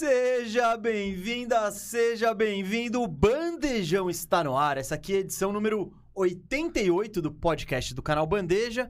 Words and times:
Seja 0.00 0.78
bem-vinda, 0.78 1.70
seja 1.70 2.32
bem-vindo. 2.32 3.02
O 3.02 3.06
Bandejão 3.06 4.08
está 4.08 4.42
no 4.42 4.56
ar. 4.56 4.78
Essa 4.78 4.94
aqui 4.94 5.12
é 5.12 5.16
a 5.16 5.20
edição 5.20 5.52
número 5.52 5.92
88 6.14 7.20
do 7.20 7.30
podcast 7.30 7.92
do 7.92 8.00
canal 8.00 8.26
Bandeja. 8.26 8.88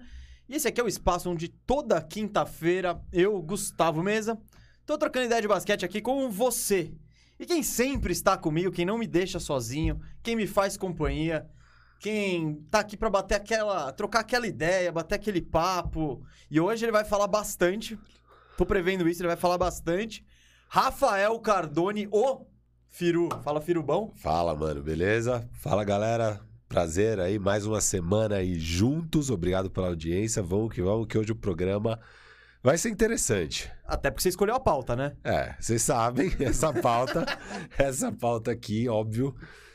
E 0.48 0.54
esse 0.54 0.68
aqui 0.68 0.80
é 0.80 0.84
o 0.84 0.86
espaço 0.86 1.28
onde 1.28 1.48
toda 1.48 2.00
quinta-feira 2.00 3.02
eu, 3.12 3.42
Gustavo 3.42 4.04
Mesa, 4.04 4.40
tô 4.86 4.96
trocando 4.96 5.26
ideia 5.26 5.42
de 5.42 5.48
basquete 5.48 5.84
aqui 5.84 6.00
com 6.00 6.30
você. 6.30 6.94
E 7.40 7.44
quem 7.44 7.60
sempre 7.64 8.12
está 8.12 8.36
comigo, 8.36 8.70
quem 8.70 8.86
não 8.86 8.96
me 8.96 9.08
deixa 9.08 9.40
sozinho, 9.40 10.00
quem 10.22 10.36
me 10.36 10.46
faz 10.46 10.76
companhia, 10.76 11.44
quem 11.98 12.64
tá 12.70 12.78
aqui 12.78 12.96
pra 12.96 13.10
bater 13.10 13.34
aquela, 13.34 13.90
trocar 13.90 14.20
aquela 14.20 14.46
ideia, 14.46 14.92
bater 14.92 15.16
aquele 15.16 15.42
papo. 15.42 16.24
E 16.48 16.60
hoje 16.60 16.84
ele 16.84 16.92
vai 16.92 17.04
falar 17.04 17.26
bastante. 17.26 17.98
Tô 18.56 18.64
prevendo 18.64 19.08
isso, 19.08 19.20
ele 19.20 19.26
vai 19.26 19.36
falar 19.36 19.58
bastante. 19.58 20.24
Rafael 20.72 21.36
Cardone, 21.40 22.06
o 22.12 22.46
Firu. 22.88 23.28
Fala, 23.42 23.60
Firubão. 23.60 24.12
Fala, 24.14 24.54
mano, 24.54 24.80
beleza? 24.80 25.50
Fala, 25.54 25.82
galera. 25.82 26.40
Prazer 26.68 27.18
aí, 27.18 27.40
mais 27.40 27.66
uma 27.66 27.80
semana 27.80 28.36
aí 28.36 28.56
juntos. 28.56 29.30
Obrigado 29.30 29.68
pela 29.68 29.88
audiência. 29.88 30.40
Vamos 30.44 30.72
que 30.72 30.80
vamos, 30.80 31.08
que 31.08 31.18
hoje 31.18 31.32
o 31.32 31.34
programa 31.34 31.98
vai 32.62 32.78
ser 32.78 32.88
interessante. 32.88 33.68
Até 33.84 34.12
porque 34.12 34.22
você 34.22 34.28
escolheu 34.28 34.54
a 34.54 34.60
pauta, 34.60 34.94
né? 34.94 35.16
É, 35.24 35.56
vocês 35.58 35.82
sabem, 35.82 36.30
essa 36.38 36.72
pauta, 36.72 37.26
essa 37.76 38.12
pauta 38.12 38.52
aqui, 38.52 38.88
óbvio, 38.88 39.34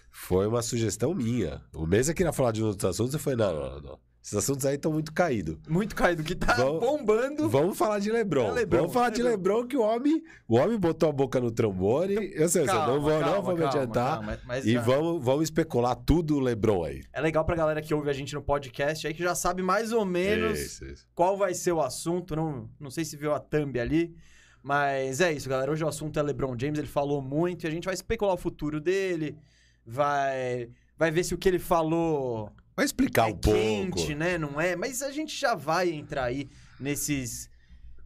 foi 0.10 0.48
uma 0.48 0.62
sugestão 0.62 1.14
minha. 1.14 1.62
O 1.74 1.86
mês 1.86 2.10
queria 2.14 2.32
falar 2.32 2.54
de 2.54 2.64
outros 2.64 2.90
assuntos, 2.90 3.14
eu 3.14 3.20
falei, 3.20 3.38
não, 3.38 3.54
não, 3.54 3.82
não. 3.82 4.05
Esses 4.26 4.40
assuntos 4.40 4.66
aí 4.66 4.74
estão 4.74 4.92
muito 4.92 5.14
caídos. 5.14 5.56
Muito 5.70 5.96
caído, 5.96 6.24
que 6.24 6.34
tá 6.34 6.56
Vamos- 6.56 6.80
bombando. 6.80 7.48
Vamos 7.48 7.78
falar 7.78 8.00
de 8.00 8.10
Lebron. 8.12 8.48
É 8.48 8.52
Lebron, 8.54 8.80
Vamos 8.80 8.94
falar 8.94 9.12
de 9.12 9.22
Lebron. 9.22 9.68
Que 9.68 9.78
o 9.78 9.82
homem, 9.84 10.24
o 10.48 10.56
homem 10.56 10.80
botou 10.80 11.10
a 11.10 11.12
boca 11.12 11.40
no 11.40 11.52
trombone. 11.52 12.16
eu 12.34 12.50
sei, 12.50 12.64
eu 12.64 12.66
sei, 12.66 12.74
não 12.74 13.00
vou, 13.00 13.12
não 13.12 13.20
calma, 13.20 13.42
vou 13.42 13.54
me 13.54 13.60
calma, 13.62 13.68
adiantar. 13.82 14.14
calma, 14.18 14.40
mas 14.48 14.66
E 14.66 14.76
vamos, 14.78 15.24
vamos 15.24 15.44
especular 15.44 15.96
tudo 15.96 16.38
o 16.38 16.40
Lebron 16.40 16.84
aí. 16.84 17.04
É 17.14 17.22
legal 17.22 17.46
pra 17.46 17.56
galera 17.56 17.84
que 17.84 17.94
ouve 17.94 18.10
a 18.10 18.14
gente 18.14 18.34
no 18.34 18.42
podcast 18.42 19.06
aí 19.06 19.14
que 19.14 19.22
já 19.22 19.36
sabe 19.36 19.62
mais 19.62 19.92
ou 19.92 20.04
menos 20.04 20.60
Isso, 20.60 20.86
isso. 20.86 21.08
qual 21.14 21.38
vai 21.38 21.54
ser 21.54 21.74
o 21.74 21.80
assunto. 21.82 22.36
Não, 22.36 22.68
não 22.80 22.90
sei 22.90 23.06
se 23.06 23.16
viu 23.16 23.32
a 23.32 23.40
thumb 23.40 23.80
ali. 23.80 24.12
Mas 24.64 25.22
é 25.22 25.32
isso, 25.34 25.48
galera. 25.48 25.72
Hoje 25.72 25.84
o 25.84 25.88
assunto 25.88 26.18
é 26.20 26.24
LeBron 26.24 26.56
James. 26.60 26.80
Ele 26.80 26.88
falou 26.88 27.22
muito 27.22 27.66
e 27.66 27.68
a 27.68 27.70
gente 27.70 27.86
vai 27.86 27.94
especular 27.94 28.34
o 28.34 28.38
futuro 28.38 28.82
dele. 28.82 29.38
Vai, 29.86 30.68
vai 30.98 31.12
ver 31.12 31.24
se 31.24 31.36
o 31.36 31.38
que 31.38 31.48
ele 31.48 31.60
falou 31.60 32.52
Vai 32.76 32.86
explicar 32.86 33.30
é 33.30 33.34
um 33.34 33.38
pouco. 33.38 33.58
quente, 33.58 34.14
né? 34.14 34.38
Não 34.38 34.60
é? 34.60 34.76
Mas 34.76 35.02
a 35.02 35.12
gente 35.12 35.36
já 35.36 35.56
vai 35.56 35.90
entrar 35.90 36.26
aí 36.26 36.50
nesses 36.80 37.50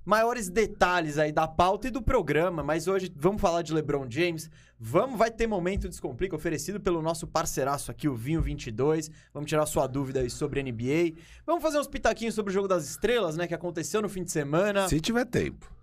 maiores 0.06 0.50
detalhes 0.50 1.18
aí 1.18 1.32
da 1.32 1.48
pauta 1.48 1.88
e 1.88 1.92
do 1.92 2.02
programa. 2.02 2.62
Mas 2.62 2.88
hoje 2.88 3.12
vamos 3.16 3.42
falar 3.42 3.64
de 3.64 3.74
LeBron 3.74 4.06
James. 4.10 4.50
Vamos, 4.80 5.18
vai 5.18 5.30
ter 5.30 5.46
momento 5.46 5.90
Descomplica 5.90 6.36
oferecido 6.36 6.80
pelo 6.80 7.02
nosso 7.02 7.28
parceiraço 7.28 7.92
aqui, 7.92 8.08
o 8.08 8.16
Vinho 8.16 8.42
22. 8.42 9.10
Vamos 9.34 9.50
tirar 9.50 9.66
sua 9.66 9.88
dúvida 9.88 10.20
aí 10.20 10.30
sobre 10.30 10.64
NBA. 10.64 11.20
Vamos 11.46 11.62
fazer 11.62 11.80
uns 11.80 11.88
pitaquinhos 11.88 12.36
sobre 12.36 12.52
o 12.52 12.54
Jogo 12.54 12.68
das 12.68 12.88
Estrelas, 12.88 13.36
né? 13.36 13.48
Que 13.48 13.56
aconteceu 13.56 14.02
no 14.02 14.10
fim 14.10 14.24
de 14.24 14.32
semana. 14.32 14.88
Se 14.88 15.02
tiver 15.02 15.26
tempo. 15.26 15.79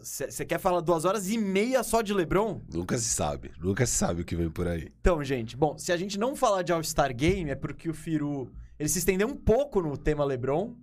Você 0.00 0.44
quer 0.44 0.58
falar 0.58 0.80
duas 0.80 1.04
horas 1.04 1.28
e 1.30 1.38
meia 1.38 1.82
só 1.84 2.02
de 2.02 2.12
LeBron? 2.12 2.60
Nunca 2.72 2.98
se 2.98 3.08
sabe. 3.08 3.52
Nunca 3.58 3.86
se 3.86 3.94
sabe 3.94 4.22
o 4.22 4.24
que 4.24 4.34
vem 4.34 4.50
por 4.50 4.66
aí. 4.66 4.92
Então, 5.00 5.22
gente, 5.22 5.56
bom, 5.56 5.78
se 5.78 5.92
a 5.92 5.96
gente 5.96 6.18
não 6.18 6.34
falar 6.34 6.62
de 6.62 6.72
All-Star 6.72 7.14
Game, 7.14 7.50
é 7.50 7.54
porque 7.54 7.88
o 7.88 7.94
Firu, 7.94 8.52
ele 8.78 8.88
se 8.88 8.98
estendeu 8.98 9.28
um 9.28 9.36
pouco 9.36 9.80
no 9.80 9.96
tema 9.96 10.24
LeBron, 10.24 10.74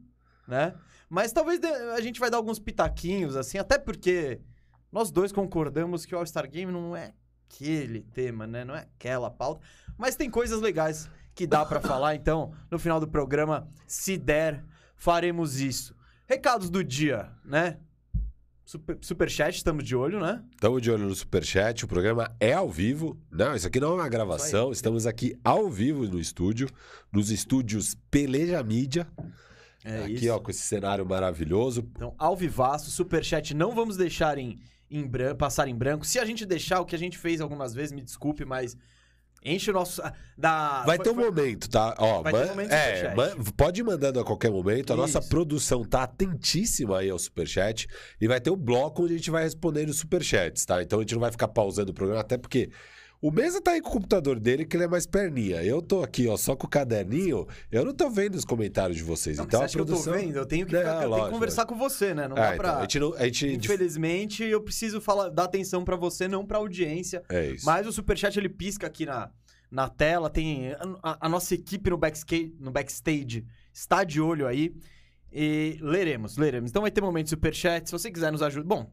né? 0.47 0.73
Mas 1.09 1.33
talvez 1.33 1.59
a 1.63 1.99
gente 1.99 2.19
vai 2.19 2.29
dar 2.29 2.37
alguns 2.37 2.59
pitaquinhos, 2.59 3.35
assim, 3.35 3.57
até 3.57 3.77
porque 3.77 4.39
nós 4.91 5.11
dois 5.11 5.33
concordamos 5.33 6.05
que 6.05 6.15
o 6.15 6.17
All-Star 6.17 6.49
Game 6.49 6.71
não 6.71 6.95
é 6.95 7.13
aquele 7.49 8.01
tema, 8.01 8.47
né? 8.47 8.63
Não 8.63 8.75
é 8.75 8.87
aquela 8.95 9.29
pauta. 9.29 9.61
Mas 9.97 10.15
tem 10.15 10.29
coisas 10.29 10.61
legais 10.61 11.09
que 11.35 11.45
dá 11.45 11.65
pra 11.65 11.79
falar, 11.81 12.15
então, 12.15 12.53
no 12.71 12.79
final 12.79 13.01
do 13.01 13.07
programa, 13.07 13.69
se 13.85 14.17
der, 14.17 14.63
faremos 14.95 15.59
isso. 15.59 15.93
Recados 16.25 16.69
do 16.69 16.83
dia, 16.83 17.31
né? 17.43 17.79
Super, 18.67 18.97
superchat, 18.99 19.55
estamos 19.55 19.85
de 19.85 19.95
olho, 19.95 20.19
né? 20.19 20.43
Estamos 20.51 20.81
de 20.81 20.91
olho 20.91 21.07
no 21.07 21.15
Superchat. 21.15 21.85
O 21.85 21.87
programa 21.87 22.35
é 22.37 22.51
ao 22.51 22.69
vivo. 22.69 23.17
Não, 23.31 23.55
isso 23.55 23.65
aqui 23.65 23.79
não 23.79 23.91
é 23.91 24.01
uma 24.01 24.09
gravação. 24.09 24.73
Estamos 24.73 25.07
aqui 25.07 25.39
ao 25.41 25.69
vivo 25.69 26.05
no 26.05 26.19
estúdio. 26.19 26.67
Nos 27.09 27.31
estúdios 27.31 27.95
Peleja 28.11 28.61
Mídia. 28.61 29.07
É 29.85 30.03
aqui, 30.03 30.15
isso. 30.15 30.33
ó, 30.33 30.37
com 30.37 30.51
esse 30.51 30.63
cenário 30.63 31.05
maravilhoso. 31.05 31.89
Então, 31.95 32.13
ao 32.17 32.35
vivaço, 32.35 32.91
superchat, 32.91 33.53
não 33.53 33.73
vamos 33.73 33.95
deixar 33.95 34.37
em, 34.37 34.59
em 34.91 35.07
bran- 35.07 35.33
passar 35.33 35.69
em 35.69 35.73
branco. 35.75 36.05
Se 36.05 36.19
a 36.19 36.25
gente 36.25 36.45
deixar 36.45 36.81
o 36.81 36.85
que 36.85 36.93
a 36.93 36.99
gente 36.99 37.17
fez 37.17 37.39
algumas 37.39 37.73
vezes, 37.73 37.93
me 37.93 38.01
desculpe, 38.01 38.43
mas 38.43 38.75
enche 39.43 39.69
o 39.71 39.73
nosso... 39.73 40.01
ah, 40.01 40.13
Da, 40.37 40.83
Vai 40.85 40.97
foi- 40.97 41.03
ter 41.05 41.09
um 41.11 41.15
foi- 41.15 41.25
momento, 41.25 41.69
tá? 41.69 41.95
Ó, 41.97 42.21
Vai 42.21 42.31
ter 42.33 42.39
man- 42.39 42.45
um 42.45 42.49
momento 42.49 42.71
é, 42.71 43.15
man- 43.15 43.35
pode 43.55 43.81
ir 43.81 43.83
mandando 43.83 44.19
a 44.19 44.23
qualquer 44.23 44.51
momento. 44.51 44.93
A 44.93 44.95
nossa 44.95 45.19
Isso. 45.19 45.29
produção 45.29 45.83
tá 45.83 46.03
atentíssima 46.03 46.99
aí 46.99 47.09
ao 47.09 47.17
Superchat. 47.17 47.87
E 48.21 48.27
vai 48.27 48.39
ter 48.41 48.49
o 48.51 48.55
bloco 48.55 49.03
onde 49.03 49.13
a 49.13 49.17
gente 49.17 49.31
vai 49.31 49.43
respondendo 49.43 49.89
os 49.89 49.97
Superchats, 49.97 50.65
tá? 50.65 50.81
Então 50.83 50.99
a 50.99 51.01
gente 51.01 51.13
não 51.13 51.21
vai 51.21 51.31
ficar 51.31 51.47
pausando 51.47 51.91
o 51.91 51.93
programa, 51.93 52.21
até 52.21 52.37
porque 52.37 52.69
o 53.19 53.31
Mesa 53.31 53.59
tá 53.59 53.71
aí 53.71 53.81
com 53.81 53.89
o 53.89 53.93
computador 53.93 54.39
dele, 54.39 54.63
que 54.63 54.77
ele 54.77 54.83
é 54.83 54.87
mais 54.87 55.07
perninha. 55.07 55.63
Eu 55.63 55.81
tô 55.81 56.03
aqui, 56.03 56.27
ó, 56.27 56.37
só 56.37 56.55
com 56.55 56.67
o 56.67 56.69
caderninho. 56.69 57.47
Eu 57.71 57.83
não 57.83 57.93
tô 57.93 58.09
vendo 58.09 58.35
os 58.35 58.45
comentários 58.45 58.97
de 58.97 59.03
vocês. 59.03 59.37
Não, 59.37 59.45
então 59.45 59.59
você 59.59 59.65
acha 59.65 59.71
que 59.71 59.83
produção... 59.83 60.13
eu 60.13 60.19
tô 60.19 60.25
vendo? 60.25 60.35
Eu 60.37 60.45
tenho 60.45 60.65
que, 60.67 60.75
É, 60.75 60.81
eu 61.03 61.11
tenho 61.11 61.25
que 61.25 61.31
conversar 61.31 61.65
com 61.65 61.75
você, 61.75 62.13
né? 62.13 62.27
Não 62.27 62.35
dá 62.35 62.49
Ah, 62.49 62.53
então, 62.53 62.57
pra... 62.57 62.77
a 62.77 62.81
gente 62.81 62.99
não... 62.99 63.13
A 63.15 63.23
gente... 63.25 63.47
Infelizmente, 63.47 64.43
eu 64.43 64.61
preciso 64.61 65.01
falar, 65.01 65.29
dar 65.29 65.45
atenção 65.45 65.83
pra 65.83 65.95
você, 65.95 66.27
não 66.27 66.45
pra 66.45 66.59
audiência. 66.59 67.23
É 67.29 67.47
isso. 67.51 67.65
Mas 67.65 67.87
o 67.87 67.91
superchat, 67.91 68.37
ele 68.37 68.49
pisca 68.49 68.85
aqui 68.85 69.05
na, 69.05 69.31
na 69.71 69.89
tela. 69.89 70.29
Tem 70.29 70.73
a, 71.01 71.25
a 71.25 71.29
nossa 71.29 71.55
equipe 71.55 71.89
no 71.89 71.97
backstage, 71.97 72.55
no 72.59 72.69
backstage 72.71 73.45
está 73.73 74.03
de 74.03 74.21
olho 74.21 74.45
aí. 74.45 74.75
E 75.33 75.77
leremos, 75.81 76.37
leremos. 76.37 76.69
Então 76.69 76.83
vai 76.83 76.91
ter 76.91 77.01
momento 77.01 77.25
de 77.25 77.31
superchat. 77.31 77.87
Se 77.87 77.91
você 77.91 78.11
quiser 78.11 78.31
nos 78.31 78.43
ajudar... 78.43 78.67
Bom, 78.67 78.91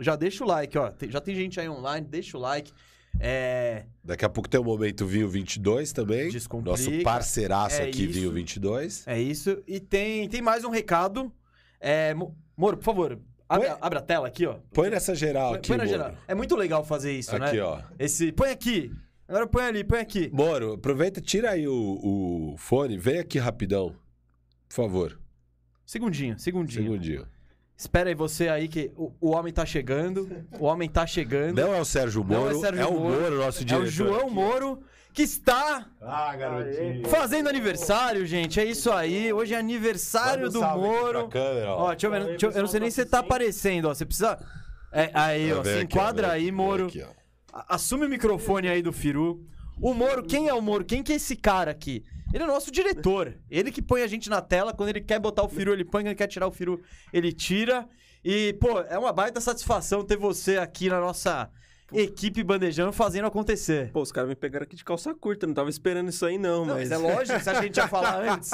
já 0.00 0.16
deixa 0.16 0.42
o 0.44 0.46
like, 0.46 0.76
ó. 0.78 0.92
Já 1.08 1.20
tem 1.20 1.34
gente 1.34 1.60
aí 1.60 1.68
online, 1.68 2.06
deixa 2.06 2.36
o 2.36 2.40
like. 2.40 2.72
É... 3.20 3.84
Daqui 4.02 4.24
a 4.24 4.28
pouco 4.28 4.48
tem 4.48 4.60
o 4.60 4.64
momento 4.64 5.06
Vinho 5.06 5.28
22 5.28 5.92
também. 5.92 6.28
Descomplica. 6.30 6.70
Nosso 6.70 7.02
parceiraço 7.02 7.80
É 7.80 7.84
aqui, 7.88 8.04
isso. 8.04 8.12
Vinho 8.12 8.32
22. 8.32 9.06
É 9.06 9.20
isso. 9.20 9.62
E 9.66 9.80
tem, 9.80 10.28
tem 10.28 10.42
mais 10.42 10.64
um 10.64 10.70
recado. 10.70 11.32
É, 11.80 12.12
Mo- 12.14 12.36
Moro, 12.56 12.76
por 12.76 12.84
favor, 12.84 13.18
abre, 13.48 13.68
Põe- 13.68 13.78
abre 13.80 13.98
a 13.98 14.02
tela 14.02 14.26
aqui, 14.28 14.46
ó. 14.46 14.56
Põe 14.72 14.90
nessa 14.90 15.14
geral 15.14 15.50
Põe, 15.50 15.58
aqui, 15.58 15.68
põe 15.68 15.76
na 15.78 15.84
Moro. 15.84 15.96
geral. 15.96 16.14
É 16.28 16.34
muito 16.34 16.54
legal 16.56 16.84
fazer 16.84 17.12
isso, 17.12 17.36
né? 17.38 17.46
Aqui, 17.46 17.60
ó. 17.60 17.80
Esse, 17.98 18.30
põe 18.32 18.50
aqui. 18.50 18.92
Agora 19.26 19.46
põe 19.46 19.64
ali, 19.64 19.82
põe 19.84 20.00
aqui. 20.00 20.30
Moro, 20.32 20.74
aproveita, 20.74 21.20
tira 21.20 21.50
aí 21.52 21.66
o, 21.66 21.72
o 22.52 22.56
fone, 22.58 22.98
vem 22.98 23.18
aqui 23.18 23.38
rapidão. 23.38 23.94
Por 24.68 24.74
favor. 24.74 25.18
Segundinho, 25.86 26.38
segundinho. 26.38 26.82
Segundinho. 26.82 27.26
Espera 27.76 28.08
aí 28.08 28.14
você 28.14 28.48
aí 28.48 28.68
que 28.68 28.92
o, 28.96 29.12
o 29.20 29.30
homem 29.32 29.52
tá 29.52 29.66
chegando. 29.66 30.44
O 30.58 30.64
homem 30.66 30.88
tá 30.88 31.06
chegando. 31.06 31.60
Não 31.60 31.74
é 31.74 31.80
o 31.80 31.84
Sérgio 31.84 32.22
é 32.22 32.24
Moro, 32.36 32.56
é, 32.56 32.60
Sérgio 32.60 32.88
o 32.88 33.00
Moro, 33.00 33.20
Moro, 33.20 33.36
nosso 33.38 33.62
é 33.62 33.64
diretor. 33.64 33.84
o 33.84 33.90
João 33.90 34.30
Moro 34.30 34.80
que 35.12 35.22
está 35.22 35.86
Ah, 36.00 36.34
garotinho. 36.36 37.06
fazendo 37.08 37.48
aniversário, 37.48 38.24
gente. 38.26 38.58
É 38.60 38.64
isso 38.64 38.90
aí. 38.92 39.32
Hoje 39.32 39.54
é 39.54 39.58
aniversário 39.58 40.50
do 40.50 40.60
Moro. 40.60 41.28
câmera, 41.28 41.70
Ó, 41.74 41.90
deixa 41.90 42.06
eu 42.06 42.10
ver. 42.10 42.24
deixa 42.26 42.46
eu- 42.46 42.50
eu 42.52 42.60
não 42.62 42.68
sei 42.68 42.80
nem 42.80 42.90
se 42.90 42.96
você 42.96 43.06
tá 43.06 43.18
aparecendo, 43.20 43.86
ó. 43.88 43.94
Você 43.94 44.04
precisa. 44.04 44.38
É, 44.92 45.10
aí, 45.14 45.52
ó. 45.52 45.62
Se 45.62 45.82
enquadra 45.82 46.30
aí, 46.32 46.50
Moro. 46.52 46.88
A- 47.52 47.74
Assume 47.76 48.06
o 48.06 48.08
microfone 48.08 48.68
aí 48.68 48.82
do 48.82 48.92
Firu. 48.92 49.44
O 49.80 49.92
Moro, 49.94 50.22
quem 50.24 50.48
é 50.48 50.54
o 50.54 50.60
Moro? 50.62 50.84
Quem 50.84 51.02
que 51.02 51.12
é 51.12 51.16
esse 51.16 51.34
cara 51.36 51.70
aqui? 51.72 52.04
Ele 52.34 52.42
é 52.42 52.46
o 52.46 52.50
nosso 52.50 52.72
diretor. 52.72 53.32
Ele 53.48 53.70
que 53.70 53.80
põe 53.80 54.02
a 54.02 54.08
gente 54.08 54.28
na 54.28 54.42
tela. 54.42 54.74
Quando 54.74 54.88
ele 54.88 55.00
quer 55.00 55.20
botar 55.20 55.44
o 55.44 55.48
Firu, 55.48 55.72
ele 55.72 55.84
põe. 55.84 56.02
Quando 56.02 56.08
ele 56.08 56.16
quer 56.16 56.26
tirar 56.26 56.48
o 56.48 56.50
Firu, 56.50 56.82
ele 57.12 57.32
tira. 57.32 57.88
E, 58.24 58.54
pô, 58.54 58.80
é 58.80 58.98
uma 58.98 59.12
baita 59.12 59.40
satisfação 59.40 60.04
ter 60.04 60.16
você 60.16 60.58
aqui 60.58 60.88
na 60.88 60.98
nossa 60.98 61.48
equipe 61.92 62.42
bandejando 62.42 62.92
fazendo 62.92 63.26
acontecer. 63.26 63.92
Pô, 63.92 64.02
os 64.02 64.10
caras 64.10 64.28
me 64.28 64.34
pegaram 64.34 64.64
aqui 64.64 64.74
de 64.74 64.82
calça 64.82 65.14
curta, 65.14 65.46
não 65.46 65.54
tava 65.54 65.70
esperando 65.70 66.08
isso 66.08 66.26
aí 66.26 66.36
não, 66.36 66.64
Não, 66.64 66.74
mas... 66.74 66.88
mas 66.88 66.90
é 66.90 66.96
lógico, 66.96 67.38
você 67.38 67.50
acha 67.50 67.52
que 67.52 67.64
a 67.64 67.68
gente 67.68 67.76
ia 67.76 67.86
falar 67.86 68.18
antes? 68.28 68.50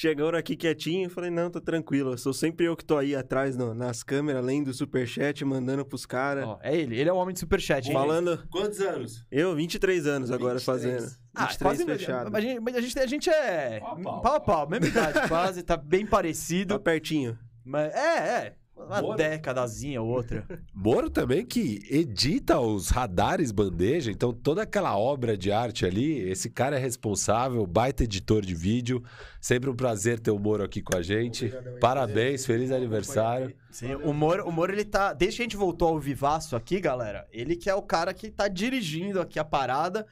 Chegaram 0.00 0.38
aqui 0.38 0.54
quietinho, 0.54 1.06
eu 1.06 1.10
falei, 1.10 1.28
não, 1.28 1.50
tô 1.50 1.60
tranquilo, 1.60 2.16
sou 2.16 2.32
sempre 2.32 2.66
eu 2.66 2.76
que 2.76 2.84
tô 2.84 2.96
aí 2.96 3.16
atrás 3.16 3.56
no- 3.56 3.74
nas 3.74 4.04
câmeras, 4.04 4.40
além 4.40 4.62
do 4.62 4.72
superchat, 4.72 5.44
mandando 5.44 5.84
pros 5.84 6.06
caras. 6.06 6.46
Ó, 6.46 6.56
é 6.62 6.76
ele, 6.76 6.96
ele 7.00 7.10
é 7.10 7.12
o 7.12 7.16
homem 7.16 7.32
de 7.34 7.40
superchat. 7.40 7.88
hein? 7.88 7.92
Falando, 7.92 8.46
Quantos 8.48 8.78
anos? 8.80 9.26
eu, 9.28 9.56
23 9.56 10.06
anos 10.06 10.30
agora 10.30 10.58
23. 10.60 10.64
fazendo. 10.64 11.12
Ah, 11.34 11.46
23 11.46 11.58
quase 11.62 11.84
fechado. 11.84 12.36
A 12.36 12.40
gente, 12.40 12.60
a, 12.76 12.80
gente, 12.80 12.98
a 13.00 13.06
gente 13.06 13.28
é 13.28 13.80
Pau 13.80 13.92
a 13.92 14.00
pau. 14.00 14.20
pau 14.22 14.34
a 14.36 14.40
pau, 14.40 14.68
mesma 14.68 14.86
idade 14.86 15.26
quase, 15.28 15.62
tá 15.64 15.76
bem 15.76 16.04
Tá 16.04 16.10
parecido. 16.12 16.78
pertinho. 16.78 17.36
Mas, 17.64 17.92
é, 17.92 17.98
é. 18.46 18.54
Uma 18.86 19.02
Moro. 19.02 19.16
décadazinha 19.16 20.00
ou 20.00 20.08
outra. 20.08 20.44
Moro 20.74 21.10
também 21.10 21.44
que 21.44 21.80
edita 21.90 22.58
os 22.60 22.88
radares 22.88 23.50
bandeja, 23.52 24.10
então 24.10 24.32
toda 24.32 24.62
aquela 24.62 24.96
obra 24.96 25.36
de 25.36 25.52
arte 25.52 25.84
ali, 25.84 26.18
esse 26.28 26.48
cara 26.48 26.76
é 26.76 26.78
responsável, 26.78 27.66
baita 27.66 28.04
editor 28.04 28.42
de 28.44 28.54
vídeo. 28.54 29.02
Sempre 29.40 29.68
um 29.68 29.74
prazer 29.76 30.18
ter 30.20 30.30
o 30.30 30.38
Moro 30.38 30.62
aqui 30.64 30.80
com 30.80 30.96
a 30.96 31.02
gente. 31.02 31.46
Obrigadão 31.46 31.78
Parabéns, 31.80 32.44
prazer. 32.44 32.46
feliz 32.46 32.70
aniversário. 32.72 33.54
Sim, 33.70 33.94
o 33.96 34.12
Moro, 34.12 34.46
o 34.48 34.52
Moro, 34.52 34.72
ele 34.72 34.84
tá. 34.84 35.12
Desde 35.12 35.36
que 35.36 35.42
a 35.42 35.44
gente 35.44 35.56
voltou 35.56 35.88
ao 35.88 35.98
Vivaço 36.00 36.56
aqui, 36.56 36.80
galera, 36.80 37.26
ele 37.32 37.56
que 37.56 37.68
é 37.68 37.74
o 37.74 37.82
cara 37.82 38.14
que 38.14 38.30
tá 38.30 38.48
dirigindo 38.48 39.20
aqui 39.20 39.38
a 39.38 39.44
parada. 39.44 40.06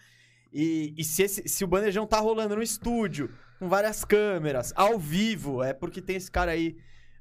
E, 0.52 0.94
e 0.96 1.04
se, 1.04 1.22
esse- 1.22 1.48
se 1.48 1.64
o 1.64 1.66
bandejão 1.66 2.06
tá 2.06 2.18
rolando 2.18 2.56
no 2.56 2.62
estúdio, 2.62 3.30
com 3.58 3.68
várias 3.68 4.04
câmeras, 4.04 4.72
ao 4.76 4.98
vivo, 4.98 5.62
é 5.62 5.72
porque 5.74 6.00
tem 6.00 6.16
esse 6.16 6.30
cara 6.30 6.52
aí 6.52 6.76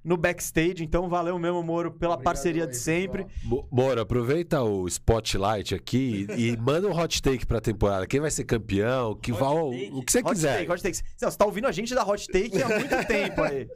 no 0.06 0.16
backstage. 0.16 0.84
Então, 0.84 1.10
valeu 1.10 1.38
mesmo, 1.40 1.63
Moro, 1.63 1.92
pela 1.92 2.13
Obrigadão 2.13 2.24
parceria 2.24 2.68
de 2.68 2.78
sempre. 2.78 3.25
Moro, 3.72 4.00
aproveita 4.00 4.62
o 4.62 4.88
spotlight 4.88 5.74
aqui 5.74 6.28
e, 6.38 6.52
e 6.54 6.57
manda 6.57 6.88
um 6.88 6.98
hot 6.98 7.22
take 7.22 7.46
pra 7.46 7.60
temporada. 7.60 8.06
Quem 8.06 8.19
vai 8.19 8.30
ser 8.30 8.44
campeão? 8.44 9.16
Que 9.16 9.31
vai, 9.31 9.90
o 9.92 10.04
que 10.04 10.12
você 10.12 10.19
Hot 10.19 10.30
quiser. 10.30 10.60
take, 10.60 10.72
hot 10.72 10.84
take. 10.84 11.00
Não, 11.22 11.31
você 11.31 11.38
tá 11.38 11.46
ouvindo 11.46 11.68
a 11.68 11.72
gente 11.72 11.96
da 11.96 12.06
Hot 12.07 12.28
Take 12.28 12.62
há 12.62 12.68
muito 12.69 12.96
tempo 13.07 13.42
aí. 13.42 13.68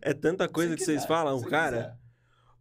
É 0.00 0.14
tanta 0.14 0.48
coisa 0.48 0.76
que 0.76 0.84
vocês 0.84 1.04
falam, 1.04 1.40
cara. 1.42 1.98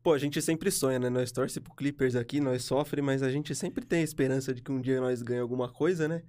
Pô, 0.02 0.14
a 0.14 0.18
gente 0.18 0.42
sempre 0.42 0.72
sonha, 0.72 0.98
né? 0.98 1.10
Nós 1.10 1.32
torce 1.32 1.60
pro 1.60 1.76
Clippers 1.76 2.16
aqui, 2.16 2.40
nós 2.40 2.64
sofre, 2.64 3.04
mas 3.04 3.22
a 3.22 3.30
gente 3.30 3.54
sempre 3.54 3.86
tem 3.86 4.00
a 4.00 4.04
esperança 4.04 4.52
de 4.52 4.62
que 4.62 4.72
um 4.72 4.82
dia 4.82 5.00
nós 5.00 5.22
ganhamos 5.22 5.44
alguma 5.44 5.72
coisa, 5.72 6.08
né? 6.08 6.24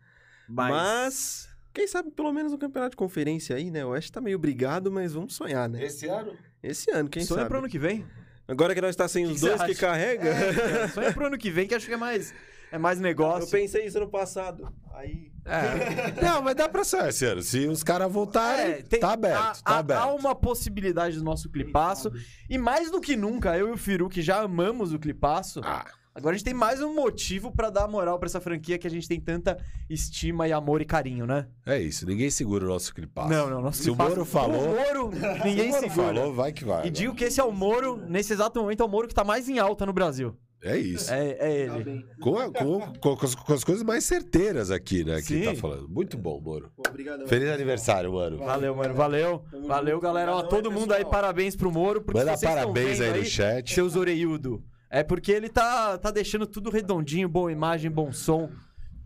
Mas... 0.47 1.49
quem 1.72 1.86
sabe 1.86 2.10
pelo 2.10 2.32
menos 2.32 2.52
um 2.52 2.58
campeonato 2.58 2.90
de 2.92 2.96
conferência 2.96 3.56
aí, 3.56 3.70
né? 3.70 3.84
O 3.84 3.88
Oeste 3.90 4.12
tá 4.12 4.20
meio 4.20 4.38
brigado, 4.38 4.90
mas 4.90 5.12
vamos 5.14 5.34
sonhar, 5.34 5.69
né? 5.69 5.82
Esse 5.84 6.06
ano? 6.06 6.36
Esse 6.62 6.90
ano, 6.90 7.08
quem 7.08 7.24
sonha 7.24 7.40
sabe? 7.40 7.48
pro 7.48 7.58
ano 7.58 7.69
que 7.69 7.78
vem. 7.78 8.04
Agora 8.46 8.74
que 8.74 8.80
nós 8.80 8.94
tá 8.96 9.06
sem 9.08 9.24
Que 9.26 9.32
os 9.32 9.40
que 9.40 9.46
dois 9.46 9.62
que 9.62 9.74
carrega. 9.74 10.28
É, 10.28 10.52
cara, 10.54 10.88
sonha 10.90 11.12
pro 11.12 11.26
ano 11.26 11.38
que 11.38 11.50
vem, 11.50 11.66
que 11.66 11.74
acho 11.74 11.86
que 11.86 11.94
é 11.94 11.96
mais, 11.96 12.34
é 12.70 12.78
mais 12.78 12.98
negócio. 13.00 13.46
Eu 13.46 13.50
pensei 13.50 13.86
isso 13.86 13.98
no 14.00 14.08
passado. 14.08 14.69
Aí. 14.94 15.30
É. 15.44 16.12
Não, 16.22 16.42
mas 16.42 16.54
dá 16.54 16.69
pra 16.69 16.84
ser 16.84 17.08
esse 17.08 17.24
ano. 17.24 17.42
Se 17.42 17.66
os 17.66 17.82
caras 17.82 18.12
voltarem, 18.12 18.72
É, 18.72 18.82
tem- 18.82 19.00
tá 19.00 19.12
aberto, 19.12 19.36
há, 19.40 19.52
tá 19.54 19.78
aberto. 19.78 20.00
há 20.00 20.14
uma 20.14 20.34
possibilidade 20.34 21.16
do 21.19 21.24
nosso 21.24 21.48
clipaço. 21.50 22.12
E 22.50 22.58
mais 22.58 22.90
do 22.90 23.00
que 23.00 23.16
nunca, 23.16 23.56
eu 23.56 23.69
e 23.69 23.72
o 23.72 23.76
Firu, 23.76 24.08
que 24.08 24.20
já 24.22 24.40
amamos 24.40 24.92
o 24.92 24.98
clipaço, 24.98 25.60
Ah, 25.64 25.84
agora 26.14 26.35
a 26.35 26.38
gente 26.38 26.44
tem 26.44 26.55
mais 26.55 26.81
um 26.82 26.94
motivo 26.94 27.50
pra 27.50 27.70
dar 27.70 27.87
moral 27.88 28.19
pra 28.19 28.26
essa 28.26 28.41
franquia 28.41 28.79
que 28.79 28.87
a 28.87 28.91
gente 28.91 29.09
tem 29.09 29.20
tanta 29.20 29.56
estima 29.88 30.47
e 30.49 30.53
amor 30.53 30.81
e 30.81 30.85
carinho, 30.85 31.26
né? 31.26 31.47
é 31.67 31.81
isso, 31.81 32.06
ninguém 32.06 32.31
segura 32.31 32.64
o 32.64 32.69
nosso 32.69 32.94
clipaço. 32.94 33.29
Não, 33.31 33.49
não, 33.50 33.61
nosso 33.62 33.82
Se 33.82 33.91
o 33.91 33.94
clipaço- 33.97 34.11
Moro 34.17 34.25
falou, 34.25 34.64
O 34.64 34.76
Moro, 34.76 35.11
ninguém 35.44 35.70
se 35.73 35.79
o 35.79 35.81
Moro 35.81 35.88
segura. 35.91 36.06
falou, 36.14 36.35
vai 36.35 36.53
que 36.53 36.64
vai. 36.64 36.87
E 36.87 36.91
digo 36.91 37.14
que 37.14 37.25
esse 37.25 37.41
é 37.41 37.44
o 37.44 37.53
Moro, 37.53 37.97
nesse 38.09 38.32
exato 38.32 38.61
momento, 38.61 38.82
é 38.82 38.87
o 38.87 38.88
Moro 38.88 39.09
que 39.09 39.14
tá 39.14 39.25
mais 39.25 39.49
em 39.49 39.59
alta 39.59 39.85
no 39.87 39.93
Brasil. 39.93 40.37
É 40.64 40.76
isso. 40.79 41.12
É, 41.12 41.31
é 41.41 41.61
ele. 41.67 42.06
Com, 42.20 42.38
a- 42.38 42.49
com- 42.53 42.81
com- 43.00 43.17
com 43.17 43.26
as, 43.26 43.35
com 43.35 43.53
as 43.53 43.65
coisas 43.65 43.82
mais 43.82 44.05
certeiras 44.05 44.70
aqui, 44.70 45.03
né? 45.03 45.17
Que 45.17 45.23
Sim. 45.23 45.43
tá 45.43 45.55
falando. 45.56 45.88
Muito 45.88 46.17
bom, 46.17 46.41
Moro. 46.41 46.70
Obrigado. 46.88 47.26
Feliz 47.26 47.49
aniversário, 47.50 48.12
mano. 48.12 48.38
Valeu, 48.38 48.73
mano. 48.76 48.94
Valeu. 48.94 49.44
Valeu, 49.67 49.99
galera. 49.99 50.37
Ó, 50.37 50.43
todo 50.44 50.69
aí, 50.70 50.75
mundo 50.76 50.93
aí, 50.93 51.05
parabéns 51.05 51.56
pro 51.56 51.73
Moro. 51.73 52.00
Porque 52.00 52.17
Manda 52.17 52.37
vocês 52.37 52.49
estão 52.49 52.73
parabéns 52.73 53.00
aí 53.00 53.19
no 53.19 53.25
chat. 53.25 53.75
Seus 53.75 53.97
orelhudo. 53.97 54.62
É 54.93 55.03
porque 55.03 55.33
ele 55.33 55.49
tá, 55.49 55.97
tá 55.97 56.11
deixando 56.11 56.47
tudo 56.47 56.69
redondinho, 56.69 57.27
boa 57.27 57.50
imagem, 57.50 57.91
bom 57.91 58.12
som. 58.12 58.50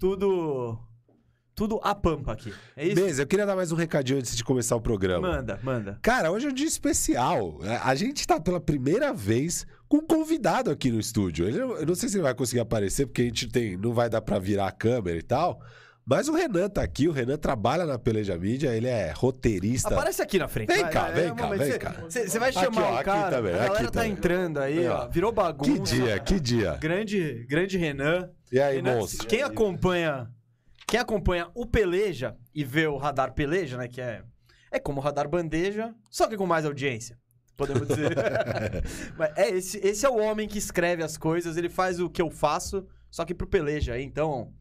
Tudo. 0.00 0.76
Tudo 1.54 1.80
a 1.80 1.94
pampa 1.94 2.32
aqui. 2.32 2.52
É 2.76 2.84
isso? 2.86 2.96
Beleza, 2.96 3.22
eu 3.22 3.26
queria 3.26 3.46
dar 3.46 3.54
mais 3.54 3.70
um 3.70 3.76
recadinho 3.76 4.18
antes 4.18 4.36
de 4.36 4.42
começar 4.42 4.74
o 4.74 4.80
programa. 4.80 5.28
Manda, 5.28 5.60
manda. 5.62 5.98
Cara, 6.02 6.32
hoje 6.32 6.46
é 6.46 6.50
um 6.50 6.52
dia 6.52 6.66
especial. 6.66 7.60
É, 7.62 7.76
A 7.76 7.94
gente 7.94 8.26
tá 8.26 8.40
pela 8.40 8.60
primeira 8.60 9.12
vez 9.14 9.64
com 9.88 9.98
um 9.98 10.06
convidado 10.06 10.72
aqui 10.72 10.90
no 10.90 10.98
estúdio. 10.98 11.46
Ele, 11.46 11.60
eu 11.60 11.86
não 11.86 11.94
sei 11.94 12.08
se 12.08 12.16
ele 12.16 12.24
vai 12.24 12.34
conseguir 12.34 12.60
aparecer, 12.60 13.06
porque 13.06 13.22
a 13.22 13.26
gente 13.26 13.46
tem, 13.48 13.76
não 13.76 13.94
vai 13.94 14.10
dar 14.10 14.20
pra 14.20 14.40
virar 14.40 14.66
a 14.66 14.72
câmera 14.72 15.16
e 15.16 15.22
tal. 15.22 15.62
Mas 16.08 16.28
o 16.28 16.32
Renan 16.34 16.68
tá 16.68 16.82
aqui, 16.82 17.08
o 17.08 17.12
Renan 17.12 17.36
trabalha 17.36 17.84
na 17.84 17.98
Peleja 17.98 18.38
Mídia, 18.38 18.68
ele 18.76 18.86
é 18.86 19.10
roteirista. 19.10 19.88
Aparece 19.92 20.22
aqui 20.22 20.38
na 20.38 20.46
frente. 20.46 20.68
Vem 20.72 20.82
vai, 20.82 20.92
cá, 20.92 21.02
vai, 21.06 21.12
vem 21.14 21.24
é 21.24 21.34
cá, 21.34 21.48
vem 21.48 21.78
cá. 21.78 21.94
cê- 22.08 22.28
Você 22.28 22.38
vai 22.38 22.50
Aqui, 22.50 22.60
chamar 22.60 22.82
ó, 22.82 22.90
o 22.92 22.94
aqui 22.94 23.04
cara. 23.04 23.30
também, 23.36 23.52
a 23.52 23.56
galera 23.56 23.74
aqui 23.74 23.84
tá 23.86 23.90
também. 23.90 24.12
entrando 24.12 24.58
aí, 24.60 24.86
ó. 24.86 25.08
Virou 25.08 25.32
bagunça. 25.32 25.72
Que 25.72 25.80
dia, 25.80 26.18
que 26.20 26.38
dia. 26.40 26.76
Grande, 26.76 27.44
grande 27.48 27.76
Renan. 27.76 28.30
E 28.52 28.60
aí, 28.60 28.76
Renan, 28.76 28.98
monstro? 28.98 29.26
Quem 29.26 29.42
acompanha, 29.42 30.30
quem 30.86 31.00
acompanha 31.00 31.48
o 31.56 31.66
Peleja 31.66 32.36
e 32.54 32.62
vê 32.62 32.86
o 32.86 32.96
Radar 32.96 33.34
Peleja, 33.34 33.76
né, 33.76 33.88
que 33.88 34.00
é 34.00 34.22
é 34.70 34.78
como 34.78 35.00
o 35.00 35.02
Radar 35.02 35.28
Bandeja, 35.28 35.92
só 36.08 36.28
que 36.28 36.36
com 36.36 36.46
mais 36.46 36.64
audiência. 36.64 37.18
Podemos 37.56 37.88
dizer. 37.88 38.10
Mas 39.18 39.32
é 39.36 39.50
esse, 39.50 39.78
esse 39.78 40.06
é 40.06 40.08
o 40.08 40.18
homem 40.18 40.46
que 40.46 40.58
escreve 40.58 41.02
as 41.02 41.16
coisas, 41.16 41.56
ele 41.56 41.68
faz 41.68 41.98
o 41.98 42.08
que 42.08 42.22
eu 42.22 42.30
faço, 42.30 42.86
só 43.10 43.24
que 43.24 43.34
pro 43.34 43.46
Peleja. 43.46 43.98
Então, 43.98 44.52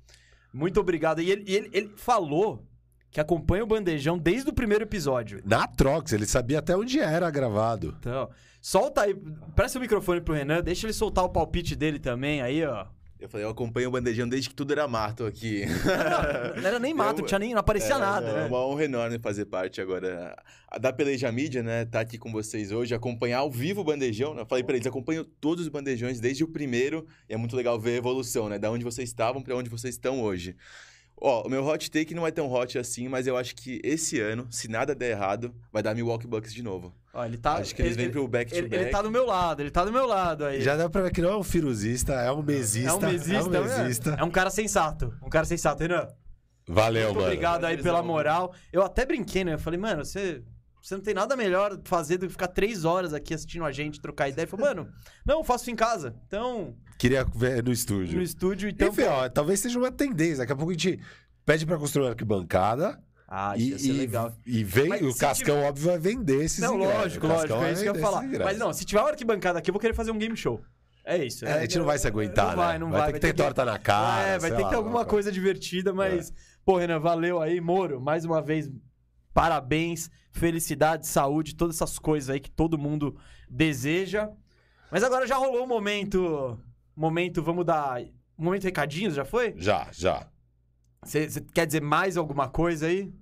muito 0.56 0.80
obrigado. 0.80 1.22
E 1.22 1.30
ele, 1.30 1.44
ele, 1.46 1.70
ele 1.74 1.92
falou 1.98 2.66
que 3.12 3.20
acompanha 3.20 3.64
o 3.64 3.68
Bandejão 3.68 4.18
desde 4.18 4.50
o 4.50 4.54
primeiro 4.54 4.84
episódio. 4.84 5.42
Na 5.46 5.68
Trox, 5.68 6.14
ele 6.14 6.26
sabia 6.26 6.60
até 6.60 6.76
onde 6.76 7.00
era 7.00 7.30
gravado. 7.30 7.96
Então, 8.00 8.30
solta 8.62 9.02
aí, 9.02 9.14
presta 9.56 9.78
o 9.78 9.82
microfone 9.82 10.22
pro 10.22 10.34
Renan, 10.34 10.62
deixa 10.62 10.86
ele 10.86 10.94
soltar 10.94 11.24
o 11.24 11.30
palpite 11.30 11.76
dele 11.76 12.00
também 12.00 12.42
aí, 12.42 12.66
ó. 12.66 12.86
Eu 13.26 13.30
falei, 13.30 13.46
eu 13.46 13.50
acompanho 13.50 13.88
o 13.90 13.92
Bandejão 13.92 14.30
desde 14.30 14.50
que 14.50 14.56
tudo 14.56 14.72
era 14.72 14.88
mato 14.88 15.26
aqui. 15.26 15.66
Não, 15.66 16.62
não 16.62 16.68
era 16.70 16.78
nem 16.80 16.94
mato, 16.94 17.18
Eu- 17.18 17.22
não 17.22 17.26
tinha 17.26 17.40
nem, 17.40 17.54
não 17.54 17.60
aparecia 17.60 17.96
É, 17.96 17.98
nada, 17.98 18.28
não, 18.32 18.38
É 18.38 18.42
né? 18.42 18.48
uma 18.48 18.64
honra 18.64 18.84
enorme 18.86 19.18
fazer 19.18 19.46
parte 19.46 19.82
agora 19.82 20.38
da 20.80 20.94
Peleja 20.94 21.32
Mídia, 21.32 21.64
né? 21.64 21.86
Tá 21.86 22.02
aqui 22.02 22.20
com 22.20 22.32
vocês 22.32 22.72
hoje, 22.72 22.94
acompanhar 22.94 23.40
ao 23.40 23.50
vivo 23.52 23.82
o 23.82 23.84
Bandejão. 23.84 24.36
né? 24.36 24.42
Eu 24.42 24.46
falei 24.46 24.64
pra 24.64 24.76
eles, 24.76 24.86
acompanho 24.86 25.24
todos 25.26 25.64
os 25.66 25.70
bandejões 25.70 26.20
desde 26.20 26.44
o 26.44 26.48
primeiro. 26.48 27.08
E 27.28 27.34
é 27.34 27.38
muito 27.38 27.56
legal 27.56 27.80
ver 27.80 27.94
a 27.94 27.98
evolução, 27.98 28.48
né? 28.48 28.60
Da 28.60 28.70
onde 28.70 28.84
vocês 28.84 29.10
estavam 29.10 29.42
pra 29.42 29.56
onde 29.56 29.70
vocês 29.72 29.96
estão 29.96 30.22
hoje. 30.22 30.56
Ó, 31.20 31.48
o 31.48 31.50
meu 31.50 31.66
hot 31.66 31.90
take 31.90 32.14
não 32.14 32.28
é 32.28 32.32
tão 32.32 32.52
hot 32.52 32.78
assim, 32.78 33.08
mas 33.08 33.26
eu 33.26 33.38
acho 33.38 33.56
que 33.56 33.80
esse 33.84 34.20
ano, 34.20 34.48
se 34.52 34.68
nada 34.68 34.94
der 34.94 35.12
errado, 35.12 35.54
vai 35.72 35.82
dar 35.82 35.96
Milwaukee 35.96 36.28
Bucks 36.28 36.54
de 36.54 36.62
novo. 36.62 36.94
Ó, 37.14 37.24
ele 37.26 37.38
tá. 37.38 37.54
acho 37.56 37.74
que 37.74 37.82
eles 37.82 37.94
ele- 37.94 38.04
vêm 38.04 38.12
pro 38.12 38.28
back-to-back. 38.28 38.74
Ele, 38.76 38.84
ele 38.84 38.92
tá 38.92 39.02
do 39.02 39.10
meu 39.10 39.26
lado, 39.26 39.62
ele 39.62 39.72
tá 39.72 39.86
do 39.86 39.92
meu 39.94 40.06
lado 40.06 40.44
aí. 40.46 40.62
Já 40.62 40.76
dá 40.76 40.90
pra 40.90 41.04
ver 41.04 41.12
que 41.12 41.22
não 41.22 41.30
é 41.30 41.38
um 41.38 41.44
firuzista, 41.44 42.14
é 42.14 42.30
um 42.32 42.42
mesista. 42.44 42.90
é 42.92 42.94
um 42.94 43.00
mesista, 43.12 43.58
É 43.58 43.62
um 43.62 43.64
mesista. 43.64 44.16
É 44.20 44.24
um 44.26 44.30
cara 44.32 44.50
sensato. 44.50 45.14
Um 45.24 45.30
cara 45.30 45.46
sensato, 45.46 45.82
Renan. 45.82 46.08
Valeu, 46.68 47.06
Muito 47.06 47.16
mano. 47.18 47.28
obrigado 47.28 47.64
aí 47.66 47.82
pela 47.82 48.02
moral. 48.04 48.54
Eu 48.74 48.82
até 48.84 49.06
brinquei, 49.06 49.44
né? 49.46 49.54
Eu 49.54 49.60
falei, 49.60 49.80
mano, 49.80 50.04
você, 50.04 50.44
você 50.88 50.96
não 50.96 51.02
tem 51.02 51.14
nada 51.14 51.36
melhor 51.36 51.80
fazer 51.86 52.18
do 52.18 52.28
que 52.28 52.32
ficar 52.34 52.48
três 52.50 52.86
horas 52.86 53.14
aqui 53.14 53.34
assistindo 53.34 53.66
a 53.66 53.72
gente, 53.72 54.00
trocar 54.00 54.30
ideia. 54.30 54.48
Falou, 54.48 54.68
mano, 54.68 54.88
não, 55.26 55.40
eu 55.40 55.44
faço 55.44 55.72
em 55.72 55.76
casa. 55.76 56.16
Então, 56.28 56.76
Queria 57.00 57.24
ver 57.24 57.64
no 57.64 57.72
estúdio. 57.72 58.16
no 58.18 58.22
estúdio, 58.24 58.70
então. 58.70 58.88
Enfim, 58.90 59.04
ó, 59.04 59.28
talvez 59.28 59.60
seja 59.60 59.80
uma 59.80 59.92
tendência. 59.92 60.38
Daqui 60.38 60.54
a 60.54 60.56
pouco 60.56 60.72
a 60.72 60.74
gente 60.74 61.00
pede 61.46 61.66
pra 61.66 61.78
construir 61.78 62.04
uma 62.04 62.12
arquibancada. 62.12 63.02
Ah, 63.28 63.56
e, 63.58 63.62
isso 63.62 63.72
ia 63.72 63.80
ser 63.80 63.88
e- 63.90 63.98
legal. 63.98 64.34
e 64.46 64.64
vem, 64.64 64.88
Mas 64.88 65.02
o 65.02 65.18
Cascão, 65.18 65.64
óbvio, 65.64 65.88
vai 65.88 65.98
vender 65.98 66.44
esses 66.44 66.60
Não, 66.60 66.76
ingressos. 66.76 66.96
lógico, 67.00 67.28
lógico, 67.28 67.54
é 67.54 67.58
vai 67.60 67.74
isso 67.74 67.82
que 67.84 67.90
eu 67.90 67.96
ia 67.96 68.02
falar. 68.02 68.22
Mas 68.24 68.58
não, 68.60 68.72
se 68.72 68.86
tiver 68.86 69.02
uma 69.02 69.10
arquibancada 69.10 69.58
aqui, 69.60 69.72
eu 69.72 69.74
vou 69.74 69.82
querer 69.82 69.96
fazer 69.96 70.12
um 70.12 70.18
game 70.20 70.38
show. 70.38 70.62
É 71.04 71.24
isso. 71.26 71.44
É, 71.46 71.54
a 71.54 71.62
gente 71.62 71.78
não 71.80 71.86
vai 71.86 71.98
se 71.98 72.08
aguentar, 72.08 72.50
Não 72.50 72.56
vai, 72.56 72.74
né? 72.74 72.80
não 72.80 72.90
vai 72.92 73.00
vai, 73.02 73.08
ter 73.08 73.12
vai 73.14 73.20
que 73.22 73.28
ter 73.28 73.34
que- 73.34 73.42
torta 73.44 73.66
na 73.66 73.78
cara. 73.80 74.28
é, 74.28 74.40
vai 74.40 74.52
ter 74.52 74.58
lá, 74.58 74.64
que 74.64 74.70
ter 74.70 74.76
alguma 74.76 74.98
uma 75.00 75.06
coisa 75.06 75.32
divertida, 75.32 75.92
mas. 75.94 76.32
Pô, 76.64 76.78
Renan, 76.78 77.00
valeu 77.00 77.42
aí, 77.42 77.60
Moro. 77.62 78.00
Mais 78.02 78.26
uma 78.26 78.42
vez, 78.42 78.70
parabéns, 79.36 80.10
felicidade, 80.32 81.06
saúde, 81.06 81.56
todas 81.56 81.76
essas 81.76 82.00
coisas 82.00 82.30
aí 82.30 82.40
que 82.40 82.50
todo 82.50 82.78
mundo 82.78 83.18
deseja. 83.50 84.32
Mas 84.90 85.04
agora 85.04 85.28
já 85.28 85.36
rolou 85.36 85.66
o 85.66 85.68
momento. 85.68 86.58
Momento, 86.96 87.44
vamos 87.44 87.66
dar. 87.66 88.02
Momento 88.38 88.64
recadinhos, 88.64 89.14
já 89.14 89.26
foi? 89.26 89.54
Já, 89.58 89.90
já. 89.92 90.30
Você 91.04 91.28
quer 91.54 91.66
dizer 91.68 91.82
mais 91.82 92.16
alguma 92.16 92.48
coisa 92.48 92.88
aí? 92.88 93.14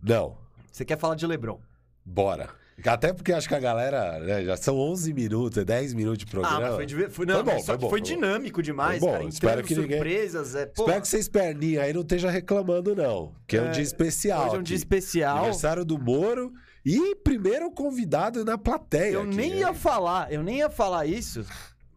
Não, 0.00 0.38
Você 0.70 0.84
quer 0.84 0.96
falar 0.96 1.16
de 1.16 1.26
Lebron? 1.26 1.60
bora. 2.04 2.48
Até 2.86 3.12
porque 3.12 3.32
acho 3.32 3.48
que 3.48 3.54
a 3.54 3.58
galera, 3.60 4.18
né, 4.20 4.44
já 4.44 4.56
são 4.56 4.76
11 4.78 5.12
minutos, 5.12 5.58
é 5.58 5.64
10 5.64 5.94
minutos 5.94 6.18
de 6.18 6.26
programa. 6.26 6.68
Ah, 6.68 6.74
foi, 6.74 6.86
diver- 6.86 7.10
foi, 7.10 7.26
não, 7.26 7.36
Foi 7.36 7.42
bom, 7.44 7.62
foi 7.62 7.76
bom, 7.78 7.90
foi 7.90 8.00
dinâmico 8.00 8.62
demais, 8.62 8.98
Foi 9.00 9.08
bom, 9.08 9.14
cara. 9.18 9.28
espero 9.28 9.62
que 9.64 9.74
ninguém- 9.74 9.96
surpresas, 9.98 10.54
é, 10.54 10.66
pô, 10.66 10.82
Espero 10.82 11.00
que 11.02 11.08
vocês 11.08 11.28
perninhos 11.28 11.82
aí 11.82 11.92
não 11.92 12.02
estejam 12.02 12.30
reclamando, 12.30 12.94
não. 12.94 13.32
Que 13.46 13.56
é, 13.56 13.62
um 13.62 13.66
É, 13.66 13.70
dia 13.70 13.82
especial. 13.82 14.46
hoje 14.46 14.56
é 14.56 14.58
um 14.58 14.62
dia 14.62 14.76
aqui. 14.76 14.84
especial. 14.84 15.36
Aniversário 15.38 15.84
do 15.84 15.98
Moro 15.98 16.52
e 16.84 17.14
primeiro 17.16 17.70
convidado 17.70 18.44
na 18.44 18.56
plateia. 18.56 19.12
Eu 19.14 19.22
aqui, 19.22 19.36
nem 19.36 19.52
hein? 19.52 19.58
ia 19.60 19.74
falar, 19.74 20.32
eu 20.32 20.42
nem 20.42 20.58
ia 20.58 20.70
falar 20.70 21.04
isso, 21.06 21.44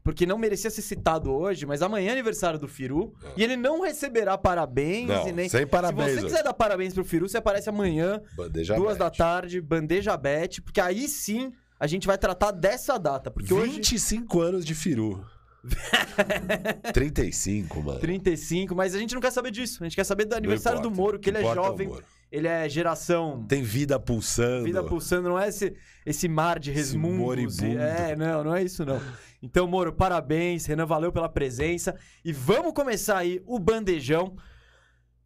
porque 0.04 0.26
não 0.26 0.38
merecia 0.38 0.70
ser 0.70 0.82
citado 0.82 1.32
hoje, 1.32 1.66
mas 1.66 1.82
amanhã 1.82 2.10
é 2.10 2.12
aniversário 2.14 2.60
do 2.60 2.68
Firu 2.68 3.14
e 3.38 3.44
ele 3.44 3.56
não 3.56 3.82
receberá 3.82 4.38
parabéns 4.38 5.08
Não, 5.08 5.28
e 5.28 5.32
nem. 5.32 5.48
sem 5.48 5.66
parabéns. 5.66 6.10
Se 6.10 6.16
você 6.16 6.26
quiser 6.26 6.44
dar 6.44 6.54
parabéns 6.54 6.94
pro 6.94 7.06
Firu, 7.06 7.30
você 7.30 7.38
aparece 7.38 7.70
amanhã, 7.70 8.22
Bandeja 8.36 8.76
duas 8.76 8.98
da 8.98 9.10
tarde, 9.10 9.62
bandeja 9.62 10.16
bet, 10.18 10.62
porque 10.62 10.82
aí 10.82 11.08
sim 11.08 11.54
a 11.80 11.88
gente 11.88 12.06
vai 12.06 12.18
tratar 12.18 12.52
dessa 12.52 12.98
data, 12.98 13.32
porque 13.32 13.54
hoje 13.54 13.76
25 13.76 14.42
anos 14.42 14.66
de 14.66 14.76
Firu. 14.76 15.26
35, 16.94 17.82
mano. 17.82 18.00
35, 18.00 18.76
mas 18.76 18.94
a 18.94 19.00
gente 19.00 19.14
não 19.14 19.22
quer 19.22 19.32
saber 19.32 19.52
disso, 19.52 19.82
a 19.82 19.86
gente 19.86 19.96
quer 19.96 20.04
saber 20.04 20.26
do 20.26 20.36
aniversário 20.36 20.82
do 20.82 20.90
importa, 20.90 21.02
Moro, 21.02 21.20
que 21.20 21.30
ele 21.30 21.38
é 21.38 21.54
jovem. 21.54 21.90
Ele 22.34 22.48
é 22.48 22.68
geração. 22.68 23.46
Tem 23.48 23.62
vida 23.62 24.00
pulsando. 24.00 24.64
Vida 24.66 24.84
pulsando, 24.84 25.30
não 25.30 25.40
é 25.40 25.50
esse, 25.50 25.76
esse 26.04 26.28
mar 26.28 26.58
de 26.60 26.72
resmundos. 26.72 27.16
e- 27.20 27.22
moribundo. 27.22 27.80
É, 27.80 28.16
não, 28.16 28.44
não 28.44 28.56
é 28.56 28.64
isso 28.64 28.84
não. 28.84 29.00
Então, 29.40 29.68
Moro, 29.68 29.94
parabéns. 29.94 30.66
Renan, 30.66 30.88
valeu 30.88 31.12
pela 31.12 31.30
presença. 31.30 31.96
E 32.26 32.34
vamos 32.34 32.74
começar 32.74 33.20
aí 33.20 33.40
o 33.46 33.60
bandejão. 33.60 34.36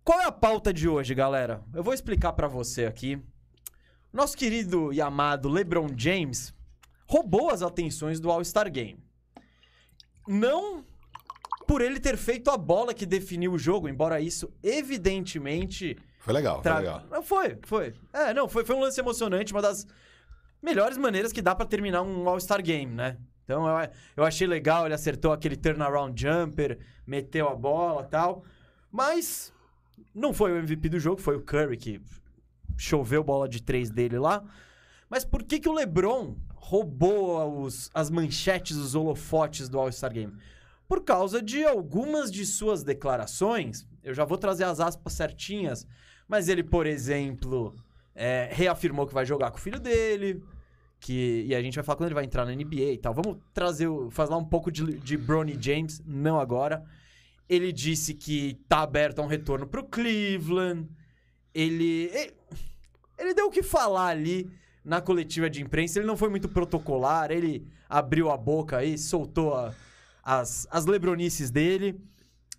Qual 0.04 0.20
é 0.20 0.26
a 0.26 0.32
pauta 0.34 0.74
de 0.74 0.90
hoje, 0.90 1.16
galera? 1.16 1.64
Eu 1.74 1.82
vou 1.82 1.94
explicar 1.94 2.34
pra 2.34 2.50
você 2.50 2.86
aqui. 2.86 3.22
Nosso 4.12 4.36
querido 4.36 4.92
e 4.92 5.00
amado 5.00 5.48
LeBron 5.48 5.88
James 5.96 6.54
roubou 7.08 7.50
as 7.50 7.62
atenções 7.62 8.20
do 8.20 8.30
All-Star 8.30 8.70
Game. 8.70 9.02
Não 10.28 10.84
por 11.66 11.82
ele 11.82 12.02
ter 12.02 12.18
feito 12.18 12.50
a 12.50 12.58
bola 12.58 12.94
que 12.94 13.06
definiu 13.06 13.54
o 13.54 13.58
jogo, 13.58 13.88
embora 13.88 14.20
isso 14.20 14.52
evidentemente 14.62 15.98
Foi 16.20 16.34
legal, 16.34 16.56
foi 16.56 16.64
Tra- 16.64 16.80
legal. 16.80 17.04
Não, 17.10 17.22
foi, 17.24 17.58
foi. 17.64 17.94
É, 18.12 18.34
não, 18.34 18.48
foi, 18.48 18.66
foi 18.66 18.76
um 18.76 18.80
lance 18.82 19.00
emocionante, 19.00 19.54
uma 19.54 19.62
das 19.62 19.88
melhores 20.62 20.98
maneiras 20.98 21.32
que 21.32 21.42
dá 21.42 21.56
pra 21.56 21.66
terminar 21.66 22.02
um 22.02 22.28
All-Star 22.28 22.62
Game, 22.62 22.94
né? 22.94 23.18
Então 23.44 23.66
eu, 23.66 23.90
eu 24.18 24.24
achei 24.26 24.46
legal, 24.46 24.86
ele 24.86 24.94
acertou 24.94 25.32
aquele 25.32 25.56
turnaround 25.56 26.20
jumper, 26.22 26.80
meteu 27.06 27.48
a 27.48 27.56
bola 27.56 28.04
e 28.04 28.10
tal. 28.10 28.44
Mas 28.92 29.54
não 30.14 30.34
foi 30.34 30.52
o 30.52 30.58
MVP 30.58 30.90
do 30.90 31.00
jogo, 31.00 31.22
foi 31.22 31.38
o 31.38 31.42
Curry 31.42 31.78
que 31.78 32.02
choveu 32.78 33.24
bola 33.24 33.48
de 33.48 33.62
três 33.64 33.90
dele 33.90 34.20
lá. 34.20 34.44
Mas 35.10 35.24
por 35.24 35.44
que, 35.44 35.60
que 35.60 35.70
o 35.70 35.74
LeBron 35.74 36.36
roubou 36.56 37.62
os, 37.62 37.90
as 37.94 38.10
manchetes, 38.10 38.76
os 38.76 38.96
holofotes 38.96 39.70
do 39.70 39.80
All-Star 39.80 40.12
Game? 40.12 40.34
Por 40.88 41.04
causa 41.04 41.42
de 41.42 41.64
algumas 41.64 42.30
de 42.32 42.46
suas 42.46 42.84
declarações. 42.84 43.88
Eu 44.04 44.14
já 44.14 44.26
vou 44.26 44.38
trazer 44.38 44.66
as 44.66 44.80
aspas 44.80 45.14
certinhas. 45.14 45.88
Mas 46.28 46.50
ele, 46.50 46.64
por 46.64 46.86
exemplo, 46.86 47.74
é, 48.14 48.50
reafirmou 48.52 49.08
que 49.08 49.14
vai 49.14 49.26
jogar 49.26 49.52
com 49.52 49.58
o 49.58 49.62
filho 49.62 49.80
dele. 49.80 50.44
Que, 51.00 51.46
e 51.48 51.54
a 51.56 51.62
gente 51.62 51.76
vai 51.76 51.84
falar 51.84 51.96
quando 51.98 52.08
ele 52.08 52.16
vai 52.16 52.26
entrar 52.26 52.46
na 52.46 52.54
NBA 52.54 52.92
e 52.94 52.98
tal. 52.98 53.14
Vamos 53.14 53.38
trazer, 53.54 53.88
falar 54.10 54.38
um 54.38 54.44
pouco 54.46 54.72
de, 54.72 54.98
de 55.00 55.16
Bronny 55.16 55.56
James, 55.60 56.02
não 56.06 56.40
agora. 56.40 56.84
Ele 57.48 57.72
disse 57.72 58.14
que 58.14 58.56
tá 58.68 58.80
aberto 58.82 59.20
a 59.20 59.24
um 59.24 59.28
retorno 59.28 59.68
pro 59.68 59.84
Cleveland. 59.86 60.90
Ele, 61.54 62.10
ele, 62.14 62.34
ele 63.18 63.34
deu 63.34 63.46
o 63.48 63.52
que 63.52 63.64
falar 63.64 64.08
ali 64.08 64.50
na 64.84 65.00
coletiva 65.00 65.50
de 65.50 65.62
imprensa. 65.62 66.00
Ele 66.00 66.08
não 66.08 66.18
foi 66.18 66.30
muito 66.30 66.50
protocolar. 66.50 67.32
Ele 67.32 67.66
abriu 67.88 68.30
a 68.32 68.36
boca 68.36 68.78
aí, 68.78 68.98
soltou 68.98 69.54
a- 69.54 69.74
as, 70.24 70.68
as 70.72 70.86
lebronices 70.86 71.50
dele. 71.52 72.02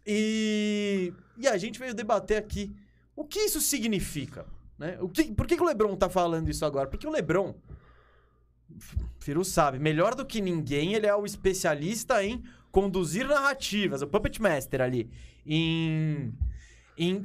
E, 0.07 1.13
e 1.37 1.47
a 1.47 1.59
gente 1.59 1.79
veio 1.79 1.93
debater 1.93 2.39
aqui 2.39 2.73
o 3.19 3.25
que 3.25 3.41
isso 3.41 3.61
significa. 3.61 4.47
Né? 4.79 4.97
O 5.01 5.09
que, 5.09 5.25
por 5.35 5.45
que, 5.45 5.57
que 5.57 5.63
o 5.63 5.67
Lebron 5.67 5.97
tá 5.97 6.09
falando 6.09 6.49
isso 6.49 6.65
agora? 6.65 6.89
Porque 6.89 7.05
o 7.05 7.11
Lebron, 7.11 7.53
Firu 9.19 9.45
sabe, 9.45 9.81
melhor 9.81 10.15
do 10.15 10.25
que 10.25 10.41
ninguém, 10.41 10.95
ele 10.95 11.05
é 11.05 11.15
o 11.15 11.27
especialista 11.27 12.23
em 12.23 12.45
conduzir 12.71 13.27
narrativas, 13.27 14.03
o 14.03 14.07
Puppet 14.07 14.41
Master 14.41 14.83
ali, 14.83 15.11
em, 15.45 16.33
em, 16.97 17.25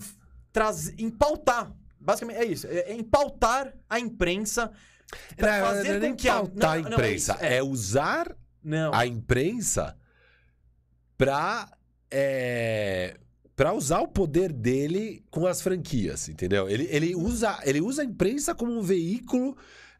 traz, 0.51 0.89
em 0.97 1.11
pautar. 1.11 1.71
Basicamente 1.99 2.37
é 2.39 2.45
isso, 2.45 2.65
é, 2.65 2.91
é 2.91 2.93
em 2.93 3.03
pautar 3.03 3.71
a 3.87 3.99
imprensa 3.99 4.71
pra 5.37 5.59
Não, 5.59 5.67
fazer 5.67 5.99
não 5.99 6.07
é 6.07 6.09
com 6.09 6.15
que 6.15 6.27
a... 6.27 6.33
pautar 6.33 6.71
a 6.71 6.75
não, 6.77 6.83
não, 6.83 6.89
é 6.89 6.93
imprensa, 6.93 7.33
isso, 7.33 7.43
é, 7.43 7.57
é. 7.57 7.63
usar 7.63 8.35
Não, 8.63 8.91
a 8.95 9.05
imprensa 9.05 9.95
pra, 11.15 11.69
pra 13.55 13.73
usar 13.73 13.99
o 13.99 14.07
poder 14.07 14.51
dele 14.51 15.23
com 15.29 15.45
as 15.45 15.61
franquias, 15.61 16.27
entendeu? 16.29 16.69
Ele, 16.69 16.87
ele, 16.89 17.15
usa, 17.15 17.59
ele 17.63 17.81
usa 17.81 18.01
a 18.01 18.05
imprensa 18.05 18.55
como 18.55 18.71
um 18.77 18.81
veículo 18.81 19.55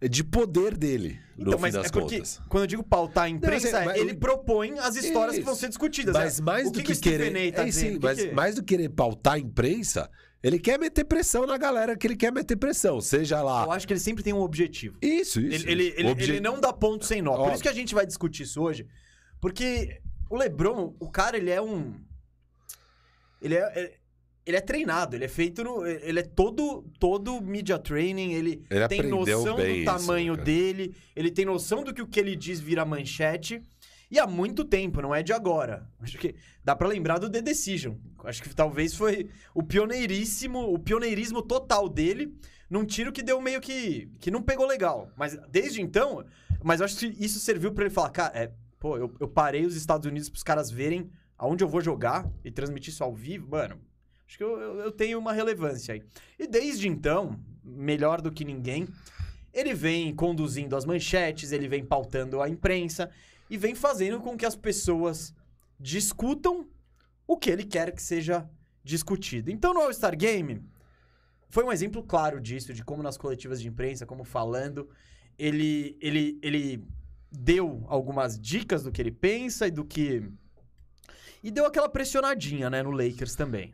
de 0.09 0.21
poder 0.23 0.75
dele, 0.75 1.17
no 1.37 1.43
Então, 1.47 1.53
fim 1.53 1.61
mas 1.61 1.73
das 1.75 1.85
é 1.85 1.89
porque, 1.89 2.15
contas. 2.17 2.41
quando 2.49 2.63
eu 2.63 2.67
digo 2.67 2.83
pautar 2.83 3.25
a 3.25 3.29
imprensa, 3.29 3.71
Não, 3.71 3.79
é 3.79 3.85
mas- 3.85 3.97
ele 4.01 4.13
propõe 4.15 4.77
as 4.79 4.95
histórias 4.97 5.37
que 5.37 5.43
vão 5.43 5.53
Isso. 5.53 5.61
ser 5.61 5.69
discutidas. 5.69 6.13
Mas 6.13 6.39
é. 6.39 6.41
mais 6.41 6.67
o 6.67 6.71
do 6.71 6.83
que, 6.83 6.95
querer. 6.95 7.51
Tá 7.53 7.65
é, 7.65 7.71
sim, 7.71 7.97
mas 8.01 8.19
que- 8.19 8.31
mais 8.31 8.55
do 8.55 8.63
que 8.63 8.75
querer 8.75 8.89
pautar 8.89 9.35
a 9.35 9.39
imprensa, 9.39 10.09
ele 10.41 10.59
quer 10.59 10.77
meter 10.77 11.05
pressão 11.05 11.45
na 11.45 11.57
galera 11.57 11.95
que 11.95 12.05
ele 12.05 12.17
quer 12.17 12.33
meter 12.33 12.57
pressão. 12.57 12.99
Seja 12.99 13.41
lá. 13.41 13.63
Eu 13.63 13.71
acho 13.71 13.87
que 13.87 13.93
ele 13.93 13.99
sempre 14.01 14.21
tem 14.23 14.33
um 14.33 14.41
objetivo. 14.41 14.97
Isso, 15.01 15.39
isso. 15.39 15.65
Ele, 15.67 15.71
ele, 15.71 15.83
isso. 15.89 15.99
ele, 15.99 16.09
Obje- 16.09 16.31
ele 16.31 16.39
não 16.41 16.59
dá 16.59 16.73
ponto 16.73 17.05
sem 17.05 17.21
nó. 17.21 17.31
Por 17.31 17.39
Óbvio. 17.41 17.53
isso 17.53 17.63
que 17.63 17.69
a 17.69 17.73
gente 17.73 17.95
vai 17.95 18.05
discutir 18.05 18.43
isso 18.43 18.61
hoje. 18.61 18.85
Porque 19.39 20.01
o 20.29 20.35
LeBron, 20.35 20.93
o 20.99 21.09
cara, 21.09 21.37
ele 21.37 21.49
é 21.49 21.61
um. 21.61 21.93
Ele 23.43 23.55
é. 23.55 23.59
é- 23.59 23.97
Ele 24.45 24.57
é 24.57 24.61
treinado, 24.61 25.15
ele 25.15 25.23
é 25.23 25.29
feito 25.29 25.63
no. 25.63 25.85
Ele 25.87 26.19
é 26.19 26.23
todo, 26.23 26.83
todo 26.99 27.39
media 27.41 27.79
training, 27.79 28.33
ele, 28.33 28.61
Ele 28.69 28.87
tem 28.89 29.01
noção 29.03 29.55
do 29.55 29.65
isso, 29.65 29.85
tamanho 29.85 30.33
cara. 30.33 30.43
dele, 30.45 30.93
ele 31.15 31.31
tem 31.31 31.45
noção 31.45 31.81
do 31.81 31.93
que 31.93 32.01
o 32.01 32.07
que 32.07 32.19
ele 32.19 32.35
diz 32.35 32.59
vira 32.59 32.83
manchete. 32.83 33.63
E 34.11 34.19
há 34.19 34.27
muito 34.27 34.65
tempo, 34.65 35.01
não 35.01 35.15
é 35.15 35.23
de 35.23 35.31
agora. 35.31 35.87
Acho 36.01 36.17
que 36.17 36.35
dá 36.61 36.75
pra 36.75 36.89
lembrar 36.89 37.19
do 37.19 37.29
The 37.29 37.41
Decision. 37.41 37.95
Acho 38.25 38.43
que 38.43 38.53
talvez 38.53 38.93
foi 38.93 39.29
o 39.55 39.63
pioneiríssimo, 39.63 40.59
o 40.73 40.77
pioneirismo 40.77 41.41
total 41.41 41.87
dele 41.87 42.33
num 42.69 42.83
tiro 42.85 43.13
que 43.13 43.23
deu 43.23 43.39
meio 43.39 43.61
que 43.61 44.09
que 44.19 44.29
não 44.29 44.41
pegou 44.41 44.67
legal. 44.67 45.09
Mas 45.15 45.37
desde 45.49 45.81
então, 45.81 46.21
mas 46.61 46.81
acho 46.81 46.97
que 46.97 47.05
isso 47.17 47.39
serviu 47.39 47.71
pra 47.71 47.85
ele 47.85 47.93
falar, 47.93 48.09
cara, 48.09 48.37
é, 48.37 48.51
pô, 48.77 48.97
eu, 48.97 49.09
eu 49.21 49.27
parei 49.29 49.65
os 49.65 49.75
Estados 49.77 50.05
Unidos 50.05 50.29
pros 50.29 50.43
caras 50.43 50.69
verem 50.69 51.09
aonde 51.37 51.63
eu 51.63 51.67
vou 51.67 51.81
jogar 51.81 52.29
e 52.43 52.51
transmitir 52.51 52.93
isso 52.93 53.03
ao 53.03 53.13
vivo, 53.13 53.49
mano. 53.49 53.79
Acho 54.27 54.37
que 54.37 54.43
eu, 54.43 54.59
eu, 54.59 54.79
eu 54.79 54.91
tenho 54.91 55.19
uma 55.19 55.33
relevância 55.33 55.93
aí. 55.93 56.03
E 56.39 56.47
desde 56.47 56.87
então, 56.87 57.39
melhor 57.63 58.21
do 58.21 58.31
que 58.31 58.45
ninguém, 58.45 58.87
ele 59.53 59.73
vem 59.73 60.13
conduzindo 60.15 60.75
as 60.75 60.85
manchetes, 60.85 61.51
ele 61.51 61.67
vem 61.67 61.85
pautando 61.85 62.41
a 62.41 62.49
imprensa 62.49 63.11
e 63.49 63.57
vem 63.57 63.75
fazendo 63.75 64.19
com 64.19 64.37
que 64.37 64.45
as 64.45 64.55
pessoas 64.55 65.33
discutam 65.79 66.67
o 67.27 67.37
que 67.37 67.49
ele 67.49 67.63
quer 67.63 67.91
que 67.91 68.01
seja 68.01 68.49
discutido. 68.83 69.51
Então, 69.51 69.73
no 69.73 69.81
All-Star 69.81 70.17
Game, 70.17 70.61
foi 71.49 71.63
um 71.63 71.71
exemplo 71.71 72.03
claro 72.03 72.41
disso, 72.41 72.73
de 72.73 72.83
como 72.83 73.03
nas 73.03 73.17
coletivas 73.17 73.61
de 73.61 73.67
imprensa, 73.67 74.05
como 74.05 74.23
falando, 74.23 74.89
ele, 75.37 75.97
ele, 76.01 76.39
ele 76.41 76.83
deu 77.31 77.83
algumas 77.87 78.39
dicas 78.39 78.83
do 78.83 78.91
que 78.91 79.01
ele 79.01 79.11
pensa 79.11 79.67
e 79.67 79.71
do 79.71 79.85
que. 79.85 80.23
E 81.43 81.51
deu 81.51 81.65
aquela 81.65 81.89
pressionadinha, 81.89 82.69
né, 82.69 82.81
no 82.81 82.91
Lakers 82.91 83.35
também. 83.35 83.73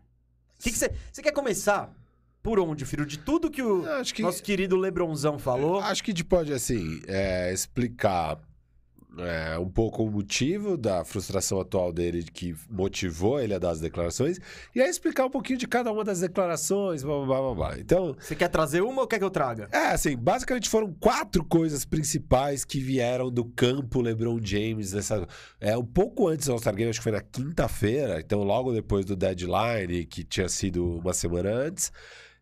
O 0.60 0.64
que 0.64 0.72
você 0.72 0.92
quer 1.22 1.32
começar? 1.32 1.94
Por 2.42 2.60
onde, 2.60 2.86
filho? 2.86 3.06
De 3.06 3.18
tudo 3.20 3.52
que 3.52 3.62
o 3.62 3.84
que, 4.04 4.22
nosso 4.22 4.42
querido 4.42 4.76
Lebronzão 4.76 5.38
falou. 5.38 5.80
acho 5.80 6.04
que 6.04 6.12
a 6.12 6.14
gente 6.14 6.24
pode, 6.24 6.52
assim, 6.52 7.02
é, 7.06 7.54
explicar 7.54 8.40
é, 9.18 9.58
um 9.58 9.70
pouco 9.70 10.04
o 10.04 10.12
motivo 10.12 10.78
da 10.78 11.04
frustração 11.04 11.60
atual 11.60 11.92
dele 11.92 12.24
que 12.24 12.56
motivou 12.70 13.39
ele 13.39 13.54
a 13.54 13.60
dar 13.60 13.72
as 13.72 13.80
declarações 13.80 14.39
e 14.75 14.82
aí 14.82 14.89
explicar 14.89 15.25
um 15.25 15.30
pouquinho 15.30 15.58
de 15.58 15.68
cada 15.68 15.92
uma 15.92 16.04
das 16.04 16.20
declarações, 16.20 17.04
blá, 17.04 17.25
blá, 17.25 17.42
blá, 17.42 17.56
blá. 17.56 17.80
Então, 17.80 18.16
Você 18.20 18.36
quer 18.36 18.50
trazer 18.50 18.82
uma 18.82 19.01
ou 19.01 19.08
quer 19.08 19.18
que 19.18 19.24
eu 19.24 19.30
traga? 19.30 19.68
É, 19.72 19.88
assim, 19.88 20.16
basicamente 20.16 20.70
foram 20.70 20.94
quatro 20.94 21.44
coisas 21.44 21.86
principais 21.86 22.63
que 22.63 22.80
vieram 22.80 23.32
do 23.32 23.46
campo 23.46 24.01
LeBron 24.01 24.39
James 24.42 24.94
nessa. 24.94 25.28
É, 25.60 25.78
um 25.78 25.86
pouco 25.86 26.28
antes 26.28 26.46
do 26.46 26.54
All-Star 26.54 26.75
Game, 26.75 26.89
acho 26.89 27.00
que 27.00 27.04
foi 27.04 27.12
na 27.12 27.22
quinta-feira, 27.22 28.20
então 28.20 28.44
logo 28.44 28.72
depois 28.72 29.06
do 29.06 29.16
deadline, 29.16 30.06
que 30.06 30.24
tinha 30.24 30.48
sido 30.48 31.00
uma 31.00 31.13
semana 31.13 31.50
antes. 31.50 31.92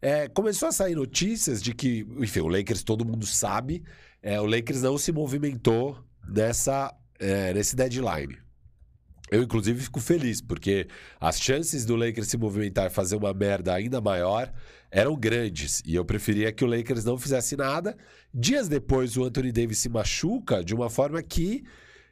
é, 0.02 0.28
começou 0.28 0.70
a 0.70 0.72
sair 0.72 0.96
notícias 0.96 1.62
de 1.62 1.74
que, 1.74 2.06
enfim, 2.20 2.42
o 2.42 2.48
Lakers 2.48 2.84
todo 2.84 3.06
mundo 3.06 3.26
sabe, 3.26 3.84
é, 4.22 4.40
o 4.40 4.46
Lakers 4.46 4.82
não 4.82 4.98
se 4.98 5.12
movimentou 5.12 5.98
nessa, 6.28 6.94
é, 7.20 7.54
nesse 7.54 7.76
deadline. 7.76 8.38
Eu, 9.30 9.44
inclusive, 9.44 9.82
fico 9.82 10.00
feliz, 10.00 10.42
porque 10.42 10.88
as 11.20 11.40
chances 11.40 11.86
do 11.86 11.96
Lakers 11.96 12.28
se 12.28 12.38
movimentar 12.38 12.88
e 12.88 12.90
fazer 12.90 13.18
uma 13.18 13.34
merda 13.34 13.74
ainda 13.74 14.00
maior 14.00 14.52
eram 14.90 15.16
grandes. 15.18 15.82
E 15.86 15.96
eu 15.96 16.06
preferia 16.06 16.52
que 16.52 16.64
o 16.64 16.68
Lakers 16.68 17.04
não 17.04 17.18
fizesse 17.18 17.58
nada. 17.58 17.98
Dias 18.34 18.70
depois, 18.70 19.18
o 19.18 19.26
Anthony 19.26 19.52
Davis 19.52 19.80
se 19.80 19.90
machuca 19.90 20.64
de 20.64 20.74
uma 20.74 20.90
forma 20.90 21.22
que 21.22 21.64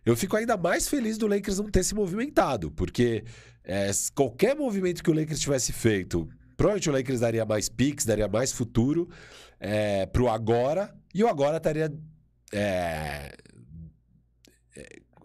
eu 0.06 0.16
fico 0.16 0.36
ainda 0.36 0.58
mais 0.58 0.88
feliz 0.88 1.18
do 1.18 1.26
Lakers 1.26 1.58
não 1.58 1.70
ter 1.70 1.84
se 1.84 1.96
movimentado, 1.96 2.70
porque 2.70 3.24
é, 3.64 3.90
qualquer 4.14 4.56
movimento 4.56 5.02
que 5.04 5.10
o 5.10 5.14
Lakers 5.14 5.40
tivesse 5.40 5.74
feito, 5.74 6.30
provavelmente 6.56 6.90
o 6.90 6.94
Lakers 6.94 7.20
daria 7.22 7.46
mais 7.46 7.70
picks, 7.70 8.06
daria 8.06 8.28
mais 8.28 8.52
futuro 8.52 9.10
é, 9.60 10.06
pro 10.06 10.30
agora, 10.30 10.94
e 11.14 11.24
o 11.24 11.28
agora 11.28 11.58
estaria. 11.58 11.92
É, 12.54 13.36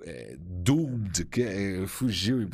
é, 0.04 0.36
doomed, 0.38 1.24
que, 1.26 1.42
é, 1.42 1.86
fugiu, 1.86 2.48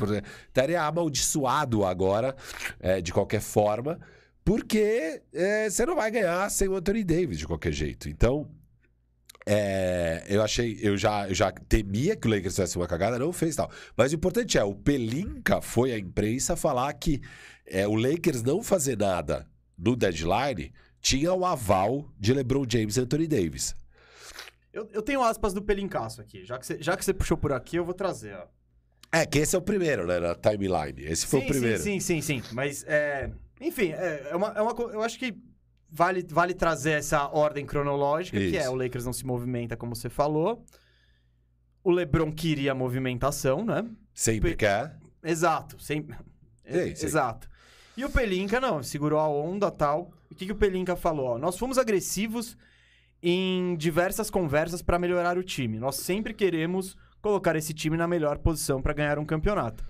estaria 0.47 0.81
amaldiçoado 0.81 1.85
agora, 1.85 2.35
é, 2.79 3.01
de 3.01 3.11
qualquer 3.11 3.41
forma, 3.41 3.99
porque 4.43 5.21
é, 5.33 5.69
você 5.69 5.85
não 5.85 5.95
vai 5.95 6.09
ganhar 6.09 6.49
sem 6.49 6.67
o 6.67 6.75
Anthony 6.75 7.03
Davis 7.03 7.37
de 7.37 7.45
qualquer 7.45 7.73
jeito. 7.73 8.07
Então, 8.07 8.49
é, 9.45 10.25
eu 10.27 10.43
achei, 10.43 10.77
eu 10.81 10.97
já, 10.97 11.27
eu 11.27 11.33
já 11.33 11.51
temia 11.51 12.15
que 12.17 12.27
o 12.27 12.29
Lakers 12.29 12.55
fizesse 12.55 12.75
uma 12.75 12.87
cagada, 12.87 13.17
não 13.17 13.31
fez 13.31 13.55
tal. 13.55 13.71
Mas 13.95 14.11
o 14.11 14.15
importante 14.15 14.57
é, 14.57 14.63
o 14.63 14.75
Pelinka 14.75 15.61
foi 15.61 15.93
à 15.93 15.97
imprensa 15.97 16.55
falar 16.55 16.91
que 16.93 17.21
é, 17.65 17.87
o 17.87 17.95
Lakers 17.95 18.43
não 18.43 18.61
fazer 18.61 18.97
nada 18.97 19.47
no 19.77 19.95
deadline 19.95 20.73
tinha 21.01 21.33
o 21.33 21.45
aval 21.45 22.11
de 22.19 22.33
LeBron 22.33 22.65
James 22.67 22.97
e 22.97 23.01
Anthony 23.01 23.27
Davis. 23.27 23.73
Eu, 24.77 24.87
eu 24.93 25.01
tenho 25.01 25.23
aspas 25.23 25.53
do 25.53 25.61
Pelincaço 25.61 26.21
aqui. 26.21 26.45
Já 26.45 26.59
que, 26.59 26.65
você, 26.67 26.77
já 26.79 26.95
que 26.95 27.03
você 27.03 27.11
puxou 27.11 27.35
por 27.35 27.51
aqui, 27.51 27.77
eu 27.77 27.83
vou 27.83 27.95
trazer, 27.95 28.35
ó. 28.35 28.45
É, 29.11 29.25
que 29.25 29.39
esse 29.39 29.55
é 29.55 29.59
o 29.59 29.61
primeiro, 29.61 30.05
né, 30.05 30.19
na 30.19 30.35
timeline. 30.35 31.01
Esse 31.01 31.25
foi 31.25 31.39
sim, 31.39 31.45
o 31.45 31.49
primeiro. 31.49 31.81
Sim, 31.81 31.99
sim, 31.99 32.21
sim, 32.21 32.41
sim. 32.41 32.49
Mas, 32.53 32.83
é, 32.87 33.31
enfim, 33.59 33.91
é, 33.91 34.27
é 34.29 34.35
uma, 34.35 34.49
é 34.49 34.61
uma, 34.61 34.71
eu 34.91 35.01
acho 35.01 35.17
que 35.17 35.35
vale, 35.89 36.23
vale 36.29 36.53
trazer 36.53 36.91
essa 36.91 37.27
ordem 37.29 37.65
cronológica, 37.65 38.37
que 38.37 38.55
é 38.55 38.61
Isso. 38.61 38.71
o 38.71 38.75
Lakers 38.75 39.05
não 39.05 39.13
se 39.13 39.25
movimenta, 39.25 39.75
como 39.75 39.95
você 39.95 40.09
falou. 40.09 40.63
O 41.83 41.89
LeBron 41.89 42.31
queria 42.31 42.73
a 42.73 42.75
movimentação, 42.75 43.65
né? 43.65 43.83
Sempre 44.13 44.51
Pe- 44.51 44.57
quer. 44.57 44.95
Exato, 45.23 45.81
sem... 45.81 46.05
Sim, 46.69 46.95
sim. 46.95 47.05
Exato. 47.05 47.49
E 47.95 48.03
o 48.03 48.09
Pelinka, 48.09 48.59
não, 48.59 48.83
segurou 48.83 49.19
a 49.19 49.27
onda 49.29 49.71
tal. 49.71 50.11
O 50.29 50.35
que, 50.35 50.45
que 50.45 50.51
o 50.51 50.55
Pelinka 50.55 50.97
falou? 50.97 51.27
Ó, 51.27 51.37
nós 51.37 51.57
fomos 51.57 51.77
agressivos 51.77 52.57
em 53.21 53.75
diversas 53.75 54.29
conversas 54.29 54.81
para 54.81 54.99
melhorar 54.99 55.37
o 55.37 55.43
time. 55.43 55.79
Nós 55.79 55.95
sempre 55.97 56.33
queremos 56.33 56.95
colocar 57.21 57.55
esse 57.55 57.73
time 57.73 57.97
na 57.97 58.07
melhor 58.07 58.37
posição 58.37 58.81
para 58.81 58.93
ganhar 58.93 59.17
um 59.19 59.25
campeonato. 59.25 59.83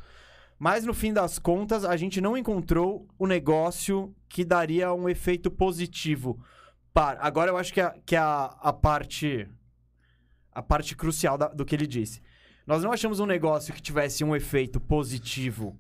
Mas 0.58 0.84
no 0.86 0.94
fim 0.94 1.14
das 1.14 1.38
contas, 1.38 1.86
a 1.86 1.96
gente 1.96 2.20
não 2.20 2.38
encontrou 2.38 3.08
o 3.20 3.28
negócio 3.28 4.16
que 4.28 4.44
daria 4.44 4.92
um 4.94 5.08
efeito 5.08 5.52
positivo. 5.52 6.40
Para... 6.94 7.20
Agora 7.22 7.52
eu 7.52 7.58
acho 7.58 7.74
que, 7.74 7.82
a, 7.82 7.96
que 8.06 8.16
a, 8.16 8.46
a 8.46 8.74
parte 8.74 9.48
a 10.52 10.64
parte 10.64 10.96
crucial 10.96 11.38
da- 11.38 11.50
do 11.50 11.64
que 11.64 11.76
ele 11.76 11.86
disse. 11.86 12.20
Nós 12.66 12.82
não 12.82 12.92
achamos 12.92 13.20
um 13.20 13.28
negócio 13.28 13.72
que 13.72 13.82
tivesse 13.82 14.24
um 14.24 14.36
efeito 14.36 14.80
positivo 14.80 15.80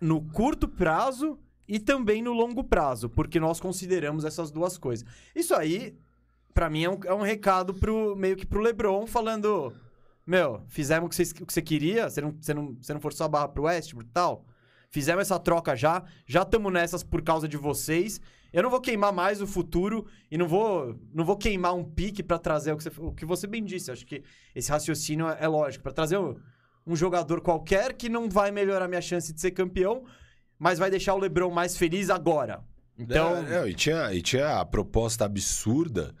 no 0.00 0.22
curto 0.22 0.66
prazo 0.66 1.38
e 1.68 1.78
também 1.78 2.22
no 2.22 2.32
longo 2.32 2.64
prazo, 2.64 3.10
porque 3.10 3.38
nós 3.38 3.60
consideramos 3.60 4.24
essas 4.24 4.50
duas 4.50 4.78
coisas. 4.78 5.06
Isso 5.36 5.54
aí, 5.54 5.98
pra 6.54 6.70
mim, 6.70 6.84
é 6.84 6.90
um, 6.90 6.98
é 7.04 7.14
um 7.14 7.22
recado 7.22 7.74
pro, 7.74 8.14
meio 8.16 8.36
que 8.36 8.46
pro 8.46 8.60
LeBron 8.60 9.06
falando: 9.06 9.72
Meu, 10.26 10.62
fizemos 10.68 11.06
o 11.06 11.34
que 11.34 11.52
você, 11.52 11.62
queria, 11.62 12.08
você 12.08 12.20
não, 12.20 12.36
você, 12.40 12.54
não, 12.54 12.76
você 12.80 12.94
não 12.94 13.00
forçou 13.00 13.24
a 13.24 13.28
barra 13.28 13.48
pro 13.48 13.64
Westbrook 13.64 14.08
e 14.08 14.12
tal. 14.12 14.44
Fizemos 14.90 15.22
essa 15.22 15.38
troca 15.38 15.76
já, 15.76 16.02
já 16.26 16.42
estamos 16.42 16.72
nessas 16.72 17.02
por 17.02 17.22
causa 17.22 17.46
de 17.46 17.56
vocês. 17.56 18.20
Eu 18.52 18.64
não 18.64 18.70
vou 18.70 18.80
queimar 18.80 19.12
mais 19.12 19.40
o 19.40 19.46
futuro 19.46 20.06
e 20.28 20.36
não 20.36 20.48
vou, 20.48 20.98
não 21.14 21.24
vou 21.24 21.36
queimar 21.36 21.74
um 21.74 21.84
pique 21.84 22.22
pra 22.22 22.38
trazer 22.38 22.72
o 22.72 22.76
que, 22.76 22.82
você, 22.82 22.92
o 22.98 23.12
que 23.12 23.24
você 23.24 23.46
bem 23.46 23.64
disse. 23.64 23.92
Acho 23.92 24.04
que 24.04 24.24
esse 24.54 24.68
raciocínio 24.68 25.28
é, 25.28 25.38
é 25.40 25.46
lógico. 25.46 25.84
Pra 25.84 25.92
trazer 25.92 26.18
um, 26.18 26.36
um 26.84 26.96
jogador 26.96 27.40
qualquer 27.40 27.92
que 27.92 28.08
não 28.08 28.28
vai 28.28 28.50
melhorar 28.50 28.88
minha 28.88 29.00
chance 29.00 29.32
de 29.32 29.40
ser 29.40 29.52
campeão, 29.52 30.04
mas 30.58 30.80
vai 30.80 30.90
deixar 30.90 31.14
o 31.14 31.18
LeBron 31.18 31.50
mais 31.50 31.76
feliz 31.76 32.10
agora. 32.10 32.64
Então, 32.98 33.36
É, 33.36 33.60
não, 33.60 33.68
e, 33.68 33.74
tinha, 33.74 34.12
e 34.12 34.20
tinha 34.20 34.58
a 34.58 34.64
proposta 34.64 35.24
absurda 35.24 36.12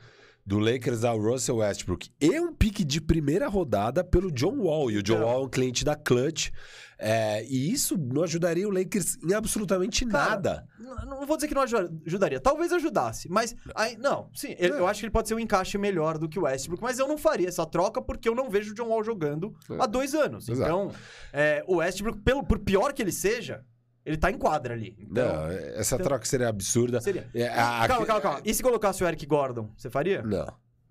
do 0.50 0.58
Lakers 0.58 1.04
ao 1.04 1.16
Russell 1.16 1.58
Westbrook 1.58 2.10
e 2.20 2.40
um 2.40 2.52
pique 2.52 2.82
de 2.84 3.00
primeira 3.00 3.46
rodada 3.46 4.02
pelo 4.02 4.32
John 4.32 4.56
Wall. 4.58 4.90
E 4.90 4.96
o 4.96 5.02
John 5.02 5.14
Então. 5.18 5.28
Wall 5.28 5.42
é 5.42 5.46
um 5.46 5.48
cliente 5.48 5.84
da 5.84 5.94
Clutch. 5.94 6.50
É, 6.98 7.46
e 7.48 7.70
isso 7.72 7.96
não 7.96 8.24
ajudaria 8.24 8.66
o 8.68 8.70
Lakers 8.70 9.16
em 9.24 9.32
absolutamente 9.32 10.04
Cara, 10.04 10.30
nada. 10.30 10.68
Não 11.06 11.24
vou 11.24 11.36
dizer 11.36 11.46
que 11.46 11.54
não 11.54 11.62
aju- 11.62 11.88
ajudaria. 12.04 12.40
Talvez 12.40 12.72
ajudasse. 12.72 13.28
Mas, 13.30 13.54
aí, 13.76 13.96
não, 13.96 14.28
sim. 14.34 14.56
Eu, 14.58 14.74
eu 14.78 14.86
acho 14.88 14.98
que 15.00 15.06
ele 15.06 15.12
pode 15.12 15.28
ser 15.28 15.34
um 15.34 15.38
encaixe 15.38 15.78
melhor 15.78 16.18
do 16.18 16.28
que 16.28 16.36
o 16.38 16.42
Westbrook. 16.42 16.82
Mas 16.82 16.98
eu 16.98 17.06
não 17.06 17.16
faria 17.16 17.46
essa 17.48 17.64
troca 17.64 18.02
porque 18.02 18.28
eu 18.28 18.34
não 18.34 18.50
vejo 18.50 18.72
o 18.72 18.74
John 18.74 18.88
Wall 18.88 19.04
jogando 19.04 19.54
há 19.78 19.86
dois 19.86 20.14
anos. 20.16 20.48
Exato. 20.48 20.68
Então, 20.68 20.92
é, 21.32 21.64
o 21.68 21.76
Westbrook, 21.76 22.18
pelo, 22.22 22.42
por 22.42 22.58
pior 22.58 22.92
que 22.92 23.00
ele 23.00 23.12
seja, 23.12 23.64
ele 24.10 24.16
tá 24.18 24.30
em 24.30 24.36
quadra 24.38 24.74
ali. 24.74 24.96
Então, 25.00 25.26
não, 25.32 25.50
essa 25.50 25.94
então- 25.94 26.06
troca 26.06 26.24
seria 26.26 26.48
absurda. 26.48 27.00
seria. 27.00 27.28
É, 27.34 27.48
a- 27.48 27.86
Calma, 27.88 28.06
calma, 28.06 28.20
calma. 28.20 28.40
E 28.44 28.52
se 28.52 28.62
colocasse 28.62 29.02
o 29.02 29.06
Eric 29.06 29.24
Gordon, 29.26 29.70
você 29.76 29.88
faria? 29.88 30.22
Não, 30.22 30.46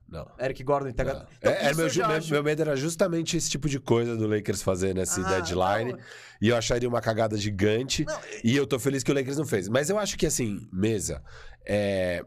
não. 0.07 0.27
Eric 0.39 0.63
Gordon. 0.63 0.91
TH. 0.91 1.27
Então, 1.37 1.51
É, 1.51 1.65
é, 1.69 1.73
meu, 1.73 1.87
meu, 1.93 2.05
acho- 2.05 2.31
meu 2.31 2.43
medo 2.43 2.61
era 2.61 2.75
justamente 2.75 3.37
esse 3.37 3.49
tipo 3.49 3.67
de 3.69 3.79
coisa 3.79 4.15
do 4.17 4.25
Lakers 4.27 4.61
fazer 4.63 4.95
nesse 4.95 5.19
Ah, 5.21 5.29
deadline. 5.29 5.91
não. 5.93 5.99
E 6.41 6.47
eu 6.49 6.55
acharia 6.55 6.87
uma 6.87 7.01
cagada 7.01 7.37
gigante. 7.37 8.05
Não, 8.05 8.17
E 8.43 8.55
eu 8.55 8.65
tô 8.65 8.79
feliz 8.79 9.03
que 9.03 9.11
o 9.11 9.13
Lakers 9.15 9.37
não 9.37 9.45
fez. 9.45 9.67
Mas 9.67 9.89
eu 9.89 9.99
acho 9.99 10.17
que, 10.17 10.25
assim, 10.25 10.67
mesa, 10.71 11.21
é, 11.67 12.23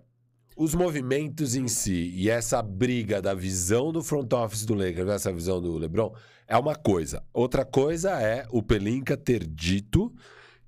os 0.55 0.75
movimentos 0.75 1.55
em 1.57 1.67
si 1.67 2.13
e 2.15 2.29
essa 2.29 2.61
briga 2.63 3.23
da 3.23 3.33
visão 3.33 3.91
do 3.91 4.03
front 4.03 4.31
office 4.35 4.67
do 4.67 4.75
Lakers, 4.75 5.09
essa 5.09 5.33
visão 5.33 5.63
do 5.63 5.79
LeBron, 5.79 6.15
é 6.47 6.57
uma 6.59 6.75
coisa. 6.75 7.25
Outra 7.33 7.65
coisa 7.65 8.11
é 8.21 8.47
o 8.51 8.63
Pelinka 8.63 9.17
ter 9.17 9.47
dito 9.47 10.13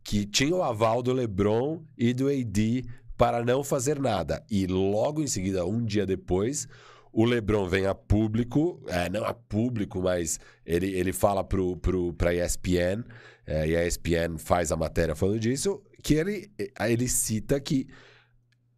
que 0.04 0.26
tinha 0.26 0.54
o 0.54 0.62
aval 0.62 1.02
do 1.02 1.12
LeBron 1.12 1.82
e 1.96 2.12
do 2.12 2.28
AD 2.28 2.84
para 3.16 3.42
não 3.42 3.64
fazer 3.64 3.98
nada. 3.98 4.44
E 4.50 4.66
logo 4.66 5.22
em 5.22 5.26
seguida, 5.26 5.64
um 5.64 5.82
dia 5.82 6.04
depois, 6.04 6.68
o 7.10 7.24
LeBron 7.24 7.66
vem 7.66 7.86
a 7.86 7.94
público, 7.94 8.82
é, 8.86 9.08
não 9.08 9.24
a 9.24 9.32
público, 9.32 10.02
mas 10.02 10.38
ele, 10.66 10.90
ele 10.94 11.12
fala 11.12 11.42
pro, 11.42 11.76
pro, 11.78 12.12
pra 12.12 12.34
ESPN, 12.34 13.02
é, 13.46 13.68
e 13.68 13.76
a 13.76 13.86
ESPN 13.86 14.36
faz 14.36 14.70
a 14.70 14.76
matéria 14.76 15.14
falando 15.14 15.40
disso, 15.40 15.82
que 16.02 16.14
ele, 16.14 16.50
ele 16.80 17.08
cita 17.08 17.58
que 17.58 17.86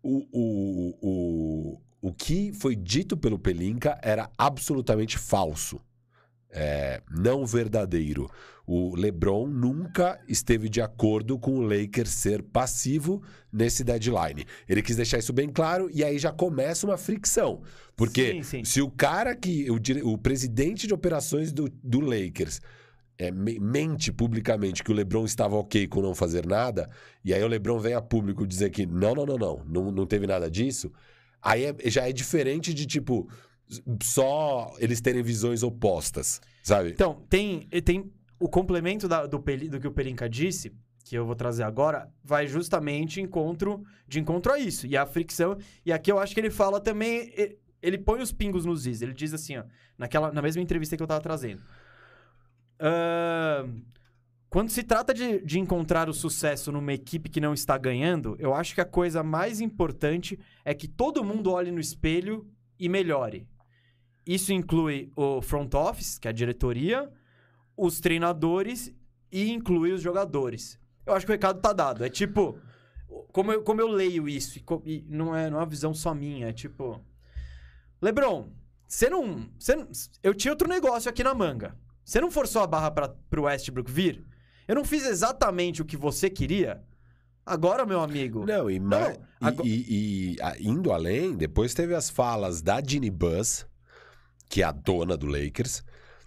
o, 0.02 0.24
o, 0.30 0.98
o, 1.02 1.80
o 2.00 2.12
que 2.12 2.52
foi 2.52 2.76
dito 2.76 3.16
pelo 3.16 3.38
Pelinka 3.38 3.98
era 4.00 4.30
absolutamente 4.38 5.18
falso. 5.18 5.80
É, 6.58 7.02
não 7.10 7.44
verdadeiro. 7.44 8.30
O 8.66 8.96
LeBron 8.96 9.46
nunca 9.46 10.18
esteve 10.26 10.68
de 10.70 10.80
acordo 10.80 11.38
com 11.38 11.58
o 11.58 11.60
Lakers 11.60 12.08
ser 12.10 12.42
passivo 12.42 13.22
nesse 13.52 13.84
deadline. 13.84 14.44
Ele 14.68 14.82
quis 14.82 14.96
deixar 14.96 15.18
isso 15.18 15.32
bem 15.32 15.48
claro 15.50 15.88
e 15.92 16.02
aí 16.02 16.18
já 16.18 16.32
começa 16.32 16.86
uma 16.86 16.96
fricção. 16.96 17.60
Porque 17.94 18.32
Sim, 18.32 18.42
sim. 18.42 18.64
se 18.64 18.80
o 18.80 18.90
cara 18.90 19.36
que. 19.36 19.70
O, 19.70 19.78
o 20.12 20.18
presidente 20.18 20.86
de 20.86 20.94
operações 20.94 21.52
do, 21.52 21.68
do 21.84 22.00
Lakers 22.00 22.60
é, 23.18 23.30
me- 23.30 23.58
mente 23.60 24.10
publicamente 24.10 24.82
que 24.82 24.90
o 24.90 24.94
LeBron 24.94 25.24
estava 25.26 25.56
ok 25.56 25.86
com 25.86 26.00
não 26.02 26.14
fazer 26.14 26.44
nada, 26.46 26.88
e 27.24 27.32
aí 27.32 27.42
o 27.42 27.48
LeBron 27.48 27.78
vem 27.78 27.94
a 27.94 28.00
público 28.02 28.46
dizer 28.46 28.70
que 28.70 28.84
não, 28.86 29.14
não, 29.14 29.24
não, 29.26 29.36
não, 29.38 29.62
não, 29.66 29.90
não 29.92 30.06
teve 30.06 30.26
nada 30.26 30.50
disso, 30.50 30.90
aí 31.40 31.64
é- 31.66 31.76
já 31.90 32.08
é 32.08 32.12
diferente 32.12 32.72
de 32.74 32.84
tipo. 32.86 33.28
Só 34.02 34.74
eles 34.79 35.00
terem 35.00 35.22
visões 35.22 35.62
opostas, 35.62 36.40
sabe? 36.62 36.90
Então, 36.90 37.22
tem, 37.29 37.68
tem 37.85 38.12
o 38.38 38.48
complemento 38.48 39.09
da- 39.09 39.26
do, 39.26 39.38
do 39.38 39.81
que 39.81 39.88
o 39.88 39.92
Pelinka 39.92 40.29
disse, 40.29 40.72
que 41.05 41.16
eu 41.16 41.24
vou 41.24 41.35
trazer 41.37 41.62
agora, 41.62 42.09
vai 42.22 42.46
justamente 42.46 43.20
encontro, 43.20 43.85
de 44.09 44.18
encontro 44.18 44.52
a 44.52 44.59
isso. 44.59 44.87
E 44.87 44.96
a 44.96 45.07
fricção. 45.07 45.57
E 45.85 45.92
aqui 45.92 46.11
eu 46.11 46.18
acho 46.18 46.35
que 46.35 46.40
ele 46.40 46.50
fala 46.50 46.81
também. 46.81 47.33
Ele 47.81 47.96
põe 47.98 48.20
os 48.20 48.33
pingos 48.33 48.64
nos 48.64 48.87
is. 48.87 49.02
Ele 49.02 49.12
diz 49.12 49.33
assim, 49.33 49.57
ó, 49.57 49.64
naquela, 49.96 50.33
na 50.33 50.42
mesma 50.42 50.61
entrevista 50.62 50.96
que 50.96 51.02
eu 51.02 51.07
tava 51.07 51.20
trazendo. 51.20 51.62
Ahn, 52.81 53.83
quando 54.50 54.70
se 54.70 54.83
trata 54.83 55.12
de, 55.14 55.40
de 55.44 55.59
encontrar 55.59 56.09
o 56.09 56.14
sucesso 56.14 56.72
numa 56.72 56.92
equipe 56.92 57.29
que 57.29 57.40
não 57.40 57.55
está 57.55 57.76
ganhando, 57.79 58.37
eu 58.38 58.55
acho 58.55 58.74
que 58.74 58.81
a 58.81 58.85
coisa 58.85 59.22
mais 59.22 59.61
importante 59.61 60.38
é 60.64 60.74
que 60.74 60.88
todo 60.88 61.24
mundo 61.24 61.52
olhe 61.52 61.70
no 61.70 61.81
espelho 61.81 62.46
e 62.79 62.88
melhore. 62.88 63.46
Isso 64.26 64.52
inclui 64.52 65.12
o 65.14 65.40
front 65.40 65.72
office, 65.74 66.18
que 66.18 66.26
é 66.26 66.30
a 66.30 66.34
diretoria, 66.34 67.10
os 67.76 68.00
treinadores 68.00 68.92
e 69.30 69.50
inclui 69.52 69.92
os 69.92 70.02
jogadores. 70.02 70.78
Eu 71.04 71.14
acho 71.14 71.24
que 71.24 71.30
o 71.30 71.34
recado 71.34 71.60
tá 71.60 71.72
dado. 71.72 72.04
É 72.04 72.08
tipo, 72.08 72.58
como 73.32 73.52
eu, 73.52 73.62
como 73.62 73.80
eu 73.80 73.88
leio 73.88 74.28
isso, 74.28 74.58
e, 74.58 74.64
e 74.84 75.04
não, 75.08 75.34
é, 75.36 75.48
não 75.48 75.58
é 75.58 75.60
uma 75.60 75.66
visão 75.66 75.94
só 75.94 76.12
minha, 76.12 76.48
é 76.48 76.52
tipo. 76.52 77.00
Lebron, 78.02 78.50
você 78.86 79.08
não, 79.08 79.48
você 79.58 79.76
não- 79.76 79.88
Eu 80.22 80.34
tinha 80.34 80.52
outro 80.52 80.68
negócio 80.68 81.08
aqui 81.08 81.22
na 81.22 81.34
manga. 81.34 81.76
Você 82.04 82.20
não 82.20 82.30
forçou 82.30 82.62
a 82.62 82.66
barra 82.66 82.90
para 82.90 83.08
pro 83.30 83.44
Westbrook 83.44 83.90
vir? 83.90 84.24
Eu 84.68 84.74
não 84.74 84.84
fiz 84.84 85.04
exatamente 85.06 85.82
o 85.82 85.84
que 85.84 85.96
você 85.96 86.28
queria? 86.28 86.82
Agora, 87.44 87.86
meu 87.86 88.00
amigo. 88.00 88.44
Não, 88.44 88.68
e, 88.68 88.80
Não, 88.80 88.98
e- 89.40 89.68
e- 89.68 90.34
e, 90.34 90.42
a- 90.42 90.56
indo 90.58 90.90
além, 90.92 91.36
depois 91.36 91.72
teve 91.74 91.94
as 91.94 92.10
falas 92.10 92.60
da 92.60 92.82
Ginny 92.84 93.10
Buzz, 93.10 93.64
que 94.48 94.62
é 94.62 94.64
a 94.64 94.72
dona 94.72 95.16
do 95.16 95.26
Lakers, 95.26 95.82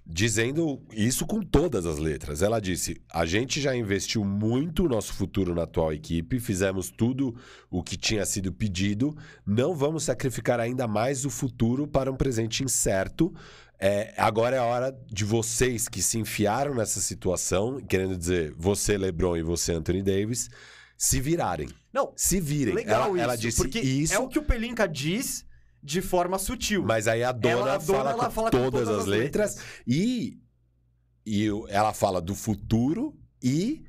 dizendo 0.05 0.81
isso 0.91 1.25
com 1.25 1.41
todas 1.41 1.85
as 1.85 1.99
letras. 1.99 2.41
Ela 2.41 2.59
disse: 2.59 2.99
a 3.13 3.25
gente 3.25 3.61
já 3.61 3.75
investiu 3.75 4.23
muito 4.25 4.85
o 4.85 4.89
nosso 4.89 5.13
futuro 5.13 5.53
na 5.53 5.63
atual 5.63 5.93
equipe, 5.93 6.39
fizemos 6.39 6.89
tudo 6.89 7.35
o 7.69 7.83
que 7.83 7.95
tinha 7.95 8.25
sido 8.25 8.51
pedido, 8.51 9.15
não 9.45 9.75
vamos 9.75 10.03
sacrificar 10.03 10.59
ainda 10.59 10.87
mais 10.87 11.25
o 11.25 11.29
futuro 11.29 11.87
para 11.87 12.11
um 12.11 12.15
presente 12.15 12.63
incerto. 12.63 13.33
É, 13.81 14.13
agora 14.17 14.57
é 14.57 14.59
a 14.59 14.65
hora 14.65 14.99
de 15.07 15.23
vocês 15.23 15.87
que 15.87 16.01
se 16.01 16.17
enfiaram 16.17 16.75
nessa 16.75 16.99
situação, 16.99 17.79
querendo 17.79 18.17
dizer, 18.17 18.53
você, 18.57 18.97
LeBron, 18.97 19.37
e 19.37 19.41
você, 19.41 19.71
Anthony 19.71 20.01
Davis, 20.03 20.49
se 20.97 21.21
virarem. 21.21 21.69
Não, 21.93 22.11
Se 22.13 22.41
virem. 22.41 22.75
legal 22.75 23.03
ela, 23.03 23.09
isso. 23.15 23.23
ela 23.23 23.35
disse 23.37 23.57
porque 23.57 23.79
isso, 23.79 24.13
é 24.13 24.19
o 24.19 24.27
que 24.27 24.37
o 24.37 24.43
Pelinka 24.43 24.85
diz 24.85 25.45
de 25.81 26.01
forma 26.01 26.37
sutil. 26.37 26.83
mas 26.83 27.07
aí 27.07 27.23
a 27.23 27.31
dona, 27.31 27.53
Ela, 27.53 27.73
a 27.75 27.77
dona, 27.77 27.97
fala, 27.97 28.13
com, 28.13 28.31
fala 28.31 28.51
com 28.51 28.57
todas 28.57 28.71
todas 28.71 28.89
as 28.89 28.99
as 29.01 29.05
letras, 29.05 29.57
e, 29.87 30.37
e 31.25 31.47
ela 31.69 31.93
fala 31.93 32.21
do 32.21 32.35
futuro 32.35 33.17
e 33.41 33.83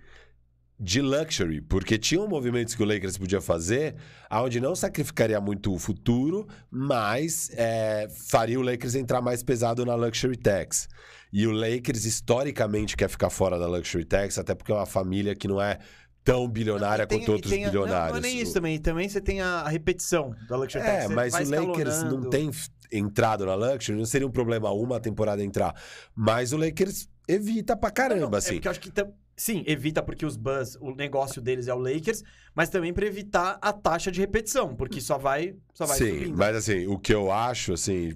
de 0.82 1.02
luxury, 1.02 1.60
porque 1.60 1.98
tinham 1.98 2.26
movimentos 2.26 2.74
que 2.74 2.82
o 2.82 2.86
Lakers 2.86 3.18
podia 3.18 3.40
fazer, 3.40 3.96
onde 4.30 4.58
não 4.60 4.74
sacrificaria 4.74 5.38
muito 5.38 5.74
o 5.74 5.78
futuro, 5.78 6.48
mas 6.70 7.50
é, 7.52 8.08
faria 8.08 8.58
o 8.58 8.62
Lakers 8.62 8.94
entrar 8.94 9.20
mais 9.20 9.42
pesado 9.42 9.84
na 9.84 9.94
luxury 9.94 10.38
tax. 10.38 10.88
E 11.30 11.46
o 11.46 11.52
Lakers, 11.52 12.06
historicamente, 12.06 12.96
quer 12.96 13.10
ficar 13.10 13.28
fora 13.28 13.58
da 13.58 13.66
luxury 13.66 14.06
tax, 14.06 14.38
até 14.38 14.54
porque 14.54 14.72
é 14.72 14.74
uma 14.74 14.86
família 14.86 15.34
que 15.34 15.46
não 15.46 15.60
é 15.60 15.78
tão 16.24 16.48
bilionária 16.48 17.06
Tem- 17.06 17.18
quanto 17.20 17.32
outros 17.32 17.52
a- 17.52 17.56
bilionários. 17.56 18.14
Não, 18.14 18.20
não 18.20 18.28
é 18.28 18.32
nem 18.32 18.40
isso 18.40 18.52
também. 18.52 18.78
Também 18.78 19.08
você 19.08 19.20
tem 19.20 19.40
a, 19.40 19.66
repetição 19.68 20.34
da 20.48 20.56
Luxury 20.56 20.84
É, 20.84 21.08
mas 21.08 21.34
o 21.34 21.50
Lakers 21.50 22.02
não 22.04 22.28
tem 22.30 22.50
entrado 22.92 23.46
na 23.46 23.54
Luxury, 23.54 23.96
não 23.98 24.04
seria 24.04 24.26
um 24.26 24.30
problema 24.30 24.70
uma 24.72 24.98
temporada 25.00 25.42
entrar. 25.42 25.74
Mas 26.14 26.52
o 26.52 26.56
Lakers 26.56 27.08
evita 27.28 27.76
pra 27.76 27.88
Não, 27.88 27.94
caramba, 27.94 28.26
não, 28.30 28.34
É 28.34 28.38
assim. 28.38 28.54
porque 28.54 28.68
eu 28.68 28.70
acho 28.70 28.80
que 28.80 28.90
tam- 28.90 29.12
sim, 29.40 29.64
evita 29.66 30.02
porque 30.02 30.26
os 30.26 30.36
Buzz, 30.36 30.76
o 30.82 30.94
negócio 30.94 31.40
deles 31.40 31.66
é 31.66 31.72
o 31.74 31.78
Lakers, 31.78 32.22
mas 32.54 32.68
também 32.68 32.92
pra 32.92 33.06
evitar 33.06 33.58
a 33.62 33.72
taxa 33.72 34.12
de 34.12 34.20
repetição, 34.20 34.76
porque 34.76 35.00
só 35.00 35.16
vai, 35.16 35.54
só 35.72 35.86
vai 35.86 35.96
Sim, 35.96 36.10
subindo. 36.18 36.36
mas 36.36 36.54
assim, 36.56 36.86
o 36.86 36.98
que 36.98 37.14
eu 37.14 37.32
acho, 37.32 37.72
assim, 37.72 38.14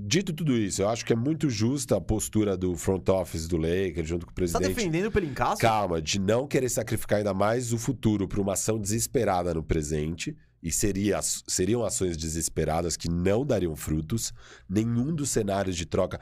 dito 0.00 0.32
tudo 0.32 0.56
isso, 0.56 0.82
eu 0.82 0.88
acho 0.88 1.04
que 1.06 1.12
é 1.12 1.16
muito 1.16 1.48
justa 1.48 1.96
a 1.96 2.00
postura 2.00 2.56
do 2.56 2.74
front 2.76 3.08
office 3.08 3.46
do 3.46 3.56
Lakers 3.56 4.08
junto 4.08 4.26
com 4.26 4.32
o 4.32 4.34
Você 4.34 4.52
tá 4.52 4.58
presidente. 4.58 4.74
defendendo 4.74 5.12
pelo 5.12 5.26
encaixo? 5.26 5.60
Calma, 5.60 6.02
de 6.02 6.18
não 6.18 6.46
querer 6.48 6.68
sacrificar 6.68 7.18
ainda 7.18 7.32
mais 7.32 7.72
o 7.72 7.78
futuro 7.78 8.26
por 8.26 8.40
uma 8.40 8.54
ação 8.54 8.78
desesperada 8.80 9.54
no 9.54 9.62
presente. 9.62 10.36
E 10.62 10.72
seria, 10.72 11.20
seriam 11.20 11.84
ações 11.84 12.16
desesperadas 12.16 12.96
que 12.96 13.06
não 13.06 13.44
dariam 13.44 13.76
frutos. 13.76 14.32
Nenhum 14.66 15.14
dos 15.14 15.28
cenários 15.28 15.76
de 15.76 15.84
troca 15.84 16.18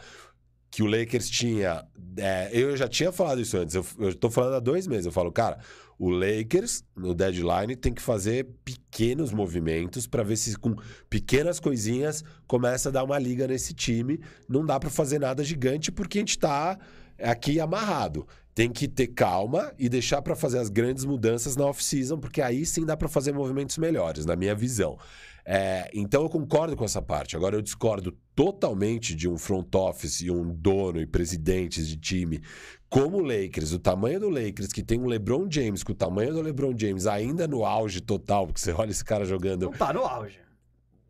que 0.72 0.82
o 0.82 0.86
Lakers 0.86 1.28
tinha. 1.28 1.84
é, 2.16 2.48
eu 2.50 2.74
já 2.74 2.88
tinha 2.88 3.12
falado 3.12 3.42
isso 3.42 3.58
antes. 3.58 3.74
Eu, 3.74 3.84
eu 3.98 4.14
tô 4.14 4.30
falando 4.30 4.54
há 4.54 4.60
dois 4.60 4.86
meses. 4.86 5.04
Eu 5.04 5.12
falo, 5.12 5.30
cara, 5.30 5.58
o 5.98 6.08
Lakers, 6.08 6.82
no 6.96 7.14
deadline, 7.14 7.76
tem 7.76 7.92
que 7.92 8.00
fazer 8.00 8.48
pequenos 8.64 9.32
movimentos 9.32 10.06
para 10.06 10.22
ver 10.22 10.36
se 10.36 10.56
com 10.56 10.74
pequenas 11.10 11.60
coisinhas 11.60 12.24
começa 12.46 12.88
a 12.88 12.92
dar 12.92 13.04
uma 13.04 13.18
liga 13.18 13.46
nesse 13.46 13.74
time. 13.74 14.18
Não 14.48 14.64
dá 14.64 14.80
para 14.80 14.88
fazer 14.88 15.18
nada 15.18 15.44
gigante 15.44 15.92
porque 15.92 16.18
a 16.18 16.22
gente 16.22 16.38
tá 16.38 16.78
aqui 17.22 17.60
amarrado. 17.60 18.26
Tem 18.54 18.70
que 18.70 18.88
ter 18.88 19.08
calma 19.08 19.72
e 19.78 19.90
deixar 19.90 20.22
para 20.22 20.34
fazer 20.34 20.58
as 20.58 20.70
grandes 20.70 21.04
mudanças 21.04 21.54
na 21.54 21.66
off-season, 21.66 22.18
porque 22.18 22.40
aí 22.40 22.64
sim 22.64 22.86
dá 22.86 22.96
para 22.96 23.08
fazer 23.08 23.32
movimentos 23.32 23.76
melhores, 23.76 24.24
na 24.24 24.36
minha 24.36 24.54
visão. 24.54 24.98
É, 25.44 25.90
então 25.92 26.22
eu 26.22 26.28
concordo 26.28 26.76
com 26.76 26.84
essa 26.84 27.02
parte. 27.02 27.36
Agora 27.36 27.56
eu 27.56 27.62
discordo 27.62 28.16
totalmente 28.34 29.14
de 29.14 29.28
um 29.28 29.36
front 29.36 29.74
office 29.74 30.20
e 30.20 30.30
um 30.30 30.54
dono 30.54 31.00
e 31.00 31.06
presidentes 31.06 31.86
de 31.86 31.96
time 31.96 32.40
como 32.88 33.18
o 33.18 33.22
Lakers, 33.22 33.72
o 33.72 33.78
tamanho 33.78 34.20
do 34.20 34.28
Lakers, 34.28 34.70
que 34.70 34.82
tem 34.82 35.00
um 35.00 35.06
LeBron 35.06 35.46
James, 35.50 35.82
com 35.82 35.92
o 35.92 35.94
tamanho 35.94 36.34
do 36.34 36.42
LeBron 36.42 36.74
James 36.76 37.06
ainda 37.06 37.48
no 37.48 37.64
auge 37.64 38.02
total, 38.02 38.46
porque 38.46 38.60
você 38.60 38.70
olha 38.70 38.90
esse 38.90 39.02
cara 39.02 39.24
jogando 39.24 39.62
Não 39.62 39.72
tá 39.72 39.94
no 39.94 40.04
auge. 40.04 40.38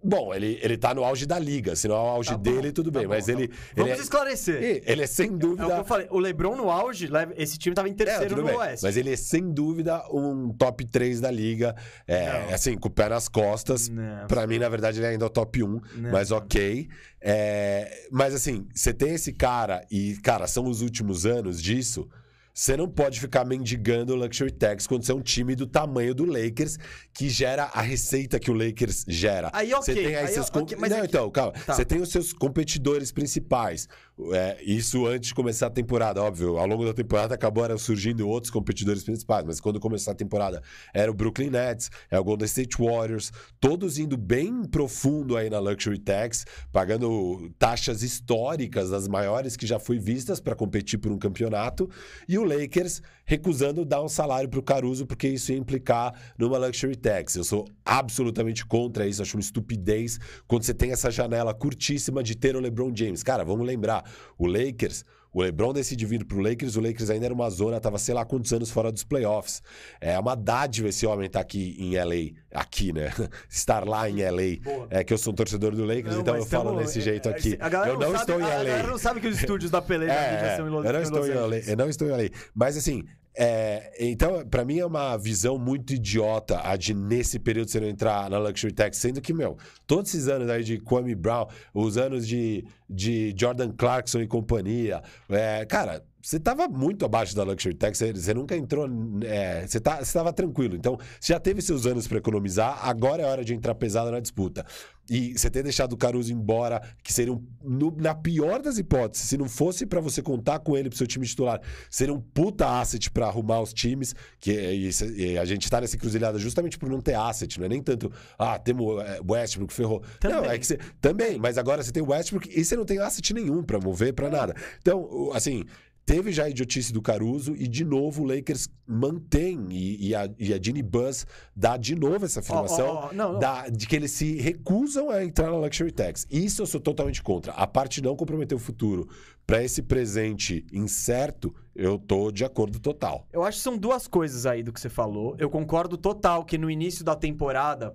Bom, 0.05 0.35
ele, 0.35 0.59
ele 0.62 0.77
tá 0.77 0.93
no 0.95 1.05
auge 1.05 1.27
da 1.27 1.38
liga. 1.38 1.77
Se 1.77 1.87
não 1.87 1.95
é 1.95 1.99
o 1.99 2.03
auge 2.07 2.31
Tá 2.31 2.37
bom, 2.37 2.43
dele, 2.43 2.73
tudo 2.73 2.91
tá 2.91 2.99
bem. 2.99 3.09
bom, 3.09 3.15
mas 3.15 3.27
tá 3.27 3.33
ele, 3.33 3.47
bom. 3.49 3.55
ele, 3.55 3.61
Vamos 3.77 3.99
é, 3.99 4.03
esclarecer. 4.03 4.83
ele 4.87 5.03
é 5.03 5.07
sem 5.07 5.29
É 5.29 5.31
o 5.31 5.37
dúvida. 5.37 5.67
que 5.67 5.73
eu 5.81 5.85
falei. 5.85 6.07
O 6.11 6.19
LeBron 6.19 6.57
no 6.57 6.71
auge, 6.71 7.09
esse 7.37 7.57
time 7.59 7.75
tava 7.75 7.88
em 7.88 7.93
É, 7.93 7.95
terceiro 7.95 8.29
tudo 8.31 8.43
no 8.43 8.49
bem. 8.49 8.57
Oeste. 8.57 8.85
Mas 8.85 8.97
ele 8.97 9.12
é 9.12 9.17
sem 9.17 9.53
dúvida 9.53 10.03
um 10.12 10.53
top 10.53 10.85
3 10.85 11.21
da 11.21 11.31
liga. 11.31 11.75
É, 12.07 12.53
assim, 12.53 12.77
com 12.77 12.88
o 12.88 12.91
pé 12.91 13.09
nas 13.09 13.29
costas. 13.29 13.88
Não. 13.88 14.27
Pra 14.27 14.47
mim, 14.47 14.59
na 14.59 14.69
verdade, 14.69 14.99
ele 14.99 15.07
é 15.07 15.11
ainda 15.11 15.25
é 15.25 15.27
o 15.27 15.31
top 15.31 15.62
1. 15.62 15.69
Não. 15.69 16.11
Mas 16.11 16.31
ok. 16.31 16.88
É, 17.21 18.07
mas 18.11 18.35
assim, 18.35 18.67
você 18.75 18.93
tem 18.93 19.15
esse 19.15 19.33
cara, 19.33 19.87
e, 19.91 20.17
cara, 20.23 20.47
são 20.47 20.67
os 20.67 20.83
últimos 20.83 21.25
anos 21.25 21.62
disso. 21.62 22.09
Você 22.55 22.77
não 22.77 22.87
pode 22.87 23.19
ficar 23.19 23.47
mendigando 23.47 24.15
Luxury 24.15 24.51
Tax 24.53 24.87
quando 24.87 25.05
você 25.05 25.12
é 25.12 25.15
um 25.15 25.23
time 25.23 25.55
do 25.55 25.67
tamanho 25.67 26.15
do 26.15 26.25
Lakers, 26.27 26.77
que 27.15 27.31
gera 27.31 27.65
a 27.73 27.81
receita 27.81 28.38
que 28.38 28.51
o 28.51 28.55
Lakers 28.55 29.05
gera. 29.09 29.51
Aí, 29.55 29.73
ok, 29.73 29.95
Você 29.95 29.95
tem 29.95 30.07
aí, 30.17 30.27
aí, 30.27 30.35
seus. 30.35 30.49
ok, 30.49 30.75
com- 30.77 30.81
mas 30.81 30.91
não, 30.91 30.99
é 30.99 31.05
então, 31.07 31.31
calma. 31.31 31.53
Tá. 31.53 31.75
Você 31.75 31.85
tem 31.85 32.01
os 32.03 32.11
seus 32.11 32.33
competidores 32.33 33.11
principais. 33.11 33.88
É, 34.35 34.62
isso 34.62 35.07
antes 35.07 35.29
de 35.29 35.35
começar 35.35 35.68
a 35.68 35.70
temporada, 35.70 36.22
óbvio. 36.22 36.59
Ao 36.59 36.66
longo 36.66 36.85
da 36.85 36.92
temporada 36.92 37.35
acabaram 37.35 37.79
surgindo 37.79 38.29
outros 38.29 38.51
competidores 38.51 39.03
principais, 39.03 39.44
mas 39.44 39.59
quando 39.59 39.81
começou 39.81 40.12
a 40.12 40.14
temporada 40.14 40.62
era 40.92 41.11
o 41.11 41.14
Brooklyn 41.14 41.51
Nets, 41.51 41.90
é 42.11 42.18
o 42.18 42.25
Golden 42.25 42.44
State 42.44 42.77
Warriors, 42.79 43.33
todos 43.59 43.98
indo 43.98 44.16
bem 44.16 44.64
profundo 44.64 45.37
aí 45.37 45.48
na 45.48 45.59
Luxury 45.59 45.98
Tax, 45.98 46.44
pagando 46.70 47.51
taxas 47.59 48.03
históricas, 48.03 48.90
das 48.90 49.09
maiores 49.09 49.57
que 49.57 49.66
já 49.66 49.79
foi 49.79 49.98
vistas 49.98 50.40
para 50.40 50.55
competir 50.55 50.98
por 50.98 51.11
um 51.11 51.18
campeonato, 51.18 51.88
e 52.29 52.38
o 52.38 52.44
Lakers 52.44 53.01
recusando 53.37 53.83
dar 53.83 54.03
um 54.03 54.09
salário 54.11 54.47
para 54.47 54.61
o 54.61 54.62
Caruso, 54.62 55.07
porque 55.07 55.27
isso 55.27 55.53
ia 55.53 55.57
implicar 55.59 56.12
numa 56.37 56.59
Luxury 56.59 56.95
Tax. 56.95 57.35
Eu 57.35 57.45
sou 57.45 57.66
absolutamente 57.83 58.66
contra 58.66 59.07
isso, 59.07 59.23
acho 59.23 59.38
uma 59.38 59.40
estupidez 59.40 60.18
quando 60.47 60.64
você 60.64 60.75
tem 60.75 60.92
essa 60.92 61.11
janela 61.11 61.55
curtíssima 61.55 62.23
de 62.23 62.37
ter 62.37 62.55
o 62.57 62.61
LeBron 62.61 62.92
James. 62.95 63.23
Cara, 63.23 63.42
vamos 63.42 63.66
lembrar, 63.66 64.05
o 64.37 64.47
Lakers, 64.47 65.03
o 65.33 65.40
LeBron 65.40 65.73
decide 65.73 66.05
vir 66.05 66.27
pro 66.27 66.40
Lakers, 66.40 66.77
o 66.77 66.81
Lakers 66.83 67.09
ainda 67.09 67.25
era 67.25 67.33
uma 67.33 67.49
zona, 67.49 67.81
tava 67.81 67.97
sei 67.99 68.14
lá 68.14 68.23
quantos 68.23 68.53
anos 68.53 68.71
fora 68.71 68.92
dos 68.92 69.03
playoffs. 69.03 69.62
É 69.99 70.18
uma 70.18 70.35
dádiva 70.35 70.90
esse 70.90 71.07
homem 71.07 71.25
estar 71.27 71.40
aqui 71.40 71.75
em 71.79 71.97
LA, 71.97 72.38
aqui, 72.53 72.92
né? 72.92 73.11
Estar 73.49 73.88
lá 73.88 74.11
em 74.11 74.16
LA. 74.23 74.61
Boa. 74.62 74.87
É 74.90 75.03
que 75.03 75.11
eu 75.11 75.16
sou 75.16 75.33
um 75.33 75.37
torcedor 75.37 75.75
do 75.75 75.87
Lakers, 75.87 76.16
Não, 76.16 76.21
então 76.21 76.37
eu 76.37 76.45
falo 76.45 76.77
desse 76.77 76.99
é- 76.99 77.03
jeito 77.03 77.31
é- 77.31 77.33
aqui. 77.33 77.57
A 77.59 77.71
galera 77.71 77.92
Eu 77.95 77.99
não 77.99 78.11
sabe, 78.11 78.21
estou 78.21 78.40
em 78.40 78.42
a 78.42 78.47
LA. 78.49 78.55
galera 78.57 78.87
não 78.88 78.99
sabe 78.99 79.21
que 79.23 79.27
os 79.29 79.40
estúdios 79.40 79.71
da 79.71 79.81
Pelé 79.81 80.07
É, 80.11 80.57
são 80.59 80.66
em 80.66 80.71
Los 80.71 80.85
eu 80.85 80.92
não 80.92 81.01
estou 81.01 81.18
em 81.27 81.31
Los 81.31 81.35
LA. 81.35 81.45
Angeles. 81.47 81.68
Eu 81.68 81.77
não 81.79 81.88
estou 81.88 82.09
em 82.09 82.11
LA. 82.11 82.29
Mas 82.55 82.77
assim, 82.77 83.03
é, 83.35 83.92
então, 83.99 84.47
pra 84.47 84.64
mim 84.64 84.79
é 84.79 84.85
uma 84.85 85.16
visão 85.16 85.59
muito 85.59 85.95
idiota 85.95 86.61
a 86.62 86.77
de 86.77 86.92
nesse 86.92 87.38
período 87.38 87.71
você 87.71 87.81
não 87.81 87.88
entrar 87.88 88.29
na 88.29 88.38
Luxury 88.38 88.73
Tax, 88.73 88.99
sendo 88.99 89.21
que, 89.21 89.33
meu, 89.33 89.57
todos 89.87 90.12
esses 90.14 90.29
anos 90.29 90.51
aí 90.51 90.62
de 90.62 90.79
Kwame 90.79 91.14
Brown, 91.14 91.47
os 91.73 91.97
anos 91.97 92.27
de, 92.27 92.64
de 92.88 93.35
Jordan 93.38 93.73
Clarkson 93.73 94.21
e 94.21 94.27
companhia, 94.27 95.03
é, 95.29 95.64
cara. 95.64 96.05
Você 96.23 96.39
tava 96.39 96.69
muito 96.69 97.05
abaixo 97.05 97.35
da 97.35 97.43
Luxury 97.43 97.75
Tax, 97.75 97.99
você, 97.99 98.33
nunca 98.33 98.57
entrou. 98.57 98.89
é, 99.25 99.67
você, 99.67 99.81
tá, 99.81 99.97
você 100.05 100.13
tava 100.13 100.33
tranquilo. 100.33 100.77
Então, 100.77 100.97
você 101.21 101.33
já 101.33 101.41
teve 101.41 101.61
seus 101.61 101.85
anos 101.85 102.07
pra 102.07 102.19
economizar, 102.19 102.79
agora 102.89 103.23
é 103.23 103.27
hora 103.27 103.45
de 103.45 103.53
entrar 103.53 103.75
pesado 103.75 104.11
na 104.11 104.21
disputa. 104.21 104.65
E 105.11 105.37
você 105.37 105.51
ter 105.51 105.65
deixado 105.65 105.95
o 105.95 105.97
Caruso 105.97 106.33
embora, 106.33 106.81
que 107.03 107.13
seria 107.13 107.33
um, 107.33 107.45
no- 107.61 107.91
na 107.99 108.15
pior 108.15 108.63
das 108.63 108.79
hipóteses, 108.79 109.29
se 109.29 109.37
não 109.37 109.49
fosse 109.49 109.85
pra 109.85 110.01
você 110.01 110.23
contar 110.23 110.61
com 110.61 110.77
ele 110.77 110.89
pro 110.89 110.97
seu 110.97 111.09
time 111.09 111.27
titular, 111.27 111.61
seria 111.91 112.15
um 112.15 112.21
puta 112.21 112.79
asset 112.81 113.11
pra 113.11 113.27
arrumar 113.27 113.61
os 113.61 113.73
times, 113.75 114.15
que 114.39 114.53
e 114.53 114.93
cê- 114.93 115.13
e 115.13 115.37
a 115.39 115.45
gente 115.45 115.69
tá 115.69 115.81
nessa 115.81 115.97
encruzilhada 115.97 116.39
justamente 116.39 116.79
por 116.79 116.89
não 116.89 117.01
ter 117.01 117.15
asset, 117.15 117.59
não 117.59 117.67
é 117.67 117.69
nem 117.69 117.83
tanto, 117.83 118.13
ah, 118.39 118.57
temos 118.61 119.03
é, 119.03 119.21
Westbrook, 119.29 119.73
ferrou. 119.75 120.03
Não, 120.23 120.31
Também. 120.31 120.51
é 120.51 120.59
que 120.59 120.67
você 120.67 120.79
também, 121.01 121.37
mas 121.37 121.59
agora 121.59 121.83
você 121.83 121.91
tem 121.91 122.03
Westbrook 122.03 122.49
e 122.49 122.65
você 122.65 122.77
não 122.77 122.85
tem 122.85 123.01
asset 123.01 123.35
nenhum 123.35 123.61
pra 123.65 123.81
mover, 123.81 124.15
pra 124.15 124.31
nada. 124.31 124.55
Então, 124.81 125.31
assim, 125.35 125.65
Teve 126.05 126.33
já 126.33 126.45
a 126.45 126.51
idiotice 126.51 126.93
do 126.93 127.01
Caruso 127.01 127.55
e, 127.57 127.69
de 127.69 127.85
novo, 127.85 128.23
o 128.23 128.27
Lakers 128.27 128.69
mantém 128.87 129.69
e, 129.71 130.09
e 130.09 130.15
a, 130.15 130.29
e 130.37 130.53
a 130.53 130.61
Ginny 130.61 130.83
Buzz 130.83 131.25
dá 131.55 131.77
de 131.77 131.95
novo 131.95 132.25
essa 132.25 132.41
afirmação 132.41 132.87
ó, 132.88 133.07
ó, 133.09 133.12
não, 133.12 133.33
não. 133.35 133.38
da- 133.38 133.69
de 133.69 133.87
que 133.87 133.95
eles 133.95 134.11
se 134.11 134.37
recusam 134.41 135.11
a 135.11 135.25
entrar 135.25 135.47
na 135.51 135.57
Luxury 135.57 135.93
Tax. 135.93 136.27
Isso 136.29 136.61
eu 136.61 136.67
sou 136.67 136.81
totalmente 136.81 137.23
contra. 137.23 137.53
A 137.53 137.67
parte 137.69 138.01
de 138.01 138.09
não 138.09 138.17
comprometer 138.17 138.57
o 138.57 138.61
futuro 138.61 139.09
para 139.47 139.62
esse 139.62 139.81
presente 139.81 140.67
incerto, 140.73 141.55
eu 141.75 141.97
tô 141.99 142.33
de 142.33 142.45
acordo 142.45 142.81
total. 142.81 143.27
Eu 143.33 143.45
acho 143.45 143.59
que 143.59 143.62
são 143.65 143.79
duas 143.79 144.09
coisas 144.09 144.45
aí 144.45 144.62
do 144.62 144.73
que 144.73 144.81
você 144.81 144.88
falou. 144.88 145.37
Eu 145.38 145.49
concordo 145.49 145.97
total 145.97 146.45
que 146.45 146.59
no 146.59 146.69
início 146.69 147.05
da 147.05 147.15
temporada 147.15 147.95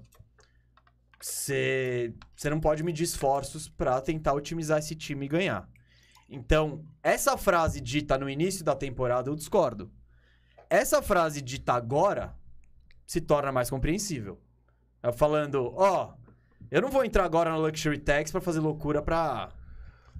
você 1.21 2.13
você 2.35 2.49
não 2.49 2.59
pode 2.59 2.83
medir 2.83 3.03
esforços 3.03 3.67
pra 3.67 3.99
tentar 4.01 4.33
otimizar 4.33 4.79
esse 4.79 4.95
time 4.95 5.25
e 5.25 5.29
ganhar. 5.29 5.67
Então, 6.29 6.83
essa 7.01 7.37
frase 7.37 7.79
dita 7.79 8.17
no 8.17 8.29
início 8.29 8.63
da 8.63 8.75
temporada 8.75 9.29
eu 9.29 9.35
discordo. 9.35 9.91
Essa 10.69 11.01
frase 11.01 11.41
dita 11.41 11.73
agora 11.73 12.35
se 13.05 13.21
torna 13.21 13.51
mais 13.51 13.69
compreensível. 13.69 14.39
É 15.01 15.11
falando, 15.11 15.73
ó, 15.75 16.13
eu 16.69 16.81
não 16.81 16.89
vou 16.89 17.05
entrar 17.05 17.23
agora 17.23 17.49
na 17.49 17.57
Luxury 17.57 17.97
Tax 17.97 18.31
pra 18.31 18.41
fazer 18.41 18.59
loucura 18.59 19.01
pra, 19.01 19.49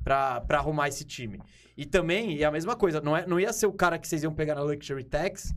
pra, 0.04 0.40
pra 0.42 0.60
arrumar 0.60 0.88
esse 0.88 1.04
time. 1.04 1.42
E 1.76 1.86
também, 1.86 2.36
e 2.36 2.46
a 2.46 2.52
mesma 2.52 2.76
coisa, 2.76 3.02
não, 3.02 3.16
é, 3.16 3.28
não 3.28 3.40
ia 3.40 3.52
ser 3.52 3.68
o 3.68 3.74
cara 3.74 4.00
que 4.00 4.08
vocês 4.08 4.24
iam 4.24 4.34
pegar 4.34 4.56
na 4.56 4.62
Luxury 4.62 5.04
Tax 5.04 5.54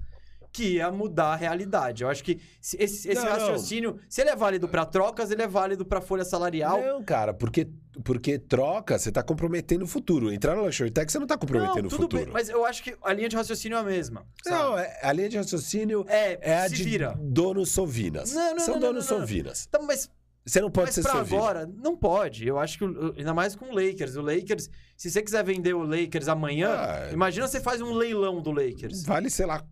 que 0.53 0.75
ia 0.77 0.91
mudar 0.91 1.33
a 1.33 1.37
realidade. 1.37 2.03
Eu 2.03 2.09
acho 2.09 2.25
que 2.25 2.41
se- 2.61 2.77
esse, 2.81 3.09
esse 3.09 3.15
Não, 3.15 3.25
não. 3.25 3.31
raciocínio, 3.31 3.99
se 4.09 4.21
ele 4.21 4.31
é 4.31 4.37
válido 4.37 4.69
pra 4.69 4.85
trocas, 4.85 5.31
ele 5.31 5.43
é 5.43 5.47
válido 5.49 5.85
pra 5.87 6.01
folha 6.01 6.25
salarial. 6.25 6.81
Não, 6.81 7.03
cara, 7.05 7.33
porque, 7.33 7.69
porque 8.05 8.39
troca, 8.39 8.99
você 8.99 9.13
tá 9.13 9.23
comprometendo 9.23 9.83
o 9.83 9.87
futuro. 9.87 10.33
Entrar 10.33 10.57
na 10.57 10.63
Luxury 10.63 10.91
Tax, 10.91 11.13
você 11.13 11.19
não 11.19 11.27
tá 11.27 11.39
comprometendo 11.39 11.83
não, 11.83 11.87
o 11.87 11.91
futuro. 11.91 12.25
bem, 12.25 12.33
mas 12.33 12.49
eu 12.49 12.65
acho 12.65 12.83
que 12.83 12.97
a 13.03 13.13
linha 13.13 13.29
de 13.29 13.37
raciocínio 13.37 13.77
é 13.77 13.81
a 13.81 13.85
mesma. 13.85 14.27
sabe? 14.43 14.57
Não, 14.63 14.79
é- 14.79 14.99
a 15.03 15.13
linha 15.13 15.29
de 15.29 15.37
raciocínio 15.37 16.05
é, 16.09 16.39
é 16.41 16.59
a 16.63 16.69
de 16.69 16.83
vira. 16.83 17.15
donos 17.21 17.71
sovinas. 17.71 18.33
Não, 18.33 18.51
não, 18.53 18.59
São 18.59 18.75
não, 18.75 18.81
não, 18.81 18.89
donos 18.89 19.09
não, 19.09 19.19
não. 19.19 19.27
sovinas. 19.27 19.67
Então, 19.69 19.83
mas 19.87 20.11
Você 20.43 20.59
não 20.63 20.71
pode 20.71 20.87
Mas 20.87 20.95
ser 20.95 21.03
pra 21.03 21.13
sovino. 21.13 21.37
agora, 21.37 21.67
não 21.77 21.95
pode. 21.95 22.49
Eu 22.49 22.59
acho 22.59 22.79
que, 22.79 22.85
ainda 23.19 23.35
mais 23.35 23.55
com 23.55 23.67
o 23.67 23.75
Lakers. 23.75 24.17
O 24.17 24.23
Lakers, 24.23 24.71
se 24.97 25.11
você 25.11 25.23
quiser 25.23 25.45
vender 25.45 25.75
o 25.75 25.83
Lakers 25.83 26.29
amanhã, 26.29 26.71
Ah, 26.71 27.11
imagina 27.13 27.47
você 27.47 27.61
faz 27.61 27.83
um 27.83 27.93
leilão 27.93 28.41
do 28.41 28.51
Lakers. 28.51 29.05
Vale, 29.05 29.29
sei 29.29 29.45
lá, 29.45 29.63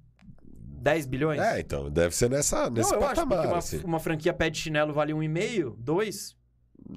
10 0.79 1.07
bilhões? 1.07 1.41
É, 1.41 1.61
então, 1.61 1.91
deve 1.91 2.15
ser 2.15 2.31
nessa, 2.31 2.71
nesse 2.71 2.91
não, 2.93 3.01
eu 3.01 3.07
acho 3.07 3.15
patamar. 3.17 3.41
que 3.43 3.47
uma, 3.49 3.59
assim. 3.59 3.81
uma 3.85 4.01
franquia 4.01 4.33
pé 4.33 4.49
de 4.51 4.59
chinelo 4.59 4.93
vale 4.93 5.13
1,5, 5.13 5.75
2. 5.79 6.39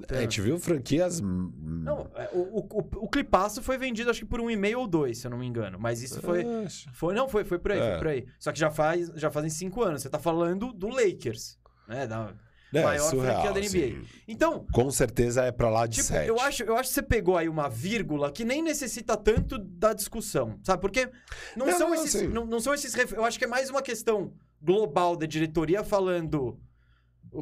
A 0.08 0.20
gente 0.20 0.40
viu 0.40 0.58
franquias. 0.58 1.20
Não, 1.20 2.08
é, 2.14 2.30
o, 2.32 2.38
o, 2.38 2.60
o, 2.60 3.04
o 3.04 3.08
Clipaço 3.08 3.60
foi 3.62 3.76
vendido 3.76 4.10
acho 4.10 4.20
que 4.20 4.26
por 4.26 4.40
1,5 4.40 4.78
ou 4.78 4.86
2, 4.86 5.18
se 5.18 5.26
eu 5.26 5.30
não 5.30 5.38
me 5.38 5.46
engano. 5.46 5.78
Mas 5.78 6.02
isso 6.02 6.20
foi. 6.22 6.44
Acho. 6.64 6.88
foi 6.94 7.14
não, 7.14 7.28
foi, 7.28 7.44
foi 7.44 7.58
por 7.58 7.72
aí, 7.72 7.78
É. 7.78 7.90
foi 7.90 7.98
por 7.98 8.06
aí. 8.06 8.26
Só 8.38 8.52
que 8.52 8.58
já, 8.58 8.70
faz, 8.70 9.10
já 9.14 9.30
fazem 9.30 9.50
5 9.50 9.82
anos. 9.82 10.02
Você 10.02 10.08
tá 10.08 10.18
falando 10.18 10.72
do 10.72 10.88
Lakers. 10.88 11.58
Né? 11.86 12.06
Da... 12.06 12.32
É, 12.72 12.82
Maior 12.82 13.10
surreal, 13.10 13.42
franquia 13.42 13.52
da 13.52 13.60
NBA. 13.60 13.66
assim. 14.00 14.06
Então, 14.26 14.66
Com 14.72 14.90
certeza 14.90 15.44
é 15.44 15.52
pra 15.52 15.68
lá 15.68 15.86
de 15.86 15.96
Tipo, 15.96 16.08
7. 16.08 16.28
eu 16.28 16.40
acho, 16.40 16.62
eu 16.62 16.76
acho 16.76 16.88
que 16.88 16.94
você 16.94 17.02
pegou 17.02 17.36
aí 17.36 17.48
uma 17.48 17.68
vírgula 17.68 18.32
que 18.32 18.44
nem 18.44 18.62
necessita 18.62 19.16
tanto 19.16 19.58
da 19.58 19.92
discussão, 19.92 20.58
sabe? 20.62 20.80
Porque 20.80 21.08
não, 21.56 21.66
Não, 21.66 21.78
são 21.78 21.88
não, 21.90 21.94
esses, 21.94 22.22
não, 22.32 22.46
não 22.46 22.60
são 22.60 22.72
esses. 22.72 22.94
Eu 23.12 23.24
acho 23.24 23.38
que 23.38 23.44
é 23.44 23.48
mais 23.48 23.68
uma 23.68 23.82
questão 23.82 24.32
global 24.60 25.16
da 25.16 25.26
diretoria 25.26 25.84
falando, 25.84 26.58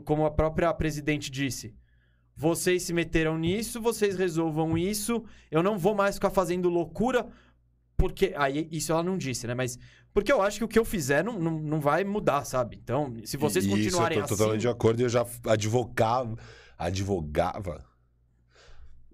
como 0.04 0.24
a 0.26 0.30
própria 0.30 0.72
presidente 0.74 1.30
disse. 1.30 1.74
Vocês 2.36 2.84
se 2.84 2.92
meteram 2.92 3.36
nisso, 3.38 3.80
vocês 3.82 4.16
resolvam 4.16 4.76
isso. 4.78 5.22
Eu 5.50 5.62
não 5.62 5.76
vou 5.78 5.94
mais 5.94 6.14
ficar 6.14 6.30
fazendo 6.30 6.68
loucura. 6.70 7.26
Porque. 8.00 8.32
Aí, 8.36 8.66
isso 8.72 8.90
ela 8.92 9.02
não 9.02 9.16
disse, 9.18 9.46
né? 9.46 9.54
Mas. 9.54 9.78
Porque 10.12 10.32
eu 10.32 10.42
acho 10.42 10.58
que 10.58 10.64
o 10.64 10.68
que 10.68 10.78
eu 10.78 10.84
fizer 10.84 11.22
não, 11.22 11.38
não, 11.38 11.58
não 11.60 11.80
vai 11.80 12.02
mudar, 12.02 12.44
sabe? 12.44 12.76
Então, 12.82 13.14
se 13.24 13.36
vocês 13.36 13.64
E 13.64 13.68
continuarem 13.68 14.18
Isso 14.18 14.24
eu 14.24 14.28
tô 14.28 14.34
assim. 14.34 14.36
totalmente 14.42 14.60
de 14.62 14.68
acordo 14.68 15.00
e 15.00 15.04
eu 15.04 15.08
já 15.08 15.24
advogava. 15.46 16.36
Advogava. 16.76 17.84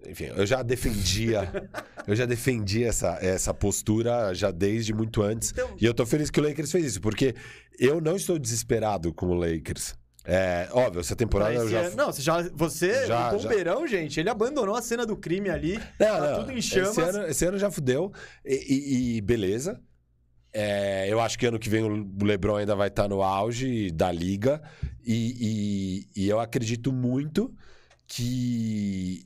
Enfim, 0.07 0.25
eu 0.35 0.45
já 0.45 0.63
defendia. 0.63 1.69
eu 2.07 2.15
já 2.15 2.25
defendia 2.25 2.87
essa, 2.87 3.17
essa 3.21 3.53
postura 3.53 4.33
já 4.33 4.49
desde 4.49 4.93
muito 4.93 5.21
antes. 5.21 5.51
Então- 5.51 5.75
E 5.79 5.85
eu 5.85 5.93
tô 5.93 6.05
feliz 6.05 6.29
que 6.31 6.39
o 6.39 6.43
Lakers 6.43 6.71
fez 6.71 6.85
isso, 6.85 7.01
porque 7.01 7.35
eu 7.79 7.99
não 8.01 8.15
estou 8.15 8.39
desesperado 8.39 9.13
com 9.13 9.27
o 9.27 9.33
Lakers. 9.35 9.95
É, 10.29 10.67
óbvio, 10.73 10.99
essa 10.99 11.15
temporada 11.15 11.53
eu 11.53 11.69
já. 11.69 11.79
ano- 11.83 11.95
Não, 11.95 12.11
você 12.11 12.21
já. 12.21 12.41
Você, 12.53 13.07
Já, 13.07 13.33
o 13.33 13.37
bombeirão, 13.39 13.87
gente, 13.87 14.19
ele 14.19 14.29
abandonou 14.29 14.75
a 14.75 14.81
cena 14.81 15.05
do 15.05 15.15
crime 15.15 15.49
ali. 15.49 15.75
Não, 15.97 16.05
tá 16.07 16.31
não, 16.31 16.39
tudo 16.41 16.51
em 16.51 16.61
chamas. 16.61 16.89
Esse 16.97 17.01
ano, 17.01 17.27
esse 17.27 17.45
ano 17.45 17.57
já 17.57 17.71
fudeu. 17.71 18.11
E, 18.45 18.55
e- 18.55 19.17
e 19.17 19.21
beleza. 19.21 19.79
É, 20.51 21.07
eu 21.09 21.21
acho 21.21 21.39
que 21.39 21.45
ano 21.45 21.57
que 21.57 21.69
vem 21.69 21.81
o 21.83 22.23
LeBron 22.23 22.57
ainda 22.57 22.75
vai 22.75 22.89
estar 22.89 23.07
no 23.07 23.21
auge 23.23 23.89
da 23.91 24.11
liga. 24.11 24.61
E, 25.05 26.05
e- 26.15 26.23
e 26.23 26.27
eu 26.29 26.41
acredito 26.41 26.91
muito 26.91 27.53
que, 28.05 29.25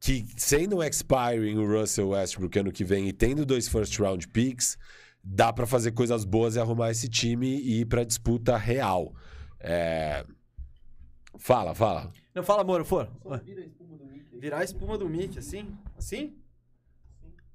que 0.00 0.26
sendo 0.36 0.76
um 0.76 0.82
expiring 0.82 1.56
o 1.58 1.80
Russell 1.80 2.10
Westbrook 2.10 2.58
ano 2.58 2.70
que 2.72 2.84
vem 2.84 3.08
e 3.08 3.12
tendo 3.12 3.44
dois 3.44 3.66
first 3.68 3.98
round 3.98 4.28
picks, 4.28 4.76
dá 5.24 5.52
pra 5.52 5.66
fazer 5.66 5.92
coisas 5.92 6.24
boas 6.24 6.54
e 6.56 6.60
arrumar 6.60 6.90
esse 6.90 7.08
time 7.08 7.48
e 7.48 7.80
ir 7.80 7.86
pra 7.86 8.04
disputa 8.04 8.56
real. 8.56 9.12
É, 9.58 10.24
Fala, 11.38 11.74
fala. 11.74 12.10
Não 12.34 12.42
fala, 12.42 12.64
Moro, 12.64 12.84
for. 12.84 13.08
Virar 14.32 14.58
a 14.58 14.64
espuma 14.64 14.98
do 14.98 15.08
Mickey, 15.08 15.38
assim? 15.38 15.76
Assim? 15.96 16.36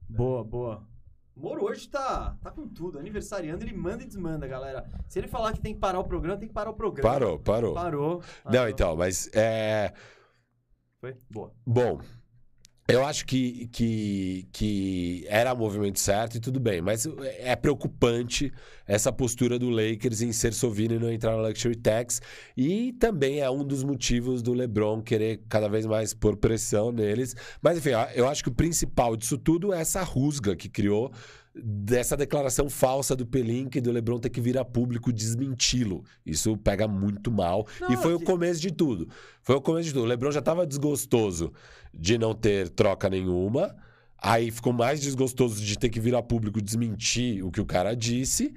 Boa, 0.09 0.43
boa. 0.43 0.87
Moro 1.35 1.63
hoje 1.63 1.87
tá, 1.87 2.37
tá 2.41 2.51
com 2.51 2.67
tudo, 2.67 2.99
aniversariando, 2.99 3.63
ele 3.63 3.73
manda 3.73 4.03
e 4.03 4.05
desmanda, 4.05 4.47
galera. 4.47 4.87
Se 5.07 5.17
ele 5.17 5.27
falar 5.27 5.53
que 5.53 5.61
tem 5.61 5.73
que 5.73 5.79
parar 5.79 5.99
o 5.99 6.03
programa, 6.03 6.37
tem 6.37 6.47
que 6.47 6.53
parar 6.53 6.69
o 6.69 6.73
programa. 6.73 7.09
Parou, 7.09 7.39
parou. 7.39 7.73
Parou. 7.73 8.13
Não, 8.45 8.51
parou. 8.51 8.69
então, 8.69 8.95
mas 8.95 9.29
é. 9.33 9.93
Foi? 10.99 11.15
Boa. 11.29 11.51
Bom, 11.65 11.99
eu 12.91 13.05
acho 13.05 13.25
que, 13.25 13.67
que, 13.71 14.47
que 14.51 15.25
era 15.27 15.53
o 15.53 15.57
movimento 15.57 15.99
certo 15.99 16.35
e 16.35 16.39
tudo 16.39 16.59
bem, 16.59 16.81
mas 16.81 17.07
é 17.39 17.55
preocupante 17.55 18.51
essa 18.85 19.11
postura 19.11 19.57
do 19.57 19.69
Lakers 19.69 20.21
em 20.21 20.31
ser 20.31 20.53
sovino 20.53 20.95
e 20.95 20.99
não 20.99 21.11
entrar 21.11 21.35
na 21.35 21.47
Luxury 21.47 21.75
Tax. 21.75 22.21
E 22.55 22.93
também 22.93 23.39
é 23.39 23.49
um 23.49 23.63
dos 23.63 23.83
motivos 23.83 24.41
do 24.41 24.53
LeBron 24.53 25.01
querer 25.01 25.41
cada 25.47 25.67
vez 25.67 25.85
mais 25.85 26.13
pôr 26.13 26.35
pressão 26.35 26.91
neles. 26.91 27.35
Mas 27.61 27.77
enfim, 27.77 27.91
eu 28.15 28.27
acho 28.27 28.43
que 28.43 28.49
o 28.49 28.53
principal 28.53 29.15
disso 29.15 29.37
tudo 29.37 29.73
é 29.73 29.81
essa 29.81 30.03
rusga 30.03 30.55
que 30.55 30.67
criou 30.67 31.11
dessa 31.53 32.15
declaração 32.15 32.69
falsa 32.69 33.15
do 33.15 33.25
Pelink 33.25 33.77
e 33.77 33.81
do 33.81 33.91
LeBron 33.91 34.19
ter 34.19 34.29
que 34.29 34.39
vir 34.39 34.57
a 34.57 34.63
público 34.63 35.11
desmenti-lo. 35.11 36.03
Isso 36.25 36.55
pega 36.57 36.87
muito 36.87 37.29
mal. 37.31 37.67
Não, 37.79 37.91
e 37.91 37.97
foi 37.97 38.13
o 38.13 38.19
que- 38.19 38.25
começo 38.25 38.61
de 38.61 38.71
tudo. 38.71 39.09
Foi 39.41 39.55
o 39.55 39.61
começo 39.61 39.87
de 39.89 39.93
tudo. 39.93 40.03
O 40.03 40.07
LeBron 40.07 40.31
já 40.31 40.39
estava 40.39 40.65
desgostoso 40.65 41.51
de 41.93 42.17
não 42.17 42.33
ter 42.33 42.69
troca 42.69 43.09
nenhuma. 43.09 43.75
Aí 44.17 44.49
ficou 44.51 44.71
mais 44.71 45.01
desgostoso 45.01 45.61
de 45.61 45.77
ter 45.77 45.89
que 45.89 45.99
vir 45.99 46.15
a 46.15 46.21
público 46.21 46.61
desmentir 46.61 47.43
o 47.43 47.51
que 47.51 47.59
o 47.59 47.65
cara 47.65 47.95
disse. 47.95 48.53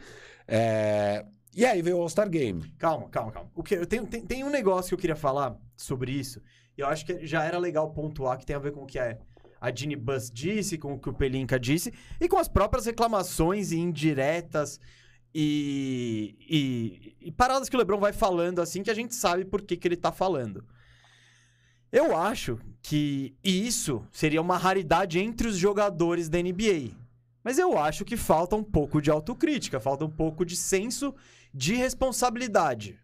É, 0.47 1.25
E 1.57 1.65
aí 1.65 1.81
veio 1.83 1.97
o 1.99 2.01
All-Star 2.03 2.29
Game. 2.29 2.63
Calma, 2.79 3.09
calma, 3.09 3.33
calma. 3.33 3.51
O 3.55 3.63
que, 3.63 3.75
eu 3.75 3.87
tenho, 3.87 4.07
tem, 4.07 4.21
tem 4.27 4.45
um 4.45 4.51
negócio 4.51 4.89
que 4.89 4.95
eu 4.95 4.99
queria 4.99 5.17
falar 5.17 5.57
sobre 5.77 6.13
isso. 6.13 6.41
E 6.77 6.81
eu 6.81 6.87
acho 6.89 7.07
que 7.07 7.25
já 7.27 7.45
era 7.45 7.59
legal 7.59 7.91
pontuar 7.93 8.37
que 8.39 8.45
tem 8.45 8.55
a 8.57 8.59
ver 8.59 8.73
com 8.73 8.83
o 8.83 8.87
que 8.87 8.99
a, 8.99 9.17
a 9.65 9.75
Ginny 9.75 9.97
Bus 9.97 10.31
disse, 10.31 10.77
com 10.77 10.93
o 10.93 10.99
que 10.99 11.09
o 11.09 11.15
Pelinka 11.15 11.59
disse, 11.59 11.91
e 12.21 12.29
com 12.29 12.37
as 12.37 12.49
próprias 12.49 12.85
reclamações 12.85 13.73
e 13.73 13.79
indiretas 13.79 14.79
e, 15.35 16.37
e, 16.39 17.29
e 17.29 17.33
paradas 17.33 17.71
que 17.71 17.75
o 17.75 17.79
Lebron 17.79 17.99
vai 17.99 18.13
falando 18.13 18.61
assim 18.61 18.83
que 18.83 18.91
a 18.91 18.95
gente 18.95 19.15
sabe 19.15 19.43
por 19.43 19.63
que, 19.63 19.75
que 19.75 19.89
ele 19.89 19.97
tá 19.97 20.13
falando. 20.13 20.67
Eu 21.91 22.15
acho 22.15 22.59
que 22.83 23.35
isso 23.43 24.07
seria 24.13 24.43
uma 24.43 24.59
raridade 24.59 25.19
entre 25.19 25.49
os 25.49 25.57
jogadores 25.57 26.29
da 26.29 26.43
NBA. 26.43 26.95
Mas 27.43 27.59
eu 27.59 27.79
acho 27.79 28.05
que 28.05 28.19
falta 28.19 28.55
um 28.57 28.63
pouco 28.63 29.01
de 29.01 29.11
autocrítica, 29.11 29.81
falta 29.81 30.05
um 30.05 30.11
pouco 30.11 30.45
de 30.45 30.57
senso 30.57 31.15
de 31.55 31.75
responsabilidade 31.75 33.01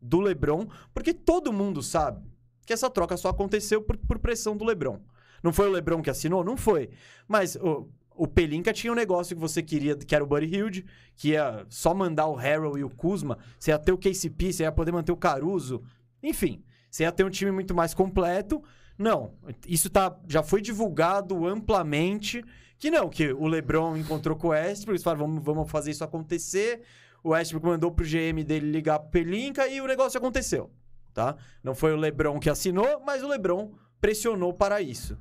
do 0.00 0.20
LeBron, 0.20 0.68
porque 0.92 1.12
todo 1.12 1.52
mundo 1.52 1.82
sabe 1.82 2.24
que 2.64 2.72
essa 2.72 2.88
troca 2.88 3.16
só 3.16 3.30
aconteceu 3.30 3.82
por, 3.82 3.96
por 3.96 4.20
pressão 4.20 4.56
do 4.56 4.64
LeBron. 4.64 5.00
Não 5.44 5.52
foi 5.52 5.68
o 5.68 5.70
LeBron 5.70 6.00
que 6.00 6.08
assinou? 6.08 6.42
Não 6.42 6.56
foi. 6.56 6.88
Mas 7.28 7.54
o, 7.56 7.86
o 8.16 8.26
Pelinka 8.26 8.72
tinha 8.72 8.90
um 8.90 8.96
negócio 8.96 9.36
que 9.36 9.40
você 9.40 9.62
queria, 9.62 9.94
que 9.94 10.14
era 10.14 10.24
o 10.24 10.26
Buddy 10.26 10.46
Hilde, 10.46 10.86
que 11.14 11.28
ia 11.32 11.66
só 11.68 11.92
mandar 11.92 12.26
o 12.28 12.34
Harrell 12.34 12.78
e 12.78 12.82
o 12.82 12.88
Kuzma, 12.88 13.38
você 13.58 13.70
ia 13.70 13.78
ter 13.78 13.92
o 13.92 13.98
KCP, 13.98 14.52
você 14.52 14.62
ia 14.62 14.72
poder 14.72 14.90
manter 14.90 15.12
o 15.12 15.16
Caruso. 15.16 15.82
Enfim, 16.22 16.64
você 16.90 17.02
ia 17.02 17.12
ter 17.12 17.24
um 17.24 17.30
time 17.30 17.50
muito 17.50 17.74
mais 17.74 17.92
completo. 17.92 18.62
Não, 18.96 19.34
isso 19.68 19.90
tá, 19.90 20.16
já 20.26 20.42
foi 20.42 20.62
divulgado 20.62 21.46
amplamente 21.46 22.42
que 22.78 22.90
não, 22.90 23.08
que 23.08 23.32
o 23.32 23.46
LeBron 23.46 23.96
encontrou 23.96 24.36
com 24.36 24.48
o 24.48 24.50
Westbrook, 24.50 24.92
eles 24.92 25.02
falaram, 25.02 25.26
vamos, 25.26 25.44
vamos 25.44 25.70
fazer 25.70 25.90
isso 25.90 26.04
acontecer. 26.04 26.82
O 27.22 27.30
Westbrook 27.30 27.66
mandou 27.66 27.90
pro 27.90 28.04
GM 28.04 28.42
dele 28.44 28.70
ligar 28.70 28.98
pro 28.98 29.10
Pelinka 29.10 29.66
e 29.68 29.80
o 29.80 29.86
negócio 29.86 30.18
aconteceu, 30.18 30.70
tá? 31.12 31.36
Não 31.62 31.74
foi 31.74 31.92
o 31.92 31.96
LeBron 31.96 32.38
que 32.38 32.50
assinou, 32.50 33.02
mas 33.04 33.22
o 33.22 33.28
LeBron 33.28 33.72
pressionou 34.00 34.52
para 34.52 34.82
isso. 34.82 35.16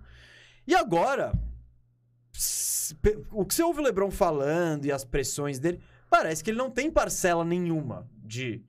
E 0.67 0.73
agora, 0.75 1.33
o 3.31 3.45
que 3.45 3.53
você 3.53 3.63
ouve 3.63 3.79
o 3.79 3.83
LeBron 3.83 4.11
falando 4.11 4.85
e 4.85 4.91
as 4.91 5.03
pressões 5.03 5.59
dele, 5.59 5.79
parece 6.09 6.43
que 6.43 6.49
ele 6.51 6.57
não 6.57 6.69
tem 6.69 6.89
parcela 6.91 7.43
nenhuma 7.43 8.07
de, 8.23 8.63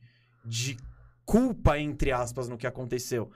de 0.45 0.77
culpa, 1.25 1.79
entre 1.79 2.13
aspas, 2.13 2.49
no 2.49 2.57
que 2.59 2.67
aconteceu. 2.67 3.31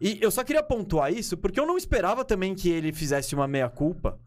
E 0.00 0.18
eu 0.20 0.30
só 0.30 0.42
queria 0.44 0.62
pontuar 0.62 1.12
isso 1.12 1.36
porque 1.36 1.58
eu 1.58 1.66
não 1.66 1.76
esperava 1.76 2.24
também 2.24 2.54
que 2.54 2.68
ele 2.68 2.92
fizesse 2.92 3.34
uma 3.34 3.48
meia-culpa. 3.48 4.18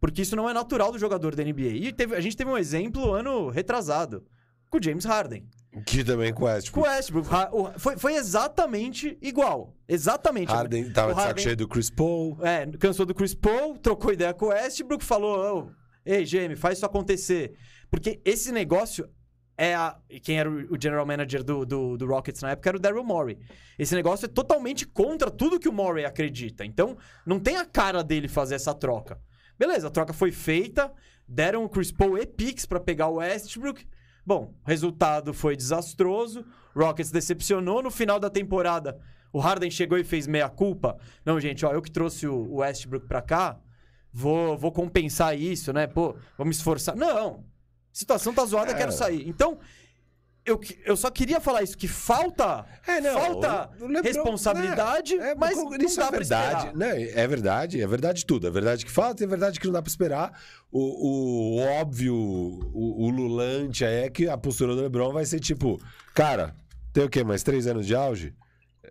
Porque 0.00 0.22
isso 0.22 0.34
não 0.34 0.50
é 0.50 0.52
natural 0.52 0.90
do 0.90 0.98
jogador 0.98 1.34
da 1.36 1.44
NBA. 1.44 1.68
E 1.76 1.92
teve- 1.92 2.16
a 2.16 2.20
gente 2.20 2.36
teve 2.36 2.50
um 2.50 2.58
exemplo 2.58 3.12
ano 3.14 3.48
retrasado 3.50 4.26
com 4.68 4.78
o 4.78 4.82
James 4.82 5.04
Harden. 5.04 5.46
Que 5.86 6.04
também 6.04 6.32
com 6.34 6.42
o 6.42 6.46
Westbrook. 6.46 6.86
Com 6.86 6.92
Westbrook. 6.94 7.28
O- 7.52 7.78
Foi, 7.78 7.96
foi 7.96 8.14
exatamente 8.14 9.16
igual. 9.22 9.74
Exatamente. 9.88 10.48
Harden 10.52 10.90
tava 10.92 11.08
O 11.12 11.14
de 11.14 11.16
saco 11.16 11.26
Harden- 11.28 11.42
cheio 11.44 11.56
do 11.56 11.66
Chris 11.68 11.88
Paul. 11.90 12.36
É, 12.42 12.66
cansou 12.78 13.06
do 13.06 13.14
Chris 13.14 13.34
Paul, 13.34 13.78
trocou 13.78 14.12
ideia 14.12 14.34
com 14.34 14.46
o 14.46 14.48
Westbrook, 14.48 15.02
falou: 15.04 15.68
"Ô, 15.68 15.70
Ei, 16.04 16.24
GM, 16.24 16.56
faz 16.56 16.78
isso 16.78 16.84
acontecer. 16.86 17.54
Porque 17.90 18.20
esse 18.24 18.50
negócio 18.52 19.08
é 19.56 19.72
a. 19.74 19.96
Quem 20.22 20.38
era 20.38 20.50
o 20.50 20.76
general 20.80 21.06
manager 21.06 21.42
do, 21.44 21.64
do, 21.64 21.96
do 21.96 22.06
Rockets 22.06 22.42
na 22.42 22.50
época 22.50 22.68
era 22.70 22.76
o 22.76 22.80
Daryl 22.80 23.04
Morey. 23.04 23.38
Esse 23.78 23.94
negócio 23.94 24.26
é 24.26 24.28
totalmente 24.28 24.84
contra 24.86 25.30
tudo 25.30 25.60
que 25.60 25.68
o 25.68 25.72
Morey 25.72 26.04
acredita. 26.04 26.64
Então, 26.66 26.98
não 27.24 27.38
tem 27.38 27.56
a 27.56 27.64
cara 27.64 28.02
dele 28.02 28.26
fazer 28.28 28.56
essa 28.56 28.74
troca. 28.74 29.18
Beleza, 29.58 29.86
a 29.86 29.90
troca 29.90 30.12
foi 30.12 30.32
feita, 30.32 30.92
deram 31.28 31.64
o 31.64 31.68
Chris 31.68 31.92
Paul 31.92 32.18
e 32.18 32.26
Pix 32.26 32.66
pra 32.66 32.80
pegar 32.80 33.06
o 33.08 33.14
Westbrook. 33.16 33.86
Bom, 34.24 34.54
o 34.64 34.68
resultado 34.68 35.34
foi 35.34 35.56
desastroso. 35.56 36.44
Rockets 36.74 37.10
decepcionou. 37.10 37.82
No 37.82 37.90
final 37.90 38.20
da 38.20 38.30
temporada, 38.30 38.98
o 39.32 39.38
Harden 39.40 39.70
chegou 39.70 39.98
e 39.98 40.04
fez 40.04 40.26
meia-culpa. 40.26 40.96
Não, 41.24 41.40
gente, 41.40 41.64
ó, 41.66 41.72
eu 41.72 41.82
que 41.82 41.90
trouxe 41.90 42.26
o 42.26 42.56
Westbrook 42.56 43.06
pra 43.06 43.20
cá, 43.20 43.58
vou, 44.12 44.56
vou 44.56 44.70
compensar 44.72 45.36
isso, 45.38 45.72
né? 45.72 45.86
Pô, 45.86 46.14
me 46.38 46.50
esforçar. 46.50 46.94
Não, 46.96 47.44
situação 47.92 48.32
tá 48.32 48.44
zoada, 48.44 48.72
É. 48.72 48.74
quero 48.74 48.92
sair. 48.92 49.28
Então, 49.28 49.58
eu, 50.44 50.60
eu 50.84 50.96
só 50.96 51.10
queria 51.10 51.40
falar 51.40 51.62
isso, 51.62 51.76
que 51.78 51.86
falta, 51.86 52.64
É, 52.86 53.00
não, 53.00 53.14
falta 53.14 53.70
LeBron- 53.80 54.02
responsabilidade, 54.02 55.14
É, 55.14 55.34
mas 55.34 55.56
não 55.56 55.70
dá 55.70 55.76
é 55.76 55.78
pra 55.78 56.10
verdade. 56.10 56.66
esperar. 56.66 56.74
Né? 56.76 57.02
É 57.12 57.26
verdade, 57.28 57.80
é 57.80 57.86
verdade 57.86 58.26
tudo. 58.26 58.46
É 58.46 58.50
verdade 58.50 58.84
que 58.84 58.90
falta 58.90 59.22
é 59.22 59.26
verdade 59.26 59.60
que 59.60 59.66
não 59.66 59.72
dá 59.72 59.80
pra 59.82 59.90
esperar. 59.90 60.40
O, 60.70 61.58
o 61.58 61.60
óbvio, 61.80 62.14
o, 62.14 63.04
o 63.06 63.10
lulante 63.10 63.84
é 63.84 64.08
que 64.10 64.28
a 64.28 64.36
postura 64.36 64.74
do 64.74 64.82
LeBron 64.82 65.12
vai 65.12 65.24
ser 65.24 65.38
tipo, 65.38 65.80
cara, 66.14 66.54
tem 66.92 67.04
o 67.04 67.08
quê? 67.08 67.22
Mais 67.22 67.42
três 67.42 67.66
anos 67.66 67.86
de 67.86 67.94
auge? 67.94 68.34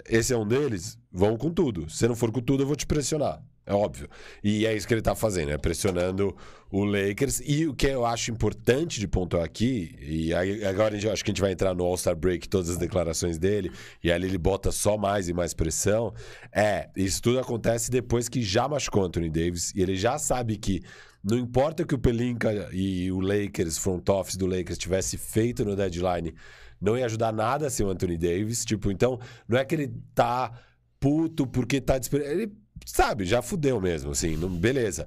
Esse 0.08 0.34
é 0.34 0.38
um 0.38 0.48
deles? 0.48 0.98
Vão 1.12 1.38
com 1.38 1.52
tudo. 1.52 1.90
Se 1.90 2.08
não 2.08 2.16
for 2.16 2.32
com 2.32 2.42
tudo, 2.42 2.64
eu 2.64 2.68
vou 2.68 2.76
te 2.76 2.86
pressionar. 2.88 3.42
É 3.72 3.74
óbvio. 3.74 4.10
E 4.44 4.66
é 4.66 4.76
isso 4.76 4.86
que 4.86 4.94
ele 4.94 5.02
tá 5.02 5.16
fazendo, 5.16 5.50
é 5.50 5.58
pressionando 5.58 6.36
o 6.70 6.84
Lakers. 6.84 7.42
E 7.46 7.66
o 7.68 7.74
que 7.74 7.88
eu 7.88 8.06
acho 8.06 8.30
importante 8.30 9.00
de 9.00 9.08
pontuar 9.08 9.46
aqui, 9.46 9.96
e 10.02 10.34
agora 10.66 10.94
gente- 10.96 11.10
acho 11.10 11.24
que 11.24 11.32
a 11.32 11.34
gente 11.34 11.40
vai 11.40 11.54
entrar 11.54 11.74
no 11.74 11.86
All-Star 11.86 12.14
Break, 12.14 12.50
todas 12.50 12.70
as 12.70 12.76
declarações 12.78 13.38
dele, 13.38 13.72
e 14.04 14.12
ali 14.12 14.28
ele 14.28 14.38
bota 14.38 14.74
só 14.74 14.98
mais 14.98 15.30
e 15.30 15.34
mais 15.34 15.54
pressão. 15.54 16.14
É, 16.54 16.90
isso 16.98 17.22
tudo 17.22 17.40
acontece 17.40 17.90
depois 17.90 18.28
que 18.28 18.42
já 18.42 18.68
machucou 18.68 19.06
Anthony 19.06 19.30
Davis, 19.30 19.72
e 19.74 19.82
ele 19.82 19.96
já 19.96 20.18
sabe 20.18 20.58
que 20.58 20.82
não 21.24 21.38
importa 21.38 21.86
que 21.86 21.96
o 21.96 22.00
Pelinka 22.00 22.70
e 22.74 23.10
o 23.10 23.22
Lakers, 23.22 23.78
front 23.78 24.10
office 24.10 24.36
do 24.36 24.48
Lakers, 24.48 24.78
tivesse 24.78 25.18
feito 25.18 25.64
no 25.64 25.78
deadline, 25.78 26.34
não 26.82 26.98
ia 26.98 27.06
ajudar 27.06 27.32
nada 27.32 27.70
ser 27.70 27.86
o 27.86 27.90
Anthony 27.90 28.18
Davis. 28.18 28.66
Tipo, 28.66 28.92
então, 28.92 29.18
não 29.48 29.58
é 29.58 29.64
que 29.64 29.76
ele 29.76 29.94
tá 30.14 30.52
puto 31.00 31.48
porque 31.48 31.80
tá. 31.80 31.98
Ele 32.12 32.52
sabe, 32.86 33.26
já 33.26 33.42
fudeu 33.42 33.80
mesmo, 33.80 34.12
assim, 34.12 34.36
não- 34.36 34.50
beleza. 34.50 35.06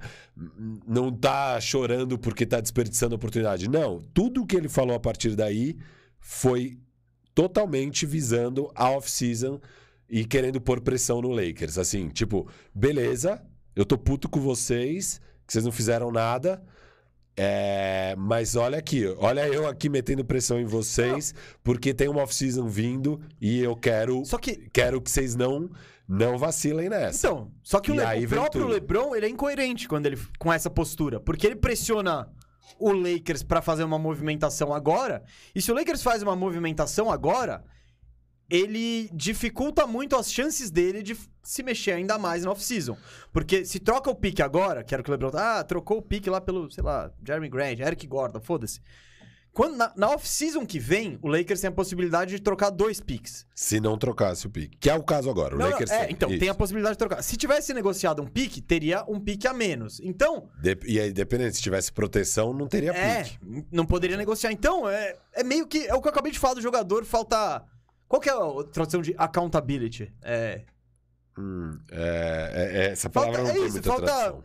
Não 0.87 1.11
tá 1.11 1.59
chorando 1.59 2.17
porque 2.17 2.45
tá 2.45 2.59
desperdiçando 2.59 3.15
oportunidade. 3.15 3.69
Não, 3.69 4.01
tudo 4.13 4.45
que 4.45 4.55
ele 4.55 4.69
falou 4.69 4.95
a 4.95 4.99
partir 4.99 5.35
daí 5.35 5.77
foi 6.19 6.77
totalmente 7.33 8.05
visando 8.05 8.71
a 8.73 8.89
off-season 8.91 9.59
e 10.09 10.23
querendo 10.25 10.61
pôr 10.61 10.81
pressão 10.81 11.21
no 11.21 11.29
Lakers. 11.29 11.77
Assim, 11.77 12.09
tipo, 12.09 12.47
beleza, 12.73 13.41
eu 13.75 13.85
tô 13.85 13.97
puto 13.97 14.29
com 14.29 14.39
vocês, 14.39 15.19
que 15.45 15.53
vocês 15.53 15.65
não 15.65 15.71
fizeram 15.71 16.11
nada. 16.11 16.63
É, 17.37 18.15
mas 18.17 18.55
olha 18.55 18.77
aqui, 18.77 19.05
olha 19.17 19.45
eu 19.49 19.67
aqui 19.67 19.89
metendo 19.89 20.23
pressão 20.23 20.57
em 20.57 20.63
vocês, 20.63 21.35
porque 21.61 21.93
tem 21.93 22.07
uma 22.07 22.21
off-season 22.23 22.65
vindo 22.69 23.19
e 23.41 23.59
eu 23.61 23.75
quero, 23.75 24.23
Só 24.23 24.37
que 24.37 24.69
quero 24.71 25.01
que 25.01 25.11
vocês 25.11 25.35
não, 25.35 25.69
não 26.07 26.37
vacilem 26.37 26.89
nessa. 26.89 27.27
Então, 27.27 27.51
só 27.63 27.79
que 27.79 27.91
o, 27.91 27.95
Le- 27.95 28.25
o 28.25 28.29
próprio 28.29 28.63
tudo. 28.63 28.73
LeBron, 28.73 29.15
ele 29.15 29.25
é 29.25 29.29
incoerente 29.29 29.87
quando 29.87 30.05
ele 30.05 30.17
com 30.37 30.51
essa 30.51 30.69
postura, 30.69 31.19
porque 31.19 31.47
ele 31.47 31.55
pressiona 31.55 32.29
o 32.79 32.91
Lakers 32.91 33.43
pra 33.43 33.61
fazer 33.61 33.83
uma 33.83 33.97
movimentação 33.97 34.73
agora, 34.73 35.23
e 35.53 35.61
se 35.61 35.71
o 35.71 35.75
Lakers 35.75 36.03
faz 36.03 36.21
uma 36.21 36.35
movimentação 36.35 37.11
agora, 37.11 37.63
ele 38.49 39.09
dificulta 39.13 39.87
muito 39.87 40.15
as 40.15 40.31
chances 40.31 40.69
dele 40.69 41.01
de 41.01 41.17
se 41.41 41.63
mexer 41.63 41.93
ainda 41.93 42.17
mais 42.17 42.43
na 42.43 42.51
off-season. 42.51 42.95
Porque 43.33 43.65
se 43.65 43.79
troca 43.79 44.09
o 44.09 44.15
pique 44.15 44.41
agora, 44.41 44.83
que 44.83 44.93
era 44.93 45.01
o 45.01 45.03
que 45.03 45.09
o 45.09 45.13
LeBron... 45.13 45.31
Ah, 45.33 45.63
trocou 45.63 45.97
o 45.97 46.01
pique 46.01 46.29
lá 46.29 46.39
pelo, 46.39 46.69
sei 46.69 46.83
lá, 46.83 47.11
Jeremy 47.25 47.49
Grant, 47.49 47.79
Eric 47.79 48.05
Gordon, 48.05 48.39
foda-se. 48.39 48.79
Quando, 49.55 49.77
na, 49.77 49.93
na 49.95 50.09
off-season 50.09 50.65
que 50.65 50.77
vem, 50.77 51.17
o 51.21 51.29
Lakers 51.29 51.61
tem 51.61 51.69
a 51.69 51.71
possibilidade 51.71 52.35
de 52.35 52.41
trocar 52.41 52.69
dois 52.69 52.99
piques. 52.99 53.47
Se 53.55 53.79
não 53.79 53.97
trocasse 53.97 54.45
o 54.45 54.49
pique. 54.49 54.77
Que 54.77 54.89
é 54.89 54.95
o 54.95 55.01
caso 55.01 55.29
agora. 55.29 55.55
O 55.55 55.57
Não, 55.57 55.65
não, 55.65 55.71
Lakers 55.71 55.91
é, 55.91 56.03
tem. 56.07 56.13
então, 56.13 56.29
Isso. 56.29 56.39
tem 56.39 56.49
a 56.49 56.53
possibilidade 56.53 56.95
de 56.95 56.99
trocar. 56.99 57.21
Se 57.23 57.37
tivesse 57.37 57.73
negociado 57.73 58.21
um 58.21 58.27
pique, 58.27 58.61
teria 58.61 59.05
um 59.07 59.17
pique 59.17 59.47
a 59.47 59.53
menos. 59.53 60.01
Então, 60.01 60.49
De- 60.61 60.77
E 60.85 60.99
aí, 60.99 61.13
dependendo, 61.13 61.55
se 61.55 61.61
tivesse 61.61 61.89
proteção, 61.93 62.53
não 62.53 62.67
teria 62.67 62.91
é, 62.91 63.23
pique. 63.23 63.39
não 63.71 63.85
poderia 63.85 64.17
negociar. 64.17 64.51
Então, 64.51 64.89
é, 64.89 65.15
é 65.33 65.41
meio 65.41 65.65
que. 65.65 65.87
É 65.87 65.95
o 65.95 66.01
que 66.01 66.07
eu 66.09 66.11
acabei 66.11 66.33
de 66.33 66.37
falar 66.39 66.55
do 66.55 66.61
jogador, 66.61 67.05
falta. 67.05 67.63
Qual 68.09 68.21
que 68.21 68.29
é 68.29 68.33
a 68.33 68.63
tradução 68.73 69.01
de 69.01 69.15
accountability? 69.17 70.13
É. 70.21 70.63
Hum, 71.37 71.77
é, 71.91 72.51
é- 72.53 72.77
é- 72.87 72.91
essa 72.91 73.09
Falta- 73.09 73.31
palavra 73.31 73.43
não 73.43 73.49
é 73.49 73.53
tem 73.53 73.63
isso, 73.63 73.73
muita 73.73 73.89
falta- 73.89 74.05
tradução. 74.05 74.43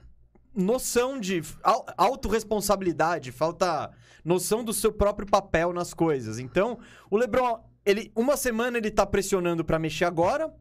Noção 0.54 1.18
de 1.20 1.42
au- 1.62 1.86
autorresponsabilidade, 1.96 3.30
falta 3.32 3.90
noção 4.24 4.64
do 4.64 4.72
seu 4.72 4.92
próprio 4.92 5.26
papel 5.26 5.72
nas 5.72 5.94
coisas. 5.94 6.38
Então, 6.38 6.78
o 7.10 7.16
LeBron, 7.16 7.62
ele, 7.86 8.10
uma 8.16 8.36
semana 8.36 8.78
ele 8.78 8.90
tá 8.90 9.06
pressionando 9.06 9.64
pra 9.64 9.78
mexer 9.78 10.04
agora, 10.04 10.52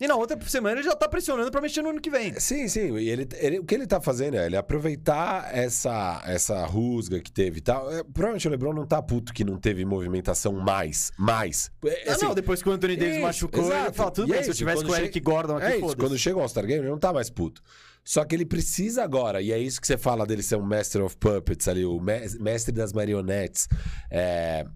e 0.00 0.08
na 0.08 0.16
outra 0.16 0.36
semana 0.48 0.76
ele 0.80 0.82
já 0.82 0.96
tá 0.96 1.08
pressionando 1.08 1.50
pra 1.52 1.60
mexer 1.60 1.80
no 1.80 1.90
ano 1.90 2.00
que 2.00 2.10
vem. 2.10 2.34
Sim, 2.40 2.66
sim. 2.66 2.96
E 2.98 3.08
ele, 3.08 3.28
ele- 3.36 3.60
o 3.60 3.64
que 3.64 3.72
ele 3.74 3.86
tá 3.86 4.00
fazendo 4.00 4.36
é 4.36 4.46
ele 4.46 4.56
aproveitar 4.56 5.56
essa, 5.56 6.20
essa 6.26 6.66
rusga 6.66 7.20
que 7.20 7.30
teve 7.30 7.58
e 7.58 7.62
tal. 7.62 7.88
É, 7.92 8.02
provavelmente 8.02 8.48
o 8.48 8.50
Lebron 8.50 8.72
não 8.72 8.84
tá 8.84 9.00
puto 9.00 9.32
que 9.32 9.44
não 9.44 9.56
teve 9.58 9.84
movimentação 9.84 10.52
mais. 10.54 11.12
Mais. 11.16 11.70
É, 11.84 12.08
Ah, 12.10 12.12
assim, 12.14 12.24
não, 12.24 12.34
depois 12.34 12.60
que 12.60 12.68
o 12.68 12.72
Anthony 12.72 12.96
Davis 12.96 13.14
isso, 13.14 13.22
machucou, 13.22 13.64
ele 13.64 13.74
exato. 13.74 13.92
fala, 13.94 14.10
tudo 14.10 14.28
E 14.28 14.30
bem, 14.32 14.40
é 14.40 14.42
se 14.42 14.50
eu 14.50 14.54
tivesse 14.54 14.84
com 14.84 14.90
o 14.90 14.94
che- 14.94 15.02
Eric 15.02 15.20
Gordon 15.20 15.56
aqui, 15.58 15.66
É 15.66 15.76
isso, 15.76 15.96
quando 15.96 16.18
chega 16.18 16.36
o 16.36 16.40
All-Star 16.40 16.66
Game, 16.66 16.80
ele 16.80 16.90
não 16.90 16.98
tá 16.98 17.12
mais 17.12 17.30
puto. 17.30 17.62
Só 18.04 18.24
que 18.24 18.34
ele 18.34 18.44
precisa 18.44 19.04
agora, 19.04 19.40
e 19.40 19.52
é 19.52 19.58
isso 19.58 19.80
que 19.80 19.86
você 19.86 19.96
fala 19.96 20.26
dele 20.26 20.42
ser 20.42 20.56
um 20.56 20.62
Master 20.62 21.04
of 21.04 21.16
Puppets 21.16 21.68
ali, 21.68 21.84
o 21.84 22.00
mes- 22.00 22.36
mestre 22.38 22.72
das 22.72 22.92
marionetes. 22.92 23.68
É, 24.10 24.66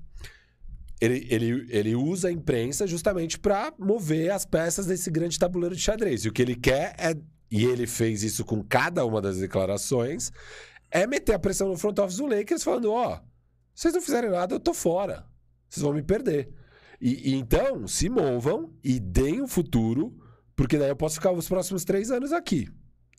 Ele, 1.00 1.26
ele, 1.28 1.66
ele 1.68 1.94
usa 1.94 2.28
a 2.28 2.32
imprensa 2.32 2.86
justamente 2.86 3.38
pra 3.38 3.72
mover 3.78 4.30
as 4.30 4.46
peças 4.46 4.86
desse 4.86 5.10
grande 5.10 5.38
tabuleiro 5.38 5.74
de 5.76 5.82
xadrez. 5.82 6.24
E 6.24 6.28
o 6.28 6.32
que 6.32 6.40
ele 6.40 6.54
quer 6.54 6.94
é, 6.98 7.14
e 7.50 7.64
ele 7.66 7.86
fez 7.86 8.22
isso 8.22 8.44
com 8.44 8.62
cada 8.62 9.04
uma 9.04 9.20
das 9.20 9.36
declarações, 9.38 10.32
é 10.90 11.06
meter 11.06 11.34
a 11.34 11.38
pressão 11.38 11.68
no 11.68 11.76
front 11.76 11.98
office 11.98 12.16
do 12.16 12.26
Lakers 12.26 12.62
falando, 12.62 12.90
ó, 12.92 13.20
vocês 13.74 13.92
não 13.92 14.00
fizerem 14.00 14.30
nada, 14.30 14.54
eu 14.54 14.60
tô 14.60 14.72
fora. 14.72 15.26
Vocês 15.68 15.82
vão 15.82 15.92
me 15.92 16.02
perder. 16.02 16.48
E, 16.98 17.32
e 17.32 17.34
então, 17.34 17.86
se 17.86 18.08
movam 18.08 18.72
e 18.82 18.98
deem 18.98 19.42
o 19.42 19.48
futuro, 19.48 20.16
porque 20.54 20.78
daí 20.78 20.88
eu 20.88 20.96
posso 20.96 21.16
ficar 21.16 21.32
os 21.32 21.46
próximos 21.48 21.84
três 21.84 22.10
anos 22.10 22.32
aqui. 22.32 22.68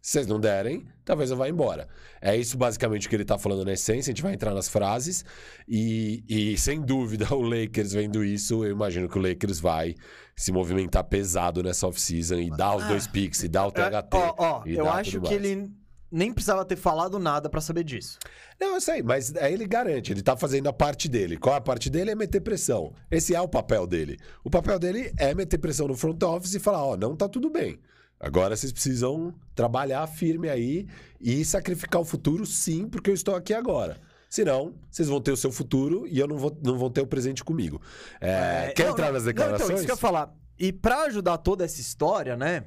Se 0.02 0.14
vocês 0.14 0.28
não 0.28 0.40
derem, 0.40 0.86
talvez 1.04 1.32
eu 1.32 1.38
vá 1.38 1.50
embora. 1.50 1.88
É 2.22 2.36
isso 2.36 2.58
basicamente 2.58 3.10
que 3.10 3.16
ele 3.16 3.26
tá 3.26 3.38
falando 3.38 3.66
na 3.66 3.74
essência. 3.74 4.12
A 4.12 4.14
gente 4.14 4.24
vai 4.24 4.34
entrar 4.34 4.54
nas 4.54 4.70
frases. 4.70 5.26
E, 5.68 6.24
e, 6.30 6.58
sem 6.58 6.82
dúvida, 6.82 7.28
o 7.36 7.42
Lakers 7.42 7.94
vendo 7.94 8.24
isso, 8.24 8.64
eu 8.64 8.72
imagino 8.72 9.10
que 9.10 9.18
o 9.18 9.22
Lakers 9.22 9.60
vai 9.60 9.96
se 10.36 10.52
movimentar 10.52 11.04
pesado 11.04 11.64
nessa 11.64 11.88
off-season 11.88 12.36
e 12.36 12.50
dar 12.50 12.76
os 12.76 12.86
dois 12.86 13.08
picks, 13.08 13.44
e 13.44 13.48
dar 13.48 13.66
o 13.66 13.72
THT. 13.72 13.82
É, 13.82 14.18
ó, 14.18 14.36
ó, 14.38 14.64
eu 14.66 14.90
acho 14.90 15.20
que 15.20 15.30
mais. 15.30 15.36
ele 15.36 15.72
nem 16.12 16.32
precisava 16.32 16.64
ter 16.64 16.76
falado 16.76 17.20
nada 17.20 17.50
pra 17.50 17.60
saber 17.60 17.84
disso. 17.84 18.18
Não, 18.60 18.76
eu 18.76 18.82
sei, 18.82 19.04
mas 19.04 19.36
aí 19.36 19.54
ele 19.54 19.68
garante, 19.68 20.12
ele 20.12 20.22
tá 20.22 20.38
fazendo 20.38 20.68
a 20.68 20.74
parte 20.74 21.10
dele. 21.10 21.38
Qual 21.38 21.54
é 21.54 21.58
a 21.58 21.62
parte 21.62 21.90
dele? 21.90 22.12
É 22.12 22.16
meter 22.16 22.40
pressão. 22.40 22.94
Esse 23.12 23.36
é 23.36 23.42
o 23.42 23.48
papel 23.48 23.86
dele. 23.86 24.18
O 24.44 24.50
papel 24.50 24.80
dele 24.80 25.12
é 25.18 25.34
meter 25.34 25.58
pressão 25.58 25.88
no 25.88 25.96
front 25.96 26.22
office 26.24 26.54
e 26.54 26.60
falar, 26.60 26.84
ó, 26.84 26.96
não 26.96 27.16
tá 27.16 27.28
tudo 27.28 27.50
bem. 27.50 27.80
Agora 28.20 28.56
vocês 28.56 28.72
precisam 28.72 29.34
trabalhar 29.54 30.06
firme 30.08 30.50
aí 30.50 30.88
e 31.22 31.46
sacrificar 31.46 32.02
o 32.02 32.06
futuro, 32.06 32.46
sim, 32.46 32.88
porque 32.88 33.10
eu 33.10 33.14
estou 33.14 33.36
aqui 33.36 33.54
agora. 33.54 33.98
Senão, 34.30 34.74
vocês 34.90 35.08
vão 35.08 35.22
ter 35.22 35.32
o 35.32 35.38
seu 35.38 35.52
futuro 35.52 36.06
e 36.08 36.20
eu 36.20 36.28
não 36.28 36.38
vou, 36.38 36.58
não 36.64 36.78
vão 36.78 36.90
ter 36.90 37.02
o 37.02 37.08
presente 37.08 37.44
comigo. 37.44 37.82
É, 38.20 38.68
É, 38.70 38.74
quer 38.76 38.86
não, 38.86 38.92
entrar 38.92 39.06
não, 39.08 39.14
nas 39.14 39.24
não, 39.24 39.28
declarações? 39.28 39.70
então, 39.70 39.76
isso 39.76 39.86
que 39.86 39.92
eu 39.92 39.96
ia 39.96 40.00
falar. 40.00 40.36
E 40.60 40.74
pra 40.74 41.04
ajudar 41.04 41.38
toda 41.38 41.64
essa 41.64 41.80
história, 41.80 42.36
né? 42.36 42.66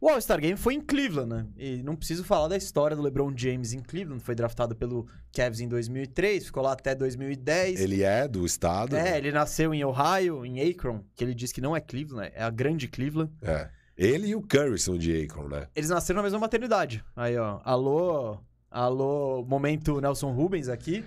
O 0.00 0.08
All-Star 0.08 0.40
Game 0.40 0.56
foi 0.56 0.74
em 0.74 0.80
Cleveland, 0.80 1.28
né? 1.28 1.46
E 1.56 1.82
não 1.82 1.96
preciso 1.96 2.22
falar 2.22 2.46
da 2.46 2.56
história 2.56 2.96
do 2.96 3.02
LeBron 3.02 3.32
James 3.36 3.72
em 3.72 3.80
Cleveland. 3.80 4.22
Foi 4.22 4.34
draftado 4.34 4.76
pelo 4.76 5.08
Cavs 5.32 5.60
em 5.60 5.66
2003, 5.66 6.46
ficou 6.46 6.62
lá 6.62 6.72
até 6.72 6.94
2010. 6.94 7.80
Ele 7.80 8.04
é 8.04 8.28
do 8.28 8.46
estado? 8.46 8.94
É, 8.94 9.18
ele 9.18 9.32
nasceu 9.32 9.74
em 9.74 9.84
Ohio, 9.84 10.46
em 10.46 10.60
Akron, 10.70 11.02
que 11.16 11.24
ele 11.24 11.34
diz 11.34 11.50
que 11.50 11.60
não 11.60 11.74
é 11.74 11.80
Cleveland, 11.80 12.30
é 12.32 12.44
a 12.44 12.50
grande 12.50 12.86
Cleveland. 12.86 13.32
É. 13.42 13.68
Ele 13.98 14.28
e 14.28 14.36
o 14.36 14.40
Curry 14.40 14.78
são 14.78 14.96
de 14.96 15.24
Akron, 15.24 15.48
né? 15.48 15.66
Eles 15.74 15.90
nasceram 15.90 16.18
na 16.18 16.22
mesma 16.22 16.38
maternidade. 16.38 17.04
Aí, 17.16 17.36
ó. 17.36 17.58
Alô, 17.64 18.38
alô, 18.70 19.44
momento 19.44 20.00
Nelson 20.00 20.30
Rubens 20.30 20.68
aqui. 20.68 21.04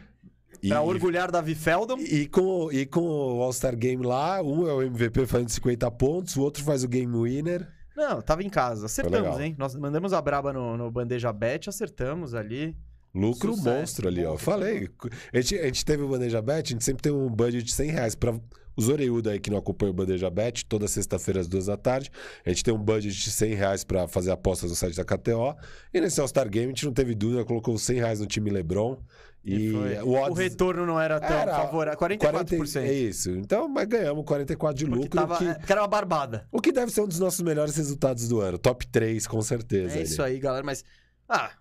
E, 0.62 0.68
Pra 0.68 0.82
orgulhar 0.82 1.32
Davi 1.32 1.56
Feldon. 1.56 1.98
E 2.00 2.28
com, 2.28 2.70
e 2.72 2.86
com 2.86 3.00
o 3.00 3.42
All-Star 3.42 3.76
Game 3.76 4.06
lá, 4.06 4.42
um 4.44 4.68
é 4.68 4.74
o 4.74 4.82
MVP 4.84 5.26
fazendo 5.26 5.50
50 5.50 5.90
pontos, 5.92 6.36
o 6.36 6.42
outro 6.42 6.64
faz 6.64 6.84
o 6.84 6.88
Game 6.88 7.12
Winner. 7.18 7.68
Não, 7.96 8.22
tava 8.22 8.44
em 8.44 8.50
casa. 8.50 8.86
Acertamos, 8.86 9.40
hein? 9.40 9.56
Nós 9.58 9.74
mandamos 9.76 10.12
a 10.12 10.22
braba 10.22 10.52
no, 10.52 10.76
no 10.78 10.92
Bandeja 10.92 11.32
Bet, 11.32 11.70
acertamos 11.70 12.36
ali. 12.36 12.76
Lucro 13.14 13.54
Sucesso. 13.54 13.70
monstro 13.70 14.08
ali, 14.08 14.24
ó. 14.26 14.38
Falei. 14.38 14.90
A 15.34 15.42
gente, 15.42 15.60
a 15.60 15.66
gente 15.66 15.84
teve 15.86 16.04
o 16.04 16.10
Bandeja 16.10 16.42
Bet, 16.42 16.72
a 16.72 16.76
gente 16.76 16.84
sempre 16.84 17.02
tem 17.02 17.12
um 17.12 17.30
budget 17.30 17.64
de 17.64 17.74
100 17.74 17.90
reais 17.90 18.16
pra 18.16 18.34
os 18.76 18.88
oreudos 18.90 19.32
aí 19.32 19.40
que 19.40 19.50
não 19.50 19.58
acompanham 19.58 19.92
o 19.92 19.96
Bandeja 19.96 20.30
Bet, 20.30 20.66
toda 20.66 20.88
sexta-feira 20.88 21.40
às 21.40 21.48
duas 21.48 21.66
da 21.66 21.78
tarde. 21.78 22.12
A 22.46 22.50
gente 22.50 22.64
tem 22.64 22.74
um 22.74 22.78
budget 22.78 23.16
de 23.16 23.32
100 23.32 23.54
reais 23.54 23.84
pra 23.84 24.08
fazer 24.08 24.32
apostas 24.32 24.70
no 24.70 24.76
site 24.76 24.96
da 24.96 25.04
KTO. 25.06 25.56
E 25.94 26.00
nesse 26.02 26.20
All-Star 26.22 26.50
Game 26.50 26.68
a 26.68 26.70
gente 26.70 26.86
não 26.86 26.94
teve 26.94 27.14
dúvida, 27.16 27.44
colocou 27.46 27.78
100 27.78 27.96
reais 27.98 28.20
no 28.20 28.26
time 28.26 28.50
LeBron. 28.50 28.98
E, 29.44 29.72
foi- 29.72 29.98
o 30.04 30.12
odds... 30.14 30.38
retorno 30.38 30.86
não 30.86 31.00
era 31.00 31.20
tão 31.20 31.36
Era 31.36 31.56
favorável. 31.56 32.00
44%. 32.00 32.20
40, 32.20 32.80
é 32.80 32.94
isso. 32.94 33.32
Então, 33.32 33.68
mas 33.68 33.88
ganhamos 33.88 34.24
44 34.24 34.78
de 34.78 34.86
Porque, 34.86 35.00
lucro. 35.04 35.20
tava, 35.20 35.38
que... 35.38 35.54
porque 35.60 35.72
era 35.72 35.82
uma 35.82 35.88
barbada. 35.88 36.48
O 36.52 36.62
que 36.62 36.72
deve 36.72 36.92
ser 36.92 37.02
um 37.02 37.08
dos 37.08 37.20
nossos 37.20 37.42
melhores 37.42 37.76
resultados 37.76 38.28
do 38.28 38.40
ano. 38.40 38.60
Top 38.60 38.86
3, 38.88 39.26
com 39.26 39.42
certeza. 39.42 39.98
É 39.98 40.04
isso 40.04 40.22
aí, 40.22 40.40
galera. 40.40 40.64
Mas. 40.64 40.84
Ah. 41.28 41.52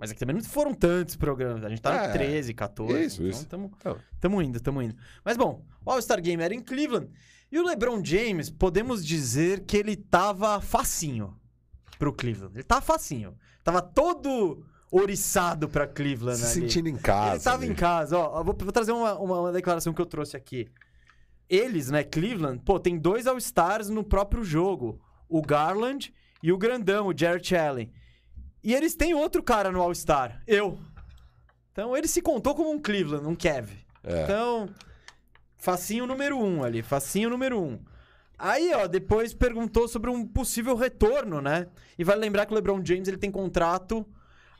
Mas 0.00 0.10
é 0.10 0.14
que 0.14 0.20
também 0.20 0.34
não 0.34 0.42
foram 0.42 0.72
tantos 0.72 1.14
programas. 1.14 1.62
A 1.62 1.68
gente 1.68 1.82
tá 1.82 1.94
É, 1.94 2.06
no 2.08 2.12
13, 2.14 2.54
14. 2.54 3.04
isso, 3.04 3.20
então 3.22 3.30
isso. 3.30 3.46
Tamo, 3.46 3.70
Então. 3.78 3.96
tamo 4.18 4.40
indo, 4.42 4.58
tamo 4.60 4.80
indo. 4.82 4.96
Mas 5.24 5.36
bom, 5.36 5.62
o 5.84 5.90
All-Star 5.92 6.20
Game 6.22 6.42
era 6.42 6.54
em 6.54 6.60
Cleveland. 6.62 7.08
E 7.52 7.58
o 7.58 7.64
LeBron 7.66 8.02
James, 8.04 8.48
podemos 8.48 9.04
dizer 9.04 9.60
que 9.66 9.76
ele 9.76 9.94
tava 9.96 10.60
facinho 10.60 11.36
pro 11.98 12.12
Cleveland. 12.12 12.54
Ele 12.56 12.62
tava 12.64 12.80
facinho. 12.80 13.36
Tava 13.62 13.82
todo 13.82 14.64
oriçado 14.90 15.68
pra 15.68 15.86
Cleveland 15.86 16.38
Se 16.38 16.44
ali. 16.44 16.52
sentindo 16.68 16.88
em 16.88 16.96
casa. 16.96 17.34
Ele 17.34 17.42
tava 17.44 17.62
ali. 17.64 17.72
em 17.72 17.74
casa, 17.74 18.16
ó. 18.18 18.42
Vou, 18.42 18.56
vou 18.58 18.72
trazer 18.72 18.92
uma, 18.92 19.14
uma, 19.18 19.40
uma 19.40 19.52
declaração 19.52 19.92
que 19.92 20.00
eu 20.00 20.06
trouxe 20.06 20.36
aqui. 20.36 20.68
Eles, 21.48 21.90
né, 21.90 22.04
Cleveland, 22.04 22.60
pô, 22.64 22.78
tem 22.78 22.96
dois 22.98 23.26
All-Stars 23.26 23.88
no 23.90 24.04
próprio 24.04 24.42
jogo. 24.44 25.00
O 25.28 25.42
Garland 25.42 26.12
e 26.42 26.52
o 26.52 26.58
grandão, 26.58 27.08
o 27.08 27.16
Jarrett 27.16 27.54
Allen. 27.56 27.92
E 28.62 28.74
eles 28.74 28.94
têm 28.94 29.14
outro 29.14 29.42
cara 29.42 29.70
no 29.72 29.80
All-Star, 29.80 30.42
eu. 30.46 30.78
Então 31.72 31.96
ele 31.96 32.08
se 32.08 32.20
contou 32.20 32.54
como 32.54 32.70
um 32.70 32.80
Cleveland, 32.80 33.26
um 33.26 33.34
Kev. 33.34 33.70
É. 34.04 34.24
Então, 34.24 34.68
facinho 35.56 36.06
número 36.06 36.38
um 36.38 36.62
ali, 36.62 36.82
facinho 36.82 37.30
número 37.30 37.60
um. 37.60 37.78
Aí, 38.38 38.72
ó, 38.74 38.86
depois 38.86 39.34
perguntou 39.34 39.86
sobre 39.86 40.10
um 40.10 40.26
possível 40.26 40.74
retorno, 40.74 41.42
né? 41.42 41.66
E 41.98 42.04
vai 42.04 42.16
lembrar 42.16 42.46
que 42.46 42.52
o 42.52 42.54
LeBron 42.54 42.82
James 42.82 43.06
ele 43.06 43.18
tem 43.18 43.30
contrato 43.30 44.06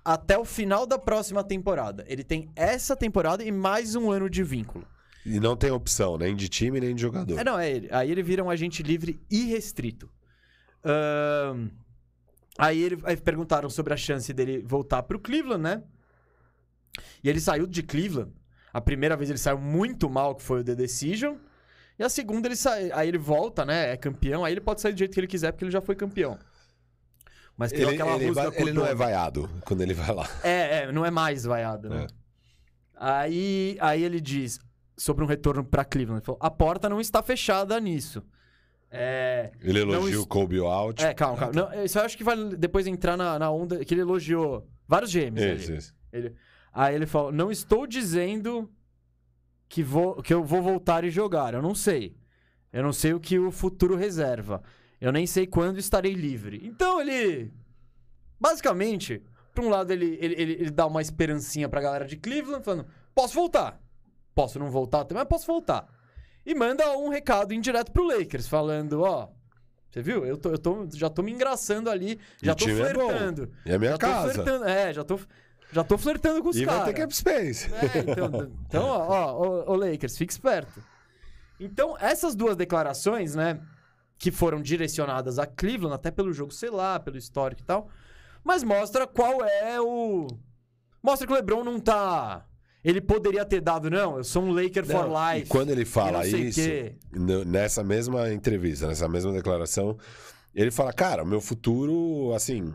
até 0.05 0.39
o 0.39 0.45
final 0.45 0.87
da 0.87 0.99
próxima 0.99 1.43
temporada. 1.43 2.05
Ele 2.07 2.23
tem 2.23 2.51
essa 2.55 2.95
temporada 2.95 3.43
e 3.43 3.51
mais 3.51 3.95
um 3.95 4.11
ano 4.11 4.29
de 4.29 4.43
vínculo. 4.43 4.87
E 5.25 5.41
não 5.41 5.57
tem 5.57 5.71
opção, 5.71 6.17
nem 6.19 6.35
de 6.35 6.49
time, 6.49 6.81
nem 6.81 6.95
de 6.95 7.01
jogador. 7.01 7.39
É, 7.39 7.45
não, 7.45 7.59
é 7.59 7.71
ele. 7.71 7.89
Aí 7.91 8.11
ele 8.11 8.23
vira 8.23 8.45
um 8.45 8.51
agente 8.51 8.83
livre 8.83 9.19
irrestrito. 9.31 10.11
Ahn, 10.85 11.69
aí, 12.61 12.83
ele, 12.83 12.99
aí 13.05 13.17
perguntaram 13.17 13.69
sobre 13.71 13.93
a 13.93 13.97
chance 13.97 14.33
dele 14.33 14.63
voltar 14.63 15.03
pro 15.03 15.19
Cleveland, 15.19 15.63
né? 15.63 15.83
E 17.23 17.29
ele 17.29 17.41
saiu 17.41 17.67
de 17.67 17.83
Cleveland. 17.83 18.33
A 18.73 18.81
primeira 18.81 19.17
vez 19.17 19.31
ele 19.31 19.39
saiu 19.39 19.59
muito 19.59 20.09
mal, 20.09 20.35
que 20.35 20.43
foi 20.43 20.61
o 20.61 20.65
The 20.65 20.75
Decision. 20.75 21.37
E 21.99 22.03
a 22.03 22.09
segunda 22.09 22.49
ele 22.49 22.57
sai, 22.57 22.91
aí 22.93 23.09
ele 23.09 23.19
volta, 23.19 23.65
né? 23.65 23.93
É 23.93 23.97
campeão. 23.97 24.45
Aí 24.45 24.53
ele 24.55 24.61
pode 24.61 24.81
sair 24.81 24.93
do 24.93 24.99
jeito 24.99 25.13
que 25.13 25.21
ele 25.21 25.27
quiser, 25.27 25.53
porque 25.53 25.65
ele 25.65 25.73
já 25.73 25.81
foi 25.81 25.95
campeão. 25.95 26.39
Mas 27.57 27.73
tem 27.73 27.83
Ele, 27.83 27.91
aquela 27.91 28.13
ele, 28.17 28.31
vai- 28.33 28.51
ele 28.57 28.73
não 28.73 28.87
é 28.87 28.95
vaiado 28.95 29.51
quando 29.67 29.83
ele 29.83 29.93
vai 29.93 30.15
lá. 30.15 30.27
É, 30.43 30.85
é, 30.85 30.93
não 30.93 31.05
é 31.05 31.11
mais 31.11 31.45
vaiado, 31.45 31.91
né? 31.91 32.05
É. 32.05 32.07
Aí, 32.97 33.77
aí 33.81 34.03
ele 34.03 34.21
diz 34.21 34.59
sobre 34.97 35.25
um 35.25 35.27
retorno 35.27 35.65
pra 35.65 35.85
Cleveland. 35.85 36.21
Ele 36.21 36.25
falou, 36.25 36.39
a 36.43 36.51
porta 36.51 36.89
não 36.89 37.01
está 37.01 37.23
fechada 37.23 37.79
nisso. 37.81 38.23
É... 38.91 39.53
Ele 39.61 39.85
Não 39.85 39.93
elogia 39.95 40.17
es- 40.17 40.21
o 40.23 40.27
Kobe 40.27 40.59
out. 40.59 41.03
É, 41.05 41.15
calma, 41.15 41.37
calma. 41.39 41.53
Não, 41.55 41.85
isso 41.85 41.99
eu 41.99 42.03
acho 42.03 42.17
que 42.17 42.25
vai 42.25 42.37
depois 42.57 42.87
entrar 42.87 43.17
na, 43.17 43.39
na 43.39 43.51
onda 43.51 43.85
que 43.85 43.95
ele 43.95 44.01
elogiou 44.01 44.67
vários 44.89 45.11
gêmeos. 45.11 45.47
Ali. 45.69 45.79
isso. 45.79 45.95
Ele- 46.13 46.35
aí 46.73 46.95
ele 46.95 47.07
falou: 47.07 47.31
Não 47.31 47.51
estou 47.53 47.87
dizendo 47.87 48.69
que, 49.69 49.83
vou, 49.83 50.21
que 50.23 50.35
eu 50.35 50.43
vou 50.43 50.61
voltar 50.61 51.05
e 51.05 51.11
jogar. 51.11 51.55
Eu 51.55 51.63
não 51.63 51.75
sei. 51.75 52.17
Eu 52.73 52.83
não 52.83 52.93
sei 52.93 53.13
o 53.15 53.21
que 53.21 53.39
o 53.39 53.51
futuro 53.53 53.95
reserva. 53.97 54.63
Eu 55.01 55.13
nem 55.13 55.27
sei 55.27 55.47
quando 55.47 55.79
estarei 55.79 56.13
livre. 56.13 56.61
Então 56.65 57.01
ele. 57.01 57.53
Basicamente, 58.41 59.23
por 59.55 59.65
um 59.65 59.69
lado, 59.69 59.93
ele, 59.93 60.17
ele, 60.21 60.35
ele, 60.37 60.53
ele 60.53 60.71
dá 60.71 60.87
uma 60.87 61.03
esperancinha 61.03 61.69
pra 61.69 61.81
galera 61.81 62.07
de 62.07 62.17
Cleveland, 62.17 62.65
falando: 62.65 62.87
Posso 63.15 63.35
voltar. 63.35 63.81
Posso 64.35 64.59
não 64.59 64.71
voltar 64.71 65.05
também, 65.05 65.23
mas 65.23 65.29
posso 65.29 65.47
voltar. 65.47 65.87
E 66.45 66.55
manda 66.55 66.97
um 66.97 67.09
recado 67.09 67.53
indireto 67.53 67.93
pro 67.93 68.05
Lakers, 68.07 68.49
falando: 68.49 69.03
Ó. 69.03 69.29
Você 69.91 70.03
viu? 70.03 70.25
Eu, 70.25 70.37
tô, 70.37 70.51
eu 70.51 70.59
tô, 70.59 70.89
já 70.95 71.11
tô 71.11 71.21
me 71.21 71.33
engraçando 71.33 71.91
ali, 71.91 72.19
já 72.41 72.53
o 72.53 72.57
tô 72.57 72.69
é 72.69 72.75
flertando. 72.75 73.51
E 73.67 73.73
a 73.73 73.79
minha 73.79 73.91
já 73.93 73.99
casa. 73.99 74.69
É, 74.71 74.93
já 74.93 75.03
tô, 75.03 75.19
já 75.73 75.83
tô 75.83 75.99
flertando 75.99 76.41
com 76.43 76.49
os 76.49 76.57
E 76.57 76.65
vai 76.65 76.77
ter 76.85 76.93
caras. 76.93 76.99
cap 77.01 77.17
space. 77.17 77.69
É, 77.75 77.99
então, 77.99 78.53
então 78.69 78.85
ó, 78.85 78.99
ó, 79.09 79.65
ó, 79.67 79.73
ô, 79.73 79.75
Lakers, 79.75 80.17
fique 80.17 80.33
esperto. 80.33 80.81
Então, 81.59 81.97
essas 81.99 82.37
duas 82.37 82.57
declarações, 82.57 83.35
né, 83.35 83.61
que 84.17 84.31
foram 84.31 84.63
direcionadas 84.63 85.41
a 85.41 85.47
Cleveland, 85.47 85.95
até 85.95 86.11
pelo 86.13 86.33
jogo, 86.33 86.53
sei 86.53 86.71
lá, 86.71 87.01
pelo 87.01 87.19
histórico 87.19 87.61
e 87.61 87.65
tal, 87.65 87.89
mas 88.45 88.63
mostra 88.63 89.07
qual 89.09 89.45
é 89.45 89.81
o... 89.81 90.29
Mostra 91.03 91.27
que 91.27 91.33
o 91.33 91.37
LeBron 91.37 91.65
não 91.65 91.81
tá... 91.81 92.47
Ele 92.83 93.01
poderia 93.01 93.45
ter 93.45 93.61
dado, 93.61 93.91
não, 93.91 94.17
eu 94.19 94.25
sou 94.25 94.43
um 94.43 94.53
Laker 94.53 94.87
for 94.87 95.07
Não, 95.07 95.33
e 95.33 95.35
life. 95.37 95.49
quando 95.49 95.71
ele 95.71 95.83
e 95.83 95.85
fala 95.85 96.27
isso, 96.27 96.61
nessa 97.47 97.85
mesma 97.85 98.33
entrevista, 98.33 98.87
nessa 98.87 99.07
mesma 99.07 99.33
declaração, 99.33 99.99
ele 100.55 100.71
fala: 100.71 100.93
Cara, 100.93 101.25
meu 101.25 101.41
futuro, 101.41 102.33
assim, 102.35 102.73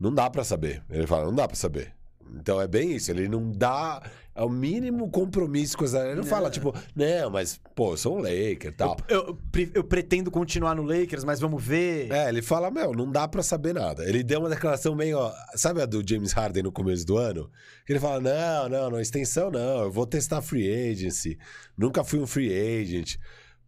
não 0.00 0.12
dá 0.12 0.30
pra 0.30 0.42
saber. 0.42 0.82
Ele 0.90 1.06
fala: 1.06 1.26
Não 1.26 1.34
dá 1.34 1.46
pra 1.46 1.56
saber. 1.56 1.92
Então 2.34 2.60
é 2.60 2.66
bem 2.66 2.92
isso. 2.92 3.10
Ele 3.10 3.28
não 3.28 3.50
dá 3.52 4.02
é 4.34 4.42
o 4.42 4.48
mínimo 4.48 5.10
compromisso 5.10 5.76
com 5.76 5.84
essa. 5.84 6.06
Ele 6.06 6.16
não, 6.16 6.24
fala, 6.24 6.50
tipo, 6.50 6.74
não, 6.94 7.30
mas, 7.30 7.60
pô, 7.74 7.92
eu 7.92 7.96
sou 7.96 8.18
um 8.18 8.20
Laker 8.20 8.70
e 8.70 8.72
tal. 8.72 8.96
Eu, 9.08 9.38
eu 9.54 9.68
eu 9.74 9.84
pretendo 9.84 10.30
continuar 10.30 10.74
no 10.74 10.82
Lakers, 10.82 11.24
mas 11.24 11.38
vamos 11.38 11.62
ver. 11.62 12.10
É, 12.10 12.28
ele 12.28 12.40
fala, 12.40 12.70
meu, 12.70 12.92
não 12.92 13.10
dá 13.10 13.28
pra 13.28 13.42
saber 13.42 13.74
nada. 13.74 14.08
Ele 14.08 14.22
deu 14.22 14.40
uma 14.40 14.48
declaração 14.48 14.94
meio, 14.94 15.18
ó, 15.18 15.32
sabe 15.54 15.82
a 15.82 15.86
do 15.86 16.02
James 16.06 16.32
Harden 16.32 16.62
no 16.62 16.72
começo 16.72 17.06
do 17.06 17.18
ano? 17.18 17.50
Ele 17.86 18.00
fala, 18.00 18.20
não, 18.20 18.68
não, 18.68 18.90
não, 18.90 19.00
extensão 19.00 19.50
não, 19.50 19.82
eu 19.82 19.90
vou 19.90 20.06
testar 20.06 20.40
free 20.40 20.90
agency. 20.90 21.38
Nunca 21.76 22.02
fui 22.02 22.18
um 22.18 22.26
free 22.26 22.52
agent. 22.52 23.16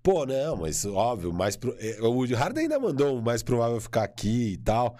Pô, 0.03 0.27
não, 0.27 0.57
mas 0.57 0.85
óbvio, 0.85 1.33
mais 1.33 1.57
pro... 1.57 1.75
eh, 1.79 1.99
o 2.01 2.25
Harden 2.35 2.65
ainda 2.65 2.79
mandou 2.79 3.19
o 3.19 3.23
mais 3.23 3.43
provável 3.43 3.81
ficar 3.81 4.05
aqui 4.05 4.53
e 4.53 4.57
tal. 4.59 4.97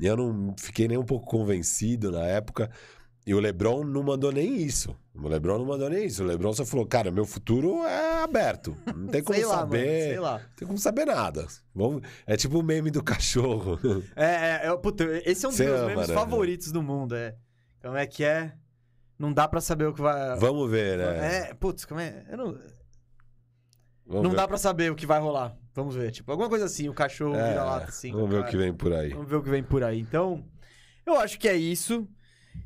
E 0.00 0.06
eu 0.06 0.16
não 0.16 0.54
fiquei 0.58 0.88
nem 0.88 0.98
um 0.98 1.04
pouco 1.04 1.26
convencido 1.26 2.10
na 2.10 2.24
época. 2.24 2.70
E 3.30 3.34
o 3.34 3.38
LeBron 3.38 3.84
não 3.84 4.02
mandou 4.02 4.32
nem 4.32 4.56
isso. 4.56 4.92
O 5.14 5.28
LeBron 5.28 5.58
não 5.58 5.64
mandou 5.64 5.88
nem 5.88 6.04
isso. 6.04 6.24
O 6.24 6.26
LeBron 6.26 6.52
só 6.52 6.64
falou, 6.64 6.84
cara, 6.84 7.12
meu 7.12 7.24
futuro 7.24 7.86
é 7.86 8.24
aberto. 8.24 8.76
Não 8.92 9.06
tem 9.06 9.22
como 9.22 9.40
lá, 9.46 9.58
saber. 9.58 9.78
mano, 9.78 10.00
sei 10.00 10.18
lá. 10.18 10.38
Não 10.40 10.56
tem 10.56 10.66
como 10.66 10.78
saber 10.78 11.04
nada. 11.04 11.46
Vamos... 11.72 12.02
É 12.26 12.36
tipo 12.36 12.58
o 12.58 12.62
meme 12.64 12.90
do 12.90 13.04
cachorro. 13.04 13.78
É, 14.16 14.24
é, 14.24 14.60
é, 14.66 14.76
puta, 14.76 15.04
esse 15.24 15.46
é 15.46 15.48
um 15.48 15.52
dos 15.52 15.60
meus 15.60 15.86
memes 15.86 16.08
né? 16.08 16.14
favoritos 16.14 16.72
do 16.72 16.82
mundo, 16.82 17.14
é. 17.14 17.36
Como 17.80 17.96
é 17.96 18.04
que 18.04 18.24
é? 18.24 18.52
Não 19.16 19.32
dá 19.32 19.46
pra 19.46 19.60
saber 19.60 19.84
o 19.86 19.94
que 19.94 20.00
vai... 20.00 20.36
Vamos 20.36 20.68
ver, 20.68 20.98
né? 20.98 21.50
É, 21.50 21.54
putz, 21.54 21.84
como 21.84 22.00
é? 22.00 22.26
Eu 22.28 22.36
não 22.36 22.46
Vamos 24.06 24.22
não 24.24 24.30
ver. 24.30 24.36
dá 24.38 24.48
pra 24.48 24.58
saber 24.58 24.90
o 24.90 24.96
que 24.96 25.06
vai 25.06 25.20
rolar. 25.20 25.56
Vamos 25.72 25.94
ver, 25.94 26.10
tipo, 26.10 26.32
alguma 26.32 26.48
coisa 26.48 26.64
assim, 26.64 26.88
o 26.88 26.92
cachorro 26.94 27.36
É, 27.36 27.50
vira 27.50 27.62
lata 27.62 27.90
assim. 27.90 28.10
Vamos 28.10 28.28
ver 28.28 28.38
o 28.38 28.40
cara. 28.40 28.50
que 28.50 28.56
vem 28.56 28.74
por 28.74 28.92
aí. 28.92 29.10
Vamos 29.10 29.30
ver 29.30 29.36
o 29.36 29.42
que 29.44 29.50
vem 29.50 29.62
por 29.62 29.84
aí. 29.84 30.00
Então, 30.00 30.44
eu 31.06 31.16
acho 31.16 31.38
que 31.38 31.48
é 31.48 31.54
isso. 31.54 32.08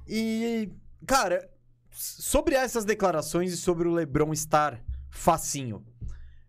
E, 0.07 0.69
cara, 1.07 1.49
sobre 1.91 2.55
essas 2.55 2.85
declarações 2.85 3.53
e 3.53 3.57
sobre 3.57 3.89
o 3.89 3.93
LeBron 3.93 4.33
estar 4.33 4.81
facinho, 5.11 5.85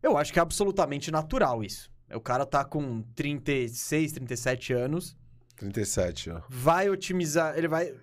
eu 0.01 0.17
acho 0.17 0.33
que 0.33 0.39
é 0.39 0.41
absolutamente 0.41 1.11
natural 1.11 1.63
isso. 1.63 1.89
O 2.13 2.19
cara 2.19 2.45
tá 2.45 2.63
com 2.63 3.01
36, 3.15 4.11
37 4.13 4.73
anos, 4.73 5.17
37, 5.57 6.29
ó. 6.31 6.41
vai 6.49 6.89
otimizar, 6.89 7.57
ele 7.57 7.67
vai... 7.67 7.93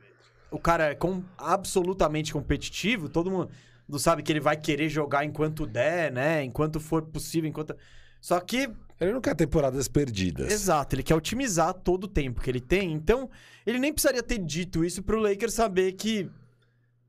O 0.50 0.58
cara 0.58 0.90
é 0.90 0.94
com- 0.94 1.22
absolutamente 1.38 2.32
competitivo, 2.32 3.08
todo 3.08 3.30
mundo 3.30 3.50
sabe 3.98 4.22
que 4.22 4.32
ele 4.32 4.40
vai 4.40 4.56
querer 4.56 4.88
jogar 4.88 5.24
enquanto 5.24 5.66
der, 5.66 6.12
né? 6.12 6.42
Enquanto 6.44 6.80
for 6.80 7.02
possível, 7.02 7.48
enquanto... 7.48 7.74
Só 8.20 8.38
que 8.40 8.70
Ele 9.02 9.12
não 9.12 9.20
quer 9.20 9.34
temporadas 9.34 9.88
perdidas. 9.88 10.50
Exato, 10.52 10.94
ele 10.94 11.02
quer 11.02 11.14
otimizar 11.14 11.74
todo 11.74 12.04
o 12.04 12.08
tempo 12.08 12.40
que 12.40 12.48
ele 12.50 12.60
tem. 12.60 12.92
Então, 12.92 13.28
ele 13.66 13.78
nem 13.78 13.92
precisaria 13.92 14.22
ter 14.22 14.38
dito 14.38 14.84
isso 14.84 15.02
pro 15.02 15.20
Lakers 15.20 15.54
saber 15.54 15.92
que 15.92 16.30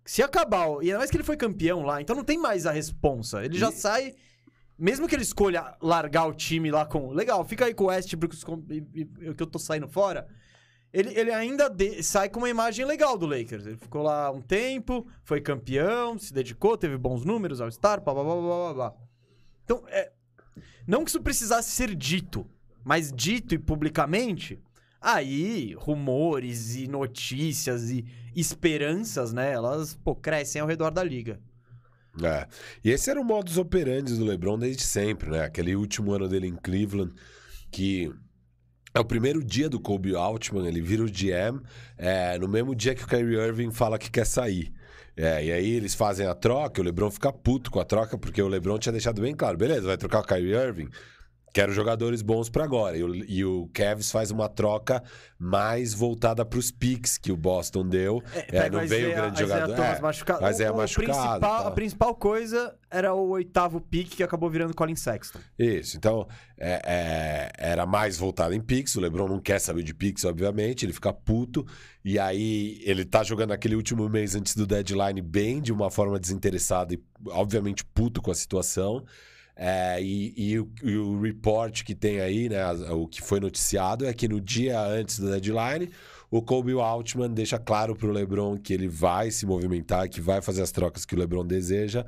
se 0.05 0.21
acabar, 0.21 0.67
e 0.81 0.87
ainda 0.87 0.97
mais 0.97 1.09
que 1.11 1.15
ele 1.17 1.23
foi 1.23 1.37
campeão 1.37 1.83
lá, 1.83 2.01
então 2.01 2.15
não 2.15 2.23
tem 2.23 2.37
mais 2.37 2.65
a 2.65 2.71
responsa. 2.71 3.45
Ele 3.45 3.57
já 3.57 3.69
E- 3.69 3.73
sai, 3.73 4.15
mesmo 4.77 5.07
que 5.07 5.15
ele 5.15 5.23
escolha 5.23 5.75
largar 5.81 6.25
o 6.25 6.33
time 6.33 6.69
lá 6.71 6.85
com, 6.85 7.11
legal, 7.11 7.45
fica 7.45 7.65
aí 7.65 7.73
com 7.73 7.85
o 7.85 7.87
Westbrook 7.87 8.35
que 8.35 9.41
eu 9.43 9.47
tô 9.47 9.59
saindo 9.59 9.87
fora. 9.87 10.27
Ele, 10.91 11.09
ele 11.17 11.31
ainda 11.31 11.69
de- 11.69 12.03
sai 12.03 12.29
com 12.29 12.39
uma 12.39 12.49
imagem 12.49 12.85
legal 12.85 13.17
do 13.17 13.25
Lakers. 13.25 13.65
Ele 13.65 13.77
ficou 13.77 14.03
lá 14.03 14.29
um 14.29 14.41
tempo, 14.41 15.07
foi 15.23 15.41
campeão, 15.41 16.19
se 16.19 16.31
dedicou, 16.33 16.77
teve 16.77 16.97
bons 16.97 17.25
números, 17.25 17.61
All-Star, 17.61 17.99
blá, 18.01 18.13
blá, 18.13 18.23
blá, 18.23 18.35
blá, 18.35 18.41
blá, 18.41 18.73
blá. 18.73 18.93
Então, 19.63 19.83
é, 19.87 20.11
não 20.87 21.03
que 21.03 21.09
isso 21.09 21.21
precisasse 21.21 21.71
ser 21.71 21.95
dito, 21.95 22.45
mas 22.83 23.11
dito 23.11 23.55
e 23.55 23.59
publicamente, 23.59 24.59
aí 25.01 25.73
rumores 25.77 26.75
e 26.75 26.87
notícias 26.87 27.89
e 27.89 28.05
esperanças, 28.35 29.33
né? 29.33 29.51
Elas, 29.51 29.95
pô, 29.95 30.15
crescem 30.15 30.61
ao 30.61 30.67
redor 30.67 30.91
da 30.91 31.03
liga. 31.03 31.39
É. 32.21 32.47
E 32.83 32.91
esse 32.91 33.09
era 33.09 33.19
o 33.19 33.23
modus 33.23 33.57
operandi 33.57 34.15
do 34.15 34.25
LeBron 34.25 34.59
desde 34.59 34.83
sempre, 34.83 35.29
né? 35.31 35.45
Aquele 35.45 35.75
último 35.75 36.11
ano 36.13 36.27
dele 36.27 36.47
em 36.47 36.55
Cleveland, 36.55 37.13
que 37.71 38.13
é 38.93 38.99
o 38.99 39.05
primeiro 39.05 39.43
dia 39.43 39.67
do 39.67 39.79
Kobe 39.79 40.15
Altman, 40.15 40.67
ele 40.67 40.79
vira 40.79 41.03
o 41.03 41.09
GM, 41.09 41.59
é, 41.97 42.37
no 42.37 42.47
mesmo 42.47 42.75
dia 42.75 42.93
que 42.93 43.03
o 43.03 43.07
Kyrie 43.07 43.37
Irving 43.37 43.71
fala 43.71 43.97
que 43.97 44.11
quer 44.11 44.25
sair. 44.25 44.71
É, 45.15 45.45
e 45.45 45.51
aí 45.51 45.73
eles 45.75 45.93
fazem 45.93 46.25
a 46.25 46.33
troca, 46.33 46.81
o 46.81 46.83
LeBron 46.83 47.11
fica 47.11 47.31
puto 47.31 47.69
com 47.69 47.79
a 47.79 47.85
troca, 47.85 48.17
porque 48.17 48.41
o 48.41 48.47
LeBron 48.47 48.79
tinha 48.79 48.91
deixado 48.91 49.21
bem 49.21 49.35
claro, 49.35 49.57
beleza, 49.57 49.85
vai 49.85 49.97
trocar 49.97 50.21
o 50.21 50.23
Kyrie 50.23 50.55
Irving, 50.55 50.89
Quero 51.53 51.71
jogadores 51.71 52.23
bons 52.23 52.49
para 52.49 52.63
agora. 52.63 52.97
E 52.97 53.03
o, 53.03 53.15
e 53.15 53.45
o 53.45 53.69
Cavs 53.71 54.11
faz 54.11 54.31
uma 54.31 54.49
troca 54.49 55.03
mais 55.37 55.93
voltada 55.93 56.43
para 56.43 56.57
os 56.57 56.71
picks 56.71 57.15
que 57.15 57.31
o 57.31 57.37
Boston 57.37 57.87
deu. 57.87 58.23
É, 58.51 58.69
não 58.71 58.87
veio 58.87 59.11
o 59.11 59.13
grande 59.13 59.39
jogador. 59.39 59.79
É, 59.79 59.99
machucado. 59.99 60.41
mas 60.41 60.59
é 60.59 60.71
machucado. 60.71 61.11
Principal, 61.11 61.39
tá. 61.39 61.67
A 61.67 61.71
principal 61.71 62.15
coisa 62.15 62.75
era 62.89 63.13
o 63.13 63.29
oitavo 63.29 63.79
pick 63.79 64.15
que 64.15 64.23
acabou 64.23 64.49
virando 64.49 64.73
Colin 64.73 64.95
Sexton. 64.95 65.39
Isso, 65.57 65.95
então 65.95 66.27
é, 66.57 66.81
é, 66.85 67.51
era 67.57 67.85
mais 67.85 68.17
voltado 68.17 68.55
em 68.55 68.61
picks. 68.61 68.95
O 68.95 69.01
LeBron 69.01 69.27
não 69.27 69.39
quer 69.39 69.59
saber 69.59 69.83
de 69.83 69.93
picks, 69.93 70.25
obviamente, 70.25 70.85
ele 70.85 70.93
fica 70.93 71.13
puto. 71.13 71.67
E 72.03 72.17
aí 72.17 72.81
ele 72.83 73.05
tá 73.05 73.23
jogando 73.23 73.51
aquele 73.51 73.75
último 73.75 74.09
mês 74.09 74.33
antes 74.33 74.55
do 74.55 74.65
deadline 74.65 75.21
bem, 75.21 75.61
de 75.61 75.71
uma 75.71 75.91
forma 75.91 76.19
desinteressada 76.19 76.95
e, 76.95 77.03
obviamente, 77.27 77.85
puto 77.85 78.23
com 78.23 78.31
a 78.31 78.35
situação. 78.35 79.05
É, 79.55 80.01
e, 80.01 80.33
e, 80.35 80.59
o, 80.59 80.71
e, 80.81 80.97
o, 80.97 81.21
report 81.21 81.83
que 81.83 81.93
tem 81.93 82.19
aí, 82.19 82.49
né, 82.49 82.71
o 82.91 83.07
que 83.07 83.21
foi 83.21 83.39
noticiado, 83.39 84.05
é 84.05 84.13
que 84.13 84.27
no 84.27 84.41
dia 84.41 84.81
antes 84.81 85.19
do 85.19 85.29
deadline, 85.29 85.91
o 86.31 86.41
Kobe 86.41 86.73
Altman 86.73 87.29
deixa 87.29 87.59
claro 87.59 87.95
para 87.95 88.07
o 88.07 88.11
LeBron 88.11 88.57
que 88.57 88.73
ele 88.73 88.87
vai 88.87 89.29
se 89.29 89.45
movimentar, 89.45 90.09
que 90.09 90.19
vai 90.19 90.41
fazer 90.41 90.63
as 90.63 90.71
trocas 90.71 91.05
que 91.05 91.13
o 91.13 91.19
LeBron 91.19 91.45
deseja. 91.45 92.03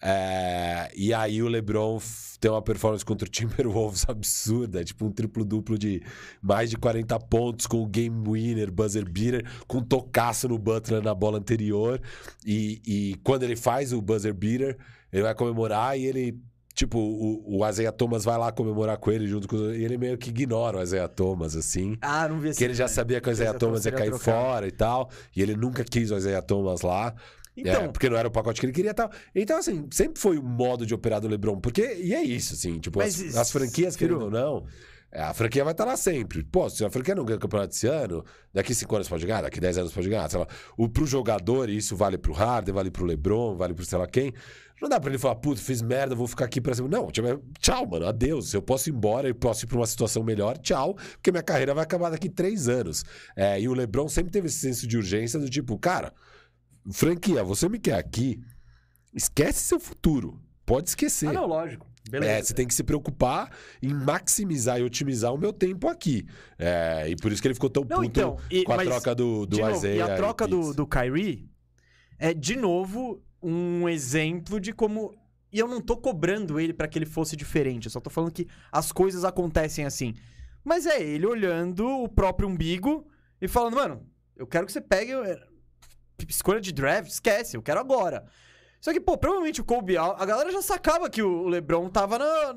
É, 0.00 0.92
e 0.94 1.14
aí 1.14 1.42
o 1.42 1.48
LeBron 1.48 1.98
tem 2.38 2.50
uma 2.50 2.60
performance 2.60 3.04
contra 3.04 3.26
o 3.26 3.30
Timberwolves 3.30 4.04
absurda, 4.08 4.84
tipo 4.84 5.06
um 5.06 5.10
triplo-duplo 5.10 5.78
de 5.78 6.02
mais 6.42 6.68
de 6.68 6.76
40 6.76 7.18
pontos, 7.20 7.66
com 7.66 7.82
o 7.82 7.86
game 7.86 8.22
winner, 8.28 8.70
buzzer 8.70 9.08
beater, 9.08 9.44
com 9.66 9.82
tocaço 9.82 10.46
no 10.46 10.58
Butler 10.58 11.02
na 11.02 11.14
bola 11.14 11.38
anterior. 11.38 12.00
E, 12.46 12.82
e 12.86 13.14
quando 13.24 13.44
ele 13.44 13.56
faz 13.56 13.92
o 13.92 14.00
buzzer 14.00 14.34
beater, 14.34 14.76
ele 15.10 15.22
vai 15.22 15.34
comemorar 15.34 15.98
e 15.98 16.04
ele 16.04 16.38
Tipo, 16.74 16.98
o, 16.98 17.60
o 17.60 17.68
Isaiah 17.68 17.92
Thomas 17.92 18.24
vai 18.24 18.36
lá 18.36 18.50
comemorar 18.50 18.96
com 18.98 19.12
ele 19.12 19.28
junto 19.28 19.46
com 19.46 19.56
E 19.56 19.84
ele 19.84 19.96
meio 19.96 20.18
que 20.18 20.30
ignora 20.30 20.78
o 20.78 20.82
Isaiah 20.82 21.06
Thomas, 21.06 21.54
assim. 21.54 21.96
Ah, 22.02 22.28
não 22.28 22.40
vi 22.40 22.48
assim. 22.48 22.58
Que 22.58 22.64
ele 22.64 22.74
já 22.74 22.88
sabia 22.88 23.20
que 23.20 23.28
o 23.28 23.32
Isaiah 23.32 23.54
Thomas 23.54 23.86
ia 23.86 23.92
cair 23.92 24.10
trocar. 24.10 24.24
fora 24.24 24.66
e 24.66 24.72
tal. 24.72 25.08
E 25.36 25.40
ele 25.40 25.54
nunca 25.54 25.84
quis 25.84 26.10
o 26.10 26.16
Isaiah 26.16 26.42
Thomas 26.42 26.82
lá. 26.82 27.14
Então, 27.56 27.82
é, 27.82 27.88
porque 27.88 28.10
não 28.10 28.16
era 28.16 28.26
o 28.26 28.30
pacote 28.30 28.60
que 28.60 28.66
ele 28.66 28.72
queria 28.72 28.90
e 28.90 28.94
tal. 28.94 29.10
Então, 29.32 29.56
assim, 29.56 29.86
sempre 29.92 30.20
foi 30.20 30.36
o 30.36 30.42
modo 30.42 30.84
de 30.84 30.92
operar 30.92 31.20
do 31.20 31.28
LeBron. 31.28 31.60
Porque, 31.60 31.96
e 32.02 32.12
é 32.12 32.22
isso, 32.22 32.54
assim, 32.54 32.80
tipo, 32.80 33.00
as, 33.00 33.36
as, 33.36 33.52
franquias, 33.52 33.94
querendo 33.94 34.24
ou 34.24 34.30
não, 34.30 34.66
é, 35.12 35.22
a 35.22 35.32
franquia 35.32 35.62
vai 35.62 35.72
estar 35.72 35.84
lá 35.84 35.96
sempre. 35.96 36.42
Pô, 36.42 36.68
se 36.68 36.84
a 36.84 36.90
franquia 36.90 37.14
não 37.14 37.24
ganha 37.24 37.36
o 37.36 37.40
campeonato 37.40 37.72
esse 37.72 37.86
ano, 37.86 38.24
daqui 38.52 38.74
5 38.74 38.96
anos 38.96 39.08
pode 39.08 39.24
ganhar, 39.24 39.42
daqui 39.42 39.60
10 39.60 39.78
anos 39.78 39.92
pode 39.92 40.08
ganhar, 40.08 40.28
sei 40.28 40.40
lá. 40.40 40.48
O, 40.76 40.88
pro 40.88 41.06
jogador, 41.06 41.70
isso 41.70 41.94
vale 41.94 42.18
pro 42.18 42.32
Harden, 42.32 42.74
vale 42.74 42.90
pro 42.90 43.04
LeBron, 43.04 43.56
vale 43.56 43.72
pro 43.72 43.84
sei 43.84 43.98
lá 43.98 44.08
quem. 44.08 44.34
Não 44.84 44.90
dá 44.90 45.00
pra 45.00 45.08
ele 45.08 45.18
falar, 45.18 45.36
puto, 45.36 45.62
fiz 45.62 45.80
merda, 45.80 46.14
vou 46.14 46.26
ficar 46.26 46.44
aqui 46.44 46.60
pra 46.60 46.74
cima. 46.74 46.86
Não, 46.86 47.10
tipo, 47.10 47.26
tchau, 47.58 47.86
mano, 47.86 48.06
adeus. 48.06 48.52
Eu 48.52 48.60
posso 48.60 48.90
ir 48.90 48.92
embora, 48.92 49.26
eu 49.26 49.34
posso 49.34 49.64
ir 49.64 49.66
pra 49.66 49.78
uma 49.78 49.86
situação 49.86 50.22
melhor, 50.22 50.58
tchau, 50.58 50.94
porque 51.12 51.30
minha 51.30 51.42
carreira 51.42 51.72
vai 51.72 51.84
acabar 51.84 52.10
daqui 52.10 52.28
três 52.28 52.68
anos. 52.68 53.02
É, 53.34 53.58
e 53.58 53.66
o 53.66 53.72
LeBron 53.72 54.06
sempre 54.08 54.30
teve 54.30 54.48
esse 54.48 54.58
senso 54.58 54.86
de 54.86 54.98
urgência 54.98 55.40
do 55.40 55.48
tipo, 55.48 55.78
cara, 55.78 56.12
franquia, 56.92 57.42
você 57.42 57.66
me 57.66 57.78
quer 57.78 57.94
aqui, 57.94 58.38
esquece 59.14 59.60
seu 59.60 59.80
futuro. 59.80 60.38
Pode 60.66 60.90
esquecer. 60.90 61.30
Ah, 61.30 61.32
não, 61.32 61.46
lógico. 61.46 61.86
Beleza. 62.10 62.32
É, 62.32 62.42
você 62.42 62.52
tem 62.52 62.66
que 62.66 62.74
se 62.74 62.84
preocupar 62.84 63.50
em 63.82 63.94
maximizar 63.94 64.78
e 64.78 64.82
otimizar 64.82 65.32
o 65.32 65.38
meu 65.38 65.50
tempo 65.54 65.88
aqui. 65.88 66.26
É, 66.58 67.08
e 67.08 67.16
por 67.16 67.32
isso 67.32 67.40
que 67.40 67.48
ele 67.48 67.54
ficou 67.54 67.70
tão 67.70 67.84
não, 67.84 68.02
puto 68.02 68.06
então, 68.06 68.36
e, 68.50 68.64
com 68.64 68.72
a 68.74 68.84
troca 68.84 69.14
do, 69.14 69.46
do 69.46 69.56
novo, 69.56 69.76
Isaiah. 69.78 69.96
E 69.96 70.02
a 70.02 70.14
troca 70.14 70.46
do, 70.46 70.74
do 70.74 70.86
Kyrie 70.86 71.48
é, 72.18 72.34
de 72.34 72.56
novo, 72.56 73.22
um 73.44 73.88
exemplo 73.88 74.58
de 74.58 74.72
como. 74.72 75.14
E 75.52 75.58
eu 75.58 75.68
não 75.68 75.80
tô 75.80 75.96
cobrando 75.96 76.58
ele 76.58 76.72
para 76.72 76.88
que 76.88 76.98
ele 76.98 77.06
fosse 77.06 77.36
diferente. 77.36 77.86
Eu 77.86 77.90
só 77.90 78.00
tô 78.00 78.10
falando 78.10 78.32
que 78.32 78.48
as 78.72 78.90
coisas 78.90 79.24
acontecem 79.24 79.84
assim. 79.84 80.14
Mas 80.64 80.86
é 80.86 81.00
ele 81.00 81.26
olhando 81.26 81.86
o 81.86 82.08
próprio 82.08 82.48
umbigo 82.48 83.06
e 83.40 83.46
falando, 83.46 83.74
mano, 83.74 84.06
eu 84.34 84.46
quero 84.46 84.66
que 84.66 84.72
você 84.72 84.80
pegue. 84.80 85.12
Eh, 85.12 85.46
escolha 86.28 86.60
de 86.60 86.72
draft, 86.72 87.10
esquece, 87.10 87.56
eu 87.56 87.62
quero 87.62 87.78
agora. 87.78 88.24
Só 88.80 88.92
que, 88.92 89.00
pô, 89.00 89.16
provavelmente 89.16 89.60
o 89.60 89.64
Kobe, 89.64 89.96
a 89.96 90.24
galera 90.26 90.52
já 90.52 90.60
sacava 90.60 91.08
que 91.08 91.22
o 91.22 91.48
LeBron 91.48 91.88
tava 91.88 92.18
na, 92.18 92.54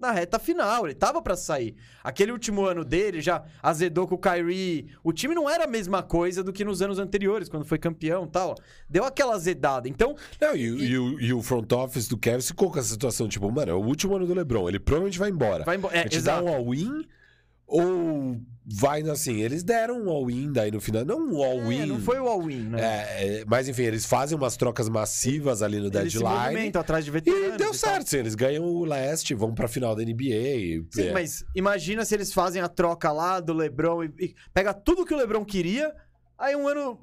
na 0.00 0.10
reta 0.10 0.38
final, 0.38 0.86
ele 0.86 0.94
tava 0.94 1.20
para 1.20 1.36
sair. 1.36 1.76
Aquele 2.02 2.32
último 2.32 2.64
ano 2.64 2.84
dele 2.84 3.20
já 3.20 3.44
azedou 3.62 4.08
com 4.08 4.14
o 4.14 4.18
Kyrie. 4.18 4.88
O 5.04 5.12
time 5.12 5.34
não 5.34 5.48
era 5.48 5.64
a 5.64 5.66
mesma 5.66 6.02
coisa 6.02 6.42
do 6.42 6.52
que 6.52 6.64
nos 6.64 6.80
anos 6.80 6.98
anteriores, 6.98 7.48
quando 7.48 7.64
foi 7.64 7.78
campeão 7.78 8.24
e 8.24 8.28
tal. 8.28 8.54
Deu 8.88 9.04
aquela 9.04 9.34
azedada. 9.34 9.88
Então. 9.88 10.16
Não, 10.40 10.56
e, 10.56 10.62
e... 10.62 10.84
e, 10.86 10.98
o, 10.98 11.20
e 11.20 11.32
o 11.32 11.42
front 11.42 11.70
office 11.72 12.08
do 12.08 12.16
Kevin 12.16 12.40
ficou 12.40 12.70
com 12.70 12.78
essa 12.78 12.88
situação, 12.88 13.28
tipo, 13.28 13.50
mano, 13.50 13.70
é 13.70 13.74
o 13.74 13.84
último 13.84 14.16
ano 14.16 14.26
do 14.26 14.34
LeBron, 14.34 14.68
ele 14.68 14.80
provavelmente 14.80 15.18
vai 15.18 15.30
embora. 15.30 15.64
Vai 15.64 15.76
embora. 15.76 15.94
É, 15.94 16.00
a 16.00 16.02
gente 16.04 16.16
exato. 16.16 16.44
dá 16.44 16.50
um 16.50 16.54
all-in 16.54 17.04
ou 17.66 18.40
vai 18.72 19.02
assim, 19.02 19.40
eles 19.40 19.62
deram 19.62 20.04
um 20.04 20.08
all-in 20.08 20.52
daí 20.52 20.70
no 20.70 20.80
final. 20.80 21.04
Não 21.04 21.32
um 21.32 21.42
all-in. 21.42 21.82
É, 21.82 21.86
não 21.86 22.00
foi 22.00 22.20
o 22.20 22.28
all-in, 22.28 22.68
né? 22.68 22.80
É, 22.80 23.44
mas 23.46 23.68
enfim, 23.68 23.82
eles 23.82 24.06
fazem 24.06 24.38
umas 24.38 24.56
trocas 24.56 24.88
massivas 24.88 25.60
ali 25.62 25.78
no 25.78 25.86
eles 25.86 26.12
deadline. 26.12 26.70
Se 26.70 26.78
atrás 26.78 27.04
de 27.04 27.10
veteranos. 27.10 27.54
E 27.54 27.58
deu 27.58 27.74
certo, 27.74 28.08
sim, 28.08 28.18
eles 28.18 28.34
ganham 28.34 28.64
o 28.64 28.84
leste, 28.84 29.34
vão 29.34 29.52
pra 29.54 29.66
final 29.66 29.96
da 29.96 30.02
NBA. 30.02 30.24
E, 30.24 30.86
sim, 30.90 31.08
é. 31.08 31.12
mas 31.12 31.44
imagina 31.54 32.04
se 32.04 32.14
eles 32.14 32.32
fazem 32.32 32.62
a 32.62 32.68
troca 32.68 33.10
lá 33.10 33.40
do 33.40 33.52
LeBron 33.52 34.04
e, 34.04 34.12
e 34.20 34.34
pega 34.54 34.72
tudo 34.72 35.04
que 35.04 35.14
o 35.14 35.16
LeBron 35.16 35.44
queria, 35.44 35.92
aí 36.38 36.54
um 36.54 36.68
ano. 36.68 37.00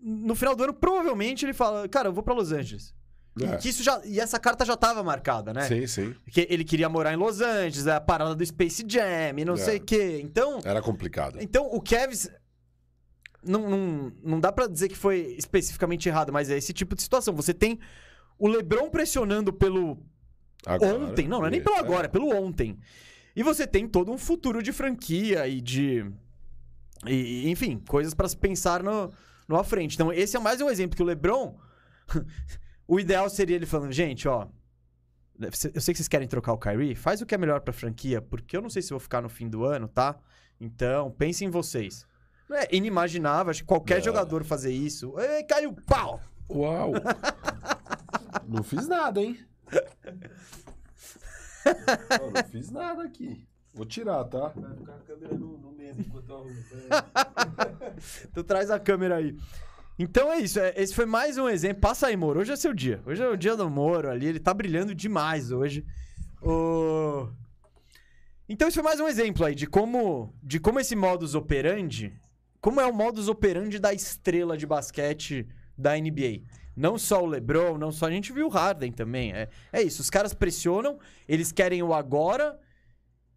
No 0.00 0.34
final 0.34 0.54
do 0.54 0.64
ano, 0.64 0.74
provavelmente 0.74 1.46
ele 1.46 1.54
fala: 1.54 1.88
Cara, 1.88 2.08
eu 2.08 2.12
vou 2.12 2.22
pra 2.22 2.34
Los 2.34 2.52
Angeles. 2.52 2.92
É. 3.40 3.56
Que 3.56 3.68
isso 3.68 3.82
já, 3.82 4.00
e 4.04 4.20
essa 4.20 4.38
carta 4.38 4.64
já 4.64 4.74
estava 4.74 5.02
marcada, 5.02 5.52
né? 5.52 5.62
Sim, 5.62 5.86
sim. 5.88 6.14
Que 6.30 6.46
ele 6.48 6.62
queria 6.62 6.88
morar 6.88 7.12
em 7.12 7.16
Los 7.16 7.40
Angeles, 7.40 7.86
a 7.88 8.00
parada 8.00 8.34
do 8.34 8.46
Space 8.46 8.84
Jam, 8.86 9.44
não 9.44 9.54
é. 9.54 9.56
sei 9.56 9.78
o 9.78 9.80
quê. 9.80 10.20
Então. 10.22 10.60
Era 10.64 10.80
complicado. 10.80 11.38
Então, 11.40 11.66
o 11.66 11.80
Kevs. 11.80 12.30
Não, 13.42 13.68
não, 13.68 14.12
não 14.22 14.40
dá 14.40 14.50
para 14.50 14.66
dizer 14.66 14.88
que 14.88 14.96
foi 14.96 15.34
especificamente 15.36 16.08
errado, 16.08 16.32
mas 16.32 16.48
é 16.48 16.56
esse 16.56 16.72
tipo 16.72 16.94
de 16.94 17.02
situação. 17.02 17.34
Você 17.34 17.52
tem 17.52 17.78
o 18.38 18.48
LeBron 18.48 18.88
pressionando 18.88 19.52
pelo. 19.52 19.98
Agora, 20.64 20.94
ontem. 20.96 21.28
Não, 21.28 21.40
não 21.40 21.46
é 21.46 21.50
nem 21.50 21.60
pelo 21.60 21.76
agora, 21.76 22.06
é 22.06 22.08
pelo 22.08 22.34
ontem. 22.34 22.78
E 23.36 23.42
você 23.42 23.66
tem 23.66 23.88
todo 23.88 24.12
um 24.12 24.16
futuro 24.16 24.62
de 24.62 24.72
franquia 24.72 25.46
e 25.48 25.60
de. 25.60 26.06
E, 27.04 27.50
enfim, 27.50 27.82
coisas 27.86 28.14
para 28.14 28.28
se 28.28 28.36
pensar 28.36 28.82
no, 28.82 29.12
no 29.48 29.56
à 29.56 29.64
frente. 29.64 29.94
Então, 29.94 30.12
esse 30.12 30.36
é 30.36 30.40
mais 30.40 30.60
um 30.60 30.70
exemplo 30.70 30.96
que 30.96 31.02
o 31.02 31.06
LeBron. 31.06 31.58
O 32.86 33.00
ideal 33.00 33.28
seria 33.30 33.56
ele 33.56 33.66
falando, 33.66 33.92
gente, 33.92 34.28
ó. 34.28 34.46
Eu 35.40 35.50
sei 35.52 35.70
que 35.92 35.98
vocês 35.98 36.08
querem 36.08 36.28
trocar 36.28 36.52
o 36.52 36.58
Kyrie, 36.58 36.94
faz 36.94 37.20
o 37.20 37.26
que 37.26 37.34
é 37.34 37.38
melhor 37.38 37.60
pra 37.60 37.72
franquia, 37.72 38.22
porque 38.22 38.56
eu 38.56 38.62
não 38.62 38.70
sei 38.70 38.82
se 38.82 38.90
vou 38.90 39.00
ficar 39.00 39.20
no 39.20 39.28
fim 39.28 39.48
do 39.48 39.64
ano, 39.64 39.88
tá? 39.88 40.16
Então, 40.60 41.10
pense 41.10 41.44
em 41.44 41.50
vocês. 41.50 42.06
Não 42.48 42.56
é 42.56 42.68
inimaginável, 42.70 43.50
acho 43.50 43.62
que 43.62 43.66
qualquer 43.66 44.02
jogador 44.02 44.44
fazer 44.44 44.72
isso. 44.72 45.18
Ei, 45.18 45.42
caiu, 45.42 45.74
pau! 45.86 46.20
Uau! 46.48 46.92
não 48.46 48.62
fiz 48.62 48.86
nada, 48.86 49.20
hein? 49.20 49.38
não, 52.20 52.30
não 52.30 52.44
fiz 52.50 52.70
nada 52.70 53.02
aqui. 53.02 53.44
Vou 53.72 53.84
tirar, 53.84 54.22
tá? 54.24 54.52
Vai 54.54 54.76
ficar 54.76 54.94
a 54.94 54.98
câmera 54.98 55.34
no, 55.34 55.58
no 55.58 55.74
enquanto 56.00 56.28
eu 56.28 56.36
arrumo. 56.36 56.64
tu 58.32 58.44
traz 58.44 58.70
a 58.70 58.78
câmera 58.78 59.16
aí. 59.16 59.36
Então 59.98 60.32
é 60.32 60.38
isso. 60.38 60.58
É, 60.58 60.74
esse 60.76 60.94
foi 60.94 61.06
mais 61.06 61.38
um 61.38 61.48
exemplo. 61.48 61.80
Passa 61.80 62.08
aí, 62.08 62.16
Moro. 62.16 62.40
Hoje 62.40 62.52
é 62.52 62.56
seu 62.56 62.74
dia. 62.74 63.00
Hoje 63.06 63.22
é 63.22 63.28
o 63.28 63.36
dia 63.36 63.56
do 63.56 63.68
Moro 63.70 64.10
ali. 64.10 64.26
Ele 64.26 64.40
tá 64.40 64.52
brilhando 64.52 64.94
demais 64.94 65.52
hoje. 65.52 65.84
Então 68.48 68.68
esse 68.68 68.74
foi 68.74 68.84
mais 68.84 69.00
um 69.00 69.08
exemplo 69.08 69.44
aí 69.44 69.54
de 69.54 69.66
como, 69.66 70.34
de 70.42 70.60
como 70.60 70.78
esse 70.78 70.94
modus 70.94 71.34
operandi, 71.34 72.12
como 72.60 72.78
é 72.78 72.84
o 72.84 72.92
modus 72.92 73.26
operandi 73.28 73.78
da 73.78 73.94
estrela 73.94 74.56
de 74.56 74.66
basquete 74.66 75.48
da 75.78 75.96
NBA. 75.96 76.42
Não 76.76 76.98
só 76.98 77.22
o 77.22 77.26
LeBron, 77.26 77.78
não 77.78 77.90
só 77.90 78.06
a 78.06 78.10
gente 78.10 78.32
viu 78.32 78.48
o 78.48 78.50
Harden 78.50 78.92
também. 78.92 79.32
É, 79.32 79.48
é 79.72 79.80
isso. 79.80 80.02
Os 80.02 80.10
caras 80.10 80.34
pressionam, 80.34 80.98
eles 81.26 81.52
querem 81.52 81.82
o 81.82 81.94
agora. 81.94 82.58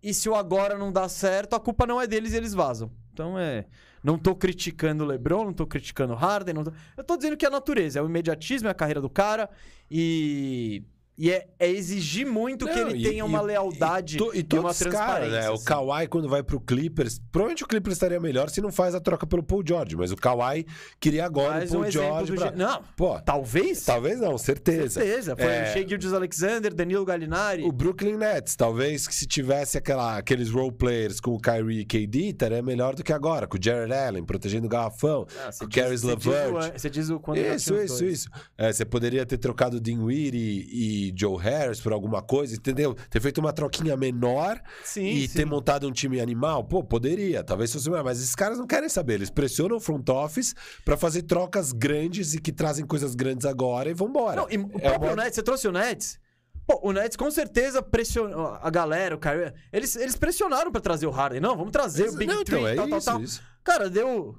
E 0.04 0.14
se 0.14 0.28
o 0.28 0.36
agora 0.36 0.78
não 0.78 0.92
dá 0.92 1.08
certo, 1.08 1.56
a 1.56 1.60
culpa 1.60 1.88
não 1.88 2.02
é 2.02 2.08
deles 2.08 2.34
e 2.34 2.38
eles 2.38 2.54
vazam. 2.54 2.92
Então 3.14 3.40
é. 3.40 3.66
Não 4.04 4.18
tô 4.18 4.36
criticando 4.36 5.04
o 5.04 5.08
LeBron, 5.08 5.46
não 5.46 5.54
tô 5.54 5.66
criticando 5.66 6.14
o 6.14 6.16
Harden. 6.16 6.56
Tô... 6.64 6.72
Eu 6.96 7.04
tô 7.04 7.18
dizendo 7.18 7.38
que 7.38 7.46
é 7.46 7.48
a 7.48 7.52
natureza, 7.52 8.00
é 8.00 8.02
o 8.02 8.06
imediatismo, 8.06 8.68
é 8.68 8.72
a 8.72 8.76
carreira 8.76 9.02
do 9.02 9.10
cara. 9.10 9.50
E 9.90 10.84
e 11.18 11.32
é, 11.32 11.48
é, 11.58 11.68
exigir 11.68 12.28
muito 12.28 12.66
não, 12.66 12.74
que 12.74 12.80
ele 12.80 13.00
e, 13.00 13.10
tenha 13.10 13.26
uma 13.26 13.42
lealdade 13.42 14.18
e, 14.18 14.38
e, 14.40 14.46
e 14.54 14.60
uma 14.60 14.72
transparência. 14.74 14.92
Cara, 14.92 15.30
né? 15.30 15.40
assim. 15.40 15.64
O 15.64 15.66
Kawhi, 15.66 16.08
quando 16.08 16.30
vai 16.30 16.44
pro 16.44 16.60
Clippers, 16.60 17.20
provavelmente 17.32 17.64
o 17.64 17.68
Clippers 17.68 17.96
estaria 17.96 18.20
melhor 18.20 18.52
se 18.52 18.62
não 18.62 18.72
faz 18.72 18.94
a 18.94 19.00
troca 19.00 19.26
pelo 19.26 19.42
Paul 19.42 19.64
George, 19.66 19.96
mas 19.96 20.12
o 20.12 20.16
Kawhi 20.16 20.68
queria 21.00 21.26
agora 21.26 21.66
o 21.66 21.70
Paul 21.70 21.86
um 21.86 21.92
George. 21.92 22.34
Pra... 22.34 22.52
Não, 22.52 22.84
Pô, 22.96 23.20
talvez? 23.20 23.84
Talvez 23.84 24.20
não, 24.20 24.38
certeza. 24.38 25.02
Certeza. 25.02 25.36
Foi 25.36 25.46
é... 25.46 25.64
o 25.64 25.74
Shea 25.74 25.88
Gildes 25.88 26.14
Alexander, 26.14 26.74
Danilo 26.74 27.04
Gallinari. 27.04 27.64
O 27.64 27.72
Brooklyn 27.72 28.18
Nets, 28.18 28.56
talvez 28.56 29.08
que 29.08 29.16
se 29.16 29.26
tivesse 29.26 29.76
aquela, 29.78 30.18
aqueles 30.18 30.52
role 30.52 30.72
players 30.72 31.20
com 31.20 31.32
o 31.32 31.40
Kyrie 31.40 31.80
e 31.80 31.86
KD, 31.86 32.30
estaria 32.30 32.62
melhor 32.62 32.94
do 32.94 33.04
que 33.04 33.12
agora, 33.12 33.48
com 33.48 33.58
o 33.58 33.60
Jared 33.62 33.92
Allen 33.92 34.24
protegendo 34.24 34.68
o 34.68 34.70
garrafão, 34.70 35.26
ah, 35.40 35.50
com 35.58 35.66
o 35.66 35.70
Caris 35.70 36.04
LeVert. 36.04 36.74
Você 36.78 36.90
diz 36.92 37.10
o 37.10 37.20
quando 37.20 37.38
Isso, 37.40 37.76
isso, 37.76 38.06
isso. 38.06 38.30
É, 38.56 38.72
você 38.72 38.86
poderia 38.86 39.26
ter 39.26 39.40
trocado 39.40 39.78
o 39.78 39.80
Dinwiddie 39.80 40.68
e 40.72 41.07
e 41.10 41.14
Joe 41.16 41.38
Harris 41.42 41.80
por 41.80 41.92
alguma 41.94 42.22
coisa, 42.22 42.56
entendeu? 42.56 42.96
Ter 43.10 43.20
feito 43.22 43.40
uma 43.40 43.54
troquinha 43.54 43.96
menor 43.98 44.62
Sim, 44.84 45.06
e 45.08 45.28
sim. 45.28 45.38
ter 45.38 45.46
montado 45.46 45.88
um 45.88 45.92
time 45.92 46.20
animal, 46.20 46.64
pô, 46.64 46.84
poderia, 46.84 47.44
talvez 47.44 47.72
fosse 47.72 47.90
melhor, 47.90 48.04
mas 48.04 48.20
esses 48.20 48.36
caras 48.36 48.58
não 48.58 48.68
querem 48.68 48.90
saber, 48.90 49.16
eles 49.16 49.30
pressionam 49.30 49.78
o 49.78 49.80
front 49.80 50.08
office 50.10 50.54
pra 50.86 50.96
fazer 50.98 51.24
trocas 51.24 51.72
grandes 51.72 52.34
e 52.34 52.42
que 52.42 52.52
trazem 52.52 52.86
coisas 52.86 53.16
grandes 53.16 53.46
agora 53.46 53.90
e 53.90 53.94
vambora. 53.94 54.36
Não, 54.42 54.50
e 54.50 54.58
o 54.58 54.70
É 54.80 54.90
próprio 54.90 55.10
uma- 55.14 55.24
Nets, 55.24 55.36
você 55.36 55.44
trouxe 55.44 55.68
o 55.68 55.72
Nets? 55.72 56.20
Pô, 56.66 56.82
o 56.84 56.92
Nets 56.92 57.16
com 57.16 57.32
certeza 57.32 57.82
pressionou 57.82 58.58
a 58.62 58.70
galera, 58.70 59.16
o 59.16 59.18
Kyrie. 59.18 59.54
Eles, 59.72 59.96
eles 59.96 60.18
pressionaram 60.18 60.70
pra 60.70 60.82
trazer 60.82 61.08
o 61.08 61.12
Harden. 61.12 61.40
Não, 61.40 61.56
vamos 61.56 61.72
trazer 61.72 62.10
o 62.10 62.16
Big 62.18 62.30
não, 62.30 62.44
Three, 62.44 62.58
então, 62.60 62.68
é 62.68 62.76
tal, 62.76 62.88
tal, 62.90 62.98
isso, 62.98 63.06
tal. 63.12 63.22
isso. 63.22 63.42
Cara, 63.64 63.90
deu. 63.90 64.36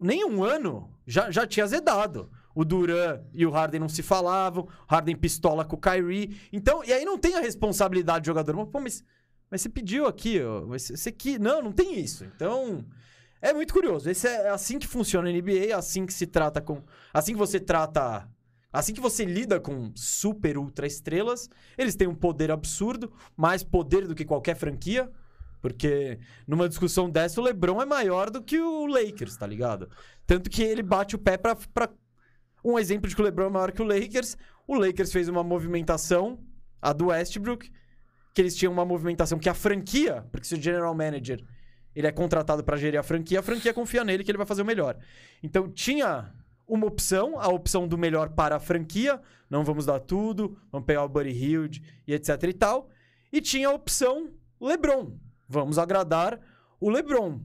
Nem 0.00 0.24
um 0.24 0.42
ano 0.42 0.90
já, 1.06 1.30
já 1.30 1.46
tinha 1.46 1.64
azedado. 1.64 2.30
O 2.56 2.64
Duran 2.64 3.20
e 3.34 3.44
o 3.44 3.50
Harden 3.50 3.80
não 3.80 3.88
se 3.88 4.02
falavam, 4.02 4.66
Harden 4.88 5.14
pistola 5.14 5.62
com 5.62 5.76
o 5.76 5.78
Kyrie. 5.78 6.40
Então, 6.50 6.82
e 6.82 6.90
aí 6.90 7.04
não 7.04 7.18
tem 7.18 7.36
a 7.36 7.40
responsabilidade 7.40 8.22
do 8.22 8.26
jogador. 8.26 8.66
Pô, 8.66 8.80
mas, 8.80 9.04
mas 9.50 9.60
você 9.60 9.68
pediu 9.68 10.06
aqui, 10.06 10.42
ó. 10.42 10.62
Você 10.62 11.12
que. 11.12 11.38
Não, 11.38 11.60
não 11.60 11.70
tem 11.70 12.00
isso. 12.00 12.24
Então. 12.24 12.82
É 13.42 13.52
muito 13.52 13.74
curioso. 13.74 14.08
Esse 14.08 14.26
é 14.26 14.48
assim 14.48 14.78
que 14.78 14.86
funciona 14.86 15.28
a 15.28 15.32
NBA, 15.32 15.66
é 15.68 15.72
assim 15.72 16.06
que 16.06 16.14
se 16.14 16.26
trata 16.26 16.60
com. 16.60 16.82
Assim 17.12 17.32
que 17.32 17.38
você 17.38 17.60
trata. 17.60 18.26
Assim 18.72 18.94
que 18.94 19.00
você 19.00 19.24
lida 19.24 19.60
com 19.60 19.92
super 19.94 20.58
ultra 20.58 20.86
estrelas, 20.86 21.48
eles 21.78 21.94
têm 21.94 22.08
um 22.08 22.14
poder 22.14 22.50
absurdo, 22.50 23.12
mais 23.36 23.62
poder 23.62 24.06
do 24.06 24.14
que 24.14 24.24
qualquer 24.24 24.56
franquia. 24.56 25.10
Porque 25.60 26.18
numa 26.46 26.68
discussão 26.68 27.10
dessa, 27.10 27.40
o 27.40 27.44
LeBron 27.44 27.82
é 27.82 27.86
maior 27.86 28.30
do 28.30 28.42
que 28.42 28.58
o 28.58 28.86
Lakers, 28.86 29.36
tá 29.36 29.46
ligado? 29.46 29.90
Tanto 30.26 30.48
que 30.48 30.62
ele 30.62 30.82
bate 30.82 31.14
o 31.14 31.18
pé 31.18 31.36
pra. 31.36 31.54
pra... 31.54 31.90
Um 32.66 32.80
exemplo 32.80 33.08
de 33.08 33.14
que 33.14 33.22
o 33.22 33.24
LeBron 33.24 33.46
é 33.46 33.48
maior 33.48 33.70
que 33.70 33.80
o 33.80 33.84
Lakers. 33.84 34.36
O 34.66 34.74
Lakers 34.74 35.12
fez 35.12 35.28
uma 35.28 35.44
movimentação, 35.44 36.40
a 36.82 36.92
do 36.92 37.06
Westbrook, 37.06 37.70
que 38.34 38.42
eles 38.42 38.56
tinham 38.56 38.72
uma 38.72 38.84
movimentação 38.84 39.38
que 39.38 39.48
a 39.48 39.54
franquia, 39.54 40.26
porque 40.32 40.48
se 40.48 40.54
o 40.54 40.60
general 40.60 40.92
manager 40.92 41.44
ele 41.94 42.08
é 42.08 42.12
contratado 42.12 42.64
pra 42.64 42.76
gerir 42.76 42.98
a 42.98 43.04
franquia, 43.04 43.38
a 43.38 43.42
franquia 43.42 43.72
confia 43.72 44.02
nele 44.02 44.24
que 44.24 44.30
ele 44.32 44.36
vai 44.36 44.46
fazer 44.46 44.62
o 44.62 44.66
melhor. 44.66 44.98
Então 45.44 45.70
tinha 45.70 46.34
uma 46.66 46.88
opção, 46.88 47.38
a 47.38 47.46
opção 47.46 47.86
do 47.86 47.96
melhor 47.96 48.30
para 48.30 48.56
a 48.56 48.60
franquia, 48.60 49.22
não 49.48 49.64
vamos 49.64 49.86
dar 49.86 50.00
tudo, 50.00 50.58
vamos 50.72 50.86
pegar 50.86 51.04
o 51.04 51.08
Buddy 51.08 51.30
Hilde 51.30 51.82
e 52.04 52.14
etc 52.14 52.42
e 52.42 52.52
tal. 52.52 52.90
E 53.32 53.40
tinha 53.40 53.68
a 53.68 53.72
opção 53.72 54.32
LeBron, 54.60 55.16
vamos 55.48 55.78
agradar 55.78 56.40
o 56.80 56.90
LeBron. 56.90 57.40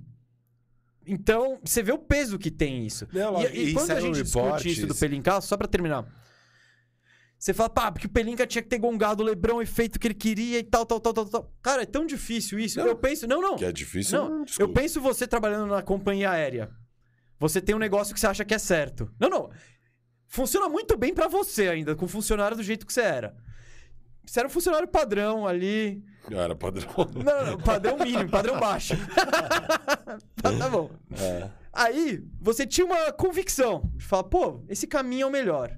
Então, 1.06 1.60
você 1.64 1.82
vê 1.82 1.92
o 1.92 1.98
peso 1.98 2.38
que 2.38 2.52
tem 2.52 2.86
isso. 2.86 3.08
Não, 3.12 3.42
e, 3.42 3.46
e 3.48 3.70
e 3.70 3.74
quando 3.74 3.84
a 3.92 3.96
saiu 3.96 4.02
gente 4.14 4.24
discute 4.24 4.44
reportes- 4.46 4.78
isso 4.78 4.88
do 4.88 4.96
Pelinka, 4.96 5.42
só 5.42 5.58
pra 5.58 5.68
terminar. 5.68 6.06
Você 7.38 7.54
fala, 7.56 7.70
pá, 7.70 7.92
porque 7.92 8.06
o 8.06 8.10
Pelinka 8.10 8.46
tinha 8.46 8.62
que 8.62 8.70
ter 8.70 8.78
gongado 8.78 9.24
o 9.24 9.26
Lebron 9.26 9.62
e 9.64 9.66
feito 9.66 9.96
o 9.96 10.00
que 10.00 10.08
ele 10.08 10.14
queria 10.14 10.60
e 10.60 10.64
tal, 10.64 10.86
tal, 10.86 11.00
tal, 11.00 11.12
tal, 11.14 11.26
tal. 11.26 11.54
Cara, 11.62 11.82
é 11.82 11.86
tão 11.88 12.06
difícil 12.06 12.60
isso. 12.60 12.78
Não. 12.80 12.86
Eu 12.86 12.96
penso, 12.96 13.26
não, 13.28 13.42
não. 13.42 13.56
Que 13.56 13.66
é 13.66 13.72
difícil, 13.72 14.20
Não, 14.20 14.30
não, 14.40 14.46
eu 14.60 14.70
penso 14.72 15.02
você 15.02 15.26
trabalhando 15.28 15.66
na 15.68 15.82
companhia 15.82 16.30
aérea. 16.30 16.70
Você 17.40 17.60
tem 17.60 17.74
um 17.74 17.80
negócio 17.80 18.14
que 18.14 18.20
você 18.20 18.28
acha 18.28 18.46
que 18.46 18.54
é 18.54 18.60
certo. 18.60 19.12
Não, 19.20 19.28
não. 19.28 19.50
Funciona 20.28 20.70
muito 20.70 20.96
bem 20.96 21.16
pra 21.16 21.28
você 21.28 21.68
ainda, 21.68 21.96
com 21.96 22.08
funcionário 22.08 22.56
do 22.56 22.62
jeito 22.62 22.86
que 22.86 22.94
você 22.94 23.02
era. 23.02 23.36
Você 24.26 24.40
era 24.40 24.48
um 24.48 24.52
funcionário 24.52 24.88
padrão 24.88 25.48
ali. 25.48 26.04
Era 26.30 26.56
padrão. 26.56 26.88
Não, 27.16 27.52
não, 27.52 27.58
padrão 27.58 27.98
mínimo, 27.98 28.30
padrão 28.30 28.60
baixo. 28.60 28.94
tá, 30.42 30.58
tá 30.58 30.70
bom. 30.70 30.92
É. 31.20 31.50
Aí, 31.74 32.24
você 32.40 32.68
tinha 32.68 32.86
uma 32.86 33.12
convicção 33.12 33.92
de 33.96 34.06
falar, 34.06 34.26
pô, 34.26 34.64
esse 34.70 34.86
caminho 34.86 35.24
é 35.24 35.26
o 35.26 35.32
melhor. 35.32 35.78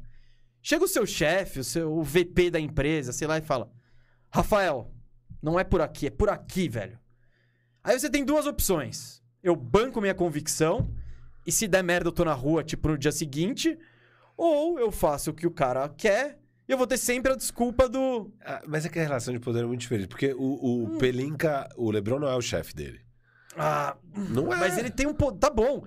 Chega 0.61 0.83
o 0.83 0.87
seu 0.87 1.05
chefe, 1.05 1.59
o 1.59 1.63
seu 1.63 1.93
o 1.93 2.03
VP 2.03 2.49
da 2.51 2.59
empresa, 2.59 3.11
sei 3.11 3.27
lá, 3.27 3.37
e 3.37 3.41
fala: 3.41 3.71
Rafael, 4.29 4.91
não 5.41 5.59
é 5.59 5.63
por 5.63 5.81
aqui, 5.81 6.07
é 6.07 6.09
por 6.09 6.29
aqui, 6.29 6.67
velho. 6.69 6.99
Aí 7.83 7.99
você 7.99 8.09
tem 8.09 8.23
duas 8.23 8.47
opções. 8.47 9.21
Eu 9.41 9.55
banco 9.55 9.99
minha 9.99 10.15
convicção, 10.15 10.89
e 11.45 11.51
se 11.51 11.67
der 11.67 11.83
merda 11.83 12.07
eu 12.07 12.13
tô 12.13 12.23
na 12.23 12.33
rua, 12.33 12.63
tipo, 12.63 12.87
no 12.87 12.97
dia 12.97 13.11
seguinte, 13.11 13.77
ou 14.37 14.79
eu 14.79 14.89
faço 14.91 15.31
o 15.31 15.33
que 15.33 15.45
o 15.45 15.51
cara 15.51 15.89
quer, 15.89 16.39
e 16.67 16.71
eu 16.71 16.77
vou 16.77 16.87
ter 16.87 16.97
sempre 16.97 17.31
a 17.31 17.35
desculpa 17.35 17.87
do. 17.89 18.31
Ah, 18.45 18.61
Mas 18.67 18.85
é 18.85 18.89
que 18.89 18.99
a 18.99 19.03
relação 19.03 19.33
de 19.33 19.39
poder 19.39 19.63
é 19.63 19.65
muito 19.65 19.81
diferente, 19.81 20.07
porque 20.07 20.33
o, 20.33 20.37
Hum. 20.39 20.95
o 20.95 20.97
Pelinka, 20.97 21.67
o 21.77 21.91
Lebron 21.91 22.19
não 22.19 22.27
é 22.27 22.35
o 22.35 22.41
chefe 22.41 22.73
dele. 22.75 22.99
Ah, 23.57 23.95
Não 24.29 24.51
é. 24.53 24.57
mas 24.57 24.77
ele 24.77 24.89
tem 24.89 25.05
um. 25.07 25.13
po- 25.13 25.31
Tá 25.31 25.49
bom. 25.49 25.85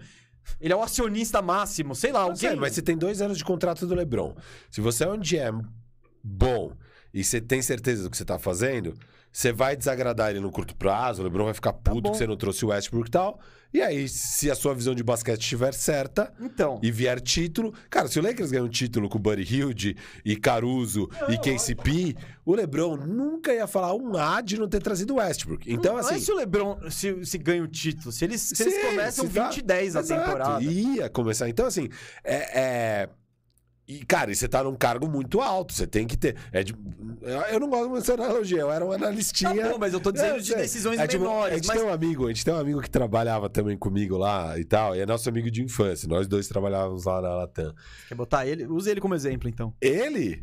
Ele 0.61 0.73
é 0.73 0.77
o 0.77 0.83
acionista 0.83 1.43
máximo, 1.43 1.95
sei 1.95 2.13
lá, 2.13 2.21
alguém. 2.21 2.37
sei, 2.37 2.55
mas 2.55 2.73
você 2.75 2.81
tem 2.83 2.97
dois 2.97 3.21
anos 3.21 3.37
de 3.39 3.45
contrato 3.45 3.85
do 3.87 3.95
LeBron. 3.95 4.37
Se 4.71 4.81
você 4.81 5.03
é 5.05 5.09
um 5.09 5.19
GM 5.19 5.63
bom 6.23 6.73
e 7.13 7.25
você 7.25 7.41
tem 7.41 7.61
certeza 7.61 8.05
do 8.05 8.11
que 8.11 8.17
você 8.17 8.25
tá 8.25 8.39
fazendo, 8.39 8.95
você 9.37 9.53
vai 9.53 9.77
desagradar 9.77 10.31
ele 10.31 10.41
no 10.41 10.51
curto 10.51 10.75
prazo, 10.75 11.21
o 11.21 11.25
LeBron 11.25 11.45
vai 11.45 11.53
ficar 11.53 11.75
puto 11.75 12.01
bom. 12.01 12.11
que 12.11 12.17
você 12.17 12.27
não 12.27 12.39
trouxe 12.39 12.65
o 12.65 12.69
Westbrook 12.69 13.09
e 13.09 13.11
tal. 13.11 13.39
E 13.71 13.83
aí, 13.83 14.09
se 14.09 14.51
a 14.51 14.55
sua 14.55 14.75
visão 14.75 14.95
de 14.95 15.03
basquete 15.03 15.43
estiver 15.43 15.75
certa 15.75 16.33
Então. 16.41 16.81
e 16.83 16.91
vier 16.91 17.21
título... 17.21 17.75
Cara, 17.91 18.09
se 18.09 18.19
o 18.19 18.23
Lakers 18.23 18.51
ganhar 18.51 18.65
um 18.65 18.69
título 18.71 19.11
com 19.11 19.19
o 19.19 19.21
Buddy 19.21 19.43
Hilde 19.43 19.95
e 20.25 20.37
Caruso 20.37 21.11
e 21.29 21.37
KCP, 21.37 22.17
o 22.47 22.55
LeBron 22.55 22.97
nunca 22.97 23.53
ia 23.53 23.67
falar 23.67 23.93
um 23.95 24.17
A 24.17 24.41
de 24.41 24.59
não 24.59 24.71
ter 24.71 24.81
trazido 24.81 25.13
o 25.13 25.17
Westbrook. 25.19 25.71
Então, 25.71 25.93
não 25.93 26.01
assim... 26.01 26.15
é 26.15 26.19
se 26.19 26.33
o 26.33 26.35
LeBron 26.35 26.91
se, 26.91 27.23
se 27.27 27.37
ganha 27.37 27.63
o 27.63 27.69
título. 27.69 28.13
Se 28.13 28.25
eles, 28.25 28.41
se 28.41 28.63
eles 28.63 28.83
começam 28.87 29.27
se 29.27 29.33
tá- 29.35 29.49
20 29.51 29.59
e 29.59 29.63
10 29.63 29.97
a 29.97 30.03
temporada. 30.03 30.65
Ia 30.65 31.11
começar. 31.11 31.47
Então, 31.47 31.67
assim, 31.67 31.91
é. 32.25 32.61
é- 32.61 33.09
E, 33.89 34.05
cara, 34.05 34.33
e 34.33 34.35
você 34.35 34.49
tá 34.49 34.65
num 34.65 34.75
cargo 34.75 35.09
muito 35.09 35.41
alto, 35.41 35.73
você 35.73 35.87
tem 35.87 36.07
que 36.09 36.17
ter. 36.17 36.37
É 36.51 36.63
de- 36.65 36.75
eu- 37.53 37.61
não 37.61 37.69
gosto 37.71 37.89
muito 37.89 38.01
dessa 38.01 38.15
analogia, 38.15 38.59
eu 38.59 38.71
era 38.73 38.85
um 38.85 38.91
analistinha. 38.91 39.55
Tá 39.55 39.71
bom, 39.71 39.79
mas 39.79 39.93
eu 39.93 40.01
tô 40.01 40.11
dizendo 40.11 40.37
É, 40.37 40.41
de 40.41 40.55
decisões 40.57 40.99
É 40.99 41.07
tipo, 41.07 41.23
menores. 41.23 41.53
A 41.53 41.57
gente 41.57 41.69
mas... 41.69 41.79
tem 41.79 41.87
um 41.87 41.93
amigo, 41.93 42.25
a 42.25 42.29
gente 42.29 42.45
tem 42.45 42.53
um 42.53 42.59
amigo 42.59 42.81
que 42.83 42.91
trabalhava 42.91 43.49
também 43.49 43.77
comigo 43.77 44.17
lá 44.17 44.59
e 44.59 44.65
tal, 44.65 44.97
e 44.97 45.01
é 45.01 45.07
nosso 45.07 45.29
amigo 45.29 45.49
de 45.51 45.63
infância. 45.63 46.09
Nós 46.09 46.27
dois 46.27 46.49
trabalhávamos 46.49 47.05
lá 47.05 47.23
na 47.23 47.29
Latam. 47.37 47.73
Quer 48.09 48.15
botar 48.17 48.45
ele? 48.45 48.67
Use 48.67 48.91
ele 48.91 49.01
como 49.01 49.15
exemplo, 49.15 49.49
então. 49.49 49.73
Ele. 49.81 50.41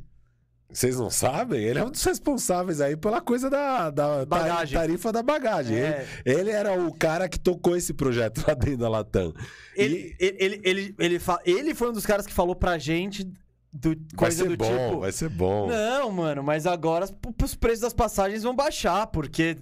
Vocês 0.74 0.97
não 0.97 1.09
sabem? 1.09 1.61
Ele 1.63 1.78
é 1.80 1.84
um 1.86 1.91
dos 1.91 2.03
responsáveis 2.03 2.82
aí 2.82 2.97
pela 2.97 3.21
coisa 3.21 3.49
da, 3.49 3.89
da 3.91 4.26
Bagagem. 4.26 4.78
tarifa 4.78 5.11
da 5.11 5.21
bagagem. 5.21 5.78
É. 5.78 6.07
Ele, 6.26 6.39
ele 6.41 6.49
era 6.51 6.74
o 6.82 6.91
cara 6.93 7.30
que 7.30 7.39
tocou 7.39 7.76
esse 7.78 7.93
projeto 7.93 8.43
lá 8.47 8.53
dentro 8.55 8.78
da 8.80 8.89
Latam. 8.89 9.34
Ele, 9.76 10.15
ele, 10.19 10.38
ele, 10.39 10.61
ele, 10.63 10.95
ele, 10.97 11.19
fa- 11.19 11.39
ele 11.45 11.76
foi 11.76 11.89
um 11.89 11.93
dos 11.93 12.05
caras 12.05 12.26
que 12.26 12.34
falou 12.34 12.55
pra 12.55 12.78
gente 12.80 13.24
do 13.71 13.95
Vai 14.15 14.32
ser 14.32 14.49
do 14.49 14.57
bom, 14.57 14.65
tipo. 14.88 14.99
vai 15.01 15.11
ser 15.11 15.30
bom. 15.30 15.67
Não, 15.67 16.11
mano, 16.11 16.43
mas 16.43 16.65
agora 16.67 17.05
os 17.43 17.55
preços 17.55 17.80
das 17.82 17.93
passagens 17.93 18.43
vão 18.43 18.55
baixar, 18.55 19.07
porque. 19.07 19.55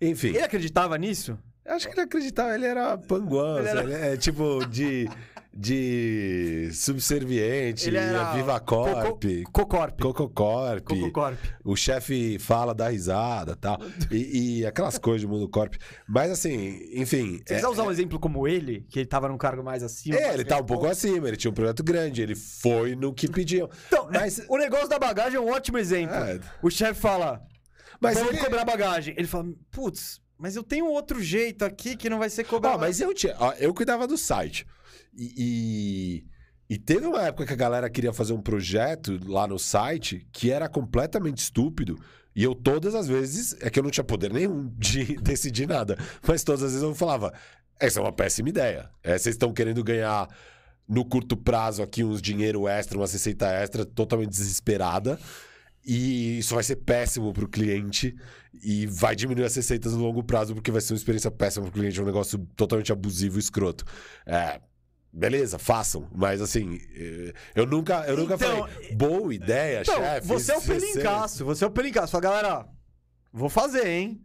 Enfim, 0.00 0.28
Ele 0.28 0.40
acreditava 0.42 0.96
nisso? 0.98 1.38
acho 1.68 1.88
que 1.88 1.94
ele 1.94 2.02
acreditava, 2.02 2.54
ele 2.54 2.64
era 2.66 2.96
panguão, 2.96 3.58
Ele 3.58 3.68
era- 3.68 3.82
ele 3.82 3.92
é 3.94 4.16
tipo 4.16 4.64
de, 4.66 5.08
de 5.58 6.70
subserviente, 6.72 7.88
Ele 7.88 7.96
era 7.96 8.32
Viva 8.34 8.60
Corp, 8.60 9.24
Cocorp. 9.52 10.00
Coco 10.00 10.28
Corp, 10.28 10.82
Cococorp. 10.84 11.38
o 11.64 11.74
chefe 11.74 12.38
fala, 12.38 12.74
dá 12.74 12.88
risada 12.88 13.52
e 13.52 13.56
tal, 13.56 13.78
e, 14.10 14.58
e 14.60 14.66
aquelas 14.66 14.98
coisas 14.98 15.22
do 15.22 15.28
mundo 15.28 15.48
corp. 15.48 15.74
Mas 16.08 16.30
assim, 16.30 16.80
enfim... 16.94 17.40
Você 17.46 17.54
é- 17.54 17.68
usar 17.68 17.84
um 17.84 17.90
exemplo 17.90 18.18
como 18.18 18.46
ele, 18.46 18.86
que 18.90 18.98
ele 19.00 19.06
tava 19.06 19.28
num 19.28 19.38
cargo 19.38 19.62
mais 19.64 19.82
acima. 19.82 20.16
É, 20.16 20.34
ele 20.34 20.44
tá 20.44 20.58
um 20.58 20.64
pouco 20.64 20.86
acima, 20.86 21.28
ele 21.28 21.36
tinha 21.36 21.50
um 21.50 21.54
projeto 21.54 21.82
grande, 21.82 22.22
ele 22.22 22.34
foi 22.34 22.94
no 22.94 23.12
que 23.12 23.28
pediam. 23.28 23.68
Então, 23.88 24.08
Mas- 24.12 24.42
o 24.48 24.56
negócio 24.58 24.88
da 24.88 24.98
bagagem 24.98 25.36
é 25.38 25.40
um 25.40 25.50
ótimo 25.50 25.78
exemplo. 25.78 26.14
É. 26.14 26.38
O 26.62 26.70
chefe 26.70 27.00
fala, 27.00 27.40
Mas 28.00 28.14
vamos 28.18 28.32
ele- 28.34 28.44
cobrar 28.44 28.64
bagagem. 28.64 29.14
Ele 29.16 29.26
fala, 29.26 29.46
putz, 29.70 30.20
mas 30.38 30.54
eu 30.54 30.62
tenho 30.62 30.86
outro 30.86 31.22
jeito 31.22 31.64
aqui 31.64 31.96
que 31.96 32.10
não 32.10 32.18
vai 32.18 32.28
ser 32.28 32.44
cobrado. 32.44 32.76
Ó, 32.76 32.78
mas 32.78 33.00
eu 33.00 33.14
tinha. 33.14 33.34
eu 33.58 33.72
cuidava 33.72 34.06
do 34.06 34.18
site. 34.18 34.66
E, 35.16 36.24
e, 36.68 36.74
e 36.74 36.78
teve 36.78 37.06
uma 37.06 37.22
época 37.22 37.46
que 37.46 37.52
a 37.52 37.56
galera 37.56 37.88
queria 37.88 38.12
fazer 38.12 38.34
um 38.34 38.42
projeto 38.42 39.18
lá 39.26 39.46
no 39.46 39.58
site 39.58 40.26
que 40.30 40.50
era 40.50 40.68
completamente 40.68 41.38
estúpido. 41.38 41.96
E 42.34 42.42
eu, 42.42 42.54
todas 42.54 42.94
as 42.94 43.08
vezes, 43.08 43.56
é 43.60 43.70
que 43.70 43.78
eu 43.78 43.82
não 43.82 43.90
tinha 43.90 44.04
poder 44.04 44.30
nenhum 44.30 44.68
de 44.76 45.16
decidir 45.22 45.66
nada. 45.66 45.96
Mas 46.26 46.44
todas 46.44 46.62
as 46.62 46.72
vezes 46.72 46.86
eu 46.86 46.94
falava: 46.94 47.32
essa 47.80 47.98
é 47.98 48.02
uma 48.02 48.12
péssima 48.12 48.50
ideia. 48.50 48.90
É, 49.02 49.16
vocês 49.16 49.34
estão 49.34 49.52
querendo 49.52 49.82
ganhar 49.82 50.28
no 50.88 51.04
curto 51.04 51.36
prazo 51.36 51.82
aqui 51.82 52.04
uns 52.04 52.20
dinheiro 52.20 52.68
extra, 52.68 52.98
uma 52.98 53.06
receita 53.06 53.46
extra, 53.46 53.84
totalmente 53.86 54.30
desesperada. 54.30 55.18
E 55.84 56.38
isso 56.38 56.54
vai 56.54 56.64
ser 56.64 56.76
péssimo 56.76 57.32
pro 57.32 57.48
cliente 57.48 58.16
e 58.60 58.86
vai 58.86 59.14
diminuir 59.14 59.44
as 59.44 59.54
receitas 59.54 59.92
no 59.92 60.02
longo 60.02 60.22
prazo, 60.22 60.52
porque 60.52 60.72
vai 60.72 60.80
ser 60.80 60.94
uma 60.94 60.96
experiência 60.96 61.30
péssima 61.30 61.66
pro 61.66 61.80
cliente, 61.80 61.98
é 61.98 62.02
um 62.02 62.06
negócio 62.06 62.38
totalmente 62.56 62.90
abusivo 62.90 63.38
e 63.38 63.40
escroto. 63.40 63.84
É, 64.26 64.60
beleza, 65.16 65.58
façam, 65.58 66.08
mas 66.14 66.42
assim, 66.42 66.78
eh, 66.94 67.32
eu 67.54 67.64
nunca, 67.66 68.04
eu 68.06 68.16
nunca 68.16 68.34
Então, 68.34 68.68
falei, 68.68 68.94
boa 68.94 69.34
ideia, 69.34 69.80
Então, 69.80 69.96
chefe. 69.96 70.26
você 70.26 70.52
é 70.52 70.56
o 70.58 70.62
pelincaço, 70.62 71.44
você 71.44 71.64
é 71.64 71.66
o 71.66 71.70
pelincaço. 71.70 72.12
Fala, 72.12 72.22
galera, 72.22 72.68
vou 73.32 73.48
fazer, 73.48 73.86
hein? 73.86 74.20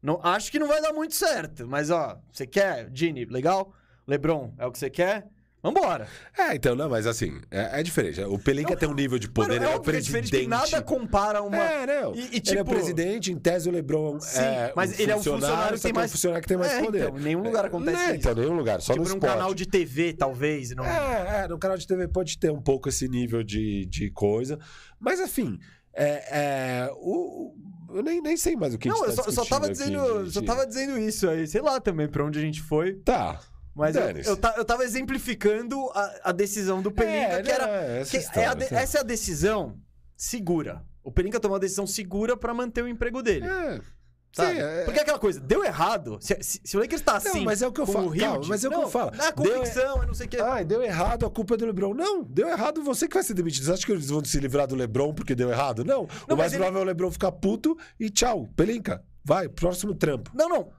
Não, 0.00 0.20
acho 0.22 0.52
que 0.52 0.58
não 0.58 0.68
vai 0.68 0.80
dar 0.80 0.92
muito 0.92 1.14
certo, 1.16 1.66
mas 1.66 1.90
ó, 1.90 2.16
você 2.30 2.46
quer, 2.46 2.88
Gini, 2.94 3.24
legal? 3.24 3.72
Lebron, 4.06 4.54
é 4.56 4.64
o 4.64 4.70
que 4.70 4.78
você 4.78 4.88
quer? 4.88 5.26
Vambora. 5.66 6.06
É, 6.38 6.54
então, 6.54 6.74
não, 6.76 6.88
mas 6.88 7.06
assim, 7.06 7.40
é, 7.50 7.80
é 7.80 7.82
diferente. 7.82 8.20
O 8.22 8.38
Pelinka 8.38 8.76
tem 8.76 8.88
um 8.88 8.94
nível 8.94 9.18
de 9.18 9.28
poder, 9.28 9.54
Mano, 9.54 9.64
ele 9.64 9.64
é, 9.64 9.74
é 9.74 9.76
o 9.76 9.78
é 9.78 9.80
diferente, 10.00 10.10
presidente. 10.30 10.42
que 10.42 10.46
nada 10.48 10.82
compara 10.82 11.42
uma... 11.42 11.56
É, 11.56 11.86
não. 11.86 12.14
E- 12.14 12.18
e, 12.18 12.24
ele 12.26 12.36
é 12.36 12.40
tipo- 12.40 12.60
o 12.62 12.64
presidente, 12.64 13.32
em 13.32 13.38
tese 13.38 13.68
o 13.68 13.72
Lebron 13.72 14.20
Sim, 14.20 14.40
é 14.40 14.72
mas 14.76 14.98
ele 15.00 15.10
é 15.10 15.16
um 15.16 15.22
funcionário 15.22 15.72
que 15.74 15.78
só 15.78 15.82
tem 15.82 15.90
é 15.90 15.92
um 15.92 15.96
mais- 15.96 16.12
funcionário 16.12 16.42
que 16.42 16.48
tem 16.48 16.56
mais 16.56 16.72
É, 16.72 16.82
poder. 16.82 17.02
então, 17.08 17.18
em 17.18 17.22
nenhum 17.22 17.42
lugar 17.42 17.64
acontece 17.64 17.96
é, 18.02 18.04
isso. 18.06 18.14
Então, 18.16 18.34
nenhum 18.34 18.56
lugar, 18.56 18.80
só 18.80 18.92
tipo, 18.92 19.04
no 19.04 19.08
num 19.10 19.16
esporte. 19.16 19.32
canal 19.34 19.54
de 19.54 19.66
TV, 19.66 20.12
talvez. 20.12 20.70
Não... 20.70 20.84
É, 20.84 21.42
é, 21.44 21.48
no 21.48 21.58
canal 21.58 21.76
de 21.76 21.86
TV 21.86 22.06
pode 22.08 22.38
ter 22.38 22.50
um 22.52 22.60
pouco 22.62 22.88
esse 22.88 23.08
nível 23.08 23.42
de, 23.42 23.86
de 23.86 24.10
coisa. 24.10 24.58
Mas, 25.00 25.18
enfim, 25.20 25.58
é, 25.94 26.22
é, 26.86 26.90
o, 26.94 27.54
eu 27.94 28.02
nem, 28.02 28.20
nem 28.20 28.36
sei 28.36 28.54
mais 28.54 28.74
o 28.74 28.78
que 28.78 28.88
a 28.88 28.92
não, 28.92 28.98
gente 28.98 29.08
eu 29.10 29.16
tá 29.16 29.22
só, 29.24 29.28
eu 29.30 29.32
só 29.34 29.44
tava 29.44 29.68
discutindo 29.70 29.96
dizendo, 29.98 30.18
aqui, 30.20 30.30
só 30.30 30.40
gente. 30.40 30.46
tava 30.46 30.66
dizendo 30.66 30.98
isso 30.98 31.28
aí, 31.28 31.46
sei 31.46 31.60
lá 31.60 31.80
também 31.80 32.06
pra 32.08 32.24
onde 32.24 32.38
a 32.38 32.42
gente 32.42 32.60
foi. 32.62 32.94
Tá. 32.96 33.40
Mas 33.76 33.94
eu, 33.94 34.02
eu, 34.02 34.36
ta- 34.36 34.54
eu 34.56 34.64
tava 34.64 34.84
exemplificando 34.84 35.78
a, 35.94 36.30
a 36.30 36.32
decisão 36.32 36.80
do 36.80 36.90
Pelinka, 36.90 37.16
É, 37.38 37.42
que 37.42 37.50
era. 37.50 37.68
é 37.68 38.00
essa 38.00 38.10
que 38.10 38.16
história, 38.16 38.40
é 38.40 38.46
a 38.48 38.54
de- 38.54 38.66
tá. 38.68 38.80
essa 38.80 38.98
é 38.98 39.00
a 39.02 39.04
decisão 39.04 39.78
segura. 40.16 40.82
O 41.04 41.12
Pelinka 41.12 41.38
tomou 41.38 41.54
uma 41.54 41.60
decisão 41.60 41.86
segura 41.86 42.36
pra 42.36 42.52
manter 42.54 42.82
o 42.82 42.88
emprego 42.88 43.22
dele. 43.22 43.46
É, 43.46 43.80
sabe? 44.32 44.54
sim, 44.54 44.60
é- 44.60 44.84
Porque 44.84 44.98
é 44.98 45.02
aquela 45.02 45.18
coisa, 45.18 45.38
deu 45.38 45.62
errado. 45.62 46.18
Se, 46.20 46.36
se- 46.42 46.60
se 46.64 46.76
o 46.76 46.80
Lakers 46.80 47.02
tá 47.02 47.16
assim. 47.16 47.38
Não, 47.38 47.44
mas 47.44 47.60
é 47.62 47.66
o 47.68 47.72
que 47.72 47.80
eu 47.80 47.86
falo. 47.86 48.16
Calma, 48.16 48.46
mas 48.48 48.64
é 48.64 48.68
o 48.68 48.70
que 48.70 48.76
não, 48.76 48.82
eu 48.84 48.90
falo. 48.90 49.10
Na 49.14 49.30
Deu- 49.30 49.54
convicção, 49.54 50.00
eu 50.02 50.06
não 50.06 50.14
sei 50.14 50.26
o 50.26 50.28
que. 50.30 50.40
Ai, 50.40 50.64
deu 50.64 50.82
errado, 50.82 51.26
a 51.26 51.30
culpa 51.30 51.54
é 51.54 51.56
do 51.58 51.66
Lebron. 51.66 51.94
Não, 51.94 52.22
deu 52.24 52.48
errado 52.48 52.82
você 52.82 53.06
que 53.06 53.14
vai 53.14 53.22
ser 53.22 53.34
demitido. 53.34 53.64
Você 53.66 53.72
acha 53.72 53.86
que 53.86 53.92
eles 53.92 54.08
vão 54.08 54.24
se 54.24 54.40
livrar 54.40 54.66
do 54.66 54.74
Lebron 54.74 55.12
porque 55.14 55.34
deu 55.34 55.50
errado? 55.50 55.84
Não. 55.84 56.08
Não, 56.26 56.34
o 56.34 56.38
mais 56.38 56.38
mas 56.38 56.52
ele- 56.54 56.62
provável 56.62 56.80
é 56.80 56.82
o 56.82 56.86
Lebron 56.86 57.10
ficar 57.10 57.30
puto 57.32 57.76
e 58.00 58.08
tchau. 58.10 58.48
Pelinka, 58.56 59.04
vai, 59.24 59.48
próximo 59.48 59.94
trampo. 59.94 60.30
Não, 60.34 60.48
não. 60.48 60.72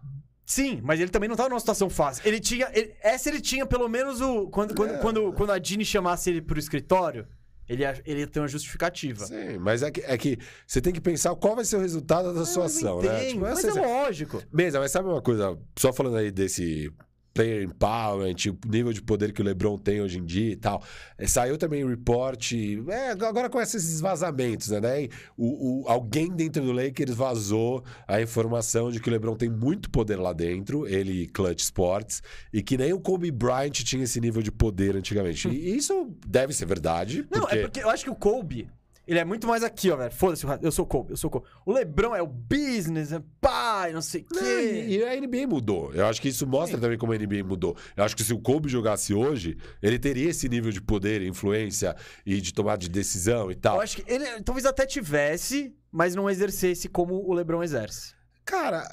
Sim, 0.49 0.79
mas 0.81 0.97
ele 1.01 1.11
também 1.11 1.27
não 1.27 1.35
tava 1.35 1.49
numa 1.49 1.59
situação 1.59 1.89
fácil. 1.89 2.25
Ele 2.25 2.39
tinha. 2.39 2.69
ele- 2.73 2.95
essa 3.01 3.27
ele 3.29 3.41
tinha 3.41 3.65
pelo 3.65 3.89
menos 3.89 4.21
o. 4.21 4.47
Quando, 4.47 4.73
quando, 4.73 4.93
É. 4.93 4.97
quando, 4.99 5.33
quando 5.33 5.51
a 5.51 5.59
Dini 5.59 5.83
chamasse 5.83 6.29
ele 6.29 6.41
pro 6.41 6.57
escritório, 6.57 7.27
ele 7.67 7.81
ia, 7.83 8.01
ele 8.05 8.21
ia 8.21 8.27
ter 8.27 8.39
uma 8.39 8.47
justificativa. 8.47 9.25
Sim, 9.25 9.57
mas 9.59 9.83
é 9.83 9.91
que, 9.91 9.99
é 9.99 10.17
que 10.17 10.37
você 10.65 10.79
tem 10.79 10.93
que 10.93 11.01
pensar 11.01 11.35
qual 11.35 11.53
vai 11.53 11.65
ser 11.65 11.75
o 11.75 11.81
resultado 11.81 12.33
da 12.33 12.45
sua 12.45 12.63
Mas 12.63 12.81
eu 12.81 12.87
ação, 12.87 13.01
né? 13.01 13.07
entendo, 13.17 13.27
Tipo, 13.31 13.41
mas 13.41 13.65
essa- 13.65 13.77
é 13.79 13.85
lógico. 13.85 14.41
Mesa, 14.53 14.79
mas 14.79 14.89
sabe 14.89 15.09
uma 15.09 15.21
coisa? 15.21 15.59
Só 15.77 15.91
falando 15.91 16.15
aí 16.15 16.31
desse 16.31 16.89
player 17.37 17.63
empowerment, 17.63 18.35
o 18.49 18.67
nível 18.67 18.91
de 18.91 19.01
poder 19.01 19.31
que 19.31 19.41
o 19.41 19.45
LeBron 19.45 19.77
tem 19.77 20.01
hoje 20.01 20.17
em 20.17 20.25
dia 20.25 20.51
e 20.51 20.55
tal. 20.55 20.83
É, 21.17 21.27
saiu 21.27 21.55
também 21.57 21.85
um 21.85 21.89
report, 21.89 22.53
é, 22.89 23.11
agora 23.11 23.47
com 23.49 23.61
esses 23.61 24.01
vazamentos, 24.01 24.69
né? 24.69 24.79
Daí, 24.81 25.09
o, 25.37 25.83
o- 25.83 25.87
alguém 25.87 26.29
dentro 26.35 26.63
do 26.63 26.71
Lakers 26.71 27.13
vazou 27.13 27.83
a 28.07 28.19
informação 28.21 28.89
de 28.91 28.99
que 28.99 29.07
o 29.07 29.11
LeBron 29.11 29.35
tem 29.35 29.49
muito 29.49 29.89
poder 29.91 30.15
lá 30.15 30.33
dentro, 30.33 30.87
ele 30.87 31.21
e 31.23 31.27
Clutch 31.27 31.59
Sports, 31.61 32.21
e 32.51 32.63
que 32.63 32.75
nem 32.77 32.91
o 32.91 32.99
Kobe 32.99 33.29
Bryant 33.29 33.71
tinha 33.71 34.03
esse 34.03 34.19
nível 34.19 34.41
de 34.41 34.51
poder 34.51 34.95
antigamente. 34.95 35.47
E 35.47 35.75
isso 35.77 36.11
deve 36.27 36.53
ser 36.53 36.65
verdade, 36.65 37.25
Não, 37.31 37.41
porque... 37.41 37.55
é 37.55 37.61
porque 37.61 37.79
eu 37.83 37.89
acho 37.89 38.03
que 38.03 38.09
o 38.09 38.15
Kobe, 38.15 38.67
ele 39.07 39.19
é 39.19 39.25
muito 39.25 39.47
mais 39.47 39.63
aqui, 39.63 39.89
ó, 39.89 39.95
velho. 39.95 40.11
Foda-se, 40.11 40.45
eu 40.61 40.71
sou 40.71 40.83
o 40.83 40.87
Kobe, 40.87 41.11
eu 41.11 41.17
sou 41.17 41.29
o 41.29 41.31
Kobe. 41.31 41.45
O 41.65 41.71
LeBron 41.71 42.15
é 42.15 42.21
o 42.21 42.27
business, 42.27 43.13
é 43.13 43.21
pai, 43.39 43.93
não 43.93 44.01
sei 44.01 44.21
o 44.21 44.25
quê. 44.25 44.85
e, 44.87 44.97
e 44.97 45.03
a 45.03 45.15
NBA 45.15 45.47
mudou. 45.47 45.93
Eu 45.93 46.05
acho 46.05 46.21
que 46.21 46.27
isso 46.27 46.45
mostra 46.45 46.77
também 46.77 46.97
como 46.97 47.13
a 47.13 47.17
NBA 47.17 47.43
mudou. 47.45 47.75
Eu 47.95 48.03
acho 48.03 48.15
que 48.15 48.23
se 48.23 48.33
o 48.33 48.39
Kobe 48.39 48.67
jogasse 48.67 49.13
hoje, 49.13 49.57
ele 49.81 49.97
teria 49.97 50.29
esse 50.29 50.49
nível 50.49 50.71
de 50.71 50.81
poder, 50.81 51.21
influência 51.21 51.95
e 52.25 52.41
de 52.41 52.53
tomada 52.53 52.79
de 52.79 52.89
decisão 52.89 53.49
e 53.49 53.55
tal. 53.55 53.77
Eu 53.77 53.81
acho 53.81 53.97
que 53.97 54.11
ele 54.11 54.25
talvez 54.43 54.65
até 54.65 54.85
tivesse, 54.85 55.73
mas 55.91 56.13
não 56.13 56.29
exercesse 56.29 56.89
como 56.89 57.15
o 57.15 57.33
LeBron 57.33 57.63
exerce. 57.63 58.13
Cara, 58.43 58.85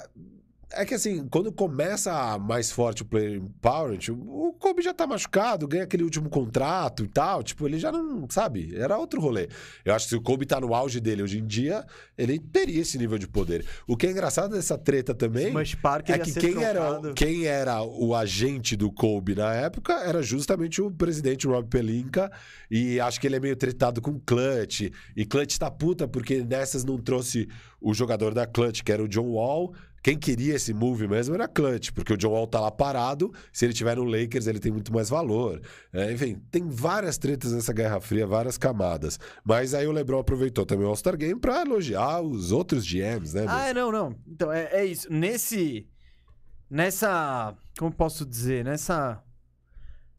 é 0.75 0.85
que 0.85 0.93
assim, 0.93 1.27
quando 1.27 1.51
começa 1.51 2.37
mais 2.37 2.71
forte 2.71 3.01
o 3.01 3.05
player 3.05 3.37
empowerment, 3.37 4.11
o 4.11 4.53
Kobe 4.59 4.81
já 4.81 4.93
tá 4.93 5.07
machucado, 5.07 5.67
ganha 5.67 5.83
aquele 5.83 6.03
último 6.03 6.29
contrato 6.29 7.03
e 7.03 7.07
tal. 7.07 7.41
Tipo, 7.41 7.67
ele 7.67 7.79
já 7.79 7.91
não, 7.91 8.27
sabe? 8.29 8.75
Era 8.75 8.97
outro 8.97 9.21
rolê. 9.21 9.47
Eu 9.83 9.93
acho 9.93 10.05
que 10.05 10.09
se 10.09 10.15
o 10.15 10.21
Kobe 10.21 10.45
tá 10.45 10.59
no 10.59 10.73
auge 10.73 10.99
dele 10.99 11.23
hoje 11.23 11.39
em 11.39 11.45
dia, 11.45 11.85
ele 12.17 12.39
teria 12.39 12.81
esse 12.81 12.97
nível 12.97 13.17
de 13.17 13.27
poder. 13.27 13.65
O 13.87 13.95
que 13.95 14.07
é 14.07 14.11
engraçado 14.11 14.51
dessa 14.51 14.77
treta 14.77 15.13
também. 15.13 15.51
É 16.11 16.19
que 16.19 16.33
quem 16.39 16.63
era, 16.63 17.01
quem 17.15 17.45
era 17.45 17.81
o 17.81 18.13
agente 18.13 18.75
do 18.75 18.91
Kobe 18.91 19.35
na 19.35 19.53
época 19.53 19.93
era 19.93 20.21
justamente 20.21 20.81
o 20.81 20.91
presidente 20.91 21.47
Rob 21.47 21.67
Pelinka. 21.69 22.31
E 22.69 22.99
acho 22.99 23.19
que 23.19 23.27
ele 23.27 23.37
é 23.37 23.39
meio 23.39 23.55
tretado 23.55 24.01
com 24.01 24.19
Clutch. 24.19 24.91
E 25.15 25.25
Clutch 25.25 25.57
tá 25.57 25.71
puta 25.71 26.07
porque 26.07 26.43
nessas 26.43 26.83
não 26.83 26.97
trouxe 26.97 27.47
o 27.79 27.93
jogador 27.93 28.33
da 28.33 28.45
Clutch, 28.45 28.81
que 28.81 28.91
era 28.91 29.03
o 29.03 29.07
John 29.07 29.27
Wall. 29.27 29.73
Quem 30.05 30.19
queria 30.19 30.53
esse 30.53 30.71
move 30.71 31.07
mesmo 31.07 31.33
era 31.33 31.47
Clutch, 31.47 31.89
porque 31.91 32.13
o 32.13 32.17
John 32.17 32.29
Wall 32.33 32.45
tá 32.45 32.59
lá 32.59 32.69
parado. 32.69 33.33
Se 33.51 33.65
ele 33.65 33.73
tiver 33.73 33.95
no 33.95 34.03
Lakers, 34.03 34.45
ele 34.45 34.59
tem 34.59 34.71
muito 34.71 34.93
mais 34.93 35.09
valor. 35.09 35.59
É, 35.91 36.11
enfim, 36.13 36.39
tem 36.51 36.69
várias 36.69 37.17
tretas 37.17 37.51
nessa 37.51 37.73
Guerra 37.73 37.99
Fria, 37.99 38.27
várias 38.27 38.55
camadas. 38.55 39.19
Mas 39.43 39.73
aí 39.73 39.87
o 39.87 39.91
LeBron 39.91 40.19
aproveitou 40.19 40.63
também 40.63 40.85
o 40.85 40.89
All-Star 40.89 41.17
Game 41.17 41.39
pra 41.39 41.61
elogiar 41.63 42.21
os 42.21 42.51
outros 42.51 42.85
GMs, 42.85 43.33
né? 43.35 43.45
Ah, 43.49 43.69
é, 43.69 43.73
não, 43.73 43.91
não. 43.91 44.15
Então, 44.27 44.51
é, 44.51 44.69
é 44.73 44.85
isso. 44.85 45.11
Nesse. 45.11 45.87
Nessa. 46.69 47.55
Como 47.79 47.91
posso 47.91 48.27
dizer? 48.27 48.63
Nessa. 48.63 49.19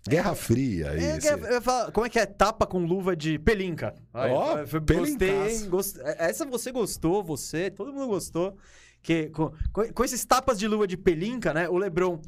Guerra 0.09 0.34
Fria, 0.34 0.89
É, 0.97 1.16
isso. 1.18 1.62
falar, 1.62 1.93
como 1.93 2.07
é 2.07 2.09
que 2.09 2.18
é? 2.18 2.26
Tapa 2.26 2.66
com 2.66 2.84
luva 2.84 3.16
de 3.16 3.39
pelinca. 3.41 3.95
Ó, 4.14 4.57
pelincaço. 4.80 4.80
gostei, 5.01 5.49
hein? 5.53 5.68
Gost- 5.68 5.99
Essa 6.18 6.45
você 6.45 6.70
gostou, 6.70 7.24
você, 7.24 7.70
todo 7.70 7.93
mundo 7.93 8.07
gostou. 8.09 8.57
Que, 9.03 9.28
com, 9.30 9.53
com- 9.72 10.05
esses 10.05 10.24
tapas 10.24 10.59
de 10.59 10.66
luva 10.66 10.86
de 10.86 10.97
pelinca, 10.97 11.55
né? 11.55 11.68
O 11.68 11.76
Lebron. 11.78 12.20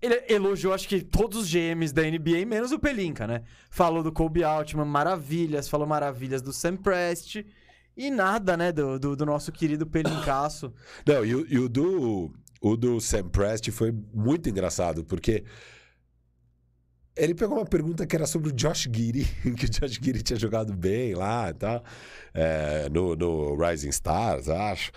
Ele 0.00 0.22
elogiou, 0.28 0.74
acho 0.74 0.86
que 0.86 1.00
todos 1.02 1.38
os 1.44 1.50
GMs 1.50 1.92
da 1.92 2.02
NBA, 2.02 2.44
menos 2.46 2.70
o 2.70 2.78
Pelinka, 2.78 3.26
né? 3.26 3.42
Falou 3.70 4.02
do 4.02 4.12
Kobe 4.12 4.44
Altman, 4.44 4.84
maravilhas. 4.84 5.68
Falou 5.68 5.86
maravilhas 5.86 6.42
do 6.42 6.52
Sam 6.52 6.76
Prest. 6.76 7.44
E 7.96 8.10
nada, 8.10 8.56
né? 8.58 8.70
Do, 8.72 8.98
do, 8.98 9.16
do 9.16 9.24
nosso 9.26 9.50
querido 9.50 9.86
Pelincaço. 9.86 10.72
Não, 11.06 11.24
e, 11.24 11.34
o- 11.34 11.46
e 11.48 11.58
o 11.58 11.66
do, 11.68 12.30
o 12.60 12.76
do 12.76 13.00
Sam 13.00 13.28
Prest 13.30 13.70
foi 13.70 13.90
muito 14.12 14.50
engraçado, 14.50 15.02
porque 15.02 15.44
ele 17.16 17.34
pegou 17.34 17.56
uma 17.56 17.64
pergunta 17.64 18.06
que 18.06 18.14
era 18.14 18.26
sobre 18.26 18.50
o 18.50 18.52
Josh 18.52 18.82
Giddy, 18.92 19.24
que 19.56 19.64
o 19.64 19.70
Josh 19.70 19.92
Giddy 19.94 20.22
tinha 20.22 20.38
jogado 20.38 20.74
bem 20.74 21.14
lá 21.14 21.48
e 21.50 21.54
tal, 21.54 21.82
é, 22.34 22.88
no, 22.90 23.16
no 23.16 23.56
Rising 23.56 23.88
Stars, 23.88 24.48
acho. 24.48 24.92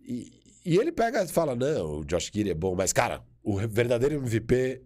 E, 0.00 0.35
e 0.66 0.76
ele 0.78 0.92
pega 0.92 1.22
e 1.22 1.28
fala: 1.28 1.54
não, 1.54 2.00
o 2.00 2.04
Josh 2.04 2.30
Giddy 2.34 2.50
é 2.50 2.54
bom, 2.54 2.74
mas, 2.74 2.92
cara, 2.92 3.22
o 3.42 3.56
verdadeiro 3.68 4.16
MVP 4.16 4.82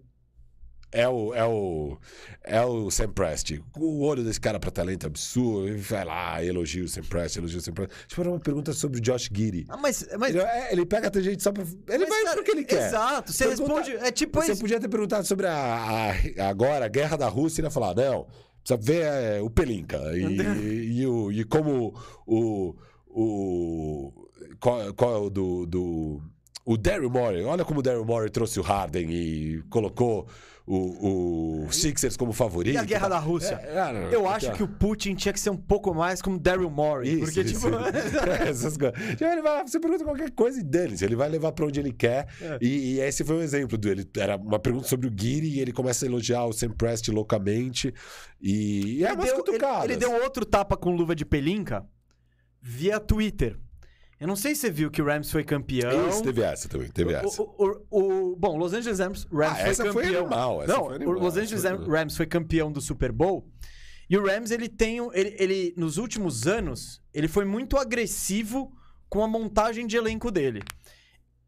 é 0.92 1.08
o, 1.08 1.32
é 1.32 1.44
o, 1.46 1.96
é 2.42 2.60
o 2.64 2.90
Sam 2.90 3.10
Prest. 3.12 3.60
O 3.78 4.02
olho 4.04 4.24
desse 4.24 4.40
cara 4.40 4.58
pra 4.58 4.72
talento 4.72 5.04
é 5.04 5.06
absurdo. 5.06 5.68
Ele 5.68 5.78
vai 5.78 6.04
lá, 6.04 6.44
elogia 6.44 6.82
o 6.84 6.88
Sam 6.88 7.02
Prest, 7.02 7.36
elogia 7.36 7.58
o 7.58 7.62
Sam 7.62 7.72
Prest. 7.72 7.90
Tipo, 8.08 8.20
era 8.22 8.30
uma 8.30 8.40
pergunta 8.40 8.72
sobre 8.72 8.98
o 8.98 9.00
Josh 9.00 9.30
Giddy. 9.32 9.66
Ah, 9.68 9.76
mas. 9.76 10.04
mas 10.18 10.34
Ele, 10.34 10.42
é, 10.44 10.72
ele 10.72 10.84
pega 10.84 11.10
a 11.16 11.22
gente 11.22 11.42
só 11.42 11.52
pra. 11.52 11.62
Ele 11.62 12.06
mas, 12.06 12.08
vai 12.08 12.22
cara, 12.24 12.34
pro 12.36 12.44
que 12.44 12.50
ele 12.50 12.64
quer. 12.64 12.88
Exato. 12.88 13.32
Você 13.32 13.46
Pergunta- 13.46 13.74
responde. 13.80 14.04
É 14.04 14.10
tipo 14.10 14.40
Você 14.42 14.52
isso. 14.52 14.60
podia 14.60 14.80
ter 14.80 14.88
perguntado 14.88 15.24
sobre 15.26 15.46
a, 15.46 16.12
a- 16.38 16.48
agora 16.48 16.84
a 16.86 16.88
guerra 16.88 17.16
da 17.16 17.28
Rússia 17.28 17.60
e 17.60 17.62
ele 17.62 17.68
ia 17.68 17.70
falar, 17.70 17.94
não, 17.94 18.26
precisa 18.64 18.76
ver 18.80 19.04
é, 19.04 19.40
o 19.40 19.48
Pelinka 19.48 19.96
e, 20.16 20.98
e, 21.00 21.06
o, 21.06 21.30
e 21.30 21.44
como 21.44 21.94
o. 22.26 22.74
o 23.08 24.19
qual, 24.58 24.92
qual 24.94 25.14
é 25.14 25.18
o 25.18 25.30
do. 25.30 25.66
do 25.66 26.22
o 26.64 26.76
Daryl 26.76 27.10
Morey, 27.10 27.42
olha 27.44 27.64
como 27.64 27.80
o 27.80 27.82
Daryl 27.82 28.04
Morey 28.04 28.30
trouxe 28.30 28.60
o 28.60 28.62
Harden 28.62 29.10
e 29.10 29.62
colocou 29.70 30.28
o, 30.66 31.66
o 31.66 31.72
Sixers 31.72 32.16
como 32.16 32.32
favorito. 32.32 32.74
E 32.74 32.78
a 32.78 32.84
guerra 32.84 33.08
da 33.08 33.18
Rússia? 33.18 33.60
É, 33.60 33.76
é, 33.76 34.14
Eu 34.14 34.28
acho 34.28 34.52
que 34.52 34.62
o 34.62 34.68
Putin 34.68 35.16
tinha 35.16 35.32
que 35.32 35.40
ser 35.40 35.50
um 35.50 35.56
pouco 35.56 35.92
mais 35.92 36.22
como 36.22 36.38
Daryl 36.38 36.70
Morey. 36.70 37.14
Isso, 37.14 37.24
porque, 37.24 37.40
isso. 37.40 37.68
tipo. 37.68 37.76
Essas 38.48 38.76
coisas. 38.76 39.08
Tipo, 39.16 39.24
ele 39.24 39.42
vai 39.42 39.56
lá, 39.56 39.66
você 39.66 39.80
pergunta 39.80 40.04
qualquer 40.04 40.30
coisa 40.30 40.60
e 40.60 40.62
dane-se. 40.62 41.04
Ele 41.04 41.16
vai 41.16 41.28
levar 41.28 41.50
pra 41.50 41.66
onde 41.66 41.80
ele 41.80 41.92
quer. 41.92 42.28
É. 42.40 42.58
E, 42.60 42.94
e 42.94 43.00
esse 43.00 43.24
foi 43.24 43.36
um 43.36 43.42
exemplo 43.42 43.76
dele. 43.76 44.08
Era 44.16 44.36
uma 44.36 44.60
pergunta 44.60 44.86
sobre 44.86 45.08
o 45.08 45.10
Guiri 45.10 45.48
e 45.48 45.60
ele 45.60 45.72
começa 45.72 46.04
a 46.04 46.08
elogiar 46.08 46.44
o 46.44 46.52
Sam 46.52 46.70
Prest 46.70 47.08
loucamente. 47.08 47.92
E, 48.40 48.98
e 48.98 49.04
é 49.04 49.08
ele, 49.08 49.14
umas 49.16 49.26
deu, 49.26 49.44
ele, 49.48 49.84
ele 49.84 49.96
deu 49.96 50.22
outro 50.22 50.46
tapa 50.46 50.76
com 50.76 50.94
luva 50.94 51.16
de 51.16 51.24
pelinca 51.24 51.84
via 52.62 53.00
Twitter. 53.00 53.58
Eu 54.20 54.26
não 54.28 54.36
sei 54.36 54.54
se 54.54 54.60
você 54.60 54.70
viu 54.70 54.90
que 54.90 55.00
o 55.00 55.04
Rams 55.06 55.30
foi 55.32 55.42
campeão. 55.42 56.08
Isso, 56.10 56.22
teve 56.22 56.42
essa 56.42 56.68
também, 56.68 56.88
teve 56.90 57.14
essa. 57.14 57.40
O, 57.40 57.54
o, 57.56 57.86
o- 57.90 58.32
o- 58.32 58.36
bom, 58.36 58.58
Los 58.58 58.74
Angeles 58.74 58.98
Rams, 58.98 59.26
Rams 59.32 59.52
Ah, 59.52 59.54
foi 59.54 59.70
essa 59.70 59.92
foi 59.92 60.04
campeão. 60.04 60.20
animal, 60.26 60.62
essa 60.62 60.72
não, 60.72 60.80
foi 60.84 60.92
o 60.92 60.94
animal, 60.96 61.14
Los 61.14 61.36
Angeles 61.38 61.62
foi- 61.62 61.88
Rams 61.98 62.16
foi 62.16 62.26
campeão 62.26 62.70
do 62.70 62.80
Super 62.82 63.12
Bowl. 63.12 63.48
E 64.10 64.18
o 64.18 64.26
Rams, 64.26 64.50
ele 64.50 64.68
tem. 64.68 64.98
Ele, 65.14 65.36
ele, 65.38 65.74
nos 65.76 65.96
últimos 65.96 66.46
anos, 66.46 67.00
ele 67.14 67.28
foi 67.28 67.44
muito 67.46 67.78
agressivo 67.78 68.70
com 69.08 69.24
a 69.24 69.28
montagem 69.28 69.86
de 69.86 69.96
elenco 69.96 70.30
dele. 70.30 70.60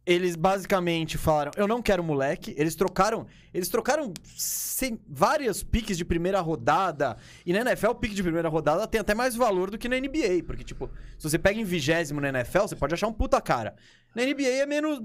Eles 0.05 0.35
basicamente 0.35 1.17
falaram: 1.17 1.53
Eu 1.57 1.69
não 1.69 1.81
quero 1.81 2.03
moleque. 2.03 2.55
Eles 2.59 2.75
trocaram. 2.75 3.27
Eles 3.55 3.69
trocaram 3.69 4.13
sem, 4.25 5.01
várias 5.09 5.63
piques 5.63 5.97
de 5.97 6.05
primeira 6.05 6.41
rodada. 6.41 7.17
E 7.47 7.53
na 7.53 7.61
NFL, 7.61 7.91
o 7.91 7.95
pique 7.95 8.15
de 8.15 8.23
primeira 8.23 8.49
rodada 8.49 8.87
tem 8.87 9.01
até 9.01 9.15
mais 9.15 9.37
valor 9.37 9.71
do 9.71 9.79
que 9.79 9.89
na 9.89 9.97
NBA. 9.97 10.43
Porque, 10.45 10.65
tipo, 10.65 10.91
se 11.17 11.29
você 11.31 11.39
pega 11.39 11.61
em 11.61 11.65
vigésimo 11.65 12.21
na 12.21 12.31
NFL, 12.31 12.63
você 12.63 12.77
pode 12.77 12.95
achar 12.95 13.07
um 13.07 13.13
puta 13.13 13.41
cara. 13.41 13.77
Na 14.15 14.25
NBA 14.25 14.49
é 14.49 14.67
menos. 14.67 15.01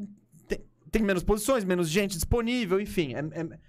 Tem, 0.48 0.64
tem 0.90 1.04
menos 1.04 1.24
posições, 1.24 1.64
menos 1.64 1.90
gente 1.90 2.16
disponível, 2.16 2.82
enfim. 2.82 3.14
É, 3.14 3.20
é- 3.20 3.60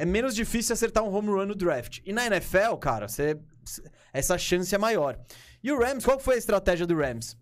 é 0.00 0.04
menos 0.06 0.32
difícil 0.32 0.72
acertar 0.72 1.02
um 1.02 1.12
home 1.12 1.30
run 1.30 1.46
no 1.46 1.56
draft. 1.56 1.98
E 2.06 2.12
na 2.12 2.24
NFL, 2.24 2.76
cara, 2.80 3.08
você, 3.08 3.36
essa 4.12 4.38
chance 4.38 4.72
é 4.72 4.78
maior. 4.78 5.18
E 5.60 5.72
o 5.72 5.78
Rams, 5.80 6.04
qual 6.04 6.20
foi 6.20 6.36
a 6.36 6.38
estratégia 6.38 6.86
do 6.86 6.96
Rams? 6.96 7.36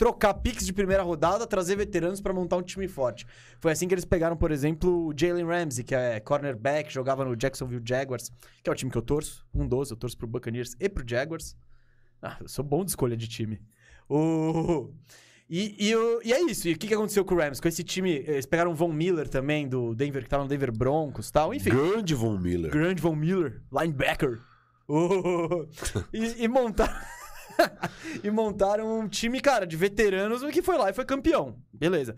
Trocar 0.00 0.32
picks 0.32 0.64
de 0.64 0.72
primeira 0.72 1.02
rodada, 1.02 1.46
trazer 1.46 1.76
veteranos 1.76 2.22
para 2.22 2.32
montar 2.32 2.56
um 2.56 2.62
time 2.62 2.88
forte. 2.88 3.26
Foi 3.58 3.70
assim 3.70 3.86
que 3.86 3.92
eles 3.92 4.06
pegaram, 4.06 4.34
por 4.34 4.50
exemplo, 4.50 5.08
o 5.08 5.12
Jalen 5.14 5.44
Ramsey, 5.44 5.84
que 5.84 5.94
é 5.94 6.18
cornerback, 6.20 6.90
jogava 6.90 7.22
no 7.22 7.36
Jacksonville 7.36 7.82
Jaguars, 7.86 8.32
que 8.62 8.70
é 8.70 8.72
o 8.72 8.74
time 8.74 8.90
que 8.90 8.96
eu 8.96 9.02
torço. 9.02 9.44
Um 9.54 9.68
dos, 9.68 9.90
eu 9.90 9.98
torço 9.98 10.16
pro 10.16 10.26
Buccaneers 10.26 10.74
e 10.80 10.88
pro 10.88 11.04
Jaguars. 11.06 11.54
Ah, 12.22 12.38
eu 12.40 12.48
sou 12.48 12.64
bom 12.64 12.82
de 12.82 12.92
escolha 12.92 13.14
de 13.14 13.28
time. 13.28 13.60
O... 14.08 14.88
E, 15.50 15.76
e, 15.78 15.92
e 16.24 16.32
é 16.32 16.40
isso. 16.44 16.66
E 16.66 16.72
o 16.72 16.78
que, 16.78 16.88
que 16.88 16.94
aconteceu 16.94 17.22
com 17.22 17.34
o 17.34 17.38
Rams? 17.38 17.60
Com 17.60 17.68
esse 17.68 17.84
time, 17.84 18.24
eles 18.26 18.46
pegaram 18.46 18.70
o 18.70 18.74
Von 18.74 18.94
Miller 18.94 19.28
também, 19.28 19.68
do 19.68 19.94
Denver, 19.94 20.22
que 20.22 20.30
tava 20.30 20.44
no 20.44 20.48
Denver 20.48 20.72
Broncos 20.72 21.28
e 21.28 21.32
tal. 21.32 21.52
Enfim, 21.52 21.68
Grande 21.68 22.14
Von 22.14 22.38
Miller. 22.38 22.70
grande 22.70 23.02
Von 23.02 23.16
Miller, 23.16 23.60
linebacker. 23.70 24.40
Oh, 24.88 25.66
e, 26.10 26.44
e 26.44 26.48
montaram. 26.48 27.19
e 28.22 28.30
montaram 28.30 29.00
um 29.00 29.08
time, 29.08 29.40
cara, 29.40 29.66
de 29.66 29.76
veteranos 29.76 30.42
que 30.52 30.62
foi 30.62 30.76
lá 30.76 30.90
e 30.90 30.92
foi 30.92 31.04
campeão. 31.04 31.56
Beleza. 31.72 32.16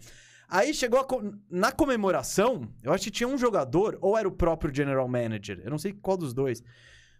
Aí 0.48 0.74
chegou 0.74 1.02
co- 1.04 1.22
na 1.50 1.72
comemoração, 1.72 2.68
eu 2.82 2.92
acho 2.92 3.04
que 3.04 3.10
tinha 3.10 3.28
um 3.28 3.38
jogador, 3.38 3.96
ou 4.00 4.18
era 4.18 4.28
o 4.28 4.32
próprio 4.32 4.74
general 4.74 5.08
manager, 5.08 5.60
eu 5.64 5.70
não 5.70 5.78
sei 5.78 5.92
qual 5.92 6.16
dos 6.16 6.34
dois, 6.34 6.62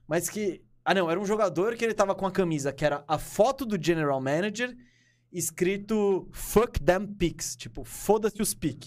mas 0.07 0.29
que. 0.29 0.63
Ah, 0.85 0.93
não, 0.95 1.09
era 1.11 1.19
um 1.19 1.25
jogador 1.25 1.77
que 1.77 1.85
ele 1.85 1.95
tava 1.95 2.15
com 2.15 2.27
a 2.27 2.31
camisa 2.33 2.73
que 2.73 2.85
era 2.85 3.05
a 3.07 3.17
foto 3.17 3.65
do 3.65 3.81
general 3.83 4.21
manager 4.21 4.77
escrito 5.33 6.29
Fuck 6.33 6.81
them 6.81 7.07
picks, 7.07 7.57
tipo, 7.57 7.85
foda-se 7.85 8.43
os 8.43 8.53
pick. 8.53 8.87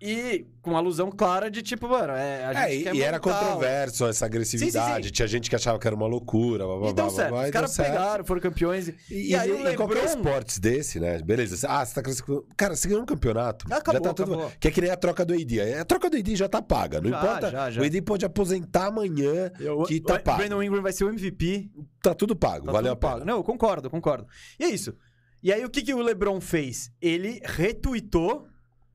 E 0.00 0.46
com 0.62 0.76
alusão 0.76 1.10
clara 1.10 1.50
de 1.50 1.60
tipo, 1.60 1.88
mano, 1.88 2.12
é, 2.12 2.44
a 2.44 2.52
gente 2.52 2.62
É, 2.62 2.74
e, 2.76 2.82
quer 2.84 2.94
e 2.94 3.02
era 3.02 3.18
controverso 3.18 4.06
essa 4.06 4.26
agressividade. 4.26 4.72
Sim, 4.96 4.96
sim, 5.02 5.02
sim. 5.08 5.10
Tinha 5.12 5.26
gente 5.26 5.50
que 5.50 5.56
achava 5.56 5.76
que 5.76 5.86
era 5.88 5.96
uma 5.96 6.06
loucura. 6.06 6.64
Blá, 6.64 6.76
blá, 6.78 6.90
E 6.90 6.92
deu 6.92 7.10
certo. 7.10 7.30
blá, 7.30 7.44
Os 7.44 7.50
caras 7.50 7.76
pegaram, 7.76 8.24
foram 8.24 8.40
campeões. 8.40 8.88
E, 8.88 8.94
E, 9.10 9.30
e 9.30 9.34
aí 9.34 9.48
e- 9.50 9.52
o 9.54 9.68
e 9.70 9.74
qualquer 9.76 9.94
LeBron... 10.04 10.16
esportes 10.16 10.58
desse, 10.60 11.00
né? 11.00 11.18
Beleza. 11.20 11.66
Ah, 11.68 11.84
você 11.84 11.94
tá 11.94 12.02
classificando. 12.02 12.46
Cara, 12.56 12.76
você 12.76 12.86
ganhou 12.86 13.02
um 13.02 13.06
campeonato. 13.06 13.66
Acabou, 13.72 13.94
já 13.94 14.00
tá 14.00 14.14
tudo... 14.14 14.34
acabou. 14.34 14.52
Que 14.60 14.68
é 14.68 14.70
que 14.70 14.80
nem 14.80 14.90
a 14.90 14.96
troca 14.96 15.24
do 15.24 15.34
AD. 15.34 15.60
A 15.80 15.84
troca 15.84 16.08
do 16.08 16.16
AD 16.16 16.36
já 16.36 16.48
tá 16.48 16.62
paga. 16.62 17.00
Não 17.00 17.10
Já, 17.10 17.18
importa. 17.18 17.50
já, 17.50 17.70
já. 17.72 17.80
O 17.82 17.84
AD 17.84 18.02
pode 18.02 18.24
aposentar 18.24 18.86
amanhã, 18.86 19.50
Eu- 19.58 19.82
que 19.82 20.00
tá 20.00 20.14
o 20.14 20.20
pago. 20.22 20.38
Brandon 20.38 20.62
Ingram 20.62 20.80
vai 20.82 20.92
ser 20.92 21.04
o 21.04 21.08
MVP. 21.08 21.68
Tá 22.00 22.14
tudo 22.14 22.36
pago. 22.36 22.66
Tá 22.66 22.72
valeu 22.72 22.94
tudo 22.94 22.98
a 22.98 23.00
pena. 23.00 23.12
pago. 23.14 23.24
Não, 23.26 23.36
eu 23.38 23.42
concordo, 23.42 23.86
eu 23.88 23.90
concordo. 23.90 24.28
E 24.60 24.64
é 24.64 24.68
isso. 24.68 24.94
E 25.42 25.52
aí 25.52 25.64
o 25.64 25.70
que, 25.70 25.82
que 25.82 25.92
o 25.92 26.00
LeBron 26.02 26.40
fez? 26.40 26.90
Ele 27.02 27.40
retweetou 27.44 28.46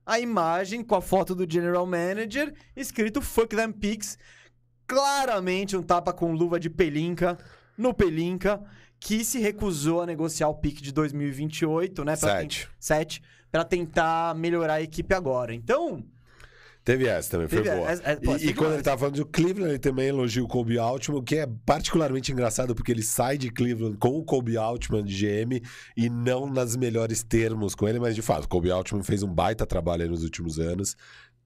a 0.05 0.19
imagem 0.19 0.83
com 0.83 0.95
a 0.95 1.01
foto 1.01 1.33
do 1.35 1.49
General 1.49 1.85
Manager 1.85 2.53
escrito 2.75 3.21
Fuck 3.21 3.55
them 3.55 3.71
picks. 3.71 4.17
Claramente 4.87 5.77
um 5.77 5.83
tapa 5.83 6.11
com 6.13 6.33
luva 6.33 6.59
de 6.59 6.69
pelinca 6.69 7.37
no 7.77 7.93
pelinca 7.93 8.61
que 8.99 9.23
se 9.23 9.39
recusou 9.39 10.01
a 10.01 10.05
negociar 10.05 10.47
o 10.49 10.55
pick 10.55 10.81
de 10.81 10.91
2028, 10.91 12.03
né? 12.05 12.15
pra 12.15 12.29
Sete. 12.37 12.65
ten- 12.65 12.75
Sete. 12.79 13.23
Pra 13.51 13.63
tentar 13.63 14.33
melhorar 14.35 14.75
a 14.75 14.81
equipe 14.81 15.13
agora. 15.13 15.53
Então, 15.53 16.03
Teve 16.83 17.07
essa 17.07 17.31
também, 17.31 17.47
foi 17.47 17.61
Teve 17.63 17.75
boa. 17.77 17.89
essa- 17.89 18.03
é, 18.09 18.15
pô, 18.17 18.31
e 18.31 18.35
essa 18.35 18.43
e 18.43 18.47
foi 18.47 18.53
quando 18.55 18.73
ele 18.73 18.83
tava 18.83 18.97
falando 18.97 19.15
do 19.15 19.25
Cleveland, 19.25 19.69
ele 19.71 19.79
também 19.79 20.07
elogia 20.09 20.43
o 20.43 20.47
Kobe 20.47 20.77
Altman, 20.77 21.17
o 21.19 21.23
que 21.23 21.37
é 21.37 21.47
particularmente 21.65 22.31
engraçado 22.31 22.75
porque 22.75 22.91
ele 22.91 23.01
sai 23.03 23.37
de 23.37 23.49
Cleveland 23.49 23.97
com 23.97 24.09
o 24.17 24.23
Kobe 24.23 24.57
Altman 24.57 25.03
de 25.05 25.13
GM 25.15 25.61
e 25.95 26.09
não 26.09 26.45
nas 26.45 26.75
melhores 26.75 27.23
termos 27.23 27.73
com 27.73 27.87
ele, 27.87 27.99
mas 27.99 28.15
de 28.15 28.21
fato, 28.21 28.43
o 28.43 28.49
Kobe 28.49 28.69
Altman 28.69 29.01
fez 29.01 29.23
um 29.23 29.33
baita 29.33 29.65
trabalho 29.65 30.03
aí 30.03 30.09
nos 30.09 30.23
últimos 30.23 30.59
anos, 30.59 30.97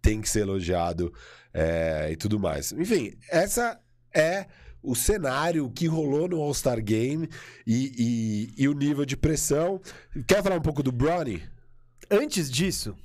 tem 0.01 0.21
que 0.21 0.29
ser 0.29 0.39
elogiado 0.41 1.13
é, 1.53 2.09
e 2.11 2.15
tudo 2.15 2.39
mais. 2.39 2.71
Enfim, 2.71 3.13
essa 3.29 3.79
é 4.15 4.47
o 4.81 4.95
cenário 4.95 5.69
que 5.69 5.85
rolou 5.85 6.27
no 6.27 6.41
All-Star 6.41 6.81
Game 6.83 7.29
e, 7.65 7.91
e- 8.57 8.63
e 8.63 8.67
o 8.67 8.73
nível 8.73 9.05
de 9.05 9.15
pressão. 9.17 9.79
Quer 10.27 10.41
falar 10.41 10.55
um 10.55 10.61
pouco 10.61 10.81
do 10.81 10.91
Bronny? 10.91 11.43
Antes 12.09 12.49
disso, 12.49 12.95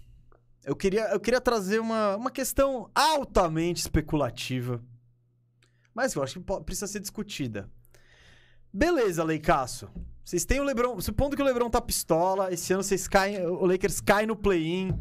eu 0.65 0.77
queria, 0.77 1.09
eu 1.13 1.21
queria 1.21 1.41
trazer 1.41 1.81
uma, 1.81 2.17
uma 2.17 2.31
questão 2.31 2.91
altamente 2.95 3.81
especulativa, 3.81 4.83
mas 5.95 6.15
eu 6.15 6.23
acho 6.23 6.41
que 6.41 6.63
precisa 6.65 6.87
ser 6.87 7.01
discutida. 7.01 7.69
Beleza, 8.73 9.23
Leicaço. 9.23 9.91
Vocês 10.25 10.45
têm 10.45 10.61
o 10.61 10.65
Lebron. 10.65 11.01
Supondo 11.01 11.37
que 11.37 11.43
o 11.43 11.45
Lebron 11.45 11.69
tá 11.69 11.81
pistola, 11.81 12.53
esse 12.53 12.73
ano 12.73 12.83
vocês 12.83 13.07
caem. 13.07 13.45
O 13.47 13.67
Lakers 13.67 14.01
cai 14.01 14.25
no 14.25 14.37
play-in. 14.37 14.99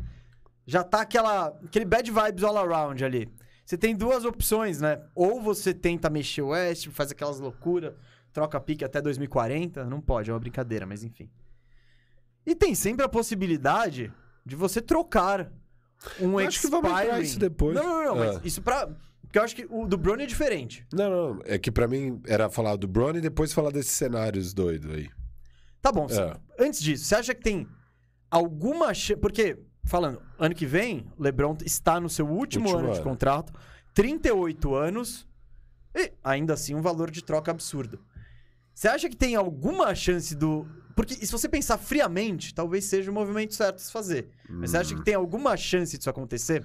Já 0.65 0.83
tá 0.83 1.01
aquela, 1.01 1.47
aquele 1.63 1.85
bad 1.85 2.09
vibes 2.11 2.43
all 2.43 2.57
around 2.57 3.03
ali. 3.03 3.29
Você 3.65 3.77
tem 3.77 3.95
duas 3.95 4.25
opções, 4.25 4.81
né? 4.81 5.01
Ou 5.15 5.41
você 5.41 5.73
tenta 5.73 6.09
mexer 6.09 6.41
o 6.41 6.49
West, 6.49 6.89
faz 6.89 7.11
aquelas 7.11 7.39
loucuras, 7.39 7.93
troca 8.33 8.59
pique 8.59 8.83
até 8.83 9.01
2040. 9.01 9.85
Não 9.85 10.01
pode, 10.01 10.29
é 10.29 10.33
uma 10.33 10.39
brincadeira, 10.39 10.85
mas 10.85 11.03
enfim. 11.03 11.29
E 12.45 12.55
tem 12.55 12.75
sempre 12.75 13.05
a 13.05 13.09
possibilidade 13.09 14.11
de 14.45 14.55
você 14.55 14.81
trocar 14.81 15.51
um 16.19 16.37
Acho 16.39 16.61
que 16.61 16.67
vamos 16.67 16.89
entrar 16.91 17.21
isso 17.21 17.37
depois. 17.39 17.75
Não, 17.75 17.83
não, 17.85 18.03
não, 18.05 18.15
mas 18.15 18.37
Ah. 18.37 18.41
isso 18.43 18.61
pra. 18.61 18.87
Porque 19.21 19.37
eu 19.39 19.43
acho 19.43 19.55
que 19.55 19.65
o 19.69 19.85
do 19.87 19.97
Brony 19.97 20.23
é 20.23 20.25
diferente. 20.25 20.85
Não, 20.91 21.09
não, 21.35 21.41
é 21.45 21.57
que 21.57 21.71
pra 21.71 21.87
mim 21.87 22.21
era 22.27 22.49
falar 22.49 22.75
do 22.75 22.87
Bronny 22.87 23.19
e 23.19 23.21
depois 23.21 23.53
falar 23.53 23.71
desses 23.71 23.91
cenários 23.93 24.53
doidos 24.53 24.91
aí. 24.93 25.09
Tá 25.81 25.91
bom. 25.91 26.05
É. 26.09 26.63
Antes 26.63 26.81
disso, 26.81 27.05
você 27.05 27.15
acha 27.15 27.33
que 27.33 27.41
tem 27.41 27.65
alguma 28.29 28.93
chance. 28.93 29.15
Porque, 29.21 29.57
falando, 29.85 30.21
ano 30.37 30.53
que 30.53 30.65
vem, 30.65 31.05
LeBron 31.17 31.55
está 31.65 31.99
no 31.99 32.09
seu 32.09 32.27
último, 32.27 32.65
Último 32.65 32.79
ano, 32.79 32.91
de 32.91 32.99
ano. 32.99 33.03
contrato, 33.09 33.53
38 33.93 34.75
anos, 34.75 35.27
e 35.95 36.11
ainda 36.23 36.53
assim 36.53 36.75
um 36.75 36.81
valor 36.81 37.09
de 37.09 37.23
troca 37.23 37.51
absurdo. 37.51 37.99
Você 38.73 38.87
acha 38.87 39.07
que 39.09 39.15
tem 39.15 39.35
alguma 39.35 39.93
chance 39.95 40.35
do. 40.35 40.67
Porque 40.95 41.15
se 41.15 41.31
você 41.31 41.47
pensar 41.47 41.77
friamente, 41.77 42.53
talvez 42.53 42.85
seja 42.85 43.09
o 43.11 43.13
movimento 43.13 43.53
certo 43.53 43.75
a 43.75 43.79
se 43.79 43.91
fazer. 43.91 44.29
Mas 44.49 44.71
você 44.71 44.77
acha 44.77 44.95
que 44.95 45.03
tem 45.03 45.15
alguma 45.15 45.55
chance 45.57 45.97
disso 45.97 46.09
acontecer? 46.09 46.63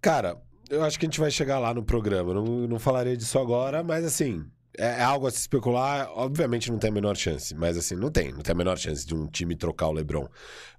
Cara, 0.00 0.40
eu 0.70 0.82
acho 0.82 0.98
que 0.98 1.06
a 1.06 1.08
gente 1.08 1.20
vai 1.20 1.30
chegar 1.30 1.58
lá 1.58 1.72
no 1.74 1.84
programa. 1.84 2.30
Eu 2.30 2.34
Não, 2.34 2.44
não 2.68 2.78
falaria 2.78 3.16
disso 3.16 3.38
agora, 3.38 3.82
mas 3.82 4.04
assim, 4.04 4.44
é, 4.78 5.00
é 5.00 5.02
algo 5.02 5.26
a 5.26 5.30
se 5.30 5.38
especular. 5.38 6.10
Obviamente 6.14 6.70
não 6.70 6.78
tem 6.78 6.90
a 6.90 6.92
menor 6.92 7.16
chance, 7.16 7.54
mas 7.54 7.76
assim, 7.76 7.94
não 7.94 8.10
tem. 8.10 8.32
Não 8.32 8.40
tem 8.40 8.52
a 8.52 8.56
menor 8.56 8.78
chance 8.78 9.06
de 9.06 9.14
um 9.14 9.26
time 9.26 9.56
trocar 9.56 9.88
o 9.88 9.92
LeBron. 9.92 10.28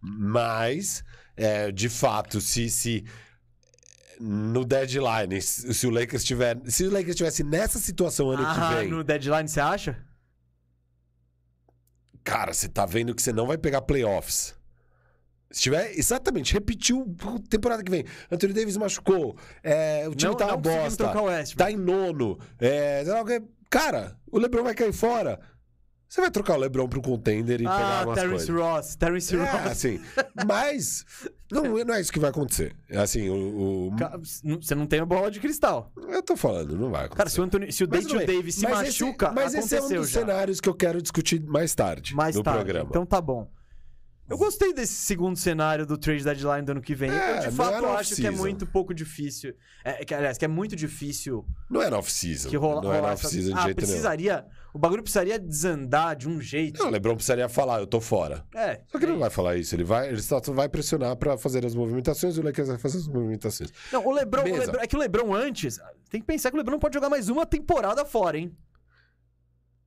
Mas, 0.02 1.04
é, 1.36 1.72
de 1.72 1.90
fato, 1.90 2.42
se. 2.42 2.70
se 2.70 3.06
no 4.18 4.64
deadline, 4.64 5.42
se 5.42 5.74
se 5.74 5.86
o 5.86 5.90
Lakers 5.90 6.24
tiver, 6.24 6.58
se 6.68 6.86
o 6.86 6.90
Lakers 6.90 7.10
estivesse 7.10 7.44
nessa 7.44 7.80
situação 7.80 8.32
ano 8.32 8.44
ah, 8.46 8.54
que 8.54 8.76
vem, 8.76 8.90
no 8.90 9.04
deadline, 9.04 9.46
você 9.48 9.60
acha? 9.60 9.98
Cara, 12.26 12.52
você 12.54 12.68
tá 12.68 12.86
vendo 12.86 13.16
que 13.16 13.22
você 13.22 13.32
não 13.32 13.48
vai 13.48 13.58
pegar 13.58 13.84
playoffs. 13.84 14.56
Se 15.52 15.62
tiver, 15.62 15.98
exatamente, 15.98 16.54
repetiu 16.54 17.16
a 17.22 17.40
temporada 17.48 17.82
que 17.82 17.90
vem. 17.90 18.04
Anthony 18.30 18.52
Davis 18.52 18.76
machucou, 18.76 19.38
é, 19.64 20.06
o 20.10 20.14
time 20.14 20.32
não, 20.32 20.38
tá 20.38 20.46
uma 20.48 20.56
não 20.56 20.62
conseguimos 20.62 20.98
bosta, 20.98 21.56
tá 21.56 21.72
em 21.72 21.78
nono. 21.78 22.38
É, 22.60 23.04
cara, 23.70 24.18
o 24.30 24.38
LeBron 24.38 24.64
vai 24.64 24.74
cair 24.74 24.92
fora. 24.92 25.40
Você 26.08 26.22
vai 26.22 26.32
trocar 26.32 26.54
o 26.54 26.58
LeBron 26.58 26.88
pro 26.88 27.02
contender 27.02 27.56
e 27.60 27.64
pegar 27.64 27.74
ah, 27.74 28.00
algumas 28.00 28.20
Terence 28.20 28.48
coisas. 28.52 28.64
Ross. 28.64 28.96
Terence 28.96 29.36
É, 29.36 29.40
Ross. 29.40 29.72
assim, 29.72 30.00
mas 30.46 31.06
não, 31.52 31.64
não 31.84 31.94
é 31.94 32.00
isso 32.02 32.12
que 32.12 32.20
vai 32.20 32.30
acontecer. 32.30 32.76
Assim, 32.92 33.30
o, 33.30 33.90
o- 33.90 33.92
Você 34.62 34.76
não 34.76 34.86
tem 34.86 35.00
a 35.00 35.06
bola 35.06 35.30
de 35.32 35.40
cristal. 35.40 35.92
eu 35.98 36.22
tô 36.24 36.38
falando, 36.38 36.78
não 36.78 36.90
vai 36.92 37.02
acontecer. 37.06 37.18
Cara, 37.18 37.30
se 37.30 37.42
o, 37.42 37.44
Anthony, 37.44 37.72
se 37.72 37.84
o 37.84 37.88
Mas 37.90 38.06
Dayton. 38.06 38.26
Davis 38.34 38.56
se 38.56 38.64
Mas 38.68 38.88
esse- 38.90 39.04
machuca, 39.04 39.32
mas 39.32 39.54
esse 39.56 39.76
é 39.76 39.82
um 39.82 39.90
dos 39.90 40.10
já. 40.10 40.20
cenários 40.22 40.62
que 40.62 40.70
eu 40.70 40.74
quero 40.74 41.02
discutir 41.02 41.42
mais 41.44 41.74
tarde 41.76 42.16
Mais 42.16 42.36
no 42.36 42.44
tarde. 42.44 42.60
programa. 42.64 42.88
Então 42.90 43.06
tá 43.06 43.20
bom. 43.20 43.48
Eu 44.28 44.38
gostei 44.40 44.74
desse 44.74 44.94
segundo 44.94 45.38
cenário 45.38 45.86
do 45.86 45.98
trade 46.00 46.24
deadline 46.24 46.64
do 46.66 46.72
ano 46.72 46.82
que 46.82 46.96
vem. 46.96 47.12
É, 47.12 47.38
eu 47.46 47.50
de 47.50 47.56
fato 47.56 47.76
era 47.76 47.88
acho 47.94 48.16
que 48.16 48.26
é 48.26 48.30
off-season. 48.30 48.38
muito 48.38 48.66
pouco 48.66 48.92
difícil. 48.94 49.54
É, 49.84 50.04
que, 50.04 50.16
aliás, 50.16 50.36
que 50.38 50.46
é 50.46 50.48
muito 50.48 50.76
difícil 50.76 51.46
Não 51.70 51.80
é 51.82 51.90
na 51.92 52.00
off-season. 52.00 52.50
que 52.50 52.58
rola, 52.58 52.82
Não 52.82 52.90
é 52.90 52.94
na 52.96 53.00
rolar 53.02 53.14
essa- 53.14 53.28
off-season 53.28 53.54
de 53.54 53.60
Ah, 53.60 53.64
jeito 53.66 53.78
nenhum. 53.78 53.88
precisaria. 53.88 54.46
O 54.74 54.80
bagulho 54.80 55.04
precisaria 55.04 55.38
desandar 55.40 56.16
de 56.16 56.28
um 56.28 56.42
jeito. 56.42 56.80
Não, 56.82 56.88
o 56.88 56.92
LeBron 56.92 57.14
precisaria 57.16 57.48
falar, 57.48 57.80
eu 57.80 57.88
tô 57.88 58.02
fora. 58.02 58.44
É. 58.56 58.82
Só 58.92 58.98
que 58.98 59.06
ele 59.06 59.12
não 59.14 59.20
vai 59.20 59.30
falar 59.30 59.58
isso, 59.58 59.76
ele 59.76 59.84
vai, 59.84 60.10
ele 60.10 60.22
só 60.22 60.42
vai 60.42 60.68
pressionar 60.68 61.16
pra 61.16 61.38
fazer 61.38 61.64
as 61.66 61.76
movimentações 61.76 62.36
e 62.36 62.40
o 62.40 62.44
Lakers 62.44 62.68
vai 62.68 62.78
fazer 62.80 62.98
as 62.98 63.08
movimentações. 63.08 63.72
Não, 63.94 64.06
o 64.06 64.12
Lebron, 64.12 64.42
o. 64.42 64.58
Lebron- 64.58 64.82
É 64.82 64.88
que 64.88 64.96
o 64.96 65.00
Lebron 65.00 65.34
antes. 65.36 65.80
Tem 66.10 66.20
que 66.20 66.26
pensar 66.28 66.50
que 66.50 66.56
o 66.56 66.58
Lebron 66.58 66.80
pode 66.80 66.94
jogar 66.96 67.10
mais 67.10 67.30
uma 67.30 67.46
temporada 67.46 68.04
fora, 68.04 68.38
hein? 68.40 68.52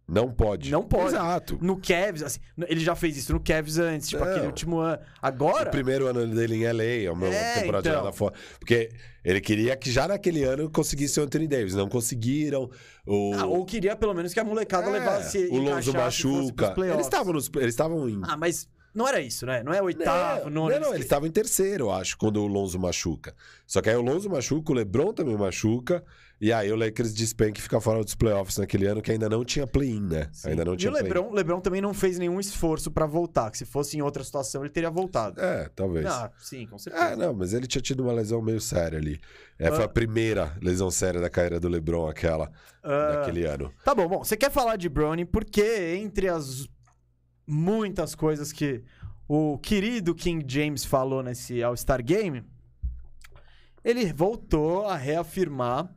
Não 0.08 0.32
pode. 0.32 0.70
Não 0.70 0.82
pode. 0.82 1.08
Exato. 1.08 1.58
No 1.60 1.76
Cavs, 1.76 2.22
assim, 2.22 2.40
ele 2.66 2.80
já 2.80 2.96
fez 2.96 3.16
isso 3.18 3.32
no 3.32 3.40
Cavs 3.40 3.78
antes, 3.78 4.08
tipo 4.08 4.24
Não. 4.24 4.30
aquele 4.30 4.46
último 4.46 4.78
ano. 4.78 4.98
Agora. 5.20 5.68
O 5.68 5.70
primeiro 5.70 6.06
ano 6.06 6.26
dele 6.34 6.56
em 6.56 6.64
LA, 6.72 7.04
é 7.06 7.10
uma 7.10 7.26
É, 7.26 7.60
temporada 7.60 7.88
então. 7.90 8.12
fora. 8.14 8.34
Porque 8.58 8.88
ele 9.22 9.40
queria 9.40 9.76
que 9.76 9.90
já 9.90 10.08
naquele 10.08 10.44
ano 10.44 10.70
conseguisse 10.70 11.20
o 11.20 11.24
Anthony 11.24 11.46
Davis. 11.46 11.74
Não 11.74 11.88
conseguiram. 11.90 12.70
O, 13.06 13.34
Ah, 13.34 13.44
ou 13.44 13.66
queria 13.66 13.94
pelo 13.94 14.14
menos 14.14 14.32
que 14.32 14.40
a 14.40 14.44
molecada 14.44 14.88
É, 14.88 14.92
levasse. 14.92 15.46
o 15.50 15.58
Lonzo 15.58 15.92
machuca. 15.92 16.74
Eles 16.78 17.00
estavam 17.06 17.34
nos. 17.34 17.50
Eles 17.56 17.74
estavam 17.74 18.08
em. 18.08 18.20
Ah, 18.24 18.36
mas 18.36 18.66
Não 18.94 19.06
era 19.06 19.20
isso, 19.20 19.44
né? 19.46 19.62
Não 19.62 19.72
é 19.72 19.80
oitavo, 19.82 20.44
não, 20.48 20.62
nono. 20.62 20.70
não, 20.74 20.80
não, 20.88 20.94
ele 20.94 21.04
estava 21.04 21.28
em 21.28 21.30
terceiro, 21.30 21.84
eu 21.84 21.90
acho, 21.92 22.16
quando 22.16 22.42
o 22.42 22.46
Lonzo 22.46 22.78
machuca. 22.80 23.34
Só 23.66 23.80
que 23.82 23.90
aí 23.90 23.94
o 23.94 24.00
Lonzo 24.02 24.28
machuca, 24.30 24.72
o 24.72 24.74
LeBron 24.74 25.12
também 25.12 25.36
machuca, 25.36 26.02
e 26.40 26.52
aí 26.52 26.70
o 26.70 26.76
Lakers 26.76 27.12
despenca 27.12 27.58
e 27.58 27.62
fica 27.62 27.80
fora 27.80 28.02
dos 28.04 28.14
playoffs 28.14 28.58
naquele 28.58 28.86
ano, 28.86 29.02
que 29.02 29.10
ainda 29.10 29.28
não 29.28 29.44
tinha 29.44 29.66
play-in, 29.66 30.00
né? 30.02 30.28
Sim. 30.32 30.50
Ainda 30.50 30.64
não 30.64 30.74
E 30.74 30.76
tinha 30.76 30.90
o 30.90 30.92
play-in. 30.94 31.08
Lebron, 31.08 31.32
Lebron 31.32 31.60
também 31.60 31.80
não 31.80 31.92
fez 31.92 32.18
nenhum 32.18 32.38
esforço 32.38 32.90
pra 32.90 33.06
voltar. 33.06 33.50
Que 33.50 33.58
se 33.58 33.64
fosse 33.64 33.96
em 33.96 34.02
outra 34.02 34.22
situação, 34.22 34.62
ele 34.62 34.70
teria 34.70 34.90
voltado. 34.90 35.40
É, 35.40 35.68
talvez. 35.74 36.06
Ah, 36.06 36.30
sim, 36.38 36.66
com 36.66 36.78
certeza. 36.78 37.04
Ah, 37.04 37.16
não, 37.16 37.34
mas 37.34 37.52
ele 37.52 37.66
tinha 37.66 37.82
tido 37.82 38.04
uma 38.04 38.12
lesão 38.12 38.40
meio 38.40 38.60
séria 38.60 38.98
ali. 38.98 39.20
É, 39.58 39.70
foi 39.70 39.82
Ah. 39.82 39.86
a 39.86 39.88
primeira 39.88 40.56
lesão 40.62 40.90
séria 40.90 41.20
da 41.20 41.28
carreira 41.28 41.58
do 41.58 41.68
LeBron, 41.68 42.06
aquela, 42.08 42.50
Ah, 42.84 43.16
naquele 43.18 43.44
ano. 43.44 43.72
Tá 43.84 43.94
bom, 43.94 44.06
bom. 44.08 44.22
Você 44.24 44.36
quer 44.36 44.50
falar 44.50 44.76
de 44.76 44.88
Brownie 44.88 45.24
porque 45.24 45.96
entre 46.00 46.28
as 46.28 46.68
muitas 47.46 48.14
coisas 48.14 48.52
que 48.52 48.84
o 49.26 49.58
querido 49.58 50.14
King 50.14 50.44
James 50.46 50.84
falou 50.84 51.22
nesse 51.22 51.62
All-Star 51.62 52.02
Game, 52.04 52.44
ele 53.84 54.12
voltou 54.12 54.86
a 54.86 54.96
reafirmar 54.96 55.88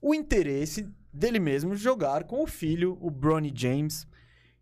o 0.00 0.14
interesse 0.14 0.88
dele 1.12 1.38
mesmo 1.38 1.74
jogar 1.74 2.24
com 2.24 2.42
o 2.42 2.46
filho, 2.46 2.96
o 3.00 3.10
Bronny 3.10 3.52
James, 3.54 4.06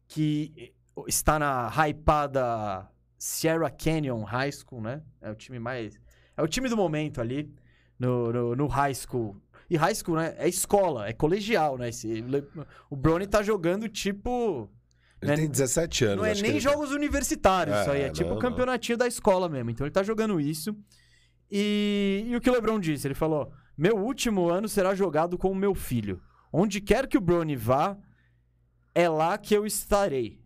que 0.07 0.72
está 1.07 1.39
na 1.39 1.70
hypada 1.86 2.89
Sierra 3.18 3.70
Canyon 3.70 4.22
High 4.24 4.53
School, 4.53 4.80
né? 4.82 5.03
É 5.20 5.30
o 5.30 5.34
time 5.34 5.59
mais. 5.59 5.99
É 6.36 6.43
o 6.43 6.49
time 6.49 6.68
do 6.68 6.76
momento 6.76 7.20
ali 7.20 7.53
no, 7.99 8.32
no, 8.32 8.57
no 8.57 8.66
high 8.66 8.95
school. 8.95 9.36
E 9.68 9.76
high 9.76 9.95
school, 9.95 10.16
né? 10.16 10.34
É 10.39 10.49
escola, 10.49 11.09
é 11.09 11.12
colegial, 11.12 11.76
né? 11.76 11.91
Esse, 11.91 12.24
o 12.89 12.97
Brony 12.97 13.26
tá 13.26 13.43
jogando 13.43 13.89
tipo. 13.89 14.70
Ele 15.20 15.32
né, 15.32 15.36
tem 15.36 15.49
17 15.49 16.05
anos. 16.05 16.16
não 16.18 16.24
é 16.24 16.34
nem 16.34 16.55
tá- 16.55 16.59
jogos 16.61 16.93
universitários, 16.93 17.76
É, 17.76 17.80
isso 17.82 17.91
aí. 17.91 18.03
É 18.03 18.11
tipo 18.11 18.30
não, 18.30 18.39
o 18.39 18.41
não. 18.41 18.49
campeonatinho 18.51 18.97
da 18.97 19.07
escola 19.07 19.49
mesmo. 19.49 19.70
Então 19.70 19.84
ele 19.84 19.93
tá 19.93 20.03
jogando 20.03 20.41
isso. 20.41 20.76
E, 21.51 22.24
e 22.28 22.36
o 22.36 22.41
que 22.41 22.49
o 22.49 22.53
LeBron 22.53 22.78
disse? 22.78 23.07
Ele 23.07 23.14
falou: 23.14 23.53
Meu 23.79 23.97
último 23.97 24.49
ano 24.49 24.68
será 24.68 24.93
jogado 24.93 25.39
com 25.39 25.53
o 25.53 25.55
meu 25.55 25.72
filho. 25.72 26.20
Onde 26.53 26.81
quer 26.81 27.07
que 27.07 27.16
o 27.16 27.20
Brony 27.20 27.55
vá, 27.55 27.97
é 28.93 29.09
lá 29.09 29.39
que 29.39 29.55
eu 29.55 29.64
estarei. 29.64 30.41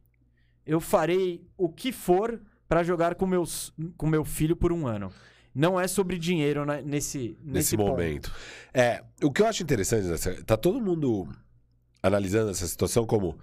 Eu 0.67 0.79
farei 0.81 1.43
o 1.57 1.71
que 1.71 1.91
for 1.91 2.39
pra 2.69 2.83
jogar 2.83 3.15
com, 3.15 3.27
meus, 3.27 3.73
com 3.97 4.07
meu 4.07 4.23
filho 4.23 4.55
por 4.55 4.71
um 4.71 4.87
ano. 4.87 5.11
Não 5.55 5.81
é 5.81 5.89
sobre 5.89 6.19
dinheiro 6.19 6.67
né, 6.67 6.83
nesse, 6.83 7.39
nesse, 7.43 7.75
nesse 7.75 7.77
momento. 7.77 8.31
É, 8.73 9.03
o 9.23 9.33
que 9.33 9.41
eu 9.41 9.47
acho 9.47 9.63
interessante, 9.63 10.43
tá 10.45 10.57
todo 10.57 10.79
mundo 10.79 11.27
analisando 12.03 12.51
essa 12.51 12.67
situação 12.67 13.07
como. 13.07 13.39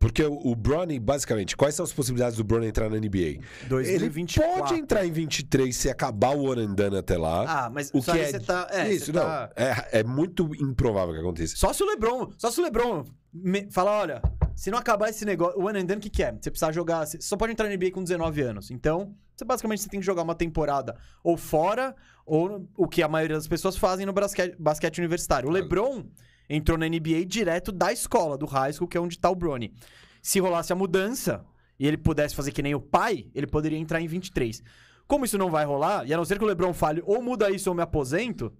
Porque 0.00 0.24
o, 0.24 0.32
o 0.42 0.56
Bronny, 0.56 0.98
basicamente, 0.98 1.54
quais 1.54 1.74
são 1.74 1.84
as 1.84 1.92
possibilidades 1.92 2.38
do 2.38 2.42
Bronny 2.42 2.66
entrar 2.66 2.88
na 2.88 2.96
NBA? 2.96 3.38
2024. 3.68 4.50
Ele 4.50 4.58
pode 4.62 4.74
entrar 4.80 5.04
em 5.06 5.12
23 5.12 5.76
se 5.76 5.90
acabar 5.90 6.34
o 6.34 6.50
ano 6.50 6.62
andando 6.62 6.96
até 6.96 7.18
lá. 7.18 7.66
Ah, 7.66 7.70
mas 7.70 7.90
o 7.92 8.00
que 8.02 8.10
é. 8.10 8.30
você 8.30 8.40
tá. 8.40 8.66
É, 8.70 8.90
isso, 8.90 9.12
não. 9.12 9.20
tá- 9.20 9.50
É, 9.54 10.00
é 10.00 10.02
muito 10.02 10.50
improvável 10.58 11.12
que 11.14 11.20
aconteça. 11.20 11.54
Só 11.54 11.70
se 11.74 11.82
o 11.82 11.86
Lebron, 11.86 12.32
só 12.38 12.50
se 12.50 12.58
o 12.58 12.64
Lebron 12.64 13.04
me- 13.30 13.70
falar, 13.70 14.00
olha, 14.00 14.22
se 14.56 14.70
não 14.70 14.78
acabar 14.78 15.10
esse 15.10 15.26
negócio, 15.26 15.60
o 15.60 15.68
ano 15.68 15.78
andando, 15.78 15.98
o 15.98 16.00
que, 16.00 16.08
que 16.08 16.22
é? 16.22 16.32
Você 16.32 16.50
precisa 16.50 16.72
jogar, 16.72 17.06
você 17.06 17.20
só 17.20 17.36
pode 17.36 17.52
entrar 17.52 17.68
na 17.68 17.74
NBA 17.76 17.90
com 17.90 18.02
19 18.02 18.40
anos. 18.40 18.70
Então, 18.70 19.14
você 19.36 19.44
basicamente 19.44 19.82
você 19.82 19.88
tem 19.90 20.00
que 20.00 20.06
jogar 20.06 20.22
uma 20.22 20.34
temporada 20.34 20.96
ou 21.22 21.36
fora, 21.36 21.94
ou 22.24 22.66
o 22.74 22.88
que 22.88 23.02
a 23.02 23.08
maioria 23.08 23.36
das 23.36 23.46
pessoas 23.46 23.76
fazem 23.76 24.06
no 24.06 24.14
basquete, 24.14 24.56
basquete 24.58 24.98
universitário. 24.98 25.46
O 25.46 25.52
LeBron 25.52 26.04
entrou 26.50 26.76
na 26.76 26.88
NBA 26.88 27.24
direto 27.26 27.70
da 27.70 27.92
escola, 27.92 28.36
do 28.36 28.44
high 28.44 28.72
school, 28.72 28.88
que 28.88 28.98
é 28.98 29.00
onde 29.00 29.18
tá 29.18 29.30
o 29.30 29.34
Bronny. 29.36 29.72
Se 30.20 30.40
rolasse 30.40 30.72
a 30.72 30.76
mudança 30.76 31.46
e 31.78 31.86
ele 31.86 31.96
pudesse 31.96 32.34
fazer 32.34 32.50
que 32.52 32.62
nem 32.62 32.74
o 32.74 32.80
pai, 32.80 33.26
ele 33.34 33.46
poderia 33.46 33.78
entrar 33.78 34.00
em 34.00 34.06
23. 34.06 34.62
Como 35.06 35.24
isso 35.24 35.38
não 35.38 35.50
vai 35.50 35.64
rolar, 35.64 36.06
e 36.06 36.12
a 36.12 36.16
não 36.16 36.24
ser 36.24 36.38
que 36.38 36.44
o 36.44 36.46
LeBron 36.46 36.74
fale 36.74 37.02
ou 37.06 37.22
muda 37.22 37.50
isso 37.50 37.70
ou 37.70 37.74
me 37.74 37.82
aposento, 37.82 38.52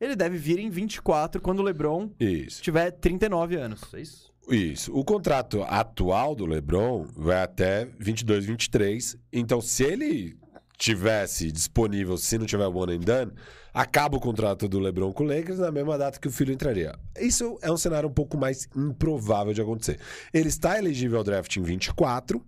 ele 0.00 0.16
deve 0.16 0.36
vir 0.36 0.58
em 0.58 0.70
24 0.70 1.40
quando 1.40 1.60
o 1.60 1.62
LeBron 1.62 2.10
Isso. 2.18 2.60
tiver 2.62 2.90
39 2.90 3.56
anos. 3.56 3.82
É 3.94 4.00
isso? 4.00 4.32
Isso. 4.48 4.92
O 4.92 5.04
contrato 5.04 5.62
atual 5.62 6.34
do 6.34 6.44
LeBron 6.44 7.06
vai 7.16 7.40
até 7.40 7.88
22, 7.98 8.46
23. 8.46 9.16
Então, 9.32 9.60
se 9.60 9.84
ele 9.84 10.36
tivesse 10.76 11.52
disponível, 11.52 12.16
se 12.16 12.36
não 12.36 12.46
tiver 12.46 12.66
one 12.66 12.94
and 12.94 13.00
done, 13.00 13.32
acaba 13.72 14.16
o 14.16 14.20
contrato 14.20 14.68
do 14.68 14.78
LeBron 14.78 15.12
com 15.12 15.24
o 15.24 15.26
Lakers 15.26 15.58
na 15.58 15.70
mesma 15.70 15.96
data 15.96 16.18
que 16.20 16.28
o 16.28 16.30
filho 16.30 16.52
entraria. 16.52 16.94
Isso 17.18 17.58
é 17.62 17.70
um 17.70 17.76
cenário 17.76 18.08
um 18.08 18.12
pouco 18.12 18.36
mais 18.36 18.68
improvável 18.76 19.52
de 19.52 19.60
acontecer. 19.62 19.98
Ele 20.32 20.48
está 20.48 20.78
elegível 20.78 21.18
ao 21.18 21.24
draft 21.24 21.56
em 21.56 21.62
24. 21.62 22.42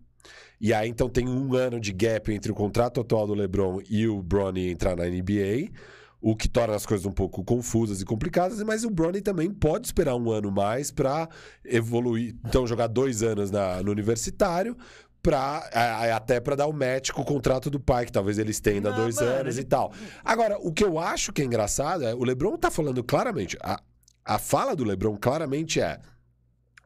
E 0.61 0.73
aí, 0.73 0.89
então, 0.89 1.09
tem 1.09 1.29
um 1.29 1.55
ano 1.55 1.79
de 1.81 1.93
gap 1.93 2.33
entre 2.33 2.51
o 2.51 2.55
contrato 2.55 3.01
atual 3.01 3.27
do 3.27 3.35
LeBron 3.35 3.81
e 3.91 4.07
o 4.07 4.23
Bronny 4.23 4.71
entrar 4.71 4.97
na 4.97 5.05
NBA. 5.05 5.71
O 6.21 6.35
que 6.35 6.49
torna 6.49 6.75
as 6.75 6.87
coisas 6.87 7.05
um 7.05 7.13
pouco 7.13 7.45
confusas 7.45 8.01
e 8.01 8.05
complicadas, 8.05 8.63
mas 8.63 8.83
o 8.83 8.89
Bronny 8.89 9.21
também 9.21 9.51
pode 9.51 9.89
esperar 9.89 10.15
um 10.17 10.31
ano 10.31 10.51
mais 10.51 10.91
para 10.91 11.29
evoluir. 11.65 12.35
Então, 12.47 12.67
jogar 12.67 12.87
dois 12.87 13.23
anos 13.23 13.51
na- 13.51 13.83
no 13.83 13.91
universitário, 13.91 14.75
pra, 15.25 15.69
a- 15.73 15.81
a- 15.81 16.17
até 16.17 16.39
para 16.39 16.55
dar 16.55 16.67
o 16.67 16.73
match 16.73 17.11
com 17.11 17.23
o 17.23 17.25
contrato 17.25 17.71
do 17.71 17.81
pai, 17.81 18.05
que 18.05 18.13
talvez 18.13 18.39
ele 18.39 18.51
estenda 18.51 18.91
Não, 18.91 18.97
dois 18.99 19.17
mano, 19.17 19.29
anos 19.29 19.57
ele- 19.57 19.65
e 19.65 19.69
tal. 19.69 19.91
Agora, 20.23 20.59
o 20.61 20.71
que 20.71 20.85
eu 20.85 20.99
acho 20.99 21.33
que 21.33 21.41
é 21.41 21.45
engraçado 21.47 22.05
é 22.05 22.15
o 22.15 22.23
Lebron 22.23 22.57
tá 22.59 22.71
falando 22.71 23.03
claramente. 23.03 23.57
A, 23.63 23.81
a 24.25 24.39
fala 24.39 24.77
do 24.77 24.85
Lebron 24.85 25.17
claramente 25.17 25.81
é: 25.81 25.99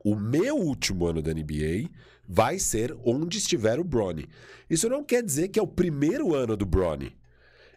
o 0.05 0.15
meu 0.15 0.57
último 0.57 1.07
ano 1.07 1.21
da 1.21 1.33
NBA 1.35 1.91
vai 2.27 2.59
ser 2.61 2.97
onde 3.05 3.39
estiver 3.39 3.81
o 3.81 3.85
Bronny. 3.85 4.27
Isso 4.71 4.89
não 4.89 5.03
quer 5.03 5.23
dizer 5.23 5.49
que 5.49 5.59
é 5.59 5.63
o 5.63 5.67
primeiro 5.67 6.35
ano 6.35 6.57
do 6.57 6.65
Bronny. 6.65 7.17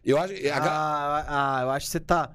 Eu 0.05 0.17
acho. 0.19 0.33
Ah, 0.53 1.25
ah, 1.27 1.61
eu 1.63 1.69
acho 1.71 1.85
que 1.87 1.91
você 1.91 1.99
tá. 1.99 2.31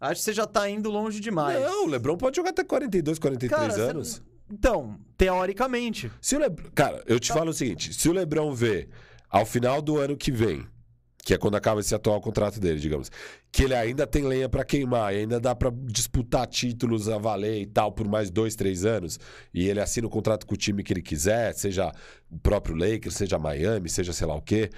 Acho 0.00 0.16
que 0.20 0.24
você 0.24 0.32
já 0.34 0.46
tá 0.46 0.68
indo 0.68 0.90
longe 0.90 1.18
demais. 1.18 1.58
Não, 1.62 1.86
o 1.86 1.88
LeBron 1.88 2.16
pode 2.18 2.36
jogar 2.36 2.50
até 2.50 2.62
42, 2.62 3.18
43 3.18 3.58
Cara, 3.60 3.72
você- 3.72 3.90
anos. 3.90 4.22
Então, 4.50 4.98
teoricamente. 5.16 6.10
Se 6.20 6.36
o 6.36 6.54
cara, 6.74 7.02
eu 7.06 7.18
te 7.18 7.32
falo 7.32 7.50
o 7.50 7.54
seguinte: 7.54 7.92
se 7.94 8.08
o 8.08 8.12
LeBron 8.12 8.52
vê 8.52 8.88
ao 9.28 9.46
final 9.46 9.80
do 9.80 9.98
ano 9.98 10.16
que 10.16 10.30
vem, 10.30 10.66
que 11.24 11.32
é 11.32 11.38
quando 11.38 11.56
acaba 11.56 11.80
esse 11.80 11.94
atual 11.94 12.20
contrato 12.20 12.60
dele, 12.60 12.78
digamos, 12.78 13.10
que 13.50 13.64
ele 13.64 13.74
ainda 13.74 14.06
tem 14.06 14.22
lenha 14.24 14.48
pra 14.48 14.64
queimar 14.64 15.14
e 15.14 15.18
ainda 15.18 15.40
dá 15.40 15.54
pra 15.54 15.72
disputar 15.74 16.46
títulos 16.46 17.08
a 17.08 17.16
valer 17.16 17.62
e 17.62 17.66
tal 17.66 17.90
por 17.90 18.06
mais 18.06 18.30
dois, 18.30 18.54
três 18.54 18.84
anos, 18.84 19.18
e 19.52 19.68
ele 19.68 19.80
assina 19.80 20.06
o 20.06 20.10
contrato 20.10 20.46
com 20.46 20.54
o 20.54 20.58
time 20.58 20.82
que 20.82 20.92
ele 20.92 21.02
quiser, 21.02 21.54
seja 21.54 21.90
o 22.30 22.38
próprio 22.38 22.76
Lakers, 22.76 23.14
seja 23.14 23.38
Miami, 23.38 23.88
seja 23.88 24.12
sei 24.12 24.26
lá 24.26 24.34
o 24.34 24.42
quê. 24.42 24.70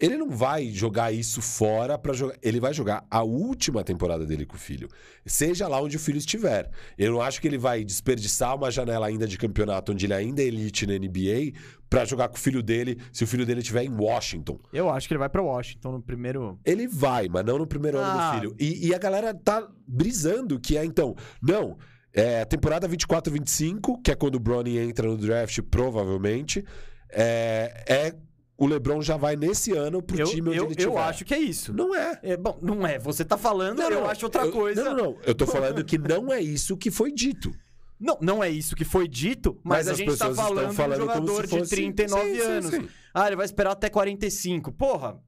Ele 0.00 0.16
não 0.16 0.30
vai 0.30 0.66
jogar 0.70 1.12
isso 1.12 1.40
fora 1.40 1.96
para 1.96 2.12
jogar. 2.12 2.34
Ele 2.42 2.58
vai 2.58 2.74
jogar 2.74 3.06
a 3.08 3.22
última 3.22 3.84
temporada 3.84 4.26
dele 4.26 4.44
com 4.44 4.56
o 4.56 4.58
filho. 4.58 4.88
Seja 5.24 5.68
lá 5.68 5.80
onde 5.80 5.96
o 5.96 6.00
filho 6.00 6.18
estiver. 6.18 6.68
Eu 6.98 7.12
não 7.12 7.20
acho 7.22 7.40
que 7.40 7.46
ele 7.46 7.58
vai 7.58 7.84
desperdiçar 7.84 8.56
uma 8.56 8.68
janela 8.70 9.06
ainda 9.06 9.28
de 9.28 9.38
campeonato 9.38 9.92
onde 9.92 10.06
ele 10.06 10.14
ainda 10.14 10.42
é 10.42 10.46
elite 10.46 10.86
na 10.88 10.94
NBA 10.94 11.52
para 11.88 12.04
jogar 12.04 12.28
com 12.28 12.34
o 12.36 12.40
filho 12.40 12.62
dele 12.62 12.98
se 13.12 13.22
o 13.22 13.26
filho 13.28 13.46
dele 13.46 13.60
estiver 13.60 13.84
em 13.84 13.90
Washington. 13.94 14.58
Eu 14.72 14.90
acho 14.90 15.06
que 15.06 15.14
ele 15.14 15.18
vai 15.20 15.28
pra 15.28 15.40
Washington 15.42 15.92
no 15.92 16.02
primeiro. 16.02 16.58
Ele 16.64 16.88
vai, 16.88 17.28
mas 17.28 17.44
não 17.44 17.58
no 17.58 17.66
primeiro 17.66 17.98
ano 17.98 18.10
Ah. 18.10 18.30
do 18.30 18.40
filho. 18.40 18.56
E, 18.58 18.88
e 18.88 18.94
a 18.94 18.98
galera 18.98 19.32
tá 19.32 19.68
brisando 19.86 20.58
que 20.58 20.76
é 20.76 20.84
então. 20.84 21.14
Não. 21.40 21.78
É 22.14 22.44
temporada 22.44 22.88
24-25, 22.88 24.02
que 24.02 24.10
é 24.10 24.14
quando 24.16 24.34
o 24.34 24.40
Bronny 24.40 24.78
entra 24.78 25.06
no 25.06 25.16
draft, 25.16 25.60
provavelmente. 25.70 26.64
É, 27.10 27.84
é 27.86 28.14
o 28.62 28.66
LeBron 28.66 29.02
já 29.02 29.16
vai 29.16 29.34
nesse 29.34 29.72
ano 29.72 30.00
pro 30.00 30.18
Eu, 30.18 30.26
time 30.26 30.50
onde 30.50 30.58
eu, 30.58 30.64
ele 30.66 30.74
tiver. 30.76 30.88
eu 30.88 30.98
acho 30.98 31.24
que 31.24 31.34
é 31.34 31.38
isso. 31.38 31.72
Não 31.72 31.94
é. 31.94 32.18
É, 32.22 32.36
bom, 32.36 32.58
não 32.62 32.86
é. 32.86 32.98
Você 32.98 33.24
tá 33.24 33.36
falando, 33.36 33.78
Não, 33.78 33.90
eu 33.90 34.00
não, 34.02 34.06
acho 34.08 34.24
outra 34.26 34.44
eu- 34.44 34.52
coisa. 34.52 34.84
Não, 34.84 34.94
não, 34.94 35.04
não. 35.14 35.18
Eu 35.24 35.34
tô 35.34 35.46
falando 35.46 35.84
que 35.84 35.98
não 35.98 36.32
é 36.32 36.40
isso 36.40 36.76
que 36.76 36.90
foi 36.90 37.10
dito. 37.10 37.52
Não, 37.98 38.18
não 38.20 38.42
é 38.42 38.48
isso 38.48 38.76
que 38.76 38.84
foi 38.84 39.08
dito, 39.08 39.58
mas, 39.64 39.86
Mas 39.86 39.88
a 39.88 39.94
gente 39.94 40.16
tá 40.16 40.32
falando, 40.34 40.72
falando 40.74 40.98
de 40.98 41.02
um 41.04 41.06
jogador 41.06 41.46
de 41.46 41.68
39 41.68 42.24
Sim, 42.24 42.34
sim, 42.34 42.40
anos. 42.42 42.70
sim. 42.70 42.88
Ah, 43.14 43.26
ele 43.26 43.36
vai 43.36 43.44
esperar 43.46 43.72
até 43.72 43.88
45. 43.88 44.72
Porra. 44.72 45.20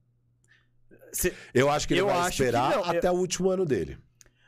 Cê- 1.11 1.33
Eu 1.53 1.69
acho 1.69 1.87
que 1.87 1.93
ele 1.93 2.01
Eu 2.01 2.07
vai 2.07 2.29
esperar 2.29 2.71
não, 2.71 2.77
eu- 2.79 2.85
até 2.85 3.11
o 3.11 3.15
último 3.15 3.49
ano 3.49 3.65
dele. 3.65 3.97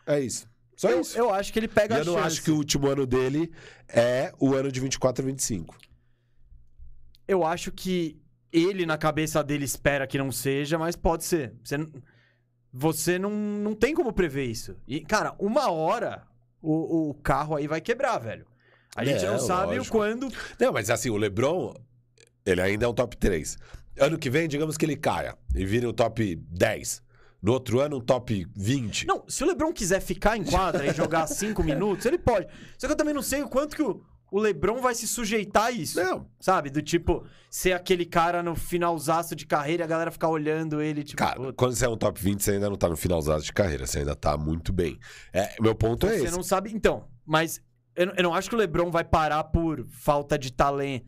É 0.06 0.20
isso. 0.20 0.48
Só 0.78 0.90
eu, 0.90 1.02
isso. 1.02 1.18
eu 1.18 1.34
acho 1.34 1.52
que 1.52 1.60
ele 1.60 1.68
pega 1.68 1.96
E 1.96 1.98
a 1.98 2.02
eu 2.02 2.06
não 2.06 2.14
chance. 2.16 2.28
acho 2.28 2.44
que 2.44 2.52
o 2.52 2.56
último 2.56 2.88
ano 2.88 3.06
dele 3.06 3.52
é 3.90 4.34
o 4.40 4.54
ano 4.54 4.72
de 4.72 4.80
24 4.80 5.24
a 5.24 5.26
25. 5.26 5.76
Eu 7.28 7.46
acho 7.46 7.72
que 7.72 8.20
ele, 8.64 8.86
na 8.86 8.98
cabeça 8.98 9.44
dele, 9.44 9.66
espera 9.66 10.08
que 10.08 10.18
não 10.18 10.32
seja, 10.32 10.78
mas 10.78 10.96
pode 10.96 11.24
ser. 11.24 11.54
Você, 11.64 11.78
você 12.72 13.20
não, 13.20 13.30
não 13.32 13.74
tem 13.76 13.94
como 13.94 14.14
prever 14.14 14.46
isso. 14.46 14.76
E, 14.88 15.02
cara, 15.02 15.36
uma 15.40 15.70
hora 15.72 16.24
o, 16.62 17.10
o 17.10 17.14
carro 17.16 17.56
aí 17.56 17.68
vai 17.68 17.82
quebrar, 17.82 18.18
velho. 18.20 18.46
A 18.96 19.06
gente 19.06 19.24
É, 19.24 19.30
não 19.30 19.40
sabe 19.40 19.74
o 19.74 19.78
lógico. 19.78 19.98
quando. 19.98 20.28
Não, 20.60 20.72
mas 20.74 20.90
assim, 20.90 21.10
o 21.10 21.18
LeBron, 21.18 21.74
ele 22.46 22.62
ainda 22.62 22.86
é 22.86 22.88
um 22.88 22.94
top 22.94 23.16
3. 23.18 23.58
Ano 24.00 24.18
que 24.18 24.30
vem, 24.30 24.48
digamos 24.48 24.78
que 24.78 24.86
ele 24.86 24.96
caia 24.96 25.36
e 25.56 25.66
vire 25.66 25.86
um 25.88 25.94
top 25.94 26.36
10. 26.36 27.02
No 27.42 27.54
outro 27.54 27.80
ano, 27.80 27.98
um 27.98 28.02
top 28.02 28.48
20. 28.56 29.06
Não, 29.06 29.24
se 29.28 29.44
o 29.44 29.48
Lebron 29.48 29.72
quiser 29.72 30.02
ficar 30.02 30.36
em 30.38 30.44
quadra 30.44 30.88
e 30.88 30.94
jogar 30.94 31.28
cinco 31.28 31.64
minutos, 31.64 32.06
ele 32.06 32.18
pode. 32.18 32.48
Só 32.78 32.88
que 32.88 32.94
eu 32.94 32.98
também 32.98 33.14
não 33.14 33.22
sei 33.22 33.44
o 33.44 33.48
quanto 33.48 33.76
que 33.76 33.82
o, 33.84 34.04
o 34.32 34.40
LeBron 34.40 34.82
vai 34.82 34.94
se 34.94 35.08
sujeitar 35.08 35.66
a 35.66 35.72
isso. 35.72 36.02
Não. 36.02 36.28
Sabe? 36.40 36.70
Do 36.70 36.82
tipo, 36.82 37.26
ser 37.50 37.74
aquele 37.74 38.06
cara 38.06 38.44
no 38.44 38.56
finalzaço 38.56 39.36
de 39.36 39.46
carreira 39.46 39.84
e 39.84 39.86
a 39.86 39.88
galera 39.88 40.12
ficar 40.12 40.30
olhando 40.30 40.82
ele, 40.82 41.04
tipo. 41.04 41.18
Cara, 41.18 41.36
"Puta, 41.38 41.54
quando 41.54 41.76
você 41.76 41.86
é 41.86 41.90
um 41.90 41.98
top 41.98 42.22
20, 42.22 42.44
você 42.44 42.52
ainda 42.52 42.70
não 42.70 42.76
tá 42.76 42.90
no 42.90 42.98
finalzado 42.98 43.42
de 43.42 43.54
carreira, 43.54 43.86
você 43.88 44.00
ainda 44.00 44.16
tá 44.16 44.38
muito 44.38 44.74
bem. 44.74 45.00
É, 45.34 45.56
meu 45.62 45.74
ponto 45.76 46.06
é 46.08 46.18
você 46.18 46.26
esse. 46.26 46.36
não 46.36 46.44
sabe. 46.44 46.72
Então, 46.74 47.06
mas 47.26 47.62
eu, 47.96 48.12
eu 48.16 48.24
não 48.24 48.34
acho 48.34 48.50
que 48.50 48.56
o 48.56 48.58
LeBron 48.58 48.92
vai 48.92 49.04
parar 49.04 49.44
por 49.46 49.86
falta 49.90 50.38
de 50.38 50.52
talento. 50.52 51.06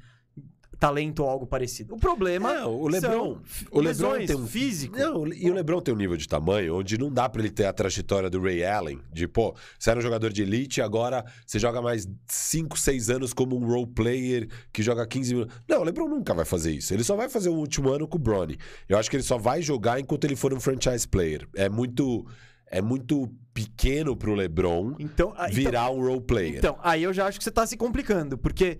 Talento 0.80 1.24
ou 1.24 1.30
algo 1.30 1.46
parecido. 1.46 1.94
O 1.94 1.98
problema 2.00 2.54
Não, 2.54 2.74
o 2.74 2.88
LeBron- 2.88 3.38
o 3.70 3.82
LeBron 3.82 4.26
tem 4.26 4.36
um- 4.38 4.48
físico. 4.48 4.98
Não, 4.98 5.28
e 5.28 5.52
o 5.52 5.54
LeBron 5.54 5.82
tem 5.82 5.94
um 5.94 5.98
nível 5.98 6.16
de 6.16 6.26
tamanho 6.28 6.78
onde 6.78 6.98
não 6.98 7.12
dá 7.12 7.28
pra 7.28 7.42
ele 7.42 7.52
ter 7.52 7.66
a 7.66 7.74
trajetória 7.74 8.30
do 8.30 8.40
Ray 8.42 8.64
Allen, 8.64 9.00
de, 9.12 9.28
pô, 9.28 9.54
você 9.78 9.90
era 9.90 10.00
um 10.00 10.02
jogador 10.02 10.32
de 10.32 10.42
elite, 10.42 10.82
agora 10.82 11.26
você 11.46 11.60
joga 11.60 11.82
mais 11.82 12.08
5, 12.28 12.80
6 12.80 13.10
anos 13.10 13.34
como 13.34 13.58
um 13.58 13.68
role 13.68 13.88
player 13.88 14.48
que 14.72 14.82
joga 14.82 15.06
15 15.06 15.34
minutos. 15.34 15.54
Não, 15.68 15.82
o 15.82 15.84
LeBron 15.84 16.08
nunca 16.08 16.34
vai 16.34 16.46
fazer 16.46 16.72
isso. 16.72 16.94
Ele 16.94 17.04
só 17.04 17.16
vai 17.18 17.28
fazer 17.28 17.50
o 17.50 17.56
último 17.56 17.90
ano 17.90 18.08
com 18.08 18.16
o 18.18 18.22
Bronny. 18.22 18.58
Eu 18.88 18.98
acho 18.98 19.10
que 19.10 19.18
ele 19.18 19.24
só 19.24 19.38
vai 19.38 19.62
jogar 19.62 20.00
enquanto 20.00 20.24
ele 20.24 20.38
for 20.38 20.54
um 20.54 20.60
franchise 20.62 21.06
player. 21.06 21.46
É 21.56 21.68
muito 21.68 22.26
é 22.72 22.82
muito 22.84 23.28
pequeno 23.52 24.16
pro 24.16 24.36
LeBron 24.36 24.94
Então, 25.00 25.34
ah, 25.36 25.50
então- 25.50 25.56
virar 25.56 25.90
um 25.90 26.00
role 26.06 26.22
player. 26.22 26.58
Então, 26.60 26.78
aí 26.84 27.02
eu 27.04 27.12
já 27.12 27.26
acho 27.26 27.38
que 27.40 27.44
você 27.44 27.50
tá 27.52 27.66
se 27.66 27.76
complicando, 27.76 28.38
porque 28.38 28.78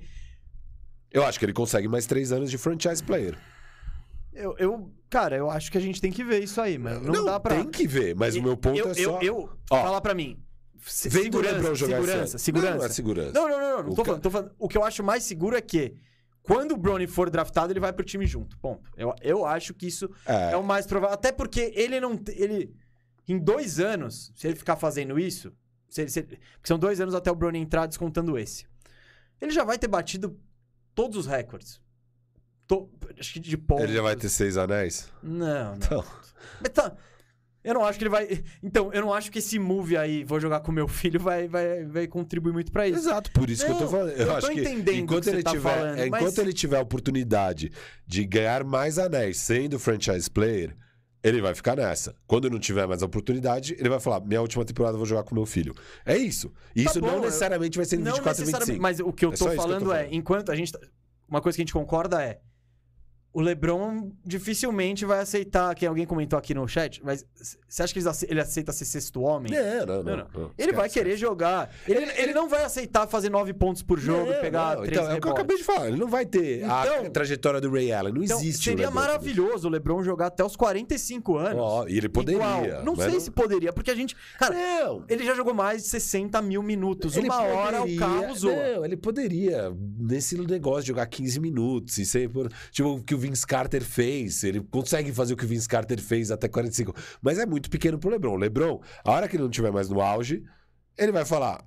Eu 1.12 1.24
acho 1.26 1.40
que 1.40 1.46
ele 1.46 1.54
consegue 1.54 1.88
mais 1.88 2.06
3 2.06 2.32
anos 2.32 2.50
de 2.52 2.58
franchise 2.58 3.04
player. 3.04 3.38
eu, 4.34 4.56
eu- 4.58 4.92
cara, 5.10 5.36
eu 5.36 5.50
acho 5.50 5.72
que 5.72 5.78
a 5.78 5.82
gente 5.82 6.00
tem 6.00 6.12
que 6.12 6.24
ver 6.24 6.44
isso 6.44 6.62
aí, 6.62 6.78
mano. 6.78 7.12
Não, 7.12 7.26
dá 7.26 7.40
pra. 7.40 7.56
tem 7.56 7.68
que 7.70 7.88
ver, 7.88 8.16
mas 8.16 8.36
o 8.36 8.42
meu 8.44 8.56
ponto 8.56 8.78
eu, 8.78 8.90
é 8.90 8.94
só... 8.94 9.20
Eu, 9.20 9.22
eu 9.22 9.50
Ó, 9.72 9.82
fala 9.82 10.00
pra 10.02 10.14
mim. 10.14 10.38
se- 10.86 11.10
Vem 11.10 11.24
segurança, 11.24 11.56
LeBron 11.56 11.76
jogar 11.76 11.96
segurança, 12.02 12.38
segurança. 12.38 12.72
Não, 12.72 12.78
não 12.80 12.86
é 12.86 12.90
segurança. 12.90 13.32
Não, 13.34 13.50
não, 13.50 13.60
não, 13.60 13.70
não, 13.78 13.84
não 13.84 13.92
O 13.92 13.96
tô 13.96 14.06
falando, 14.06 14.22
tô 14.22 14.30
falando. 14.30 14.52
O 14.60 14.68
que 14.68 14.78
eu 14.78 14.84
acho 14.84 15.04
mais 15.04 15.24
seguro 15.24 15.56
é 15.58 15.62
que 15.62 15.94
quando 16.44 16.72
o 16.74 16.78
Brony 16.78 17.06
for 17.08 17.30
draftado, 17.30 17.74
ele 17.74 17.80
vai 17.80 17.92
pro 17.92 18.06
time 18.06 18.26
junto. 18.26 18.58
Ponto. 18.60 18.90
Eu, 18.96 19.14
eu 19.22 19.46
acho 19.46 19.74
que 19.74 19.88
isso 19.88 20.10
É. 20.26 20.52
é 20.54 20.58
o 20.58 20.64
mais 20.64 20.86
provável. 20.88 21.14
Até 21.14 21.32
porque 21.32 21.72
ele 21.76 22.00
não. 22.00 22.20
Ele. 22.30 22.74
Em 23.28 23.38
dois 23.38 23.80
anos, 23.80 24.32
se 24.36 24.48
ele 24.48 24.56
ficar 24.56 24.76
fazendo 24.76 25.20
isso. 25.20 25.52
Se 25.90 26.02
ele, 26.02 26.10
se 26.10 26.20
ele- 26.20 26.40
são 26.64 26.80
dois 26.80 27.00
anos 27.02 27.14
até 27.14 27.32
o 27.32 27.36
Brony 27.36 27.60
entrar 27.60 27.86
descontando 27.88 28.38
esse. 28.38 28.66
Ele 29.42 29.52
já 29.52 29.64
vai 29.64 29.78
ter 29.78 29.88
batido 29.88 30.40
todos 31.00 31.18
os 31.18 31.26
recordes. 31.26 31.80
To- 32.68 32.90
acho 33.18 33.34
que 33.34 33.40
de 33.40 33.58
pontos. 33.58 33.86
Ele 33.86 33.94
já 33.94 34.02
vai 34.02 34.16
ter 34.18 34.28
seis 34.30 34.58
anéis? 34.58 35.08
Não, 35.24 35.70
não. 35.70 35.76
Então, 35.76 36.04
Mas 36.60 36.70
tá. 36.74 36.96
Eu 37.64 37.74
não 37.74 37.84
acho 37.86 37.98
que 37.98 38.04
ele 38.04 38.10
vai. 38.10 38.44
Então, 38.64 38.92
eu 38.94 39.02
não 39.02 39.14
acho 39.14 39.32
que 39.32 39.40
esse 39.40 39.58
move 39.60 39.96
aí, 39.98 40.24
vou 40.24 40.40
jogar 40.40 40.60
com 40.62 40.72
meu 40.72 40.88
filho, 40.88 41.20
vai, 41.20 41.48
vai, 41.48 41.86
vai 41.86 42.08
contribuir 42.08 42.52
muito 42.54 42.72
pra 42.72 42.88
isso. 42.88 43.00
exato, 43.00 43.32
por 43.32 43.50
isso 43.50 43.66
que 43.66 43.72
eu 43.72 43.76
tô 43.78 43.84
Não, 43.84 43.90
falando. 43.92 44.10
Eu, 44.12 44.18
eu 44.18 44.26
tô 44.28 44.36
acho 44.36 44.48
que 44.52 44.60
entendendo 44.62 44.96
o 44.96 45.00
enquanto 45.00 45.24
que 45.24 45.30
você 45.30 45.36
ele 45.36 45.44
tá 45.44 45.52
tiver, 45.52 45.70
falando, 45.76 45.98
é, 46.00 46.10
mas- 46.10 46.22
enquanto 46.22 46.38
ele 46.40 46.54
tiver 46.54 46.78
a 46.78 46.82
oportunidade 46.82 47.72
de 48.08 48.26
ganhar 48.26 48.64
mais 48.64 48.98
anéis 49.00 49.38
sendo 49.38 49.78
franchise 49.80 50.30
player, 50.30 50.76
ele 51.24 51.42
vai 51.42 51.54
ficar 51.56 51.76
nessa. 51.76 52.16
Quando 52.28 52.50
não 52.50 52.60
tiver 52.60 52.88
mais 52.88 53.02
oportunidade, 53.02 53.76
ele 53.80 53.90
vai 53.90 54.00
falar: 54.00 54.20
"Minha 54.22 54.42
última 54.42 54.64
temporada 54.66 54.94
eu 54.96 54.98
vou 55.00 55.06
jogar 55.06 55.24
com 55.24 55.36
meu 55.36 55.46
filho". 55.46 55.76
É 56.06 56.18
isso. 56.18 56.52
E 56.76 56.84
Tá 56.84 56.92
isso 56.92 57.02
bom, 57.02 57.08
não 57.08 57.16
eu- 57.16 57.22
necessariamente 57.22 57.78
vai 57.78 57.86
ser 57.86 57.96
em 57.98 58.00
Não 58.00 58.14
24 58.14 58.42
e 58.42 58.46
necessariamente, 58.46 58.80
25. 58.80 58.82
mas 58.82 59.00
o 59.00 59.14
que 59.14 59.26
eu 59.26 59.34
É 59.34 59.36
tô 59.36 59.46
eu 59.48 59.50
tô 59.52 59.56
falando 59.62 59.94
é, 59.94 60.08
enquanto 60.12 60.52
a 60.52 60.56
gente. 60.56 60.72
tá- 60.72 60.80
Uma 61.28 61.42
coisa 61.42 61.56
que 61.56 61.62
a 61.62 61.66
gente 61.66 61.74
concorda 61.74 62.24
é. 62.24 62.40
O 63.32 63.42
LeBron 63.42 64.12
dificilmente 64.26 65.06
vai 65.06 65.20
aceitar. 65.20 65.76
Que 65.76 65.86
alguém 65.86 66.06
comentou 66.06 66.38
aqui 66.38 66.54
no 66.54 66.68
chat, 66.68 67.00
mas 67.04 67.24
você 67.68 67.84
acha 67.84 67.94
que 67.94 68.00
ele 68.00 68.10
ace- 68.10 68.28
ele 68.30 68.40
aceita 68.42 68.72
ser 68.72 68.86
sexto 68.86 69.22
homem? 69.22 69.52
Não, 69.52 69.86
não, 69.86 70.04
não. 70.04 70.04
Não, 70.04 70.18
não. 70.18 70.26
Ele 70.26 70.52
Esquece, 70.58 70.76
vai 70.76 70.90
querer 70.90 71.16
jogar. 71.18 71.70
Ele, 71.88 72.12
ele 72.18 72.34
não 72.34 72.50
vai 72.50 72.64
aceitar 72.64 73.06
fazer 73.08 73.30
nove 73.30 73.54
pontos 73.54 73.84
por 73.84 74.00
jogo 74.00 74.26
Não, 74.26 74.34
e 74.34 74.42
pegar 74.42 74.76
não, 74.78 74.84
três 74.84 74.98
Então, 75.00 75.12
é 75.12 75.18
o 75.18 75.22
que 75.22 75.28
eu 75.28 75.32
rebotes. 75.32 75.32
acabei 75.34 75.58
de 75.58 75.64
falar. 75.64 75.88
Ele 75.90 75.98
não 75.98 76.08
vai 76.08 76.26
ter 76.26 76.64
a 76.64 76.84
Então- 76.86 77.12
trajetória 77.12 77.62
do 77.62 77.70
Ray 77.72 77.92
Allen. 77.92 78.14
Não 78.14 78.24
Então, 78.24 78.40
existe 78.40 78.62
o 78.62 78.64
seria 78.72 78.88
LeBron. 78.88 79.00
maravilhoso 79.00 79.68
o 79.68 79.72
LeBron 79.72 80.04
jogar 80.04 80.28
até 80.28 80.44
os 80.44 80.56
45 80.56 81.38
anos. 81.38 81.62
Ó, 81.62 81.88
e 81.88 81.98
ele 81.98 82.10
poderia. 82.10 82.40
Igual. 82.40 82.84
Não 82.84 82.96
sei 82.96 83.20
se 83.20 83.30
poderia, 83.30 83.72
porque 83.72 83.92
a 83.92 83.96
gente. 83.96 84.16
Cara, 84.40 84.56
Não. 84.56 85.06
ele 85.08 85.24
já 85.24 85.36
jogou 85.36 85.54
mais 85.54 85.84
de 85.84 85.90
60 85.90 86.42
mil 86.42 86.64
minutos. 86.64 87.16
Ele 87.16 87.28
Uma 87.28 87.42
hora 87.44 87.78
o 87.78 87.82
poderia- 87.82 88.00
carro 88.00 88.36
zoa. 88.36 88.56
Não, 88.56 88.86
ele 88.86 88.98
poderia, 88.98 89.72
nesse 90.00 90.36
negócio 90.38 90.82
de 90.82 90.88
jogar 90.88 91.06
15 91.06 91.40
minutos 91.40 91.98
e 92.00 92.06
ser. 92.06 92.30
Tipo, 92.72 92.96
o 92.96 93.04
que 93.04 93.14
o 93.14 93.19
Vince 93.20 93.46
Carter 93.46 93.84
fez. 93.84 94.44
Ele 94.44 94.62
consegue 94.62 95.12
fazer 95.12 95.34
o 95.34 95.38
que 95.38 95.46
o 95.46 95.48
Vince 95.48 95.68
Carter 95.68 96.00
fez 96.02 96.32
até 96.32 96.48
45. 96.48 96.94
Mas 97.22 97.38
é 97.38 97.46
muito 97.46 97.70
pequeno 97.70 98.00
pro 98.00 98.10
Lebron. 98.10 98.34
O 98.34 98.38
Lebron, 98.38 98.82
a 99.04 99.12
hora 99.12 99.28
que 99.28 99.36
ele 99.36 99.44
não 99.44 99.50
estiver 99.50 99.72
mais 99.72 99.90
no 99.90 100.02
auge, 100.02 100.44
ele 100.98 101.12
vai 101.12 101.26
falar: 101.26 101.64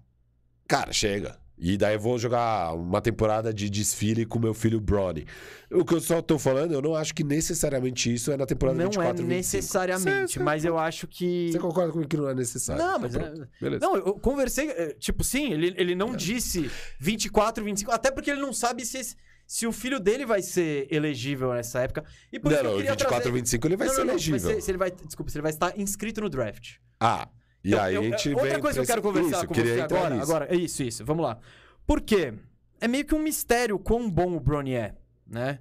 Cara, 0.67 0.93
chega. 0.93 1.41
E 1.65 1.77
daí 1.77 1.95
eu 1.95 2.01
vou 2.01 2.19
jogar 2.19 2.75
uma 2.75 3.01
temporada 3.01 3.55
de 3.55 3.71
desfile 3.71 4.27
com 4.27 4.37
meu 4.39 4.53
filho 4.53 4.81
Bronny. 4.81 5.25
O 5.71 5.85
que 5.85 5.95
eu 5.95 6.01
só 6.01 6.21
tô 6.21 6.37
falando, 6.37 6.73
eu 6.73 6.83
não 6.83 6.97
acho 6.97 7.15
que 7.15 7.23
necessariamente 7.23 8.13
isso 8.13 8.33
é 8.33 8.37
na 8.37 8.47
temporada 8.47 8.77
Não 8.79 8.87
24 8.87 9.07
é 9.07 9.11
e 9.11 9.29
25. 9.29 9.37
necessariamente, 9.37 10.33
Cê- 10.33 10.39
cê- 10.39 10.45
mas 10.45 10.65
eu 10.65 10.77
acho 10.77 11.07
que. 11.07 11.51
Você 11.53 11.59
concorda 11.61 11.93
comigo 11.93 12.09
que 12.09 12.17
não 12.17 12.29
é 12.29 12.35
necessário? 12.35 12.83
Não, 12.83 12.99
mas 12.99 13.15
é- 13.15 13.19
pronto, 13.19 13.49
Beleza. 13.61 13.87
Não, 13.87 13.95
eu 13.97 14.15
conversei. 14.15 14.71
eh, 14.71 14.97
Tipo, 14.99 15.23
sim, 15.23 15.53
ele, 15.53 15.73
ele 15.77 15.93
É. 15.93 15.95
não 15.95 16.17
disse 16.17 16.69
24, 16.99 17.63
25, 17.65 17.93
até 17.93 18.11
porque 18.11 18.31
ele 18.31 18.41
não 18.41 18.53
sabe 18.53 18.85
se, 18.85 18.99
esse- 18.99 19.17
se 19.55 19.67
o 19.67 19.73
filho 19.73 20.01
dele 20.01 20.25
vai 20.25 20.41
ser 20.41 20.87
elegível 20.91 21.53
nessa 21.53 21.81
época. 21.81 22.03
E 22.33 22.41
por 22.41 22.51
isso 22.51 22.63
não, 22.63 22.71
eu 22.71 22.77
não, 22.77 22.79
queria 22.79 22.93
24 22.93 23.15
trazer... 23.17 23.29
ou 23.29 23.35
25 23.35 23.67
ele 23.67 23.77
vai 23.77 23.87
Não, 23.87 23.95
ser 23.95 24.05
não, 24.05 24.11
elegível. 24.15 24.41
ser- 24.41 24.61
se 24.63 24.71
ele 24.71 24.79
vai, 24.79 24.91
desculpa, 24.91 25.31
se 25.31 25.37
ele 25.37 25.43
vai 25.43 25.51
estar 25.53 25.79
inscrito 25.79 26.23
no 26.23 26.31
draft. 26.31 26.77
Ah, 26.99 27.29
e 27.63 27.69
Então, 27.69 27.83
aí 27.83 27.95
eu- 27.95 28.01
a 28.01 28.05
gente 28.05 28.29
outra 28.31 28.45
vem 28.51 28.61
coisa 28.61 28.79
que 28.79 28.83
eu 28.83 28.87
quero 28.87 29.03
conversar 29.03 29.37
isso, 29.37 29.47
com 29.47 29.53
queria 29.55 29.75
você 29.75 29.81
agora, 29.83 30.15
nisso. 30.15 30.23
agora, 30.23 30.47
é 30.51 30.57
isso, 30.57 30.83
isso, 30.83 31.05
vamos 31.05 31.23
lá. 31.23 31.39
Por 31.87 32.01
quê? 32.01 32.33
É 32.81 32.89
meio 32.89 33.05
que 33.05 33.15
um 33.15 33.23
mistério 33.23 33.79
quão 33.79 34.11
bom 34.11 34.35
o 34.37 34.41
Bronny 34.41 34.73
é, 34.75 34.95
né? 35.27 35.59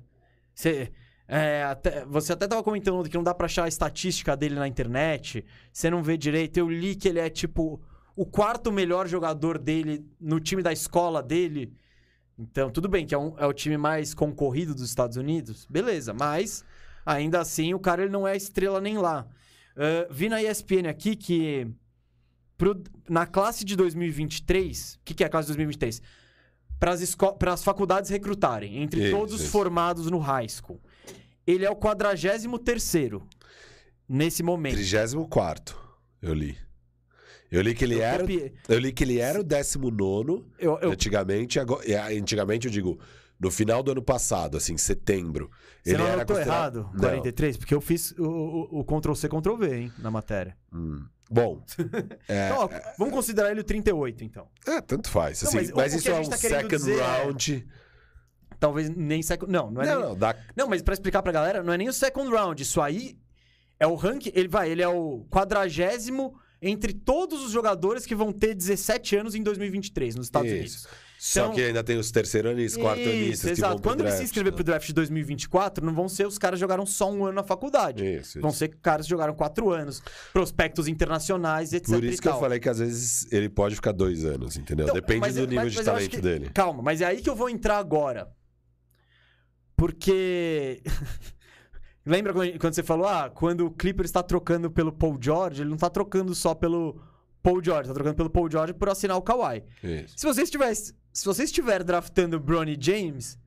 Você, 0.55 0.89
é, 1.27 1.63
até, 1.63 2.05
você 2.05 2.31
até 2.31 2.47
tava 2.47 2.63
comentando 2.63 3.03
que 3.09 3.17
não 3.17 3.23
dá 3.23 3.33
pra 3.33 3.45
achar 3.47 3.65
a 3.65 3.67
estatística 3.67 4.37
dele 4.37 4.55
na 4.55 4.69
internet, 4.69 5.43
você 5.71 5.89
não 5.89 6.01
vê 6.01 6.15
direito. 6.15 6.55
Eu 6.57 6.69
li 6.69 6.95
que 6.95 7.09
ele 7.09 7.19
é, 7.19 7.29
tipo, 7.29 7.81
o 8.15 8.25
quarto 8.25 8.71
melhor 8.71 9.05
jogador 9.05 9.57
dele 9.57 10.05
no 10.19 10.39
time 10.39 10.63
da 10.63 10.71
escola 10.71 11.21
dele. 11.21 11.73
Então, 12.37 12.69
tudo 12.71 12.87
bem 12.89 13.05
que 13.05 13.13
é, 13.13 13.17
um- 13.17 13.37
é 13.37 13.45
o 13.45 13.53
time 13.53 13.77
mais 13.77 14.13
concorrido 14.13 14.73
dos 14.73 14.83
Estados 14.83 15.17
Unidos, 15.17 15.67
beleza, 15.69 16.13
mas 16.13 16.63
ainda 17.05 17.39
assim 17.39 17.73
o 17.73 17.79
cara 17.79 18.03
ele 18.03 18.11
não 18.11 18.27
é 18.27 18.35
estrela 18.35 18.81
nem 18.81 18.97
lá. 18.97 19.27
Ah, 19.75 20.07
vi 20.09 20.27
na 20.29 20.41
ESPN 20.41 20.87
aqui 20.89 21.15
que 21.15 21.67
pro- 22.57 22.83
na 23.09 23.25
classe 23.25 23.63
de 23.63 23.75
2023, 23.75 24.95
o 24.95 24.99
que, 25.05 25.13
que 25.13 25.23
é 25.23 25.27
a 25.27 25.29
classe 25.29 25.45
de 25.47 25.53
2023? 25.57 26.01
Para 26.79 27.53
as 27.53 27.63
faculdades 27.63 28.09
recrutarem, 28.09 28.81
entre 28.81 29.03
Isso, 29.07 29.15
todos 29.15 29.35
os 29.35 29.41
formados 29.51 30.09
no 30.09 30.17
high 30.17 30.49
school. 30.49 30.81
Ele 31.45 31.63
é 31.63 31.69
o 31.69 31.75
43 31.75 33.21
nesse 34.09 34.41
momento. 34.41 34.73
34, 34.75 35.77
eu 36.21 36.33
li. 36.33 36.57
Eu 37.51 37.61
li 37.61 37.73
que 37.75 37.83
ele 37.83 37.95
Eu 37.95 38.03
era, 38.03 38.19
copiei. 38.19 38.53
eu 38.69 38.79
li 38.79 38.91
que 38.93 39.03
ele 39.03 39.19
era 39.19 39.39
o 39.39 39.43
19 39.43 40.45
Eu, 40.57 40.79
eu, 40.79 40.91
antigamente, 40.91 41.59
é, 41.59 42.17
antigamente 42.17 42.67
eu 42.67 42.71
digo, 42.71 42.97
no 43.39 43.51
final 43.51 43.83
do 43.83 43.91
ano 43.91 44.01
passado, 44.01 44.55
assim, 44.55 44.77
setembro. 44.77 45.51
você 45.83 45.91
ele 45.91 45.97
não 45.97 46.07
era 46.07 46.25
considerado- 46.25 46.77
errado, 46.79 46.89
Não. 46.93 46.99
43? 47.01 47.57
Porque 47.57 47.73
eu 47.73 47.81
fiz 47.81 48.11
o, 48.17 48.23
o, 48.23 48.79
o 48.79 48.83
Ctrl-C, 48.85 49.27
Ctrl-V, 49.27 49.75
hein, 49.75 49.91
na 49.99 50.09
matéria. 50.09 50.55
Hum. 50.73 51.05
Bom, 51.29 51.63
é, 52.27 52.47
Então, 52.49 52.57
ó, 52.65 52.69
vamos 52.97 53.13
considerar 53.13 53.51
ele 53.51 53.61
o 53.61 53.63
38, 53.63 54.23
então. 54.23 54.47
é, 54.67 54.79
tanto 54.81 55.09
faz. 55.09 55.41
Não, 55.41 55.49
Assim, 55.49 55.57
mas 55.57 55.71
mas 55.71 55.93
isso 55.93 56.09
é 56.09 56.19
um 56.19 56.29
tá 56.29 56.37
second 56.37 56.91
é- 56.91 56.95
round. 57.01 57.67
Talvez 58.59 58.89
nem 58.89 59.21
second... 59.23 59.51
Não, 59.51 59.71
não 59.71 59.81
é 59.81 59.85
Não, 59.87 59.99
nem... 59.99 60.09
não, 60.09 60.15
dá, 60.15 60.35
Não, 60.55 60.67
mas 60.67 60.81
pra 60.81 60.93
explicar 60.93 61.23
pra 61.23 61.31
galera, 61.31 61.63
não 61.63 61.73
é 61.73 61.77
nem 61.77 61.89
o 61.89 61.93
second 61.93 62.29
round. 62.29 62.61
Isso 62.61 62.79
aí 62.79 63.17
é 63.79 63.87
o 63.87 63.95
ranking. 63.95 64.31
Ele 64.35 64.47
vai, 64.47 64.69
ele 64.69 64.81
é 64.83 64.87
o 64.87 65.25
quadragésimo 65.31 66.35
entre 66.61 66.93
todos 66.93 67.43
os 67.43 67.51
jogadores 67.51 68.05
que 68.05 68.13
vão 68.13 68.31
ter 68.31 68.53
17 68.53 69.15
anos 69.15 69.33
em 69.33 69.41
2023 69.41 70.15
nos 70.15 70.27
Estados 70.27 70.51
Isso. 70.51 70.57
Unidos. 70.59 70.87
Só 71.17 71.41
Então- 71.43 71.53
que 71.55 71.61
ainda 71.61 71.83
tem 71.83 71.97
os 71.97 72.09
terceiranistas, 72.09 72.81
quartanistas 72.81 73.41
que 73.41 73.49
exato. 73.51 73.81
Quando 73.81 74.01
ele 74.01 74.09
se 74.09 74.15
draft, 74.17 74.23
inscrever 74.25 74.51
né? 74.51 74.55
pro 74.55 74.63
draft 74.63 74.87
de 74.87 74.93
2024, 74.93 75.85
não 75.85 75.93
vão 75.93 76.09
ser 76.09 76.25
os 76.25 76.37
caras 76.39 76.57
que 76.57 76.61
jogaram 76.61 76.83
só 76.85 77.11
um 77.11 77.25
ano 77.25 77.33
na 77.35 77.43
faculdade. 77.43 78.03
Isso, 78.03 78.39
Vão 78.41 78.49
isso. 78.49 78.57
ser 78.59 78.69
caras 78.81 79.05
que 79.05 79.09
jogaram 79.11 79.33
quatro 79.35 79.69
anos, 79.71 80.01
prospectos 80.33 80.87
internacionais, 80.87 81.73
etc. 81.73 81.93
Por 81.93 82.03
isso 82.03 82.21
que 82.21 82.27
eu 82.27 82.39
falei 82.39 82.59
que 82.59 82.69
às 82.69 82.79
vezes 82.79 83.31
ele 83.31 83.49
pode 83.49 83.75
ficar 83.75 83.91
dois 83.91 84.25
anos, 84.25 84.57
entendeu? 84.57 84.85
Então, 84.85 84.95
Depende 84.95 85.19
mas- 85.19 85.35
do 85.35 85.41
nível 85.41 85.55
mas- 85.63 85.71
de 85.73 85.77
mas 85.77 85.87
acho 85.87 85.95
talento 85.95 86.11
que- 86.15 86.21
dele. 86.21 86.49
Calma, 86.53 86.81
mas 86.81 87.01
é 87.01 87.05
aí 87.05 87.21
que 87.21 87.29
eu 87.29 87.35
vou 87.35 87.49
entrar 87.49 87.77
agora. 87.77 88.27
Porque. 89.75 90.81
Lembra 92.05 92.33
quando 92.33 92.73
você 92.73 92.81
falou, 92.81 93.07
ah, 93.07 93.29
quando 93.29 93.67
o 93.67 93.71
Clippers 93.71 94.09
está 94.09 94.23
trocando 94.23 94.71
pelo 94.71 94.91
Paul 94.91 95.17
George, 95.21 95.61
ele 95.61 95.69
não 95.69 95.75
está 95.75 95.89
trocando 95.89 96.33
só 96.33 96.55
pelo 96.55 96.99
Paul 97.43 97.63
George, 97.63 97.83
está 97.83 97.93
trocando 97.93 98.15
pelo 98.15 98.29
Paul 98.29 98.49
George 98.49 98.73
por 98.73 98.89
assinar 98.89 99.17
o 99.17 99.21
Kawhi. 99.21 99.63
Isso. 99.83 100.15
Se 100.17 100.25
você 100.25 100.41
estiver, 100.41 100.73
se 100.73 101.25
você 101.25 101.43
estiver 101.43 101.83
draftando 101.83 102.37
o 102.37 102.39
Bronny 102.39 102.75
James, 102.79 103.37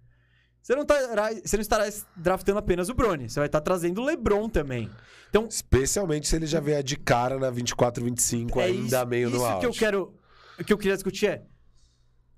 você 0.62 0.74
não, 0.74 0.82
estará, 0.82 1.30
você 1.32 1.56
não 1.56 1.62
estará 1.62 1.84
draftando 2.16 2.58
apenas 2.58 2.88
o 2.88 2.94
Bronny, 2.94 3.28
você 3.28 3.40
vai 3.40 3.46
estar 3.46 3.60
trazendo 3.60 4.00
o 4.00 4.04
LeBron 4.04 4.48
também. 4.48 4.88
Então, 5.28 5.46
Especialmente 5.46 6.28
se 6.28 6.36
ele 6.36 6.46
já 6.46 6.60
vier 6.60 6.82
de 6.82 6.96
cara 6.96 7.38
na 7.38 7.50
24, 7.50 8.04
25, 8.04 8.60
é 8.60 8.64
ainda 8.66 8.98
isso, 8.98 9.06
meio 9.06 9.30
no 9.30 9.36
isso 9.36 9.58
que 9.58 9.66
eu 9.66 9.72
quero, 9.72 10.14
o 10.58 10.64
que 10.64 10.72
eu 10.72 10.78
queria 10.78 10.94
discutir 10.94 11.26
é 11.26 11.42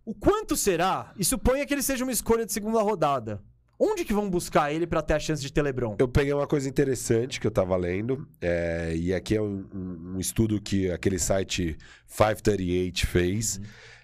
O 0.05 0.15
quanto 0.15 0.57
será? 0.57 1.13
E 1.17 1.25
suponha 1.25 1.67
que 1.67 1.75
ele 1.75 1.83
seja 1.83 2.05
uma 2.05 2.13
escolha 2.13 2.47
de 2.47 2.53
segunda 2.53 2.81
rodada. 2.81 3.43
Onde 3.79 4.05
que 4.05 4.13
vão 4.15 4.31
buscar 4.31 4.73
ele 4.73 4.87
pra 4.87 5.03
ter 5.03 5.15
a 5.15 5.19
chance 5.19 5.43
de 5.43 5.53
ter 5.53 5.61
LeBron? 5.63 5.97
Eu 5.99 6.09
peguei 6.09 6.33
uma 6.33 6.47
coisa 6.47 6.69
interessante 6.69 7.39
que 7.41 7.47
eu 7.47 7.51
tava 7.51 7.77
lendo, 7.77 8.27
é, 8.41 8.95
e 8.97 9.13
aqui 9.13 9.37
é 9.37 9.43
um, 9.43 9.67
um- 9.75 10.13
um 10.15 10.21
estudo 10.21 10.61
que 10.61 10.91
aquele 10.91 11.19
site 11.19 11.77
538 12.07 13.07
fez. 13.07 13.61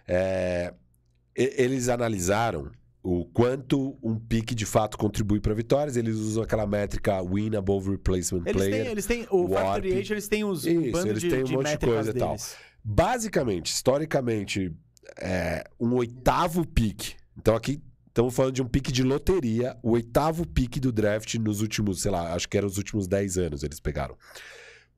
É, 0.06 0.74
e- 1.36 1.54
eles 1.56 1.88
analisaram 1.88 2.70
o 3.02 3.24
quanto 3.24 3.98
um 4.02 4.14
pique 4.16 4.54
de 4.54 4.64
fato 4.66 4.96
contribui 4.98 5.40
para 5.40 5.54
vitórias. 5.54 5.96
Eles 5.96 6.16
usam 6.16 6.42
aquela 6.42 6.66
métrica 6.66 7.20
win 7.22 7.56
above 7.56 7.90
replacement 7.90 8.42
Eles 8.46 8.52
player. 8.62 8.82
têm, 8.84 8.92
eles 8.92 9.06
têm. 9.06 9.26
O 9.30 9.48
Warp. 9.48 9.82
538, 9.82 10.12
eles 10.12 10.28
têm 10.28 10.44
os, 10.44 10.64
um 10.66 10.80
Isso, 10.82 10.92
bando 10.92 11.08
eles 11.08 11.20
de, 11.22 11.28
têm 11.30 11.40
um 11.40 11.44
de 11.44 11.52
monte 11.54 11.70
de 11.70 11.78
coisa 11.78 12.10
e 12.10 12.14
tal. 12.14 12.36
Basicamente, 12.84 13.72
historicamente, 13.72 14.70
é, 15.18 15.64
um 15.80 15.94
oitavo 15.94 16.66
pique. 16.66 17.14
Então 17.38 17.56
aqui 17.56 17.80
estamos 18.12 18.34
falando 18.34 18.54
de 18.54 18.62
um 18.62 18.66
pique 18.66 18.92
de 18.92 19.02
loteria, 19.02 19.74
o 19.82 19.92
oitavo 19.92 20.46
pique 20.46 20.78
do 20.78 20.92
draft 20.92 21.34
nos 21.36 21.62
últimos, 21.62 22.02
sei 22.02 22.10
lá, 22.10 22.34
acho 22.34 22.46
que 22.46 22.58
eram 22.58 22.68
os 22.68 22.76
últimos 22.76 23.08
10 23.08 23.38
anos 23.38 23.62
eles 23.62 23.80
pegaram. 23.80 24.16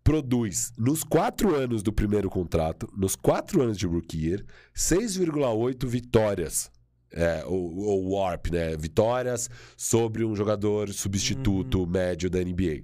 Produz, 0.02 0.72
nos 0.76 1.04
quatro 1.04 1.54
anos 1.54 1.82
do 1.82 1.92
primeiro 1.92 2.28
contrato, 2.28 2.92
nos 2.94 3.14
quatro 3.14 3.62
anos 3.62 3.78
de 3.78 3.86
rookie 3.86 4.26
year, 4.26 4.44
6,8 4.76 5.86
vitórias. 5.86 6.70
É, 7.16 7.44
ou, 7.46 7.76
ou 7.76 8.10
warp, 8.10 8.48
né? 8.48 8.76
Vitórias 8.76 9.48
sobre 9.76 10.24
um 10.24 10.34
jogador 10.34 10.92
substituto 10.92 11.86
médio 11.86 12.28
da 12.28 12.40
NBA. 12.40 12.82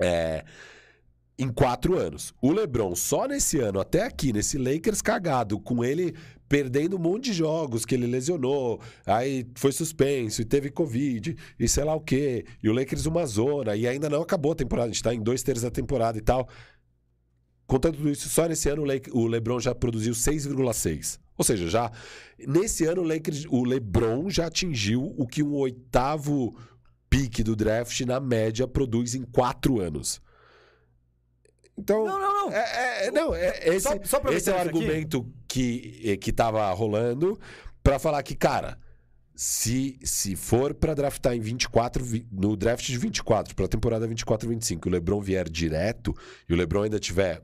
É, 0.00 0.44
em 1.38 1.48
quatro 1.48 1.98
anos. 1.98 2.34
O 2.40 2.50
LeBron, 2.50 2.94
só 2.94 3.26
nesse 3.26 3.60
ano, 3.60 3.78
até 3.78 4.02
aqui, 4.02 4.32
nesse 4.32 4.58
Lakers 4.58 5.02
cagado, 5.02 5.60
com 5.60 5.84
ele 5.84 6.14
perdendo 6.48 6.96
um 6.96 6.98
monte 7.00 7.24
de 7.24 7.32
jogos 7.32 7.84
que 7.84 7.94
ele 7.94 8.06
lesionou, 8.06 8.80
aí 9.04 9.46
foi 9.56 9.72
suspenso 9.72 10.40
e 10.42 10.44
teve 10.44 10.70
Covid 10.70 11.36
e 11.58 11.68
sei 11.68 11.84
lá 11.84 11.94
o 11.94 12.00
quê, 12.00 12.44
e 12.62 12.68
o 12.68 12.72
Lakers 12.72 13.06
uma 13.06 13.26
zona, 13.26 13.74
e 13.74 13.86
ainda 13.88 14.08
não 14.08 14.22
acabou 14.22 14.52
a 14.52 14.54
temporada, 14.54 14.88
a 14.88 14.92
gente 14.92 15.02
tá 15.02 15.12
em 15.14 15.20
dois 15.22 15.42
terços 15.42 15.62
da 15.64 15.70
temporada 15.70 16.16
e 16.18 16.20
tal. 16.20 16.48
Contando 17.66 17.96
tudo 17.96 18.10
isso, 18.10 18.28
só 18.28 18.46
nesse 18.46 18.68
ano 18.68 18.82
o, 18.82 18.84
Lake- 18.84 19.10
o 19.12 19.26
LeBron 19.26 19.58
já 19.58 19.74
produziu 19.74 20.12
6,6. 20.14 21.18
Ou 21.36 21.44
seja, 21.44 21.68
já 21.68 21.90
nesse 22.38 22.84
ano 22.84 23.02
o, 23.02 23.04
Lakers, 23.04 23.44
o 23.50 23.64
LeBron 23.64 24.30
já 24.30 24.46
atingiu 24.46 25.12
o 25.18 25.26
que 25.26 25.42
um 25.42 25.52
oitavo 25.52 26.56
pique 27.10 27.42
do 27.42 27.56
draft 27.56 28.00
na 28.02 28.20
média 28.20 28.68
produz 28.68 29.14
em 29.16 29.22
quatro 29.22 29.80
anos. 29.80 30.20
Então, 31.78 32.06
Não, 32.06 32.18
não, 32.20 32.34
não. 32.46 32.52
é, 32.52 33.06
é- 33.06 33.10
não, 33.10 33.34
é, 33.34 33.68
esse, 33.68 33.80
Só- 33.80 33.98
só 34.04 34.20
esse 34.30 34.48
é 34.48 34.54
o 34.54 34.56
isso 34.56 34.68
aqui. 34.78 34.86
Que, 35.56 36.00
eh, 36.04 36.16
que 36.18 36.32
tava 36.32 36.70
rolando 36.72 37.38
pra 37.82 37.98
falar 37.98 38.22
que, 38.22 38.34
cara, 38.34 38.78
se, 39.34 39.98
se 40.02 40.36
for 40.36 40.74
pra 40.74 40.92
draftar 40.92 41.34
em 41.34 41.40
24, 41.40 42.04
vi- 42.04 42.26
no 42.30 42.54
draft 42.56 42.84
de 42.84 42.98
24, 42.98 43.54
pra 43.54 43.66
temporada 43.66 44.06
24 44.06 44.46
25, 44.50 44.86
o 44.88 44.92
LeBron 44.92 45.18
vier 45.20 45.48
direto 45.48 46.14
e 46.46 46.52
o 46.52 46.56
LeBron 46.56 46.82
ainda 46.82 46.98
tiver 46.98 47.42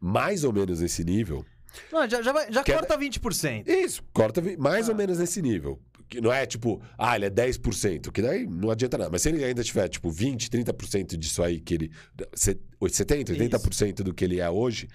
mais 0.00 0.42
ou 0.42 0.52
menos 0.52 0.80
nesse 0.80 1.04
nível, 1.04 1.44
Não, 1.92 2.08
já, 2.08 2.20
já, 2.22 2.32
vai- 2.32 2.52
já 2.52 2.64
corta 2.64 2.96
20%. 2.98 3.68
isso, 3.68 4.02
corta 4.12 4.42
mais 4.58 4.88
Ah. 4.88 4.92
ou 4.92 4.98
menos 4.98 5.18
nesse 5.18 5.40
nível. 5.40 5.80
Que 6.08 6.20
não 6.20 6.32
é 6.32 6.44
tipo, 6.44 6.82
ah, 6.98 7.16
ele 7.16 7.24
é 7.26 7.30
10%, 7.30 8.12
que 8.12 8.20
daí 8.20 8.46
não 8.46 8.70
adianta 8.70 8.98
nada. 8.98 9.10
Mas 9.10 9.22
se 9.22 9.28
ele 9.30 9.42
ainda 9.42 9.62
tiver, 9.64 9.88
tipo, 9.88 10.10
20, 10.10 10.50
30% 10.50 11.16
disso 11.16 11.42
aí 11.42 11.60
que 11.60 11.72
ele. 11.74 11.90
se- 12.34 12.58
70, 12.90 13.32
80% 13.32 14.02
do 14.02 14.12
que 14.12 14.24
ele 14.24 14.38
é 14.40 14.50
hoje. 14.50 14.88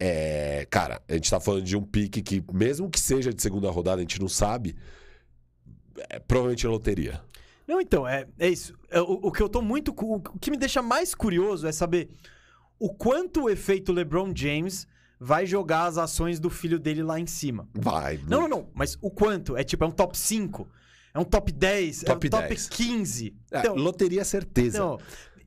É. 0.00 0.66
Cara, 0.70 1.02
a 1.08 1.14
gente 1.14 1.30
tá 1.30 1.40
falando 1.40 1.64
de 1.64 1.76
um 1.76 1.82
pique 1.82 2.22
que, 2.22 2.44
mesmo 2.52 2.88
que 2.90 3.00
seja 3.00 3.32
de 3.32 3.42
segunda 3.42 3.70
rodada, 3.70 3.96
a 3.98 4.00
gente 4.00 4.20
não 4.20 4.28
sabe. 4.28 4.76
É, 6.08 6.18
provavelmente 6.18 6.64
é 6.66 6.68
loteria. 6.68 7.20
Não, 7.66 7.80
então, 7.80 8.06
é, 8.06 8.26
é 8.38 8.48
isso. 8.48 8.74
É, 8.90 9.00
O, 9.00 9.12
o 9.24 9.32
que 9.32 9.42
eu 9.42 9.48
tô 9.48 9.60
muito. 9.60 9.92
O 9.96 10.20
que 10.38 10.50
me 10.50 10.56
deixa 10.56 10.80
mais 10.80 11.14
curioso 11.14 11.66
é 11.66 11.72
saber 11.72 12.08
o 12.78 12.88
quanto 12.94 13.42
o 13.44 13.50
efeito 13.50 13.92
LeBron 13.92 14.32
James 14.34 14.86
vai 15.20 15.44
jogar 15.44 15.86
as 15.86 15.98
ações 15.98 16.38
do 16.38 16.48
filho 16.48 16.78
dele 16.78 17.02
lá 17.02 17.18
em 17.18 17.26
cima. 17.26 17.68
Vai. 17.74 18.20
Não, 18.28 18.42
não, 18.42 18.48
não. 18.48 18.70
Mas 18.72 18.96
o 19.02 19.10
quanto? 19.10 19.56
É 19.56 19.64
tipo, 19.64 19.82
é 19.84 19.86
um 19.86 19.90
top 19.90 20.16
5? 20.16 20.68
É 21.12 21.18
um 21.18 21.24
top 21.24 21.50
10? 21.50 22.02
Top 22.04 22.24
é 22.24 22.28
um 22.28 22.30
top 22.30 22.48
10. 22.48 22.68
15? 22.68 23.34
É, 23.50 23.58
Então, 23.58 23.74
loteria 23.74 24.24
certeza. 24.24 24.78
Não. 24.78 24.98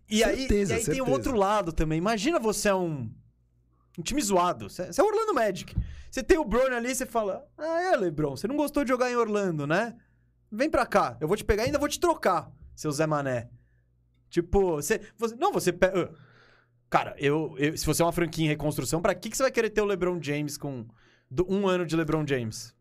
E 0.10 0.22
aí, 0.26 0.40
Certeza, 0.40 0.73
e 0.73 0.76
aí 0.76 0.84
tem 0.84 0.91
o 0.94 0.95
certeza. 1.06 1.11
outro 1.11 1.36
lado 1.38 1.72
também. 1.72 1.98
Imagina 1.98 2.38
você 2.38 2.68
é 2.68 2.76
um, 2.76 3.10
um 3.97 4.01
time 4.01 4.22
zoado. 4.22 4.69
Você 4.69 4.84
é 4.84 5.03
o 5.03 5.07
Orlando 5.07 5.34
Magic. 5.34 5.76
Você 6.09 6.22
tem 6.23 6.38
o 6.38 6.45
Bron 6.45 6.65
ali 6.76 6.91
e 6.91 6.95
você 6.95 7.05
fala: 7.05 7.45
Ah, 7.57 7.81
é, 7.93 7.95
Lebron, 7.95 8.35
você 8.35 8.47
não 8.47 8.55
gostou 8.57 8.84
de 8.84 8.89
jogar 8.89 9.09
em 9.11 9.15
Orlando, 9.15 9.65
né? 9.68 9.95
Vem 10.51 10.69
pra 10.69 10.85
cá. 10.85 11.18
Eu 11.22 11.27
vou 11.27 11.38
te 11.38 11.43
pegar 11.45 11.63
e 11.63 11.68
ainda 11.68 11.80
vou 11.80 11.88
te 11.88 11.99
trocar, 11.99 12.51
seu 12.76 12.91
Zé 12.91 13.07
Mané. 13.07 13.49
Tipo, 14.30 14.73
você. 14.76 15.01
você 15.18 15.35
não, 15.35 15.51
você 15.51 15.72
pega. 15.73 16.11
Cara, 16.89 17.15
eu, 17.18 17.55
eu- 17.57 17.77
se 17.77 17.85
você 17.85 18.01
é 18.01 18.05
uma 18.05 18.11
franquia 18.11 18.45
em 18.45 18.49
reconstrução, 18.49 19.01
pra 19.01 19.15
que, 19.15 19.30
que 19.30 19.38
você 19.38 19.43
vai 19.43 19.51
querer 19.51 19.69
ter 19.69 19.81
o 19.81 19.85
LeBron 19.85 20.22
James 20.22 20.57
com 20.57 20.85
do- 21.30 21.49
um 21.49 21.68
ano 21.68 21.85
de 21.85 21.95
LeBron 21.95 22.26
James? 22.27 22.76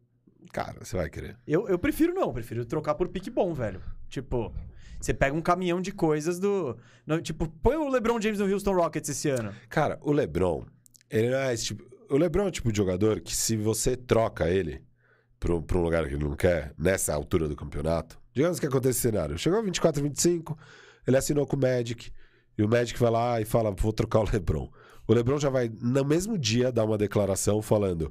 Cara, 0.52 0.78
você 0.84 0.96
vai 0.96 1.08
querer. 1.08 1.36
Eu, 1.46 1.68
eu 1.68 1.78
prefiro 1.78 2.12
não, 2.12 2.22
eu 2.24 2.32
prefiro 2.32 2.64
trocar 2.64 2.94
por 2.96 3.08
pique 3.08 3.30
bom, 3.30 3.54
velho. 3.54 3.80
Tipo, 4.08 4.52
você 5.00 5.14
pega 5.14 5.36
um 5.36 5.40
caminhão 5.40 5.80
de 5.80 5.92
coisas 5.92 6.40
do. 6.40 6.76
no- 7.06 7.22
tipo, 7.22 7.48
põe 7.48 7.76
o 7.76 7.88
LeBron 7.88 8.20
James 8.20 8.40
no 8.40 8.52
Houston 8.52 8.72
Rockets 8.74 9.10
esse 9.10 9.28
ano. 9.28 9.54
Cara, 9.68 9.96
o 10.02 10.10
LeBron, 10.12 10.64
ele 11.10 11.30
não 11.30 11.38
é 11.38 11.52
esse 11.52 11.66
tipo. 11.66 11.84
O 12.08 12.16
LeBron 12.16 12.44
é 12.44 12.48
o 12.48 12.50
tipo 12.50 12.72
de 12.72 12.76
jogador 12.76 13.20
que, 13.20 13.36
se 13.36 13.56
você 13.56 13.96
troca 13.96 14.48
ele 14.48 14.82
pra 15.38 15.54
um, 15.54 15.64
um 15.74 15.82
lugar 15.82 16.06
que 16.08 16.14
ele 16.14 16.24
não 16.24 16.34
quer, 16.36 16.74
nessa 16.78 17.14
altura 17.14 17.48
do 17.48 17.56
campeonato, 17.56 18.18
digamos 18.34 18.58
que 18.58 18.66
acontece 18.66 18.90
esse 18.90 19.00
cenário. 19.00 19.38
Chegou 19.38 19.58
a 19.58 19.62
24, 19.62 20.02
25, 20.02 20.58
ele 21.06 21.16
assinou 21.16 21.46
com 21.46 21.56
o 21.56 21.60
Magic, 21.60 22.10
e 22.58 22.62
o 22.62 22.68
Magic 22.68 22.98
vai 22.98 23.10
lá 23.10 23.40
e 23.40 23.44
fala: 23.44 23.70
vou 23.70 23.92
trocar 23.92 24.20
o 24.20 24.30
LeBron. 24.30 24.70
O 25.06 25.14
LeBron 25.14 25.38
já 25.38 25.48
vai, 25.50 25.70
no 25.80 26.04
mesmo 26.04 26.36
dia, 26.38 26.70
dar 26.70 26.84
uma 26.84 26.98
declaração 26.98 27.62
falando: 27.62 28.10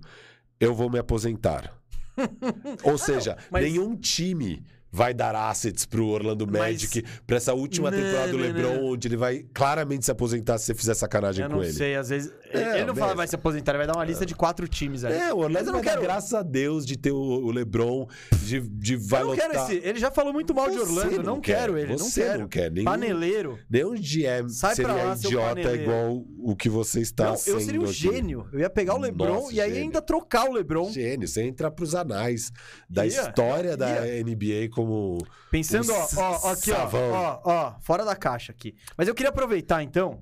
eu 0.60 0.74
vou 0.74 0.90
me 0.90 1.00
aposentar. 1.00 1.74
Ou 2.84 2.98
seja, 2.98 3.38
mas- 3.52 3.64
nenhum 3.64 3.96
time 3.96 4.66
vai 4.92 5.14
dar 5.14 5.36
assets 5.36 5.86
pro 5.86 6.08
Orlando 6.08 6.46
Mas- 6.48 6.60
Magic 6.60 7.04
pra 7.28 7.38
essa 7.38 7.54
última 7.54 7.92
Não, 7.92 7.98
temporada 7.98 8.32
do 8.32 8.38
não, 8.38 8.44
LeBron, 8.46 8.74
não. 8.76 8.86
onde 8.88 9.08
ele 9.08 9.18
vai 9.18 9.46
claramente 9.54 10.06
se 10.06 10.12
aposentar 10.12 10.58
se 10.58 10.66
você 10.66 10.74
fizer 10.74 10.94
sacanagem 10.94 11.44
Eu 11.44 11.50
com 11.50 11.58
não 11.58 11.64
ele. 11.64 11.74
sei, 11.74 11.96
às 11.96 12.10
vezes. 12.10 12.32
É, 12.52 12.78
ele 12.78 12.86
não 12.86 12.96
fala 12.96 13.08
mesmo. 13.08 13.18
vai 13.18 13.28
se 13.28 13.36
aposentar, 13.36 13.72
ele 13.72 13.78
vai 13.80 13.88
dar 13.88 13.96
uma 13.96 14.04
lista 14.06 14.26
de 14.26 14.34
quatro 14.36 14.68
times 14.68 15.04
ali. 15.04 15.16
É, 15.16 15.34
o 15.34 15.38
Mas 15.38 15.46
Orlando 15.46 15.68
eu 15.70 15.74
não 15.74 15.82
dar 15.82 15.90
quero. 15.92 16.02
graças 16.02 16.34
a 16.34 16.42
Deus 16.42 16.86
de 16.86 16.98
ter 16.98 17.12
o, 17.12 17.52
LeBron, 17.52 18.08
de, 18.44 18.60
de 18.62 18.96
vai 18.96 19.22
eu 19.22 19.26
não 19.28 19.32
lotar. 19.34 19.50
quero 19.52 19.64
esse. 19.64 19.88
Ele 19.88 20.00
já 20.00 20.10
falou 20.12 20.34
muito 20.34 20.54
mal 20.56 20.70
de 20.70 20.76
Você 20.78 20.82
Orlando. 20.82 21.24
Não, 21.24 21.40
quer, 21.42 21.58
quero 21.60 21.78
ele. 21.78 21.94
Você 21.98 22.22
não 22.22 22.28
quero. 22.28 22.40
não 22.42 22.48
quer. 22.48 22.72
Nenhum, 22.72 22.86
Paneleiro. 22.86 23.60
nenhum 23.70 23.94
GM 23.96 24.50
Sai 24.50 24.76
pra 24.76 24.86
seria 24.88 25.04
lá, 25.04 25.16
idiota 25.16 25.76
igual 25.76 26.24
o 26.40 26.56
que 26.56 26.70
você 26.70 27.02
está 27.02 27.26
não, 27.26 27.32
eu 27.34 27.38
sendo 27.38 27.62
seria 27.62 27.82
um 27.82 27.88
gênio. 27.88 28.48
Eu 28.52 28.60
ia 28.62 28.70
pegar 28.70 28.96
o 28.96 29.00
LeBron 29.00 29.34
Nossa, 29.42 29.54
e 29.54 29.62
aí 29.62 29.70
gênio. 29.70 29.84
ainda 29.84 30.02
trocar 30.02 30.50
o 30.50 30.54
LeBron. 30.54 30.92
Gênio, 30.92 31.28
você 31.28 31.44
entra 31.44 31.70
pros 31.70 31.94
anais 31.94 32.52
da 32.90 33.06
Ia, 33.06 33.10
história 33.22 33.70
ia. 33.70 33.78
da 33.78 34.02
NBA 34.24 34.70
como... 34.84 35.18
Pensando, 35.52 35.92
ó, 35.92 35.96
Um 36.06 36.20
ó, 36.20 36.40
ó, 36.44 36.52
aqui, 36.52 36.72
ó, 36.72 36.90
ó, 36.94 37.42
ó, 37.44 37.80
fora 37.82 38.06
da 38.06 38.16
caixa 38.16 38.52
aqui. 38.52 38.76
Mas 38.98 39.08
eu 39.08 39.16
queria 39.16 39.30
aproveitar, 39.30 39.84
então. 39.84 40.22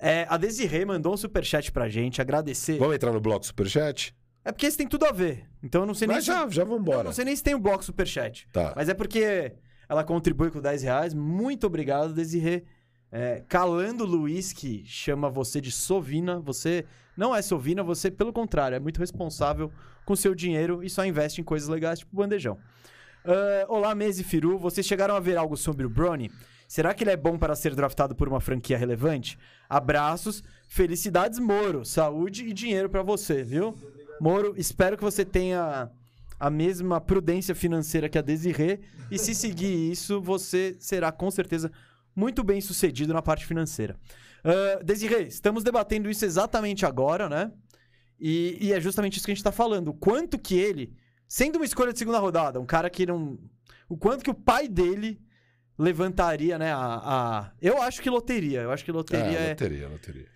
é, 0.00 0.26
a 0.28 0.36
Desirê 0.36 0.84
mandou 0.84 1.14
um 1.14 1.16
superchat 1.16 1.72
pra 1.72 1.88
gente, 1.88 2.20
agradecer. 2.20 2.78
Vamos 2.78 2.94
entrar 2.94 3.12
no 3.12 3.20
bloco 3.20 3.44
superchat? 3.44 4.14
É 4.44 4.52
porque 4.52 4.66
esse 4.66 4.76
tem 4.76 4.86
tudo 4.86 5.04
a 5.06 5.12
ver. 5.12 5.44
Então 5.62 5.82
eu 5.82 5.86
não 5.86 5.94
sei 5.94 6.06
nem 6.06 6.16
Mas 6.18 6.24
se... 6.24 6.30
já, 6.30 6.48
já 6.48 6.64
Não, 6.64 6.76
vambora. 6.76 7.02
não 7.04 7.12
sei 7.12 7.24
nem 7.24 7.34
se 7.34 7.42
tem 7.42 7.54
o 7.54 7.58
bloco 7.58 7.84
superchat. 7.84 8.46
Tá. 8.52 8.72
Mas 8.76 8.88
é 8.88 8.94
porque 8.94 9.52
ela 9.88 10.04
contribui 10.04 10.50
com 10.52 10.60
10 10.60 10.82
reais. 10.84 11.14
Muito 11.14 11.66
obrigado, 11.66 12.14
Desirê. 12.14 12.64
É, 13.10 13.42
Calando 13.48 14.04
Luiz, 14.04 14.52
que 14.52 14.84
chama 14.86 15.28
você 15.28 15.60
de 15.60 15.72
Sovina. 15.72 16.38
Você 16.40 16.84
não 17.16 17.34
é 17.34 17.42
Sovina, 17.42 17.82
você, 17.82 18.08
pelo 18.10 18.32
contrário, 18.32 18.76
é 18.76 18.80
muito 18.80 18.98
responsável 18.98 19.72
com 20.04 20.14
seu 20.14 20.34
dinheiro 20.34 20.82
e 20.84 20.88
só 20.90 21.04
investe 21.04 21.40
em 21.40 21.44
coisas 21.44 21.68
legais, 21.68 21.98
tipo 22.00 22.14
bandejão. 22.14 22.56
Ah, 23.28 23.66
olá, 23.68 23.92
Mese 23.92 24.22
Firu. 24.22 24.56
Vocês 24.56 24.86
chegaram 24.86 25.16
a 25.16 25.20
ver 25.20 25.36
algo 25.36 25.56
sobre 25.56 25.84
o 25.84 25.90
Brony? 25.90 26.30
Será 26.68 26.94
que 26.94 27.02
ele 27.02 27.10
é 27.10 27.16
bom 27.16 27.36
para 27.36 27.56
ser 27.56 27.74
draftado 27.74 28.14
por 28.14 28.28
uma 28.28 28.40
franquia 28.40 28.78
relevante? 28.78 29.36
Abraços, 29.68 30.44
felicidades, 30.68 31.40
Moro. 31.40 31.84
Saúde 31.84 32.44
e 32.44 32.52
dinheiro 32.52 32.88
para 32.88 33.02
você, 33.02 33.42
viu? 33.42 33.74
Moro, 34.20 34.54
espero 34.56 34.96
que 34.96 35.02
você 35.02 35.24
tenha 35.24 35.90
a 36.38 36.50
mesma 36.50 37.00
prudência 37.00 37.52
financeira 37.52 38.08
que 38.08 38.16
a 38.16 38.22
Desirê. 38.22 38.78
E 39.10 39.18
se 39.18 39.34
seguir 39.34 39.90
isso, 39.90 40.20
você 40.20 40.76
será 40.78 41.10
com 41.10 41.28
certeza 41.28 41.72
muito 42.14 42.44
bem 42.44 42.60
sucedido 42.60 43.12
na 43.12 43.22
parte 43.22 43.44
financeira. 43.44 43.96
Uh, 44.44 44.84
Desirê, 44.84 45.24
estamos 45.24 45.64
debatendo 45.64 46.08
isso 46.08 46.24
exatamente 46.24 46.86
agora, 46.86 47.28
né? 47.28 47.50
E, 48.20 48.56
e 48.60 48.72
é 48.72 48.80
justamente 48.80 49.16
isso 49.16 49.26
que 49.26 49.32
a 49.32 49.34
gente 49.34 49.42
tá 49.42 49.50
falando. 49.50 49.92
Quanto 49.92 50.38
que 50.38 50.56
ele, 50.56 50.94
sendo 51.28 51.56
uma 51.56 51.64
escolha 51.64 51.92
de 51.92 51.98
segunda 51.98 52.18
rodada, 52.18 52.60
um 52.60 52.66
cara 52.66 52.88
que 52.90 53.06
não. 53.06 53.38
O 53.88 53.96
quanto 53.96 54.24
que 54.24 54.30
o 54.30 54.34
pai 54.34 54.68
dele 54.68 55.20
levantaria, 55.78 56.58
né? 56.58 56.72
A, 56.72 56.78
a- 56.78 57.52
Eu 57.60 57.80
acho 57.82 58.00
que 58.02 58.10
loteria. 58.10 58.62
Eu 58.62 58.70
acho 58.72 58.84
que 58.84 58.92
loteria 58.92 59.38
É, 59.38 59.46
é. 59.46 59.48
loteria, 59.50 59.88
loteria. 59.88 60.26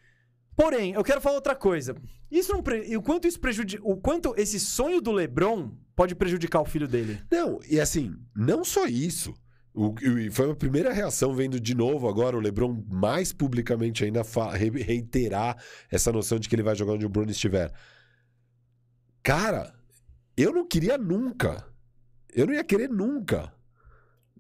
Porém, 0.57 0.93
eu 0.93 1.03
quero 1.03 1.21
falar 1.21 1.37
outra 1.37 1.55
coisa. 1.57 1.97
Isso 2.31 2.53
não 2.53 2.63
pre... 2.63 2.95
o 2.97 3.03
quanto 3.03 3.27
isso 3.27 3.41
prejudica, 3.41 3.83
o 3.85 3.97
quanto 3.97 4.35
esse 4.37 4.61
sonho 4.61 5.01
do 5.01 5.11
LeBron 5.11 5.73
pode 5.97 6.15
prejudicar 6.15 6.61
o 6.61 6.67
filho 6.67 6.87
dele. 6.87 7.19
Não, 7.31 7.59
e 7.69 7.81
assim, 7.81 8.15
não 8.37 8.63
só 8.65 8.87
isso. 8.87 9.35
O, 9.73 9.95
foi 10.33 10.51
a 10.51 10.55
primeira 10.55 10.93
reação 10.93 11.33
vendo 11.35 11.59
de 11.59 11.75
novo 11.75 12.09
agora 12.09 12.37
o 12.37 12.41
LeBron 12.41 12.85
mais 12.91 13.33
publicamente 13.33 14.05
ainda 14.05 14.23
reiterar 14.85 15.57
essa 15.91 16.13
noção 16.13 16.39
de 16.39 16.49
que 16.49 16.55
ele 16.55 16.63
vai 16.63 16.75
jogar 16.77 16.93
onde 16.95 17.07
o 17.07 17.09
Bruno 17.09 17.31
estiver. 17.31 17.73
Cara, 19.23 19.73
eu 20.43 20.53
não 20.53 20.67
queria 20.67 20.97
nunca. 20.97 21.65
Eu 22.33 22.47
não 22.47 22.55
ia 22.55 22.65
querer 22.65 22.89
nunca. 22.89 23.53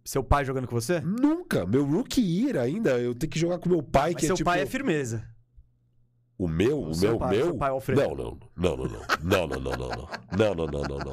Seu 0.05 0.24
pai 0.24 0.44
jogando 0.44 0.66
com 0.66 0.74
você? 0.74 1.01
Nunca. 1.01 1.66
Meu 1.66 1.85
rookie 1.85 2.20
ir 2.20 2.56
ainda, 2.56 2.98
eu 2.98 3.14
tenho 3.14 3.31
que 3.31 3.39
jogar 3.39 3.59
com 3.59 3.68
meu 3.68 3.82
pai, 3.82 4.12
Mas 4.12 4.20
que 4.20 4.27
seu 4.27 4.35
é 4.35 4.36
tipo. 4.36 4.51
pai 4.51 4.62
é 4.62 4.66
firmeza. 4.66 5.24
O 6.39 6.48
meu? 6.48 6.81
O, 6.82 6.94
seu 6.94 7.10
meu? 7.10 7.18
pai, 7.18 7.36
meu? 7.36 7.44
seu 7.47 7.55
pai, 7.55 7.70
Alfredo. 7.70 8.01
Não, 8.01 8.14
não. 8.14 8.39
Não, 8.56 8.77
não, 8.77 8.85
não. 8.86 9.01
Não, 9.22 9.47
não, 9.47 9.60
não, 9.60 9.72
não, 9.77 9.89
não. 9.89 10.09
Não, 10.39 10.55
não, 10.55 10.66
não, 10.66 10.82
não, 10.82 11.05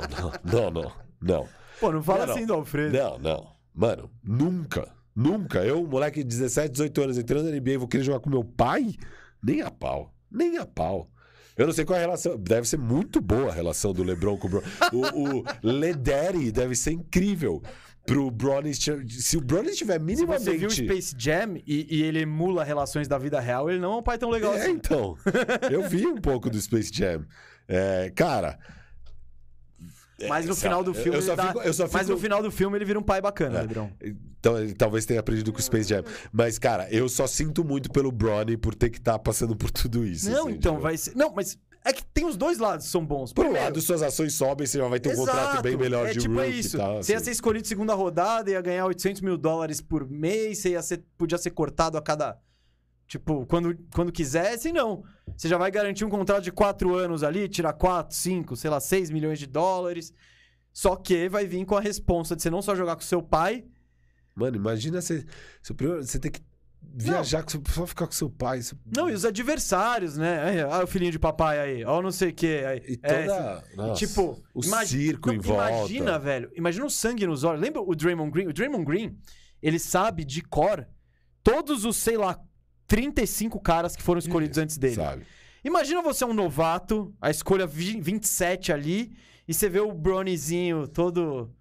não, 0.43 0.71
não. 0.71 0.91
Não. 1.21 1.47
Pô, 1.79 1.91
não 1.91 2.01
fala 2.01 2.25
não. 2.25 2.33
assim 2.33 2.45
do 2.45 2.53
Alfredo. 2.53 2.97
Não, 2.97 3.19
não. 3.19 3.51
Mano, 3.73 4.09
nunca. 4.23 4.89
Nunca. 5.13 5.65
Eu, 5.65 5.85
moleque 5.85 6.23
de 6.23 6.29
17, 6.29 6.71
18 6.71 7.01
anos, 7.01 7.17
entrando 7.17 7.49
na 7.49 7.57
NBA, 7.57 7.77
vou 7.77 7.87
querer 7.87 8.03
jogar 8.03 8.19
com 8.19 8.29
meu 8.29 8.43
pai? 8.43 8.95
Nem 9.43 9.61
a 9.61 9.69
pau. 9.69 10.13
Nem 10.31 10.57
a 10.57 10.65
pau. 10.65 11.11
Eu 11.57 11.65
não 11.65 11.73
sei 11.73 11.83
qual 11.85 11.95
é 11.97 11.99
a 12.03 12.05
relação. 12.05 12.37
Deve 12.37 12.67
ser 12.67 12.77
muito 12.77 13.19
boa 13.19 13.49
a 13.49 13.53
relação 13.53 13.91
do 13.93 14.03
LeBron 14.03 14.37
com 14.37 14.47
o 14.47 14.49
Bron. 14.51 14.61
O, 14.93 15.39
o 15.39 15.43
Lederi 15.63 16.51
deve 16.51 16.75
ser 16.75 16.91
incrível 16.91 17.61
pro 18.05 18.29
Bronny. 18.31 18.73
Se 18.73 19.35
o 19.37 19.41
Bronny 19.41 19.69
estiver 19.71 19.95
Se 19.95 19.99
minimamente. 19.99 20.43
você 20.45 20.57
viu 20.57 20.67
o 20.67 20.71
Space 20.71 21.15
Jam 21.17 21.55
e, 21.65 21.87
e 21.97 22.03
ele 22.03 22.21
emula 22.21 22.63
relações 22.63 23.07
da 23.07 23.17
vida 23.17 23.39
real, 23.39 23.69
ele 23.69 23.79
não 23.79 23.93
é 23.93 23.97
um 23.97 24.03
pai 24.03 24.17
tão 24.17 24.29
legal 24.29 24.53
É, 24.53 24.61
assim. 24.61 24.71
então. 24.71 25.17
Eu 25.71 25.89
vi 25.89 26.05
um 26.05 26.15
pouco 26.17 26.49
do 26.49 26.61
Space 26.61 26.91
Jam. 26.93 27.25
É, 27.67 28.11
cara. 28.15 28.57
Mas 30.27 30.45
no 30.45 30.53
é, 30.53 30.55
final 30.55 30.83
do 30.83 30.93
filme 30.93 31.19
eu 31.19 31.35
dá- 31.35 31.47
fico- 31.47 31.61
eu 31.61 31.73
só 31.73 31.83
Mas 31.91 32.01
fico- 32.01 32.13
no 32.13 32.17
final 32.17 32.41
do 32.41 32.49
filme 32.51 32.77
ele 32.77 32.85
vira 32.85 32.97
um 32.97 33.03
pai 33.03 33.21
bacana, 33.21 33.59
É. 33.59 33.61
Lebron. 33.61 33.91
Então, 34.39 34.57
ele 34.59 34.73
talvez 34.73 35.05
tenha 35.05 35.19
aprendido 35.19 35.51
com 35.51 35.59
o 35.59 35.61
Space 35.61 35.89
Jam. 35.89 36.03
Mas, 36.31 36.57
cara, 36.57 36.87
eu 36.91 37.07
só 37.09 37.27
sinto 37.27 37.63
muito 37.63 37.91
pelo 37.91 38.11
Bronny 38.11 38.57
por 38.57 38.73
ter 38.73 38.89
que 38.89 38.97
estar 38.97 39.19
passando 39.19 39.55
por 39.55 39.69
tudo 39.69 40.05
isso. 40.05 40.29
Não, 40.29 40.47
assim, 40.47 40.55
então 40.55 40.73
tipo. 40.73 40.81
vai 40.83 40.97
ser. 40.97 41.15
Não, 41.15 41.31
mas 41.35 41.57
é 41.83 41.93
que 41.93 42.03
tem 42.05 42.25
os 42.25 42.35
dois 42.35 42.57
lados 42.57 42.85
que 42.85 42.91
são 42.91 43.05
bons. 43.05 43.31
Por 43.33 43.45
um 43.45 43.51
lado, 43.53 43.79
suas 43.81 44.01
ações 44.01 44.33
sobem, 44.33 44.65
você 44.65 44.77
já 44.77 44.87
vai 44.87 44.99
ter 44.99 45.13
um 45.13 45.15
contrato 45.15 45.61
bem 45.61 45.77
melhor 45.77 46.07
é, 46.07 46.13
de 46.13 46.19
tipo, 46.19 46.33
rookie 46.35 46.47
é 46.47 46.49
isso. 46.51 46.77
e 46.77 46.79
tal. 46.79 47.03
Você 47.03 47.11
ia 47.11 47.17
assim. 47.17 47.25
ser 47.25 47.31
escolhido 47.31 47.67
segunda 47.67 47.93
rodada, 47.93 48.49
ia 48.51 48.61
ganhar 48.61 48.85
800 48.85 49.21
mil 49.21 49.37
dólares 49.37 49.81
por 49.81 50.09
mês, 50.09 50.57
você 50.59 50.69
ia 50.71 50.81
ser, 50.81 51.03
podia 51.17 51.37
ser 51.37 51.51
cortado 51.51 51.97
a 51.97 52.01
cada. 52.01 52.37
Tipo, 53.07 53.45
quando, 53.45 53.77
quando 53.93 54.11
quisesse, 54.11 54.71
não. 54.71 55.03
Você 55.35 55.47
já 55.47 55.57
vai 55.57 55.71
garantir 55.71 56.03
um 56.03 56.09
contrato 56.09 56.43
de 56.43 56.51
4 56.51 56.93
anos 56.95 57.23
ali, 57.23 57.47
tirar 57.47 57.73
4, 57.73 58.15
5, 58.15 58.55
sei 58.55 58.69
lá, 58.69 58.79
6 58.79 59.09
milhões 59.09 59.39
de 59.39 59.47
dólares. 59.47 60.13
Só 60.73 60.95
que 60.95 61.29
vai 61.29 61.45
vir 61.47 61.65
com 61.65 61.75
a 61.75 61.81
responsa 61.81 62.35
de 62.35 62.41
você 62.41 62.49
não 62.49 62.61
só 62.61 62.75
jogar 62.75 62.95
com 62.95 63.01
seu 63.01 63.21
pai. 63.23 63.65
Mano, 64.35 64.57
imagina 64.57 65.01
você, 65.01 65.25
seu 65.63 65.73
primeiro- 65.73 66.03
você 66.03 66.19
ter 66.19 66.29
que 66.31 66.41
viajar, 66.93 67.43
com 67.43 67.49
seu, 67.49 67.63
só 67.69 67.87
ficar 67.87 68.05
com 68.07 68.11
seu 68.11 68.29
pai. 68.29 68.61
seu- 68.61 68.77
Não, 68.85 69.09
e 69.09 69.13
os 69.13 69.25
adversários, 69.25 70.17
né? 70.17 70.65
Olha 70.65 70.83
o 70.83 70.87
filhinho 70.87 71.11
de 71.11 71.17
papai 71.19 71.59
aí, 71.59 71.85
ó, 71.85 72.01
não 72.01 72.11
sei 72.11 72.29
o 72.29 72.33
que. 72.33 72.63
Aí. 72.65 72.81
E 72.87 72.99
É, 73.03 73.21
toda. 73.25 73.63
nossa, 73.75 74.05
Tipo, 74.05 74.43
o 74.53 74.61
circo 74.61 75.29
não, 75.29 75.35
em 75.35 75.39
volta. 75.39 75.71
Imagina, 75.71 76.19
velho. 76.19 76.51
Imagina 76.55 76.85
o 76.85 76.89
sangue 76.89 77.25
nos 77.25 77.43
olhos. 77.43 77.61
Lembra 77.61 77.81
o 77.81 77.95
Draymond 77.95 78.31
Green? 78.31 78.47
O 78.47 78.53
Draymond 78.53 78.85
Green, 78.85 79.17
ele 79.61 79.79
sabe 79.79 80.23
de 80.25 80.41
cor 80.43 80.85
todos 81.43 81.83
os, 81.85 81.95
sei 81.97 82.17
lá, 82.17 82.39
35 82.87 83.59
caras 83.59 83.95
que 83.95 84.01
foram 84.03 84.19
escolhidos 84.19 84.57
antes 84.57 84.77
dele. 84.77 84.95
Sabe? 84.95 85.23
Imagina 85.63 86.01
você 86.01 86.23
é 86.23 86.27
um 86.27 86.33
novato, 86.33 87.13
a 87.21 87.29
escolha 87.29 87.67
vi- 87.67 87.99
27 87.99 88.71
ali, 88.71 89.11
e 89.47 89.53
você 89.53 89.67
vê 89.67 89.79
o 89.79 89.91
Bronyzinho 89.93 90.87
todo 90.87 91.51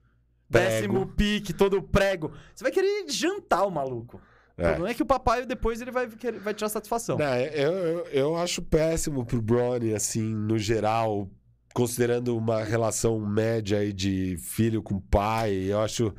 Prego. 0.48 0.68
décimo 0.70 1.06
pique, 1.06 1.52
todo 1.52 1.82
prego. 1.82 2.32
Você 2.54 2.62
vai 2.62 2.72
querer 2.72 3.08
jantar 3.08 3.64
o 3.66 3.70
maluco. 3.70 4.20
O 4.56 4.62
É. 4.62 4.66
problema 4.68 4.90
é 4.90 4.94
que 4.94 5.02
o 5.02 5.06
papai 5.06 5.44
depois 5.44 5.80
ele 5.80 5.90
vai, 5.90 6.06
vai 6.06 6.54
tirar 6.54 6.68
satisfação. 6.68 7.18
Não, 7.18 7.34
eu, 7.36 7.72
eu, 7.72 8.06
eu 8.06 8.36
acho 8.36 8.62
péssimo 8.62 9.24
pro 9.26 9.42
Bronny, 9.42 9.92
assim, 9.92 10.22
no 10.34 10.58
geral, 10.58 11.28
considerando 11.74 12.36
uma 12.36 12.62
relação 12.64 13.18
média 13.20 13.78
aí 13.80 13.92
de 13.92 14.36
filho 14.38 14.82
com 14.82 14.98
pai. 15.00 15.52
Eu 15.52 15.80
acho. 15.80 16.14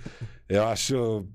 Eu 0.47 0.65
acho. 0.67 1.25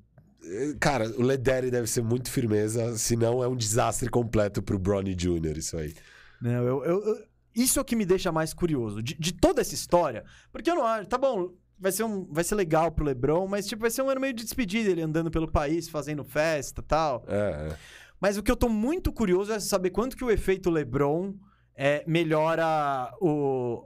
Cara, 0.81 1.09
o 1.17 1.23
Lederi 1.23 1.71
deve 1.71 1.87
ser 1.87 2.03
muito 2.03 2.31
firmeza, 2.31 2.97
senão 2.99 3.43
é 3.43 3.49
um 3.49 3.57
desastre 3.57 4.09
completo 4.09 4.63
pro 4.63 4.79
Bronny 4.79 5.15
Jr. 5.15 5.57
Isso 5.59 5.77
aí. 5.77 5.95
Não, 6.41 6.51
eu, 6.67 6.85
eu- 6.85 7.05
eu- 7.07 7.25
isso 7.55 7.79
é 7.79 7.83
o 7.83 7.85
que 7.85 7.95
me 7.97 8.05
deixa 8.07 8.33
mais 8.33 8.53
curioso. 8.55 9.03
De, 9.03 9.15
de 9.15 9.33
toda 9.33 9.61
essa 9.61 9.75
história. 9.75 10.25
Porque 10.51 10.71
eu 10.71 10.75
não 10.75 10.87
acho. 10.87 11.07
Tá 11.09 11.19
bom, 11.19 11.53
vai 11.79 11.93
ser, 11.93 12.05
um, 12.05 12.25
vai 12.33 12.43
ser 12.45 12.55
legal 12.55 12.91
pro 12.91 13.05
Lebron, 13.05 13.47
mas 13.47 13.67
tipo, 13.67 13.83
vai 13.83 13.91
ser 13.91 14.03
um 14.03 14.09
ano 14.09 14.21
meio 14.21 14.33
de 14.33 14.43
despedida, 14.43 14.91
ele 14.91 15.03
andando 15.03 15.31
pelo 15.31 15.51
país, 15.51 15.89
fazendo 15.89 16.25
festa 16.25 16.81
e 16.81 16.85
tal. 16.85 17.25
É, 17.29 17.71
é. 17.73 17.77
Mas 18.21 18.37
o 18.39 18.43
que 18.43 18.51
eu 18.51 18.57
tô 18.57 18.69
muito 18.69 19.13
curioso 19.13 19.53
é 19.53 19.59
saber 19.61 19.91
quanto 19.91 20.17
que 20.17 20.25
o 20.25 20.31
efeito 20.31 20.71
Lebron 20.71 21.35
é, 21.77 22.05
melhora 22.07 23.13
o, 23.21 23.85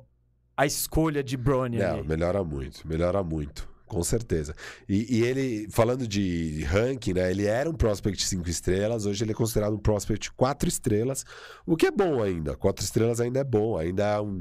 a 0.56 0.66
escolha 0.66 1.22
de 1.24 1.36
Bronny 1.36 1.78
Não, 1.78 2.04
melhora 2.04 2.44
muito, 2.44 2.86
melhora 2.86 3.22
muito. 3.22 3.68
Com 3.86 4.02
certeza. 4.02 4.54
E, 4.88 5.18
e 5.18 5.22
ele, 5.24 5.68
falando 5.70 6.08
de 6.08 6.64
ranking, 6.64 7.12
né? 7.14 7.30
Ele 7.30 7.46
era 7.46 7.70
um 7.70 7.74
prospect 7.74 8.24
5 8.26 8.48
estrelas, 8.48 9.06
hoje 9.06 9.22
ele 9.22 9.30
é 9.30 9.34
considerado 9.34 9.74
um 9.74 9.78
prospect 9.78 10.32
4 10.32 10.68
estrelas, 10.68 11.24
o 11.64 11.76
que 11.76 11.86
é 11.86 11.90
bom 11.90 12.20
ainda. 12.22 12.56
4 12.56 12.84
estrelas 12.84 13.20
ainda 13.20 13.38
é 13.40 13.44
bom, 13.44 13.78
ainda 13.78 14.02
é 14.04 14.20
um, 14.20 14.40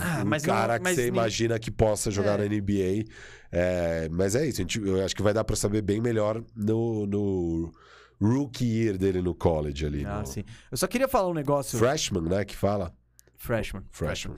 Ah, 0.00 0.22
um 0.22 0.24
mas 0.26 0.42
não- 0.44 0.54
cara 0.54 0.78
que 0.78 0.94
você 0.94 1.06
imagina 1.06 1.58
que 1.58 1.70
possa 1.70 2.10
jogar 2.10 2.40
É. 2.40 2.48
na 2.48 2.54
NBA. 2.54 3.04
É, 3.52 4.08
mas 4.10 4.34
é 4.34 4.46
isso, 4.46 4.60
a 4.60 4.62
gente- 4.62 4.80
eu 4.80 5.04
acho 5.04 5.14
que 5.14 5.22
vai 5.22 5.34
dar 5.34 5.44
pra 5.44 5.56
saber 5.56 5.82
bem 5.82 6.00
melhor 6.00 6.42
no, 6.56 7.04
no 7.06 7.72
rookie 8.20 8.64
year 8.64 8.96
dele 8.96 9.20
no 9.20 9.34
college 9.34 9.84
ali. 9.84 10.04
Ah, 10.06 10.20
no 10.20 10.26
sim. 10.26 10.44
Eu 10.70 10.76
só 10.76 10.86
queria 10.86 11.08
falar 11.08 11.28
um 11.28 11.34
negócio. 11.34 11.78
Freshman, 11.78 12.22
né? 12.22 12.44
Que 12.44 12.56
fala? 12.56 12.94
Freshman. 13.36 13.82
Freshman. 13.90 14.36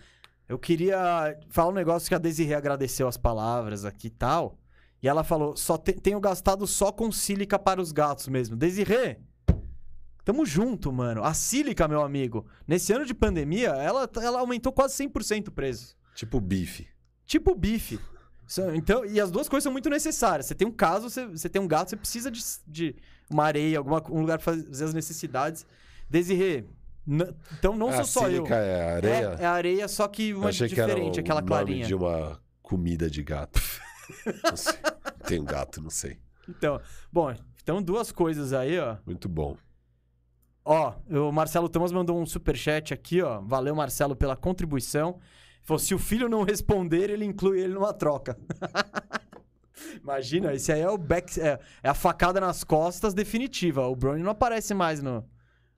Eu 0.53 0.59
queria 0.59 1.35
falar 1.49 1.71
um 1.71 1.75
negócio 1.75 2.07
que 2.07 2.15
a 2.15 2.19
Desirê 2.19 2.53
agradeceu 2.53 3.09
as 3.09 3.17
palavras 3.17 3.87
aqui 3.87 4.09
e 4.09 4.11
tal. 4.11 4.59
E 5.03 5.09
ela 5.09 5.25
falou: 5.25 5.57
só 5.57 5.79
te- 5.79 5.95
tenho 5.95 6.21
gastado 6.21 6.67
só 6.67 6.93
com 6.93 7.11
sílica 7.11 7.59
para 7.59 7.81
os 7.81 7.91
gatos 7.91 8.29
mesmo. 8.29 8.55
Desirê, 8.55 9.19
tamo 10.23 10.45
junto, 10.45 10.93
mano. 10.93 11.25
A 11.25 11.33
sílica, 11.33 11.89
meu 11.89 12.03
amigo, 12.03 12.47
nesse 12.69 12.93
ano 12.93 13.07
de 13.07 13.15
pandemia, 13.15 13.71
ela, 13.71 14.07
ela 14.23 14.41
aumentou 14.41 14.71
quase 14.75 14.95
100% 15.03 15.49
o 15.49 15.53
preço. 15.53 15.97
Tipo 16.15 16.39
bife. 16.39 16.87
Tipo 17.25 17.55
bife. 17.55 17.99
Então, 18.75 19.07
e 19.07 19.19
as 19.19 19.31
duas 19.31 19.49
coisas 19.49 19.65
são 19.65 19.73
muito 19.73 19.89
necessárias. 19.89 20.45
Você 20.45 20.55
tem 20.55 20.69
um 20.69 20.73
caso, 20.73 21.09
você, 21.09 21.27
você 21.29 21.49
tem 21.49 21.63
um 21.63 21.67
gato, 21.67 21.89
você 21.89 21.97
precisa 21.97 22.31
de, 22.31 22.45
de 22.69 22.97
uma 23.31 23.45
areia, 23.47 23.79
alguma, 23.79 24.03
um 24.11 24.21
lugar 24.21 24.39
para 24.39 24.53
fazer 24.55 24.85
as 24.85 24.93
necessidades. 24.93 25.65
Desirê, 26.11 26.67
então 27.07 27.77
não 27.77 27.93
sou 27.93 28.05
só 28.05 28.29
eu. 28.29 28.47
é 28.47 28.95
areia? 28.95 29.37
É, 29.39 29.43
é 29.43 29.47
areia, 29.47 29.89
só 29.89 30.07
que 30.07 30.33
uma 30.35 30.49
achei 30.49 30.69
que 30.69 30.81
era 30.81 30.95
diferente, 30.95 31.19
o 31.19 31.21
aquela 31.21 31.41
nome 31.41 31.49
clarinha. 31.49 31.87
de 31.87 31.95
uma 31.95 32.41
comida 32.63 33.11
de 33.11 33.23
gato. 33.23 33.61
Não 34.45 34.57
sei. 34.57 34.75
Tem 35.27 35.41
um 35.41 35.45
gato, 35.45 35.81
não 35.81 35.89
sei. 35.89 36.19
Então, 36.49 36.81
bom, 37.11 37.35
então 37.63 37.81
duas 37.81 38.13
coisas 38.13 38.53
aí, 38.53 38.79
ó. 38.79 38.97
Muito 39.07 39.29
bom. 39.29 39.57
Ó, 40.65 40.95
o 41.09 41.33
Marcelo 41.33 41.69
Thomas 41.69 41.93
mandou 41.93 42.21
um 42.21 42.27
superchat 42.27 42.93
aqui, 42.93 43.23
ó. 43.23 43.41
Valeu, 43.41 43.75
Marcelo, 43.75 44.15
pela 44.15 44.37
contribuição. 44.37 45.19
Falou, 45.63 45.79
se 45.79 45.95
o 45.95 45.99
filho 45.99 46.29
não 46.29 46.43
responder, 46.43 47.09
ele 47.11 47.25
inclui 47.25 47.61
ele 47.61 47.75
numa 47.75 47.93
troca. 47.95 48.37
Imagina, 50.03 50.53
esse 50.53 50.73
aí 50.73 50.81
é 50.81 50.91
o 50.91 50.99
back, 50.99 51.41
é, 51.41 51.59
é 51.83 51.89
a 51.89 51.95
facada 51.95 52.41
nas 52.41 52.65
costas 52.65 53.15
definitiva. 53.15 53.87
O 53.87 53.97
Brony 53.97 54.23
não 54.23 54.31
aparece 54.33 54.75
mais 54.75 55.01
no, 55.03 55.25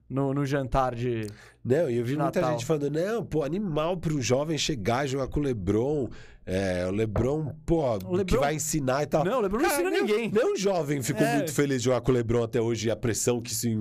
no, 0.09 0.33
no 0.33 0.45
jantar 0.45 0.93
de... 0.95 1.27
Não, 1.63 1.89
e 1.89 1.97
eu 1.97 2.05
vi 2.05 2.15
muita 2.15 2.39
Natal. 2.39 2.51
gente 2.51 2.65
falando, 2.65 2.89
não, 2.91 3.25
pô, 3.25 3.43
animal 3.43 3.97
pro 3.97 4.21
jovem 4.21 4.57
chegar 4.57 5.05
e 5.05 5.07
jogar 5.09 5.27
com 5.27 5.39
o 5.39 5.43
Lebron. 5.43 6.09
É, 6.45 6.85
o 6.85 6.91
Lebron, 6.91 7.55
pô, 7.65 7.97
que 7.97 8.05
Lebron- 8.17 8.39
vai 8.39 8.53
ensinar 8.53 9.01
e 9.01 9.07
tal. 9.07 9.25
Não, 9.25 9.39
o 9.39 9.41
Lebron 9.41 9.59
não 9.61 9.67
ensina 9.67 9.89
ninguém. 9.89 10.29
Nem 10.31 10.53
o 10.53 10.55
jovem 10.55 11.01
ficou 11.01 11.25
É. 11.25 11.37
muito 11.37 11.51
feliz 11.51 11.79
de 11.81 11.85
jogar 11.85 12.01
com 12.01 12.11
o 12.11 12.13
Lebron 12.13 12.43
até 12.43 12.61
hoje 12.61 12.87
e 12.87 12.91
a 12.91 12.95
pressão 12.95 13.41
que 13.41 13.53
se. 13.55 13.75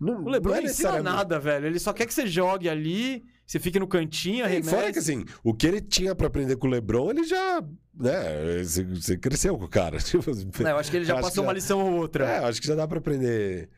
Não, 0.00 0.24
O 0.24 0.28
Lebron 0.28 0.50
não 0.52 0.60
não, 0.60 0.66
é 0.66 0.70
ensina 0.70 0.90
necessariamente- 0.94 1.04
nada, 1.16 1.38
velho. 1.38 1.66
Ele 1.66 1.78
só 1.78 1.92
quer 1.92 2.06
que 2.06 2.12
você 2.12 2.26
jogue 2.26 2.68
ali, 2.68 3.22
você 3.46 3.60
fique 3.60 3.78
no 3.78 3.86
cantinho, 3.86 4.38
E 4.38 4.42
arremesse. 4.42 4.70
fora 4.70 4.92
que 4.92 4.98
assim, 4.98 5.24
o 5.44 5.54
que 5.54 5.64
ele 5.64 5.80
tinha 5.80 6.12
pra 6.12 6.26
aprender 6.26 6.56
com 6.56 6.66
o 6.66 6.70
Lebron, 6.70 7.10
ele 7.10 7.22
já. 7.22 7.62
Né, 7.94 8.64
você, 8.64 9.16
cresceu 9.16 9.56
com 9.56 9.66
o 9.66 9.68
cara. 9.68 9.98
Tipo, 10.02 10.24
Não, 10.60 10.70
eu 10.70 10.78
acho 10.78 10.90
que 10.90 10.96
ele 10.96 11.04
já 11.04 11.14
passou 11.14 11.30
que 11.30 11.40
uma 11.40 11.52
lição 11.52 11.78
ou 11.86 12.00
outra. 12.00 12.24
É, 12.26 12.38
acho 12.38 12.60
que 12.60 12.66
já 12.66 12.74
dá 12.74 12.88
pra 12.88 12.98
aprender. 12.98 13.68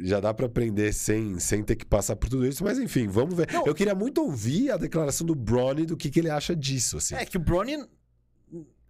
Já 0.00 0.20
dá 0.20 0.32
pra 0.32 0.46
aprender 0.46 0.92
sem, 0.92 1.38
sem 1.38 1.62
ter 1.62 1.76
que 1.76 1.84
passar 1.84 2.16
por 2.16 2.28
tudo 2.28 2.46
isso, 2.46 2.64
mas 2.64 2.78
enfim, 2.78 3.06
vamos 3.08 3.34
ver. 3.34 3.50
Não. 3.52 3.66
Eu 3.66 3.74
queria 3.74 3.94
muito 3.94 4.22
ouvir 4.22 4.70
a 4.70 4.76
declaração 4.76 5.26
do 5.26 5.34
Bronny 5.34 5.84
do 5.86 5.96
que, 5.96 6.10
que 6.10 6.20
ele 6.20 6.30
acha 6.30 6.54
disso, 6.56 6.96
assim. 6.96 7.14
É 7.14 7.24
que 7.26 7.36
o 7.36 7.40
Brony. 7.40 7.76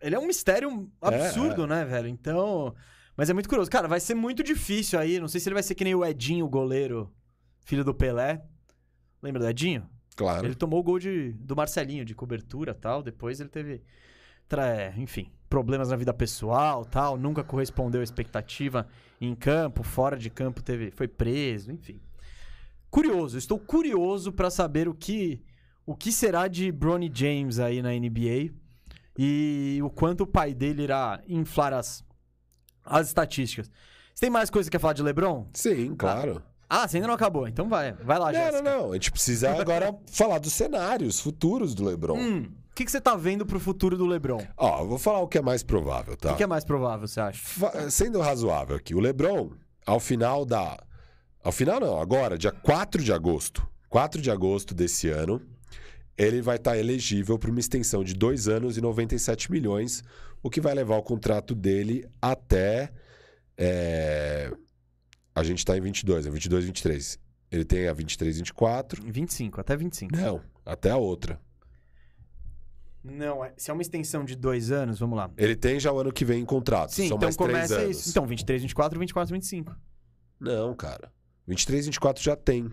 Ele 0.00 0.14
é 0.14 0.18
um 0.18 0.26
mistério 0.26 0.90
absurdo, 1.00 1.66
né, 1.66 1.84
velho? 1.84 2.08
Então. 2.08 2.74
Mas 3.16 3.28
é 3.30 3.34
muito 3.34 3.48
curioso. 3.48 3.70
Cara, 3.70 3.86
vai 3.86 4.00
ser 4.00 4.14
muito 4.14 4.42
difícil 4.42 4.98
aí. 4.98 5.20
Não 5.20 5.28
sei 5.28 5.40
se 5.40 5.48
ele 5.48 5.54
vai 5.54 5.62
ser 5.62 5.74
que 5.74 5.84
nem 5.84 5.94
o 5.94 6.04
Edinho, 6.04 6.46
o 6.46 6.48
goleiro, 6.48 7.12
filho 7.64 7.84
do 7.84 7.94
Pelé. 7.94 8.42
Lembra 9.22 9.40
do 9.42 9.48
Edinho? 9.48 9.88
Claro. 10.16 10.46
Ele 10.46 10.54
tomou 10.54 10.80
o 10.80 10.82
gol 10.82 10.98
de, 10.98 11.32
do 11.34 11.54
Marcelinho 11.54 12.04
de 12.04 12.14
cobertura 12.14 12.74
tal. 12.74 13.02
Depois 13.02 13.38
ele 13.38 13.48
teve, 13.50 13.82
tra- 14.48 14.66
é, 14.66 14.94
enfim, 14.96 15.30
problemas 15.52 15.90
na 15.90 15.96
vida 15.96 16.14
pessoal 16.14 16.82
tal. 16.82 17.18
Nunca 17.18 17.44
correspondeu 17.44 18.00
à 18.00 18.04
expectativa 18.04 18.88
em 19.20 19.34
campo, 19.34 19.82
fora 19.82 20.16
de 20.16 20.30
campo 20.30 20.62
teve, 20.62 20.90
foi 20.90 21.06
preso, 21.06 21.70
enfim. 21.70 22.00
Curioso, 22.90 23.36
estou 23.36 23.58
curioso 23.58 24.32
para 24.32 24.48
saber 24.48 24.88
o 24.88 24.94
que, 24.94 25.42
o 25.84 25.94
que 25.94 26.10
será 26.10 26.48
de 26.48 26.72
Bronny 26.72 27.10
James 27.12 27.58
aí 27.58 27.82
na 27.82 27.90
NBA 27.90 28.54
e 29.18 29.78
o 29.84 29.90
quanto 29.90 30.22
o 30.22 30.26
pai 30.26 30.54
dele 30.54 30.84
irá 30.84 31.20
inflar 31.28 31.74
as, 31.74 32.02
as 32.82 33.08
estatísticas. 33.08 33.70
Você 34.14 34.20
tem 34.22 34.30
mais 34.30 34.48
coisa 34.48 34.70
que 34.70 34.74
quer 34.76 34.80
falar 34.80 34.94
de 34.94 35.02
LeBron? 35.02 35.48
Sim, 35.52 35.94
claro. 35.94 36.42
Ah, 36.66 36.88
você 36.88 36.96
ainda 36.96 37.08
não 37.08 37.14
acabou. 37.14 37.46
Então 37.46 37.68
vai, 37.68 37.92
vai 37.92 38.18
lá, 38.18 38.32
Não, 38.32 38.40
Jéssica. 38.40 38.62
não, 38.62 38.82
não. 38.84 38.90
A 38.92 38.94
gente 38.94 39.12
precisa 39.12 39.50
agora 39.50 39.94
falar 40.10 40.38
dos 40.38 40.54
cenários 40.54 41.20
futuros 41.20 41.74
do 41.74 41.84
LeBron. 41.84 42.16
Hum, 42.18 42.50
que, 42.82 42.86
que 42.86 42.90
você 42.92 43.00
tá 43.00 43.16
vendo 43.16 43.44
pro 43.46 43.58
futuro 43.60 43.96
do 43.96 44.06
LeBron? 44.06 44.44
Ó, 44.56 44.80
eu 44.82 44.88
vou 44.88 44.98
falar 44.98 45.20
o 45.20 45.28
que 45.28 45.38
é 45.38 45.42
mais 45.42 45.62
provável, 45.62 46.14
O 46.14 46.16
tá? 46.16 46.30
que, 46.30 46.36
que 46.38 46.42
é 46.42 46.46
mais 46.46 46.64
provável, 46.64 47.06
você 47.06 47.20
acha? 47.20 47.38
Fa- 47.42 47.90
Sendo 47.90 48.20
razoável 48.20 48.76
aqui, 48.76 48.94
o 48.94 49.00
LeBron, 49.00 49.50
ao 49.86 49.98
final 50.00 50.44
da. 50.44 50.78
Ao 51.44 51.50
final, 51.52 51.80
não, 51.80 52.00
agora, 52.00 52.38
dia 52.38 52.52
4 52.52 53.02
de 53.02 53.12
agosto. 53.12 53.66
4 53.88 54.22
de 54.22 54.30
agosto 54.30 54.74
desse 54.74 55.08
ano, 55.08 55.42
ele 56.16 56.40
vai 56.40 56.56
estar 56.56 56.78
elegível 56.78 57.38
para 57.38 57.50
uma 57.50 57.58
extensão 57.60 58.02
de 58.04 58.14
2 58.14 58.48
anos 58.48 58.76
e 58.76 58.80
97 58.80 59.50
milhões, 59.50 60.02
o 60.42 60.48
que 60.48 60.60
vai 60.60 60.72
levar 60.74 60.96
o 60.96 61.02
contrato 61.02 61.54
dele 61.54 62.08
até. 62.20 62.90
é, 63.58 64.50
A 65.34 65.42
gente 65.42 65.58
está 65.58 65.76
em 65.76 65.80
22, 65.80 66.26
é 66.26 66.30
22, 66.30 66.64
23. 66.64 67.18
Ele 67.50 67.64
tem 67.64 67.86
a 67.88 67.92
23, 67.92 68.36
24. 68.38 69.02
25, 69.04 69.60
até 69.60 69.76
25. 69.76 70.16
Não, 70.16 70.40
até 70.64 70.90
a 70.90 70.96
outra. 70.96 71.38
Não, 73.04 73.44
é- 73.44 73.52
se 73.56 73.70
é 73.70 73.74
uma 73.74 73.82
extensão 73.82 74.24
de 74.24 74.36
dois 74.36 74.70
anos, 74.70 74.98
vamos 75.00 75.16
lá. 75.16 75.30
Ele 75.36 75.56
tem 75.56 75.80
já 75.80 75.90
o 75.92 75.98
ano 75.98 76.12
que 76.12 76.24
vem 76.24 76.40
em 76.42 76.44
contrato. 76.44 76.90
Sim, 76.92 77.08
São 77.08 77.16
então 77.16 77.26
mais 77.26 77.36
três 77.36 77.50
começa 77.50 77.78
anos. 77.78 77.96
isso. 77.98 78.10
Então, 78.10 78.26
23, 78.26 78.62
24, 78.62 78.98
24, 78.98 79.34
25. 79.34 79.76
Não, 80.38 80.74
cara. 80.74 81.12
23, 81.46 81.86
24 81.86 82.22
já 82.22 82.36
tem. 82.36 82.70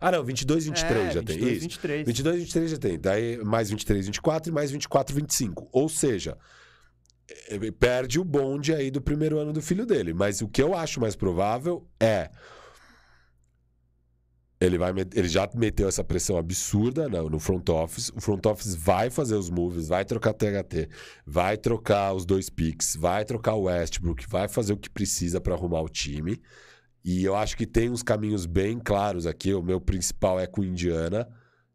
Ah, 0.00 0.10
não, 0.10 0.24
22, 0.24 0.64
23 0.64 1.08
é, 1.08 1.10
já 1.12 1.20
22, 1.20 1.38
tem. 1.40 1.52
Isso. 1.52 1.60
23. 1.62 2.06
22, 2.06 2.38
23 2.40 2.70
já 2.70 2.78
tem. 2.78 2.98
Daí 2.98 3.44
mais 3.44 3.70
23, 3.70 4.06
24 4.06 4.50
e 4.50 4.54
mais 4.54 4.70
24, 4.70 5.14
25. 5.14 5.68
Ou 5.70 5.88
seja, 5.88 6.36
eh, 7.48 7.70
perde 7.70 8.18
o 8.18 8.24
bonde 8.24 8.74
aí 8.74 8.90
do 8.90 9.00
primeiro 9.00 9.38
ano 9.38 9.52
do 9.52 9.60
filho 9.62 9.86
dele. 9.86 10.12
Mas 10.14 10.40
o 10.40 10.48
que 10.48 10.62
eu 10.62 10.74
acho 10.74 11.00
mais 11.00 11.14
provável 11.14 11.86
é. 12.00 12.30
Ele, 14.60 14.76
vai, 14.76 14.92
ele 15.14 15.28
já 15.28 15.48
meteu 15.54 15.88
essa 15.88 16.04
pressão 16.04 16.36
absurda 16.36 17.08
no, 17.08 17.30
no 17.30 17.38
front 17.38 17.66
office. 17.70 18.10
O 18.10 18.20
front 18.20 18.44
office 18.44 18.74
vai 18.74 19.08
fazer 19.08 19.34
os 19.34 19.48
moves, 19.48 19.88
vai 19.88 20.04
trocar 20.04 20.34
THT, 20.34 20.88
vai 21.24 21.56
trocar 21.56 22.12
os 22.12 22.26
dois 22.26 22.50
picks, 22.50 22.94
vai 22.94 23.24
trocar 23.24 23.54
o 23.54 23.62
Westbrook, 23.62 24.26
vai 24.28 24.48
fazer 24.48 24.74
o 24.74 24.76
que 24.76 24.90
precisa 24.90 25.40
para 25.40 25.54
arrumar 25.54 25.80
o 25.80 25.88
time. 25.88 26.38
E 27.02 27.24
eu 27.24 27.34
acho 27.34 27.56
que 27.56 27.66
tem 27.66 27.88
uns 27.88 28.02
caminhos 28.02 28.44
bem 28.44 28.78
claros 28.78 29.26
aqui. 29.26 29.54
O 29.54 29.62
meu 29.62 29.80
principal 29.80 30.38
é 30.38 30.46
com 30.46 30.62
Indiana. 30.62 31.26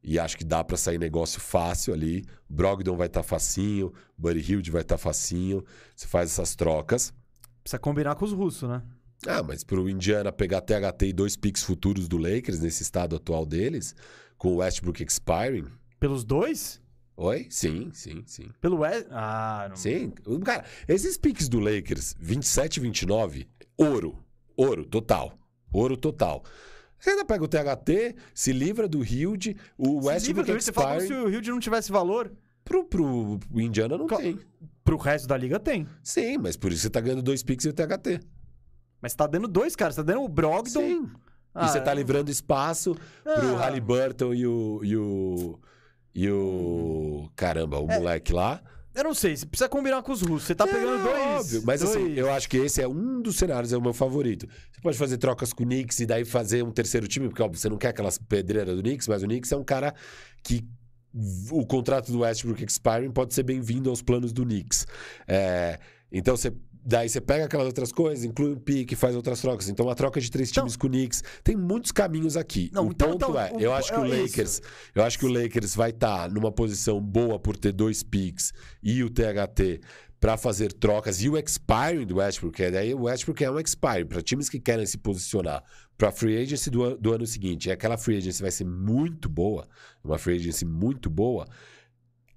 E 0.03 0.19
acho 0.19 0.37
que 0.37 0.43
dá 0.43 0.63
pra 0.63 0.77
sair 0.77 0.99
negócio 0.99 1.41
fácil 1.41 1.91
ali. 1.91 2.23
Brogdon 2.47 2.95
vai 2.95 3.07
estar 3.07 3.23
facinho, 3.23 3.91
Buddy 4.15 4.51
Hilde 4.51 4.69
vai 4.69 4.83
estar 4.83 4.99
facinho. 4.99 5.63
Você 5.95 6.05
faz 6.05 6.29
essas 6.29 6.55
trocas. 6.55 7.11
Precisa 7.63 7.79
combinar 7.79 8.13
com 8.13 8.25
os 8.25 8.31
russos, 8.31 8.69
né? 8.69 8.83
Ah, 9.27 9.41
mas 9.43 9.63
pro 9.63 9.89
Indiana 9.89 10.31
pegar 10.31 10.61
THT 10.61 11.03
e 11.07 11.13
dois 11.13 11.35
picks 11.35 11.63
futuros 11.63 12.07
do 12.07 12.17
Lakers 12.17 12.59
nesse 12.59 12.83
estado 12.83 13.15
atual 13.15 13.45
deles, 13.45 13.95
com 14.37 14.53
o 14.53 14.57
Westbrook 14.57 15.03
expiring. 15.03 15.65
Pelos 15.99 16.23
dois? 16.23 16.81
Oi? 17.17 17.47
Sim, 17.49 17.91
sim, 17.93 18.23
sim. 18.25 18.49
Pelo 18.59 18.79
West... 18.79 19.07
Ah, 19.09 19.67
não... 19.69 19.75
Sim. 19.75 20.13
Cara, 20.43 20.65
esses 20.87 21.17
picks 21.17 21.47
do 21.47 21.59
Lakers, 21.59 22.15
27 22.19 22.77
e 22.77 22.79
29, 22.81 23.47
ouro. 23.77 24.23
Ouro 24.55 24.85
total. 24.85 25.37
Ouro 25.71 25.95
total. 25.95 26.43
Você 26.99 27.11
ainda 27.11 27.25
pega 27.25 27.43
o 27.43 27.47
THT, 27.47 28.15
se 28.33 28.51
livra 28.51 28.87
do 28.87 29.03
Hilde, 29.03 29.55
o 29.77 30.05
Westbrook 30.05 30.49
Hilde, 30.49 30.63
Você 30.63 30.73
fala 30.73 30.87
como 30.87 30.99
se 30.99 31.05
expiring. 31.05 31.25
o 31.25 31.29
Hilde 31.29 31.51
não 31.51 31.59
tivesse 31.59 31.91
valor. 31.91 32.31
Pro, 32.63 32.83
pro 32.83 33.39
Indiana 33.53 33.97
não 33.97 34.07
tem. 34.07 34.39
Pro 34.83 34.97
resto 34.97 35.27
da 35.27 35.37
liga 35.37 35.59
tem. 35.59 35.87
Sim, 36.03 36.37
mas 36.37 36.57
por 36.57 36.71
isso 36.71 36.81
você 36.81 36.89
tá 36.89 36.99
ganhando 36.99 37.21
dois 37.21 37.43
picks 37.43 37.65
e 37.65 37.69
o 37.69 37.73
THT. 37.73 38.19
Mas 39.01 39.11
você 39.11 39.17
tá 39.17 39.27
dando 39.27 39.47
dois, 39.47 39.75
cara. 39.75 39.91
Você 39.91 39.97
tá 39.97 40.03
dando 40.13 40.23
o 40.23 40.29
Brogdon. 40.29 40.69
Sim. 40.81 41.09
Ah, 41.53 41.65
e 41.65 41.69
você 41.69 41.79
tá 41.79 41.91
eu- 41.91 41.97
livrando 41.97 42.29
espaço 42.31 42.95
pro 43.23 43.55
Ah. 43.55 43.59
Halliburton 43.59 44.33
e 44.33 44.45
o. 44.47 44.81
E 44.83 44.97
o. 44.97 45.59
E 46.13 46.29
o. 46.31 47.29
Caramba, 47.35 47.79
o 47.79 47.87
moleque 47.87 48.33
lá. 48.33 48.61
Eu 48.93 49.03
não 49.03 49.13
sei, 49.13 49.35
você 49.35 49.45
precisa 49.45 49.67
combinar 49.67 50.01
com 50.03 50.13
os 50.13 50.21
russos. 50.21 50.43
Você 50.47 50.55
tá 50.55 50.65
pegando 50.65 51.01
É, 51.01 51.03
dois. 51.03 51.45
Óbvio, 51.45 51.63
mas 51.65 51.83
assim, 51.83 51.99
dois- 51.99 52.17
eu 52.17 52.31
acho 52.31 52.47
que 52.49 52.55
esse 52.55 52.81
é 52.81 52.87
um 52.87 53.21
dos 53.21 53.35
cenários, 53.35 53.73
é 53.73 53.77
o 53.77 53.81
meu 53.81 53.93
favorito. 53.93 54.47
Você 54.71 54.79
pode 54.81 54.97
fazer 54.97 55.17
trocas 55.17 55.51
com 55.51 55.63
o 55.63 55.65
Knicks 55.65 55.99
e 55.99 56.05
daí 56.05 56.23
fazer 56.23 56.63
um 56.63 56.71
terceiro 56.71 57.05
time, 57.05 57.27
porque 57.27 57.43
óbvio, 57.43 57.59
você 57.59 57.67
não 57.67 57.77
quer 57.77 57.89
aquelas 57.89 58.17
pedreiras 58.17 58.73
do 58.73 58.81
Knicks, 58.81 59.09
mas 59.09 59.21
o 59.21 59.25
Knicks 59.25 59.51
é 59.51 59.57
um 59.57 59.65
cara 59.65 59.93
que 60.41 60.65
o 61.51 61.65
contrato 61.65 62.09
do 62.09 62.19
Westbrook 62.19 62.63
expiring 62.63 63.11
pode 63.11 63.33
ser 63.33 63.43
bem-vindo 63.43 63.89
aos 63.89 64.01
planos 64.01 64.31
do 64.31 64.43
Knicks. 64.45 64.87
É, 65.27 65.77
então 66.09 66.37
você 66.37 66.53
daí 66.85 67.09
você 67.09 67.19
pega 67.19 67.45
aquelas 67.45 67.65
outras 67.65 67.91
coisas, 67.91 68.23
inclui 68.23 68.51
um 68.51 68.59
pique, 68.59 68.95
faz 68.95 69.15
outras 69.15 69.41
trocas. 69.41 69.67
Então 69.69 69.87
uma 69.87 69.95
troca 69.95 70.21
de 70.21 70.29
três 70.29 70.49
Então- 70.51 70.63
times 70.63 70.75
com 70.77 70.87
o 70.87 70.89
Knicks 70.89 71.23
tem 71.43 71.55
muitos 71.55 71.91
caminhos 71.91 72.37
aqui. 72.37 72.69
Não, 72.71 72.87
o 72.87 72.91
então- 72.91 73.11
ponto 73.11 73.25
então, 73.31 73.39
é, 73.39 73.51
o- 73.53 73.59
eu 73.59 73.73
acho 73.73 73.91
que 73.91 73.99
o 73.99 74.05
é 74.05 74.09
isso. 74.09 74.21
Lakers, 74.21 74.61
eu 74.93 75.03
acho 75.03 75.17
que 75.19 75.25
o 75.25 75.29
Lakers 75.29 75.75
vai 75.75 75.89
estar 75.89 76.29
numa 76.29 76.51
posição 76.51 77.01
boa 77.01 77.39
por 77.39 77.57
ter 77.57 77.71
dois 77.71 78.03
picks 78.03 78.53
e 78.83 79.03
o 79.03 79.09
THT 79.09 79.81
para 80.19 80.37
fazer 80.37 80.71
trocas 80.73 81.21
e 81.21 81.29
o 81.29 81.37
expiring 81.37 82.05
do 82.05 82.15
Westbrook, 82.17 82.55
que 82.55 82.71
daí 82.71 82.93
o 82.93 83.03
Westbrook 83.03 83.43
é 83.43 83.51
um 83.51 83.59
expiring 83.59 84.05
para 84.07 84.21
times 84.21 84.49
que 84.49 84.59
querem 84.59 84.85
se 84.85 84.97
posicionar 84.97 85.63
para 85.97 86.11
free 86.11 86.37
agency 86.41 86.69
do, 86.69 86.97
do 86.97 87.13
ano 87.13 87.25
seguinte. 87.27 87.67
E 87.67 87.71
aquela 87.71 87.97
free 87.97 88.17
agency 88.17 88.41
vai 88.41 88.51
ser 88.51 88.65
muito 88.65 89.29
boa, 89.29 89.67
uma 90.03 90.17
free 90.17 90.35
agency 90.35 90.65
muito 90.65 91.09
boa. 91.09 91.45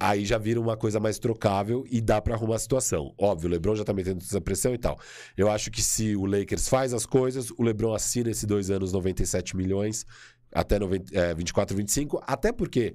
Aí 0.01 0.25
já 0.25 0.39
vira 0.39 0.61
uma 0.61 0.77
coisa 0.77 1.01
mais 1.01 1.19
trocável 1.19 1.85
e 1.91 2.01
dá 2.01 2.21
pra 2.21 2.35
arrumar 2.35 2.57
a 2.57 2.59
situação. 2.59 3.13
Óbvio, 3.19 3.49
o 3.49 3.51
LeBron 3.51 3.75
já 3.75 3.85
tá 3.85 3.93
metendo 3.93 4.23
essa 4.23 4.41
pressão 4.41 4.73
e 4.73 4.79
tal. 4.79 4.99
Eu 5.37 5.51
acho 5.51 5.71
que 5.71 5.83
se 5.83 6.15
o 6.15 6.25
Lakers 6.25 6.69
faz 6.69 6.95
as 6.95 7.05
coisas, 7.05 7.51
o 7.51 7.63
LeBron 7.63 7.93
assina 7.93 8.31
esses 8.31 8.45
dois 8.45 8.71
anos 8.71 8.93
97 8.93 9.57
milhões 9.57 10.07
até 10.53 10.79
90, 10.79 11.19
é, 11.19 11.35
24, 11.35 11.77
25. 11.77 12.23
Até 12.27 12.53
porque, 12.53 12.95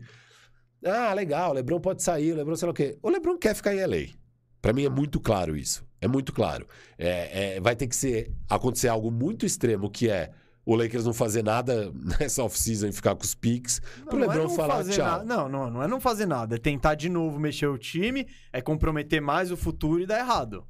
ah, 0.85 1.13
legal, 1.13 1.51
o 1.51 1.53
LeBron 1.53 1.79
pode 1.79 2.01
sair, 2.01 2.31
o 2.31 2.35
LeBron 2.37 2.55
sei 2.55 2.65
lá 2.67 2.71
o 2.71 2.75
quê. 2.75 2.97
O 3.01 3.09
LeBron 3.09 3.37
quer 3.37 3.53
ficar 3.53 3.75
em 3.75 3.85
LA. 3.85 4.13
Pra 4.61 4.71
mim 4.71 4.85
é 4.85 4.89
muito 4.89 5.19
claro 5.19 5.57
isso. 5.57 5.85
É 5.99 6.07
muito 6.07 6.31
claro. 6.31 6.65
É, 6.97 7.55
é, 7.55 7.59
vai 7.59 7.75
ter 7.75 7.87
que 7.87 7.95
ser, 7.95 8.31
acontecer 8.49 8.87
algo 8.87 9.11
muito 9.11 9.45
extremo, 9.45 9.89
que 9.89 10.09
é 10.09 10.31
o 10.65 10.75
Lakers 10.75 11.05
não 11.05 11.13
fazer 11.13 11.43
nada 11.43 11.91
nessa 12.19 12.43
off-season 12.43 12.87
e 12.87 12.91
ficar 12.93 13.15
com 13.15 13.23
os 13.23 13.35
picks, 13.35 13.81
pro 14.05 14.17
não 14.17 14.25
é 14.25 14.27
LeBron 14.27 14.43
não 14.47 14.55
falar 14.55 14.75
fazer 14.75 14.93
tchau. 14.93 15.05
nada. 15.05 15.23
Não, 15.23 15.49
não, 15.49 15.69
não 15.69 15.83
é 15.83 15.87
não 15.87 15.99
fazer 15.99 16.25
nada. 16.25 16.55
É 16.55 16.57
tentar 16.57 16.95
de 16.95 17.09
novo 17.09 17.39
mexer 17.39 17.67
o 17.67 17.77
time, 17.77 18.27
é 18.51 18.61
comprometer 18.61 19.21
mais 19.21 19.51
o 19.51 19.57
futuro 19.57 20.01
e 20.01 20.05
dar 20.05 20.19
errado. 20.19 20.65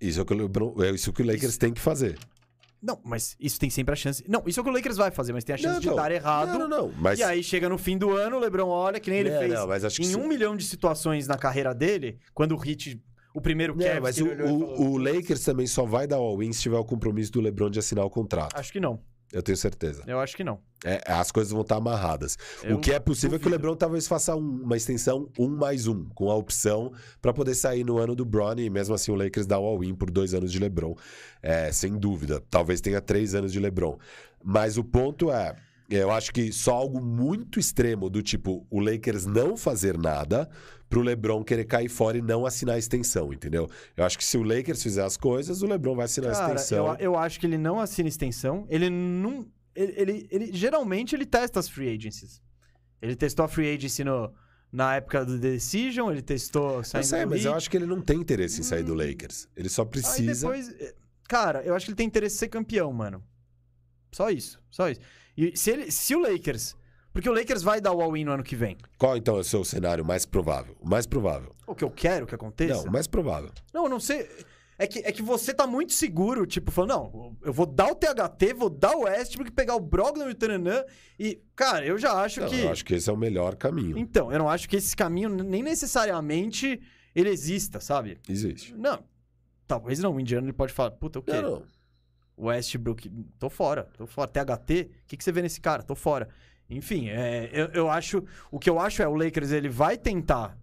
Isso 0.00 0.18
é 0.18 0.22
o 0.22 0.26
que 0.26 0.34
o, 0.34 0.36
LeBron, 0.36 0.74
é 0.82 0.90
isso 0.90 1.12
que 1.12 1.22
o 1.22 1.26
Lakers 1.26 1.50
Isso. 1.50 1.58
tem 1.58 1.72
que 1.72 1.80
fazer. 1.80 2.18
Não, 2.82 3.00
mas 3.02 3.34
isso 3.40 3.58
tem 3.58 3.70
sempre 3.70 3.94
a 3.94 3.96
chance. 3.96 4.22
Não, 4.28 4.42
isso 4.46 4.60
é 4.60 4.62
o 4.62 4.64
que 4.64 4.70
o 4.70 4.72
Lakers 4.72 4.96
vai 4.96 5.10
fazer, 5.10 5.32
mas 5.32 5.42
tem 5.42 5.54
a 5.54 5.58
chance 5.58 5.74
Não, 5.74 5.80
de 5.80 5.86
não. 5.88 5.96
dar 5.96 6.12
errado. 6.12 6.58
Não, 6.58 6.68
não, 6.68 6.88
não. 6.88 6.92
Mas... 6.98 7.18
E 7.18 7.22
aí 7.22 7.42
chega 7.42 7.68
no 7.68 7.78
fim 7.78 7.96
do 7.96 8.10
ano, 8.12 8.36
o 8.36 8.38
LeBron 8.38 8.68
olha, 8.68 9.00
que 9.00 9.10
nem 9.10 9.20
ele 9.20 9.30
Não, 9.30 9.38
fez 9.38 9.52
não, 9.52 10.06
em 10.06 10.16
um 10.16 10.28
milhão 10.28 10.56
de 10.56 10.64
situações 10.64 11.26
na 11.26 11.38
carreira 11.38 11.74
dele, 11.74 12.18
quando 12.34 12.52
o 12.52 12.56
Hit, 12.56 13.02
o 13.36 13.40
primeiro 13.40 13.74
Não, 13.76 13.84
Cavs, 13.84 14.00
mas 14.02 14.16
que 14.16 14.22
o, 14.22 14.46
o- 14.46 14.90
o 14.92 14.96
Lakers 14.98 15.44
também 15.44 15.66
só 15.66 15.84
vai 15.84 16.06
dar 16.06 16.16
all-in 16.16 16.52
se 16.52 16.62
tiver 16.62 16.78
o 16.78 16.84
compromisso 16.84 17.32
do 17.32 17.40
LeBron 17.40 17.70
de 17.70 17.78
assinar 17.78 18.04
o 18.04 18.10
contrato. 18.10 18.56
Acho 18.58 18.72
que 18.72 18.80
não. 18.80 19.00
Eu 19.32 19.42
tenho 19.42 19.56
certeza. 19.58 20.04
Eu 20.06 20.20
acho 20.20 20.36
que 20.36 20.44
não. 20.44 20.60
É, 20.84 21.00
as 21.04 21.32
coisas 21.32 21.52
vão 21.52 21.62
estar 21.62 21.76
amarradas. 21.76 22.38
Eu 22.62 22.76
o 22.76 22.80
que 22.80 22.92
é 22.92 23.00
possível 23.00 23.36
é 23.36 23.38
que 23.40 23.46
o 23.46 23.50
duvido. 23.50 23.56
LeBron 23.66 23.76
talvez 23.76 24.06
faça 24.06 24.36
um- 24.36 24.62
uma 24.62 24.76
extensão 24.76 25.28
um 25.36 25.48
mais 25.48 25.88
um, 25.88 26.04
com 26.14 26.30
a 26.30 26.34
opção 26.36 26.92
para 27.20 27.32
poder 27.32 27.54
sair 27.56 27.82
no 27.84 27.98
ano 27.98 28.14
do 28.14 28.24
Bronny 28.24 28.64
e 28.66 28.70
mesmo 28.70 28.94
assim 28.94 29.10
o 29.10 29.16
Lakers 29.16 29.46
dá 29.46 29.58
o 29.58 29.64
all-in 29.66 29.94
por 29.96 30.10
dois 30.12 30.32
anos 30.32 30.52
de 30.52 30.58
LeBron. 30.60 30.94
É, 31.42 31.72
sem 31.72 31.98
dúvida. 31.98 32.40
Talvez 32.48 32.80
tenha 32.80 33.00
três 33.00 33.34
anos 33.34 33.52
de 33.52 33.58
LeBron. 33.58 33.98
Mas 34.44 34.78
o 34.78 34.84
ponto 34.84 35.30
é. 35.32 35.56
Eu 35.88 36.10
acho 36.10 36.32
que 36.32 36.50
só 36.52 36.74
algo 36.74 37.00
muito 37.00 37.60
extremo 37.60 38.10
do 38.10 38.20
tipo 38.22 38.66
o 38.70 38.80
Lakers 38.80 39.24
não 39.24 39.56
fazer 39.56 39.96
nada 39.96 40.48
pro 40.88 41.00
LeBron 41.00 41.44
querer 41.44 41.64
cair 41.64 41.88
fora 41.88 42.18
e 42.18 42.22
não 42.22 42.44
assinar 42.44 42.74
a 42.74 42.78
extensão, 42.78 43.32
entendeu? 43.32 43.68
Eu 43.96 44.04
acho 44.04 44.18
que 44.18 44.24
se 44.24 44.36
o 44.36 44.42
Lakers 44.42 44.82
fizer 44.82 45.04
as 45.04 45.16
coisas, 45.16 45.62
o 45.62 45.66
LeBron 45.66 45.94
vai 45.94 46.06
assinar 46.06 46.30
a 46.32 46.34
Cara, 46.34 46.54
extensão. 46.54 46.88
eu, 46.94 46.96
eu 46.98 47.16
acho 47.18 47.38
que 47.38 47.46
ele 47.46 47.58
não 47.58 47.78
assina 47.80 48.08
extensão. 48.08 48.66
Ele 48.68 48.90
não. 48.90 49.46
Ele, 49.74 49.92
ele, 49.96 50.28
ele- 50.30 50.52
geralmente 50.52 51.14
ele 51.14 51.26
testa 51.26 51.60
as 51.60 51.68
free 51.68 51.88
agencies. 51.94 52.40
Ele 53.00 53.14
testou 53.14 53.44
a 53.44 53.48
free 53.48 53.74
agency 53.76 54.02
no, 54.02 54.32
na 54.72 54.96
época 54.96 55.24
do 55.24 55.38
Decision, 55.38 56.10
ele 56.10 56.22
testou 56.22 56.78
Eu 56.78 56.84
saindo 56.84 57.04
sei, 57.06 57.24
do 57.24 57.30
mas 57.30 57.44
eu 57.44 57.50
Heat. 57.52 57.56
acho 57.58 57.70
que 57.70 57.76
ele 57.76 57.86
não 57.86 58.00
tem 58.00 58.18
interesse 58.18 58.60
em 58.60 58.64
sair 58.64 58.82
do 58.82 58.92
Hum. 58.94 58.96
Lakers. 58.96 59.48
Ele 59.56 59.68
só 59.68 59.84
precisa. 59.84 60.46
depois. 60.48 60.68
eh, 60.80 60.94
Cara, 61.28 61.62
eu 61.62 61.74
acho 61.74 61.84
que 61.86 61.90
ele 61.90 61.96
tem 61.96 62.06
interesse 62.06 62.36
em 62.36 62.38
ser 62.38 62.48
campeão, 62.48 62.92
mano. 62.92 63.22
Só 64.12 64.30
isso. 64.30 64.60
Só 64.70 64.88
isso. 64.88 65.00
E 65.36 65.56
se, 65.56 65.70
ele, 65.70 65.90
se 65.90 66.14
o 66.14 66.20
Lakers 66.20 66.74
Porque 67.12 67.28
o 67.28 67.32
Lakers 67.32 67.62
vai 67.62 67.80
dar 67.80 67.92
o 67.92 68.00
all-in 68.00 68.24
no 68.24 68.32
ano 68.32 68.42
que 68.42 68.56
vem. 68.56 68.76
Qual 68.98 69.16
então 69.16 69.36
é 69.36 69.40
o 69.40 69.44
seu 69.44 69.64
cenário 69.64 70.04
mais 70.04 70.26
provável? 70.26 70.76
O 70.80 70.88
mais 70.88 71.06
provável. 71.06 71.54
O 71.66 71.74
que 71.74 71.84
eu 71.84 71.90
quero 71.90 72.26
que 72.26 72.34
aconteça? 72.34 72.82
Não, 72.82 72.90
o 72.90 72.92
mais 72.92 73.06
provável. 73.06 73.50
Não, 73.72 73.84
eu 73.84 73.90
não 73.90 74.00
sei. 74.00 74.28
É 74.78 74.86
que, 74.86 74.98
é 74.98 75.10
que 75.10 75.22
você 75.22 75.54
tá 75.54 75.66
muito 75.66 75.94
seguro, 75.94 76.44
tipo, 76.46 76.70
falando, 76.70 76.90
não, 76.90 77.36
eu 77.42 77.52
vou 77.52 77.64
dar 77.64 77.90
o 77.90 77.94
THT, 77.94 78.52
vou 78.54 78.68
dar 78.68 78.94
o 78.94 79.04
Westbrook, 79.04 79.50
pegar 79.50 79.74
o 79.74 79.80
Brogdon 79.80 80.28
e 80.28 80.32
o 80.32 80.34
Tananã. 80.34 80.84
E, 81.18 81.40
cara, 81.54 81.86
eu 81.86 81.96
já 81.96 82.12
acho 82.12 82.42
Não, 82.42 82.48
que. 82.48 82.60
Eu 82.60 82.70
acho 82.70 82.84
que 82.84 82.94
esse 82.94 83.08
é 83.08 83.12
o 83.12 83.16
melhor 83.16 83.56
caminho. 83.56 83.96
Então, 83.96 84.30
eu 84.30 84.38
não 84.38 84.50
acho 84.50 84.68
que 84.68 84.76
esse 84.76 84.94
caminho 84.94 85.30
nem 85.30 85.62
necessariamente 85.62 86.78
ele 87.14 87.30
exista, 87.30 87.80
sabe? 87.80 88.18
Existe. 88.28 88.74
Não. 88.74 89.02
Talvez 89.66 89.98
não, 89.98 90.14
o 90.14 90.20
indiano 90.20 90.46
ele 90.46 90.52
pode 90.52 90.74
falar, 90.74 90.90
puta, 90.90 91.18
o 91.18 91.22
quê? 91.22 91.32
Não, 91.32 91.50
não. 91.50 91.62
Westbrook, 92.38 93.10
tô 93.38 93.48
fora, 93.48 93.88
tô 93.96 94.06
fora. 94.06 94.28
THT, 94.28 94.90
o 95.04 95.06
que, 95.06 95.16
que 95.16 95.24
você 95.24 95.32
vê 95.32 95.42
nesse 95.42 95.60
cara? 95.60 95.82
Tô 95.82 95.94
fora. 95.94 96.28
Enfim, 96.68 97.08
é, 97.08 97.48
eu, 97.52 97.66
eu 97.68 97.90
acho. 97.90 98.24
O 98.50 98.58
que 98.58 98.68
eu 98.68 98.78
acho 98.78 99.02
é 99.02 99.08
o 99.08 99.14
Lakers 99.14 99.52
ele 99.52 99.68
vai 99.68 99.96
tentar 99.96 100.58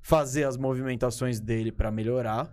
fazer 0.00 0.44
as 0.44 0.56
movimentações 0.56 1.40
dele 1.40 1.70
pra 1.70 1.90
melhorar. 1.90 2.52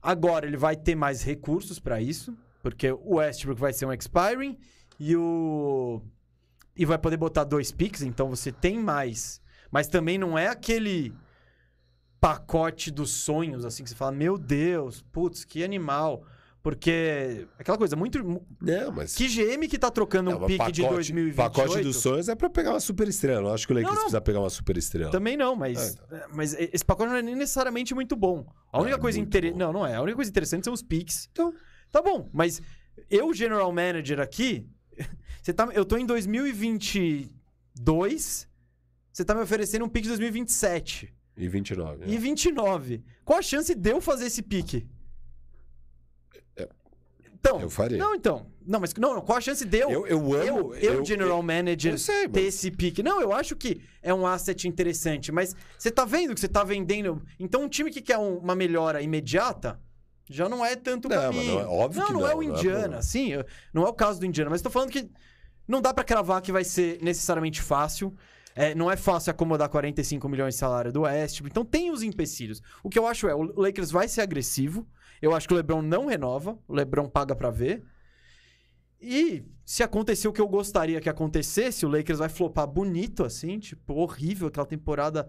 Agora 0.00 0.46
ele 0.46 0.56
vai 0.56 0.76
ter 0.76 0.94
mais 0.94 1.22
recursos 1.22 1.78
pra 1.78 2.00
isso, 2.00 2.36
porque 2.62 2.90
o 2.90 3.16
Westbrook 3.16 3.60
vai 3.60 3.72
ser 3.72 3.86
um 3.86 3.92
expiring 3.92 4.58
e 4.98 5.16
o 5.16 6.02
e 6.76 6.84
vai 6.84 6.98
poder 6.98 7.16
botar 7.16 7.44
dois 7.44 7.70
picks, 7.70 8.02
então 8.02 8.28
você 8.28 8.50
tem 8.50 8.78
mais. 8.78 9.40
Mas 9.70 9.86
também 9.86 10.18
não 10.18 10.36
é 10.36 10.48
aquele 10.48 11.14
pacote 12.20 12.90
dos 12.90 13.10
sonhos 13.10 13.64
assim 13.64 13.84
que 13.84 13.90
você 13.90 13.96
fala, 13.96 14.12
meu 14.12 14.36
Deus, 14.38 15.02
putz, 15.12 15.44
que 15.44 15.62
animal. 15.62 16.24
Porque 16.64 17.46
aquela 17.58 17.76
coisa 17.76 17.94
muito 17.94 18.18
Não, 18.58 18.90
mas. 18.90 19.14
que 19.14 19.28
GM 19.28 19.68
que 19.68 19.78
tá 19.78 19.90
trocando 19.90 20.30
É, 20.30 20.34
um 20.34 20.46
pique 20.46 20.72
de 20.72 20.80
2028? 20.80 21.36
Pacote 21.36 21.82
dos 21.82 21.98
sonhos 21.98 22.26
é 22.30 22.34
pra 22.34 22.48
pegar 22.48 22.70
uma 22.70 22.80
super 22.80 23.06
estrela. 23.06 23.42
Não 23.42 23.52
acho 23.52 23.66
que 23.66 23.74
o 23.74 23.76
Lakers 23.76 23.90
Não, 23.90 23.94
não. 23.96 24.02
precisa 24.04 24.20
pegar 24.22 24.40
uma 24.40 24.48
super 24.48 24.78
estrela. 24.78 25.10
Também 25.10 25.36
não, 25.36 25.54
mas, 25.54 25.98
mas 26.32 26.54
esse 26.54 26.82
pacote 26.82 27.10
não 27.10 27.18
é 27.18 27.22
nem 27.22 27.36
necessariamente 27.36 27.94
muito 27.94 28.16
bom. 28.16 28.46
A 28.72 28.80
única 28.80 28.96
é 28.96 28.98
coisa 28.98 29.20
interessante. 29.20 29.58
Não, 29.58 29.74
não 29.74 29.86
é. 29.86 29.94
A 29.94 30.00
única 30.00 30.16
coisa 30.16 30.30
interessante 30.30 30.64
são 30.64 30.72
os 30.72 30.82
picks. 30.82 31.28
Então. 31.32 31.52
Tá 31.92 32.00
bom, 32.00 32.30
mas 32.32 32.62
eu, 33.10 33.34
general 33.34 33.70
manager 33.70 34.18
aqui, 34.18 34.66
você 35.42 35.52
tá, 35.52 35.68
eu 35.74 35.84
tô 35.84 35.98
em 35.98 36.06
2022, 36.06 38.48
você 39.12 39.22
tá 39.22 39.34
me 39.34 39.42
oferecendo 39.42 39.84
um 39.84 39.88
pique 39.88 40.04
de 40.04 40.08
2027 40.08 41.14
E 41.36 41.46
29. 41.46 42.04
e 42.06 42.10
né? 42.12 42.16
29. 42.16 43.04
Qual 43.22 43.38
a 43.38 43.42
chance 43.42 43.74
de 43.74 43.90
eu 43.90 44.00
fazer 44.00 44.24
esse 44.28 44.40
pique? 44.42 44.88
É. 47.44 47.48
Então, 47.48 47.60
Eu 47.60 47.70
faria. 47.70 47.98
Não, 47.98 48.14
então. 48.14 48.46
Não, 48.66 48.80
mas 48.80 48.94
não, 48.94 49.14
não, 49.14 49.20
qual 49.20 49.36
a 49.36 49.40
chance 49.40 49.64
de 49.64 49.78
eu, 49.78 49.90
Eu, 49.90 50.06
eu 50.06 50.18
amo. 50.34 50.74
eu, 50.74 50.94
eu, 50.94 51.04
general 51.04 51.42
manager, 51.42 51.92
eu 51.92 51.98
sei, 51.98 52.26
ter 52.28 52.40
esse 52.42 52.70
pique. 52.70 53.02
Não, 53.02 53.20
eu 53.20 53.32
acho 53.32 53.54
que 53.54 53.82
é 54.02 54.14
um 54.14 54.26
asset 54.26 54.66
interessante, 54.66 55.30
mas 55.30 55.54
você 55.78 55.90
tá 55.90 56.04
vendo 56.06 56.32
que 56.34 56.40
você 56.40 56.48
tá 56.48 56.64
vendendo. 56.64 57.22
Então, 57.38 57.62
um 57.62 57.68
time 57.68 57.90
que 57.90 58.00
quer 58.00 58.16
um- 58.16 58.38
uma 58.38 58.54
melhora 58.54 59.02
imediata 59.02 59.78
já 60.30 60.48
não 60.48 60.64
é 60.64 60.74
tanto 60.76 61.06
o 61.06 61.08
Não, 61.10 61.16
mas 61.18 61.24
caminho. 61.36 61.54
não 61.54 61.60
é- 61.60 61.66
óbvio 61.66 62.00
não, 62.00 62.06
que 62.06 62.12
não, 62.14 62.20
não, 62.20 62.26
é 62.28 62.34
o 62.34 62.36
não 62.36 62.42
é 62.42 62.46
Indiana, 62.46 62.78
problema. 62.80 63.02
sim. 63.02 63.28
eu- 63.32 63.44
Não 63.74 63.84
é 63.84 63.88
o 63.90 63.92
caso 63.92 64.18
do 64.18 64.24
Indiana, 64.26 64.48
mas 64.50 64.62
tô 64.62 64.70
falando 64.70 64.90
que 64.90 65.10
não 65.68 65.82
dá 65.82 65.92
pra 65.92 66.02
cravar 66.02 66.40
que 66.40 66.50
vai 66.50 66.64
ser 66.64 66.98
necessariamente 67.02 67.60
fácil. 67.60 68.14
É, 68.56 68.74
não 68.74 68.90
é 68.90 68.96
fácil 68.96 69.30
acomodar 69.32 69.68
45 69.68 70.28
milhões 70.28 70.54
de 70.54 70.60
salário 70.60 70.90
do 70.92 71.02
West. 71.02 71.40
Então 71.44 71.64
tem 71.64 71.90
os 71.90 72.02
empecilhos. 72.02 72.62
O 72.82 72.88
que 72.88 72.98
eu 72.98 73.06
acho 73.06 73.28
é, 73.28 73.34
o 73.34 73.42
Lakers 73.60 73.90
vai 73.90 74.06
ser 74.08 74.20
agressivo. 74.22 74.86
Eu 75.24 75.34
acho 75.34 75.48
que 75.48 75.54
o 75.54 75.56
LeBron 75.56 75.80
não 75.80 76.06
renova. 76.06 76.58
O 76.68 76.74
LeBron 76.74 77.08
paga 77.08 77.34
pra 77.34 77.50
ver. 77.50 77.82
E 79.00 79.42
se 79.64 79.82
acontecer 79.82 80.28
o 80.28 80.32
que 80.32 80.40
eu 80.40 80.48
gostaria 80.48 81.00
que 81.00 81.08
acontecesse, 81.08 81.84
o 81.86 81.88
Lakers 81.88 82.18
vai 82.18 82.28
flopar 82.28 82.66
bonito, 82.66 83.24
assim, 83.24 83.58
tipo, 83.58 83.94
horrível, 83.94 84.48
aquela 84.48 84.66
temporada 84.66 85.26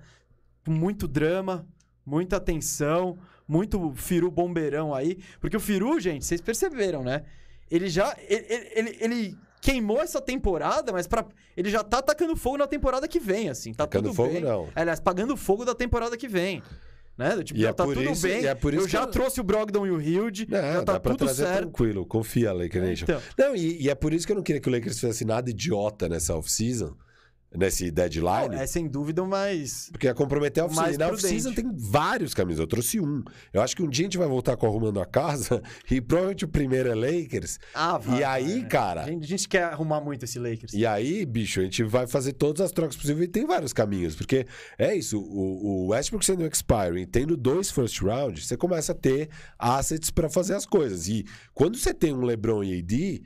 com 0.65 0.71
muito 0.71 1.07
drama, 1.07 1.65
muita 2.05 2.39
tensão, 2.39 3.17
muito 3.47 3.93
Firu 3.95 4.29
bombeirão 4.31 4.93
aí. 4.93 5.17
Porque 5.39 5.55
o 5.55 5.59
Firu, 5.59 5.99
gente, 5.99 6.25
vocês 6.25 6.41
perceberam, 6.41 7.03
né? 7.03 7.23
Ele 7.71 7.87
já. 7.89 8.15
Ele, 8.27 8.45
ele- 8.75 8.97
ele- 8.99 9.37
queimou 9.61 9.99
essa 9.99 10.21
temporada, 10.21 10.91
mas 10.93 11.07
pra, 11.07 11.25
ele 11.57 11.71
já 11.71 11.83
tá 11.83 11.97
atacando 11.97 12.35
fogo 12.35 12.57
na 12.57 12.67
temporada 12.67 13.07
que 13.07 13.19
vem, 13.19 13.49
assim. 13.49 13.73
Tá 13.73 13.85
Tacando 13.87 14.09
tudo 14.09 14.15
fogo, 14.15 14.33
bem. 14.33 14.41
não. 14.43 14.69
Aliás, 14.75 14.99
pagando 14.99 15.35
fogo 15.35 15.65
da 15.65 15.73
temporada 15.73 16.15
que 16.15 16.27
vem. 16.27 16.61
Né? 17.17 17.41
Tipo, 17.43 17.59
E 17.59 17.61
já 17.63 17.69
é 17.69 17.73
tá 17.73 17.85
tudo 17.85 18.03
isso- 18.03 18.21
bem. 18.23 18.45
é 18.45 18.57
eu 18.61 18.87
já 18.89 19.01
eu- 19.03 19.07
trouxe 19.07 19.39
o 19.39 19.43
Brogdon 19.43 19.85
e 19.87 19.91
o 19.91 20.01
Hilde. 20.01 20.45
Não, 20.49 20.57
já 20.61 20.83
tá 20.83 20.93
dá 20.93 20.99
pra 20.99 21.11
tudo 21.13 21.23
trazer 21.25 21.43
certo. 21.45 21.57
tranquilo. 21.59 22.05
Confia, 22.05 22.51
Laker 22.51 22.81
Nation. 22.81 23.05
Então. 23.05 23.21
Não, 23.37 23.55
e, 23.55 23.81
e 23.83 23.89
é 23.89 23.95
por 23.95 24.13
isso 24.13 24.25
que 24.25 24.33
eu 24.33 24.35
não 24.35 24.43
queria 24.43 24.59
que 24.59 24.67
o 24.67 24.71
Lakers 24.71 24.99
fizesse 24.99 25.23
nada 25.23 25.49
idiota 25.49 26.09
nessa 26.09 26.35
off-season, 26.35 26.93
nesse 27.57 27.91
deadline. 27.91 28.49
Não, 28.55 28.61
é 28.61 28.67
sem 28.67 28.87
dúvida 28.87 29.23
o 29.23 29.27
mais. 29.27 29.89
Porque 29.91 30.07
ia 30.07 30.13
comprometer 30.13 30.63
a. 30.63 30.67
Mais 30.67 30.95
E 30.95 30.97
na 30.97 31.07
off-season 31.07 31.53
tem 31.53 31.71
vários 31.75 32.33
caminhos. 32.33 32.59
Eu 32.59 32.67
trouxe 32.67 32.99
um. 32.99 33.23
Eu 33.53 33.61
acho 33.61 33.75
que 33.75 33.83
um 33.83 33.89
dia 33.89 34.03
a 34.03 34.07
gente 34.07 34.17
vai 34.17 34.27
voltar 34.27 34.55
com 34.57 34.65
arrumando 34.67 34.99
a 34.99 35.05
casa 35.05 35.61
e 35.89 35.99
provavelmente 36.01 36.45
o 36.45 36.47
primeiro 36.47 36.89
é 36.89 36.95
Lakers. 36.95 37.59
Ah, 37.73 37.99
E 38.17 38.23
aí, 38.23 38.63
cara- 38.65 39.03
A 39.03 39.07
gente, 39.07 39.23
a 39.23 39.27
gente 39.27 39.47
quer 39.49 39.63
arrumar 39.63 40.01
muito 40.01 40.23
esse 40.23 40.39
Lakers. 40.39 40.73
E 40.73 40.85
aí, 40.85 41.25
bicho, 41.25 41.59
a 41.59 41.63
gente 41.63 41.83
vai 41.83 42.07
fazer 42.07 42.33
todas 42.33 42.61
as 42.61 42.71
trocas 42.71 42.95
possíveis 42.95 43.25
e 43.27 43.31
tem 43.31 43.45
vários 43.45 43.73
caminhos. 43.73 44.15
Porque 44.15 44.45
é 44.77 44.95
isso, 44.95 45.19
o, 45.19 45.85
o 45.85 45.87
Westbrook 45.87 46.25
sendo 46.25 46.45
expiring 46.45 47.05
tendo 47.05 47.35
dois 47.37 47.71
first 47.71 48.01
round, 48.01 48.43
você 48.45 48.57
começa 48.57 48.91
a 48.91 48.95
ter 48.95 49.29
assets 49.57 50.09
pra 50.11 50.29
fazer 50.29 50.55
as 50.55 50.65
coisas. 50.65 51.07
E 51.07 51.25
quando 51.53 51.77
você 51.77 51.93
tem 51.93 52.13
um 52.13 52.21
LeBron 52.21 52.63
e 52.63 52.79
AD, 52.79 53.23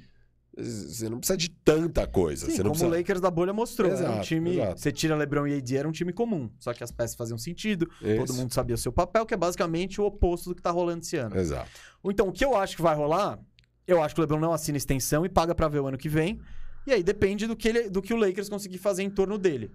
você 0.64 1.10
não 1.10 1.18
precisa 1.19 1.38
de 1.38 1.49
tanta 1.49 2.06
coisa. 2.07 2.45
Sim, 2.45 2.52
você 2.52 2.57
não 2.57 2.72
como 2.72 2.72
precisa... 2.73 2.88
o 2.88 2.98
Lakers 2.98 3.22
da 3.22 3.31
bolha 3.31 3.53
mostrou. 3.53 3.90
era 3.91 3.98
um 3.99 4.03
Exato, 4.03 4.26
time. 4.27 4.53
exato. 4.57 4.80
Você 4.81 4.91
tira 4.91 5.15
LeBron 5.15 5.48
e 5.48 5.57
AD, 5.57 5.77
era 5.77 5.88
um 5.88 5.91
time 5.91 6.11
comum. 6.14 6.49
Só 6.60 6.73
que 6.73 6.84
as 6.84 6.91
peças 6.91 7.15
faziam 7.15 7.38
sentido, 7.38 7.88
todo 7.99 8.26
Isso. 8.26 8.34
mundo 8.36 8.53
sabia 8.53 8.76
o 8.76 8.77
seu 8.77 8.91
papel, 8.91 9.26
que 9.26 9.34
é 9.34 9.38
basicamente 9.38 9.99
o 10.02 10.06
oposto 10.06 10.49
do 10.49 10.56
que 10.56 10.61
tá 10.61 10.72
rolando 10.72 11.02
esse 11.02 11.15
ano. 11.18 11.38
Exato. 11.38 11.69
Então, 12.06 12.27
o 12.27 12.31
que 12.31 12.44
eu 12.45 12.56
acho 12.56 12.76
que 12.76 12.81
vai 12.81 12.95
rolar, 12.95 13.40
eu 13.88 14.02
acho 14.03 14.14
que 14.15 14.22
o 14.22 14.23
LeBron 14.23 14.40
não 14.40 14.53
assina 14.53 14.77
extensão 14.77 15.26
e 15.26 15.30
paga 15.30 15.53
pra 15.56 15.68
ver 15.68 15.80
o 15.80 15.88
ano 15.88 15.98
que 15.98 16.10
vem. 16.10 16.40
E 16.88 16.91
aí 16.94 17.03
depende 17.03 17.45
do 17.45 17.56
que, 17.56 17.68
ele- 17.68 17.90
do 17.90 18.02
que 18.02 18.14
o 18.14 18.18
Lakers 18.18 18.49
conseguir 18.49 18.77
fazer 18.77 19.03
em 19.03 19.10
torno 19.10 19.38
dele. 19.38 19.72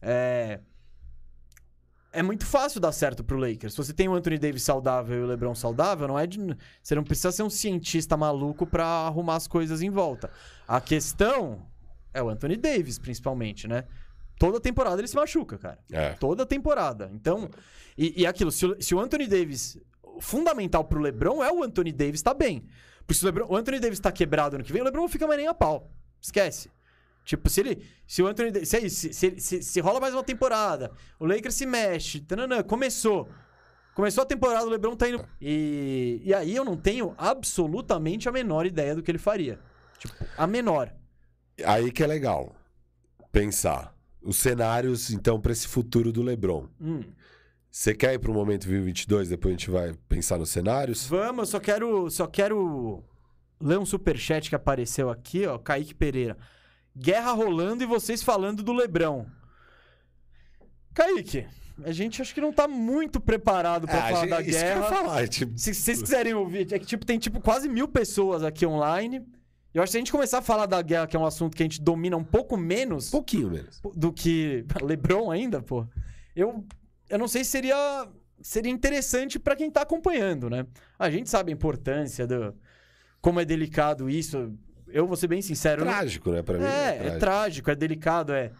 É... 0.00 0.60
É 2.14 2.22
muito 2.22 2.46
fácil 2.46 2.80
dar 2.80 2.92
certo 2.92 3.24
pro 3.24 3.36
Lakers. 3.36 3.72
Se 3.72 3.76
você 3.76 3.92
tem 3.92 4.08
o 4.08 4.14
Anthony 4.14 4.38
Davis 4.38 4.62
saudável 4.62 5.18
e 5.18 5.22
o 5.22 5.26
LeBron 5.26 5.54
saudável, 5.54 6.06
não 6.06 6.16
é 6.16 6.26
de... 6.26 6.38
você 6.80 6.94
não 6.94 7.02
precisa 7.02 7.32
ser 7.32 7.42
um 7.42 7.50
cientista 7.50 8.16
maluco 8.16 8.64
pra 8.64 8.86
arrumar 8.86 9.34
as 9.34 9.48
coisas 9.48 9.82
em 9.82 9.90
volta. 9.90 10.30
A 10.66 10.80
questão 10.80 11.66
é 12.12 12.22
o 12.22 12.28
Anthony 12.28 12.56
Davis, 12.56 12.98
principalmente, 12.98 13.66
né? 13.66 13.84
Toda 14.38 14.60
temporada 14.60 15.00
ele 15.00 15.08
se 15.08 15.16
machuca, 15.16 15.58
cara. 15.58 15.78
É. 15.90 16.10
Toda 16.12 16.46
temporada. 16.46 17.10
Então, 17.12 17.50
e, 17.98 18.22
e 18.22 18.26
aquilo, 18.26 18.52
se 18.52 18.64
o, 18.64 18.80
se 18.80 18.94
o 18.94 19.00
Anthony 19.00 19.26
Davis. 19.26 19.76
o 20.02 20.20
Fundamental 20.20 20.84
pro 20.84 21.00
LeBron 21.00 21.42
é 21.42 21.52
o 21.52 21.64
Anthony 21.64 21.90
Davis 21.92 22.22
tá 22.22 22.32
bem. 22.32 22.64
Porque 23.00 23.14
se 23.14 23.24
o, 23.24 23.26
LeBron, 23.26 23.46
o 23.48 23.56
Anthony 23.56 23.80
Davis 23.80 23.98
tá 23.98 24.12
quebrado 24.12 24.54
ano 24.54 24.64
que 24.64 24.72
vem, 24.72 24.82
o 24.82 24.84
LeBron 24.84 25.02
não 25.02 25.08
fica 25.08 25.26
mais 25.26 25.38
nem 25.38 25.48
a 25.48 25.54
pau. 25.54 25.90
Esquece. 26.20 26.70
Tipo, 27.24 27.48
se 27.48 27.60
ele. 27.60 27.82
Se 28.06 28.22
o 28.22 28.26
Anthony. 28.26 28.66
Se, 28.66 28.76
é 28.76 28.80
isso, 28.84 28.96
se, 28.96 29.12
se, 29.12 29.40
se, 29.40 29.62
se 29.62 29.80
rola 29.80 29.98
mais 30.00 30.12
uma 30.12 30.22
temporada, 30.22 30.92
o 31.18 31.26
Lakers 31.26 31.54
se 31.54 31.66
mexe. 31.66 32.20
Tananã, 32.20 32.62
começou. 32.62 33.28
Começou 33.94 34.22
a 34.22 34.26
temporada, 34.26 34.66
o 34.66 34.70
LeBron 34.70 34.96
tá 34.96 35.08
indo. 35.08 35.24
E, 35.40 36.20
e 36.24 36.34
aí 36.34 36.54
eu 36.54 36.64
não 36.64 36.76
tenho 36.76 37.14
absolutamente 37.16 38.28
a 38.28 38.32
menor 38.32 38.66
ideia 38.66 38.94
do 38.94 39.02
que 39.02 39.10
ele 39.10 39.18
faria. 39.18 39.58
Tipo, 39.98 40.14
a 40.36 40.46
menor. 40.46 40.92
Aí 41.64 41.92
que 41.92 42.02
é 42.02 42.06
legal 42.06 42.54
pensar. 43.32 43.94
Os 44.22 44.38
cenários, 44.38 45.10
então, 45.10 45.38
pra 45.38 45.52
esse 45.52 45.68
futuro 45.68 46.10
do 46.10 46.22
LeBron. 46.22 46.66
Hum. 46.80 47.02
Você 47.70 47.94
quer 47.94 48.14
ir 48.14 48.18
pro 48.18 48.32
momento 48.32 48.66
2022, 48.66 49.28
depois 49.28 49.52
a 49.52 49.56
gente 49.56 49.70
vai 49.70 49.92
pensar 50.08 50.38
nos 50.38 50.48
cenários? 50.48 51.06
Vamos, 51.06 51.40
eu 51.40 51.46
só 51.46 51.60
quero, 51.60 52.08
só 52.08 52.26
quero 52.26 53.04
ler 53.60 53.78
um 53.78 53.84
superchat 53.84 54.48
que 54.48 54.54
apareceu 54.54 55.10
aqui, 55.10 55.44
ó, 55.44 55.58
Kaique 55.58 55.94
Pereira. 55.94 56.38
Guerra 56.96 57.32
rolando 57.32 57.82
e 57.82 57.86
vocês 57.86 58.22
falando 58.22 58.62
do 58.62 58.72
Lebrão. 58.72 59.26
Kaique, 60.94 61.46
a 61.82 61.90
gente 61.92 62.22
acho 62.22 62.32
que 62.32 62.40
não 62.40 62.52
tá 62.52 62.68
muito 62.68 63.20
preparado 63.20 63.86
pra 63.86 63.98
Ah, 63.98 64.08
falar 64.10 64.20
gente- 64.20 64.30
da 64.30 64.40
isso 64.42 64.50
que 64.50 64.54
eu 64.56 64.58
guerra. 64.60 64.82
falar, 64.88 65.28
tipo, 65.28 65.58
Se 65.58 65.74
vocês 65.74 66.00
quiserem 66.02 66.34
ouvir, 66.34 66.72
é 66.72 66.78
que 66.78 66.86
tipo, 66.86 67.04
tem 67.04 67.18
tipo 67.18 67.40
quase 67.40 67.68
mil 67.68 67.88
pessoas 67.88 68.42
aqui 68.44 68.64
online. 68.64 69.26
Eu 69.72 69.82
acho 69.82 69.88
que 69.88 69.92
se 69.92 69.96
a 69.96 70.00
gente 70.00 70.12
começar 70.12 70.38
a 70.38 70.42
falar 70.42 70.66
da 70.66 70.80
guerra, 70.80 71.06
que 71.08 71.16
é 71.16 71.18
um 71.18 71.26
assunto 71.26 71.56
que 71.56 71.62
a 71.62 71.66
gente 71.66 71.80
domina 71.82 72.16
um 72.16 72.22
pouco 72.22 72.56
menos 72.56 73.10
pouquinho 73.10 73.50
menos. 73.50 73.80
do 73.96 74.12
que 74.12 74.64
LeBron 74.80 75.32
ainda, 75.32 75.60
pô. 75.60 75.84
Eu, 76.36 76.64
eu 77.10 77.18
não 77.18 77.26
sei 77.26 77.42
se 77.44 77.50
seria 77.50 78.08
seria 78.40 78.70
interessante 78.70 79.38
pra 79.38 79.56
quem 79.56 79.70
tá 79.70 79.82
acompanhando, 79.82 80.48
né? 80.50 80.66
A 80.98 81.10
gente 81.10 81.28
sabe 81.30 81.50
a 81.50 81.54
importância 81.54 82.24
do 82.26 82.54
como 83.20 83.40
é 83.40 83.44
delicado 83.44 84.08
isso. 84.08 84.52
Eu 84.94 85.06
vou 85.08 85.16
ser 85.16 85.26
bem 85.26 85.42
sincero, 85.42 85.84
não- 85.84 85.90
Trágico, 85.92 86.30
né? 86.30 86.42
Pra 86.42 86.56
mim. 86.58 86.64
é, 86.64 86.68
é 86.68 86.96
trágico. 86.98 87.18
trágico, 87.20 87.70
é 87.70 87.74
delicado, 87.74 88.32
é 88.32 88.52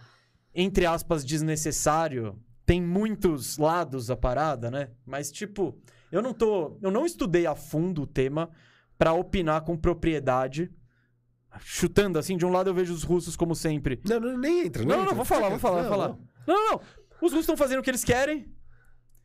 entre 0.55 0.85
aspas 0.85 1.25
desnecessário. 1.25 2.37
Tem 2.67 2.83
muitos 2.83 3.57
lados 3.59 4.11
a 4.11 4.17
parada, 4.17 4.71
né? 4.71 4.89
Mas 5.07 5.31
tipo, 5.31 5.79
eu 6.11 6.21
não 6.21 6.33
tô, 6.35 6.77
eu 6.83 6.91
não 6.91 7.07
estudei 7.07 7.47
a 7.47 7.55
fundo 7.55 8.03
o 8.03 8.07
tema 8.07 8.51
pra 8.99 9.13
opinar 9.13 9.61
com 9.63 9.77
propriedade 9.77 10.71
chutando 11.61 12.19
assim, 12.19 12.37
de 12.37 12.45
um 12.45 12.51
lado 12.51 12.69
eu 12.71 12.75
vejo 12.75 12.93
os 12.93 13.05
russos 13.05 13.37
como 13.37 13.55
sempre. 13.55 14.01
Não, 14.05 14.19
não, 14.19 14.37
nem 14.39 14.67
entra. 14.67 14.83
Não, 14.83 14.97
não, 14.97 15.03
entra. 15.05 15.15
vou 15.15 15.25
falar, 15.25 15.49
vou 15.51 15.59
falar, 15.59 15.83
Não, 15.83 15.89
vou 15.89 15.99
falar. 15.99 16.09
não. 16.09 16.19
Não, 16.47 16.55
não, 16.55 16.71
não. 16.73 16.81
Os 17.23 17.31
russos 17.31 17.41
estão 17.41 17.57
fazendo 17.57 17.79
o 17.79 17.83
que 17.83 17.91
eles 17.91 18.03
querem. 18.05 18.53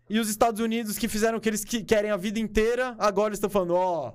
E 0.09 0.19
os 0.19 0.29
Estados 0.29 0.59
Unidos 0.61 0.97
que 0.97 1.07
fizeram 1.07 1.37
o 1.37 1.41
que 1.41 1.49
eles 1.49 1.63
que- 1.63 1.83
querem 1.83 2.11
a 2.11 2.17
vida 2.17 2.39
inteira, 2.39 2.95
agora 2.99 3.33
estão 3.33 3.49
falando, 3.49 3.73
ó, 3.75 4.13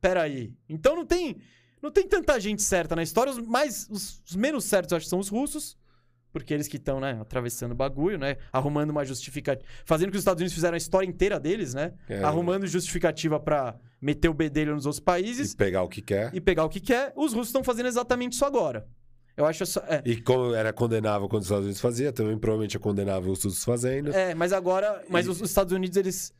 peraí. 0.00 0.52
Então 0.68 0.94
não 0.96 1.04
tem, 1.06 1.36
não 1.82 1.90
tem 1.90 2.06
tanta 2.06 2.38
gente 2.40 2.62
certa 2.62 2.94
na 2.96 3.02
história. 3.02 3.32
Os 3.32 3.38
mais, 3.38 3.88
os, 3.90 4.22
os 4.28 4.36
menos 4.36 4.64
certos 4.64 4.92
eu 4.92 4.96
acho 4.96 5.06
que 5.06 5.10
são 5.10 5.18
os 5.18 5.28
russos. 5.28 5.76
Porque 6.32 6.54
eles 6.54 6.66
que 6.66 6.78
estão, 6.78 6.98
né, 6.98 7.18
atravessando 7.20 7.72
o 7.72 7.74
bagulho, 7.74 8.16
né? 8.18 8.38
Arrumando 8.50 8.88
uma 8.88 9.04
justificativa. 9.04 9.68
Fazendo 9.84 10.08
o 10.08 10.12
que 10.12 10.16
os 10.16 10.22
Estados 10.22 10.40
Unidos 10.40 10.54
fizeram 10.54 10.74
a 10.74 10.78
história 10.78 11.06
inteira 11.06 11.38
deles, 11.38 11.74
né? 11.74 11.92
É. 12.08 12.22
Arrumando 12.22 12.66
justificativa 12.66 13.38
pra 13.38 13.76
meter 14.00 14.30
o 14.30 14.34
bedelho 14.34 14.74
nos 14.74 14.86
outros 14.86 14.98
países 14.98 15.52
E 15.52 15.56
pegar 15.58 15.82
o 15.82 15.88
que 15.90 16.00
quer. 16.00 16.34
e 16.34 16.40
pegar 16.40 16.64
o 16.64 16.70
que 16.70 16.80
quer. 16.80 17.12
Os 17.16 17.34
russos 17.34 17.48
estão 17.48 17.62
fazendo 17.62 17.86
exatamente 17.86 18.32
isso 18.32 18.46
agora. 18.46 18.88
Eu 19.36 19.44
acho 19.44 19.66
só. 19.66 19.80
É, 19.86 20.02
E 20.06 20.22
como 20.22 20.54
era 20.54 20.72
condenável 20.72 21.28
quando 21.28 21.42
os 21.42 21.46
Estados 21.48 21.64
Unidos 21.66 21.82
fazia, 21.82 22.10
também 22.14 22.38
provavelmente 22.38 22.78
é 22.78 22.80
condenável 22.80 23.30
os 23.30 23.44
russos 23.44 23.62
fazendo. 23.62 24.10
É, 24.14 24.34
mas 24.34 24.54
agora. 24.54 25.04
Mas 25.10 25.28
os, 25.28 25.38
os 25.38 25.50
Estados 25.50 25.74
Unidos, 25.74 25.98
eles. 25.98 26.32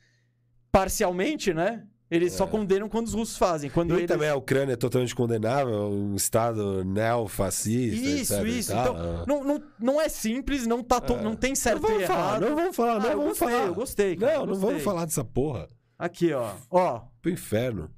Parcialmente, 0.71 1.53
né? 1.53 1.85
Eles 2.15 2.33
só 2.35 2.47
condenam 2.47 2.89
quando 2.89 3.07
os 3.07 3.15
russos 3.15 3.37
fazem. 3.39 3.71
Quando 3.71 3.93
É. 3.93 3.95
E 3.95 3.99
eles... 4.01 4.09
também 4.09 4.29
a 4.29 4.37
Ucrânia 4.37 4.75
é 4.75 4.77
totalmente 4.77 5.15
condenável, 5.15 5.89
um 5.89 6.15
estado 6.15 6.85
neofascista. 6.85 7.97
Isso, 8.09 8.35
etc 8.35 8.47
isso. 8.47 8.73
Então, 8.73 8.97
Ah. 8.97 9.25
não, 9.27 9.43
não, 9.45 9.63
não 9.79 10.01
é 10.01 10.09
simples, 10.09 10.67
não, 10.67 10.83
tá 10.83 11.01
to- 11.01 11.15
É. 11.15 11.23
não 11.23 11.35
tem 11.35 11.55
certo 11.55 11.83
não 11.83 11.89
vamos 11.89 12.07
falar, 12.07 12.41
não 12.41 12.55
vamos 12.57 12.77
falar, 12.77 12.93
Ah, 12.93 12.99
não 13.01 13.11
eu 13.11 13.17
vamos 13.19 13.39
gostei, 13.39 13.49
falar. 13.49 13.67
eu 13.67 13.75
gostei, 13.75 14.17
cara, 14.17 14.33
não, 14.33 14.41
não 14.41 14.47
gostei. 14.49 14.69
vamos 14.69 14.83
falar 14.83 15.05
dessa 15.07 15.25
porra. 15.25 15.69
Aqui, 15.99 16.33
ó. 16.33 16.51
Ó. 16.71 17.01
Pro 17.21 17.31
inferno. 17.31 17.91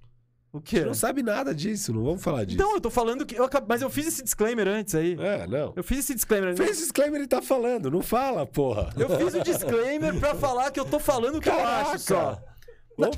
O 0.52 0.60
quê? 0.60 0.76
gente 0.76 0.86
não 0.86 0.94
sabe 0.94 1.20
nada 1.20 1.52
disso, 1.52 1.92
não 1.92 2.04
vamos 2.04 2.22
falar 2.22 2.44
disso. 2.44 2.54
Então, 2.56 2.72
eu 2.74 2.80
tô 2.80 2.88
falando 2.88 3.26
que. 3.26 3.34
Eu 3.34 3.42
acab- 3.42 3.66
Mas 3.68 3.82
eu 3.82 3.90
fiz 3.90 4.06
esse 4.06 4.22
disclaimer 4.22 4.68
antes 4.68 4.94
aí. 4.94 5.16
É, 5.18 5.48
não. 5.48 5.72
Eu 5.74 5.82
fiz 5.82 5.98
esse 5.98 6.14
disclaimer 6.14 6.50
antes. 6.50 6.64
Fez 6.64 6.78
disclaimer 6.78 7.20
e 7.20 7.26
tá 7.26 7.42
falando, 7.42 7.90
não 7.90 8.00
fala, 8.02 8.46
porra. 8.46 8.90
Eu 8.96 9.08
fiz 9.18 9.34
o 9.34 9.42
disclaimer 9.42 10.16
pra 10.20 10.32
falar 10.36 10.70
que 10.70 10.78
eu 10.78 10.84
tô 10.84 11.00
falando 11.00 11.38
o 11.38 11.40
que 11.40 11.48
eu 11.48 11.58
acho 11.58 11.98
só. 11.98 12.38
Vamos, 12.96 13.16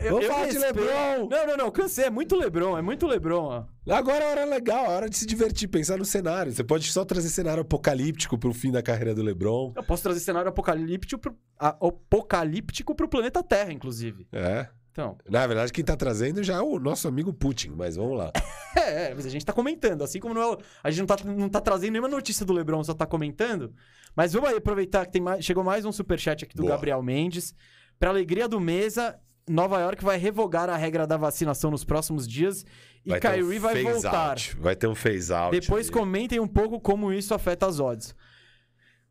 Eu, 0.00 0.10
vamos 0.10 0.24
eu 0.24 0.32
falar 0.32 0.48
de 0.48 0.58
Lebron. 0.58 1.28
Não, 1.30 1.46
não, 1.46 1.56
não, 1.56 1.70
cansei. 1.70 2.06
É 2.06 2.10
muito 2.10 2.36
Lebron, 2.36 2.76
é 2.76 2.82
muito 2.82 3.06
Lebron, 3.06 3.44
ó. 3.44 3.64
Agora 3.92 4.24
é 4.24 4.26
a 4.26 4.30
hora 4.30 4.44
legal, 4.44 4.86
a 4.86 4.88
hora 4.88 5.08
de 5.08 5.16
se 5.16 5.26
divertir, 5.26 5.68
pensar 5.68 5.98
no 5.98 6.04
cenário. 6.04 6.52
Você 6.52 6.64
pode 6.64 6.90
só 6.90 7.04
trazer 7.04 7.28
cenário 7.28 7.62
apocalíptico 7.62 8.38
pro 8.38 8.52
fim 8.52 8.72
da 8.72 8.82
carreira 8.82 9.14
do 9.14 9.22
LeBron. 9.22 9.72
Eu 9.76 9.84
posso 9.84 10.02
trazer 10.02 10.20
cenário 10.20 10.48
apocalíptico 10.48 11.20
pro, 11.20 11.36
apocalíptico 11.58 12.94
pro 12.94 13.08
planeta 13.08 13.42
Terra, 13.42 13.72
inclusive. 13.72 14.26
É. 14.32 14.68
Então. 14.94 15.18
Na 15.28 15.44
verdade, 15.44 15.72
quem 15.72 15.84
tá 15.84 15.96
trazendo 15.96 16.40
já 16.42 16.54
é 16.54 16.60
o 16.60 16.78
nosso 16.78 17.08
amigo 17.08 17.32
Putin, 17.32 17.70
mas 17.76 17.96
vamos 17.96 18.16
lá. 18.16 18.32
É, 18.76 19.10
é, 19.10 19.14
mas 19.14 19.24
a 19.24 19.28
gente 19.28 19.46
tá 19.46 19.52
comentando. 19.52 20.02
Assim 20.02 20.18
como 20.18 20.34
não 20.34 20.54
é 20.54 20.58
a 20.82 20.90
gente 20.90 20.98
não 20.98 21.06
tá, 21.06 21.16
não 21.24 21.48
tá 21.48 21.60
trazendo 21.60 21.92
nenhuma 21.92 22.08
notícia 22.08 22.44
do 22.44 22.52
Lebron, 22.52 22.82
só 22.82 22.92
tá 22.92 23.06
comentando. 23.06 23.72
Mas 24.16 24.32
vamos 24.32 24.48
aí 24.48 24.56
aproveitar 24.56 25.06
que 25.06 25.12
tem 25.12 25.22
mais, 25.22 25.44
chegou 25.44 25.62
mais 25.62 25.84
um 25.84 25.92
superchat 25.92 26.44
aqui 26.44 26.56
do 26.56 26.62
Boa. 26.62 26.74
Gabriel 26.74 27.00
Mendes. 27.00 27.54
Pra 28.00 28.10
alegria 28.10 28.48
do 28.48 28.60
Mesa, 28.60 29.16
Nova 29.48 29.78
York 29.80 30.02
vai 30.02 30.16
revogar 30.16 30.70
a 30.70 30.76
regra 30.76 31.06
da 31.06 31.16
vacinação 31.16 31.70
nos 31.70 31.84
próximos 31.84 32.26
dias 32.26 32.64
e 33.04 33.10
Vai 33.10 33.20
ter 33.20 33.28
um 33.28 33.30
Kyrie 33.32 33.58
vai 33.58 33.82
voltar. 33.82 34.30
out. 34.30 34.56
Vai 34.58 34.74
ter 34.76 34.86
um 34.86 34.94
phase 34.94 35.32
out. 35.32 35.58
Depois 35.60 35.86
ali. 35.86 35.92
comentem 35.92 36.40
um 36.40 36.48
pouco 36.48 36.80
como 36.80 37.12
isso 37.12 37.34
afeta 37.34 37.66
as 37.66 37.78
odds. 37.78 38.14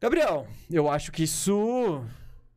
Gabriel, 0.02 0.48
eu 0.70 0.90
acho 0.90 1.12
que 1.12 1.24
isso 1.24 2.04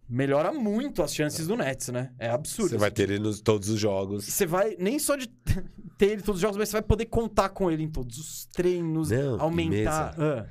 melhora 0.08 0.52
muito 0.52 1.02
as 1.02 1.14
chances 1.14 1.46
do 1.46 1.56
Nets, 1.56 1.88
né? 1.88 2.12
É 2.18 2.30
absurdo. 2.30 2.70
Você 2.70 2.78
vai 2.78 2.90
ter 2.90 3.10
ele 3.10 3.18
nos 3.18 3.40
todos 3.40 3.68
os 3.68 3.78
jogos. 3.78 4.24
Você 4.24 4.46
vai, 4.46 4.74
nem 4.78 4.98
só 4.98 5.14
de 5.16 5.26
ter 5.98 6.06
ele 6.12 6.22
em 6.22 6.24
todos 6.24 6.36
os 6.38 6.42
jogos, 6.42 6.56
mas 6.56 6.68
você 6.70 6.74
vai 6.74 6.82
poder 6.82 7.06
contar 7.06 7.50
com 7.50 7.70
ele 7.70 7.82
em 7.82 7.90
todos 7.90 8.16
os 8.18 8.46
treinos, 8.46 9.10
Não, 9.10 9.40
aumentar. 9.40 10.14
Ah, 10.18 10.46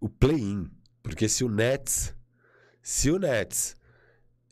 O 0.00 0.08
play-in. 0.08 0.70
Porque 1.02 1.28
se 1.28 1.42
o 1.44 1.48
Nets. 1.48 2.14
Se 2.82 3.10
o 3.10 3.18
Nets. 3.18 3.74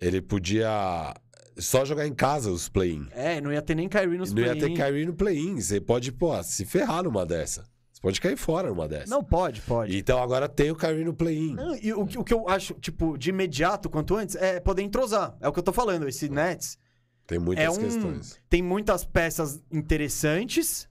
Ele 0.01 0.23
podia 0.23 1.15
só 1.61 1.85
jogar 1.85 2.07
em 2.07 2.15
casa 2.15 2.51
os 2.51 2.69
play-in. 2.69 3.07
é, 3.13 3.41
não 3.41 3.53
ia 3.53 3.63
ter 3.63 3.75
nem 3.75 3.89
Kyrie 3.89 4.19
nos 4.19 4.33
Não 4.33 4.43
ia 4.43 4.53
ter 4.55 4.61
play-in. 4.61 4.75
Kyrie 4.77 5.07
no 5.07 5.15
play-in. 5.15 5.61
Você 5.61 5.81
pode, 5.81 6.11
pô, 6.13 6.43
se 6.43 6.65
ferrar 6.65 7.03
numa 7.03 7.25
dessa. 7.27 7.63
Você 7.93 8.01
pode 8.03 8.21
cair 8.21 8.37
fora 8.37 8.69
numa 8.69 8.89
dessa. 8.89 9.11
Não 9.15 9.23
pode, 9.23 9.61
pode. 9.63 9.97
Então 9.97 10.23
agora 10.23 10.49
tem 10.49 10.71
o 10.71 10.77
Kyrie 10.77 11.05
no 11.05 11.13
play-in. 11.15 11.57
E 11.83 11.93
o, 11.93 12.07
que- 12.07 12.19
o 12.19 12.25
que 12.25 12.33
eu 12.35 12.49
acho, 12.49 12.75
tipo, 12.75 13.17
de 13.19 13.31
imediato, 13.31 13.91
quanto 13.91 14.17
antes, 14.17 14.35
é 14.37 14.59
poder 14.61 14.83
entrosar. 14.83 15.37
É 15.41 15.49
o 15.49 15.53
que 15.53 15.59
eu 15.59 15.63
tô 15.63 15.73
falando. 15.73 16.09
Esse 16.09 16.29
Nets 16.29 16.79
Tem 17.27 17.39
muitas 17.39 17.65
é 17.65 17.71
um, 17.71 17.77
questões. 17.79 18.41
tem 18.49 18.63
muitas 18.63 19.05
peças 19.05 19.61
interessantes, 19.71 20.89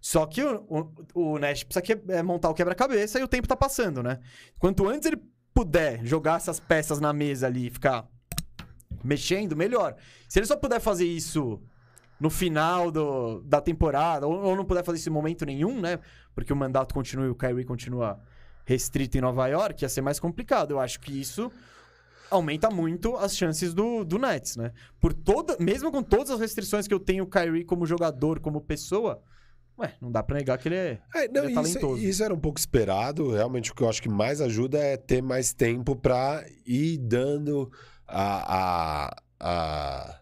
só 0.00 0.24
que 0.26 0.42
o, 0.42 0.92
o, 1.14 1.32
o 1.34 1.38
Nash 1.38 1.64
precisa 1.64 1.82
que- 1.82 2.00
é, 2.12 2.22
montar 2.22 2.48
o 2.50 2.54
quebra-cabeça 2.54 3.18
e 3.20 3.22
o 3.22 3.28
tempo 3.28 3.46
tá 3.48 3.56
passando, 3.56 4.02
né? 4.02 4.18
Quanto 4.58 4.88
antes 4.88 5.06
ele 5.06 5.20
puder 5.52 6.04
jogar 6.04 6.36
essas 6.36 6.58
peças 6.60 7.00
na 7.00 7.12
mesa 7.12 7.46
ali 7.46 7.66
e 7.66 7.70
ficar 7.70 8.06
mexendo, 9.04 9.56
melhor. 9.56 9.94
Se 10.28 10.38
ele 10.38 10.46
só 10.46 10.56
puder 10.56 10.80
fazer 10.80 11.06
isso 11.06 11.60
no 12.20 12.30
final 12.30 12.90
do, 12.90 13.40
da 13.42 13.60
temporada, 13.60 14.26
ou, 14.26 14.34
ou 14.40 14.56
não 14.56 14.64
puder 14.64 14.84
fazer 14.84 14.98
isso 14.98 15.08
em 15.08 15.12
momento 15.12 15.46
nenhum, 15.46 15.80
né? 15.80 15.98
Porque 16.34 16.52
o 16.52 16.56
mandato 16.56 16.92
continua 16.92 17.26
e 17.26 17.30
o 17.30 17.34
Kyrie 17.34 17.64
continua 17.64 18.18
restrito 18.64 19.16
em 19.16 19.20
Nova 19.20 19.46
York, 19.46 19.82
ia 19.84 19.88
ser 19.88 20.02
mais 20.02 20.20
complicado. 20.20 20.72
Eu 20.72 20.80
acho 20.80 21.00
que 21.00 21.18
isso 21.18 21.50
aumenta 22.30 22.68
muito 22.70 23.16
as 23.16 23.36
chances 23.36 23.72
do, 23.72 24.04
do 24.04 24.18
Nets, 24.18 24.56
né? 24.56 24.72
Por 25.00 25.14
toda, 25.14 25.56
mesmo 25.58 25.90
com 25.90 26.02
todas 26.02 26.30
as 26.30 26.40
restrições 26.40 26.86
que 26.86 26.92
eu 26.92 27.00
tenho 27.00 27.24
o 27.24 27.26
Kyrie 27.26 27.64
como 27.64 27.86
jogador, 27.86 28.40
como 28.40 28.60
pessoa, 28.60 29.22
ué, 29.78 29.94
não 30.00 30.10
dá 30.12 30.22
pra 30.22 30.36
negar 30.36 30.58
que 30.58 30.68
ele 30.68 30.74
é, 30.74 31.00
É, 31.14 31.28
não, 31.28 31.44
ele 31.44 31.56
é 31.56 31.62
isso, 31.62 31.74
talentoso. 31.74 32.02
isso 32.02 32.22
era 32.22 32.34
um 32.34 32.38
pouco 32.38 32.58
esperado. 32.58 33.30
Realmente, 33.30 33.72
o 33.72 33.74
que 33.74 33.82
eu 33.82 33.88
acho 33.88 34.02
que 34.02 34.08
mais 34.08 34.40
ajuda 34.40 34.78
é 34.78 34.96
ter 34.96 35.22
mais 35.22 35.54
tempo 35.54 35.96
pra 35.96 36.44
ir 36.66 36.98
dando 36.98 37.70
a. 38.08 39.08
a, 39.08 39.16
a- 39.40 40.20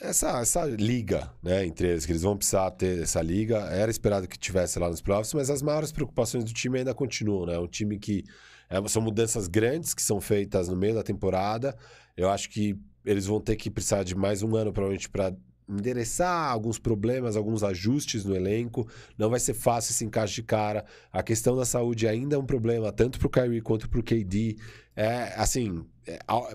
essa, 0.00 0.40
essa 0.40 0.64
liga, 0.64 1.30
né, 1.42 1.66
entre 1.66 1.88
eles, 1.88 2.06
que 2.06 2.12
eles 2.12 2.22
vão 2.22 2.34
precisar 2.36 2.70
ter 2.70 3.02
essa 3.02 3.20
liga. 3.20 3.58
Era 3.58 3.90
esperado 3.90 4.26
que 4.26 4.38
tivesse 4.38 4.78
lá 4.78 4.88
nos 4.88 5.02
playoffs, 5.02 5.34
mas 5.34 5.50
as 5.50 5.60
maiores 5.60 5.92
preocupações 5.92 6.42
do 6.42 6.52
time 6.54 6.78
ainda 6.78 6.94
continuam, 6.94 7.44
né? 7.46 7.54
É 7.54 7.58
um 7.58 7.66
time 7.66 7.98
que. 7.98 8.24
é, 8.70 8.88
são 8.88 9.02
mudanças 9.02 9.46
grandes 9.46 9.92
que 9.92 10.00
são 10.02 10.18
feitas 10.20 10.68
no 10.68 10.76
meio 10.76 10.94
da 10.94 11.02
temporada. 11.02 11.76
Eu 12.16 12.30
acho 12.30 12.48
que 12.48 12.78
eles 13.04 13.26
vão 13.26 13.40
ter 13.40 13.56
que 13.56 13.70
precisar 13.70 14.02
de 14.02 14.14
mais 14.14 14.42
um 14.42 14.56
ano, 14.56 14.72
provavelmente, 14.72 15.08
para 15.10 15.34
endereçar 15.68 16.50
alguns 16.50 16.78
problemas, 16.78 17.36
alguns 17.36 17.62
ajustes 17.62 18.24
no 18.24 18.34
elenco. 18.34 18.88
Não 19.18 19.28
vai 19.30 19.38
ser 19.38 19.54
fácil 19.54 19.92
esse 19.92 20.04
encaixe 20.04 20.36
de 20.36 20.42
cara. 20.42 20.84
A 21.12 21.22
questão 21.22 21.54
da 21.54 21.64
saúde 21.66 22.08
ainda 22.08 22.36
é 22.36 22.38
um 22.38 22.46
problema, 22.46 22.90
tanto 22.90 23.18
pro 23.18 23.28
Kyrie 23.30 23.60
quanto 23.60 23.88
pro 23.88 24.02
KD. 24.02 24.56
É, 24.96 25.34
assim, 25.36 25.84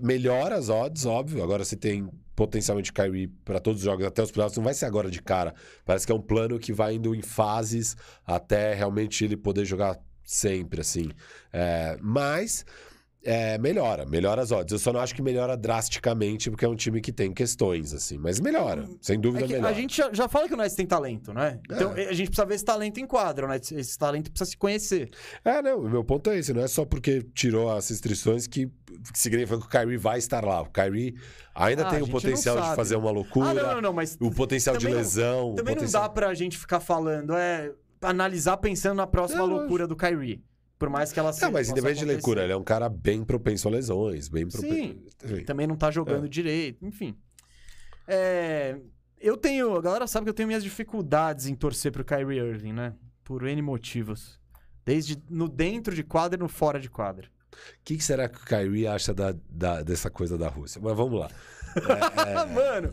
melhora 0.01 0.55
as 0.55 0.69
odds, 0.69 1.05
óbvio. 1.05 1.43
Agora 1.43 1.63
você 1.63 1.75
tem 1.75 2.09
potencialmente 2.35 2.91
Kyrie 2.91 3.27
para 3.45 3.59
todos 3.59 3.81
os 3.81 3.85
jogos, 3.85 4.05
até 4.05 4.21
os 4.21 4.31
playoffs. 4.31 4.57
Não 4.57 4.63
vai 4.63 4.73
ser 4.73 4.85
agora 4.85 5.09
de 5.09 5.21
cara. 5.21 5.53
Parece 5.85 6.05
que 6.05 6.11
é 6.11 6.15
um 6.15 6.21
plano 6.21 6.59
que 6.59 6.73
vai 6.73 6.95
indo 6.95 7.15
em 7.15 7.21
fases 7.21 7.95
até 8.25 8.73
realmente 8.73 9.23
ele 9.23 9.37
poder 9.37 9.65
jogar 9.65 9.99
sempre, 10.23 10.81
assim. 10.81 11.11
É, 11.53 11.97
mas... 12.01 12.65
é, 13.25 13.57
melhora, 13.57 14.05
melhora 14.05 14.41
as 14.41 14.51
odds. 14.51 14.71
Eu 14.71 14.77
só 14.79 14.93
não 14.93 14.99
acho 14.99 15.13
que 15.15 15.21
melhora 15.21 15.57
drasticamente, 15.57 16.49
porque 16.51 16.63
é 16.63 16.67
um 16.69 16.75
time 16.75 17.01
que 17.01 17.11
tem 17.11 17.33
questões, 17.33 17.93
assim. 17.93 18.17
Mas 18.17 18.39
melhora, 18.39 18.87
sem 19.01 19.19
dúvida 19.19 19.45
É 19.45 19.47
melhora. 19.47 19.69
a 19.69 19.73
gente 19.73 19.97
já, 19.97 20.13
já 20.13 20.27
fala 20.29 20.47
que 20.47 20.53
o 20.53 20.57
Nets 20.57 20.75
tem 20.75 20.85
talento, 20.85 21.33
né? 21.33 21.59
Então 21.69 21.91
É. 21.97 22.07
a 22.09 22.13
gente 22.13 22.27
precisa 22.27 22.45
ver 22.45 22.55
esse 22.55 22.63
talento 22.65 22.99
em 22.99 23.07
quadro, 23.07 23.47
né? 23.47 23.55
Esse 23.57 23.97
talento 23.97 24.29
precisa 24.31 24.51
se 24.51 24.57
conhecer. 24.57 25.09
É, 25.43 25.61
não, 25.61 25.79
o 25.79 25.89
meu 25.89 26.03
ponto 26.03 26.29
é 26.29 26.37
esse. 26.37 26.53
Não 26.53 26.61
é 26.61 26.67
só 26.67 26.85
porque 26.85 27.21
tirou 27.33 27.71
as 27.71 27.89
restrições 27.89 28.47
que, 28.47 28.67
que 28.67 29.19
significa 29.19 29.57
que 29.59 29.65
o 29.65 29.69
Kyrie 29.69 29.97
vai 29.97 30.19
estar 30.19 30.45
lá. 30.45 30.61
O 30.61 30.69
Kyrie 30.69 31.15
ainda 31.55 31.87
Ah, 31.87 31.89
tem 31.89 31.99
o 31.99 32.01
não 32.05 32.09
potencial 32.09 32.61
de 32.61 32.75
fazer 32.75 32.95
uma 32.95 33.09
loucura, 33.11 33.49
Ah, 33.49 33.53
não, 33.53 33.73
não, 33.75 33.81
não, 33.81 33.93
mas 33.93 34.17
o 34.21 34.29
potencial 34.31 34.77
de 34.77 34.87
não- 34.87 34.95
lesão. 34.95 35.51
o 35.51 35.55
também 35.55 35.73
não 35.73 35.79
potencial... 35.81 36.03
dá 36.03 36.09
pra 36.09 36.33
gente 36.33 36.57
ficar 36.57 36.79
falando, 36.79 37.33
é 37.33 37.71
analisar 38.01 38.57
pensando 38.57 38.97
na 38.97 39.07
próxima 39.07 39.39
Não, 39.47 39.47
loucura 39.57 39.87
do 39.87 39.95
Kyrie. 39.95 40.43
Por 40.77 40.89
mais 40.89 41.11
que 41.13 41.19
ela 41.19 41.31
seja. 41.31 41.45
Não, 41.45 41.53
mas 41.53 41.69
independente 41.69 41.99
de 42.05 42.11
loucura, 42.11 42.43
ele 42.43 42.51
é 42.53 42.57
um 42.57 42.63
cara 42.63 42.89
bem 42.89 43.23
propenso 43.23 43.67
a 43.67 43.71
lesões, 43.71 44.27
bem 44.27 44.49
Sim. 44.49 44.99
propenso. 45.21 45.45
Também 45.45 45.65
não 45.67 45.75
tá 45.77 45.89
jogando 45.89 46.25
É. 46.25 46.29
direito, 46.29 46.85
enfim. 46.85 47.17
É, 48.07 48.77
eu 49.19 49.37
tenho. 49.37 49.75
A 49.75 49.81
galera 49.81 50.05
sabe 50.07 50.25
que 50.25 50.29
eu 50.29 50.33
tenho 50.33 50.47
minhas 50.47 50.63
dificuldades 50.63 51.47
em 51.47 51.55
torcer 51.55 51.91
pro 51.91 52.03
Kyrie 52.05 52.39
Irving, 52.39 52.73
né? 52.73 52.93
Por 53.23 53.45
N 53.47 53.61
motivos. 53.61 54.39
Desde 54.85 55.17
no 55.29 55.47
dentro 55.49 55.95
de 55.95 56.03
quadra 56.03 56.37
e 56.37 56.41
no 56.41 56.47
fora 56.47 56.79
de 56.79 56.89
quadra. 56.89 57.27
O 57.51 57.57
que, 57.83 57.95
que 57.97 58.03
será 58.03 58.27
que 58.27 58.37
o 58.37 58.45
Kyrie 58.45 58.85
acha 58.85 59.13
da, 59.13 59.33
da- 59.49 59.81
dessa 59.81 60.09
coisa 60.09 60.37
da 60.37 60.49
Rússia? 60.49 60.79
Mas 60.83 60.95
vamos 60.95 61.19
lá. 61.19 61.29
Mano, 62.53 62.89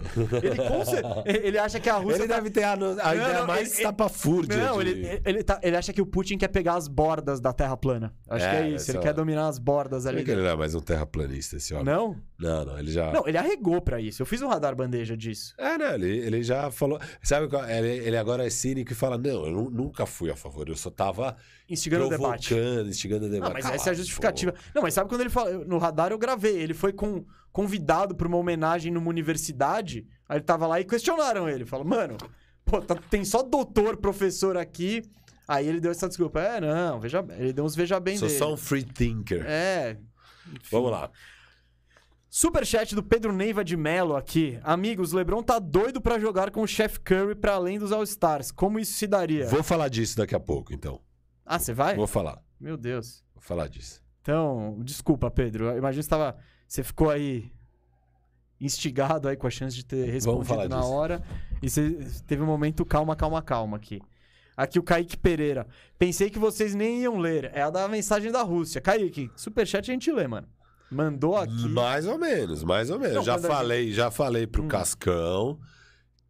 ele, 1.25 1.39
ele 1.49 1.59
acha 1.59 1.79
que 1.81 1.89
a 1.89 1.97
Rússia. 1.97 2.21
Ele 2.23 2.29
tá- 2.29 2.35
deve 2.37 2.51
ter 2.51 2.63
a, 2.65 2.73
a 2.73 2.77
Não, 2.77 2.93
ideia 2.93 3.39
não, 3.41 3.47
mais 3.47 3.69
ele- 3.73 3.77
estapafúrdia. 3.79 4.57
Não, 4.57 4.83
de- 4.83 4.91
ele, 4.91 5.23
ele, 5.25 5.43
tá- 5.43 5.61
ele 5.63 5.77
acha 5.77 5.93
que 5.93 6.01
o 6.03 6.07
Putin 6.07 6.37
quer 6.39 6.49
pegar 6.49 6.75
as 6.75 6.89
bordas 6.89 7.41
da 7.41 7.53
Terra 7.53 7.77
plana. 7.77 8.13
Acho 8.29 8.49
que 8.49 8.57
É, 8.57 8.61
é 8.63 8.69
isso. 8.71 8.91
Ele 8.91 8.99
quer 8.99 9.13
dominar 9.15 9.49
as 9.49 9.59
bordas 9.59 10.03
Será 10.05 10.17
ali. 10.17 10.25
que 10.25 10.31
ele 10.31 10.43
não 10.43 10.49
é 10.51 10.57
mais 10.57 10.75
um 10.75 10.81
terraplanista, 10.81 11.57
esse 11.57 11.73
homem? 11.75 11.87
Não? 11.87 12.17
Não, 12.39 12.65
não, 12.65 12.79
ele 12.79 12.91
já... 12.91 13.13
Não, 13.13 13.27
ele 13.27 13.39
arregou 13.39 13.81
pra 13.81 14.01
isso. 14.01 14.21
Eu 14.23 14.27
fiz 14.27 14.43
um 14.43 14.49
radar 14.49 14.75
bandeja 14.75 15.17
disso. 15.17 15.55
É, 15.59 15.79
né? 15.79 15.95
Ele, 15.95 16.19
ele 16.19 16.43
já 16.43 16.71
falou... 16.71 16.99
Sabe? 17.23 17.49
Ele, 17.69 17.89
ele 18.09 18.17
agora 18.17 18.45
é 18.45 18.51
cínico 18.51 18.91
e 18.93 18.95
fala, 18.97 19.17
não, 19.17 19.47
eu 19.47 19.51
nu- 19.53 19.71
nunca 19.71 20.07
fui 20.07 20.29
a 20.31 20.35
favor, 20.37 20.69
eu 20.69 20.75
só 20.77 20.91
tava 20.91 21.37
Instigando 21.69 22.07
o 22.07 22.11
debate. 22.11 22.55
instigando 22.87 23.27
o 23.27 23.29
debate. 23.31 23.49
Não, 23.49 23.55
mas 23.55 23.63
Cala 23.63 23.75
essa 23.77 23.91
é 23.91 23.93
a 23.93 23.95
justificativa. 23.95 24.53
Não, 24.75 24.83
mas 24.83 24.93
sabe 24.93 25.09
quando 25.09 25.21
ele 25.23 25.31
fala. 25.31 25.53
No 25.65 25.79
radar 25.79 26.11
eu 26.11 26.19
gravei. 26.19 26.57
Ele 26.57 26.75
foi 26.75 26.93
com, 26.93 27.25
convidado 27.53 28.15
pra 28.15 28.27
uma 28.27 28.37
homenagem 28.39 28.91
numa 28.93 29.09
universidade. 29.11 30.07
Aí 30.29 30.39
ele 30.39 30.45
tava 30.45 30.67
lá 30.67 30.81
e 30.81 30.85
questionaram 30.85 31.49
ele. 31.49 31.65
Falaram, 31.67 31.91
mano, 31.91 32.17
pô, 32.65 32.81
tá- 32.81 32.95
tem 33.11 33.25
só 33.25 33.43
doutor, 33.43 33.97
professor 33.99 34.57
aqui. 34.57 35.03
Aí 35.47 35.67
ele 35.69 35.81
deu 35.81 35.91
essa 35.91 36.09
desculpa. 36.09 36.41
É, 36.41 36.61
não, 36.61 36.99
veja 37.01 37.21
bem. 37.21 37.37
Ele 37.39 37.53
deu 37.53 37.65
uns 37.65 37.75
veja 37.75 38.01
bem 38.01 38.17
Sou 38.17 38.29
dele. 38.29 38.39
só 38.39 38.53
um 38.53 38.57
free 38.57 38.85
thinker. 38.85 39.45
É. 39.47 39.99
Vamos 40.71 40.91
lá. 40.91 41.11
Superchat 42.31 42.95
do 42.95 43.03
Pedro 43.03 43.31
Neiva 43.33 43.63
de 43.63 43.77
Mello 43.77 44.17
aqui. 44.17 44.59
Amigos, 44.63 45.13
LeBron 45.13 45.43
tá 45.43 45.59
doido 45.59 46.01
pra 46.01 46.19
jogar 46.19 46.51
com 46.51 46.63
o 46.63 46.67
Chef 46.67 46.99
Curry 47.01 47.35
pra 47.35 47.55
além 47.55 47.79
dos 47.79 47.93
All-Stars. 47.93 48.51
Como 48.51 48.79
isso 48.79 48.95
se 48.95 49.07
daria? 49.07 49.47
Vou 49.49 49.63
falar 49.63 49.89
disso 49.89 50.17
daqui 50.17 50.35
a 50.35 50.41
pouco, 50.41 50.73
então. 50.73 50.99
Ah, 51.45 51.59
você 51.59 51.75
vai? 51.75 51.95
Vou 51.95 52.07
falar. 52.07 52.41
Meu 52.59 52.79
Deus. 52.79 53.23
Vou 53.35 53.43
falar 53.43 53.69
disso. 53.69 54.01
Então, 54.23 54.79
desculpa, 54.83 55.31
Pedro. 55.31 55.67
Eu 55.67 55.77
imagino 55.77 56.01
que 56.01 56.05
você, 56.05 56.09
tava, 56.11 56.39
você 56.73 56.83
ficou 56.83 57.11
aí 57.11 57.53
instigado 58.61 59.29
aí 59.29 59.37
com 59.37 59.47
a 59.47 59.51
chance 59.51 59.77
de 59.77 59.85
ter 59.85 60.09
respondido 60.09 60.69
na 60.69 60.79
disso. 60.79 60.91
hora. 60.91 61.23
E 61.63 61.69
você 61.69 61.99
teve 62.27 62.43
um 62.43 62.47
momento 62.47 62.85
calma, 62.85 63.15
calma, 63.15 63.43
calma 63.43 63.77
aqui. 63.77 64.01
Aqui 64.57 64.79
o 64.79 64.83
Kaique 64.83 65.17
Pereira. 65.17 65.67
Pensei 65.99 66.31
que 66.31 66.39
vocês 66.39 66.75
nem 66.75 67.03
iam 67.03 67.19
ler. 67.19 67.51
É 67.55 67.61
a 67.63 67.71
da 67.71 67.87
mensagem 67.89 68.33
da 68.33 68.41
Rússia. 68.43 68.81
Kaique, 68.81 69.31
superchat 69.37 69.91
a 69.91 69.93
gente 69.95 70.11
lê, 70.11 70.27
mano. 70.27 70.47
Mandou 70.91 71.37
aqui. 71.37 71.69
Mais 71.69 72.07
ou 72.07 72.19
menos, 72.19 72.63
mais 72.65 72.89
ou 72.91 72.99
menos. 72.99 73.17
Não, 73.17 73.25
já 73.25 73.35
a 73.35 73.39
gente- 73.39 73.47
falei, 73.49 73.93
já 73.93 74.11
falei 74.11 74.47
pro 74.47 74.63
Hum. 74.65 74.69
Cascão 74.69 75.59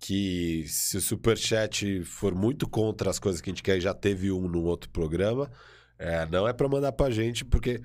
que 0.01 0.65
se 0.67 0.97
o 0.97 1.01
Superchat 1.01 2.03
for 2.03 2.35
muito 2.35 2.69
contra 2.69 3.09
as 3.11 3.21
coisas 3.21 3.41
que 3.41 3.49
a 3.49 3.53
gente 3.53 3.63
quer, 3.63 3.79
já 3.81 3.95
teve 3.95 4.33
um 4.33 4.49
no 4.49 4.63
outro 4.65 4.91
programa, 4.91 5.49
é, 5.97 6.27
não 6.27 6.49
é 6.49 6.53
pra 6.53 6.69
mandar 6.69 6.91
pra 6.91 7.09
gente, 7.11 7.45
porque 7.45 7.81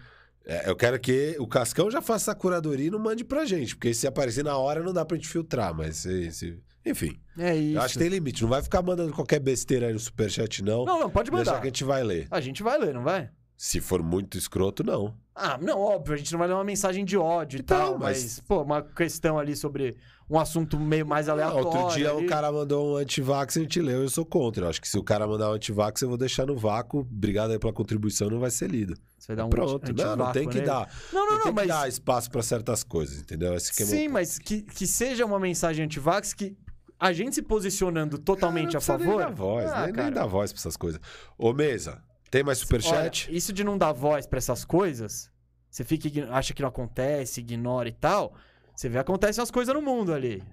é, 0.47 0.69
eu 0.69 0.75
quero 0.75 0.99
que 0.99 1.35
o 1.39 1.45
Cascão 1.47 1.91
já 1.91 2.01
faça 2.01 2.31
a 2.31 2.35
curadoria 2.35 2.87
e 2.87 2.91
não 2.91 2.99
mande 2.99 3.23
pra 3.23 3.45
gente, 3.45 3.75
porque 3.75 3.93
se 3.93 4.07
aparecer 4.07 4.43
na 4.43 4.57
hora 4.57 4.81
não 4.81 4.93
dá 4.93 5.03
pra 5.05 5.15
gente 5.17 5.27
filtrar, 5.27 5.73
mas 5.75 5.97
se... 5.97 6.31
se- 6.31 6.57
Enfim, 6.85 7.19
É 7.37 7.53
isso. 7.55 7.77
eu 7.77 7.81
acho 7.81 7.93
que 7.93 7.99
tem 7.99 8.07
limite. 8.07 8.41
Não 8.41 8.49
vai 8.49 8.63
ficar 8.63 8.81
mandando 8.81 9.11
qualquer 9.11 9.39
besteira 9.41 9.87
aí 9.87 9.93
no 9.93 9.99
Superchat, 9.99 10.63
não. 10.63 10.85
Não, 10.85 10.99
não, 11.01 11.09
pode 11.09 11.29
Deixa 11.29 11.45
mandar. 11.45 11.61
que 11.61 11.67
a 11.67 11.69
gente 11.69 11.83
vai 11.83 12.01
ler. 12.03 12.27
A 12.31 12.39
gente 12.39 12.63
vai 12.63 12.77
ler, 12.79 12.93
não 12.93 13.03
vai? 13.03 13.29
Se 13.59 13.81
for 13.81 14.03
muito 14.03 14.37
escroto, 14.37 14.83
não. 14.83 15.15
Ah, 15.35 15.57
não, 15.59 15.79
óbvio, 15.79 16.13
a 16.13 16.17
gente 16.17 16.31
não 16.31 16.37
vai 16.39 16.47
ler 16.47 16.53
uma 16.53 16.63
mensagem 16.63 17.03
de 17.03 17.17
ódio 17.17 17.57
e 17.57 17.61
Então, 17.61 17.77
tal, 17.77 17.97
mas... 17.97 18.21
mas- 18.23 18.39
pô, 18.41 18.61
uma 18.61 18.83
questão 18.83 19.37
ali 19.39 19.55
sobre 19.55 19.97
um 20.29 20.37
assunto 20.39 20.79
meio 20.79 21.07
mais 21.07 21.27
aleatório. 21.27 21.65
Outro 21.67 21.95
dia 21.95 22.11
ali. 22.11 22.25
o 22.25 22.29
cara 22.29 22.51
mandou 22.51 22.93
um 22.93 22.97
antivax, 22.97 23.57
a 23.57 23.61
gente 23.61 23.81
leu, 23.81 24.03
eu 24.03 24.09
sou 24.09 24.23
contra. 24.25 24.65
Eu 24.65 24.69
acho 24.69 24.79
que 24.79 24.87
se 24.87 24.97
o 24.97 25.03
cara 25.03 25.25
mandar 25.27 25.49
um 25.49 25.53
antivax, 25.53 26.01
eu 26.03 26.07
vou 26.09 26.17
deixar 26.17 26.45
no 26.45 26.55
vácuo. 26.55 26.99
Obrigado 26.99 27.49
aí 27.51 27.57
pela 27.57 27.73
contribuição, 27.73 28.29
não 28.29 28.39
vai 28.39 28.51
ser 28.51 28.69
lido. 28.69 28.93
Você 29.17 29.27
vai 29.29 29.35
dar 29.37 29.45
um 29.45 29.49
Pronto, 29.49 29.91
não, 29.93 30.15
não 30.15 30.31
tem 30.31 30.47
que 30.47 30.61
dar. 30.61 30.87
Não, 31.11 31.25
não, 31.25 31.25
Não, 31.31 31.37
não, 31.37 31.43
tem 31.45 31.51
mas... 31.53 31.63
que 31.63 31.67
dar 31.69 31.87
espaço 31.89 32.29
pra 32.29 32.43
certas 32.43 32.83
coisas, 32.83 33.19
entendeu? 33.21 33.55
Esse 33.55 33.73
que 33.75 33.81
é 33.83 33.85
Sim, 33.87 34.07
mas 34.07 34.37
que, 34.37 34.61
que 34.61 34.85
seja 34.85 35.25
uma 35.25 35.39
mensagem 35.39 35.83
antivax 35.85 36.31
que 36.33 36.55
a 36.99 37.11
gente 37.13 37.35
se 37.35 37.41
posicionando 37.41 38.17
totalmente 38.19 38.73
Não 38.73 38.79
a 38.79 38.81
precisa 38.81 38.97
favor. 38.99 39.17
Nem 39.17 39.27
dar 39.27 39.31
voz, 39.33 39.65
Ah, 39.71 39.75
nem, 39.77 39.85
nem 39.87 39.93
cara. 39.95 40.11
dar 40.11 40.25
voz 40.25 40.51
pra 40.51 40.59
essas 40.59 40.75
coisas. 40.77 40.99
Ô, 41.37 41.53
Mesa, 41.53 42.01
tem 42.29 42.43
mais 42.43 42.59
superchat? 42.59 43.27
Olha, 43.27 43.37
isso 43.37 43.53
de 43.53 43.63
não 43.63 43.77
dar 43.77 43.91
voz 43.91 44.25
pra 44.25 44.37
essas 44.37 44.65
coisas, 44.65 45.31
você 45.69 45.83
fica, 45.83 46.09
acha 46.31 46.53
que 46.53 46.61
não 46.61 46.69
acontece, 46.69 47.39
ignora 47.41 47.87
e 47.87 47.93
tal. 47.93 48.35
Você 48.75 48.89
vê, 48.89 48.99
acontecem 48.99 49.41
as 49.41 49.51
coisas 49.51 49.73
no 49.73 49.81
mundo 49.81 50.13
ali. 50.13 50.43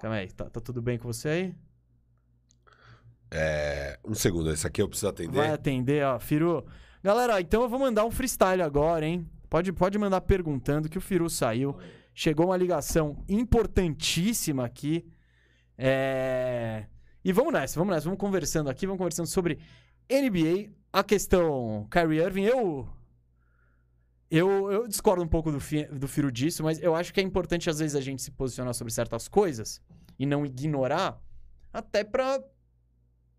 Calma 0.00 0.16
aí, 0.16 0.30
tá, 0.30 0.48
tá 0.50 0.60
tudo 0.60 0.82
bem 0.82 0.98
com 0.98 1.12
você 1.12 1.28
aí? 1.28 1.54
É, 3.30 3.98
um 4.04 4.14
segundo, 4.14 4.50
esse 4.50 4.66
aqui 4.66 4.80
eu 4.80 4.88
preciso 4.88 5.08
atender. 5.08 5.36
Vai 5.36 5.50
atender, 5.50 6.04
ó. 6.04 6.18
Firu. 6.18 6.64
Galera, 7.02 7.40
então 7.40 7.62
eu 7.62 7.68
vou 7.68 7.78
mandar 7.78 8.04
um 8.04 8.10
freestyle 8.10 8.62
agora, 8.62 9.04
hein? 9.04 9.28
Pode, 9.50 9.72
pode 9.72 9.98
mandar 9.98 10.20
perguntando 10.20 10.88
que 10.88 10.98
o 10.98 11.00
Firu 11.00 11.28
saiu. 11.28 11.76
Chegou 12.14 12.46
uma 12.46 12.56
ligação 12.56 13.24
importantíssima 13.28 14.64
aqui. 14.64 15.04
É... 15.76 16.86
E 17.24 17.32
vamos 17.32 17.52
nessa, 17.52 17.78
vamos 17.78 17.94
nessa. 17.94 18.04
Vamos 18.04 18.20
conversando 18.20 18.70
aqui, 18.70 18.86
vamos 18.86 18.98
conversando 18.98 19.26
sobre 19.26 19.58
NBA. 20.10 20.70
A 20.92 21.02
questão 21.02 21.86
Kyrie 21.90 22.20
Irving, 22.20 22.44
eu... 22.44 22.88
Eu, 24.30 24.72
eu 24.72 24.88
discordo 24.88 25.22
um 25.22 25.28
pouco 25.28 25.52
do, 25.52 25.60
fi, 25.60 25.84
do 25.84 26.08
Firu 26.08 26.32
disso, 26.32 26.64
mas 26.64 26.82
eu 26.82 26.94
acho 26.94 27.14
que 27.14 27.20
é 27.20 27.22
importante 27.22 27.70
às 27.70 27.78
vezes 27.78 27.94
a 27.94 28.00
gente 28.00 28.20
se 28.20 28.32
posicionar 28.32 28.74
sobre 28.74 28.92
certas 28.92 29.28
coisas 29.28 29.80
e 30.18 30.26
não 30.26 30.44
ignorar, 30.44 31.20
até 31.72 32.02
pra, 32.02 32.42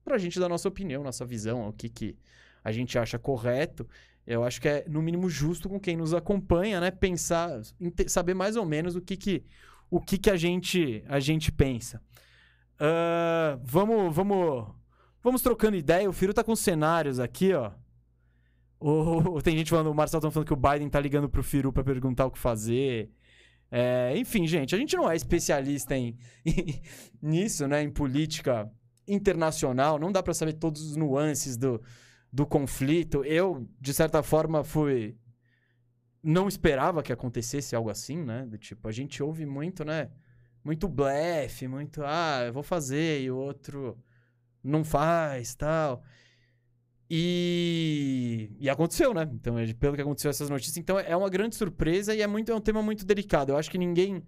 pra 0.05 0.17
gente 0.17 0.39
dar 0.39 0.47
nossa 0.47 0.69
opinião, 0.69 1.03
nossa 1.03 1.25
visão, 1.25 1.67
o 1.67 1.73
que, 1.73 1.89
que 1.89 2.15
a 2.63 2.71
gente 2.71 2.97
acha 2.97 3.19
correto. 3.19 3.87
Eu 4.25 4.43
acho 4.43 4.59
que 4.59 4.67
é, 4.67 4.85
no 4.87 5.01
mínimo, 5.01 5.29
justo 5.29 5.69
com 5.69 5.79
quem 5.79 5.95
nos 5.95 6.13
acompanha, 6.13 6.79
né? 6.79 6.91
Pensar, 6.91 7.61
saber 8.07 8.33
mais 8.33 8.55
ou 8.55 8.65
menos 8.65 8.95
o 8.95 9.01
que, 9.01 9.15
que, 9.15 9.43
o 9.89 9.99
que, 10.01 10.17
que 10.17 10.29
a, 10.31 10.35
gente, 10.35 11.03
a 11.07 11.19
gente 11.19 11.51
pensa. 11.51 12.01
Ah, 12.79 13.59
vamos, 13.63 14.15
vamos, 14.15 14.67
vamos 15.25 15.41
trocando 15.41 15.75
ideia. 15.75 16.07
O 16.09 16.13
Firo 16.13 16.33
tá 16.33 16.43
com 16.43 16.55
cenários 16.55 17.19
aqui, 17.19 17.51
ó. 17.53 17.71
O- 18.79 19.41
tem 19.43 19.57
gente 19.57 19.69
falando, 19.71 19.87
o 19.91 19.95
Marcelo 19.95 20.21
tá 20.21 20.31
falando 20.31 20.47
que 20.47 20.53
o 20.53 20.55
Biden 20.55 20.87
tá 20.87 20.99
ligando 20.99 21.27
pro 21.27 21.43
Firu 21.43 21.73
pra 21.73 21.83
perguntar 21.83 22.25
o 22.27 22.31
que 22.31 22.39
fazer. 22.39 23.11
É, 23.71 24.15
enfim, 24.15 24.45
gente, 24.47 24.75
a 24.75 24.77
gente 24.77 24.95
não 24.95 25.09
é 25.09 25.15
especialista 25.15 25.97
em, 25.97 26.15
nisso, 27.21 27.67
né? 27.67 27.81
Em 27.81 27.89
política 27.89 28.71
internacional. 29.07 29.99
Não 29.99 30.11
dá 30.11 30.21
pra 30.23 30.33
saber 30.33 30.53
todos 30.53 30.81
os 30.83 30.95
nuances 30.95 31.57
do, 31.57 31.81
do 32.31 32.45
conflito. 32.45 33.23
Eu, 33.25 33.67
de 33.81 33.93
certa 33.93 34.21
forma, 34.21 34.63
fui. 34.63 35.17
Não 36.23 36.47
esperava 36.47 37.03
que 37.03 37.11
acontecesse 37.13 37.75
algo 37.75 37.89
assim, 37.89 38.17
né? 38.23 38.45
Do 38.45 38.57
tipo, 38.57 38.87
a 38.87 38.91
gente 38.91 39.21
ouve 39.21 39.45
muito, 39.45 39.83
né? 39.83 40.09
Muito 40.63 40.87
blefe, 40.87 41.67
muito, 41.67 42.01
ah, 42.03 42.43
eu 42.47 42.53
vou 42.53 42.63
fazer, 42.63 43.21
e 43.21 43.29
o 43.29 43.37
outro 43.37 43.95
não 44.65 44.83
faz, 44.83 45.55
tal. 45.55 46.03
E, 47.09 48.51
e 48.59 48.69
aconteceu, 48.69 49.13
né? 49.13 49.29
Então, 49.31 49.57
é- 49.59 49.73
pelo 49.73 49.95
que 49.95 50.01
aconteceu 50.01 50.29
essas 50.29 50.49
notícias, 50.49 50.77
então 50.77 50.97
é 50.99 51.15
uma 51.15 51.29
grande 51.29 51.55
surpresa 51.55 52.15
e 52.15 52.21
é, 52.21 52.27
muito, 52.27 52.51
é 52.51 52.55
um 52.55 52.61
tema 52.61 52.81
muito 52.81 53.05
delicado. 53.05 53.51
Eu 53.51 53.57
acho 53.57 53.69
que 53.69 53.77
ninguém 53.77 54.23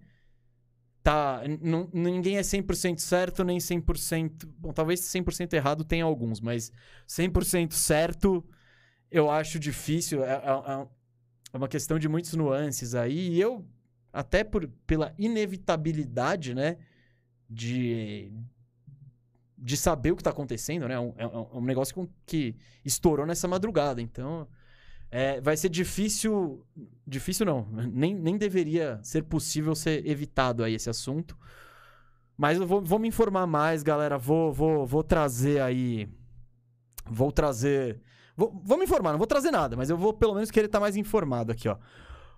tá. 1.02 1.42
não- 1.60 1.88
ninguém 1.92 2.36
é 2.38 2.42
100% 2.42 3.00
certo, 3.00 3.42
nem 3.44 3.58
100%. 3.60 4.46
Bom, 4.58 4.72
talvez 4.72 5.00
100% 5.00 5.54
errado 5.54 5.84
tenha 5.84 6.04
alguns, 6.04 6.40
mas 6.40 6.70
100% 7.06 7.74
certo 7.74 8.44
eu 9.10 9.30
acho 9.30 9.58
difícil. 9.58 10.22
É, 10.24 10.34
é- 10.34 10.86
é 11.52 11.56
uma 11.56 11.68
questão 11.68 11.98
de 11.98 12.08
muitas 12.08 12.34
nuances 12.34 12.94
aí. 12.94 13.30
E 13.30 13.40
eu, 13.40 13.66
até 14.12 14.44
por, 14.44 14.68
pela 14.86 15.14
inevitabilidade, 15.18 16.54
né? 16.54 16.76
De, 17.50 18.30
de 19.60 19.76
saber 19.76 20.12
o 20.12 20.16
que 20.16 20.22
tá 20.22 20.30
acontecendo, 20.30 20.86
né? 20.86 20.94
É 20.94 21.00
um, 21.00 21.12
é 21.16 21.24
é 21.24 21.28
um 21.58 21.62
negócio 21.64 21.94
com- 21.94 22.08
que 22.24 22.54
estourou 22.84 23.26
nessa 23.26 23.48
madrugada. 23.48 24.00
Então, 24.00 24.46
é, 25.10 25.40
vai 25.40 25.56
ser 25.56 25.68
difícil. 25.68 26.64
Difícil 27.06 27.44
não. 27.44 27.66
Nem, 27.92 28.14
nem 28.14 28.36
deveria 28.38 29.00
ser 29.02 29.22
possível 29.24 29.74
ser 29.74 30.06
evitado 30.06 30.62
aí 30.62 30.74
esse 30.74 30.88
assunto. 30.88 31.36
Mas 32.36 32.58
eu 32.58 32.66
vou, 32.66 32.80
vou 32.80 32.98
me 33.00 33.08
informar 33.08 33.46
mais, 33.46 33.82
galera. 33.82 34.16
Vou, 34.16 34.52
vou, 34.52 34.86
vou 34.86 35.02
trazer 35.02 35.60
aí. 35.60 36.08
Vou 37.04 37.32
trazer. 37.32 38.00
Vou, 38.36 38.60
vou 38.64 38.78
me 38.78 38.84
informar, 38.84 39.10
não 39.10 39.18
vou 39.18 39.26
trazer 39.26 39.50
nada, 39.50 39.76
mas 39.76 39.90
eu 39.90 39.96
vou 39.96 40.12
pelo 40.12 40.34
menos 40.34 40.48
querer 40.50 40.66
estar 40.66 40.78
mais 40.78 40.94
informado 40.96 41.50
aqui, 41.50 41.68
ó. 41.68 41.76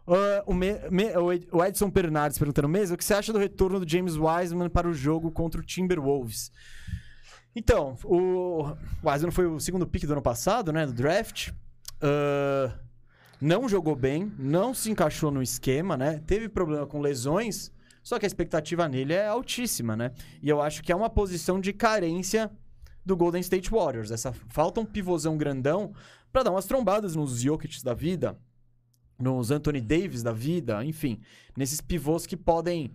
Ah, 0.06 0.42
o, 0.46 0.54
Me- 0.54 0.80
Me- 0.90 1.12
o 1.52 1.62
Edson 1.62 1.90
Bernardes 1.90 2.38
perguntando 2.38 2.68
mesmo, 2.68 2.94
o 2.94 2.98
que 2.98 3.04
você 3.04 3.12
acha 3.12 3.32
do 3.34 3.38
retorno 3.38 3.78
do 3.78 3.86
James 3.88 4.16
Wiseman 4.16 4.70
para 4.70 4.88
o 4.88 4.94
jogo 4.94 5.30
contra 5.30 5.60
o 5.60 5.64
Timberwolves? 5.64 6.50
Então, 7.54 7.96
o 8.04 8.74
Wiseman 9.04 9.32
foi 9.32 9.46
o 9.46 9.58
segundo 9.58 9.86
pick 9.86 10.06
do 10.06 10.12
ano 10.12 10.22
passado, 10.22 10.72
né, 10.72 10.86
do 10.86 10.92
draft. 10.92 11.50
Ah, 12.00 12.78
não 13.40 13.68
jogou 13.68 13.96
bem, 13.96 14.32
não 14.38 14.74
se 14.74 14.90
encaixou 14.90 15.30
no 15.30 15.42
esquema, 15.42 15.96
né? 15.96 16.20
Teve 16.26 16.48
problema 16.48 16.86
com 16.86 17.00
lesões, 17.00 17.72
só 18.02 18.18
que 18.18 18.26
a 18.26 18.28
expectativa 18.28 18.86
nele 18.86 19.14
é 19.14 19.26
altíssima, 19.26 19.96
né? 19.96 20.12
E 20.42 20.48
eu 20.48 20.60
acho 20.60 20.82
que 20.82 20.92
é 20.92 20.96
uma 20.96 21.08
posição 21.08 21.58
de 21.58 21.72
carência 21.72 22.50
do 23.04 23.16
Golden 23.16 23.40
State 23.40 23.70
Warriors. 23.70 24.10
Essa 24.10 24.32
falta 24.32 24.80
um 24.80 24.84
pivôzão 24.84 25.38
grandão 25.38 25.94
pra 26.30 26.42
dar 26.42 26.50
umas 26.50 26.66
trombadas 26.66 27.16
nos 27.16 27.40
Jokic 27.40 27.82
da 27.82 27.94
vida. 27.94 28.38
nos 29.18 29.50
Anthony 29.50 29.82
Davis 29.82 30.22
da 30.22 30.32
vida, 30.32 30.82
enfim, 30.82 31.20
nesses 31.54 31.78
pivôs 31.78 32.26
que 32.26 32.36
podem 32.36 32.90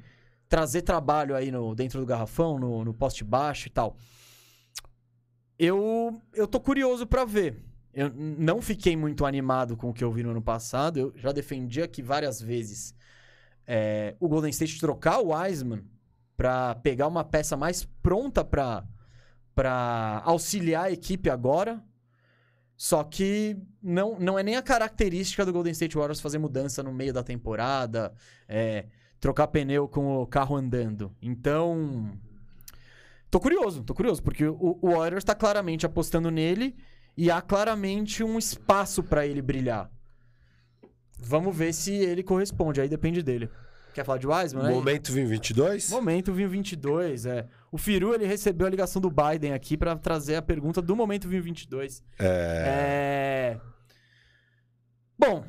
trazer 0.50 0.82
trabalho 0.82 1.36
aí 1.36 1.52
no, 1.52 1.76
dentro 1.76 2.00
do 2.00 2.06
garrafão, 2.06 2.58
no, 2.58 2.84
no 2.84 2.94
poste 2.94 3.24
baixo 3.24 3.68
e 3.68 3.72
tal. 3.72 3.96
Eu, 5.58 6.22
eu 6.34 6.48
tô 6.48 6.60
curioso 6.60 7.08
para 7.08 7.26
ver. 7.26 7.64
Eu 7.94 8.12
não 8.14 8.62
fiquei 8.62 8.98
muito 8.98 9.26
animado 9.26 9.78
com 9.78 9.90
o 9.90 9.94
que 9.94 10.04
eu 10.04 10.12
vi 10.12 10.22
no 10.22 10.32
ano 10.32 10.42
passado. 10.42 11.00
Eu 11.00 11.14
já 11.16 11.32
defendi 11.32 11.82
aqui 11.82 12.02
várias 12.02 12.42
vezes 12.42 12.94
é, 13.68 14.16
o 14.20 14.28
Golden 14.28 14.50
State 14.50 14.80
trocar 14.80 15.20
o 15.20 15.30
Wiseman 15.34 15.84
para 16.38 16.76
pegar 16.76 17.08
uma 17.08 17.24
peça 17.24 17.56
mais 17.56 17.86
pronta 18.02 18.44
para 18.44 18.84
para 19.54 20.22
auxiliar 20.26 20.86
a 20.86 20.92
equipe 20.92 21.30
agora. 21.30 21.82
Só 22.76 23.06
que 23.06 23.56
não, 23.82 24.20
não 24.20 24.38
é 24.38 24.44
nem 24.44 24.58
a 24.58 24.62
característica 24.62 25.46
do 25.46 25.54
Golden 25.54 25.72
State 25.72 25.96
Warriors 25.96 26.20
fazer 26.20 26.38
mudança 26.38 26.84
no 26.84 26.92
meio 26.92 27.14
da 27.14 27.24
temporada, 27.24 28.14
é, 28.50 28.88
trocar 29.18 29.48
pneu 29.48 29.88
com 29.88 30.22
o 30.22 30.28
carro 30.28 30.58
andando. 30.58 31.16
Então, 31.22 32.12
tô 33.36 33.40
curioso, 33.42 33.84
tô 33.84 33.94
curioso, 33.94 34.24
porque 34.24 34.46
o, 34.46 34.80
o 34.82 34.92
Warriors 34.92 35.26
tá 35.26 35.36
claramente 35.36 35.86
apostando 35.86 36.32
nele 36.32 36.74
e 37.18 37.30
há 37.30 37.42
claramente 37.42 38.24
um 38.24 38.38
espaço 38.38 39.04
para 39.04 39.28
ele 39.28 39.42
brilhar. 39.42 39.92
Vamos 41.20 41.56
ver 41.56 41.74
se 41.74 41.94
ele 41.94 42.24
corresponde, 42.24 42.80
aí 42.80 42.88
depende 42.88 43.22
dele. 43.22 43.50
Quer 43.94 44.06
falar 44.06 44.20
de 44.20 44.28
Wiseman, 44.28 44.64
né? 44.64 44.70
Momento 44.72 45.12
Vinho 45.12 45.28
22? 45.28 45.90
Momento 45.90 46.34
Vinho 46.34 46.50
22, 46.50 47.26
é. 47.26 47.48
O 47.72 47.78
Firu, 47.78 48.14
ele 48.14 48.26
recebeu 48.26 48.68
a 48.68 48.70
ligação 48.70 49.02
do 49.02 49.12
Biden 49.12 49.52
aqui 49.52 49.76
para 49.76 49.98
trazer 49.98 50.36
a 50.36 50.42
pergunta 50.42 50.82
do 50.82 50.96
Momento 50.96 51.28
Vinho 51.28 51.44
22. 51.44 52.04
É... 52.18 53.58
É... 53.58 53.62
Bom, 55.20 55.46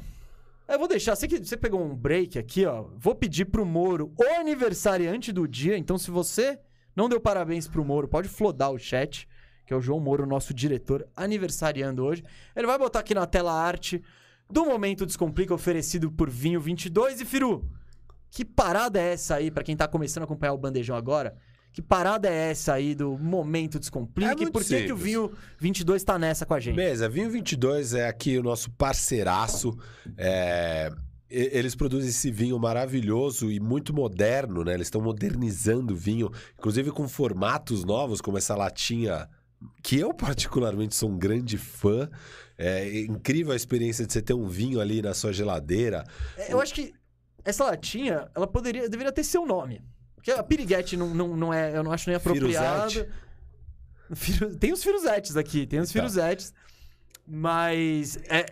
eu 0.68 0.78
vou 0.78 0.88
deixar. 0.88 1.14
Você, 1.14 1.28
que, 1.28 1.38
você 1.38 1.56
pegou 1.56 1.84
um 1.84 1.94
break 1.94 2.36
aqui, 2.36 2.66
ó. 2.66 2.86
Vou 2.96 3.14
pedir 3.14 3.44
pro 3.44 3.64
Moro 3.64 4.12
o 4.16 4.40
aniversariante 4.40 5.32
do 5.32 5.46
dia. 5.46 5.78
Então, 5.78 5.96
se 5.98 6.10
você 6.10 6.58
não 6.96 7.08
deu 7.08 7.20
parabéns 7.20 7.68
pro 7.68 7.84
Moro, 7.84 8.08
pode 8.08 8.28
flodar 8.28 8.72
o 8.72 8.78
chat, 8.78 9.28
que 9.66 9.74
é 9.74 9.76
o 9.76 9.80
João 9.80 10.00
Moro, 10.00 10.24
nosso 10.24 10.54
diretor, 10.54 11.06
aniversariando 11.14 12.02
hoje. 12.02 12.24
Ele 12.54 12.66
vai 12.66 12.78
botar 12.78 13.00
aqui 13.00 13.14
na 13.14 13.26
tela 13.26 13.52
a 13.52 13.62
arte 13.62 14.02
do 14.50 14.64
Momento 14.64 15.04
Descomplica, 15.04 15.52
oferecido 15.52 16.10
por 16.10 16.30
Vinho 16.30 16.60
22. 16.60 17.20
E, 17.20 17.24
Firu, 17.24 17.68
que 18.30 18.44
parada 18.44 18.98
é 18.98 19.12
essa 19.12 19.34
aí, 19.34 19.50
para 19.50 19.62
quem 19.62 19.76
tá 19.76 19.86
começando 19.86 20.22
a 20.22 20.24
acompanhar 20.24 20.52
o 20.52 20.58
Bandejão 20.58 20.96
agora? 20.96 21.36
Que 21.72 21.82
parada 21.82 22.26
é 22.26 22.50
essa 22.50 22.72
aí 22.72 22.94
do 22.94 23.18
Momento 23.18 23.78
Descomplica? 23.78 24.30
É 24.30 24.46
e 24.46 24.50
por 24.50 24.64
que, 24.64 24.84
que 24.84 24.92
o. 24.94 24.96
Vinho 24.96 25.30
22 25.58 26.02
tá 26.02 26.18
nessa 26.18 26.46
com 26.46 26.54
a 26.54 26.60
gente? 26.60 26.74
Mesa, 26.74 27.06
Vinho 27.06 27.30
22 27.30 27.92
é 27.92 28.08
aqui 28.08 28.38
o 28.38 28.42
nosso 28.42 28.70
parceiraço. 28.70 29.76
é, 30.16 30.90
Eles 31.28 31.74
produzem 31.74 32.08
esse 32.10 32.30
vinho 32.30 32.58
maravilhoso 32.58 33.50
e 33.50 33.58
muito 33.58 33.92
moderno, 33.92 34.62
né? 34.62 34.74
Eles 34.74 34.86
estão 34.86 35.00
modernizando 35.00 35.92
o 35.92 35.96
vinho, 35.96 36.30
inclusive 36.56 36.90
com 36.92 37.08
formatos 37.08 37.84
novos, 37.84 38.20
como 38.20 38.38
essa 38.38 38.54
latinha, 38.54 39.28
que 39.82 39.98
eu 39.98 40.14
particularmente 40.14 40.94
sou 40.94 41.10
um 41.10 41.18
grande 41.18 41.58
fã. 41.58 42.08
É 42.56 43.00
incrível 43.00 43.52
a 43.52 43.56
experiência 43.56 44.06
de 44.06 44.12
você 44.12 44.22
ter 44.22 44.34
um 44.34 44.46
vinho 44.46 44.80
ali 44.80 45.02
na 45.02 45.12
sua 45.14 45.32
geladeira. 45.32 46.04
É, 46.36 46.52
Eu 46.52 46.60
acho 46.60 46.72
que 46.72 46.94
essa 47.44 47.64
latinha, 47.64 48.28
ela 48.34 48.46
poderia, 48.46 48.88
deveria 48.88 49.12
ter 49.12 49.24
seu 49.24 49.44
nome. 49.44 49.82
Porque 50.14 50.30
a 50.30 50.42
piriguete 50.42 50.96
não, 50.96 51.12
não, 51.14 51.36
não 51.36 51.52
é, 51.54 51.76
eu 51.76 51.82
não 51.82 51.92
acho 51.92 52.08
nem. 52.08 52.18
Firu- 54.14 54.54
Tem 54.56 54.72
os 54.72 54.82
firuzetes 54.82 55.36
aqui, 55.36 55.66
tem 55.66 55.80
os 55.80 55.88
Tá. 55.88 55.92
firuzetes. 55.94 56.54
Mas 57.26 58.16
é 58.28 58.46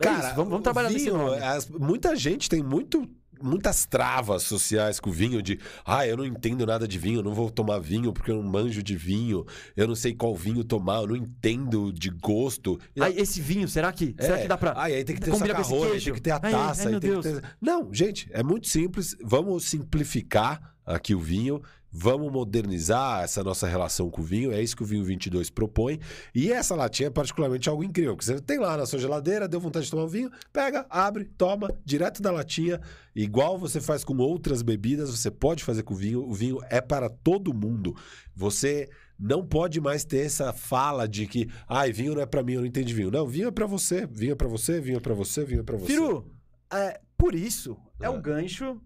Cara, 0.00 0.26
isso, 0.26 0.36
vamos, 0.36 0.50
vamos 0.50 0.62
trabalhar 0.64 0.90
nesse 0.90 1.04
vinho, 1.06 1.18
nome. 1.18 1.36
as- 1.42 1.68
muita 1.68 2.16
gente 2.16 2.48
tem 2.48 2.62
muito, 2.62 3.08
muitas 3.42 3.86
travas 3.86 4.42
sociais 4.42 5.00
com 5.00 5.08
o 5.10 5.12
vinho 5.12 5.40
de 5.42 5.58
ah, 5.84 6.06
eu 6.06 6.16
não 6.16 6.24
entendo 6.26 6.66
nada 6.66 6.86
de 6.86 6.98
vinho, 6.98 7.20
eu 7.20 7.22
não 7.22 7.32
vou 7.34 7.50
tomar 7.50 7.78
vinho 7.78 8.12
porque 8.12 8.30
eu 8.30 8.36
não 8.36 8.42
manjo 8.42 8.82
de 8.82 8.94
vinho, 8.96 9.46
eu 9.76 9.86
não 9.88 9.94
sei 9.94 10.14
qual 10.14 10.34
vinho 10.34 10.62
tomar, 10.64 11.00
eu 11.02 11.06
não 11.08 11.16
entendo 11.16 11.92
de 11.92 12.10
gosto. 12.10 12.78
Ai, 13.00 13.14
esse 13.16 13.40
vinho, 13.40 13.66
será 13.68 13.92
que, 13.92 14.14
será 14.20 14.38
É, 14.38 14.42
que 14.42 14.48
dá 14.48 14.58
pra 14.58 14.74
Ai, 14.76 14.94
aí 14.94 15.04
tem 15.04 15.16
que 15.16 15.22
ter 15.22 15.30
o 15.30 15.32
combinar 15.34 15.54
com 15.54 15.60
esse 15.62 15.70
sacarrone, 15.70 15.90
queijo? 15.92 16.04
tem 16.06 16.14
que 16.14 16.20
ter 16.20 16.30
a 16.32 16.34
Ai, 16.36 16.40
ai, 16.44 16.52
taça, 16.52 16.82
ai, 16.84 16.90
meu 16.90 17.00
tem 17.00 17.10
que 17.10 17.20
Deus. 17.20 17.40
ter... 17.40 17.44
Não, 17.60 17.92
gente, 17.94 18.28
é 18.32 18.42
muito 18.42 18.68
simples. 18.68 19.16
Vamos 19.22 19.64
simplificar 19.64 20.74
aqui 20.84 21.14
o 21.14 21.20
vinho, 21.20 21.62
vamos 21.92 22.30
modernizar 22.32 23.22
essa 23.24 23.42
nossa 23.42 23.66
relação 23.66 24.08
com 24.10 24.20
o 24.20 24.24
vinho. 24.24 24.52
É 24.52 24.62
isso 24.62 24.76
que 24.76 24.82
o 24.82 24.86
Vinho 24.86 25.04
22 25.04 25.50
propõe. 25.50 25.98
E 26.34 26.52
essa 26.52 26.74
latinha 26.74 27.08
é 27.08 27.10
particularmente 27.10 27.68
algo 27.68 27.82
incrível, 27.82 28.14
porque 28.14 28.26
você 28.26 28.40
tem 28.40 28.58
lá 28.58 28.76
na 28.76 28.86
sua 28.86 28.98
geladeira, 28.98 29.48
deu 29.48 29.60
vontade 29.60 29.86
de 29.86 29.90
tomar 29.90 30.04
um 30.04 30.08
vinho, 30.08 30.30
pega, 30.52 30.86
abre, 30.88 31.24
toma, 31.24 31.68
direto 31.84 32.22
da 32.22 32.30
latinha. 32.30 32.80
Igual 33.14 33.58
você 33.58 33.80
faz 33.80 34.04
com 34.04 34.16
outras 34.18 34.62
bebidas, 34.62 35.10
você 35.10 35.30
pode 35.30 35.64
fazer 35.64 35.82
com 35.82 35.94
o 35.94 35.96
vinho. 35.96 36.22
O 36.22 36.32
vinho 36.32 36.58
é 36.70 36.80
para 36.80 37.08
todo 37.08 37.52
mundo. 37.52 37.94
Você 38.34 38.88
não 39.18 39.44
pode 39.44 39.80
mais 39.80 40.04
ter 40.04 40.24
essa 40.24 40.52
fala 40.52 41.06
de 41.08 41.26
que, 41.26 41.48
ai, 41.68 41.92
vinho 41.92 42.14
não 42.14 42.22
é 42.22 42.26
pra 42.26 42.42
mim, 42.42 42.54
eu 42.54 42.60
não 42.60 42.66
entendo 42.66 42.86
de 42.86 42.94
vinho. 42.94 43.10
Não, 43.10 43.26
vinho 43.26 43.48
é 43.48 43.50
pra 43.50 43.66
você, 43.66 44.06
vinho 44.06 44.32
é 44.32 44.34
pra 44.34 44.48
você, 44.48 44.80
vinho 44.80 44.96
é 44.96 45.00
pra 45.00 45.12
você, 45.14 45.44
vinho 45.44 45.60
é 45.60 45.62
pra 45.64 45.76
você. 45.76 45.92
Firu, 45.92 46.30
é, 46.72 47.00
por 47.18 47.34
isso 47.34 47.76
é 48.00 48.06
Ah. 48.06 48.10
o 48.10 48.20
gancho 48.20 48.80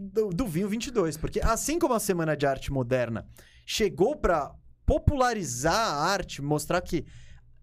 do, 0.00 0.30
do 0.30 0.46
vinho 0.46 0.68
22. 0.68 1.16
Porque 1.16 1.40
assim 1.40 1.78
como 1.78 1.94
a 1.94 2.00
Semana 2.00 2.36
de 2.36 2.46
Arte 2.46 2.72
Moderna 2.72 3.26
chegou 3.66 4.16
pra 4.16 4.52
popularizar 4.86 5.74
a 5.74 6.02
arte, 6.10 6.42
mostrar 6.42 6.80
que 6.80 7.04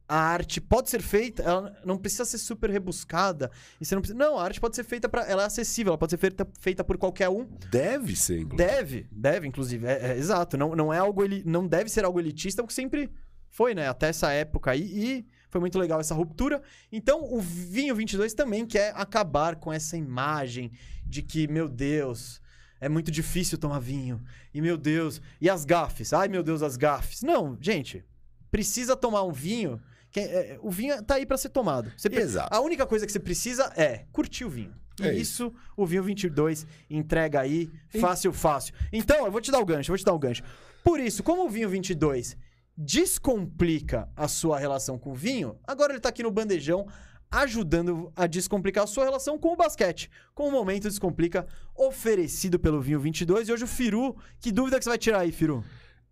a 0.07 0.17
arte 0.17 0.61
pode 0.61 0.89
ser 0.89 1.01
feita, 1.01 1.43
ela 1.43 1.75
não 1.83 1.97
precisa 1.97 2.23
ser 2.23 2.37
super 2.37 2.69
rebuscada. 2.69 3.51
E 3.81 3.85
você 3.85 3.93
não, 3.93 4.01
precisa, 4.01 4.17
não, 4.17 4.37
a 4.37 4.43
arte 4.43 4.61
pode 4.61 4.75
ser 4.75 4.85
feita 4.85 5.09
para, 5.09 5.23
ela 5.23 5.43
é 5.43 5.45
acessível, 5.45 5.91
ela 5.91 5.97
pode 5.97 6.11
ser 6.11 6.17
feita, 6.17 6.47
feita 6.59 6.83
por 6.83 6.97
qualquer 6.97 7.27
um. 7.27 7.45
Deve 7.69 8.15
ser, 8.15 8.39
inclusive. 8.39 8.55
Deve, 8.71 9.07
deve, 9.11 9.47
inclusive. 9.47 9.85
É, 9.85 10.11
é, 10.11 10.17
exato. 10.17 10.55
Não, 10.57 10.73
não 10.75 10.93
é 10.93 10.97
algo 10.99 11.23
eli- 11.25 11.43
não 11.45 11.67
deve 11.67 11.89
ser 11.89 12.05
algo 12.05 12.19
elitista, 12.21 12.63
porque 12.63 12.73
sempre 12.73 13.11
foi, 13.49 13.75
né? 13.75 13.89
Até 13.89 14.07
essa 14.07 14.31
época 14.31 14.71
aí. 14.71 14.81
E 14.83 15.25
foi 15.49 15.59
muito 15.59 15.77
legal 15.77 15.99
essa 15.99 16.15
ruptura. 16.15 16.61
Então, 16.89 17.21
o 17.23 17.41
Vinho 17.41 17.93
22 17.93 18.33
também 18.33 18.65
quer 18.65 18.93
acabar 18.95 19.57
com 19.57 19.73
essa 19.73 19.97
imagem 19.97 20.71
de 21.07 21.21
que, 21.21 21.47
meu 21.47 21.67
Deus, 21.69 22.41
é 22.79 22.87
muito 22.89 23.09
difícil 23.11 23.57
tomar 23.57 23.79
vinho. 23.79 24.21
E, 24.53 24.61
meu 24.61 24.77
Deus, 24.77 25.21
e 25.41 25.49
as 25.49 25.65
gafes? 25.65 26.13
Ai, 26.13 26.27
meu 26.27 26.43
Deus, 26.43 26.61
as 26.61 26.75
gafes. 26.77 27.21
Não, 27.21 27.57
gente, 27.61 28.03
precisa 28.51 28.95
tomar 28.95 29.23
um 29.23 29.31
vinho. 29.31 29.81
que- 30.09 30.21
é, 30.21 30.57
o 30.61 30.71
vinho 30.71 31.03
tá 31.03 31.15
aí 31.15 31.25
pra 31.25 31.37
ser 31.37 31.49
tomado. 31.49 31.91
Você 31.95 32.09
pre- 32.09 32.21
Exato. 32.21 32.47
A 32.55 32.59
única 32.61 32.85
coisa 32.87 33.05
que 33.05 33.11
você 33.11 33.19
precisa 33.19 33.71
é 33.75 34.05
curtir 34.11 34.45
o 34.45 34.49
vinho. 34.49 34.73
E 34.99 35.03
É 35.03 35.13
isso 35.13 35.53
o 35.75 35.85
Vinho 35.85 36.01
22 36.01 36.65
entrega 36.89 37.41
aí 37.41 37.69
fácil, 37.99 38.33
fácil. 38.33 38.73
Então, 38.91 39.25
eu 39.25 39.31
vou 39.31 39.39
te 39.41 39.51
dar 39.51 39.59
o 39.59 39.65
gancho, 39.65 39.91
eu 39.91 39.93
vou 39.93 39.97
te 39.99 40.05
dar 40.05 40.13
o 40.13 40.17
gancho. 40.17 40.41
Por 40.83 40.99
isso, 40.99 41.21
como 41.21 41.45
o 41.45 41.49
Vinho 41.49 41.69
22 41.69 42.35
descomplica 42.75 44.09
a 44.15 44.27
sua 44.27 44.57
relação 44.59 44.97
com 44.97 45.11
o 45.11 45.15
vinho, 45.15 45.55
agora 45.67 45.93
ele 45.93 45.99
tá 45.99 46.09
aqui 46.09 46.23
no 46.23 46.31
bandejão 46.31 46.87
ajudando 47.31 48.11
a 48.15 48.25
descomplicar 48.27 48.83
a 48.83 48.87
sua 48.87 49.03
relação 49.03 49.37
com 49.37 49.53
o 49.53 49.55
basquete. 49.55 50.09
Com 50.33 50.47
o 50.47 50.51
Momento 50.51 50.89
Descomplica 50.89 51.45
oferecido 51.75 52.59
pelo 52.59 52.81
Vinho 52.81 52.99
22. 52.99 53.49
E 53.49 53.53
hoje 53.53 53.63
o 53.63 53.67
Firu, 53.67 54.15
que 54.39 54.51
dúvida 54.51 54.77
que 54.77 54.83
você 54.83 54.89
vai 54.89 54.97
tirar 54.97 55.19
aí, 55.19 55.31
Firu? 55.31 55.63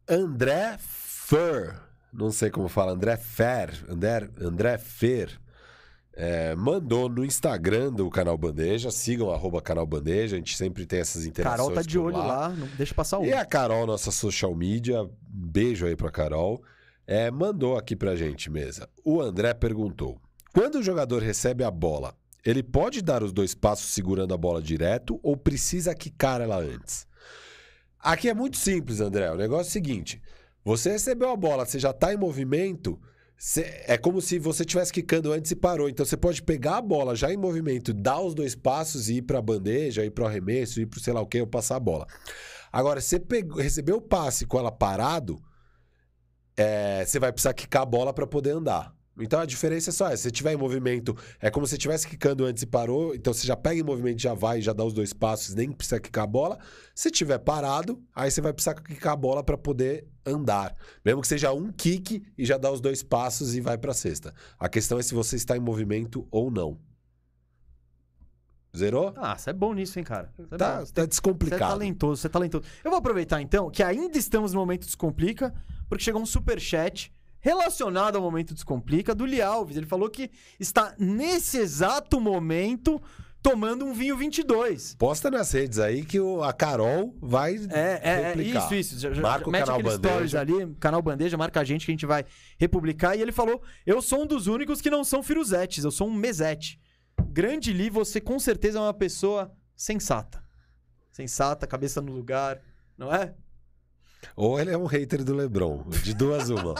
André 0.07 0.77
Fer, 0.79 1.79
não 2.13 2.31
sei 2.31 2.51
como 2.51 2.67
fala, 2.67 2.91
André 2.91 3.17
Fer, 3.17 3.83
André, 3.89 4.29
André 4.39 4.77
Fer, 4.77 5.39
é, 6.13 6.55
mandou 6.55 7.09
no 7.09 7.25
Instagram 7.25 7.91
do 7.91 8.09
Canal 8.09 8.37
Bandeja, 8.37 8.91
sigam 8.91 9.31
arroba 9.31 9.61
Canal 9.61 9.85
Bandeja, 9.85 10.35
a 10.35 10.39
gente 10.39 10.55
sempre 10.55 10.85
tem 10.85 10.99
essas 10.99 11.25
interações 11.25 11.57
Carol 11.57 11.73
tá 11.73 11.81
de 11.81 11.97
olho 11.97 12.17
lá, 12.17 12.49
não 12.49 12.67
deixa 12.77 12.93
passar 12.93 13.19
o 13.19 13.25
E 13.25 13.33
a 13.33 13.43
Carol, 13.43 13.87
nossa 13.87 14.11
social 14.11 14.55
media, 14.55 15.01
um 15.01 15.09
beijo 15.27 15.85
aí 15.85 15.95
pra 15.95 16.11
Carol, 16.11 16.63
é, 17.07 17.29
mandou 17.29 17.77
aqui 17.77 17.95
pra 17.95 18.15
gente 18.15 18.49
mesa. 18.49 18.87
O 19.03 19.21
André 19.21 19.53
perguntou: 19.53 20.19
quando 20.55 20.75
o 20.75 20.83
jogador 20.83 21.21
recebe 21.21 21.65
a 21.65 21.69
bola, 21.69 22.15
ele 22.45 22.63
pode 22.63 23.01
dar 23.01 23.21
os 23.21 23.33
dois 23.33 23.53
passos 23.53 23.93
segurando 23.93 24.33
a 24.33 24.37
bola 24.37 24.61
direto 24.61 25.19
ou 25.21 25.35
precisa 25.35 25.93
quicar 25.93 26.39
ela 26.39 26.57
antes? 26.57 27.05
Aqui 27.99 28.29
é 28.29 28.33
muito 28.33 28.55
simples, 28.55 29.01
André. 29.01 29.29
O 29.29 29.35
negócio 29.35 29.67
é 29.67 29.69
o 29.69 29.73
seguinte: 29.73 30.21
você 30.63 30.91
recebeu 30.91 31.29
a 31.29 31.35
bola, 31.35 31.65
você 31.65 31.77
já 31.77 31.91
tá 31.91 32.13
em 32.13 32.17
movimento. 32.17 32.97
é 33.85 33.97
como 33.97 34.21
se 34.21 34.39
você 34.39 34.63
estivesse 34.63 34.93
quicando 34.93 35.33
antes 35.33 35.51
e 35.51 35.57
parou. 35.57 35.89
Então 35.89 36.05
você 36.05 36.15
pode 36.15 36.41
pegar 36.41 36.77
a 36.77 36.81
bola 36.81 37.17
já 37.17 37.33
em 37.33 37.37
movimento, 37.37 37.93
dar 37.93 38.21
os 38.21 38.33
dois 38.33 38.55
passos 38.55 39.09
e 39.09 39.15
ir 39.15 39.23
para 39.23 39.39
a 39.39 39.41
bandeja, 39.41 40.05
ir 40.05 40.11
para 40.11 40.23
o 40.23 40.27
arremesso, 40.27 40.79
ir 40.79 40.85
para 40.85 41.01
sei 41.01 41.11
lá 41.11 41.19
o 41.19 41.27
que, 41.27 41.41
ou 41.41 41.47
passar 41.47 41.75
a 41.75 41.81
bola. 41.81 42.07
Agora, 42.71 43.01
você 43.01 43.21
recebeu 43.57 43.97
o 43.97 44.01
passe 44.01 44.45
com 44.45 44.57
ela 44.57 44.71
parado, 44.71 45.37
é, 46.55 47.03
você 47.05 47.19
vai 47.19 47.33
precisar 47.33 47.53
quicar 47.53 47.81
a 47.81 47.85
bola 47.85 48.13
para 48.13 48.25
poder 48.25 48.51
andar. 48.51 48.95
Então 49.17 49.39
a 49.39 49.45
diferença 49.45 49.89
é 49.91 49.93
só 49.93 50.07
essa. 50.07 50.17
Se 50.17 50.21
você 50.23 50.27
estiver 50.29 50.53
em 50.53 50.57
movimento, 50.57 51.15
é 51.39 51.49
como 51.49 51.65
se 51.65 51.71
você 51.71 51.75
estivesse 51.77 52.07
quicando 52.07 52.43
antes 52.45 52.63
e 52.63 52.65
parou. 52.65 53.15
Então 53.15 53.33
você 53.33 53.47
já 53.47 53.55
pega 53.55 53.79
em 53.79 53.83
movimento, 53.83 54.21
já 54.21 54.33
vai, 54.33 54.61
já 54.61 54.73
dá 54.73 54.83
os 54.83 54.93
dois 54.93 55.13
passos, 55.13 55.55
nem 55.55 55.71
precisa 55.71 55.99
quicar 55.99 56.25
a 56.25 56.27
bola. 56.27 56.59
Se 56.93 57.07
estiver 57.09 57.37
parado, 57.39 58.01
aí 58.13 58.29
você 58.29 58.41
vai 58.41 58.51
precisar 58.51 58.75
quicar 58.75 59.13
a 59.13 59.15
bola 59.15 59.43
para 59.43 59.57
poder 59.57 60.05
andar. 60.25 60.75
Mesmo 61.03 61.21
que 61.21 61.27
seja 61.27 61.53
um 61.53 61.71
kick 61.71 62.23
e 62.37 62.45
já 62.45 62.57
dá 62.57 62.69
os 62.71 62.81
dois 62.81 63.01
passos 63.03 63.55
e 63.55 63.61
vai 63.61 63.77
para 63.77 63.91
a 63.91 63.93
cesta. 63.93 64.33
A 64.59 64.67
questão 64.67 64.99
é 64.99 65.03
se 65.03 65.13
você 65.13 65.37
está 65.37 65.55
em 65.55 65.61
movimento 65.61 66.27
ou 66.29 66.51
não. 66.51 66.77
Zerou? 68.75 69.13
Ah, 69.15 69.37
você 69.37 69.51
é 69.51 69.53
bom 69.53 69.73
nisso, 69.73 69.97
hein, 69.97 70.03
cara? 70.03 70.29
Você 70.35 70.41
é 70.53 70.57
Tá, 70.57 70.79
bom. 70.79 70.79
tá 70.79 70.85
Você 70.85 70.99
é 71.01 71.07
descomplicado. 71.07 71.71
talentoso, 71.71 72.21
você 72.21 72.27
é 72.27 72.29
talentoso. 72.29 72.65
Eu 72.83 72.91
vou 72.91 72.97
aproveitar 72.97 73.41
então 73.41 73.69
que 73.71 73.81
ainda 73.81 74.17
estamos 74.17 74.51
no 74.51 74.59
momento 74.59 74.85
Descomplica, 74.85 75.53
porque 75.87 76.03
chegou 76.03 76.21
um 76.21 76.25
superchat 76.25 77.13
relacionado 77.49 78.15
ao 78.15 78.23
momento 78.23 78.55
Descomplica 78.55 79.13
do 79.13 79.23
Li 79.23 79.39
Alves. 79.39 79.77
Ele 79.77 79.85
falou 79.85 80.09
que 80.09 80.31
está 80.59 80.95
nesse 80.97 81.59
exato 81.59 82.19
momento 82.19 82.99
tomando 83.39 83.85
um 83.85 83.93
vinho 83.93 84.17
22. 84.17 84.95
Posta 84.95 85.29
nas 85.29 85.51
redes 85.51 85.77
aí 85.77 86.03
que 86.03 86.19
o- 86.19 86.41
a 86.41 86.51
Carol 86.51 87.15
vai 87.21 87.55
É, 87.69 87.99
é, 88.01 88.09
é 88.09 88.27
replicar. 88.29 88.65
isso, 88.73 88.95
isso. 88.95 89.13
Já- 89.13 89.21
Marca 89.21 89.47
o 89.47 89.51
mete 89.51 89.65
canal 89.67 89.77
Bandeja. 89.83 89.97
stories 89.99 90.33
ali, 90.33 90.75
canal 90.79 91.01
Bandeja, 91.03 91.37
marca 91.37 91.59
a 91.59 91.63
gente 91.63 91.85
que 91.85 91.91
a 91.91 91.93
gente 91.93 92.05
vai 92.07 92.25
republicar. 92.57 93.15
E 93.15 93.21
ele 93.21 93.31
falou: 93.31 93.61
Eu 93.85 94.01
sou 94.01 94.23
um 94.23 94.25
dos 94.25 94.47
únicos 94.47 94.81
que 94.81 94.89
não 94.89 95.03
são 95.03 95.21
firuzetes, 95.21 95.83
eu 95.83 95.91
sou 95.91 96.07
um 96.07 96.13
mesete. 96.13 96.79
Grande 97.29 97.71
Li, 97.71 97.91
você 97.91 98.19
com 98.19 98.39
certeza 98.39 98.79
é 98.79 98.81
uma 98.81 98.91
pessoa 98.93 99.53
sensata. 99.75 100.43
Sensata, 101.11 101.67
cabeça 101.67 102.01
no 102.01 102.11
lugar, 102.11 102.59
não 102.97 103.13
é? 103.13 103.35
Ou 104.35 104.59
ele 104.59 104.71
é 104.71 104.77
um 104.77 104.85
hater 104.85 105.23
do 105.23 105.33
Lebron. 105.35 105.83
De 106.03 106.13
duas 106.13 106.49
uma. 106.49 106.75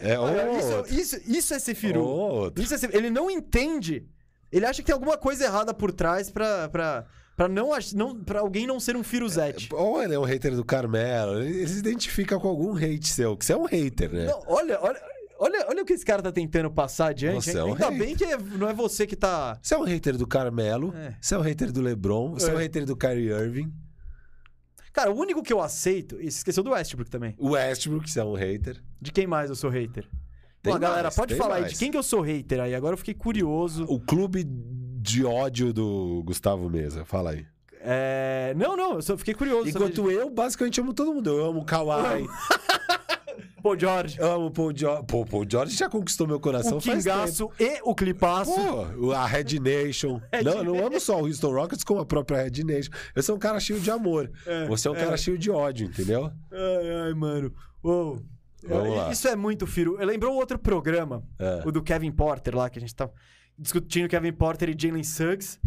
É 0.00 0.18
ou 0.20 0.28
isso, 0.58 0.94
isso, 0.94 1.20
isso 1.30 1.54
é 1.54 1.58
ser 1.58 1.74
firu. 1.74 2.02
Ou. 2.04 2.52
Isso 2.56 2.74
é 2.74 2.78
ser- 2.78 2.94
Ele 2.94 3.10
não 3.10 3.30
entende. 3.30 4.06
Ele 4.52 4.66
acha 4.66 4.82
que 4.82 4.86
tem 4.86 4.92
alguma 4.94 5.16
coisa 5.18 5.44
errada 5.44 5.74
por 5.74 5.92
trás 5.92 6.30
pra, 6.30 6.68
pra, 6.68 7.04
pra, 7.36 7.48
não, 7.48 7.70
não, 7.94 8.22
pra 8.22 8.40
alguém 8.40 8.66
não 8.66 8.78
ser 8.78 8.96
um 8.96 9.02
firuzete. 9.02 9.68
Ou 9.72 10.00
ele 10.02 10.14
é 10.14 10.18
um 10.18 10.22
hater 10.24 10.54
do 10.54 10.64
Carmelo. 10.64 11.40
Ele, 11.42 11.66
se 11.66 11.78
identifica 11.78 12.38
com 12.38 12.48
algum 12.48 12.76
hate 12.76 13.08
seu. 13.08 13.36
Que 13.36 13.44
você 13.44 13.52
é 13.52 13.56
um 13.56 13.64
hater, 13.66 14.12
né? 14.12 14.26
Não, 14.26 14.40
olha, 14.46 14.78
olha, 14.80 15.00
olha, 15.40 15.66
olha 15.68 15.82
o 15.82 15.84
que 15.84 15.92
esse 15.94 16.04
cara 16.04 16.22
tá 16.22 16.30
tentando 16.30 16.70
passar 16.70 17.08
adiante. 17.08 17.50
Você 17.50 17.58
é 17.58 17.64
um 17.64 17.72
Ainda 17.72 17.86
hater. 17.86 17.98
bem 17.98 18.14
que 18.14 18.24
é- 18.24 18.36
não 18.38 18.68
é 18.68 18.72
você 18.72 19.08
que 19.08 19.16
tá. 19.16 19.58
Você 19.60 19.74
é 19.74 19.78
um 19.78 19.82
hater 19.82 20.16
do 20.16 20.26
Carmelo. 20.26 20.94
É. 20.96 21.14
Você 21.20 21.34
é 21.34 21.38
um 21.38 21.42
hater 21.42 21.72
do 21.72 21.80
LeBron. 21.82 22.34
Você 22.34 22.48
é, 22.50 22.54
um 22.54 22.58
É. 22.60 22.62
hater 22.62 22.84
do 22.86 22.96
Kyrie 22.96 23.30
Irving. 23.32 23.72
Cara, 24.94 25.10
o 25.10 25.18
único 25.18 25.42
que 25.42 25.52
eu 25.52 25.60
aceito. 25.60 26.20
e 26.20 26.28
Esqueceu 26.28 26.62
do 26.62 26.70
Westbrook 26.70 27.10
também. 27.10 27.34
O 27.36 27.50
Westbrook, 27.50 28.08
você 28.08 28.20
é 28.20 28.24
um 28.24 28.34
hater. 28.34 28.80
De 29.00 29.10
quem 29.10 29.26
mais 29.26 29.50
eu 29.50 29.56
sou 29.56 29.68
hater? 29.68 30.08
Tem 30.62 30.72
Pô, 30.72 30.78
galera, 30.78 31.02
mais, 31.02 31.16
pode 31.16 31.34
tem 31.34 31.36
falar 31.36 31.56
aí 31.56 31.60
mais. 31.62 31.72
de 31.72 31.78
quem 31.80 31.90
que 31.90 31.96
eu 31.96 32.02
sou 32.02 32.20
hater 32.20 32.60
aí. 32.60 32.76
Agora 32.76 32.94
eu 32.94 32.98
fiquei 32.98 33.12
curioso. 33.12 33.84
O 33.88 33.98
clube 33.98 34.44
de 34.46 35.24
ódio 35.24 35.72
do 35.72 36.22
Gustavo 36.24 36.70
Mesa. 36.70 37.04
Fala 37.04 37.32
aí. 37.32 37.44
É... 37.80 38.54
Não, 38.56 38.76
não, 38.76 38.94
eu 38.94 39.02
só 39.02 39.18
fiquei 39.18 39.34
curioso. 39.34 39.68
Enquanto 39.68 40.08
eu, 40.10 40.30
basicamente, 40.30 40.80
amo 40.80 40.94
todo 40.94 41.12
mundo. 41.12 41.28
Eu 41.28 41.46
amo 41.46 41.60
o 41.60 41.64
Kawhi. 41.64 42.26
Pô, 43.64 43.78
George. 43.78 44.20
amo 44.20 44.44
o 44.46 44.50
Paul 44.50 44.76
George. 44.76 45.04
Pô, 45.08 45.24
Paul 45.24 45.46
George 45.48 45.74
já 45.74 45.88
conquistou 45.88 46.26
meu 46.26 46.38
coração 46.38 46.76
O 46.76 46.80
faz. 46.82 47.02
Kingaço 47.02 47.50
e 47.58 47.80
o 47.82 47.94
Clipaço. 47.94 48.52
Pô, 48.54 49.12
a 49.12 49.24
Red 49.26 49.58
Nation. 49.58 50.20
Red 50.30 50.42
não, 50.42 50.52
eu 50.58 50.64
não 50.64 50.86
amo 50.86 51.00
só 51.00 51.18
o 51.18 51.24
Houston 51.24 51.50
Rockets 51.50 51.82
como 51.82 51.98
a 52.00 52.04
própria 52.04 52.42
Red 52.42 52.62
Nation. 52.62 52.90
Eu 53.16 53.22
sou 53.22 53.36
um 53.36 53.38
cara 53.38 53.58
cheio 53.58 53.80
de 53.80 53.90
amor. 53.90 54.30
Você 54.68 54.86
é 54.86 54.90
um 54.90 54.94
cara 54.94 55.16
cheio 55.16 55.38
de 55.38 55.50
ódio, 55.50 55.86
entendeu? 55.86 56.30
Ai, 56.52 56.90
ai, 57.06 57.14
mano. 57.14 57.50
Uou. 57.82 58.20
Vamos 58.68 58.96
lá. 58.98 59.10
Isso 59.10 59.26
é 59.28 59.34
muito 59.34 59.66
firo. 59.66 59.96
Eu 59.98 60.06
lembrou 60.06 60.34
outro 60.36 60.58
programa, 60.58 61.22
É. 61.38 61.62
o 61.64 61.72
do 61.72 61.82
Kevin 61.82 62.12
Porter 62.12 62.54
lá, 62.54 62.68
que 62.68 62.78
a 62.78 62.80
gente 62.82 62.94
tava 62.94 63.14
discutindo 63.58 64.10
Kevin 64.10 64.32
Porter 64.34 64.68
e 64.68 64.76
Jalen 64.78 65.02
Suggs. 65.02 65.58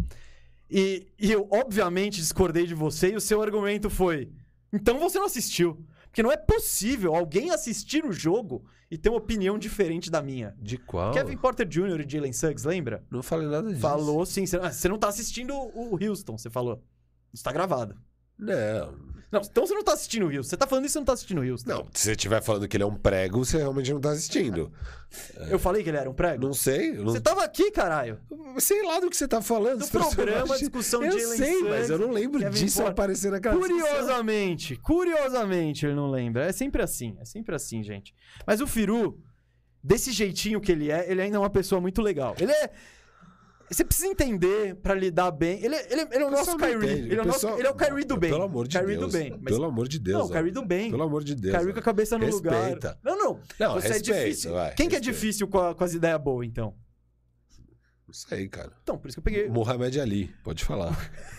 E, 0.70 1.08
e 1.18 1.32
eu, 1.32 1.48
obviamente, 1.50 2.18
discordei 2.20 2.64
de 2.64 2.74
você 2.74 3.10
e 3.10 3.16
o 3.16 3.20
seu 3.20 3.42
argumento 3.42 3.90
foi: 3.90 4.30
então 4.72 5.00
você 5.00 5.18
não 5.18 5.26
assistiu. 5.26 5.84
Porque 6.08 6.22
não 6.22 6.32
é 6.32 6.36
possível 6.36 7.14
alguém 7.14 7.50
assistir 7.50 8.04
o 8.04 8.12
jogo 8.12 8.64
e 8.90 8.96
ter 8.96 9.08
uma 9.08 9.18
opinião 9.18 9.58
diferente 9.58 10.10
da 10.10 10.22
minha. 10.22 10.54
De 10.58 10.78
qual? 10.78 11.12
Kevin 11.12 11.36
Porter 11.36 11.66
Jr. 11.66 12.00
e 12.00 12.10
Jalen 12.10 12.32
Suggs, 12.32 12.66
lembra? 12.66 13.04
Não 13.10 13.22
falei 13.22 13.46
nada 13.46 13.68
disso. 13.68 13.80
Falou 13.80 14.24
sim. 14.24 14.46
Você, 14.46 14.88
não 14.88 14.98
tá 14.98 15.08
assistindo 15.08 15.54
o 15.54 15.94
o 15.94 16.04
Houston, 16.04 16.36
você 16.36 16.50
falou. 16.50 16.82
Isso 17.32 17.44
tá 17.44 17.52
gravado. 17.52 17.96
Não. 18.38 19.07
Não, 19.30 19.40
então 19.42 19.66
você 19.66 19.74
não 19.74 19.84
tá 19.84 19.92
assistindo 19.92 20.22
o 20.24 20.26
Houston. 20.26 20.42
Você 20.42 20.56
tá 20.56 20.66
falando 20.66 20.86
isso 20.86 20.92
e 20.92 20.94
você 20.94 20.98
não 21.00 21.04
tá 21.04 21.12
assistindo 21.12 21.40
o 21.40 21.50
Houston. 21.50 21.70
Não, 21.70 21.86
se 21.92 22.04
você 22.04 22.12
estiver 22.12 22.42
falando 22.42 22.66
que 22.66 22.76
ele 22.76 22.84
é 22.84 22.86
um 22.86 22.94
prego, 22.94 23.44
você 23.44 23.58
realmente 23.58 23.92
não 23.92 24.00
tá 24.00 24.10
assistindo. 24.10 24.72
Eu 25.50 25.58
falei 25.58 25.82
que 25.82 25.90
ele 25.90 25.98
era 25.98 26.08
um 26.08 26.14
prego? 26.14 26.46
Não 26.46 26.54
sei. 26.54 26.90
eu 26.90 27.04
Não... 27.04 27.12
Você 27.12 27.20
tava 27.20 27.44
aqui, 27.44 27.70
caralho. 27.70 28.18
Sei 28.58 28.82
lá 28.82 29.00
do 29.00 29.10
que 29.10 29.16
você 29.16 29.28
tá 29.28 29.42
falando. 29.42 29.78
Do 29.78 29.84
esse 29.84 29.92
personagem. 29.92 30.16
programa, 30.16 30.58
discussão 30.58 31.00
de 31.00 31.08
Eu 31.08 31.18
Jalen 31.18 31.36
sei, 31.36 31.62
mas 31.62 31.90
eu 31.90 31.98
não 31.98 32.10
lembro 32.10 32.40
Kevin 32.40 32.58
disso 32.58 32.76
Porter. 32.76 32.92
aparecer 32.92 33.30
naquela 33.30 33.56
discussão. 33.58 33.86
Curiosamente, 33.86 34.76
curiosamente 34.76 35.86
ele 35.86 35.94
não 35.94 36.10
lembra. 36.10 36.46
É 36.46 36.52
sempre 36.52 36.82
assim, 36.82 37.16
é 37.20 37.24
sempre 37.24 37.54
assim, 37.54 37.82
gente. 37.82 38.14
Mas 38.46 38.60
o 38.60 38.66
Firu, 38.66 39.18
desse 39.82 40.10
jeitinho 40.10 40.60
que 40.60 40.72
ele 40.72 40.90
é, 40.90 41.10
ele 41.10 41.20
ainda 41.20 41.36
é 41.36 41.40
uma 41.40 41.50
pessoa 41.50 41.80
muito 41.80 42.00
legal. 42.00 42.34
Ele 42.38 42.52
é. 42.52 42.70
Você 43.70 43.84
precisa 43.84 44.08
entender 44.08 44.76
pra 44.76 44.94
lidar 44.94 45.30
bem. 45.30 45.62
Ele, 45.62 45.74
é- 45.74 45.92
ele, 45.92 46.00
é- 46.02 46.08
ele 46.12 46.24
é 46.24 46.26
o 46.26 46.30
nosso 46.30 46.56
Kyrie. 46.56 46.74
entende. 46.76 46.92
Ele 47.10 47.16
é 47.16 47.22
o, 47.22 47.26
nosso- 47.26 47.40
pessoal- 47.40 47.58
ele 47.58 47.66
é 47.68 47.70
o 47.70 47.74
Kyrie 47.74 48.04
do 48.04 48.16
bem. 48.16 48.30
Pelo 48.30 48.42
amor 48.44 48.66
de 48.68 48.78
Kyrie 48.78 48.96
Deus. 48.96 49.12
do 49.12 49.18
bem. 49.18 49.30
Mas- 49.30 49.54
Pelo 49.54 49.64
amor 49.66 49.88
de 49.88 49.98
Deus. 49.98 50.18
não, 50.18 50.26
o 50.26 50.30
Kyrie 50.30 50.50
do 50.52 50.64
bem. 50.64 50.90
Pelo 50.90 51.02
amor 51.02 51.24
de 51.24 51.34
Deus. 51.34 51.56
Kyrie 51.58 51.72
com 51.72 51.78
a 51.78 51.82
cabeça 51.82 52.18
no 52.18 52.24
Respeita. 52.24 52.56
lugar. 52.56 52.98
Não, 53.04 53.18
não. 53.18 53.40
Não, 53.60 53.74
Você 53.74 53.88
respeita, 53.88 54.18
é 54.20 54.24
difícil. 54.24 54.52
vai, 54.52 54.74
Quem 54.74 54.88
que 54.88 54.94
é 54.94 54.98
respeita. 54.98 55.20
difícil 55.20 55.48
com, 55.48 55.58
a- 55.58 55.74
com 55.74 55.84
as 55.84 55.92
ideias 55.94 56.20
boas, 56.20 56.46
então? 56.46 56.74
Não 58.08 58.14
sei, 58.14 58.48
cara. 58.48 58.72
Então, 58.82 58.96
por 58.96 59.08
isso 59.08 59.20
que 59.20 59.28
eu 59.28 59.32
peguei. 59.34 59.48
Mohamed 59.50 60.00
Ali, 60.00 60.34
pode 60.42 60.64
falar. 60.64 60.96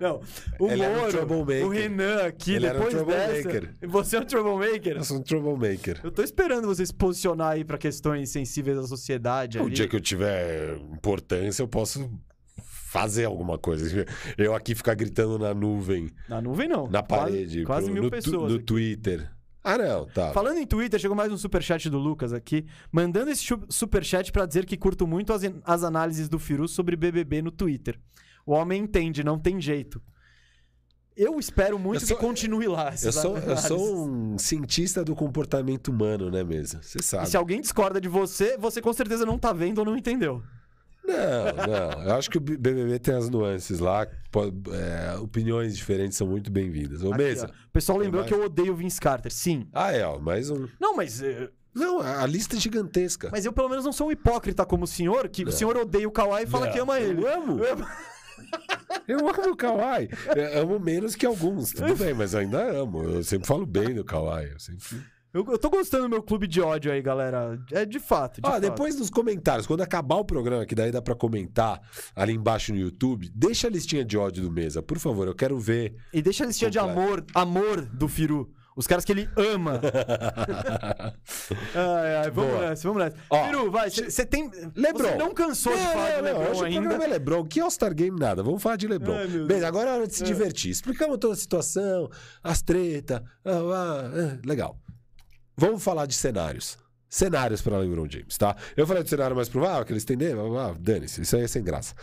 Não, 0.00 0.20
o 0.58 0.70
Ele 0.70 0.86
um 0.86 0.94
Moro, 0.96 1.10
troublemaker. 1.10 1.66
o 1.66 1.68
Renan 1.70 2.22
aqui, 2.26 2.54
Ele 2.54 2.66
era 2.66 2.78
um 2.80 2.88
depois 2.88 3.06
dessa... 3.06 3.74
Você 3.86 4.16
é 4.16 4.20
um 4.20 4.24
troublemaker? 4.24 4.96
Eu 4.96 5.04
sou 5.04 5.18
um 5.18 5.22
troublemaker. 5.22 6.00
Eu 6.02 6.10
tô 6.10 6.22
esperando 6.22 6.66
você 6.66 6.84
se 6.86 6.92
posicionar 6.94 7.52
aí 7.52 7.64
pra 7.64 7.76
questões 7.78 8.30
sensíveis 8.30 8.76
da 8.76 8.86
sociedade 8.86 9.58
O 9.58 9.62
ali. 9.62 9.74
dia 9.74 9.88
que 9.88 9.96
eu 9.96 10.00
tiver 10.00 10.76
importância, 10.92 11.62
eu 11.62 11.68
posso 11.68 12.10
fazer 12.62 13.24
alguma 13.24 13.58
coisa. 13.58 14.04
Eu 14.38 14.54
aqui 14.54 14.74
ficar 14.74 14.94
gritando 14.94 15.38
na 15.38 15.52
nuvem, 15.54 16.10
Na 16.28 16.40
nuvem, 16.40 16.68
não. 16.68 16.86
na 16.88 17.02
Quase- 17.02 17.24
parede, 17.32 17.64
Quase, 17.64 17.84
pro- 17.86 17.94
mil 17.94 18.02
no, 18.04 18.10
pessoas. 18.10 18.50
no 18.52 18.56
aqui. 18.56 18.64
Twitter. 18.64 19.30
Ah, 19.68 19.76
não, 19.76 20.06
tá. 20.06 20.32
Falando 20.32 20.58
em 20.58 20.66
Twitter, 20.66 21.00
chegou 21.00 21.16
mais 21.16 21.32
um 21.32 21.36
superchat 21.36 21.90
do 21.90 21.98
Lucas 21.98 22.32
aqui, 22.32 22.64
mandando 22.92 23.30
esse 23.32 23.44
superchat 23.68 24.30
pra 24.30 24.46
dizer 24.46 24.64
que 24.64 24.76
curto 24.76 25.06
muito 25.08 25.32
as, 25.32 25.42
as 25.64 25.82
análises 25.82 26.28
do 26.28 26.38
Firu 26.38 26.68
sobre 26.68 26.94
BBB 26.94 27.42
no 27.42 27.50
Twitter. 27.50 27.98
O 28.46 28.52
homem 28.52 28.82
entende, 28.82 29.24
não 29.24 29.38
tem 29.40 29.60
jeito. 29.60 30.00
Eu 31.16 31.38
espero 31.40 31.78
muito 31.78 32.02
Eu 32.02 32.06
sou- 32.06 32.16
que 32.16 32.22
continue 32.22 32.68
lá. 32.68 32.92
Eu 33.02 33.10
sou, 33.12 33.38
eu 33.38 33.56
sou 33.56 34.06
um 34.08 34.38
cientista 34.38 35.02
do 35.02 35.14
comportamento 35.16 35.88
humano, 35.88 36.30
né, 36.30 36.44
mesmo? 36.44 36.80
Você 36.82 36.98
E 37.00 37.02
sabe. 37.02 37.28
se 37.28 37.36
alguém 37.36 37.60
discorda 37.60 38.00
de 38.00 38.06
você, 38.08 38.56
você 38.58 38.80
com 38.82 38.92
certeza 38.92 39.24
não 39.26 39.38
tá 39.38 39.52
vendo 39.52 39.78
ou 39.78 39.84
não 39.84 39.96
entendeu. 39.96 40.42
Não, 41.06 41.66
não. 41.66 42.02
Eu 42.04 42.14
acho 42.14 42.30
que 42.30 42.38
o 42.38 42.40
BBB 42.40 42.98
tem 42.98 43.14
as 43.14 43.28
nuances 43.30 43.78
lá. 43.78 44.06
é, 44.06 45.16
opiniões 45.18 45.76
diferentes 45.76 46.16
são 46.18 46.26
muito 46.26 46.50
bem-vindas. 46.50 47.02
Ô, 47.02 47.10
mesa. 47.14 47.50
O 47.68 47.72
pessoal 47.72 47.98
lembrou 47.98 48.22
Vai. 48.22 48.28
que 48.28 48.34
eu 48.34 48.44
odeio 48.44 48.72
o 48.72 48.76
Vince 48.76 49.00
Carter. 49.00 49.32
Sim. 49.32 49.68
Ah, 49.72 49.92
é, 49.92 50.04
ó, 50.04 50.18
mais 50.18 50.50
um. 50.50 50.66
Não, 50.80 50.96
mas, 50.96 51.22
eh, 51.22 51.48
Não, 51.74 52.00
a 52.00 52.26
lista 52.26 52.56
é 52.56 52.60
gigantesca. 52.60 53.28
mas 53.30 53.44
eu 53.44 53.52
pelo 53.52 53.68
menos 53.68 53.84
não 53.84 53.92
sou 53.92 54.08
um 54.08 54.12
hipócrita 54.12 54.64
como 54.66 54.84
o 54.84 54.86
senhor, 54.88 55.28
que 55.28 55.44
o 55.44 55.52
senhor 55.52 55.76
odeia 55.76 56.08
o 56.08 56.10
Kawhi 56.12 56.42
e 56.44 56.46
fala 56.46 56.66
Não, 56.66 56.72
que 56.72 56.78
ama 56.78 56.98
ele. 56.98 57.22
Eu 57.22 57.34
amo. 57.34 57.64
Eu 57.64 57.72
amo. 57.72 57.86
Eu 59.08 59.18
amo 59.20 59.50
o 59.52 59.56
Kawhi. 59.56 60.08
Eu 60.54 60.62
amo 60.62 60.80
menos 60.80 61.14
que 61.14 61.24
alguns, 61.24 61.70
tudo 61.72 61.94
bem, 61.96 62.12
mas 62.14 62.34
eu 62.34 62.40
ainda 62.40 62.62
amo. 62.80 63.02
Eu 63.02 63.22
sempre 63.22 63.46
falo 63.46 63.64
bem 63.64 63.94
do 63.94 64.04
Kawhi. 64.04 64.50
Eu 64.52 64.58
sempre... 64.58 64.84
Eu, 65.36 65.44
eu 65.50 65.58
tô 65.58 65.68
gostando 65.68 66.04
do 66.04 66.08
meu 66.08 66.22
clube 66.22 66.46
de 66.46 66.62
ódio 66.62 66.90
aí, 66.90 67.02
galera. 67.02 67.58
É 67.70 67.84
de 67.84 68.00
fato. 68.00 68.40
De 68.40 68.48
Ó, 68.48 68.52
fato. 68.52 68.60
depois 68.62 68.98
nos 68.98 69.10
comentários, 69.10 69.66
quando 69.66 69.82
acabar 69.82 70.16
o 70.16 70.24
programa, 70.24 70.64
que 70.64 70.74
daí 70.74 70.90
dá 70.90 71.02
pra 71.02 71.14
comentar 71.14 71.78
ali 72.14 72.32
embaixo 72.32 72.72
no 72.72 72.78
YouTube, 72.78 73.30
deixa 73.34 73.66
a 73.68 73.70
listinha 73.70 74.02
de 74.02 74.16
ódio 74.16 74.42
do 74.42 74.50
mesa, 74.50 74.82
por 74.82 74.98
favor. 74.98 75.26
Eu 75.28 75.34
quero 75.34 75.58
ver. 75.58 75.94
E 76.10 76.22
deixa 76.22 76.42
a 76.42 76.46
listinha 76.46 76.70
de 76.70 76.78
Completo. 76.78 76.98
amor, 77.02 77.24
amor 77.34 77.82
do 77.82 78.08
Firu. 78.08 78.50
Os 78.74 78.86
caras 78.86 79.04
que 79.04 79.12
ele 79.12 79.28
ama. 79.36 79.78
ai, 81.74 82.16
ai, 82.16 82.30
vamos 82.30 82.50
Boa. 82.52 82.68
nessa, 82.68 82.88
vamos 82.88 83.02
nessa. 83.04 83.16
Ó, 83.30 83.44
Firu, 83.46 83.70
vai, 83.70 83.90
você 83.90 84.24
tem. 84.26 84.50
Lebron. 84.74 85.08
Você 85.08 85.16
não 85.16 85.34
cansou 85.34 85.72
de 85.76 85.82
falar 85.82 86.16
do 86.18 86.22
Lebron 86.24 86.50
hoje 86.50 86.60
o 86.60 86.64
ainda. 86.64 86.80
programa 86.80 87.04
é 87.04 87.08
Lebron. 87.08 87.44
Que 87.46 87.60
All-Star 87.60 87.94
Game 87.94 88.18
nada. 88.18 88.42
Vamos 88.42 88.62
falar 88.62 88.76
de 88.76 88.86
Lebron. 88.86 89.16
Ai, 89.16 89.26
Bem, 89.46 89.64
agora 89.64 89.90
é 89.90 89.94
hora 89.94 90.06
de 90.06 90.14
se 90.14 90.24
divertir. 90.24 90.70
Explicamos 90.70 91.18
toda 91.18 91.34
a 91.34 91.36
situação, 91.36 92.10
as 92.42 92.62
tretas. 92.62 93.20
ah, 93.44 93.50
ah, 93.50 94.10
ah, 94.14 94.38
legal. 94.46 94.78
Vamos 95.56 95.82
falar 95.82 96.06
de 96.06 96.14
cenários. 96.14 96.78
Cenários 97.08 97.62
para 97.62 97.78
LeBron 97.78 98.08
James, 98.08 98.36
tá? 98.36 98.56
Eu 98.76 98.86
falei 98.86 99.02
do 99.02 99.08
cenário 99.08 99.34
mais 99.34 99.48
provável, 99.48 99.84
que 99.84 99.92
ele 99.92 99.98
estender, 99.98 100.36
ah, 100.36 100.74
dane-se. 100.78 101.22
Isso 101.22 101.36
aí 101.36 101.42
é 101.42 101.48
sem 101.48 101.62
graça. 101.62 101.94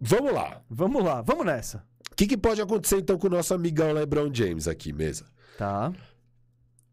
Vamos 0.00 0.32
lá. 0.32 0.60
Vamos 0.68 1.04
lá, 1.04 1.22
vamos 1.22 1.46
nessa. 1.46 1.84
O 2.10 2.14
que, 2.16 2.26
que 2.26 2.36
pode 2.36 2.60
acontecer 2.60 2.98
então 2.98 3.16
com 3.16 3.28
o 3.28 3.30
nosso 3.30 3.54
amigão 3.54 3.92
LeBron 3.92 4.32
James 4.34 4.68
aqui, 4.68 4.92
mesa? 4.92 5.24
Tá. 5.56 5.92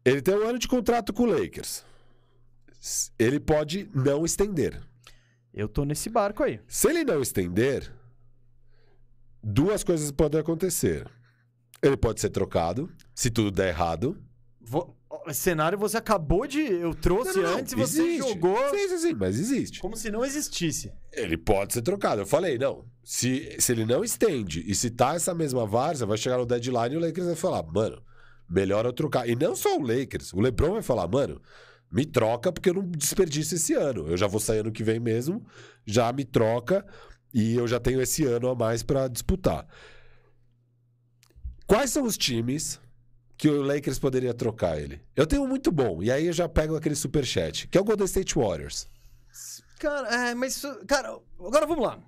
Ele 0.04 0.22
tem 0.22 0.34
um 0.34 0.48
ano 0.48 0.58
de 0.58 0.66
contrato 0.66 1.12
com 1.12 1.24
o 1.24 1.26
Lakers. 1.26 1.84
Ele 3.18 3.38
pode 3.38 3.90
não 3.94 4.24
estender. 4.24 4.80
Eu 5.52 5.68
tô 5.68 5.84
nesse 5.84 6.08
barco 6.08 6.42
aí. 6.42 6.60
Se 6.66 6.88
ele 6.88 7.04
não 7.04 7.20
estender, 7.20 7.92
duas 9.42 9.84
coisas 9.84 10.10
podem 10.10 10.40
acontecer. 10.40 11.06
Ele 11.82 11.96
pode 11.96 12.20
ser 12.20 12.30
trocado, 12.30 12.90
se 13.14 13.30
tudo 13.30 13.50
der 13.50 13.68
errado. 13.68 14.16
Esse 15.26 15.40
cenário 15.40 15.78
você 15.78 15.96
acabou 15.96 16.46
de. 16.46 16.60
Eu 16.60 16.94
trouxe 16.94 17.36
Não, 17.36 17.50
não, 17.50 17.58
antes 17.58 17.72
e 17.72 17.76
você 17.76 18.16
jogou 18.16 18.56
Sim, 18.70 18.88
sim, 18.88 18.98
sim, 18.98 19.14
mas 19.14 19.38
existe. 19.38 19.80
como 19.80 19.96
se 19.96 20.10
não 20.10 20.24
existisse. 20.24 20.92
Ele 21.12 21.36
pode 21.36 21.72
ser 21.72 21.82
trocado. 21.82 22.22
Eu 22.22 22.26
falei, 22.26 22.58
não. 22.58 22.84
Se, 23.02 23.56
se 23.58 23.72
ele 23.72 23.84
não 23.84 24.04
estende 24.04 24.62
e 24.66 24.74
se 24.74 24.90
tá 24.90 25.14
essa 25.14 25.34
mesma 25.34 25.66
várzea, 25.66 26.06
vai 26.06 26.16
chegar 26.16 26.38
no 26.38 26.46
deadline 26.46 26.94
e 26.94 26.96
o 26.96 27.00
Lakers 27.00 27.26
vai 27.26 27.36
falar, 27.36 27.62
mano, 27.64 28.00
melhor 28.48 28.84
eu 28.84 28.92
trocar. 28.92 29.28
E 29.28 29.34
não 29.34 29.54
só 29.56 29.76
o 29.76 29.82
Lakers, 29.82 30.32
o 30.32 30.40
LeBron 30.40 30.72
vai 30.74 30.82
falar, 30.82 31.08
mano, 31.08 31.40
me 31.90 32.04
troca 32.04 32.52
porque 32.52 32.70
eu 32.70 32.74
não 32.74 32.88
desperdiço 32.88 33.54
esse 33.54 33.74
ano. 33.74 34.08
Eu 34.08 34.16
já 34.16 34.26
vou 34.26 34.40
sair 34.40 34.60
ano 34.60 34.72
que 34.72 34.84
vem 34.84 35.00
mesmo, 35.00 35.44
já 35.84 36.12
me 36.12 36.24
troca 36.24 36.86
e 37.32 37.56
eu 37.56 37.66
já 37.66 37.80
tenho 37.80 38.00
esse 38.00 38.24
ano 38.24 38.48
a 38.48 38.54
mais 38.54 38.82
pra 38.82 39.08
disputar. 39.08 39.66
Quais 41.70 41.90
são 41.90 42.02
os 42.02 42.18
times 42.18 42.80
que 43.38 43.48
o 43.48 43.62
Lakers 43.62 43.96
poderia 43.96 44.34
trocar 44.34 44.76
ele? 44.76 45.00
Eu 45.14 45.24
tenho 45.24 45.44
um 45.44 45.46
muito 45.46 45.70
bom, 45.70 46.02
e 46.02 46.10
aí 46.10 46.26
eu 46.26 46.32
já 46.32 46.48
pego 46.48 46.74
aquele 46.74 46.96
superchat, 46.96 47.68
que 47.68 47.78
é 47.78 47.80
o 47.80 47.84
Golden 47.84 48.06
State 48.06 48.34
Warriors. 48.34 48.88
Cara, 49.78 50.08
é, 50.08 50.34
mas. 50.34 50.64
Cara, 50.88 51.16
agora 51.38 51.66
vamos 51.68 51.84
lá. 51.84 52.00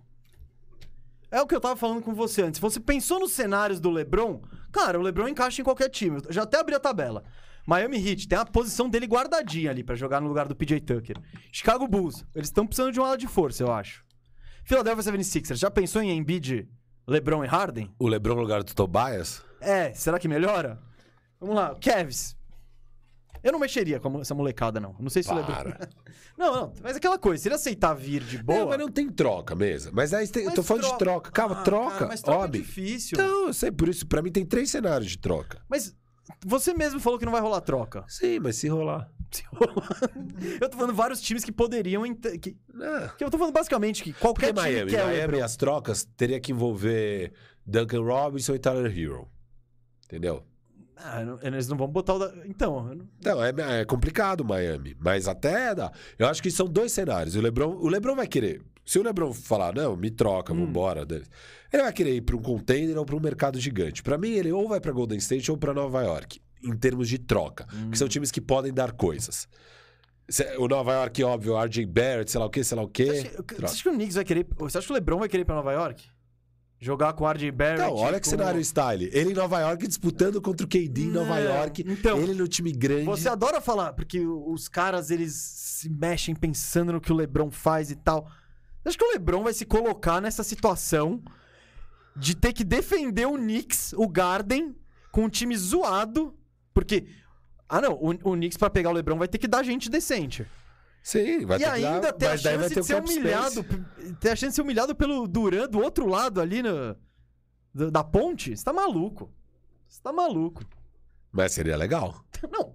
É 1.31 1.41
o 1.41 1.47
que 1.47 1.55
eu 1.55 1.61
tava 1.61 1.77
falando 1.77 2.03
com 2.03 2.13
você 2.13 2.43
antes. 2.43 2.59
Você 2.59 2.81
pensou 2.81 3.21
nos 3.21 3.31
cenários 3.31 3.79
do 3.79 3.89
LeBron? 3.89 4.43
Cara, 4.73 4.99
o 4.99 5.03
LeBron 5.03 5.29
encaixa 5.29 5.61
em 5.61 5.65
qualquer 5.65 5.91
time. 5.91 6.21
Eu 6.27 6.33
já 6.33 6.43
até 6.43 6.59
abri 6.59 6.75
a 6.75 6.81
tabela. 6.81 7.23
Miami 7.65 8.05
Heat 8.05 8.27
tem 8.27 8.37
a 8.37 8.45
posição 8.45 8.91
dele 8.91 9.07
guardadinha 9.07 9.71
ali 9.71 9.85
pra 9.85 9.95
jogar 9.95 10.21
no 10.21 10.27
lugar 10.27 10.49
do 10.49 10.57
PJ 10.57 10.81
Tucker. 10.81 11.17
Chicago 11.53 11.87
Bulls, 11.87 12.25
eles 12.35 12.49
estão 12.49 12.67
precisando 12.67 12.93
de 12.93 12.99
uma 12.99 13.07
ala 13.07 13.17
de 13.17 13.29
força, 13.29 13.63
eu 13.63 13.71
acho. 13.73 14.05
Philadelphia 14.65 15.13
76ers, 15.13 15.55
já 15.55 15.71
pensou 15.71 16.03
em 16.03 16.11
Embiid, 16.19 16.69
LeBron 17.07 17.45
e 17.45 17.47
Harden? 17.47 17.95
O 17.97 18.09
LeBron 18.09 18.35
no 18.35 18.41
lugar 18.41 18.65
do 18.65 18.75
Tobias? 18.75 19.52
É, 19.63 19.93
será 19.95 20.19
que 20.19 20.29
melhora? 20.29 20.79
Vamos 21.41 21.55
lá, 21.57 21.75
Cavs. 21.81 22.37
Eu 23.43 23.51
não 23.51 23.59
mexeria 23.59 23.99
com 23.99 24.21
essa 24.21 24.35
molecada, 24.35 24.79
não. 24.79 24.95
Não 25.01 25.11
sei 25.11 25.23
se 25.23 25.31
o 25.33 25.35
LeBron. 25.35 25.53
Para. 25.55 25.89
Não, 26.39 26.55
não, 26.55 26.73
mas 26.83 26.97
aquela 26.97 27.19
coisa, 27.19 27.43
se 27.43 27.49
ele 27.49 27.55
aceitar 27.57 27.93
vir 27.93 28.23
de 28.25 28.43
boa. 28.43 28.61
Não, 28.61 28.69
mas 28.69 28.79
não 28.79 28.89
tem 28.89 29.07
troca 29.11 29.55
mesmo. 29.55 29.93
Mas 29.95 30.15
aí 30.15 30.27
tem- 30.27 30.43
eu 30.45 30.47
Mas 30.47 30.55
tô 30.55 30.63
falando 30.63 30.85
de 30.91 30.99
troca. 30.99 31.31
Calma, 31.31 31.61
Ah, 31.61 31.63
troca. 31.63 31.91
cara, 31.93 32.07
mas 32.07 32.23
troca 32.23 32.41
é 32.41 32.45
Obi. 32.47 32.59
difícil. 32.61 33.11
Então, 33.21 33.47
eu 33.49 33.53
sei, 33.53 33.71
por 33.71 33.87
isso, 33.89 34.07
pra 34.07 34.23
mim 34.23 34.33
tem 34.33 34.45
três 34.45 34.71
cenários 34.71 35.11
de 35.11 35.19
troca. 35.19 35.61
Mas 35.69 35.95
você 36.45 36.73
mesmo 36.73 36.99
falou 37.01 37.19
que 37.19 37.25
não 37.27 37.33
vai 37.33 37.41
rolar 37.41 37.61
troca. 37.61 38.03
Sim, 38.09 38.41
mas 38.41 38.57
se 38.57 38.67
rolar. 38.67 39.11
Se 39.31 39.45
rolar. 39.53 40.01
eu 40.61 40.69
tô 40.71 40.77
falando 40.79 40.95
vários 40.95 41.21
times 41.21 41.45
que 41.45 41.53
poderiam. 41.53 42.03
Que, 42.15 42.57
É. 42.81 43.09
que 43.17 43.23
eu 43.25 43.31
tô 43.31 43.37
falando 43.37 43.53
basicamente 43.55 44.03
que 44.03 44.13
Porque 44.13 44.23
qualquer 44.25 44.55
time 44.55 44.61
Miami, 44.61 44.91
quer 44.91 45.05
Miami 45.05 45.41
as 45.43 45.55
trocas 45.55 46.05
teria 46.17 46.41
que 46.41 46.51
envolver 46.51 47.33
Duncan 47.65 48.01
Robinson 48.03 48.55
e 48.55 48.59
Tyler 48.59 48.91
Hero. 48.99 49.29
Entendeu? 50.13 50.43
Ah, 50.97 51.25
não- 51.25 51.39
eles 51.43 51.67
não 51.69 51.77
vão 51.77 51.89
botar 51.89 52.15
o. 52.15 52.19
Da... 52.19 52.33
Então, 52.47 52.85
não- 52.95 53.09
Não, 53.25 53.43
é, 53.43 53.81
é 53.81 53.85
complicado 53.87 54.45
Miami, 54.45 54.95
mas 55.01 55.27
até 55.27 55.75
dá. 55.75 55.91
Eu 56.19 56.27
acho 56.29 56.43
que 56.43 56.51
são 56.51 56.67
dois 56.67 56.93
cenários. 56.93 57.35
O 57.35 57.41
LeBron, 57.41 57.75
o 57.77 57.89
LeBron 57.89 58.15
vai 58.15 58.27
querer. 58.27 58.61
Se 58.85 58.99
o 58.99 59.03
LeBron 59.03 59.33
falar, 59.33 59.75
não, 59.75 59.97
me 59.97 60.11
troca, 60.11 60.53
Hum. 60.53 60.67
vambora, 60.67 61.07
dane-se", 61.07 61.31
ele 61.73 61.83
vai 61.83 61.93
querer 61.93 62.15
ir 62.17 62.21
para 62.21 62.37
um 62.37 62.43
container 62.43 62.99
ou 62.99 63.07
para 63.07 63.17
um 63.17 63.21
mercado 63.21 63.59
gigante. 63.59 64.03
Pra 64.03 64.19
mim, 64.19 64.33
ele 64.33 64.53
ou 64.53 64.69
vai 64.69 64.81
pra 64.81 64.93
Golden 64.93 65.19
State 65.19 65.51
ou 65.51 65.57
pra 65.57 65.73
Nova 65.73 66.03
York, 66.03 66.41
em 66.63 66.77
termos 66.77 67.09
de 67.09 67.19
troca, 67.19 67.67
Hum. 67.75 67.91
que 67.91 67.97
são 67.99 68.07
times 68.07 68.31
que 68.31 68.41
podem 68.41 68.73
dar 68.73 68.93
coisas. 68.93 69.49
O 70.59 70.69
Nova 70.69 70.93
York, 70.93 71.23
óbvio, 71.25 71.55
o 71.55 71.59
RJ 71.65 71.85
Barrett, 71.87 72.31
sei 72.31 72.39
lá 72.41 72.47
o 72.47 72.51
quê, 72.51 72.63
sei 72.63 72.77
lá 72.77 72.83
o 72.85 72.89
quê. 72.89 73.07
Você 73.07 73.21
acha, 73.29 73.45
você 73.59 73.65
acha 73.65 73.83
que 73.83 73.89
o 73.89 73.93
Knicks 73.93 74.15
vai 74.15 74.25
querer. 74.25 74.47
Você 74.59 74.79
acha 74.79 74.87
que 74.87 74.93
o 74.93 74.95
LeBron 74.95 75.19
vai 75.19 75.29
querer 75.29 75.43
ir 75.43 75.45
pra 75.45 75.55
Nova 75.57 75.73
York? 75.73 76.05
Jogar 76.85 77.13
com 77.13 77.23
o 77.23 77.31
RJ 77.31 77.53
Barrett? 77.53 77.81
Então, 77.81 77.95
olha 77.95 78.19
que 78.19 78.25
com- 78.25 78.31
cenário 78.31 78.61
está 78.61 78.93
ele. 78.93 79.09
Em 79.17 79.33
Nova 79.33 79.61
York 79.61 79.87
disputando 79.87 80.43
contra 80.43 80.67
o 80.67 80.69
KD 80.69 81.03
em 81.03 81.11
Nova 81.13 81.37
Não, 81.39 81.55
York. 81.55 81.85
então, 81.87 82.19
ele 82.19 82.35
no 82.35 82.49
time 82.49 82.73
grande. 82.73 83.05
Você 83.05 83.29
adora 83.29 83.61
falar, 83.61 83.93
porque 83.93 84.19
os 84.19 84.67
caras, 84.69 85.09
eles 85.13 85.33
se 85.33 85.89
mexem 85.89 86.35
pensando 86.35 86.93
no 86.93 87.01
que 87.01 87.13
o 87.13 87.15
LeBron 87.15 87.53
faz 87.53 87.93
e 87.93 87.95
tal. 87.95 88.29
Acho 88.85 88.99
que 88.99 89.05
o 89.05 89.13
LeBron 89.13 89.45
vai 89.45 89.53
se 89.55 89.65
colocar 89.65 90.21
nessa 90.21 90.43
situação 90.43 91.23
de 92.17 92.35
ter 92.35 92.53
que 92.53 92.65
defender 92.65 93.27
o 93.27 93.35
Knicks, 93.37 93.93
o 93.97 94.09
Garden, 94.09 94.75
com 95.13 95.25
um 95.27 95.29
time 95.29 95.57
zoado, 95.57 96.35
porque... 96.75 97.07
Ah, 97.69 97.81
não, 97.81 97.93
o, 97.95 98.11
o 98.11 98.33
Knicks 98.33 98.59
pra 98.59 98.69
pegar 98.69 98.91
o 98.91 98.93
LeBron 98.93 99.17
vai 99.19 99.29
ter 99.29 99.39
que 99.39 99.47
dar 99.47 99.63
gente 99.63 99.89
decente. 99.89 100.45
Sim, 101.03 101.45
vai 101.47 101.57
e 101.59 101.61
ter 101.61 101.67
que 101.67 101.71
ainda 101.71 102.01
dar, 102.01 102.13
ter 102.13 102.27
a 102.29 102.37
chance 102.39 102.75
de 102.75 102.85
ser 102.85 102.95
cap 102.95 103.07
space. 103.09 103.19
humilhado, 103.19 103.65
ter 104.21 104.31
a 104.31 104.37
chance 104.37 104.51
de 104.51 104.55
ser 104.55 104.63
humilhado 104.63 104.95
pelo 104.95 105.27
Duran 105.27 105.69
do 105.69 105.81
outro 105.81 106.07
lado 106.07 106.41
ali 106.41 106.63
no, 106.63 106.97
do- 107.75 107.91
da 107.91 108.05
ponte. 108.05 108.57
Você 108.57 108.65
tá 108.65 108.73
maluco. 108.73 109.33
Você 109.89 110.01
tá 110.01 110.13
maluco. 110.13 110.65
Mas 111.33 111.53
seria 111.53 111.77
legal. 111.77 112.25
Não. 112.51 112.75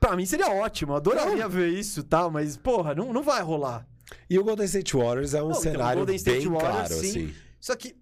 Pra 0.00 0.16
mim 0.16 0.26
seria 0.26 0.50
ótimo, 0.50 0.92
eu 0.92 0.96
adoraria 0.96 1.48
ver 1.48 1.68
isso 1.68 2.00
e 2.00 2.02
tal, 2.02 2.30
mas, 2.30 2.58
porra, 2.58 2.94
não, 2.94 3.10
não 3.10 3.22
vai 3.22 3.40
rolar. 3.42 3.86
E 4.28 4.38
o 4.38 4.44
Golden 4.44 4.66
State 4.66 4.94
Warriors 4.94 5.32
é 5.32 5.38
um 5.42 5.44
Não, 5.48 5.50
então, 5.52 5.62
cenário 5.62 6.14
State 6.14 6.40
bem 6.40 6.48
Warriors, 6.48 6.88
claro, 6.88 6.94
sim. 6.94 7.08
assim. 7.08 7.34
Só 7.58 7.74
que. 7.74 7.96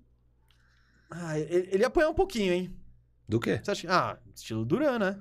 Ah, 1.08 1.38
ele, 1.38 1.68
ele 1.70 1.78
ia 1.82 1.86
apanhar 1.86 2.08
um 2.08 2.14
pouquinho, 2.14 2.52
hein? 2.52 2.76
Do 3.28 3.38
quê? 3.38 3.60
Acha 3.66 3.82
que. 3.82 3.86
Ah, 3.86 4.18
estilo 4.34 4.64
Duran, 4.64 4.98
né? 4.98 5.16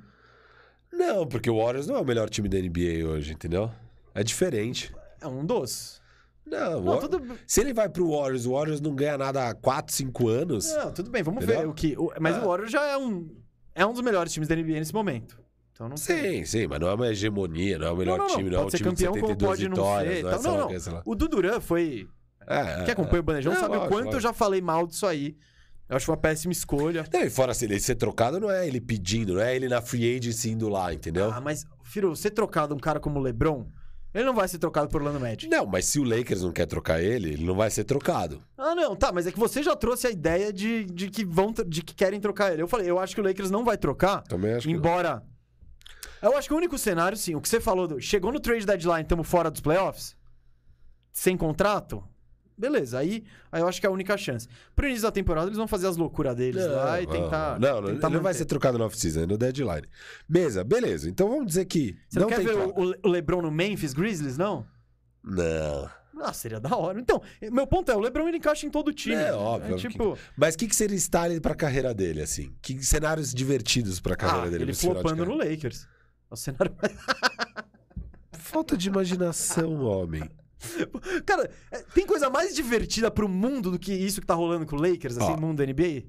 Não, 0.92 1.28
porque 1.28 1.52
o 1.52 1.58
Warriors 1.64 1.86
não 1.86 1.96
é 1.98 2.00
o 2.00 2.06
melhor 2.06 2.28
time 2.32 2.50
da 2.50 2.58
NBA 2.58 3.08
hoje, 3.08 3.32
entendeu? 3.34 3.72
É 4.14 4.24
diferente. 4.24 4.94
É 5.22 5.28
um 5.28 5.46
dos. 5.46 6.02
Não, 6.46 6.82
Não, 6.82 6.94
Wa- 6.96 7.02
tudo, 7.02 7.22
se 7.46 7.62
ele 7.62 7.74
vai 7.74 7.88
pro 7.88 8.10
Warriors, 8.12 8.46
o 8.46 8.54
Warriors 8.54 8.82
não 8.82 8.96
ganha 8.96 9.18
nada 9.18 9.50
há 9.50 9.54
4, 9.54 9.94
5 9.96 10.28
anos. 10.28 10.68
não, 10.76 10.92
tudo 10.92 11.10
bem, 11.12 11.22
vamos 11.24 11.44
Entendeu? 11.44 11.62
ver 11.62 11.68
o 11.68 11.74
que. 11.74 11.96
o- 11.98 12.12
mas 12.20 12.36
Ah. 12.36 12.42
o 12.44 12.48
Warriors 12.48 12.72
já 12.72 12.84
é 12.88 12.98
um. 12.98 13.30
É 13.76 13.86
um 13.86 13.94
dos 13.94 14.02
melhores 14.02 14.34
times 14.34 14.48
da 14.50 14.56
NBA 14.56 14.74
nesse 14.80 14.94
momento. 14.94 15.40
Então 15.72 15.88
não 15.88 15.96
sei. 15.98 16.40
Sim, 16.40 16.46
sim, 16.46 16.68
mas 16.68 16.80
não 16.80 16.88
é 16.90 16.94
uma 16.94 17.08
hegemonia, 17.08 17.78
não 17.80 17.88
é 17.88 17.92
o 17.92 17.96
melhor 17.96 18.18
não, 18.18 18.28
não, 18.28 18.36
time, 18.36 18.50
não 18.50 18.58
é 18.58 18.60
um 18.60 18.64
pode 18.64 18.72
ser 18.72 18.78
time 18.84 18.90
campeão, 18.92 19.14
de 19.14 19.20
como 19.20 19.28
72 19.34 19.50
pode 19.50 19.70
não 19.70 19.76
vitórias, 19.76 20.16
ser. 20.16 20.24
não 20.24 20.30
é 20.30 20.34
tal. 20.34 20.44
Não, 20.44 20.52
lá 20.52 20.58
o 20.58 20.60
não. 20.62 20.68
que, 20.68 20.80
sei 20.80 20.94
lá. 20.94 21.02
O 21.06 21.16
do 21.16 21.28
Duran 21.28 21.62
foi. 21.62 22.08
É, 22.48 22.58
é, 22.60 22.84
Quem 22.84 22.92
acompanha 22.94 23.20
o 23.20 23.24
Bandejão 23.24 23.54
Não, 23.54 23.60
sabe 23.60 23.76
lógico, 23.76 23.86
o 23.86 23.90
quanto 23.90 24.08
eu 24.08 24.14
lógico. 24.14 24.22
já 24.24 24.34
falei 24.34 24.62
mal 24.62 24.88
disso 24.88 25.06
aí. 25.06 25.38
Eu 25.88 25.96
acho 25.96 26.10
uma 26.12 26.18
péssima 26.18 26.52
escolha. 26.52 27.06
Não, 27.14 27.22
e 27.22 27.30
fora 27.30 27.52
assim, 27.52 27.66
ele 27.66 27.80
ser 27.80 27.96
trocado 27.96 28.40
não 28.40 28.50
é 28.50 28.68
ele 28.68 28.82
pedindo, 28.82 29.36
não 29.36 29.42
é 29.42 29.56
ele 29.56 29.68
na 29.70 29.82
free 29.82 30.18
agency 30.18 30.50
indo 30.52 30.68
lá, 30.70 30.92
entendeu? 30.94 31.32
Ah, 31.32 31.40
mas, 31.40 31.66
Firo, 31.84 32.16
ser 32.16 32.32
trocado 32.32 32.74
um 32.74 32.80
cara 32.80 33.00
como 33.00 33.20
o 33.20 33.22
LeBron, 33.22 33.66
ele 34.14 34.26
não 34.26 34.34
vai 34.34 34.48
ser 34.48 34.58
trocado 34.58 34.90
por 34.90 35.02
Orlando 35.02 35.20
Magic. 35.20 35.48
Não, 35.48 35.66
mas 35.66 35.86
se 35.86 36.00
o 36.00 36.04
Lakers 36.04 36.42
não 36.42 36.52
quer 36.52 36.66
trocar 36.66 37.02
ele, 37.02 37.30
ele 37.34 37.46
não 37.46 37.56
vai 37.56 37.70
ser 37.70 37.84
trocado. 37.86 38.42
Ah, 38.58 38.76
não, 38.76 38.96
tá, 38.96 39.12
mas 39.12 39.26
é 39.26 39.32
que 39.32 39.40
você 39.40 39.64
já 39.64 39.76
trouxe 39.76 40.08
a 40.08 40.12
ideia 40.12 40.52
de, 40.52 40.86
de 40.86 41.10
que 41.10 41.24
vão 41.24 41.54
de 41.66 41.82
que 41.82 41.94
querem 41.94 42.20
trocar 42.20 42.52
ele. 42.52 42.62
Eu 42.62 42.68
falei, 42.68 42.90
eu 42.90 43.00
acho 43.00 43.16
que 43.16 43.22
o 43.22 43.24
Lakers 43.24 43.50
não 43.50 43.64
vai 43.64 43.78
trocar, 43.78 44.22
Também 44.24 44.54
acho 44.54 44.68
que. 44.68 44.74
embora. 44.74 45.24
Eu 46.22 46.38
acho 46.38 46.48
que 46.48 46.54
o 46.54 46.58
único 46.58 46.78
cenário, 46.78 47.18
sim, 47.18 47.34
o 47.36 47.42
que 47.42 47.50
você 47.50 47.60
falou, 47.60 47.88
do, 47.88 48.00
chegou 48.00 48.32
no 48.32 48.40
trade 48.40 48.66
deadline, 48.66 49.02
estamos 49.02 49.28
fora 49.28 49.50
dos 49.50 49.62
playoffs, 49.62 50.16
sem 51.12 51.36
contrato, 51.36 52.04
beleza, 52.58 53.00
aí, 53.00 53.24
aí 53.52 53.62
eu 53.62 53.68
acho 53.68 53.80
que 53.80 53.86
é 53.86 53.90
a 53.90 53.92
única 53.92 54.18
chance. 54.18 54.48
Pro 54.76 54.88
início 54.88 55.04
da 55.04 55.12
temporada, 55.12 55.48
eles 55.48 55.58
vão 55.58 55.68
fazer 55.68 55.88
as 55.88 55.98
loucuras 55.98 56.36
deles 56.36 56.66
lá 56.66 57.02
e 57.02 57.06
não, 57.06 57.14
tentar. 57.14 57.60
Não, 57.60 57.82
não, 57.82 57.88
tentar 57.90 58.10
não 58.10 58.22
vai 58.22 58.34
ser 58.34 58.46
trocado 58.46 58.78
no 58.78 58.86
off-season, 58.86 59.22
é 59.22 59.26
no 59.26 59.38
deadline. 59.38 59.88
Mesa, 60.28 60.64
beleza. 60.64 61.10
Então 61.10 61.30
vamos 61.30 61.48
dizer 61.48 61.66
que. 61.66 61.98
Você 62.08 62.20
não, 62.20 62.30
não 62.30 62.36
quer 62.36 62.44
ver 62.44 62.56
o, 62.56 62.96
o 63.04 63.08
LeBron 63.10 63.42
no 63.42 63.52
Memphis 63.52 63.94
Grizzlies, 63.94 64.38
não? 64.38 64.66
Não. 65.24 65.90
Ah, 66.20 66.34
seria 66.34 66.60
da 66.60 66.76
hora. 66.76 67.00
Então, 67.00 67.22
meu 67.52 67.66
ponto 67.66 67.92
é, 67.92 67.96
o 67.96 68.00
LeBron 68.00 68.28
ele 68.28 68.38
encaixa 68.38 68.66
em 68.66 68.70
todo 68.70 68.94
time. 68.94 69.16
É, 69.16 69.34
óbvio, 69.34 69.76
É, 69.76 69.78
tipo, 69.78 70.18
Mas 70.38 70.56
o 70.56 70.58
que, 70.58 70.68
que 70.68 70.76
seria 70.76 70.98
style 70.98 71.40
pra 71.40 71.56
carreira 71.56 71.94
dele, 71.94 72.22
assim? 72.22 72.54
Que 72.62 72.84
cenários 72.84 73.34
divertidos 73.34 74.00
pra 74.00 74.16
carreira 74.16 74.48
ah, 74.48 74.50
dele? 74.52 74.64
ele 74.66 74.74
flopando 74.74 75.26
no? 75.26 75.36
Lakers. 75.36 75.88
É 76.30 76.34
o 76.34 76.38
cenário 76.38 76.76
mais 76.80 76.96
Falta 78.34 78.78
de 78.78 78.90
imaginação, 78.90 79.82
homem. 79.82 80.30
Cara, 81.26 81.50
é, 81.72 81.80
tem 81.94 82.06
coisa 82.06 82.30
mais 82.30 82.56
divertida 82.56 83.10
pro 83.10 83.28
mundo 83.28 83.72
do 83.72 83.80
que 83.80 83.94
isso 83.94 84.22
que 84.22 84.28
tá 84.28 84.34
rolando 84.34 84.66
com 84.66 84.76
o 84.76 84.82
Lakers, 84.82 85.18
assim, 85.18 85.32
Ó. 85.32 85.38
mundo 85.38 85.58
da 85.58 85.66
NBA? 85.66 86.04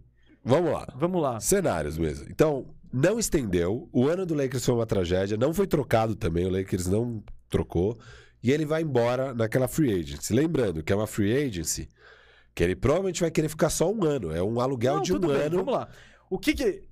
Vamos 0.44 0.72
lá. 0.72 0.86
Vamos 0.96 1.22
lá. 1.22 1.40
Cenários 1.40 1.96
mesmo. 1.96 2.26
Então, 2.28 2.74
não 2.92 3.18
estendeu. 3.18 3.88
O 3.92 4.08
ano 4.08 4.26
do 4.26 4.34
Lakers 4.34 4.64
foi 4.64 4.74
uma 4.74 4.86
tragédia. 4.86 5.36
Não 5.36 5.54
foi 5.54 5.66
trocado 5.66 6.14
também. 6.14 6.46
O 6.46 6.50
Lakers 6.50 6.86
não 6.86 7.22
trocou. 7.48 7.98
E 8.42 8.50
ele 8.50 8.66
vai 8.66 8.82
embora 8.82 9.32
naquela 9.32 9.68
free 9.68 10.00
agency. 10.00 10.34
Lembrando 10.34 10.82
que 10.82 10.92
é 10.92 10.96
uma 10.96 11.06
free 11.06 11.32
agency 11.32 11.88
que 12.54 12.62
ele 12.62 12.76
provavelmente 12.76 13.20
vai 13.20 13.30
querer 13.30 13.48
ficar 13.48 13.70
só 13.70 13.90
um 13.90 14.04
ano. 14.04 14.32
É 14.32 14.42
um 14.42 14.60
aluguel 14.60 14.96
Não, 14.96 15.02
de 15.02 15.12
um 15.14 15.20
bem, 15.20 15.30
ano. 15.30 15.58
Vamos 15.58 15.72
lá. 15.74 15.88
O 16.28 16.38
que 16.38 16.54
que... 16.54 16.82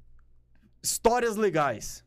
Histórias 0.83 1.37
legais. 1.37 2.05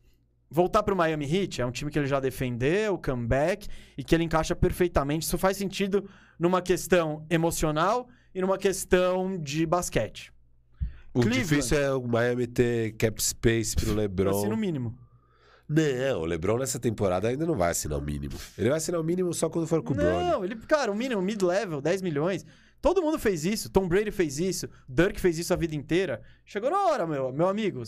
Voltar 0.50 0.82
pro 0.82 0.94
Miami 0.94 1.24
Heat 1.24 1.60
é 1.60 1.66
um 1.66 1.70
time 1.70 1.90
que 1.90 1.98
ele 1.98 2.06
já 2.06 2.20
defendeu, 2.20 2.98
comeback, 2.98 3.66
e 3.98 4.04
que 4.04 4.14
ele 4.14 4.24
encaixa 4.24 4.54
perfeitamente. 4.54 5.26
Isso 5.26 5.38
faz 5.38 5.56
sentido 5.56 6.08
numa 6.38 6.62
questão 6.62 7.24
emocional 7.28 8.08
e 8.34 8.40
numa 8.40 8.58
questão 8.58 9.38
de 9.38 9.66
basquete. 9.66 10.32
O 11.12 11.20
Cleveland. 11.20 11.48
difícil 11.48 11.78
é 11.78 11.94
o 11.94 12.06
Miami 12.06 12.46
ter 12.46 12.92
cap 12.96 13.22
space 13.22 13.76
pro 13.76 13.94
LeBron. 13.94 14.30
Assim, 14.30 14.48
no 14.48 14.56
mínimo. 14.56 14.98
Não, 15.68 16.20
o 16.20 16.24
LeBron 16.24 16.58
nessa 16.58 16.78
temporada 16.78 17.28
ainda 17.28 17.46
não 17.46 17.56
vai 17.56 17.70
assinar 17.70 17.98
o 17.98 18.02
mínimo. 18.02 18.34
Ele 18.58 18.68
vai 18.68 18.78
assinar 18.78 19.00
o 19.00 19.04
mínimo 19.04 19.32
só 19.32 19.48
quando 19.48 19.66
for 19.66 19.82
com 19.82 19.92
o 19.92 19.96
Bronny. 19.96 20.24
Não, 20.24 20.44
ele, 20.44 20.56
cara, 20.56 20.92
o 20.92 20.94
mínimo, 20.94 21.22
mid-level, 21.22 21.80
10 21.80 22.02
milhões. 22.02 22.44
Todo 22.82 23.00
mundo 23.00 23.18
fez 23.18 23.46
isso. 23.46 23.70
Tom 23.70 23.88
Brady 23.88 24.10
fez 24.10 24.38
isso. 24.38 24.68
Dirk 24.86 25.18
fez 25.18 25.38
isso 25.38 25.54
a 25.54 25.56
vida 25.56 25.74
inteira. 25.74 26.20
Chegou 26.44 26.70
na 26.70 26.86
hora, 26.86 27.06
meu, 27.06 27.32
meu 27.32 27.48
amigo. 27.48 27.82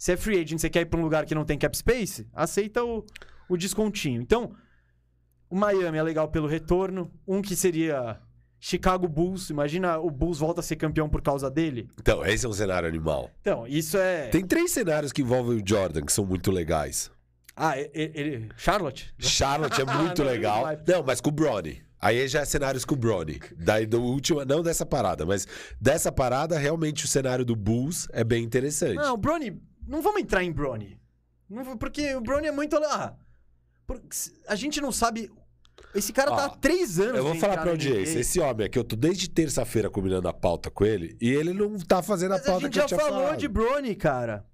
Se, 0.00 0.12
é 0.12 0.16
free 0.16 0.40
agent, 0.40 0.58
você 0.58 0.70
quer 0.70 0.80
ir 0.80 0.86
pra 0.86 0.98
um 0.98 1.02
lugar 1.02 1.26
que 1.26 1.34
não 1.34 1.44
tem 1.44 1.58
cap 1.58 1.76
space, 1.76 2.26
aceita 2.32 2.82
o, 2.82 3.04
o 3.50 3.54
descontinho. 3.54 4.22
Então, 4.22 4.54
o 5.50 5.54
Miami 5.54 5.98
é 5.98 6.02
legal 6.02 6.26
pelo 6.28 6.48
retorno. 6.48 7.12
Um 7.28 7.42
que 7.42 7.54
seria 7.54 8.18
Chicago 8.58 9.06
Bulls. 9.06 9.50
Imagina 9.50 9.98
o 9.98 10.10
Bulls 10.10 10.38
volta 10.38 10.60
a 10.60 10.62
ser 10.62 10.76
campeão 10.76 11.06
por 11.06 11.20
causa 11.20 11.50
dele. 11.50 11.86
Então, 12.00 12.24
esse 12.24 12.46
é 12.46 12.48
um 12.48 12.52
cenário 12.54 12.88
animal. 12.88 13.30
Então, 13.42 13.66
isso 13.66 13.98
é. 13.98 14.28
Tem 14.28 14.42
três 14.42 14.70
cenários 14.70 15.12
que 15.12 15.20
envolvem 15.20 15.62
o 15.62 15.62
Jordan 15.62 16.00
que 16.00 16.12
são 16.14 16.24
muito 16.24 16.50
legais. 16.50 17.10
Ah, 17.54 17.74
ele. 17.78 18.48
Charlotte? 18.56 19.14
Charlotte 19.18 19.82
é 19.82 19.84
muito 20.02 20.24
Não, 20.24 20.30
legal. 20.30 20.64
Não, 20.88 21.02
mas 21.02 21.20
com 21.20 21.28
o 21.28 21.32
Bronny. 21.32 21.82
Aí 22.00 22.26
já 22.26 22.40
é 22.40 22.44
cenários 22.46 22.86
com 22.86 22.94
o 22.94 22.98
Bronny. 22.98 23.38
Daí 23.58 23.84
do 23.84 24.00
último, 24.00 24.42
não 24.46 24.62
dessa 24.62 24.86
parada, 24.86 25.26
mas 25.26 25.46
dessa 25.78 26.10
parada, 26.10 26.58
realmente 26.58 27.04
o 27.04 27.08
cenário 27.08 27.44
do 27.44 27.54
Bulls 27.54 28.08
é 28.14 28.24
bem 28.24 28.42
interessante. 28.42 28.94
Não, 28.94 29.12
o 29.12 29.18
Brony. 29.18 29.60
Não 29.90 30.00
vamos 30.00 30.22
entrar 30.22 30.44
em 30.44 30.52
Brony. 30.52 31.00
Porque 31.80 32.14
o 32.14 32.20
Brony 32.20 32.46
é 32.46 32.52
muito. 32.52 32.76
Ah, 32.76 33.16
a 34.46 34.54
gente 34.54 34.80
não 34.80 34.92
sabe. 34.92 35.28
Esse 35.92 36.12
cara 36.12 36.30
tá 36.30 36.44
há 36.44 36.48
três 36.50 37.00
anos. 37.00 37.16
Eu 37.16 37.24
vou 37.24 37.34
falar 37.34 37.58
pra 37.58 37.72
audiência, 37.72 38.20
esse 38.20 38.38
homem 38.38 38.66
aqui, 38.66 38.78
eu 38.78 38.84
tô 38.84 38.94
desde 38.94 39.28
terça-feira 39.28 39.90
combinando 39.90 40.28
a 40.28 40.32
pauta 40.32 40.70
com 40.70 40.84
ele, 40.84 41.16
e 41.20 41.28
ele 41.28 41.52
não 41.52 41.76
tá 41.78 42.00
fazendo 42.00 42.32
a 42.32 42.36
Mas 42.36 42.46
a 42.46 42.50
pauta 42.50 42.66
gente 42.66 42.72
que 42.74 42.78
eu 42.78 42.82
já 42.82 42.86
tinha 42.88 43.00
falou 43.00 43.22
falado. 43.22 43.38
de 43.38 43.48
Brony, 43.48 43.96
cara. 43.96 44.46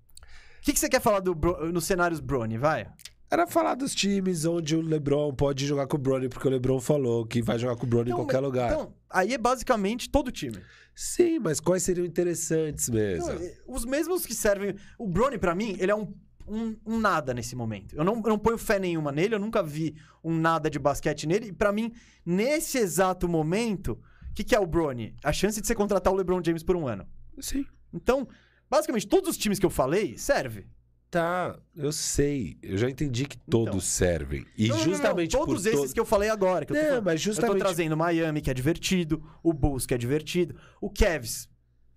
O 0.59 0.63
que, 0.63 0.73
que 0.73 0.79
você 0.81 0.89
quer 0.89 1.01
falar 1.01 1.21
do 1.21 1.35
nos 1.71 1.85
cenários 1.85 2.19
Brony? 2.21 2.57
Vai. 2.57 2.89
Era 3.31 3.47
falar 3.47 3.74
dos 3.74 3.94
times 3.94 4.44
onde 4.44 4.77
o 4.77 4.81
LeBron 4.81 5.35
pode 5.35 5.66
jogar 5.66 5.86
com 5.89 5.97
o 5.97 6.01
Bronny, 6.01 6.28
porque 6.28 6.47
o 6.47 6.51
LeBron 6.51 6.81
falou 6.81 7.27
que 7.27 7.43
vai 7.43 7.59
jogar 7.59 7.74
com 7.77 7.85
o 7.85 7.89
Bronny 7.89 8.11
em 8.11 8.12
Então, 8.12 8.24
qualquer 8.24 8.36
mas- 8.40 8.44
lugar. 8.44 8.70
Então, 8.73 8.94
aí 9.11 9.35
é 9.35 9.39
basicamente 9.39 10.09
todo 10.09 10.31
time. 10.31 10.59
Sim, 10.94 11.40
mas 11.40 11.59
quais 11.59 11.82
seriam 11.82 12.07
interessantes 12.07 12.89
mesmo? 12.89 13.32
Então, 13.32 13.51
os 13.66 13.85
mesmos 13.85 14.24
que 14.24 14.32
servem. 14.35 14.74
O 14.98 15.09
Brony, 15.09 15.39
pra 15.39 15.55
mim, 15.55 15.77
ele 15.78 15.90
é 15.90 15.94
um, 15.94 16.15
um, 16.47 16.77
um 16.86 16.98
nada 17.01 17.35
nesse 17.35 17.57
momento. 17.57 17.97
Eu 17.97 18.05
não, 18.05 18.15
eu 18.15 18.28
não 18.28 18.39
ponho 18.39 18.57
fé 18.57 18.78
nenhuma 18.78 19.11
nele, 19.11 19.35
eu 19.35 19.40
nunca 19.40 19.62
vi 19.62 19.97
um 20.23 20.32
nada 20.39 20.70
de 20.70 20.78
basquete 20.78 21.27
nele. 21.27 21.48
E 21.48 21.53
pra 21.53 21.73
mim, 21.73 21.93
nesse 22.24 22.78
exato 22.78 23.28
momento, 23.28 23.93
o 24.31 24.35
que, 24.35 24.44
que 24.44 24.55
é 24.55 24.61
o 24.61 24.66
Brony? 24.66 25.15
A 25.24 25.32
chance 25.32 25.61
de 25.61 25.66
você 25.66 25.74
contratar 25.74 26.12
o 26.12 26.16
LeBron 26.16 26.40
James 26.44 26.62
por 26.62 26.77
um 26.77 26.86
ano. 26.86 27.05
Sim. 27.40 27.66
Então, 27.93 28.27
basicamente, 28.70 29.07
todos 29.09 29.31
os 29.31 29.36
times 29.36 29.59
que 29.59 29.66
eu 29.66 29.70
falei 29.70 30.16
serve. 30.16 30.66
Tá, 31.11 31.57
eu 31.77 31.93
sei. 31.93 32.59
Eu 32.62 32.77
já 32.77 32.91
entendi 32.91 33.27
que 33.27 33.39
todos 33.39 33.69
Então. 33.69 33.81
servem. 33.81 34.45
E 34.59 34.69
Não, 34.69 34.77
não, 34.77 34.85
não, 34.85 34.93
justamente 34.93 35.31
todos 35.33 35.62
por 35.62 35.69
esses 35.73 35.89
to- 35.91 35.95
que 35.95 36.01
eu 36.01 36.05
falei 36.05 36.28
agora. 36.28 36.65
Que 36.66 36.73
eu 36.73 36.77
tô 36.77 36.83
Não, 36.97 37.03
mas 37.03 37.20
Eu 37.20 37.27
tô 37.27 37.35
justamente 37.35 37.59
trazendo 37.59 37.97
Miami, 37.97 38.41
que 38.41 38.51
é 38.51 38.55
divertido, 38.55 39.23
o 39.43 39.53
Bulls, 39.53 39.87
que 39.87 39.95
é 39.95 39.99
divertido, 39.99 40.57
o 40.81 40.91
Cavs 40.91 41.49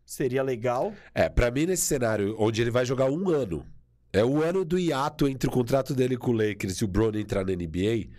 seria 0.05 0.43
legal. 0.43 0.93
É, 1.13 1.27
pra 1.27 1.51
mim, 1.51 1.65
nesse 1.65 1.83
cenário, 1.83 2.35
onde 2.39 2.61
ele 2.61 2.71
vai 2.71 2.85
jogar 2.85 3.09
um 3.09 3.29
ano, 3.29 3.65
é 4.13 4.23
o 4.23 4.41
ano 4.41 4.63
do 4.63 4.77
hiato 4.79 5.27
entre 5.27 5.49
o 5.49 5.51
contrato 5.51 5.93
dele 5.93 6.15
com 6.15 6.31
o 6.31 6.33
Lakers 6.33 6.77
e 6.77 6.85
o 6.85 6.87
Bronny 6.87 7.19
entrar 7.21 7.43
na 7.45 7.51
NBA, 7.51 8.09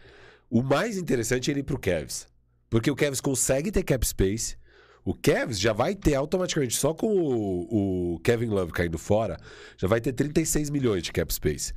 o 0.50 0.62
mais 0.62 0.96
interessante 0.98 1.50
é 1.50 1.52
ele 1.52 1.60
ir 1.60 1.64
pro 1.64 1.78
Cavs. 1.78 2.28
Porque 2.68 2.90
o 2.90 2.96
Cavs 2.96 3.20
consegue 3.20 3.70
ter 3.72 3.82
cap 3.84 4.06
space, 4.06 4.56
o 5.04 5.14
Cavs 5.14 5.58
já 5.58 5.72
vai 5.72 5.94
ter 5.94 6.14
automaticamente, 6.14 6.76
só 6.76 6.92
com 6.92 7.06
o, 7.06 8.14
o 8.14 8.18
Kevin 8.20 8.48
Love 8.48 8.72
caindo 8.72 8.98
fora, 8.98 9.36
já 9.76 9.88
vai 9.88 10.00
ter 10.00 10.12
36 10.12 10.70
milhões 10.70 11.02
de 11.02 11.12
cap 11.12 11.32
space. 11.32 11.72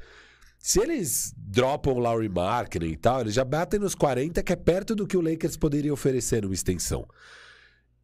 Se 0.57 0.79
eles 0.79 1.33
dropam 1.35 1.93
o 1.93 1.99
Laurie 1.99 2.29
Markkinen 2.29 2.91
e 2.91 2.97
tal, 2.97 3.21
eles 3.21 3.33
já 3.33 3.43
batem 3.43 3.79
nos 3.79 3.95
40, 3.95 4.41
que 4.41 4.53
é 4.53 4.55
perto 4.55 4.95
do 4.95 5.05
que 5.05 5.17
o 5.17 5.21
Lakers 5.21 5.57
poderia 5.57 5.93
oferecer 5.93 6.41
numa 6.41 6.53
extensão. 6.53 7.05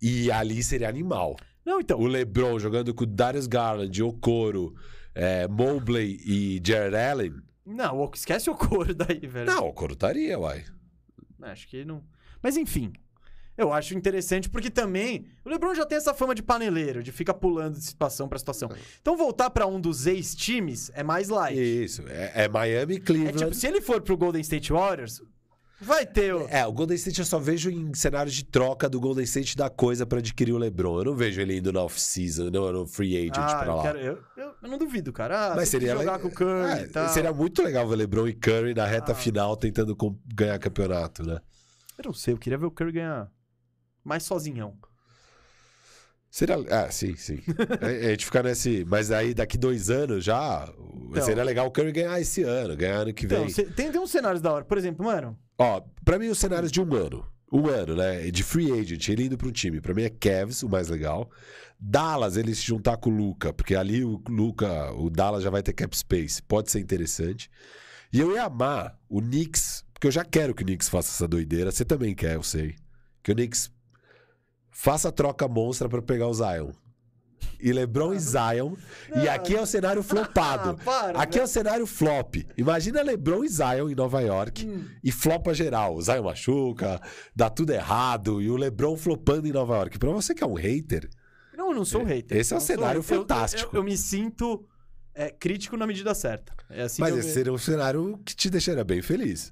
E 0.02 0.30
ali 0.32 0.62
seria 0.62 0.90
animal. 0.90 1.38
Não, 1.66 1.80
então. 1.80 2.00
O 2.00 2.06
LeBron 2.06 2.60
jogando 2.60 2.94
com 2.94 3.04
o 3.04 3.08
Darius 3.08 3.48
Garland, 3.48 4.04
Okoro, 4.04 4.76
é, 5.16 5.48
Mobley 5.48 6.20
e 6.26 6.62
Jared 6.62 6.96
Allen. 6.96 7.34
Não, 7.66 8.10
esquece 8.14 8.50
o 8.50 8.56
couro 8.56 8.94
daí, 8.94 9.20
velho. 9.20 9.46
Não, 9.46 9.66
o 9.66 9.70
Okoro 9.70 9.94
estaria, 9.94 10.38
uai. 10.40 10.66
Acho 11.41 11.68
que 11.68 11.86
não. 11.86 12.04
Mas 12.41 12.58
enfim. 12.58 12.91
Eu 13.60 13.73
acho 13.73 13.94
interessante 13.94 14.49
porque 14.49 14.69
também 14.69 15.26
o 15.44 15.49
LeBron 15.49 15.76
já 15.76 15.86
tem 15.86 15.98
essa 15.98 16.14
fama 16.14 16.34
de 16.34 16.41
paneleiro, 16.41 17.03
de 17.03 17.11
ficar 17.11 17.34
pulando 17.34 17.73
de 17.77 17.84
situação 17.84 18.30
pra 18.30 18.40
situação. 18.40 18.69
Então 19.02 19.18
voltar 19.18 19.49
pra 19.49 19.68
um 19.68 19.81
dos 19.81 20.07
ex-times 20.07 20.90
é 20.94 21.03
mais 21.03 21.27
light. 21.30 21.60
Isso, 21.60 22.03
é, 22.07 22.45
é 22.45 22.48
Miami 22.48 22.94
e 22.94 22.98
É 22.98 22.99
Cleveland. 23.02 23.38
tipo, 23.38 23.53
se 23.53 23.68
ele 23.68 23.81
for 23.81 24.02
pro 24.02 24.15
Golden 24.15 24.40
State 24.41 24.72
Warriors, 24.72 25.22
vai 25.81 26.06
ter 26.06 26.34
o... 26.34 26.48
É, 26.49 26.65
o 26.65 26.72
Golden 26.72 26.95
State 26.95 27.19
eu 27.19 27.26
só 27.26 27.38
vejo 27.38 27.69
em 27.69 27.94
cenários 27.94 28.34
de 28.34 28.45
troca 28.45 28.88
do 28.90 28.99
Golden 28.99 29.23
State 29.26 29.57
da 29.57 29.69
coisa 29.69 30.06
pra 30.06 30.19
adquirir 30.19 30.53
o 30.53 30.57
LeBron. 30.57 30.99
Eu 30.99 31.06
não 31.06 31.15
vejo 31.15 31.41
ele 31.41 31.57
indo 31.57 31.72
na 31.73 31.81
off-season, 31.84 32.49
no, 32.49 32.72
no 32.72 32.88
free 32.88 33.18
agent 33.18 33.38
Ah, 33.38 33.56
pra 33.57 33.68
eu, 33.68 33.76
lá. 33.76 33.81
quero- 33.84 33.99
eu- 33.99 34.19
eu- 34.38 34.53
eu 34.64 34.69
não 34.69 34.77
duvido, 34.77 35.11
cara. 35.11 35.52
Ah, 35.52 35.56
Mas 35.56 35.68
seria 35.69 35.95
jogar 35.98 36.15
le- 36.18 36.22
com 36.22 36.27
o 36.30 36.31
Curry 36.31 36.80
É, 36.80 36.84
e 36.84 36.88
tal. 36.88 37.10
Seria 37.10 37.34
muito 37.34 37.61
legal 37.61 37.88
ver 37.88 37.95
LeBron 37.98 38.27
e 38.27 38.34
Curry 38.34 38.73
na 38.73 38.86
reta 38.86 39.11
Ah. 39.11 39.15
final 39.15 39.56
tentando 39.57 39.95
ganhar 40.34 40.57
campeonato, 40.60 41.26
né? 41.26 41.40
Eu 41.98 42.03
não 42.06 42.14
sei, 42.14 42.34
eu 42.34 42.38
queria 42.38 42.57
ver 42.57 42.65
o 42.65 42.72
Curry 42.72 42.94
ganhar 42.94 43.30
mais 44.10 44.23
sozinhão. 44.23 44.76
Seria. 46.30 46.57
Ah, 46.69 46.91
sim, 46.91 47.15
sim. 47.15 47.40
a, 47.81 47.86
a 48.07 48.10
gente 48.11 48.26
ficar 48.26 48.44
nesse. 48.44 48.86
Mas 48.86 49.11
aí 49.11 49.34
daqui 49.34 49.57
dois 49.57 49.90
anos 49.90 50.23
já. 50.23 50.68
Então. 51.10 51.23
seria 51.23 51.44
legal 51.44 51.68
o 51.68 51.72
Curry 51.72 51.91
ganhar 51.91 52.19
esse 52.19 52.44
ano, 52.44 52.76
ganhar 52.76 52.98
ano 52.98 53.14
que 53.14 53.26
vem. 53.26 53.48
Então, 53.48 53.65
tem, 53.73 53.91
tem 53.91 54.02
uns 54.02 54.11
cenários 54.11 54.41
da 54.41 54.52
hora. 54.52 54.65
Por 54.65 54.77
exemplo, 54.77 55.06
mano, 55.06 55.38
Ó, 55.60 55.81
pra 56.06 56.18
mim, 56.18 56.30
os 56.30 56.40
cenários 56.40 56.72
de 56.72 56.80
um 56.80 56.95
ano. 56.95 57.26
Um 57.52 57.68
ano, 57.68 57.94
né? 57.94 58.31
De 58.31 58.44
free 58.44 58.72
agent, 58.72 59.10
ele 59.10 59.26
indo 59.26 59.38
pro 59.38 59.52
time. 59.52 59.81
Pra 59.81 59.94
mim 59.94 60.03
é 60.03 60.10
Cavs, 60.10 60.64
o 60.64 60.69
mais 60.69 60.88
legal. 60.88 61.30
Dallas, 61.77 62.38
ele 62.38 62.56
se 62.56 62.61
juntar 62.61 62.95
com 62.95 63.10
o 63.10 63.14
Luca, 63.14 63.52
porque 63.52 63.76
ali 63.76 64.06
o 64.06 64.22
Luca, 64.30 64.94
o 64.94 65.10
Dallas 65.10 65.44
já 65.44 65.49
vai 65.49 65.61
ter 65.61 65.73
cap 65.73 65.98
space. 65.98 66.41
Pode 66.44 66.72
ser 66.72 66.80
interessante. 66.80 67.52
E 68.14 68.22
eu 68.22 68.31
ia 68.34 68.45
amar 68.45 68.98
o 69.10 69.22
Knicks, 69.22 69.84
porque 69.94 70.07
eu 70.07 70.11
já 70.11 70.23
quero 70.23 70.56
que 70.56 70.64
o 70.64 70.65
Knicks 70.65 70.88
faça 70.88 71.11
essa 71.11 71.27
doideira. 71.27 71.72
Você 71.72 71.84
também 71.84 72.15
quer, 72.15 72.36
eu 72.36 72.44
sei. 72.44 72.76
Que 73.22 73.34
o 73.34 73.36
Knicks 73.36 73.69
faça 74.72 75.12
troca 75.12 75.48
monstra 75.48 75.88
pra 75.90 76.02
pegar 76.02 76.28
o 76.28 76.34
Zion. 76.34 76.72
E 77.62 77.72
LeBron 77.74 78.14
e 78.14 78.20
Zion. 78.20 78.76
E 79.22 79.28
aqui 79.28 79.56
é 79.56 79.62
o 79.62 79.66
cenário 79.66 80.02
flopado. 80.02 80.78
Ah, 80.82 80.84
para, 80.84 81.22
aqui 81.22 81.40
é 81.40 81.44
o 81.44 81.48
cenário 81.48 81.86
flop. 81.86 82.36
Imagina 82.58 83.02
LeBron 83.02 83.44
e 83.44 83.50
Zion 83.50 83.90
em 83.90 83.96
Nova 83.96 84.22
York 84.22 84.66
Hum. 84.66 84.86
e 85.04 85.12
flopa 85.12 85.54
geral. 85.54 85.96
O 85.96 86.02
Zion 86.02 86.24
machuca, 86.24 87.02
dá 87.36 87.50
tudo 87.50 87.72
errado 87.72 88.41
e 88.41 88.50
o 88.50 88.56
LeBron 88.56 88.96
flopando 88.96 89.48
em 89.48 89.52
Nova 89.52 89.76
York. 89.76 90.00
Pra 90.00 90.10
você 90.12 90.34
que 90.34 90.44
é 90.44 90.48
um 90.48 90.54
hater, 90.54 91.10
Não, 91.58 91.70
eu 91.72 91.76
não 91.76 91.84
sou 91.86 92.04
hater. 92.04 92.38
Esse 92.38 92.54
é 92.54 92.58
um 92.58 92.62
cenário 92.62 93.02
hater. 93.02 93.16
Eu- 93.16 93.18
eu- 93.18 93.22
fantástico. 93.24 93.76
Eu, 93.76 93.80
eu 93.80 93.84
me 93.84 93.98
sinto 93.98 94.66
é, 95.14 95.30
crítico 95.30 95.76
na 95.76 95.86
medida 95.86 96.14
certa. 96.14 96.54
É 96.70 96.84
assim 96.84 97.02
mas 97.02 97.18
esse 97.18 97.34
seria 97.34 97.52
um 97.52 97.58
cenário 97.58 98.18
que 98.26 98.34
te 98.36 98.50
deixaria 98.50 98.84
bem 98.86 99.02
feliz. 99.02 99.52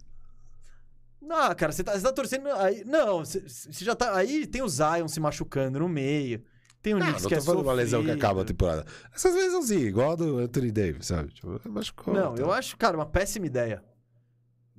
Não, 1.27 1.53
cara, 1.55 1.71
você 1.73 1.83
tá, 1.83 1.91
você 1.91 2.01
tá 2.01 2.13
torcendo. 2.13 2.47
Aí, 2.53 2.83
não, 2.85 3.19
você, 3.19 3.41
você 3.41 3.83
já 3.83 3.93
tá. 3.93 4.15
Aí 4.15 4.47
tem 4.47 4.61
o 4.61 4.69
Zion 4.69 5.07
se 5.07 5.19
machucando 5.19 5.79
no 5.79 5.89
meio. 5.89 6.41
Tem 6.81 6.93
o 6.93 6.99
Não, 6.99 7.05
Knicks 7.05 7.23
não 7.23 7.29
que 7.29 7.35
é 7.35 7.41
falando 7.41 7.63
uma 7.63 7.73
lesão 7.73 8.03
que 8.03 8.11
acaba 8.11 8.43
a 8.43 8.45
temporada. 8.45 8.85
Essas 9.13 9.35
lesãozinhas, 9.35 9.87
igual 9.87 10.11
a 10.11 10.15
do 10.15 10.37
Anthony 10.37 10.71
Davis, 10.71 11.07
sabe? 11.07 11.33
Tipo, 11.33 11.59
machucou. 11.69 12.13
Não, 12.13 12.33
tá. 12.33 12.41
eu 12.41 12.51
acho, 12.51 12.77
cara, 12.77 12.95
uma 12.95 13.05
péssima 13.05 13.45
ideia. 13.45 13.83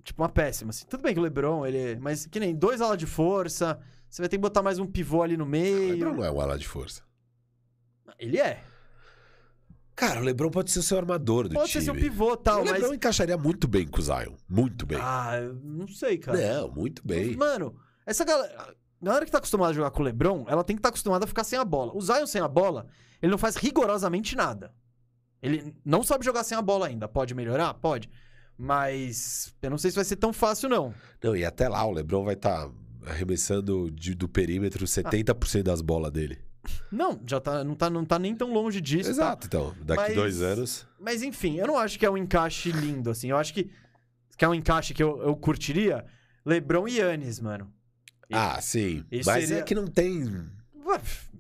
Tipo, 0.03 0.23
uma 0.23 0.29
péssima. 0.31 0.71
Assim. 0.71 0.87
Tudo 0.87 1.03
bem 1.03 1.13
que 1.13 1.21
o 1.21 1.23
LeBron, 1.23 1.67
ele. 1.67 2.01
Mas 2.01 2.25
que 2.25 2.41
nem 2.41 2.55
dois 2.55 2.81
alas 2.81 2.97
de 2.97 3.07
força. 3.07 3.79
Você 4.09 4.23
vai 4.23 4.29
ter 4.29 4.37
que 4.39 4.41
botar 4.41 4.63
mais 4.63 4.79
um 4.79 4.87
pivô 4.87 5.23
ali 5.23 5.37
no 5.37 5.45
O 5.45 5.47
meio. 5.47 5.91
LeBron 5.91 6.15
não 6.15 6.25
é 6.25 6.31
um 6.31 6.41
ala 6.41 6.59
de 6.59 6.67
força. 6.67 7.03
Ele 8.19 8.39
é. 8.39 8.63
Cara, 9.99 10.21
o 10.21 10.23
LeBron 10.25 10.51
pode 10.51 10.71
ser 10.71 10.79
o 10.79 10.83
seu 10.83 10.97
armador 10.97 11.49
do 11.49 11.55
Pode 11.55 11.71
time. 11.73 11.85
ser 11.85 11.91
seu 11.93 11.95
pivô 12.01 12.37
tal, 12.37 12.61
o 12.61 12.65
LeBron 12.65 12.89
mas. 12.89 12.97
encaixaria 12.97 13.37
muito 13.37 13.67
bem 13.67 13.87
com 13.87 13.99
o 13.99 14.03
Zion. 14.03 14.35
Muito 14.49 14.87
bem. 14.87 14.99
Ah, 15.01 15.41
não 15.63 15.89
sei, 15.89 16.19
cara. 16.19 16.39
não, 16.61 16.71
muito 16.71 17.03
bem. 17.07 17.37
Mano, 17.37 17.75
essa 18.07 18.25
galera. 18.25 18.75
A 19.01 19.05
galera 19.05 19.25
que 19.25 19.31
tá 19.31 19.39
acostumada 19.39 19.71
a 19.71 19.75
jogar 19.75 19.91
com 19.93 20.01
o 20.01 20.05
LeBron, 20.05 20.45
ela 20.49 20.65
tem 20.65 20.75
que 20.75 20.81
estar 20.81 20.89
acostumada 20.89 21.25
a 21.25 21.29
ficar 21.29 21.45
sem 21.45 21.59
a 21.59 21.65
bola. 21.65 21.93
O 21.97 22.01
Zion 22.01 22.27
sem 22.27 22.41
a 22.41 22.49
bola, 22.49 22.87
ele 23.23 23.31
não 23.31 23.39
faz 23.39 23.55
rigorosamente 23.57 24.35
nada. 24.37 24.73
Ele 25.41 25.73
não 25.85 26.03
sabe 26.03 26.25
jogar 26.25 26.43
sem 26.43 26.59
a 26.59 26.63
bola 26.63 26.89
ainda. 26.89 27.07
Pode 27.09 27.33
melhorar? 27.35 27.75
Pode. 27.75 28.11
Mas 28.57 29.55
eu 29.63 29.71
não 29.71 29.79
sei 29.79 29.91
se 29.91 29.95
vai 29.95 30.05
ser 30.05 30.17
tão 30.17 30.33
fácil, 30.33 30.69
não. 30.69 30.93
Não, 31.23 31.37
e 31.37 31.45
até 31.45 31.69
lá 31.69 31.85
o 31.87 31.93
LeBron 31.93 32.25
vai 32.25 32.35
estar 32.35 32.69
arremessando 33.07 33.89
de- 33.91 34.15
do 34.17 34.29
perímetro 34.29 34.85
70% 34.85 35.63
das 35.63 35.81
bolas 35.81 36.11
dele. 36.11 36.39
Não, 36.91 37.21
já 37.27 37.41
tá, 37.41 37.63
não, 37.65 37.75
tá, 37.75 37.89
não 37.91 38.05
tá 38.05 38.19
nem 38.19 38.35
tão 38.35 38.53
longe 38.53 38.81
disso. 38.81 39.05
tá? 39.05 39.11
Exato, 39.11 39.47
então. 39.47 39.75
Daqui 39.83 40.03
Mas- 40.03 40.15
dois 40.15 40.43
anos. 40.43 40.87
Mas 41.01 41.23
enfim, 41.23 41.57
eu 41.57 41.67
não 41.67 41.77
acho 41.79 41.99
que 41.99 42.05
é 42.07 42.11
um 42.11 42.17
encaixe 42.17 42.71
lindo, 42.73 43.11
assim. 43.11 43.31
Eu 43.31 43.37
acho 43.37 43.55
que, 43.55 43.71
que 44.37 44.45
é 44.45 44.49
um 44.49 44.55
encaixe 44.55 44.93
que 44.95 45.03
eu, 45.03 45.21
eu 45.23 45.37
curtiria. 45.37 46.05
LeBron 46.45 46.89
e 46.89 46.99
Yannis, 46.99 47.41
mano. 47.41 47.73
E- 48.29 48.35
Ah, 48.35 48.61
sim. 48.61 49.05
Mas 49.25 49.47
seria- 49.47 49.59
é 49.59 49.63
que 49.63 49.75
não 49.75 49.87
tem. 49.87 50.47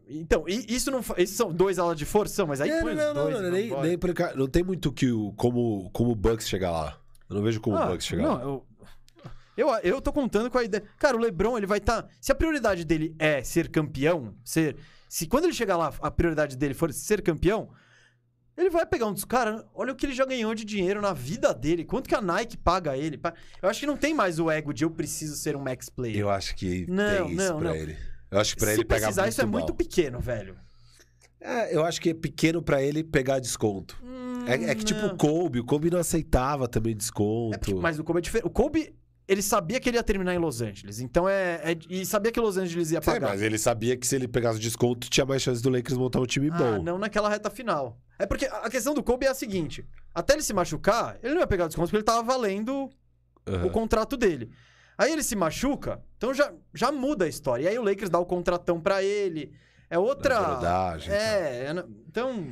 Então, 0.08 0.44
isso 0.46 0.90
não. 0.90 1.00
Esses 1.16 1.36
são 1.36 1.52
dois 1.52 1.78
alas 1.78 1.98
de 1.98 2.04
força, 2.04 2.46
mas 2.46 2.60
aí 2.60 2.70
não, 2.70 2.80
põe 2.80 2.94
não, 2.94 3.14
não, 3.14 3.24
dois. 3.24 3.40
não, 3.40 3.48
e 3.48 3.50
nem, 3.50 3.70
nem 3.82 3.98
cá- 4.14 4.34
não 4.34 4.46
tem 4.46 4.62
muito 4.62 4.90
que 4.92 5.10
o, 5.10 5.32
como, 5.32 5.90
como 5.92 6.10
o 6.10 6.14
Bucks 6.14 6.48
chegar 6.48 6.70
lá. 6.70 6.98
Eu 7.28 7.36
não 7.36 7.42
vejo 7.42 7.60
como 7.60 7.76
o 7.76 7.78
Ah, 7.78 7.86
Bucks 7.86 8.06
chegar 8.06 8.22
não, 8.22 8.34
lá. 8.34 8.42
eu, 8.42 8.66
eu, 9.56 9.68
eu 9.82 10.00
tô 10.00 10.12
contando 10.12 10.50
com 10.50 10.56
a 10.58 10.64
ideia. 10.64 10.82
Cara, 10.98 11.16
o 11.16 11.20
LeBron, 11.20 11.58
ele 11.58 11.66
vai 11.66 11.78
estar. 11.78 12.06
se 12.20 12.32
a 12.32 12.34
prioridade 12.34 12.84
dele 12.84 13.14
é 13.18 13.42
ser 13.42 13.68
campeão, 13.70 14.34
ser. 14.44 14.76
Se 15.08 15.26
quando 15.26 15.44
ele 15.44 15.52
chegar 15.54 15.76
lá, 15.76 15.92
a 16.00 16.10
prioridade 16.10 16.56
dele 16.56 16.74
for 16.74 16.92
ser 16.92 17.22
campeão, 17.22 17.70
Ele 18.56 18.70
vai 18.70 18.84
pegar 18.84 19.06
um 19.06 19.12
dos 19.12 19.24
caras, 19.24 19.64
olha 19.72 19.92
o 19.92 19.94
que 19.94 20.04
ele 20.04 20.12
já 20.12 20.24
ganhou 20.26 20.52
de 20.52 20.64
dinheiro 20.64 21.00
na 21.00 21.12
vida 21.12 21.54
dele. 21.54 21.84
Quanto 21.84 22.08
que 22.08 22.14
a 22.16 22.20
Nike 22.20 22.56
paga 22.56 22.96
ele? 22.96 23.16
Eu 23.62 23.68
acho 23.68 23.78
que 23.78 23.86
não 23.86 23.96
tem 23.96 24.12
mais 24.12 24.40
o 24.40 24.50
ego 24.50 24.74
de 24.74 24.82
eu 24.84 24.90
preciso 24.90 25.36
ser 25.36 25.54
um 25.54 25.60
max 25.60 25.88
player. 25.88 26.18
Eu 26.18 26.28
acho 26.28 26.56
que 26.56 26.84
Não, 26.90 27.26
tem 27.28 27.36
isso 27.36 27.52
não, 27.52 27.58
pra 27.60 27.68
não. 27.68 27.76
ele. 27.76 27.96
Eu 28.28 28.40
acho 28.40 28.54
que 28.54 28.58
pra 28.60 28.70
Se 28.70 28.74
ele 28.74 28.84
pegar 28.84 29.00
precisar, 29.06 29.28
isso 29.28 29.40
é 29.40 29.44
mal. 29.44 29.52
muito 29.52 29.72
pequeno, 29.74 30.18
velho. 30.18 30.58
É, 31.40 31.72
eu 31.72 31.84
acho 31.84 32.00
que 32.00 32.10
é 32.10 32.14
pequeno 32.14 32.60
pra 32.60 32.82
ele 32.82 33.04
pegar 33.04 33.38
desconto. 33.38 33.96
Hum, 34.02 34.44
É, 34.48 34.54
é 34.54 34.74
que 34.74 34.84
tipo 34.84 35.02
não. 35.02 35.14
o 35.14 35.16
Kobe, 35.16 35.60
o 35.60 35.64
Kobe 35.64 35.88
não 35.88 36.00
aceitava 36.00 36.66
também 36.66 36.96
desconto. 36.96 37.54
É 37.54 37.58
porque- 37.58 37.74
mas 37.74 37.96
o 38.00 38.02
Kobe 38.02 38.18
é 38.18 38.22
diferente. 38.22 38.46
O 38.48 38.50
Kobe, 38.50 38.92
ele 39.28 39.42
sabia 39.42 39.78
que 39.78 39.88
ele 39.88 39.98
ia 39.98 40.02
terminar 40.02 40.34
em 40.34 40.38
Los 40.38 40.60
Angeles. 40.62 40.98
Então 41.00 41.28
é. 41.28 41.60
é- 41.72 41.78
e 41.90 42.04
sabia 42.06 42.32
que 42.32 42.40
Los 42.40 42.56
Angeles 42.56 42.90
ia 42.90 43.00
Sim, 43.00 43.04
pagar. 43.06 43.28
mas 43.28 43.42
ele 43.42 43.58
sabia 43.58 43.96
que 43.96 44.06
se 44.06 44.16
ele 44.16 44.26
pegasse 44.26 44.58
desconto, 44.58 45.08
tinha 45.10 45.26
mais 45.26 45.42
chance 45.42 45.62
do 45.62 45.68
Lakers 45.70 45.98
montar 45.98 46.18
um 46.20 46.26
time 46.26 46.48
Ah, 46.50 46.56
bom. 46.56 46.82
não 46.82 46.98
naquela 46.98 47.28
reta 47.28 47.50
final. 47.50 48.00
É 48.18 48.26
porque 48.26 48.46
a 48.46 48.68
questão 48.70 48.94
do 48.94 49.02
Kobe 49.02 49.26
é 49.26 49.28
a 49.28 49.34
seguinte: 49.34 49.86
até 50.14 50.32
ele 50.32 50.42
se 50.42 50.52
machucar, 50.54 51.18
ele 51.22 51.34
não 51.34 51.40
ia 51.40 51.46
pegar 51.46 51.66
desconto 51.66 51.88
porque 51.88 51.96
ele 51.98 52.04
tava 52.04 52.22
valendo 52.22 52.88
Aham. 53.46 53.66
o 53.66 53.70
contrato 53.70 54.16
dele. 54.16 54.50
Aí 54.96 55.12
ele 55.12 55.22
se 55.22 55.36
machuca, 55.36 56.02
então 56.16 56.34
já, 56.34 56.52
já 56.74 56.90
muda 56.90 57.24
a 57.26 57.28
história. 57.28 57.62
E 57.64 57.68
aí 57.68 57.78
o 57.78 57.82
Lakers 57.84 58.10
dá 58.10 58.18
o 58.18 58.26
contratão 58.26 58.80
pra 58.80 59.02
ele. 59.02 59.52
É 59.90 59.96
outra. 59.98 60.40
Verdade, 60.40 61.10
é, 61.10 61.66
é 61.66 61.72
na- 61.72 61.84
então. 62.08 62.48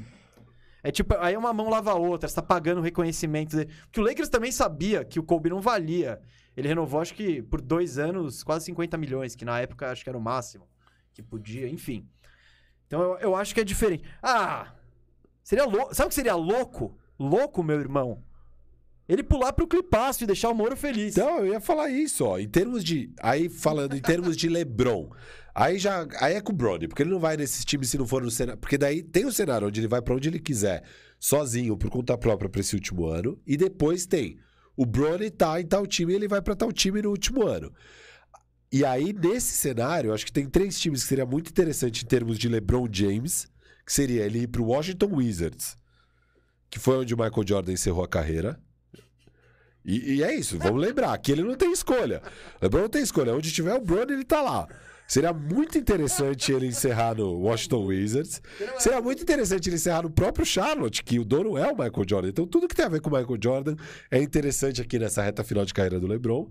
É 0.85 0.93
tipo, 0.93 1.17
aí 1.19 1.37
uma 1.37 1.53
mão 1.53 1.69
lava 1.69 1.91
a 1.91 1.95
outra, 1.97 2.29
você 2.29 2.35
tá 2.37 2.43
pagando 2.43 2.79
o 2.79 2.83
reconhecimento 2.83 3.57
dele. 3.57 3.71
Porque 3.87 4.01
o 4.01 4.05
Lakers 4.05 4.29
também 4.29 4.53
sabia 4.53 5.05
que 5.05 5.19
o 5.19 5.23
Kobe 5.25 5.51
não 5.51 5.61
valia. 5.61 6.21
Ele 6.57 6.69
renovou, 6.69 7.01
acho 7.01 7.15
que 7.15 7.43
por 7.43 7.61
dois 7.61 7.99
anos, 7.99 8.43
quase 8.43 8.67
50 8.67 8.97
milhões, 8.97 9.35
que 9.35 9.45
na 9.45 9.61
época 9.61 9.91
acho 9.91 10.03
que 10.03 10.09
era 10.09 10.19
o 10.19 10.23
máximo 10.23 10.67
que 11.13 11.23
podia, 11.23 11.69
enfim. 11.69 12.09
Então 12.87 13.01
eu, 13.03 13.19
eu 13.19 13.37
acho 13.37 13.55
que 13.55 13.61
é 13.61 13.65
diferente. 13.65 14.05
Ah! 14.23 14.73
Seria 15.43 15.65
louco. 15.65 15.95
Sabe 15.95 16.07
o 16.07 16.09
que 16.09 16.15
seria 16.15 16.35
louco? 16.35 16.99
Louco, 17.19 17.63
meu 17.63 17.81
irmão. 17.81 18.23
Ele 19.09 19.23
pular 19.23 19.53
pro 19.53 19.69
clipaço 19.69 20.25
e 20.25 20.27
deixar 20.27 20.51
o 20.51 20.55
Moro 20.55 20.77
feliz. 20.77 21.17
Então, 21.17 21.39
eu 21.39 21.53
ia 21.53 21.61
falar 21.61 21.89
isso, 21.89 22.25
ó. 22.25 22.39
Em 22.39 22.49
termos 22.49 22.83
de. 22.83 23.13
Aí, 23.21 23.49
falando 23.49 23.95
em 23.95 24.01
termos 24.01 24.37
de 24.37 24.49
LeBron. 24.49 25.09
Aí 25.55 25.79
já. 25.79 26.07
Aí 26.21 26.35
é 26.35 26.41
com 26.41 26.53
o 26.53 26.57
Brony, 26.57 26.89
porque 26.89 27.03
ele 27.03 27.11
não 27.11 27.21
vai 27.21 27.37
nesses 27.37 27.65
times 27.65 27.89
se 27.89 27.97
não 27.97 28.07
for 28.07 28.23
no 28.23 28.31
cenário. 28.31 28.61
Porque 28.61 28.77
daí 28.77 29.03
tem 29.03 29.25
o 29.25 29.33
cenário 29.33 29.69
onde 29.69 29.81
ele 29.81 29.89
vai 29.89 30.03
pra 30.03 30.15
onde 30.15 30.29
ele 30.29 30.41
quiser, 30.41 30.83
sozinho, 31.21 31.77
por 31.77 31.89
conta 31.89 32.19
própria, 32.19 32.51
pra 32.51 32.61
esse 32.61 32.75
último 32.75 33.07
ano. 33.07 33.41
E 33.47 33.57
depois 33.57 34.05
tem. 34.05 34.39
O 34.77 34.85
Brony 34.85 35.31
tá 35.31 35.61
em 35.61 35.67
tal 35.67 35.87
time 35.87 36.13
e 36.13 36.17
ele 36.17 36.29
vai 36.29 36.43
pra 36.43 36.55
tal 36.55 36.73
time 36.73 37.01
no 37.01 37.11
último 37.11 37.47
ano. 37.47 37.73
E 38.71 38.85
aí, 38.85 39.13
nesse 39.13 39.55
cenário, 39.55 40.13
acho 40.13 40.27
que 40.27 40.33
tem 40.33 40.49
três 40.49 40.79
times 40.79 41.03
que 41.03 41.09
seria 41.09 41.25
muito 41.25 41.51
interessante 41.51 42.05
em 42.05 42.07
termos 42.07 42.39
de 42.39 42.49
LeBron 42.49 42.87
James, 42.91 43.49
que 43.87 43.93
seria 43.93 44.25
ele 44.25 44.41
ir 44.41 44.49
pro 44.49 44.65
Washington 44.65 45.15
Wizards, 45.15 45.77
que 46.69 46.79
foi 46.79 46.99
onde 46.99 47.15
o 47.15 47.17
Michael 47.17 47.47
Jordan 47.47 47.73
encerrou 47.73 48.05
a 48.05 48.09
carreira. 48.09 48.61
E, 49.85 50.17
e 50.17 50.23
é 50.23 50.35
isso, 50.35 50.59
vamos 50.59 50.83
lembrar 50.83 51.17
que 51.19 51.31
ele 51.31 51.45
não 51.45 51.55
tem 51.55 51.73
escolha. 51.73 52.21
O 52.61 52.65
LeBron 52.65 52.83
não 52.83 52.89
tem 52.89 53.03
escolha. 53.03 53.35
Onde 53.35 53.53
tiver 53.53 53.73
o 53.73 53.81
Bron, 53.81 54.03
ele 54.03 54.25
tá 54.25 54.43
lá. 54.43 54.69
Seria 55.09 55.33
muito 55.33 55.79
interessante 55.79 56.51
ele 56.53 56.67
encerrar 56.67 57.15
no 57.15 57.33
Washington 57.43 57.85
Wizards. 57.87 58.43
Seria 58.79 59.01
muito 59.01 59.23
interessante 59.23 59.69
ele 59.69 59.77
encerrar 59.77 60.03
no 60.03 60.11
próprio 60.11 60.45
Charlotte, 60.45 61.03
que 61.05 61.19
o 61.21 61.25
dono 61.25 61.57
é 61.57 61.67
o 61.71 61.77
Michael 61.77 62.05
Jordan. 62.09 62.29
Então, 62.29 62.47
tudo 62.47 62.67
que 62.67 62.75
tem 62.75 62.85
a 62.85 62.89
ver 62.89 63.01
com 63.01 63.09
o 63.09 63.13
Michael 63.17 63.39
Jordan 63.43 63.77
é 64.11 64.21
interessante 64.21 64.83
aqui 64.83 64.99
nessa 64.99 65.23
reta 65.23 65.45
final 65.45 65.65
de 65.65 65.73
carreira 65.73 66.01
do 66.01 66.07
LeBron. 66.09 66.51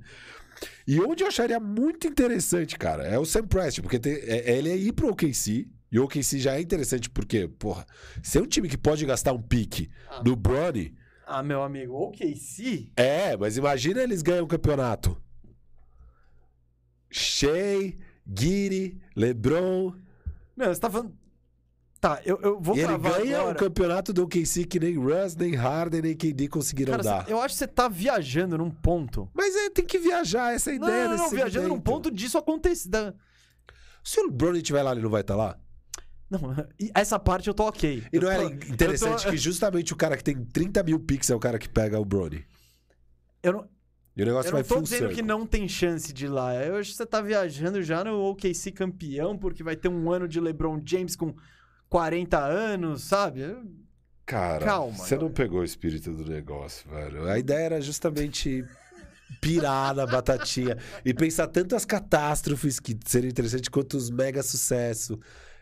E 0.87 1.01
onde 1.01 1.21
eu 1.23 1.27
acharia 1.27 1.59
muito 1.59 2.07
interessante, 2.07 2.77
cara, 2.77 3.03
é 3.03 3.19
o 3.19 3.25
Sam 3.25 3.45
Preston, 3.45 3.81
porque 3.81 3.99
tem- 3.99 4.13
é, 4.13 4.51
é 4.51 4.57
ele 4.57 4.69
é 4.69 4.77
ir 4.77 4.93
pro 4.93 5.09
OKC. 5.09 5.67
E 5.91 5.99
o 5.99 6.05
OKC 6.05 6.39
já 6.39 6.55
é 6.55 6.61
interessante 6.61 7.09
porque, 7.09 7.47
porra, 7.47 7.85
se 8.23 8.37
é 8.37 8.41
um 8.41 8.45
time 8.47 8.69
que 8.69 8.77
pode 8.77 9.05
gastar 9.05 9.33
um 9.33 9.41
pique 9.41 9.89
no 10.23 10.35
Bronny, 10.35 10.93
Ah, 11.27 11.43
meu 11.43 11.61
amigo, 11.61 11.93
o 11.93 12.03
OKC? 12.07 12.89
é, 12.95 13.35
mas 13.35 13.57
imagina 13.57 14.01
eles 14.01 14.21
ganham 14.21 14.43
o 14.45 14.47
campeonato. 14.47 15.17
Shea, 17.09 17.93
Giri, 18.27 18.99
LeBron. 19.15 19.93
Não, 20.55 20.67
você 20.73 20.79
tá 20.79 20.89
falando. 20.89 21.13
Tá, 21.99 22.21
eu, 22.25 22.39
eu 22.41 22.59
vou 22.59 22.75
e 22.75 22.81
ele 22.81 22.97
ganha 22.99 23.39
agora. 23.39 23.55
o 23.55 23.59
campeonato 23.59 24.13
do 24.13 24.23
OKC 24.23 24.65
que 24.65 24.79
nem 24.79 24.95
Russ, 24.97 25.35
nem 25.35 25.55
Harden, 25.55 26.01
nem 26.01 26.15
KD 26.15 26.47
conseguiram 26.49 26.91
Cara, 26.91 27.03
dar. 27.03 27.25
você- 27.25 27.33
eu 27.33 27.39
acho 27.41 27.55
que 27.55 27.59
você 27.59 27.67
tá 27.67 27.87
viajando 27.87 28.57
num 28.57 28.69
ponto. 28.69 29.27
Mas 29.33 29.55
é, 29.55 29.69
tem 29.71 29.85
que 29.85 29.97
viajar, 29.97 30.53
essa 30.53 30.71
é 30.71 30.75
a 30.75 30.79
Não, 30.79 30.87
ideia 30.87 31.03
não, 31.07 31.17
não, 31.17 31.23
desse 31.23 31.35
viajando 31.35 31.67
num 31.69 31.79
ponto 31.79 32.11
disso 32.11 32.37
acontecer. 32.37 32.89
da- 32.89 33.13
Se 34.03 34.19
o 34.19 34.25
LeBron 34.25 34.53
estiver 34.55 34.83
lá, 34.83 34.91
ele 34.91 35.01
não 35.01 35.09
vai 35.09 35.21
estar 35.21 35.35
lá? 35.35 35.57
Não, 36.29 36.39
essa 36.93 37.17
parte 37.17 37.47
eu 37.47 37.53
tô 37.55 37.63
ok. 37.67 38.03
E 38.13 38.19
não 38.19 38.29
era 38.29 38.43
tô- 38.43 38.55
interessante 38.71 39.11
eu 39.19 39.23
tô- 39.23 39.29
que 39.31 39.37
justamente 39.37 39.91
o 39.93 39.95
cara 39.95 40.15
que 40.15 40.23
tem 40.23 40.43
30 40.45 40.83
mil 40.83 40.99
pix 40.99 41.29
é 41.31 41.35
o 41.35 41.39
cara 41.39 41.57
que 41.57 41.69
pega 41.69 41.99
o 41.99 42.05
Brony. 42.05 42.45
Eu 43.41 43.53
não, 43.53 43.69
E 44.15 44.23
o 44.23 44.25
negócio 44.25 44.49
eu 44.49 44.53
vai 44.53 44.61
não 44.61 44.67
tô 44.67 44.81
dizendo 44.81 44.99
circle. 44.99 45.15
que 45.15 45.21
não 45.21 45.45
tem 45.45 45.67
chance 45.67 46.13
de 46.13 46.25
ir 46.25 46.29
lá. 46.29 46.55
Eu 46.55 46.77
acho 46.77 46.91
que 46.91 46.97
você 46.97 47.05
tá 47.05 47.21
viajando 47.21 47.83
já 47.83 48.03
no 48.03 48.21
OKC 48.29 48.71
campeão, 48.71 49.37
porque 49.37 49.61
vai 49.61 49.75
ter 49.75 49.89
um 49.89 50.09
ano 50.11 50.27
de 50.27 50.39
LeBron 50.39 50.81
James 50.85 51.15
com 51.15 51.35
40 51.89 52.37
anos, 52.37 53.03
sabe? 53.03 53.55
Cara, 54.25 54.65
Calma, 54.65 54.97
você 54.97 55.17
não 55.17 55.29
pegou 55.29 55.59
o 55.59 55.63
espírito 55.63 56.11
do 56.11 56.25
negócio, 56.25 56.89
velho. 56.89 57.27
A 57.27 57.37
ideia 57.37 57.65
era 57.65 57.81
justamente 57.81 58.65
pirar 59.39 59.93
na 59.93 60.07
batatinha 60.07 60.77
e 61.03 61.13
pensar 61.13 61.47
tanto 61.47 61.75
as 61.75 61.85
catástrofes 61.85 62.79
que 62.79 62.97
seriam 63.05 63.29
interessantes 63.29 63.69
quanto 63.69 63.97
os 63.97 64.09
mega 64.09 64.41
sucesso. 64.41 65.19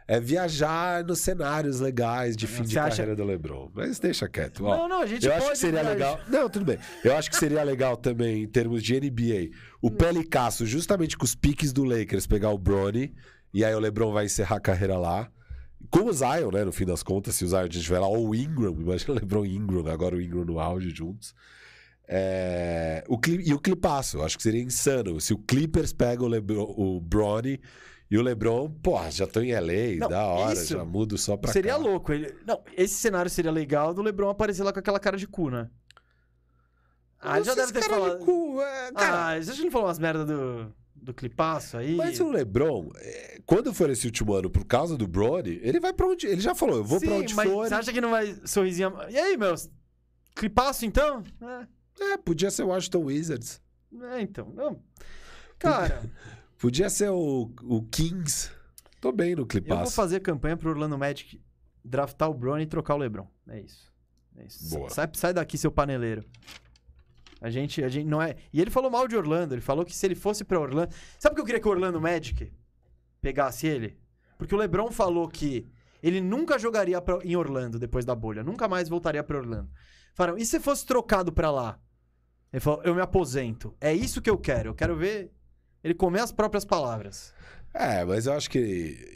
É 0.08 0.20
viajar 0.20 1.04
nos 1.06 1.20
cenários 1.20 1.80
legais 1.80 2.36
de 2.36 2.46
fim 2.46 2.64
de 2.64 2.74
Você 2.74 2.80
acha- 2.80 2.98
carreira 2.98 3.16
do 3.16 3.24
LeBron. 3.24 3.72
Mas 3.74 4.00
deixa 4.00 4.28
quieto. 4.28 4.66
ó. 4.66 4.78
Não, 4.78 4.90
não, 4.90 5.02
a 5.02 5.06
gente 5.06 5.26
Eu 5.26 5.34
acho 5.34 5.52
que 5.52 5.58
seria 5.58 5.82
viajar. 5.82 5.90
legal. 5.94 6.20
Não, 6.28 6.50
tudo 6.50 6.66
bem. 6.66 6.78
Eu 7.04 7.16
acho 7.16 7.30
que 7.30 7.38
seria 7.38 7.64
legal 7.64 7.96
também, 7.96 8.44
em 8.44 8.48
termos 8.48 8.84
de 8.84 8.94
NBA, 9.00 9.50
o 9.82 9.90
Pelicasso, 9.90 10.66
justamente 10.66 11.18
com 11.18 11.24
os 11.24 11.36
piques 11.36 11.72
do 11.72 11.84
Lakers, 11.84 12.28
pegar 12.28 12.50
o 12.50 12.58
Bronny, 12.58 13.14
e 13.54 13.64
aí 13.64 13.74
o 13.74 13.80
LeBron 13.80 14.12
vai 14.12 14.26
encerrar 14.26 14.58
a 14.58 14.60
carreira 14.60 14.98
lá. 14.98 15.30
Com 15.90 16.06
o 16.06 16.14
Zion, 16.14 16.50
né? 16.52 16.64
No 16.66 16.72
fim 16.72 16.86
das 16.86 17.04
contas, 17.04 17.36
se 17.36 17.46
o 17.46 17.48
Zion 17.48 17.68
estiver 17.68 18.00
lá, 18.00 18.08
ou 18.08 18.30
o 18.30 18.36
Ingram, 18.36 18.74
imagina 18.80 19.12
o 19.14 19.16
LeBron 19.16 19.46
e 19.46 19.56
Ingram, 19.56 19.86
agora 19.92 20.16
o 20.16 20.22
Ingram 20.22 20.44
no 20.46 20.60
auge 20.60 20.90
juntos. 20.90 21.34
É, 22.08 23.04
o 23.08 23.18
Cli- 23.18 23.44
e 23.48 23.54
o 23.54 23.60
Clipasso, 23.60 24.18
eu 24.18 24.24
acho 24.26 24.36
que 24.38 24.44
seria 24.44 24.62
insano. 24.62 25.20
Se 25.22 25.34
o 25.34 25.38
Clippers 25.38 25.94
pega 25.94 26.24
o, 26.24 26.28
Lebron, 26.28 26.64
o 26.78 27.00
Bronny 27.00 27.60
e 28.14 28.18
o 28.18 28.22
LeBron, 28.22 28.70
porra, 28.84 29.10
já 29.10 29.26
tô 29.26 29.42
em 29.42 29.52
LA, 29.54 29.98
Não, 30.00 30.08
da 30.08 30.26
hora, 30.26 30.54
isso 30.54 30.74
já 30.74 30.86
mudo 30.86 31.18
só 31.18 31.36
pra 31.36 31.52
Seria 31.52 31.72
cá. 31.72 31.78
louco. 31.78 32.14
Ele... 32.14 32.34
Não, 32.46 32.62
esse 32.78 32.94
cenário 32.96 33.30
seria 33.32 33.52
legal 33.52 33.94
do 33.94 34.02
LeBron 34.04 34.30
aparecer 34.30 34.64
lá 34.64 34.72
com 34.72 34.80
aquela 34.80 35.00
cara 35.00 35.18
de 35.18 35.28
cu, 35.28 35.50
né? 35.50 35.70
Ah, 37.20 37.38
ele 37.38 37.46
já 37.46 37.56
deve 37.56 37.72
ter 37.72 37.82
de 37.82 37.90
falado. 37.90 38.20
cu, 38.26 38.62
é, 38.62 38.92
cara, 38.92 39.38
Ah, 39.38 39.40
que 39.40 39.62
ele 39.62 39.72
falou 39.72 39.88
umas 39.88 39.98
merda 39.98 40.26
do, 40.26 40.72
do 40.94 41.14
clipaço 41.14 41.78
aí? 41.78 41.96
Mas 41.96 42.20
o 42.20 42.30
LeBron, 42.30 42.92
é, 42.98 43.40
quando 43.46 43.74
for 43.74 43.90
esse 43.90 44.06
último 44.06 44.34
ano 44.34 44.50
por 44.50 44.66
causa 44.66 44.98
do 44.98 45.08
Brody, 45.08 45.60
ele 45.64 45.80
vai 45.80 45.94
pra 45.94 46.06
onde. 46.06 46.28
Ele 46.28 46.42
já 46.42 46.54
falou, 46.54 46.78
eu 46.78 46.84
vou 46.84 47.00
pra 47.00 47.10
Sim, 47.10 47.16
onde 47.22 47.34
mas 47.34 47.50
for. 47.50 47.68
Você 47.68 47.74
acha 47.74 47.94
que 47.94 48.02
não 48.02 48.12
vai 48.12 48.36
sorrisinho. 48.46 48.94
E 49.10 49.18
aí, 49.18 49.38
meus? 49.38 49.70
Clipaço 50.36 50.86
então? 50.86 51.24
É, 52.00 52.14
É, 52.14 52.18
podia 52.18 52.52
ser 52.52 52.64
o 52.64 52.68
Washington 52.68 53.06
Wizards. 53.06 53.62
é, 54.12 54.22
então. 54.22 54.52
Não. 54.54 54.80
Cara, 55.58 56.04
Podia 56.64 56.90
ser 56.90 57.10
o, 57.10 57.52
o 57.64 57.82
Kings. 57.92 58.50
Tô 59.02 59.12
bem 59.12 59.32
no 59.32 59.32
eu 59.32 59.38
vou 59.40 59.48
clipaço. 59.48 59.92
fazer 59.94 60.22
campanha 60.22 60.56
pro 60.56 60.70
Orlando 60.70 60.98
Magic 60.98 61.42
draftar 61.84 62.30
o 62.30 62.34
Bron 62.34 62.58
e 62.60 62.66
trocar 62.66 62.96
o 62.96 62.98
LeBron. 63.00 63.28
É 63.50 63.60
isso. 63.60 63.92
É 64.38 64.46
isso. 64.46 64.70
Boa. 64.70 64.90
Sai, 64.90 65.10
sai 65.14 65.34
daqui, 65.34 65.58
seu 65.58 65.70
paneleiro. 65.70 66.24
A 67.42 67.50
gente, 67.50 67.84
a 67.84 67.90
gente 67.90 68.08
não 68.08 68.22
é. 68.22 68.38
E 68.54 68.62
ele 68.62 68.72
falou 68.72 68.90
mal 68.90 69.10
de 69.10 69.18
Orlando. 69.18 69.54
Ele 69.54 69.60
falou 69.62 69.84
que 69.84 69.94
se 69.94 70.06
ele 70.08 70.16
fosse 70.16 70.46
pra 70.46 70.58
Orlando. 70.58 70.94
Sabe 71.20 71.34
por 71.34 71.36
que 71.36 71.42
eu 71.42 71.46
queria 71.48 71.60
que 71.60 71.68
o 71.68 71.72
Orlando 71.72 72.00
Magic 72.00 72.50
pegasse 73.20 73.68
ele? 73.68 73.98
Porque 74.38 74.56
o 74.56 74.58
LeBron 74.58 74.90
falou 74.90 75.28
que 75.28 75.68
ele 76.02 76.22
nunca 76.22 76.58
jogaria 76.58 77.02
pra- 77.02 77.20
em 77.26 77.36
Orlando 77.36 77.78
depois 77.78 78.06
da 78.06 78.16
bolha. 78.16 78.42
Nunca 78.42 78.70
mais 78.70 78.88
voltaria 78.88 79.22
pra 79.22 79.38
Orlando. 79.38 79.70
Falaram, 80.16 80.38
e 80.38 80.46
se 80.46 80.62
fosse 80.62 80.86
trocado 80.86 81.34
pra 81.34 81.52
lá? 81.52 81.78
Ele 82.54 82.62
falou, 82.62 82.82
eu 82.86 82.96
me 82.96 83.02
aposento. 83.02 83.76
É 83.82 83.94
isso 83.94 84.22
que 84.22 84.30
eu 84.30 84.38
quero. 84.38 84.70
Eu 84.70 84.76
quero 84.76 84.96
ver 84.96 85.33
ele 85.84 85.94
comer 85.94 86.22
as 86.22 86.32
próprias 86.32 86.64
palavras. 86.66 87.34
É, 87.74 88.06
mas 88.06 88.28
eu 88.28 88.34
acho 88.34 88.50
que 88.52 88.60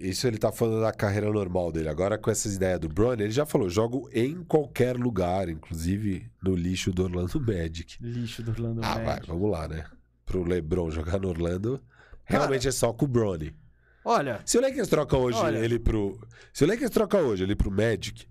isso 0.02 0.26
ele 0.27 0.39
tá 0.39 0.52
falando 0.52 0.81
da 0.81 0.91
carreira 0.91 1.31
normal 1.31 1.72
dele. 1.72 1.89
Agora, 1.89 2.18
com 2.18 2.31
essas 2.31 2.56
ideias 2.56 2.80
do 2.80 2.89
Bronny, 2.89 3.22
ele 3.23 3.31
já 3.31 3.45
falou: 3.45 3.69
jogo 3.69 4.10
em 4.11 4.44
qualquer 4.44 4.98
lugar, 4.98 5.48
inclusive 5.48 6.27
no 6.41 6.56
lixo 6.56 6.91
do 6.91 7.03
Orlando 7.03 7.39
Magic. 7.39 7.98
Lixo 8.02 8.41
do 8.41 8.49
Orlando 8.52 8.81
Ah, 8.84 8.95
vai, 8.95 9.06
Magic. 9.06 9.27
vamos 9.27 9.52
lá, 9.52 9.68
né? 9.68 9.85
Pro 10.26 10.44
LeBron 10.44 10.89
jogar 10.89 11.19
no 11.19 11.30
Orlando, 11.30 11.80
realmente 12.26 12.68
é 12.68 12.72
só 12.72 12.91
com 12.91 13.06
o 13.06 13.07
Bronny. 13.07 13.56
Olha, 14.03 14.41
Se 14.45 14.57
o 14.57 14.61
Lakers 14.61 14.88
troca 14.88 15.15
hoje 15.18 15.38
Olha. 15.38 15.57
ele 15.60 15.77
pro. 15.77 16.19
Se 16.52 16.64
o 16.64 16.68
Lakers 16.68 16.89
troca 16.89 17.18
hoje 17.19 17.44
ele 17.44 17.56
pro 17.56 17.69
Magic, 17.69 18.26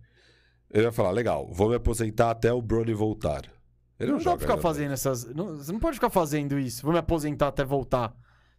ele 0.72 0.82
vai 0.82 0.92
falar: 0.92 1.12
legal, 1.12 1.48
vou 1.52 1.68
me 1.68 1.76
aposentar 1.76 2.32
até 2.32 2.52
o 2.52 2.60
Brony 2.60 2.92
voltar. 2.94 3.42
Ele 4.00 4.10
não, 4.10 4.18
não 4.18 4.24
dá 4.24 4.30
pra 4.30 4.32
joga. 4.32 4.40
ficar 4.40 4.56
fazendo 4.58 4.92
essas. 4.92 5.24
não- 5.32 5.56
você 5.56 5.70
não 5.70 5.78
pode 5.78 5.94
ficar 5.94 6.10
fazendo 6.10 6.58
isso. 6.58 6.82
Vou 6.82 6.92
me 6.92 6.98
aposentar 6.98 7.46
até 7.48 7.64
voltar. 7.64 8.12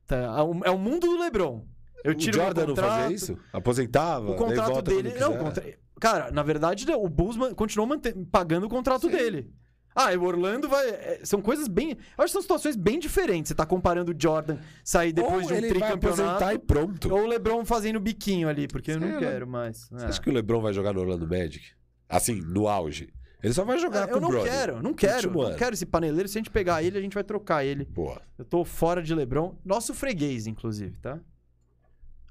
Tá, 0.08 0.16
É 0.16 0.42
o- 0.42 0.76
o 0.76 0.78
mundo 0.80 1.02
do 1.08 1.20
Lebron. 1.20 1.66
Eu 2.04 2.12
O 2.14 2.16
tiro 2.16 2.38
meu 2.38 2.46
Jordan 2.46 2.62
não 2.62 2.76
contrato, 2.76 3.02
fazia 3.02 3.16
isso? 3.16 3.38
Aposentava? 3.52 4.26
O 4.26 4.30
daí 4.30 4.38
contrato 4.38 4.82
dele. 4.84 5.14
Não, 5.20 5.34
o 5.34 5.38
contra- 5.38 5.64
Cara, 6.00 6.32
na 6.32 6.44
verdade, 6.44 6.86
o 6.92 7.10
Bulls 7.10 7.36
continuou 7.56 7.88
mante- 7.88 8.14
pagando 8.32 8.66
o 8.68 8.70
contrato 8.70 9.10
dele. 9.10 9.52
Ah, 9.96 10.14
e 10.14 10.18
o 10.18 10.24
Orlando 10.24 10.70
vai. 10.70 10.88
é, 10.90 11.22
São 11.24 11.42
coisas 11.42 11.68
bem. 11.68 11.90
Eu 11.92 11.98
acho 12.24 12.26
que 12.28 12.32
são 12.34 12.42
situações 12.44 12.76
bem 12.76 13.00
diferentes. 13.00 13.50
Você 13.50 13.56
tá 13.56 13.66
comparando 13.66 14.12
o 14.12 14.16
Jordan 14.18 14.58
sair 14.84 15.12
depois 15.12 15.42
Ou 15.42 15.48
de 15.48 15.54
um 15.54 15.58
ele 15.58 15.80
vai 15.80 15.92
aposentar 15.92 16.54
e 16.54 16.60
tricampeonato. 16.60 16.66
pronto. 16.68 17.14
Ou 17.16 17.24
o 17.24 17.28
LeBron 17.28 17.66
fazendo 17.66 18.00
biquinho 18.00 18.48
ali, 18.48 18.68
porque 18.68 18.92
eu 18.92 19.00
Sei 19.00 19.08
não 19.08 19.16
lá. 19.16 19.20
quero 19.20 19.48
mais. 19.48 19.90
Você 19.90 20.06
É. 20.06 20.08
acha 20.08 20.22
que 20.22 20.30
o 20.30 20.34
LeBron 20.34 20.62
vai 20.62 20.72
jogar 20.72 20.94
no 20.94 21.00
Orlando 21.02 21.28
Magic? 21.28 21.66
Assim, 22.08 22.40
no 22.42 22.68
auge. 22.68 23.10
Ele 23.44 23.54
só 23.54 23.64
vai 23.64 23.78
jogar 23.78 24.04
Ah, 24.04 24.08
com 24.08 24.14
eu 24.14 24.18
o 24.18 24.22
não 24.22 24.30
brother. 24.30 24.52
quero, 24.52 24.82
não 24.82 24.94
quero. 24.94 25.32
Não 25.32 25.56
quero 25.56 25.74
esse 25.76 25.86
paneleiro. 25.86 26.28
Se 26.28 26.38
a 26.38 26.42
gente 26.42 26.50
pegar 26.50 26.82
ele, 26.84 26.98
a 26.98 27.02
gente 27.02 27.14
vai 27.14 27.24
trocar 27.24 27.64
ele. 27.64 27.86
Boa. 27.86 28.20
Eu 28.38 28.44
tô 28.44 28.66
fora 28.66 29.02
de 29.02 29.14
LeBron. 29.14 29.56
Nosso 29.64 29.94
freguês, 29.94 30.48
inclusive, 30.48 30.98
tá? 30.98 31.20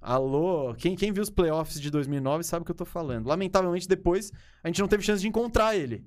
Alô, 0.00 0.74
quem, 0.74 0.94
quem 0.94 1.12
viu 1.12 1.22
os 1.22 1.30
playoffs 1.30 1.80
de 1.80 1.90
2009 1.90 2.44
sabe 2.44 2.62
o 2.62 2.64
que 2.64 2.70
eu 2.70 2.76
tô 2.76 2.84
falando. 2.84 3.26
Lamentavelmente, 3.26 3.88
depois 3.88 4.30
a 4.62 4.68
gente 4.68 4.80
não 4.80 4.88
teve 4.88 5.02
chance 5.02 5.20
de 5.20 5.28
encontrar 5.28 5.74
ele 5.76 6.04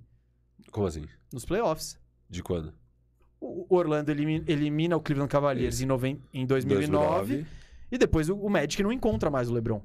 Como 0.71 0.85
assim? 0.87 1.03
nos 1.33 1.43
playoffs. 1.45 1.97
De 2.29 2.41
quando? 2.43 2.73
O 3.41 3.65
Orlando 3.73 4.09
elimi- 4.11 4.43
elimina 4.47 4.95
o 4.95 5.01
Cleveland 5.01 5.31
Cavaliers 5.31 5.81
em, 5.81 5.85
noven- 5.85 6.21
em 6.33 6.45
2009, 6.45 7.45
e 7.91 7.97
depois 7.97 8.29
o, 8.29 8.35
o 8.37 8.49
Magic 8.49 8.81
não 8.83 8.91
encontra 8.91 9.29
mais 9.29 9.49
o 9.49 9.53
LeBron. 9.53 9.81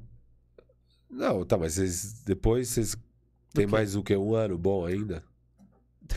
Não, 1.09 1.45
tá, 1.45 1.57
mas 1.57 1.75
vocês, 1.75 2.23
depois 2.25 2.69
vocês 2.69 2.97
tem 3.55 3.67
mais 3.67 3.95
o 3.97 4.03
que? 4.03 4.15
Um 4.17 4.35
ano 4.35 4.59
bom 4.59 4.85
ainda? 4.85 5.23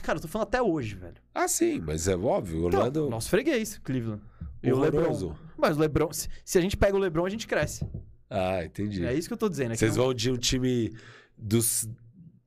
Cara, 0.04 0.18
eu 0.18 0.22
tô 0.22 0.28
falando 0.28 0.48
até 0.48 0.62
hoje, 0.62 0.96
velho. 0.96 1.16
Ah, 1.34 1.48
sim, 1.48 1.80
mas 1.80 2.08
é 2.08 2.16
óbvio. 2.18 2.64
O 2.64 2.68
Então, 2.68 2.80
Orlando. 2.82 3.10
nosso 3.10 3.30
freguês, 3.30 3.78
Cleveland. 3.84 4.22
E 4.62 4.72
o. 4.74 4.80
LeBron. 4.80 5.34
Mas 5.58 5.78
o 5.78 5.80
LeBron, 5.80 6.12
se, 6.12 6.28
se 6.44 6.58
a 6.58 6.62
gente 6.62 6.76
pega 6.76 6.96
o 6.96 7.00
LeBron, 7.00 7.26
a 7.26 7.30
gente 7.30 7.48
cresce. 7.48 7.88
Ah, 8.30 8.64
entendi. 8.66 9.06
É 9.06 9.14
isso 9.14 9.30
que 9.30 9.34
eu 9.34 9.38
tô 9.38 9.48
dizendo. 9.48 9.72
é 9.72 9.76
Vocês 9.76 9.96
não- 9.96 10.04
vão 10.06 10.14
de 10.14 10.30
um 10.30 10.36
time 10.38 10.94
dos 11.38 11.88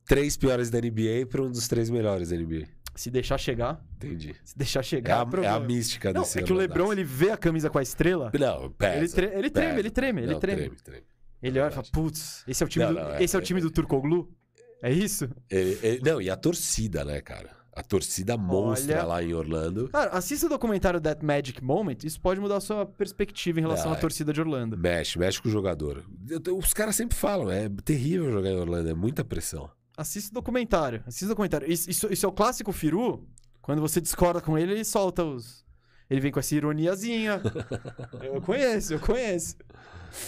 três 0.07 0.37
piores 0.37 0.69
da 0.69 0.79
NBA 0.79 1.25
para 1.31 1.41
um 1.43 1.51
dos 1.51 1.67
três 1.69 1.89
melhores 1.89 2.29
da 2.29 2.37
NBA. 2.37 2.67
Se 2.95 3.11
deixar 3.11 3.39
chegar, 3.39 3.83
Entendi. 3.97 4.35
se 4.45 4.59
deixar 4.59 4.81
É 4.81 4.83
chegar, 4.83 5.27
a, 5.27 5.41
é 5.43 5.47
a 5.49 5.61
mística 5.61 6.13
Não, 6.13 6.21
desse 6.23 6.41
é 6.41 6.43
que 6.43 6.53
o 6.53 6.57
LeBron, 6.57 6.83
Orlando. 6.83 7.01
ele 7.01 7.05
vê 7.09 7.31
a 7.31 7.37
camisa 7.37 7.71
com 7.71 7.79
a 7.79 7.83
estrela, 7.83 8.31
Não, 8.39 8.71
pesa. 8.73 8.97
ele, 8.99 9.09
tre- 9.09 9.39
ele 9.39 9.49
treme, 9.51 9.79
ele 9.79 9.91
treme, 9.91 10.23
ele 10.23 10.33
Não, 10.33 10.41
treme. 10.41 10.61
treme, 10.63 10.77
treme. 10.77 11.07
Ele 11.43 11.59
olha 11.61 11.71
e 11.71 11.73
fala, 11.75 11.87
putz, 11.91 12.45
esse 12.47 12.63
é 12.63 12.67
o 12.67 12.69
time, 12.69 12.85
Não, 12.85 12.93
do, 12.93 13.01
não, 13.01 13.15
é- 13.15 13.23
esse 13.23 13.35
é 13.35 13.39
o 13.39 13.43
time 13.43 13.61
do 13.63 13.71
Turcoglu? 13.71 14.29
É 14.83 14.93
isso? 14.93 15.29
Ele- 15.51 15.79
ele- 15.83 16.01
não, 16.03 16.21
e 16.21 16.31
a 16.31 16.37
torcida, 16.37 17.05
né, 17.05 17.21
cara? 17.21 17.51
A 17.73 17.83
torcida 17.83 18.37
monstra 18.37 18.97
Olha- 18.99 19.05
lá 19.07 19.23
em 19.23 19.33
Orlando. 19.33 19.89
Cara, 19.91 20.11
assista 20.11 20.47
o 20.47 20.49
documentário 20.49 21.01
That 21.01 21.25
Magic 21.25 21.63
Moment, 21.63 21.99
isso 22.05 22.21
pode 22.21 22.41
mudar 22.41 22.57
a 22.57 22.61
sua 22.61 22.85
perspectiva 22.85 23.59
em 23.59 23.63
relação 23.63 23.87
Não, 23.87 23.95
à 23.95 23.97
é- 23.97 24.01
torcida 24.01 24.33
de 24.33 24.41
Orlando. 24.41 24.77
Mexe, 24.77 25.19
mexe 25.19 25.41
com 25.41 25.49
o 25.49 25.53
jogador. 25.53 26.05
Os 26.59 26.75
caras 26.75 26.97
sempre 26.97 27.17
falam, 27.17 27.51
é 27.51 27.69
terrível 27.85 28.31
jogar 28.33 28.51
em 28.51 28.57
Orlando, 28.59 28.89
é 28.89 28.95
muita 28.95 29.25
pressão. 29.25 29.71
Assista 29.97 30.31
o 30.31 30.35
documentário, 30.35 31.03
assista 31.07 31.27
o 31.27 31.29
documentário. 31.29 31.71
Isso, 31.71 31.89
isso- 31.89 32.13
isso 32.13 32.27
é 32.27 32.29
o 32.29 32.33
clássico 32.33 32.73
Firu, 32.73 33.27
quando 33.63 33.81
você 33.81 34.01
discorda 34.01 34.41
com 34.41 34.59
ele, 34.59 34.73
ele 34.73 34.85
solta 34.85 35.25
os... 35.25 35.65
Ele 36.11 36.21
vem 36.21 36.33
com 36.33 36.41
essa 36.41 36.55
ironiazinha. 36.57 37.41
eu 38.21 38.41
conheço, 38.43 38.95
eu 38.95 38.99
conheço. 39.01 39.55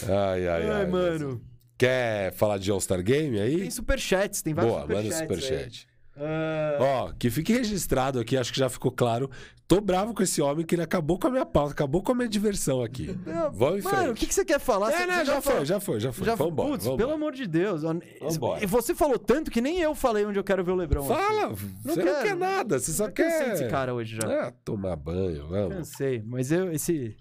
Ai, 0.09 0.47
ai, 0.47 0.71
ai. 0.71 0.87
mano. 0.87 1.43
Quer 1.83 2.33
falar 2.35 2.59
de 2.59 2.71
All-Star 2.71 3.03
Game 3.03 3.41
aí? 3.41 3.59
Tem 3.59 3.71
superchats, 3.73 4.41
tem 4.41 4.55
vários 4.55 4.73
Boa, 4.73 4.87
manda 4.87 5.03
superchats. 5.03 5.33
aí. 5.33 5.49
superchat. 5.49 5.89
Ah, 6.17 6.77
Ó, 6.79 7.13
que 7.19 7.29
fique 7.29 7.53
registrado 7.53 8.21
aqui, 8.21 8.37
acho 8.37 8.53
que 8.53 8.59
já 8.61 8.69
ficou 8.69 8.93
claro. 8.93 9.29
Tô 9.67 9.81
bravo 9.81 10.15
com 10.15 10.23
esse 10.23 10.41
homem 10.41 10.65
que 10.65 10.77
ele 10.77 10.83
acabou 10.83 11.19
com 11.19 11.27
a 11.27 11.31
minha 11.33 11.45
pauta, 11.45 11.73
acabou 11.73 12.01
com 12.01 12.13
a 12.13 12.15
minha 12.15 12.29
diversão 12.29 12.85
aqui. 12.85 13.19
não, 13.27 13.51
Vamos 13.51 13.81
em 13.81 13.83
Mano, 13.83 13.97
frente. 13.97 14.11
o 14.11 14.15
que, 14.15 14.27
que 14.27 14.35
você 14.35 14.45
quer 14.45 14.61
falar? 14.61 14.93
É, 14.93 15.07
né, 15.09 15.25
já 15.25 15.41
foi, 15.41 15.65
já 15.65 15.81
foi, 15.81 15.99
já 15.99 16.13
foi. 16.13 16.25
Já, 16.25 16.37
vambora, 16.37 16.69
putz, 16.69 16.85
vambora. 16.85 17.03
pelo 17.03 17.15
amor 17.15 17.33
de 17.33 17.49
Deus. 17.49 17.83
Vambora. 17.83 18.63
E 18.63 18.67
Você 18.67 18.95
falou 18.95 19.19
tanto 19.19 19.51
que 19.51 19.61
nem 19.61 19.81
eu 19.81 19.93
falei 19.93 20.25
onde 20.25 20.39
eu 20.39 20.45
quero 20.45 20.63
ver 20.63 20.71
o 20.71 20.77
Lebron. 20.77 21.03
Fala, 21.05 21.49
você 21.53 21.65
não 21.85 21.95
quero. 22.13 22.23
quer 22.23 22.37
nada, 22.37 22.79
você 22.79 22.93
só 22.93 23.07
Eu 23.07 23.13
quer... 23.13 23.51
desse 23.51 23.67
cara 23.69 23.93
hoje 23.93 24.19
já. 24.23 24.29
Ah, 24.49 24.53
tomar 24.65 24.95
banho, 24.95 25.49
vamos. 25.49 25.75
Cansei, 25.75 26.23
mas 26.25 26.53
eu, 26.53 26.71
esse... 26.71 27.17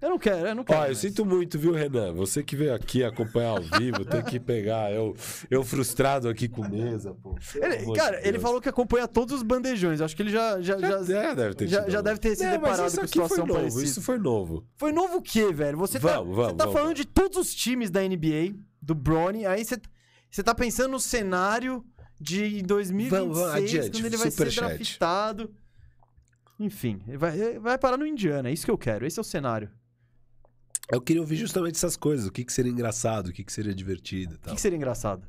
Eu 0.00 0.10
não 0.10 0.18
quero, 0.18 0.46
eu 0.48 0.54
não 0.54 0.64
quero. 0.64 0.78
Ó, 0.78 0.82
eu 0.82 0.86
mais. 0.88 0.98
sinto 0.98 1.24
muito, 1.24 1.58
viu, 1.58 1.72
Renan? 1.72 2.12
Você 2.12 2.42
que 2.42 2.54
veio 2.56 2.74
aqui 2.74 3.02
acompanhar 3.04 3.50
ao 3.50 3.62
vivo, 3.62 4.04
tem 4.04 4.22
que 4.22 4.38
pegar. 4.40 4.92
Eu, 4.92 5.14
eu 5.50 5.62
frustrado 5.64 6.28
aqui 6.28 6.48
com 6.48 6.66
mesa, 6.68 7.14
pô. 7.14 7.34
Ele- 7.54 7.92
cara, 7.94 8.16
de 8.16 8.22
ele 8.24 8.32
Deus. 8.32 8.42
falou 8.42 8.60
que 8.60 8.68
acompanha 8.68 9.06
todos 9.08 9.34
os 9.36 9.42
bandejões. 9.42 10.00
Acho 10.00 10.14
que 10.16 10.22
ele 10.22 10.30
já... 10.30 10.60
Já, 10.60 10.78
Já, 10.78 10.88
já, 10.88 11.02
já 11.04 11.34
deve 11.34 11.54
ter 11.54 11.68
já- 11.68 11.88
já 11.88 12.00
deve 12.00 12.18
ter 12.18 12.36
se 12.36 12.42
mas 12.44 12.52
deparado 12.52 12.86
isso 12.88 13.00
com 13.00 13.06
situação 13.06 13.46
novo, 13.46 13.58
parecida. 13.60 13.84
Isso 13.84 14.02
foi 14.02 14.18
novo. 14.18 14.66
Foi 14.76 14.92
novo 14.92 15.16
o 15.18 15.22
quê, 15.22 15.52
velho? 15.52 15.78
Você 15.78 15.98
tá, 16.00 16.16
Vamos, 16.18 16.36
vamos, 16.36 16.52
você 16.52 16.56
tá 16.56 16.64
vamos, 16.64 16.80
falando 16.80 16.94
de 16.94 17.04
todos 17.04 17.38
os 17.38 17.54
times 17.54 17.90
da 17.90 18.00
NBA, 18.02 18.54
do 18.82 18.94
Bronny, 18.94 19.46
aí 19.46 19.64
você, 19.64 19.76
você 20.30 20.42
tá 20.42 20.54
pensando 20.54 20.90
no 20.92 21.00
cenário 21.00 21.84
de 22.20 22.62
2026, 22.62 23.10
Vamos, 23.22 23.38
vamos, 23.38 23.54
adiante, 23.54 23.90
quando 23.90 24.06
ele 24.06 24.16
vai 24.16 24.30
ser 24.30 24.48
superchat. 24.50 24.76
draftado. 24.78 25.50
Enfim, 26.58 27.00
vai, 27.18 27.58
vai 27.58 27.78
parar 27.78 27.96
no 27.96 28.06
Indiana, 28.06 28.48
é 28.48 28.52
isso 28.52 28.64
que 28.64 28.70
eu 28.70 28.78
quero, 28.78 29.04
esse 29.06 29.18
é 29.18 29.22
o 29.22 29.24
cenário. 29.24 29.70
Eu 30.90 31.00
queria 31.00 31.22
ouvir 31.22 31.36
justamente 31.36 31.76
essas 31.76 31.96
coisas. 31.96 32.26
O 32.26 32.30
que, 32.32 32.44
que 32.44 32.52
seria 32.52 32.70
engraçado, 32.70 33.28
o 33.28 33.32
que, 33.32 33.42
que 33.42 33.52
seria 33.52 33.74
divertido 33.74 34.34
e 34.34 34.36
O 34.36 34.38
tal. 34.38 34.50
que, 34.50 34.56
que 34.56 34.60
seria 34.60 34.76
engraçado? 34.76 35.26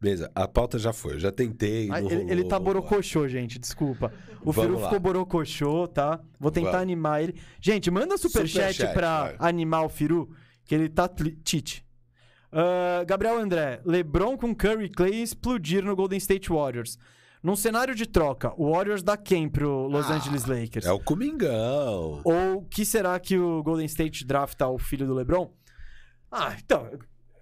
Beleza, 0.00 0.30
a 0.34 0.46
pauta 0.46 0.78
já 0.78 0.92
foi. 0.92 1.14
Eu 1.14 1.18
já 1.18 1.32
tentei. 1.32 1.88
Ah, 1.90 1.98
ele, 2.00 2.14
rolou, 2.14 2.30
ele 2.30 2.44
tá 2.44 2.58
borocochô, 2.60 3.26
gente, 3.26 3.58
desculpa. 3.58 4.12
O 4.42 4.52
Vamos 4.52 4.70
Firu 4.70 4.78
lá. 4.78 4.84
ficou 4.88 5.00
borocochô, 5.00 5.88
tá? 5.88 6.20
Vou 6.38 6.50
tentar 6.52 6.70
Vamos. 6.72 6.82
animar 6.82 7.22
ele. 7.22 7.34
Gente, 7.60 7.90
manda 7.90 8.16
superchat, 8.16 8.74
Superchat, 8.74 8.92
pra 8.94 9.22
vai. 9.32 9.36
animar 9.50 9.84
o 9.84 9.88
Firu, 9.88 10.30
que 10.64 10.74
ele 10.74 10.88
tá 10.88 11.10
tite. 11.42 11.84
Ah, 12.52 13.02
Gabriel 13.04 13.38
André, 13.38 13.80
LeBron 13.84 14.36
com 14.36 14.54
Curry 14.54 14.88
Clay 14.90 15.20
explodir 15.22 15.82
no 15.84 15.96
Golden 15.96 16.18
State 16.18 16.48
Warriors. 16.50 16.96
Num 17.42 17.54
cenário 17.54 17.94
de 17.94 18.06
troca, 18.06 18.52
o 18.56 18.72
Warriors 18.72 19.02
dá 19.02 19.16
quem 19.16 19.48
pro 19.48 19.86
Los 19.86 20.10
Ah, 20.10 20.14
Angeles 20.14 20.44
Lakers? 20.46 20.84
É 20.86 20.92
o 20.92 20.98
Comingão. 20.98 22.20
Ou 22.24 22.62
que 22.68 22.84
será 22.84 23.18
que 23.20 23.38
o 23.38 23.62
Golden 23.62 23.86
State 23.86 24.24
drafta 24.24 24.66
o 24.66 24.78
filho 24.78 25.06
do 25.06 25.14
LeBron? 25.14 25.52
Ah, 26.30 26.56
então, 26.58 26.90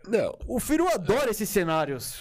Não. 0.06 0.36
o 0.46 0.60
Firu 0.60 0.86
adora 0.88 1.30
esses 1.30 1.48
cenários. 1.48 2.16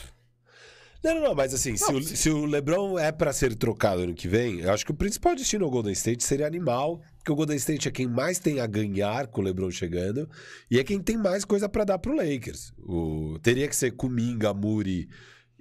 Não, 1.03 1.15
não, 1.15 1.21
não, 1.21 1.35
mas 1.35 1.53
assim, 1.53 1.75
se, 1.75 1.91
Não, 1.91 1.99
o, 1.99 2.01
se- 2.03 2.15
se 2.15 2.29
o 2.29 2.45
LeBron 2.45 2.97
é 2.97 3.11
pra 3.11 3.33
ser 3.33 3.53
trocado 3.55 4.03
ano 4.03 4.13
que 4.13 4.25
vem, 4.29 4.61
eu 4.61 4.71
acho 4.71 4.85
que 4.85 4.91
o 4.91 4.95
principal 4.95 5.35
destino 5.35 5.65
ao 5.65 5.71
Golden 5.71 5.91
State 5.91 6.23
seria 6.23 6.47
animal, 6.47 7.01
porque 7.17 7.29
o 7.31 7.35
Golden 7.35 7.57
State 7.57 7.89
é 7.89 7.91
quem 7.91 8.07
mais 8.07 8.39
tem 8.39 8.61
a 8.61 8.65
ganhar 8.67 9.27
com 9.27 9.41
o 9.41 9.43
LeBron 9.43 9.69
chegando 9.69 10.29
e 10.71 10.79
é 10.79 10.83
quem 10.85 11.01
tem 11.01 11.17
mais 11.17 11.43
coisa 11.43 11.67
pra 11.67 11.83
dar 11.83 11.99
pro 11.99 12.15
Lakers. 12.15 12.71
O, 12.79 13.37
teria 13.43 13.67
que 13.67 13.75
ser 13.75 13.91
Kuminga, 13.91 14.53
Muri 14.53 15.09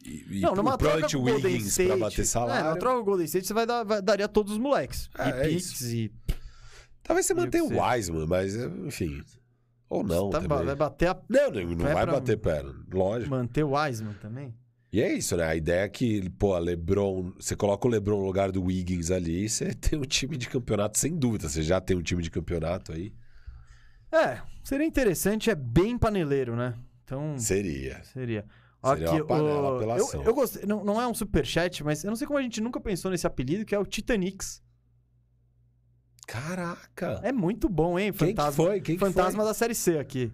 e, 0.04 0.38
e 0.38 0.40
Não, 0.40 0.54
numa 0.54 0.74
o 0.74 0.78
troca 0.78 1.00
com 1.08 1.16
o 1.18 1.20
Golden 1.22 1.44
Wiggins 1.52 1.66
State... 1.68 1.88
pra 1.88 1.96
bater 1.96 2.20
É, 2.22 2.24
salário. 2.24 2.64
na 2.70 2.76
troca 2.76 2.96
com 2.96 3.02
o 3.02 3.04
Golden 3.04 3.24
State 3.26 3.46
você 3.46 3.54
vai 3.54 3.66
dar, 3.66 3.84
vai- 3.84 4.02
daria 4.02 4.28
todos 4.28 4.52
os 4.52 4.58
moleques. 4.58 5.08
É, 5.18 5.26
e 5.26 5.30
é 5.30 5.48
picks 5.48 5.80
isso. 5.80 5.94
e... 5.96 6.12
Talvez 7.02 7.26
você 7.26 7.32
E 7.32 7.36
mantenha 7.36 7.64
o 7.64 7.80
Wiseman, 7.80 8.26
mas 8.26 8.54
enfim. 8.54 9.22
Ou 9.88 10.02
não, 10.04 10.30
Tá, 10.30 10.40
também. 10.40 10.64
vai 10.64 10.74
bater 10.76 11.08
a... 11.08 11.20
Não, 11.28 11.50
não, 11.50 11.62
não 11.64 11.76
Vai 11.76 12.06
bater 12.06 12.38
perna, 12.38 12.74
lógico. 12.92 13.30
manter 13.30 13.62
o 13.64 13.72
Wiseman 13.76 14.14
também. 14.14 14.54
E 14.92 15.00
é 15.00 15.12
isso, 15.12 15.36
né? 15.36 15.44
A 15.46 15.56
ideia 15.56 15.84
é 15.84 15.88
que, 15.88 16.28
pô, 16.30 16.54
a 16.54 16.58
LeBron, 16.58 17.32
você 17.38 17.56
coloca 17.56 17.86
o 17.88 17.90
LeBron 17.90 18.18
no 18.20 18.26
lugar 18.26 18.52
do 18.52 18.62
Wiggins 18.64 19.10
ali, 19.10 19.48
você 19.48 19.72
tem 19.74 19.98
um 19.98 20.02
time 20.02 20.36
de 20.36 20.48
campeonato 20.48 20.98
sem 20.98 21.16
dúvida. 21.16 21.48
Você 21.48 21.62
já 21.62 21.80
tem 21.80 21.96
um 21.96 22.02
time 22.02 22.22
de 22.22 22.30
campeonato 22.30 22.92
aí? 22.92 23.12
É, 24.12 24.40
seria 24.62 24.86
interessante, 24.86 25.48
é 25.50 25.54
bem 25.54 25.96
paneleiro, 25.96 26.54
né? 26.54 26.74
Então, 27.04 27.36
Seria. 27.38 28.02
seria. 28.04 28.44
Seria 28.84 29.12
uma 29.12 29.24
panela 29.26 29.70
o- 29.72 29.76
apelação. 29.76 30.20
eu, 30.22 30.26
eu 30.26 30.34
gostei, 30.34 30.66
não, 30.66 30.82
não 30.84 31.00
é 31.00 31.06
um 31.06 31.14
superchat, 31.14 31.84
mas 31.84 32.02
eu 32.04 32.10
não 32.10 32.16
sei 32.16 32.26
como 32.26 32.38
a 32.38 32.42
gente 32.42 32.60
nunca 32.60 32.80
pensou 32.80 33.10
nesse 33.10 33.26
apelido, 33.26 33.64
que 33.64 33.74
é 33.74 33.78
o 33.78 33.84
Titanix. 33.86 34.60
Caraca! 36.26 37.20
É 37.22 37.32
muito 37.32 37.68
bom, 37.68 37.98
hein? 37.98 38.12
Quem 38.12 38.28
que 38.28 38.34
Fantasma, 38.36 38.64
foi? 38.64 38.80
Quem 38.80 38.94
que 38.96 39.00
fantasma 39.00 39.40
foi? 39.42 39.48
da 39.50 39.54
Série 39.54 39.74
C 39.74 39.98
aqui. 39.98 40.32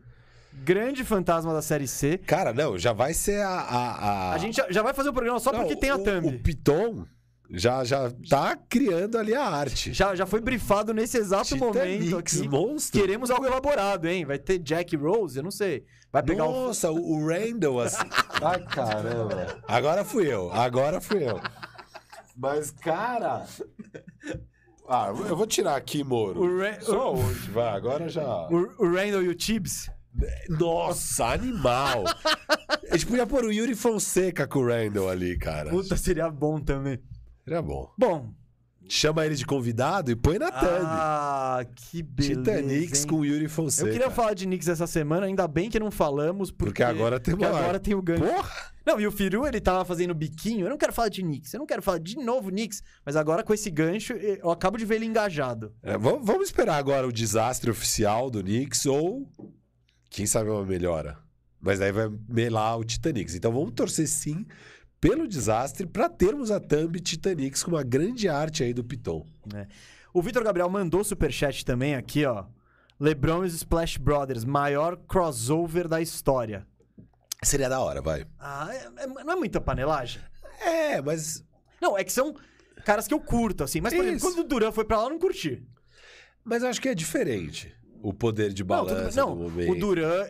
Grande 0.65 1.05
fantasma 1.05 1.53
da 1.53 1.63
Série 1.63 1.87
C. 1.87 2.19
Cara, 2.19 2.53
não, 2.53 2.77
já 2.79 2.93
vai 2.93 3.15
ser 3.15 3.41
a. 3.43 3.49
A, 3.51 3.91
a... 4.31 4.33
A 4.33 4.39
gente 4.39 4.57
já, 4.57 4.71
já 4.71 4.83
vai 4.83 4.93
fazer 4.93 5.09
o 5.09 5.13
programa 5.13 5.39
só 5.39 5.53
Não, 5.53 5.61
porque 5.61 5.77
tem 5.77 5.91
a 5.91 5.97
o- 5.97 6.03
thumb. 6.05 6.27
O 6.29 6.39
Piton 6.41 7.07
já, 7.51 7.83
já 7.85 8.11
tá 8.29 8.57
criando 8.69 9.17
ali 9.19 9.35
a 9.35 9.45
arte. 9.45 9.93
Já, 9.93 10.15
já 10.15 10.27
foi 10.27 10.41
brifado 10.41 10.93
nesse 10.93 11.17
exato 11.19 11.57
momento 11.57 11.75
Titanix, 11.99 12.39
aqui. 12.41 12.49
monstro. 12.49 13.01
Queremos 13.01 13.31
algo 13.31 13.47
elaborado, 13.47 14.07
hein? 14.07 14.25
Vai 14.25 14.39
ter 14.39 14.59
Jack 14.59 14.97
Rose, 14.97 15.37
eu 15.39 15.43
não 15.43 15.51
sei. 15.51 15.85
Vai 16.13 16.23
pegar 16.23 16.45
o 16.47 16.53
Nossa, 16.67 16.91
o, 16.91 16.97
o 17.17 17.27
Randall 17.27 17.81
assim. 17.81 17.97
Ai, 18.43 18.63
caramba. 18.67 19.59
Agora 19.69 20.05
fui 20.05 20.27
eu, 20.27 20.51
agora 20.53 21.01
fui 21.01 21.23
eu. 21.29 21.41
Mas, 22.37 22.71
cara. 22.71 23.45
Ah, 24.89 25.09
eu 25.29 25.37
vou 25.37 25.47
tirar 25.47 25.77
aqui, 25.77 26.03
Moro. 26.03 26.41
O 26.41 26.59
Ra- 26.61 26.81
Só 26.81 27.13
hoje, 27.15 27.51
vai, 27.51 27.69
agora 27.77 28.09
já. 28.09 28.49
o, 28.49 28.75
o 28.79 28.91
Randall 28.95 29.23
e 29.23 29.29
o 29.29 29.35
Tibbs. 29.35 29.91
Nossa, 30.49 31.27
animal! 31.27 32.05
A 32.91 32.97
gente 32.97 33.07
podia 33.07 33.27
pôr 33.27 33.45
o 33.45 33.53
Yuri 33.53 33.75
Fonseca 33.75 34.47
com 34.47 34.61
o 34.61 34.67
Randall 34.67 35.11
ali, 35.11 35.37
cara. 35.39 35.69
Puta, 35.69 35.95
seria 35.97 36.31
bom 36.31 36.59
também. 36.59 36.99
Seria 37.49 37.63
bom. 37.63 37.91
Bom. 37.97 38.31
Chama 38.91 39.27
ele 39.27 39.35
de 39.35 39.45
convidado 39.45 40.11
e 40.11 40.17
põe 40.17 40.39
na 40.39 40.51
thumb. 40.51 40.83
Ah, 40.85 41.67
que 41.75 42.03
beleza. 42.03 42.41
Titanix 42.41 43.01
hein? 43.03 43.07
com 43.07 43.17
o 43.17 43.25
Yuri 43.25 43.47
Fonseca. 43.47 43.87
Eu 43.89 43.93
queria 43.93 44.11
falar 44.11 44.33
de 44.33 44.47
Knicks 44.47 44.67
essa 44.67 44.87
semana, 44.87 45.27
ainda 45.27 45.47
bem 45.47 45.69
que 45.69 45.79
não 45.79 45.91
falamos, 45.91 46.51
porque, 46.51 46.71
Porque 46.71 46.83
agora 46.83 47.21
tem 47.21 47.35
porque 47.35 47.45
uma- 47.47 47.59
agora 47.59 47.79
tem 47.79 47.95
o 47.95 48.01
gancho. 48.01 48.25
Porra! 48.25 48.51
Não, 48.87 48.99
e 48.99 49.07
o 49.07 49.13
Firu, 49.13 49.47
ele 49.47 49.61
tava 49.61 49.85
fazendo 49.85 50.15
biquinho. 50.15 50.65
Eu 50.65 50.71
não 50.71 50.79
quero 50.79 50.95
falar 50.95 51.11
de 51.11 51.21
Knicks, 51.23 51.53
eu 51.53 51.59
não 51.59 51.67
quero 51.67 51.83
falar 51.83 51.99
de 51.99 52.17
novo 52.17 52.49
Knicks. 52.49 52.83
Mas 53.05 53.15
agora, 53.15 53.43
com 53.43 53.53
esse 53.53 53.71
gancho, 53.71 54.15
eu 54.15 54.51
acabo 54.51 54.79
de 54.79 54.87
ver 54.87 54.95
ele 54.95 55.05
engajado. 55.05 55.75
É, 55.83 55.99
vamos, 55.99 56.27
vamos 56.27 56.47
esperar 56.47 56.77
agora 56.79 57.07
o 57.07 57.13
desastre 57.13 57.71
oficial 57.71 58.31
do 58.31 58.43
Knicks 58.43 58.87
ou, 58.87 59.31
quem 60.09 60.25
sabe, 60.27 60.49
uma 60.49 60.65
melhora. 60.65 61.19
Mas 61.61 61.79
daí 61.79 61.93
vai 61.93 62.09
melar 62.27 62.79
o 62.79 62.85
Titanic. 62.85 63.35
Então 63.37 63.53
vamos 63.53 63.73
torcer 63.73 64.09
sim 64.09 64.47
pelo 65.01 65.27
desastre 65.29 65.87
para 65.87 66.09
termos 66.09 66.51
a 66.51 66.59
thumb 66.61 66.99
Titanic 67.01 67.63
com 67.65 67.71
uma 67.73 67.83
grande 67.83 68.29
arte 68.29 68.63
aí 68.65 68.73
do 68.75 68.83
Piton. 68.85 69.25
O 70.13 70.23
Vitor 70.23 70.43
Gabriel 70.43 70.69
mandou 70.69 71.05
superchat 71.05 71.65
também 71.65 71.95
aqui, 71.95 72.25
ó. 72.25 72.45
LeBron 72.99 73.45
e 73.45 73.47
os 73.47 73.55
Splash 73.55 73.97
Brothers, 73.97 74.45
maior 74.45 74.97
crossover 74.97 75.87
da 75.87 76.01
história. 76.01 76.67
Seria 77.45 77.69
da 77.69 77.79
hora, 77.81 78.03
vai. 78.03 78.27
Ah, 78.39 78.69
é- 78.73 79.03
é- 79.05 79.07
não 79.07 79.33
é 79.33 79.37
muita 79.37 79.61
panelagem? 79.61 80.21
É, 80.61 81.01
mas. 81.01 81.45
Não, 81.81 81.97
é 81.97 82.03
que 82.03 82.13
são 82.13 82.35
caras 82.85 83.07
que 83.07 83.15
eu 83.15 83.21
curto, 83.21 83.63
assim. 83.63 83.81
Mas, 83.81 83.95
por 83.95 84.01
exemplo, 84.01 84.17
Isso. 84.17 84.27
quando 84.27 84.45
o 84.45 84.49
Duran 84.49 84.73
foi 84.73 84.85
pra 84.85 84.99
lá, 84.99 85.05
eu 85.05 85.11
não 85.11 85.19
curti. 85.21 85.63
Mas 86.43 86.65
eu 86.65 86.69
acho 86.69 86.81
que 86.81 86.89
é 86.89 86.95
diferente. 86.97 87.73
O 88.03 88.13
poder 88.13 88.53
de 88.53 88.65
Não, 88.65 88.79
tudo 88.85 88.95
balança 88.97 89.21
não 89.21 89.37
do 89.37 89.43
momento. 89.45 89.71
o 89.73 89.79
Duran, 89.79 90.27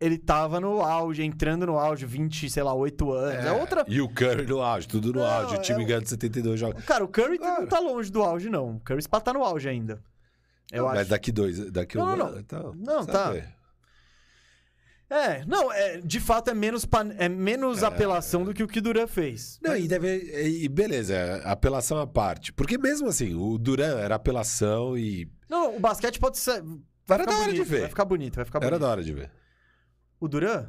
ele 0.00 0.18
tava 0.18 0.60
no 0.60 0.80
auge, 0.82 1.22
entrando 1.22 1.66
no 1.66 1.78
auge, 1.78 2.04
20, 2.04 2.50
sei 2.50 2.62
lá, 2.62 2.74
8 2.74 3.12
anos. 3.12 3.44
É, 3.44 3.52
outra... 3.52 3.84
E 3.88 4.00
o 4.00 4.08
Curry 4.08 4.46
no 4.46 4.60
auge, 4.60 4.86
tudo 4.88 5.12
no 5.12 5.20
Não, 5.20 5.26
auge. 5.26 5.54
O 5.56 5.60
time 5.62 5.80
é 5.82 5.84
o- 5.84 5.86
ganha 5.88 6.00
de 6.00 6.08
72 6.08 6.58
jogos. 6.60 6.84
Cara, 6.84 7.04
o 7.04 7.08
Curry 7.08 7.38
não 7.38 7.66
tá 7.66 7.78
longe 7.78 8.10
do 8.10 8.22
auge, 8.22 8.50
não. 8.50 8.76
O 8.76 8.80
Curry 8.80 9.02
tá 9.08 9.20
tá 9.20 9.32
no 9.32 9.42
auge 9.44 9.68
ainda. 9.68 10.02
Eu 10.72 10.86
Mas 10.86 11.00
acho. 11.00 11.10
daqui 11.10 11.30
dois, 11.30 11.70
daqui 11.70 11.96
Não, 11.96 12.04
um 12.12 12.16
não, 12.16 12.26
ano, 12.26 12.38
então, 12.40 12.74
Não, 12.76 13.04
tá. 13.06 13.32
É, 15.10 15.44
não, 15.44 15.70
é, 15.70 15.98
de 16.00 16.18
fato 16.18 16.50
é 16.50 16.54
menos, 16.54 16.84
pan- 16.86 17.14
é 17.18 17.28
menos 17.28 17.84
apelação 17.84 18.42
do 18.42 18.52
que 18.54 18.62
o 18.62 18.66
que 18.66 18.78
o 18.78 18.82
Duran 18.82 19.06
fez. 19.06 19.60
Não, 19.62 19.76
e, 19.76 19.86
deve, 19.86 20.08
e 20.64 20.68
beleza, 20.68 21.14
é 21.14 21.42
apelação 21.48 21.98
à 22.00 22.06
parte. 22.06 22.52
Porque 22.52 22.78
mesmo 22.78 23.06
assim, 23.08 23.34
o 23.34 23.56
Duran 23.58 23.98
era 23.98 24.14
apelação 24.16 24.96
e. 24.96 25.30
Não, 25.48 25.76
o 25.76 25.80
basquete 25.80 26.18
pode 26.18 26.38
ser. 26.38 26.62
Vai 27.06 27.18
Era 27.18 27.26
da 27.26 27.32
hora 27.32 27.44
bonito, 27.44 27.62
de 27.64 27.70
ver. 27.70 27.80
Vai 27.80 27.88
ficar 27.90 28.04
bonito, 28.06 28.34
vai 28.36 28.44
ficar 28.46 28.58
bonito. 28.58 28.72
Era 28.72 28.78
da 28.80 28.88
hora 28.88 29.04
de 29.04 29.12
ver. 29.12 29.30
O 30.24 30.28
Duran? 30.28 30.66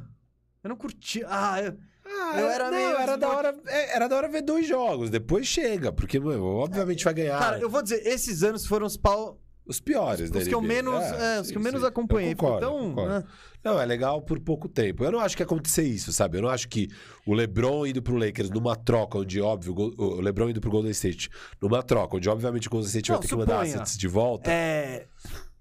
Eu 0.62 0.68
não 0.70 0.76
curti. 0.76 1.22
Ah, 1.26 1.62
eu... 1.62 1.76
Ah, 2.04 2.40
Eu 2.40 2.48
era 2.48 2.70
não, 2.70 2.76
meio 2.76 2.96
era 2.96 3.16
da 3.16 3.28
hora, 3.28 3.54
é, 3.66 3.96
era 3.96 4.06
da 4.08 4.16
hora 4.16 4.28
ver 4.28 4.42
dois 4.42 4.66
jogos, 4.66 5.10
depois 5.10 5.46
chega, 5.46 5.90
porque 5.92 6.20
mano, 6.20 6.44
obviamente 6.44 7.02
vai 7.04 7.12
ganhar 7.14 7.38
Cara, 7.38 7.58
eu 7.58 7.68
vou 7.68 7.82
dizer, 7.82 8.06
esses 8.06 8.44
anos 8.44 8.64
foram 8.64 8.86
os 8.86 8.96
pau. 8.96 9.40
os 9.66 9.80
piores 9.80 10.30
da 10.30 10.38
Os 10.38 10.46
que 10.46 10.54
eu 10.54 10.60
menos, 10.62 10.94
é, 11.02 11.40
os 11.40 11.46
sim, 11.48 11.52
que 11.54 11.58
eu 11.58 11.62
menos 11.62 11.80
sim. 11.80 11.86
acompanhei. 11.88 12.32
Eu 12.32 12.36
concordo, 12.36 12.66
então, 12.66 12.88
concordo. 12.90 13.10
né? 13.14 13.24
Não, 13.64 13.80
é 13.80 13.84
legal 13.84 14.22
por 14.22 14.38
pouco 14.38 14.68
tempo. 14.68 15.02
Eu 15.04 15.10
não 15.10 15.18
acho 15.18 15.36
que 15.36 15.42
acontecer 15.42 15.82
isso, 15.82 16.12
sabe? 16.12 16.38
Eu 16.38 16.42
não 16.42 16.48
acho 16.48 16.68
que 16.68 16.86
o 17.26 17.34
LeBron 17.34 17.84
indo 17.86 18.00
pro 18.00 18.14
Lakers 18.16 18.50
numa 18.50 18.76
troca 18.76 19.18
onde, 19.18 19.40
óbvio, 19.40 19.74
o 19.98 20.20
LeBron 20.20 20.50
indo 20.50 20.60
pro 20.60 20.70
Golden 20.70 20.92
State 20.92 21.28
numa 21.60 21.82
troca 21.82 22.16
onde, 22.16 22.28
obviamente, 22.28 22.68
o 22.68 22.70
Golden 22.70 22.86
State 22.88 23.08
Não, 23.10 23.16
vai 23.16 23.22
ter 23.22 23.28
que 23.28 23.34
mandar 23.36 23.64
suponha. 23.66 23.82
assets 23.82 23.98
de 23.98 24.06
volta. 24.06 24.48
É. 24.48 25.08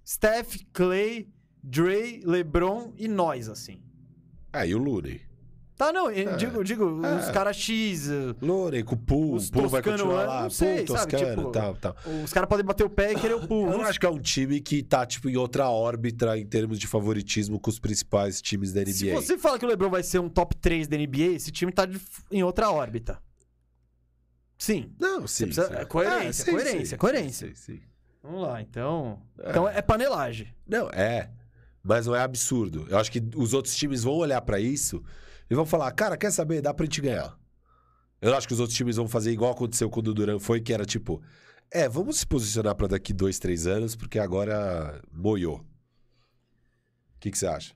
Steph, 0.05 0.57
Clay, 0.71 1.27
Dre, 1.63 2.21
LeBron 2.23 2.93
e 2.95 3.07
nós, 3.07 3.49
assim. 3.49 3.81
Aí 4.55 4.73
o 4.73 4.77
Looney. 4.77 5.21
Tá, 5.77 5.91
não, 5.91 6.09
eu 6.09 6.29
É. 6.29 6.35
digo, 6.37 6.63
digo 6.63 7.05
É. 7.05 7.15
os 7.19 7.29
caras 7.31 7.57
X. 7.57 8.07
uh, 8.07 8.33
Looney 8.41 8.81
com 8.81 8.95
o 8.95 8.97
Poole, 8.97 9.35
Os 9.35 9.49
o 9.49 9.51
Poole 9.51 9.67
vai 9.67 9.81
continuar 9.83 10.21
eu 10.21 10.27
lá, 10.29 10.43
não 10.43 10.49
sei, 10.49 10.87
sabe? 10.87 11.11
Toscano 11.11 11.35
Tipo, 11.35 11.49
e 11.49 11.51
tal, 11.51 11.75
tal. 11.75 11.95
Os 12.23 12.31
caras 12.31 12.47
podem 12.47 12.65
bater 12.65 12.85
o 12.85 12.89
pé 12.89 13.11
e 13.11 13.15
querer 13.19 13.33
o 13.33 13.45
pulo. 13.45 13.73
Eu 13.73 13.77
não 13.79 13.83
acho 13.85 13.99
que 13.99 14.05
é 14.05 14.09
um 14.09 14.17
time 14.19 14.61
que 14.61 14.81
tá, 14.81 15.05
tipo, 15.05 15.27
em 15.29 15.35
outra 15.35 15.69
órbita 15.69 16.37
em 16.37 16.45
termos 16.45 16.79
de 16.79 16.87
favoritismo 16.87 17.59
com 17.59 17.69
os 17.69 17.77
principais 17.77 18.41
times 18.41 18.71
da 18.71 18.79
NBA. 18.81 18.93
Se 18.93 19.11
você 19.11 19.37
fala 19.37 19.59
que 19.59 19.65
o 19.65 19.67
LeBron 19.67 19.89
vai 19.89 20.01
ser 20.01 20.19
um 20.19 20.29
top 20.29 20.55
3 20.55 20.87
da 20.87 20.95
NBA, 20.95 21.35
esse 21.35 21.51
time 21.51 21.73
tá 21.73 21.85
de- 21.85 21.99
em 22.31 22.41
outra 22.41 22.71
órbita. 22.71 23.19
Sim. 24.57 24.93
Não, 24.97 25.27
sim. 25.27 25.45
precisa- 25.47 25.67
sim. 25.67 25.73
é 25.75 25.83
coerência, 25.85 26.45
coerência, 26.51 26.97
coerência. 26.97 27.47
Sim, 27.49 27.55
sim. 27.55 27.81
Vamos 28.23 28.41
lá, 28.43 28.61
então. 28.61 29.21
É. 29.39 29.49
Então 29.49 29.67
é 29.67 29.81
panelagem. 29.81 30.47
Não, 30.65 30.89
é. 30.89 31.29
Mas 31.87 32.07
não 32.07 32.15
é 32.15 32.21
absurdo. 32.21 32.87
Eu 32.89 32.97
acho 32.97 33.11
que 33.11 33.21
os 33.35 33.53
outros 33.53 33.75
times 33.75 34.03
vão 34.03 34.13
olhar 34.15 34.41
pra 34.41 34.59
isso 34.59 35.03
e 35.47 35.53
vão 35.53 35.67
falar: 35.67 35.91
cara, 35.91 36.17
quer 36.17 36.31
saber? 36.31 36.59
Dá 36.59 36.73
pra 36.73 36.83
gente 36.85 36.99
ganhar. 36.99 37.37
Eu 38.19 38.33
acho 38.35 38.47
que 38.47 38.53
os 38.55 38.59
outros 38.59 38.75
times 38.75 38.95
vão 38.95 39.07
fazer 39.07 39.31
igual 39.31 39.51
aconteceu 39.51 39.87
quando 39.87 40.07
o 40.07 40.13
Duran 40.13 40.39
foi, 40.39 40.59
que 40.59 40.73
era 40.73 40.83
tipo: 40.83 41.21
é, 41.69 41.87
vamos 41.87 42.17
se 42.17 42.25
posicionar 42.25 42.73
pra 42.73 42.87
daqui 42.87 43.13
dois, 43.13 43.37
três 43.37 43.67
anos, 43.67 43.95
porque 43.95 44.17
agora 44.17 44.99
moiou. 45.13 45.57
O 45.57 47.19
que, 47.19 47.29
que 47.29 47.37
você 47.37 47.45
acha? 47.45 47.75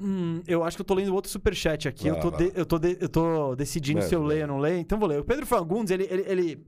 Hum, 0.00 0.42
eu 0.46 0.64
acho 0.64 0.76
que 0.76 0.80
eu 0.80 0.86
tô 0.86 0.94
lendo 0.94 1.14
outro 1.14 1.30
superchat 1.30 1.88
aqui. 1.88 2.08
Vai 2.08 2.18
eu, 2.18 2.22
tô 2.22 2.30
lá, 2.30 2.36
de- 2.38 2.52
eu, 2.54 2.64
tô 2.66 2.78
de- 2.78 2.96
eu 3.00 3.08
tô 3.08 3.54
decidindo 3.54 3.98
Manda, 3.98 4.08
se 4.08 4.14
eu 4.14 4.22
leio 4.22 4.42
ou 4.42 4.48
não 4.48 4.58
leio, 4.58 4.78
então 4.78 4.98
vou 4.98 5.08
ler. 5.08 5.20
O 5.20 5.24
Pedro 5.24 5.44
Fagundes, 5.44 5.90
ele, 5.90 6.04
ele, 6.10 6.24
ele, 6.26 6.64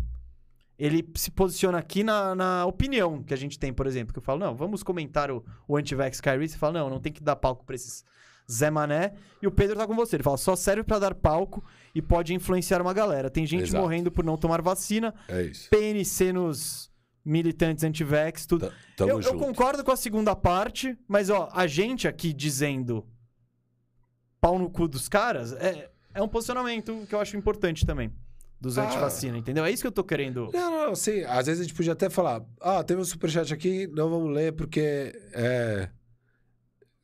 ele 0.85 1.09
se 1.15 1.31
posiciona 1.31 1.79
aqui 1.79 2.03
na, 2.03 2.35
na 2.35 2.67
opinião 2.67 3.23
que 3.23 3.33
a 3.33 3.37
gente 3.37 3.57
tem, 3.57 3.73
por 3.73 3.87
exemplo. 3.87 4.13
Que 4.13 4.19
eu 4.19 4.23
falo, 4.23 4.41
não, 4.41 4.57
vamos 4.57 4.83
comentar 4.83 5.31
o, 5.31 5.45
o 5.69 5.77
anti-vax 5.77 6.21
Kyrie. 6.21 6.49
Você 6.49 6.59
fala, 6.59 6.81
não, 6.81 6.91
não 6.91 7.01
tem 7.01 7.13
que 7.13 7.23
dar 7.23 7.37
palco 7.37 7.65
pra 7.65 7.77
esses 7.77 8.05
Zé 8.51 8.69
Mané. 8.69 9.15
E 9.41 9.47
o 9.47 9.53
Pedro 9.53 9.77
tá 9.77 9.87
com 9.87 9.95
você. 9.95 10.17
Ele 10.17 10.25
fala, 10.25 10.37
só 10.37 10.57
serve 10.57 10.83
pra 10.83 10.99
dar 10.99 11.15
palco 11.15 11.65
e 11.95 12.03
pode 12.03 12.35
influenciar 12.35 12.83
uma 12.83 12.93
galera. 12.93 13.31
Tem 13.31 13.47
gente 13.47 13.69
Exato. 13.69 13.81
morrendo 13.81 14.11
por 14.11 14.25
não 14.25 14.37
tomar 14.37 14.61
vacina, 14.61 15.15
É 15.29 15.43
isso. 15.43 15.71
PNC 15.71 16.33
nos 16.33 16.91
militantes 17.25 17.85
anti-vax, 17.85 18.45
tudo. 18.45 18.73
Tamo 18.97 19.13
eu, 19.13 19.21
eu 19.21 19.39
concordo 19.39 19.85
com 19.85 19.93
a 19.93 19.97
segunda 19.97 20.35
parte, 20.35 20.99
mas 21.07 21.31
ó, 21.31 21.49
a 21.53 21.65
gente 21.69 22.09
aqui 22.09 22.33
dizendo 22.33 23.07
pau 24.41 24.59
no 24.59 24.69
cu 24.69 24.89
dos 24.89 25.09
caras 25.09 25.53
é, 25.53 25.89
é 26.13 26.21
um 26.21 26.27
posicionamento 26.27 27.07
que 27.09 27.15
eu 27.15 27.21
acho 27.21 27.37
importante 27.37 27.87
também. 27.87 28.13
Dos 28.62 28.78
Ah. 28.78 28.84
anti-vacina, 28.86 29.36
entendeu? 29.36 29.64
É 29.64 29.72
isso 29.72 29.82
que 29.82 29.89
eu 29.89 29.93
tô 29.93 30.05
querendo. 30.05 30.48
Não, 30.52 30.86
não, 30.86 30.94
sim. 30.94 31.24
Às 31.24 31.47
vezes 31.47 31.60
a 31.60 31.64
gente 31.64 31.74
podia 31.74 31.93
até 31.94 32.09
falar: 32.09 32.44
ah, 32.60 32.84
teve 32.84 33.01
um 33.01 33.05
superchat 33.05 33.52
aqui, 33.52 33.89
não 33.89 34.09
vamos 34.09 34.32
ler 34.32 34.52
porque 34.52 35.12
é. 35.34 35.89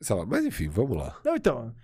Sei 0.01 0.15
lá, 0.15 0.25
mas 0.25 0.45
enfim, 0.45 0.69
vamos 0.69 0.95
lá. 0.95 1.19
Não, 1.25 1.35
então. 1.35 1.75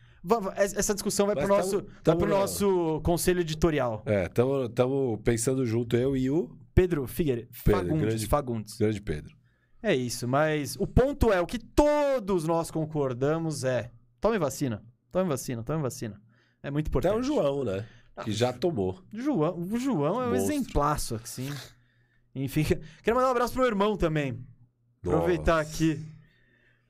Essa 0.55 0.93
discussão 0.93 1.25
vai 1.27 1.35
pro 1.35 1.43
tamo- 1.45 1.57
nosso, 1.57 1.77
vai 1.81 1.87
tamo 2.03 2.19
pro 2.19 2.29
nosso 2.29 3.01
conselho 3.03 3.41
editorial. 3.41 4.01
É, 4.07 4.25
estamos 4.25 5.19
pensando 5.23 5.65
junto, 5.65 5.95
eu 5.97 6.15
e 6.17 6.29
o 6.31 6.49
Pedro 6.73 7.05
Figueiredo. 7.05 7.49
Pedro, 7.63 7.79
Fagundes, 7.81 8.01
grande- 8.07 8.27
Fagundes. 8.27 8.77
grande 8.77 9.01
Pedro. 9.01 9.35
É 9.83 9.93
isso, 9.93 10.25
mas 10.27 10.75
o 10.77 10.87
ponto 10.87 11.31
é, 11.31 11.39
o 11.41 11.45
que 11.45 11.59
todos 11.59 12.45
nós 12.47 12.71
concordamos 12.71 13.63
é: 13.65 13.91
tome 14.21 14.39
vacina, 14.39 14.81
tome 15.11 15.27
vacina, 15.29 15.61
tome 15.63 15.81
vacina. 15.83 16.19
É 16.63 16.71
muito 16.71 16.87
importante. 16.87 17.11
Até 17.11 17.19
o 17.19 17.23
João, 17.23 17.63
né? 17.63 17.85
Que 18.23 18.31
já 18.31 18.53
tomou. 18.53 18.99
João, 19.11 19.59
o 19.59 19.77
João 19.77 20.21
é 20.21 20.27
um 20.27 20.29
Monstro. 20.31 20.53
exemplaço, 20.53 21.15
assim. 21.15 21.49
Enfim, 22.33 22.63
queria 23.03 23.13
mandar 23.13 23.27
um 23.27 23.31
abraço 23.31 23.53
pro 23.53 23.61
meu 23.61 23.69
irmão 23.69 23.97
também. 23.97 24.39
Aproveitar 25.03 25.57
Nossa. 25.57 25.69
aqui. 25.69 26.05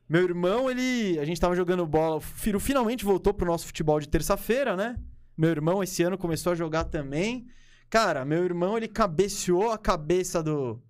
Meu 0.08 0.24
irmão, 0.24 0.70
ele. 0.70 1.20
A 1.20 1.26
gente 1.26 1.42
tava 1.42 1.56
jogando 1.56 1.86
bola. 1.86 2.18
O 2.18 2.22
Firo 2.22 2.60
finalmente 2.60 3.04
voltou 3.04 3.34
pro 3.34 3.48
nosso 3.48 3.66
futebol 3.66 4.00
de 4.00 4.08
terça-feira, 4.08 4.76
né? 4.76 4.98
Meu 5.38 5.50
irmão 5.50 5.84
esse 5.84 6.04
ano 6.04 6.18
começou 6.18 6.54
a 6.54 6.56
jogar 6.56 6.86
também. 6.86 7.48
Cara, 7.90 8.24
meu 8.24 8.44
irmão, 8.44 8.78
ele 8.78 8.88
cabeceou 8.88 9.72
a 9.72 9.78
cabeça 9.78 10.42
do, 10.42 10.82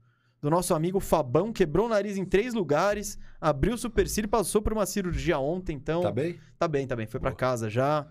do 0.41 0.49
nosso 0.49 0.73
amigo 0.73 0.99
Fabão, 0.99 1.51
quebrou 1.51 1.87
o 1.87 1.89
nariz 1.89 2.17
em 2.17 2.25
três 2.25 2.53
lugares, 2.53 3.17
abriu 3.39 3.73
o 3.73 3.77
supercílio 3.77 4.27
e 4.27 4.29
passou 4.29 4.61
por 4.61 4.73
uma 4.73 4.85
cirurgia 4.85 5.39
ontem, 5.39 5.75
então. 5.75 6.01
Tá 6.01 6.11
bem? 6.11 6.39
Tá 6.57 6.67
bem, 6.67 6.87
tá 6.87 6.95
bem. 6.95 7.07
Foi 7.07 7.19
pra 7.19 7.31
Boa. 7.31 7.37
casa 7.37 7.69
já. 7.69 8.07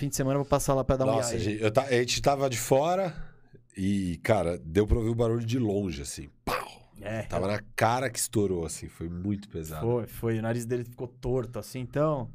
Fim 0.00 0.08
de 0.08 0.16
semana 0.16 0.36
eu 0.38 0.42
vou 0.42 0.48
passar 0.48 0.72
lá 0.72 0.82
pra 0.82 0.96
dar 0.96 1.04
um 1.04 1.08
Nossa, 1.08 1.32
a 1.32 1.34
iai. 1.34 1.40
gente, 1.44 1.62
eu 1.62 1.70
ta- 1.70 1.82
a 1.84 1.92
gente 1.92 2.22
tava 2.22 2.48
de 2.48 2.56
fora 2.58 3.14
e, 3.76 4.16
cara, 4.22 4.56
deu 4.64 4.86
pra 4.86 4.96
ouvir 4.96 5.10
o 5.10 5.14
barulho 5.14 5.44
de 5.44 5.58
longe, 5.58 6.00
assim. 6.00 6.30
Pau! 6.42 6.90
É, 7.02 7.22
Tava 7.24 7.46
na 7.46 7.60
cara 7.76 8.08
que 8.08 8.18
estourou, 8.18 8.64
assim. 8.64 8.88
Foi 8.88 9.10
muito 9.10 9.46
pesado. 9.50 9.82
Foi, 9.86 10.06
foi. 10.06 10.38
O 10.38 10.42
nariz 10.42 10.64
dele 10.64 10.84
ficou 10.84 11.06
torto, 11.06 11.58
assim. 11.58 11.80
Então, 11.80 12.30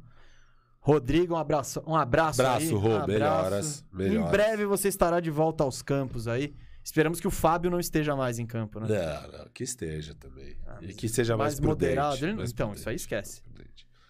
Rodrigo, 0.80 1.34
um 1.34 1.36
abraço, 1.36 1.82
um 1.84 1.96
abraço, 1.96 2.40
Abraço, 2.40 2.66
aí. 2.66 2.72
Rô, 2.72 2.88
um 2.90 2.96
abraço. 2.98 3.08
melhoras, 3.10 3.84
melhoras. 3.92 4.28
Em 4.28 4.30
breve 4.30 4.64
você 4.64 4.86
estará 4.86 5.18
de 5.18 5.30
volta 5.32 5.64
aos 5.64 5.82
campos 5.82 6.28
aí. 6.28 6.54
Esperamos 6.84 7.18
que 7.18 7.26
o 7.26 7.32
Fábio 7.32 7.68
não 7.68 7.80
esteja 7.80 8.14
mais 8.14 8.38
em 8.38 8.46
campo, 8.46 8.78
né? 8.78 8.86
Não, 8.88 9.38
não, 9.40 9.48
que 9.52 9.64
esteja 9.64 10.14
também. 10.14 10.56
Ah, 10.64 10.78
e 10.80 10.94
que 10.94 11.08
seja 11.08 11.36
mais, 11.36 11.58
mais 11.58 11.68
moderado. 11.68 12.16
prudente, 12.16 12.36
mais 12.36 12.50
Então, 12.52 12.66
prudente, 12.68 12.80
isso 12.80 12.88
aí 12.90 12.94
esquece. 12.96 13.42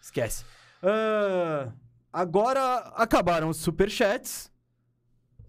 Esquece. 0.02 0.44
Ah, 0.82 1.72
agora 2.12 2.78
acabaram 2.96 3.48
os 3.48 3.58
superchats. 3.58 4.50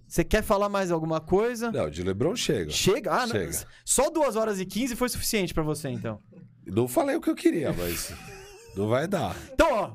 Você 0.08 0.24
quer 0.24 0.42
falar 0.42 0.70
mais 0.70 0.90
alguma 0.90 1.20
coisa? 1.20 1.70
Não, 1.72 1.90
de 1.90 2.02
Lebron 2.02 2.36
chega. 2.36 2.72
Chega? 2.72 3.12
Ah, 3.12 3.28
não. 3.28 3.36
Chega. 3.36 3.52
Só 3.84 4.10
2 4.10 4.36
horas 4.38 4.60
e 4.60 4.66
15 4.66 4.96
foi 4.96 5.10
suficiente 5.10 5.54
pra 5.54 5.64
você, 5.64 5.90
então. 5.90 6.22
Não 6.66 6.88
falei 6.88 7.16
o 7.18 7.22
que 7.22 7.30
eu 7.30 7.36
queria, 7.36 7.74
mas 7.74 8.14
não 8.76 8.88
vai 8.88 9.06
dar. 9.08 9.36
Então, 9.52 9.68
ó, 9.74 9.92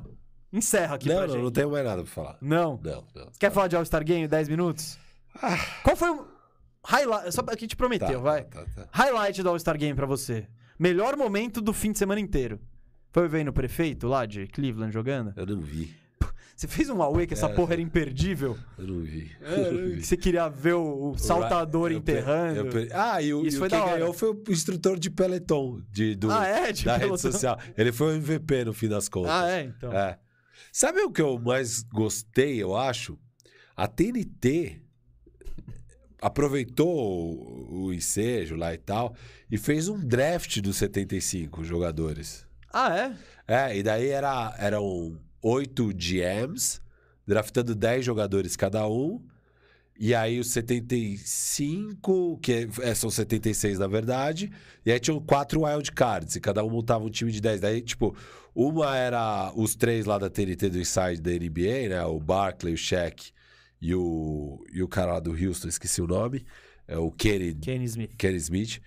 encerra 0.53 0.97
aqui 0.97 1.09
não, 1.09 1.17
pra 1.17 1.27
não, 1.27 1.35
gente. 1.35 1.43
não 1.45 1.51
tenho 1.51 1.71
mais 1.71 1.85
nada 1.85 2.03
pra 2.03 2.13
falar. 2.13 2.37
Não. 2.43 2.79
Não, 2.83 3.05
não. 3.15 3.31
Quer 3.39 3.51
falar 3.51 3.69
de 3.69 3.77
All-Star 3.77 4.05
Game 4.05 4.29
10 4.29 4.49
minutos? 4.51 4.99
Ah. 5.41 5.57
Qual 5.83 5.97
foi 5.97 6.11
o 6.11 6.27
highlight? 6.85 7.33
Só 7.33 7.43
que 7.43 7.51
a 7.51 7.57
gente 7.57 7.75
prometeu, 7.77 8.09
Tá, 8.09 8.19
vai. 8.19 8.45
tá, 8.45 8.65
tá, 8.65 8.83
tá. 8.85 8.89
Highlight 8.93 9.43
do 9.43 9.49
All-Star 9.49 9.79
Game 9.79 9.95
pra 9.95 10.05
você. 10.07 10.47
Melhor 10.79 11.17
momento 11.17 11.63
do 11.63 11.73
fim 11.73 11.91
de 11.93 11.99
semana 11.99 12.21
inteiro. 12.21 12.61
Foi 13.13 13.29
ver 13.29 13.45
no 13.45 13.53
prefeito 13.53 14.07
lá 14.09 14.27
de 14.27 14.47
Cleveland 14.49 14.93
jogando? 14.93 15.33
Eu 15.37 15.47
não 15.47 15.61
vi. 15.61 15.95
Você 16.55 16.69
fez 16.69 16.89
um 16.91 16.97
Huawei 16.99 17.27
que 17.27 17.35
essa 17.35 17.47
É. 17.47 17.53
porra 17.55 17.73
era 17.73 17.83
imperdível? 17.83 18.57
Eu 18.79 18.87
não 18.87 19.01
vi. 19.03 19.33
É, 19.41 19.55
Eu 19.55 19.73
não 19.73 19.89
vi. 19.91 19.97
que 19.97 20.07
você 20.07 20.17
queria 20.17 20.49
ver 20.49 20.75
o, 20.75 21.15
saltador 21.17 21.91
Eu 21.91 21.99
enterrando. 21.99 22.59
eu 22.61 22.69
pe- 22.69 22.89
Ah, 22.93 23.21
e 23.23 23.33
o, 23.35 23.45
Isso 23.47 23.57
e 23.57 23.59
foi 23.59 23.69
quem 23.69 23.85
ganhou 23.85 24.13
foi 24.13 24.31
o 24.31 24.43
instrutor 24.49 24.99
de 24.99 25.11
Peloton, 25.11 25.81
de, 25.91 26.15
do, 26.15 26.31
ah, 26.31 26.47
é? 26.47 26.71
De 26.73 26.85
da 26.85 26.97
rede 26.97 27.21
social. 27.21 27.59
Ele 27.77 27.91
foi 27.91 28.13
o 28.13 28.17
MVP 28.17 28.65
no 28.67 28.73
fim 28.73 28.89
das 28.89 29.09
contas. 29.09 29.33
Ah, 29.33 29.51
é? 29.51 29.63
Então. 29.65 29.93
É. 29.93 30.19
Sabe 30.71 31.01
o 31.01 31.11
que 31.11 31.21
eu 31.21 31.39
mais 31.39 31.83
gostei, 31.83 32.63
eu 32.63 32.77
acho? 32.77 33.19
A 33.77 33.87
TNT 33.89 34.81
aproveitou 36.21 37.69
o, 37.73 37.93
ensejo 37.93 38.55
lá 38.57 38.73
e 38.73 38.79
tal 38.79 39.15
e 39.51 39.59
fez 39.59 39.89
um 39.89 39.99
draft 39.99 40.61
dos 40.61 40.77
75 40.77 41.65
jogadores. 41.65 42.47
Ah, 42.73 42.97
é? 42.97 43.13
É, 43.47 43.77
e 43.77 43.83
daí 43.83 44.09
era, 44.09 44.55
eram 44.59 45.19
oito 45.43 45.93
GMs, 45.93 46.81
draftando 47.27 47.75
10 47.75 48.05
jogadores 48.05 48.57
cada 48.57 48.87
um. 48.89 49.21
E 49.99 50.15
aí 50.15 50.41
os 50.41 50.51
75, 50.51 52.39
que 52.39 52.69
é, 52.81 52.95
são 52.95 53.11
76 53.11 53.79
na 53.79 53.87
verdade, 53.87 54.51
e 54.85 54.91
aí 54.91 54.99
tinham 54.99 55.21
quatro 55.21 55.65
wild 55.65 55.93
cards, 55.93 56.35
e 56.35 56.41
cada 56.41 56.65
um 56.65 56.71
montava 56.71 57.05
um 57.05 57.11
time 57.11 57.31
de 57.31 57.41
10. 57.41 57.61
Daí, 57.61 57.83
tipo, 57.83 58.17
uma 58.55 58.97
era 58.97 59.53
os 59.55 59.75
três 59.75 60.07
lá 60.07 60.19
da 60.19 60.31
TNT 60.31 60.71
do 60.71 60.79
Inside 60.79 61.21
da 61.21 61.31
NBA, 61.31 61.89
né? 61.91 62.05
O 62.05 62.19
Barkley, 62.19 62.75
o 62.75 62.79
Shaq 62.79 63.33
e 63.81 63.95
o, 63.95 64.65
e 64.73 64.83
o 64.83 64.89
cara 64.89 65.15
lá 65.15 65.21
do 65.21 65.33
Houston, 65.33 65.69
esqueci 65.69 66.01
o 66.01 66.07
nome, 66.07 66.45
é 66.89 66.97
o 66.97 67.11
Kenny, 67.11 67.55
Kenny 67.55 67.85
Smith. 67.85 68.17
Kenny 68.17 68.37
Smith. 68.37 68.81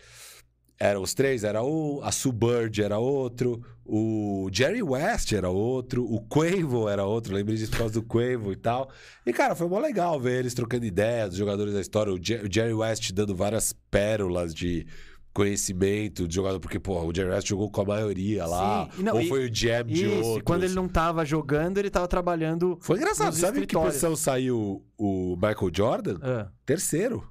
Eram 0.78 1.02
os 1.02 1.14
três, 1.14 1.44
era 1.46 1.64
um, 1.64 2.02
a 2.04 2.10
Bird 2.34 2.82
era 2.84 2.98
outro, 3.00 3.62
o 3.86 4.50
Jerry 4.52 4.84
West 4.84 5.32
era 5.32 5.50
outro, 5.50 6.04
o 6.04 6.20
Quavo 6.28 6.90
era 6.90 7.06
outro, 7.06 7.34
lembrei 7.34 7.56
disso 7.56 7.72
por 7.72 7.78
causa 7.78 7.94
do 7.94 8.04
Quavo 8.04 8.52
e 8.52 8.58
tal. 8.58 8.90
E, 9.26 9.32
cara, 9.32 9.56
foi 9.56 9.70
mó 9.70 9.80
legal 9.80 10.20
ver 10.20 10.40
eles 10.40 10.54
trocando 10.54 10.86
ideias, 10.86 11.32
os 11.32 11.38
jogadores 11.38 11.74
da 11.74 11.80
história, 11.80 12.12
o, 12.12 12.18
Je- 12.22 12.42
o 12.46 12.52
Jerry 12.52 12.74
West 12.74 13.12
dando 13.14 13.34
várias 13.34 13.74
pérolas 13.90 14.54
de 14.54 14.86
conhecimento 15.34 16.28
de 16.28 16.34
jogador, 16.36 16.60
porque, 16.60 16.80
porra, 16.80 17.06
o 17.06 17.14
Jerry 17.16 17.30
West 17.30 17.48
jogou 17.48 17.70
com 17.70 17.82
a 17.82 17.86
maioria 17.86 18.46
lá, 18.46 18.90
Sim, 18.96 19.04
não, 19.04 19.14
ou 19.16 19.22
e- 19.22 19.28
foi 19.30 19.46
o 19.46 19.50
GM 19.50 19.84
de 19.94 20.06
Isso, 20.06 20.16
outros. 20.16 20.38
e 20.38 20.42
quando 20.42 20.64
ele 20.64 20.74
não 20.74 20.88
tava 20.88 21.24
jogando, 21.26 21.78
ele 21.78 21.90
tava 21.90 22.08
trabalhando. 22.08 22.78
Foi 22.82 22.98
engraçado, 22.98 23.34
sabe 23.36 23.66
que 23.68 23.76
posição 23.76 24.16
saiu 24.16 24.84
o 24.98 25.36
Michael 25.36 25.72
Jordan? 25.74 26.18
Ah. 26.22 26.48
Terceiro. 26.66 27.24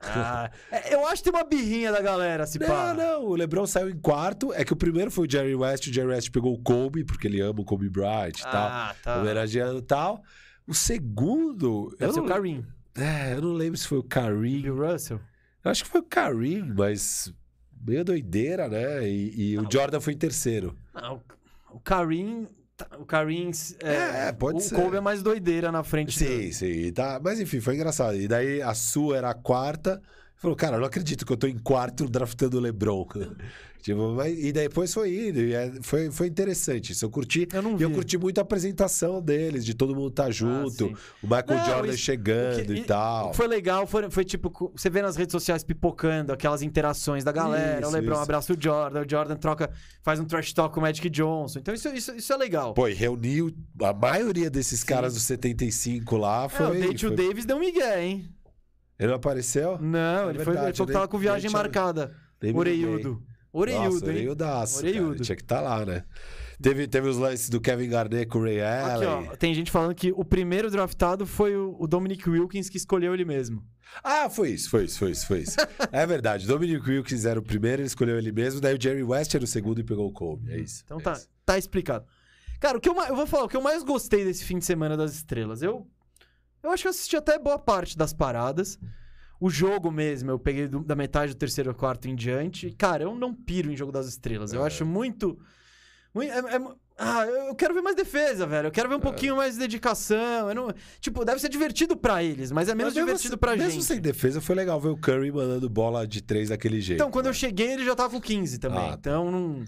Ah, 0.00 0.50
é, 0.70 0.94
eu 0.94 1.06
acho 1.08 1.22
que 1.24 1.30
tem 1.30 1.40
uma 1.40 1.44
birrinha 1.48 1.90
da 1.90 2.00
galera, 2.00 2.46
se 2.46 2.58
pá. 2.58 2.94
Não, 2.94 3.20
não, 3.22 3.24
o 3.30 3.34
LeBron 3.34 3.66
saiu 3.66 3.90
em 3.90 3.98
quarto. 3.98 4.52
É 4.54 4.64
que 4.64 4.72
o 4.72 4.76
primeiro 4.76 5.10
foi 5.10 5.26
o 5.26 5.30
Jerry 5.30 5.54
West. 5.54 5.88
O 5.88 5.92
Jerry 5.92 6.08
West 6.08 6.30
pegou 6.30 6.54
o 6.54 6.58
Kobe, 6.62 7.04
porque 7.04 7.26
ele 7.26 7.40
ama 7.40 7.60
o 7.60 7.64
Kobe 7.64 7.88
Bryant 7.90 8.38
e 8.38 8.42
Ah, 8.44 8.94
tal. 9.02 9.14
tá. 9.16 9.20
Homenageando 9.20 9.78
e 9.78 9.82
tal. 9.82 10.22
O 10.66 10.72
segundo. 10.74 11.90
Deve 11.98 12.04
eu 12.10 12.12
ser 12.12 12.20
o 12.20 12.22
não, 12.22 12.28
Karim. 12.28 12.64
é, 12.96 13.34
eu 13.34 13.42
não 13.42 13.52
lembro 13.52 13.76
se 13.78 13.88
foi 13.88 13.98
o 13.98 14.02
Karim. 14.04 14.62
Bill 14.62 14.76
Russell. 14.76 15.20
Eu 15.64 15.70
acho 15.70 15.82
que 15.84 15.90
foi 15.90 16.00
o 16.00 16.04
Karim, 16.04 16.72
mas 16.76 17.32
meio 17.84 18.04
doideira, 18.04 18.68
né? 18.68 19.08
E, 19.08 19.52
e 19.52 19.58
o 19.58 19.66
Jordan 19.70 20.00
foi 20.00 20.12
em 20.12 20.16
terceiro. 20.18 20.76
Não, 20.94 21.16
o- 21.70 21.76
o 21.76 21.80
Karim. 21.80 22.46
Tá- 22.86 22.96
O 22.98 23.04
Karim. 23.04 23.50
É, 23.82 24.28
É, 24.28 24.32
pode 24.32 24.58
o 24.58 24.60
ser. 24.60 24.74
Kobe 24.74 24.96
é 24.96 25.00
mais 25.00 25.22
doideira 25.22 25.70
na 25.70 25.82
frente 25.82 26.18
Sim, 26.18 26.50
sim. 26.52 26.92
Tá. 26.92 27.20
Mas 27.22 27.38
enfim, 27.40 27.60
foi 27.60 27.74
engraçado. 27.74 28.16
E 28.16 28.26
daí 28.26 28.62
a 28.62 28.72
sua 28.74 29.18
era 29.18 29.30
a 29.30 29.34
quarta. 29.34 30.00
Falou, 30.36 30.56
cara, 30.56 30.76
eu 30.76 30.80
não 30.80 30.86
acredito 30.86 31.26
que 31.26 31.32
eu 31.32 31.36
tô 31.36 31.46
em 31.48 31.58
quarto 31.58 32.08
draftando 32.08 32.56
o 32.58 32.60
LeBron. 32.60 33.04
tipo, 33.80 34.12
mas, 34.14 34.38
e 34.38 34.52
depois 34.52 34.92
foi 34.92 35.28
indo. 35.28 35.40
E 35.40 35.54
é- 35.54 35.72
foi, 35.82 36.10
foi 36.10 36.26
interessante. 36.26 36.92
Isso 36.92 37.04
eu 37.04 37.10
curti. 37.10 37.48
Eu 37.52 37.62
não 37.62 37.78
E 37.78 37.82
eu 37.82 37.88
vi. 37.88 37.94
curti 37.94 38.18
muito 38.18 38.38
a 38.38 38.42
apresentação 38.42 39.20
deles, 39.22 39.64
de 39.64 39.74
todo 39.74 39.94
mundo 39.94 40.08
estar 40.08 40.30
junto, 40.30 40.70
sim. 40.88 40.94
o 41.22 41.26
Michael 41.26 41.44
Não, 41.48 41.64
Jordan 41.64 41.88
isso- 41.88 41.98
chegando 41.98 42.66
que- 42.66 42.72
e 42.80 42.84
tal. 42.84 43.32
Foi 43.34 43.46
legal, 43.46 43.86
foi, 43.86 44.10
foi 44.10 44.24
tipo, 44.24 44.72
você 44.74 44.90
vê 44.90 45.00
nas 45.02 45.16
redes 45.16 45.32
sociais 45.32 45.62
pipocando 45.64 46.32
aquelas 46.32 46.62
interações 46.62 47.24
da 47.24 47.32
galera. 47.32 47.80
Isso, 47.80 47.88
o 47.88 47.92
Lebron 47.92 48.14
isso. 48.14 48.22
abraça 48.22 48.52
o 48.52 48.56
Jordan, 48.60 49.02
o 49.04 49.10
Jordan 49.10 49.36
troca, 49.36 49.70
faz 50.02 50.18
um 50.20 50.24
trash 50.24 50.52
talk 50.52 50.74
com 50.74 50.80
o 50.80 50.82
Magic 50.82 51.08
Johnson. 51.10 51.58
Então 51.58 51.74
isso, 51.74 51.88
isso, 51.88 52.14
isso 52.14 52.32
é 52.32 52.36
legal. 52.36 52.74
Pô, 52.74 52.88
e 52.88 52.94
reuniu 52.94 53.50
a 53.82 53.92
maioria 53.92 54.50
desses 54.50 54.80
Sim. 54.80 54.86
caras 54.86 55.14
dos 55.14 55.22
75 55.24 56.16
lá. 56.16 56.44
é, 56.44 56.48
Foi, 56.48 56.66
o 56.66 56.80
Date 56.80 57.06
foi- 57.06 57.12
o 57.12 57.16
Davis 57.16 57.44
deu 57.44 57.56
um 57.56 57.60
migué, 57.60 58.04
hein? 58.04 58.28
Ele 58.98 59.08
não 59.08 59.14
apareceu? 59.16 59.78
Não, 59.80 59.98
É 60.28 60.30
ele, 60.30 60.38
foi, 60.40 60.52
ele 60.52 60.52
verdade, 60.56 60.76
falou 60.76 60.86
que 60.88 60.92
tava 60.92 61.06
com 61.08 61.16
nem- 61.18 61.22
viagem 61.22 61.50
marcada. 61.50 62.12
Liguei. 62.42 63.18
Oreiudo. 63.52 63.84
Nossa, 63.84 64.04
hein? 64.06 64.10
Oreiudaço, 64.10 64.78
Oreiudo. 64.78 65.22
Tinha 65.22 65.36
que 65.36 65.42
estar 65.42 65.60
lá, 65.60 65.84
né? 65.84 66.04
Teve, 66.60 66.88
teve 66.88 67.08
os 67.08 67.16
lances 67.16 67.48
do 67.48 67.60
Kevin 67.60 67.88
Garnett 67.88 68.26
com 68.26 68.38
o 68.38 68.42
Ray 68.42 68.60
Aqui, 68.60 68.90
Allen. 68.90 69.08
ó, 69.08 69.36
tem 69.36 69.54
gente 69.54 69.70
falando 69.70 69.94
que 69.94 70.12
o 70.12 70.24
primeiro 70.24 70.70
draftado 70.70 71.24
foi 71.24 71.56
o, 71.56 71.76
o 71.78 71.86
Dominic 71.86 72.28
Wilkins 72.28 72.68
que 72.68 72.76
escolheu 72.76 73.14
ele 73.14 73.24
mesmo. 73.24 73.64
Ah, 74.02 74.28
foi 74.28 74.50
isso, 74.50 74.68
foi 74.68 74.84
isso, 74.84 74.98
foi 74.98 75.10
isso, 75.12 75.26
foi 75.26 75.40
isso. 75.40 75.56
é 75.92 76.06
verdade. 76.06 76.46
Dominic 76.46 76.88
Wilkins 76.90 77.24
era 77.24 77.38
o 77.38 77.42
primeiro, 77.42 77.82
ele 77.82 77.86
escolheu 77.86 78.18
ele 78.18 78.32
mesmo. 78.32 78.60
Daí 78.60 78.76
o 78.76 78.80
Jerry 78.80 79.04
West 79.04 79.34
era 79.34 79.44
o 79.44 79.46
segundo 79.46 79.80
e 79.80 79.84
pegou 79.84 80.06
o 80.06 80.12
Kobe. 80.12 80.50
É 80.52 80.58
isso. 80.58 80.82
Então 80.84 80.98
é 80.98 81.02
tá, 81.02 81.12
isso. 81.12 81.28
tá 81.46 81.56
explicado. 81.56 82.04
Cara, 82.58 82.76
o 82.76 82.80
que 82.80 82.88
eu, 82.88 82.96
eu 83.02 83.14
vou 83.14 83.26
falar, 83.26 83.44
o 83.44 83.48
que 83.48 83.56
eu 83.56 83.62
mais 83.62 83.84
gostei 83.84 84.24
desse 84.24 84.44
fim 84.44 84.58
de 84.58 84.64
semana 84.64 84.96
das 84.96 85.14
estrelas, 85.14 85.62
eu 85.62 85.86
eu 86.62 86.70
acho 86.72 86.82
que 86.82 86.88
eu 86.88 86.90
assisti 86.90 87.16
até 87.16 87.38
boa 87.38 87.58
parte 87.58 87.96
das 87.96 88.12
paradas. 88.12 88.78
O 89.40 89.48
jogo 89.48 89.90
mesmo, 89.90 90.30
eu 90.30 90.38
peguei 90.38 90.66
do- 90.66 90.82
da 90.82 90.96
metade 90.96 91.32
do 91.32 91.38
terceiro 91.38 91.72
quarto 91.74 92.08
em 92.08 92.14
diante. 92.16 92.70
Cara, 92.76 93.04
eu 93.04 93.14
não 93.14 93.32
piro 93.32 93.70
em 93.70 93.76
jogo 93.76 93.92
das 93.92 94.06
estrelas. 94.08 94.52
Eu 94.52 94.62
É. 94.64 94.66
acho 94.66 94.84
muito. 94.84 95.38
mui- 96.14 96.26
é- 96.26 96.38
é- 96.38 96.74
ah, 96.98 97.24
eu 97.26 97.54
quero 97.54 97.74
ver 97.74 97.82
mais 97.82 97.94
defesa, 97.94 98.44
velho. 98.46 98.66
Eu 98.66 98.68
É. 98.68 98.72
quero 98.72 98.88
ver 98.88 98.96
um 98.96 99.00
pouquinho 99.00 99.36
mais 99.36 99.52
de 99.54 99.60
dedicação. 99.60 100.48
Eu 100.48 100.54
não, 100.54 100.68
tipo, 101.00 101.24
deve 101.24 101.38
ser 101.40 101.48
divertido 101.48 101.96
pra 101.96 102.24
eles, 102.24 102.50
mas 102.50 102.68
é 102.68 102.74
menos 102.74 102.92
Mas 102.92 102.94
mesmo 102.96 103.06
divertido 103.06 103.34
assim- 103.34 103.38
pra 103.40 103.54
mesmo 103.54 103.70
gente. 103.72 103.84
sem 103.84 104.00
defesa, 104.00 104.40
foi 104.40 104.56
legal 104.56 104.80
ver 104.80 104.88
o 104.88 104.96
Curry 104.96 105.30
mandando 105.30 105.68
bola 105.68 106.04
de 106.06 106.20
três 106.22 106.48
daquele 106.48 106.80
jeito. 106.80 106.98
Então, 107.00 107.10
quando 107.10 107.26
eu 107.26 107.34
cheguei, 107.34 107.74
ele 107.74 107.84
já 107.84 107.94
tava 107.94 108.10
com 108.10 108.20
15 108.20 108.58
também. 108.58 108.80
Ah, 108.80 108.90
tá. 108.92 108.96
Então, 108.98 109.30
não, 109.30 109.62
é, 109.62 109.64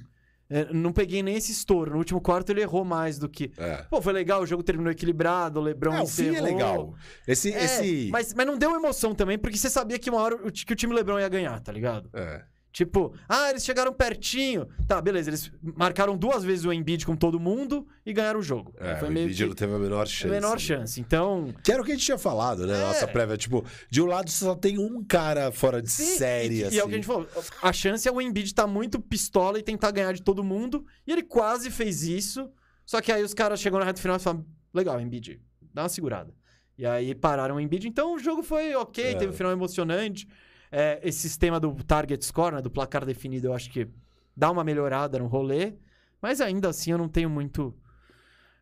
não 0.73 0.93
peguei 0.93 1.23
nem 1.23 1.37
esse 1.37 1.53
estouro. 1.53 1.93
No 1.93 1.99
último 1.99 2.21
quarto, 2.21 2.51
ele 2.51 2.61
errou 2.61 2.85
mais 2.85 3.19
do 3.19 3.29
que. 3.29 3.53
É. 3.57 3.85
Pô, 3.89 4.03
foi 4.03 4.13
legal, 4.13 4.43
o 4.43 4.47
jogo 4.47 4.63
terminou 4.63 4.91
equilibrado, 4.91 5.61
o 5.61 5.63
Lebron 5.63 5.93
Ah, 5.93 6.03
o 6.03 6.07
fim 6.07 6.35
é 6.35 6.41
legal. 6.41 6.95
Esse. 7.27 7.53
É, 7.53 7.65
esse... 7.65 8.09
mas, 8.11 8.35
mas 8.35 8.47
não 8.47 8.59
deu 8.59 8.75
emoção 8.75 9.15
também, 9.15 9.39
porque 9.39 9.57
você 9.57 9.71
sabia 9.71 9.99
que 9.99 10.11
uma 10.11 10.21
hora 10.21 10.35
o, 10.37 10.51
que 10.51 10.73
o 10.73 10.77
time 10.77 10.95
Lebron 10.95 11.21
ia 11.21 11.29
ganhar, 11.29 11.59
tá 11.61 11.73
ligado? 11.73 12.11
É. 12.13 12.43
Tipo, 12.73 13.13
ah, 13.29 13.51
eles 13.51 13.65
chegaram 13.65 13.93
pertinho. 13.93 14.69
Tá, 14.87 15.01
beleza, 15.03 15.29
eles 15.29 15.51
marcaram 15.77 16.17
duas 16.17 16.45
vezes 16.45 16.65
o 16.65 16.73
Embiid 16.73 17.05
com 17.05 17.17
todo 17.17 17.41
mundo 17.41 17.85
e 18.07 18.13
ganharam 18.13 18.39
o 18.39 18.43
jogo. 18.43 18.73
É, 18.79 18.95
foi 18.97 19.09
o 19.09 19.13
meio 19.13 19.25
Embiid 19.25 19.49
que 19.49 19.55
teve 19.57 19.75
a 19.75 19.79
menor 19.79 20.03
a 20.03 20.07
chance. 20.07 20.29
menor 20.33 20.53
né? 20.53 20.59
chance. 20.59 21.01
Então, 21.01 21.53
Que 21.65 21.73
era 21.73 21.83
o 21.83 21.85
que 21.85 21.91
a 21.91 21.95
gente 21.97 22.05
tinha 22.05 22.19
falado, 22.19 22.67
né? 22.67 22.79
É. 22.79 22.81
Nossa 22.87 23.09
prévia. 23.09 23.37
Tipo, 23.37 23.65
de 23.91 24.01
um 24.01 24.07
lado 24.07 24.31
só 24.31 24.55
tem 24.55 24.79
um 24.79 25.03
cara 25.03 25.51
fora 25.51 25.83
de 25.83 25.91
Sim, 25.91 26.17
série, 26.17 26.61
e, 26.61 26.65
assim. 26.65 26.77
e 26.77 26.79
é 26.79 26.85
o 26.85 26.87
que 26.87 26.95
a 26.95 26.97
gente 26.97 27.07
falou. 27.07 27.27
A 27.61 27.73
chance 27.73 28.07
é 28.09 28.13
o 28.13 28.21
Embiid 28.21 28.47
estar 28.47 28.69
muito 28.69 29.01
pistola 29.01 29.59
e 29.59 29.63
tentar 29.63 29.91
ganhar 29.91 30.13
de 30.13 30.23
todo 30.23 30.45
mundo. 30.45 30.87
E 31.07 31.11
ele 31.13 31.23
quase 31.25 31.71
fez 31.71 32.05
isso. 32.05 32.49
Só 32.87 33.01
que 33.01 33.11
aí 33.11 33.23
os 33.25 33.35
caras 33.35 33.61
chegam 33.61 33.81
na 33.81 33.85
reta 33.85 34.01
final 34.01 34.17
e 34.17 34.21
falam: 34.21 34.47
legal, 34.73 35.01
Embiid, 35.01 35.41
dá 35.75 35.83
uma 35.83 35.89
segurada. 35.89 36.33
E 36.79 36.87
aí 36.87 37.15
pararam 37.17 37.57
o 37.57 37.61
Embiid. 37.61 37.89
Então 37.89 38.15
o 38.15 38.19
jogo 38.19 38.45
foi 38.45 38.75
ok, 38.77 39.05
É. 39.05 39.15
teve 39.15 39.33
um 39.33 39.37
final 39.37 39.51
emocionante. 39.53 40.29
É, 40.73 41.01
esse 41.03 41.19
sistema 41.19 41.59
do 41.59 41.73
target 41.85 42.25
score, 42.25 42.55
né, 42.57 42.63
do 42.63 42.71
placar 42.71 43.05
definido, 43.05 43.49
eu 43.49 43.55
acho 43.55 43.71
que 43.71 43.89
dá 44.37 44.51
uma 44.51 44.63
melhorada 44.63 45.19
no 45.19 45.27
rolê. 45.27 45.75
Mas 46.23 46.41
ainda 46.41 46.69
assim 46.69 46.93
eu 46.93 46.99
não 46.99 47.09
tenho 47.09 47.29
muito. 47.31 47.75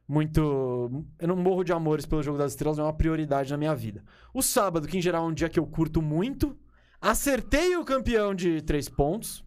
Muito. 0.06 1.04
Eu 1.18 1.28
não 1.28 1.36
morro 1.36 1.62
de 1.62 1.72
amores 1.72 2.06
pelo 2.06 2.22
jogo 2.22 2.38
das 2.38 2.52
estrelas, 2.52 2.78
não 2.78 2.84
é 2.84 2.86
uma 2.88 2.94
prioridade 2.96 3.50
na 3.50 3.58
minha 3.58 3.74
vida. 3.74 4.02
O 4.32 4.40
sábado, 4.42 4.88
que 4.88 4.96
em 4.96 5.02
geral 5.02 5.24
é 5.24 5.28
um 5.28 5.34
dia 5.34 5.50
que 5.50 5.58
eu 5.58 5.66
curto 5.66 6.00
muito, 6.00 6.56
acertei 7.00 7.76
o 7.76 7.84
campeão 7.84 8.34
de 8.34 8.62
três 8.62 8.88
pontos. 8.88 9.44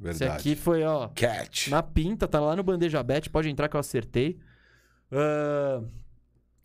Esse 0.00 0.20
Verdade. 0.20 0.40
aqui 0.40 0.56
foi, 0.56 0.82
ó, 0.82 1.08
Catch. 1.08 1.68
na 1.68 1.82
pinta, 1.82 2.26
tá 2.26 2.40
lá 2.40 2.56
no 2.56 2.62
Bandeja 2.62 3.02
Bet, 3.02 3.28
pode 3.28 3.48
entrar 3.50 3.68
que 3.68 3.76
eu 3.76 3.80
acertei. 3.80 4.40
Ah, 5.12 5.82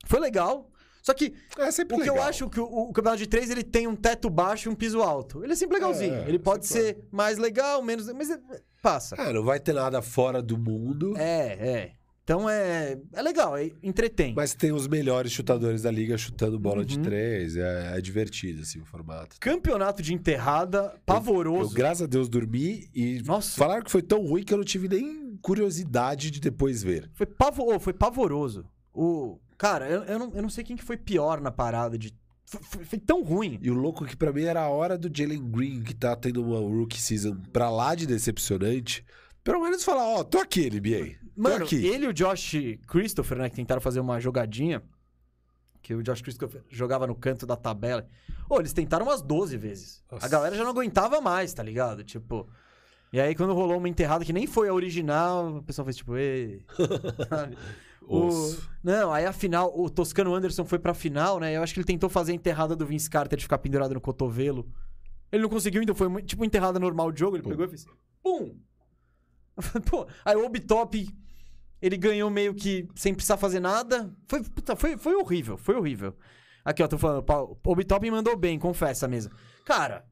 foi 0.05 0.19
legal. 0.19 0.71
Só 1.07 1.13
que 1.13 1.33
É 1.57 1.71
sempre 1.71 1.95
o 1.95 2.01
que 2.01 2.09
eu 2.09 2.21
acho 2.21 2.49
que 2.49 2.59
o, 2.59 2.65
o 2.65 2.91
campeonato 2.91 3.19
de 3.19 3.27
três 3.27 3.49
ele 3.49 3.63
tem 3.63 3.87
um 3.87 3.95
teto 3.95 4.29
baixo 4.29 4.67
e 4.67 4.69
um 4.69 4.75
piso 4.75 5.01
alto. 5.01 5.41
Ele 5.41 5.53
é 5.53 5.55
sempre 5.55 5.75
legalzinho. 5.77 6.13
É, 6.15 6.27
ele 6.27 6.37
pode 6.37 6.67
ser 6.67 6.97
mais 7.09 7.37
legal, 7.37 7.81
menos. 7.81 8.11
Mas 8.11 8.29
é- 8.29 8.37
passa. 8.81 9.15
É, 9.15 9.31
não 9.31 9.41
vai 9.41 9.57
ter 9.57 9.71
nada 9.71 10.01
fora 10.01 10.41
do 10.41 10.57
mundo, 10.57 11.15
É, 11.17 11.53
é. 11.53 11.91
Então 12.25 12.49
é, 12.49 12.97
é 13.13 13.21
legal, 13.21 13.55
é, 13.55 13.71
entretém. 13.81 14.33
mas 14.35 14.53
tem 14.53 14.73
os 14.73 14.85
melhores 14.85 15.31
chutadores 15.31 15.83
da 15.83 15.89
liga 15.89 16.17
chutando 16.17 16.59
bola 16.59 16.83
de 16.83 16.97
Uhum. 16.97 17.03
três. 17.03 17.55
É, 17.55 17.97
é 17.97 18.01
divertido, 18.01 18.63
assim, 18.63 18.81
o 18.81 18.85
formato. 18.85 19.37
Campeonato 19.39 20.01
de 20.03 20.13
enterrada, 20.13 20.93
pavoroso. 21.05 21.71
Eu, 21.71 21.73
graças 21.73 22.01
a 22.01 22.05
Deus, 22.05 22.27
dormi 22.27 22.89
e 22.93 23.21
Nossa. 23.23 23.55
falaram 23.57 23.81
que 23.81 23.89
foi 23.89 24.01
tão 24.01 24.25
ruim 24.27 24.43
que 24.43 24.53
eu 24.53 24.57
não 24.57 24.65
tive 24.65 24.89
nem 24.89 25.37
curiosidade 25.41 26.29
de 26.29 26.41
depois 26.41 26.83
ver. 26.83 27.09
Foi, 27.13 27.25
pavo... 27.25 27.63
oh, 27.73 27.79
foi 27.79 27.93
pavoroso. 27.93 28.65
O... 28.93 29.39
Cara, 29.57 29.87
eu, 29.89 30.03
eu, 30.03 30.19
não, 30.19 30.31
eu 30.35 30.41
não 30.41 30.49
sei 30.49 30.63
quem 30.63 30.75
que 30.75 30.83
foi 30.83 30.97
pior 30.97 31.41
na 31.41 31.51
parada 31.51 31.97
de. 31.97 32.13
Foi, 32.45 32.85
foi- 32.85 32.99
tão 32.99 33.23
ruim. 33.23 33.59
E 33.61 33.69
o 33.69 33.73
louco 33.73 34.05
que 34.05 34.15
pra 34.15 34.31
mim 34.31 34.43
era 34.43 34.61
a 34.61 34.69
hora 34.69 34.97
do 34.97 35.09
Jalen 35.15 35.49
Green, 35.51 35.81
que 35.83 35.93
tá 35.93 36.15
tendo 36.15 36.43
uma 36.43 36.59
rookie 36.59 37.01
season 37.01 37.35
pra 37.51 37.69
lá 37.69 37.93
de 37.95 38.05
decepcionante, 38.05 39.03
Pelo 39.43 39.61
menos 39.61 39.83
falar, 39.83 40.03
ó, 40.05 40.23
tô 40.25 40.39
aqui, 40.39 40.69
NBA. 40.69 41.15
Tô 41.35 41.41
Mano, 41.41 41.63
aqui. 41.65 41.85
ele 41.85 42.05
e 42.05 42.07
o 42.09 42.13
Josh 42.13 42.55
Christopher, 42.87 43.37
né, 43.37 43.49
que 43.49 43.55
tentaram 43.55 43.79
fazer 43.81 43.99
uma 44.01 44.19
jogadinha, 44.19 44.83
que 45.81 45.93
o 45.93 46.03
Josh 46.03 46.21
Christopher 46.21 46.63
jogava 46.69 47.07
no 47.07 47.15
canto 47.15 47.45
da 47.45 47.55
tabela. 47.55 48.05
Ô, 48.49 48.59
eles 48.59 48.73
tentaram 48.73 49.05
umas 49.05 49.21
12 49.21 49.55
vezes. 49.57 50.03
Nossa. 50.11 50.25
A 50.25 50.29
galera 50.29 50.53
já 50.55 50.63
não 50.63 50.71
aguentava 50.71 51.21
mais, 51.21 51.53
tá 51.53 51.63
ligado? 51.63 52.03
Tipo. 52.03 52.49
E 53.13 53.21
aí, 53.21 53.33
quando 53.35 53.53
rolou 53.53 53.77
uma 53.77 53.87
enterrada 53.87 54.25
que 54.25 54.33
nem 54.33 54.45
foi 54.45 54.67
a 54.67 54.73
original, 54.73 55.57
o 55.57 55.63
pessoal 55.63 55.85
fez 55.85 55.95
tipo, 55.95 56.17
ei. 56.17 56.65
sabe? 58.07 58.19
O- 58.21 58.27
Osso. 58.27 58.69
Não, 58.83 59.11
aí 59.11 59.25
a 59.25 59.33
final, 59.33 59.71
o 59.77 59.89
Toscano 59.89 60.33
Anderson 60.33 60.63
foi 60.65 60.79
pra 60.79 60.93
final, 60.93 61.39
né? 61.39 61.55
Eu 61.55 61.61
acho 61.63 61.73
que 61.73 61.79
ele 61.79 61.87
tentou 61.87 62.09
fazer 62.09 62.31
a 62.31 62.35
enterrada 62.35 62.75
do 62.75 62.85
Vince 62.85 63.09
Carter 63.09 63.37
de 63.37 63.43
ficar 63.43 63.57
pendurado 63.57 63.93
no 63.93 64.01
cotovelo. 64.01 64.67
Ele 65.31 65.43
não 65.43 65.49
conseguiu, 65.49 65.81
então 65.81 65.93
foi 65.95 66.21
tipo 66.23 66.45
enterrada 66.45 66.79
normal 66.79 67.11
de 67.11 67.19
jogo. 67.19 67.35
Ele 67.35 67.43
Pum. 67.43 67.49
pegou 67.49 67.65
e 67.65 67.69
fez. 67.69 67.85
Pum! 68.23 68.55
Pô, 69.89 70.07
aí 70.23 70.35
o 70.35 70.45
Obitop, 70.45 71.09
ele 71.81 71.97
ganhou 71.97 72.29
meio 72.29 72.53
que 72.53 72.87
sem 72.95 73.13
precisar 73.13 73.37
fazer 73.37 73.59
nada. 73.59 74.09
Foi, 74.27 74.43
puta, 74.43 74.75
foi, 74.75 74.97
foi 74.97 75.15
horrível, 75.15 75.57
foi 75.57 75.75
horrível. 75.75 76.15
Aqui, 76.63 76.83
ó, 76.83 76.87
tô 76.87 76.97
falando, 76.97 77.25
o 77.29 77.71
Obitop 77.71 78.09
mandou 78.11 78.35
bem, 78.37 78.59
confessa 78.59 79.07
mesmo. 79.07 79.33
Cara, 79.65 80.05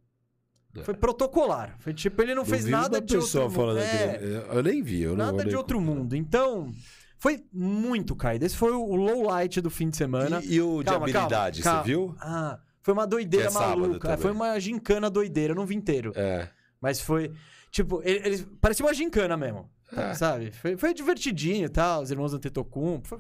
foi 0.84 0.94
protocolar. 0.94 1.76
Foi 1.80 1.94
tipo, 1.94 2.22
ele 2.22 2.34
não, 2.34 2.44
Não 2.44 2.50
fez 2.50 2.66
nada 2.66 3.00
de 3.00 3.16
outro 3.18 3.42
mundo. 3.42 3.52
falando 3.54 3.80
É. 3.80 4.46
Eu 4.52 4.64
nem 4.64 4.82
vi, 4.82 5.02
eu 5.02 5.12
não 5.12 5.18
nada 5.18 5.32
vou 5.34 5.42
de 5.42 5.48
nem 5.48 5.56
outro 5.56 5.80
mundo. 5.82 6.16
Então, 6.16 6.74
foi 7.18 7.44
muito 7.52 8.16
caído. 8.16 8.46
Esse 8.46 8.56
foi 8.56 8.72
o 8.72 8.96
low 8.96 9.24
light 9.24 9.62
do 9.62 9.70
fim 9.70 9.90
de 9.90 9.98
semana. 9.98 10.42
E, 10.44 10.56
e 10.56 10.62
o 10.62 10.80
de 10.80 10.86
Calma, 10.86 11.06
calma, 11.08 11.20
habilidade, 11.20 11.62
calma. 11.62 11.82
você 11.84 11.88
viu? 11.88 12.16
Ah, 12.20 12.60
foi 12.82 12.94
uma 12.94 13.08
doideira 13.08 13.48
é 13.48 13.52
maluca. 13.52 14.18
Foi 14.18 14.32
uma 14.32 14.60
gincana 14.60 15.10
doideira, 15.10 15.52
eu 15.54 15.56
não 15.56 15.66
vi 15.66 15.76
inteiro. 15.76 16.12
É. 16.16 16.48
Mas 16.82 17.00
foi. 17.02 17.32
Tipo, 17.72 18.02
ele- 18.04 18.22
eles. 18.26 18.48
Parecia 18.62 18.86
uma 18.86 18.94
gincana 18.94 19.36
mesmo. 19.36 19.70
É. 19.96 20.14
Sabe? 20.14 20.52
Foi, 20.52 20.76
foi 20.78 20.94
divertidinho 20.94 21.66
e 21.66 21.70
tal, 21.70 22.02
os 22.02 22.12
irmãos 22.12 22.34
Antetokounmpo. 22.34 23.08
Foi, 23.08 23.20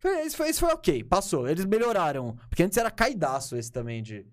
foi, 0.00 0.22
isso, 0.26 0.36
foi, 0.36 0.48
isso 0.50 0.60
foi 0.60 0.70
ok, 0.72 1.02
passou. 1.04 1.48
Eles 1.48 1.64
melhoraram. 1.64 2.36
Porque 2.48 2.62
antes 2.62 2.76
era 2.78 2.90
caidaço 2.90 3.56
esse 3.56 3.70
também 3.70 4.02
de. 4.02 4.24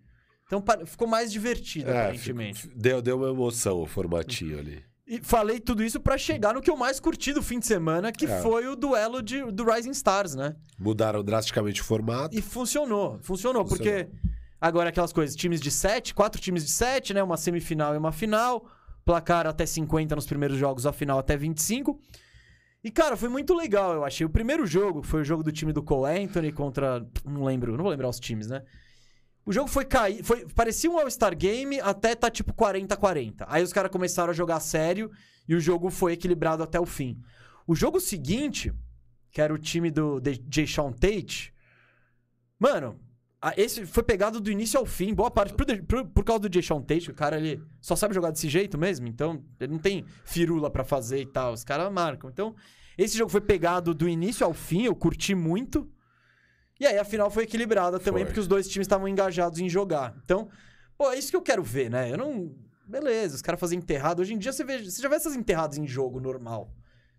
Então 0.47 0.63
ficou 0.85 1.07
mais 1.07 1.31
divertido, 1.31 1.89
É, 1.89 2.01
aparentemente. 2.03 2.61
fico- 2.61 2.73
deu, 2.77 3.01
deu 3.01 3.17
uma 3.17 3.29
emoção 3.29 3.81
o 3.81 3.85
formatinho 3.87 4.59
ali. 4.59 4.83
E 5.07 5.19
falei 5.21 5.59
tudo 5.59 5.83
isso 5.83 5.99
pra 5.99 6.17
chegar 6.17 6.53
no 6.53 6.61
que 6.61 6.69
eu 6.69 6.75
mais 6.75 6.99
curti 6.99 7.31
do 7.31 7.43
fim 7.43 7.59
de 7.59 7.67
semana, 7.67 8.11
que 8.11 8.25
É. 8.25 8.41
foi 8.41 8.67
o 8.67 8.75
duelo 8.75 9.21
de, 9.21 9.39
do 9.51 9.63
Rising 9.63 9.91
Stars, 9.91 10.33
né? 10.33 10.55
Mudaram 10.79 11.23
drasticamente 11.23 11.81
o 11.81 11.83
formato. 11.85 12.35
E 12.35 12.41
funcionou. 12.41 13.19
Funcionou, 13.21 13.63
Funcionou. 13.63 13.65
porque 13.65 14.07
agora 14.59 14.89
aquelas 14.89 15.13
coisas, 15.13 15.35
times 15.35 15.61
de 15.61 15.69
sete, 15.69 16.13
quatro 16.13 16.41
times 16.41 16.65
de 16.65 16.71
sete, 16.71 17.13
né? 17.13 17.21
Uma 17.21 17.37
semifinal 17.37 17.93
e 17.93 17.97
uma 17.97 18.11
final. 18.11 18.67
Placar 19.05 19.45
até 19.45 19.67
50 19.67 20.15
nos 20.15 20.25
primeiros 20.25 20.57
jogos, 20.57 20.87
a 20.87 20.91
final 20.91 21.19
até 21.19 21.37
25. 21.37 21.99
E, 22.83 22.89
cara, 22.89 23.15
foi 23.15 23.29
muito 23.29 23.53
legal, 23.53 23.93
eu 23.93 24.03
achei. 24.03 24.25
O 24.25 24.29
primeiro 24.29 24.65
jogo 24.65 25.03
foi 25.03 25.21
o 25.21 25.23
jogo 25.23 25.43
do 25.43 25.51
time 25.51 25.71
do 25.71 25.83
Cole 25.83 26.19
Anthony 26.23 26.51
contra. 26.51 27.05
Não 27.23 27.43
lembro, 27.43 27.73
não 27.77 27.83
vou 27.83 27.91
lembrar 27.91 28.09
os 28.09 28.19
times, 28.19 28.47
né? 28.47 28.63
O 29.45 29.53
jogo 29.53 29.69
foi 29.69 29.85
cair. 29.85 30.23
Foi, 30.23 30.45
parecia 30.47 30.89
um 30.89 30.97
All-Star 30.97 31.37
Game 31.37 31.79
até 31.79 32.15
tá 32.15 32.31
tipo 32.31 32.53
40-40. 32.53 33.45
Aí 33.47 33.63
os 33.63 33.71
caras 33.71 33.91
começaram 33.91 34.31
a 34.31 34.33
jogar 34.33 34.59
sério 34.59 35.11
e 35.47 35.53
o 35.53 35.59
jogo 35.59 35.91
foi 35.91 36.13
equilibrado 36.13 36.63
até 36.63 36.79
o 36.79 36.85
fim. 36.85 37.21
O 37.67 37.75
jogo 37.75 37.99
seguinte, 37.99 38.73
que 39.31 39.39
era 39.39 39.53
o 39.53 39.57
time 39.57 39.91
do 39.91 40.21
Jay 40.51 40.65
Sean 40.65 40.91
Tate. 40.91 41.53
Mano, 42.59 42.99
esse 43.55 43.85
foi 43.85 44.01
pegado 44.01 44.39
do 44.39 44.49
início 44.49 44.79
ao 44.79 44.85
fim, 44.85 45.13
boa 45.13 45.29
parte 45.29 45.53
por, 45.53 45.65
por, 46.07 46.23
causa 46.23 46.49
do 46.49 46.53
Jay 46.53 46.63
Sean 46.63 46.81
Tate. 46.81 47.11
O 47.11 47.13
cara 47.13 47.37
ele 47.37 47.61
só 47.79 47.95
sabe 47.95 48.15
jogar 48.15 48.31
desse 48.31 48.49
jeito 48.49 48.77
mesmo, 48.77 49.07
então 49.07 49.43
ele 49.59 49.73
não 49.73 49.79
tem 49.79 50.05
firula 50.23 50.71
pra 50.71 50.83
fazer 50.83 51.21
e 51.21 51.25
tal. 51.27 51.53
Os 51.53 51.63
caras 51.63 51.91
marcam. 51.91 52.31
Então, 52.31 52.55
esse 52.97 53.15
jogo 53.15 53.29
foi 53.29 53.41
pegado 53.41 53.93
do 53.93 54.09
início 54.09 54.43
ao 54.43 54.53
fim, 54.53 54.83
eu 54.85 54.95
curti 54.95 55.35
muito. 55.35 55.87
E 56.79 56.85
aí 56.85 56.97
a 56.97 57.05
final 57.05 57.29
foi 57.29 57.43
equilibrada 57.43 57.97
também, 57.99 58.23
Foi. 58.23 58.25
porque 58.25 58.39
os 58.39 58.47
dois 58.47 58.67
times 58.67 58.85
estavam 58.85 59.07
engajados 59.07 59.59
em 59.59 59.69
jogar. 59.69 60.13
Então, 60.23 60.49
pô, 60.97 61.09
é 61.11 61.17
isso 61.17 61.29
que 61.29 61.35
eu 61.37 61.41
quero 61.41 61.63
ver, 61.63 61.89
né? 61.89 62.11
Eu 62.11 62.17
não. 62.17 62.53
Beleza, 62.87 63.35
os 63.35 63.41
caras 63.41 63.59
fazem 63.59 63.79
enterrado. 63.79 64.21
Hoje 64.21 64.33
em 64.33 64.37
dia 64.37 64.51
você, 64.53 64.63
vê, 64.63 64.83
você 64.83 65.01
já 65.01 65.09
vê 65.09 65.15
essas 65.15 65.35
enterradas 65.35 65.77
em 65.77 65.87
jogo 65.87 66.19
normal. 66.19 66.69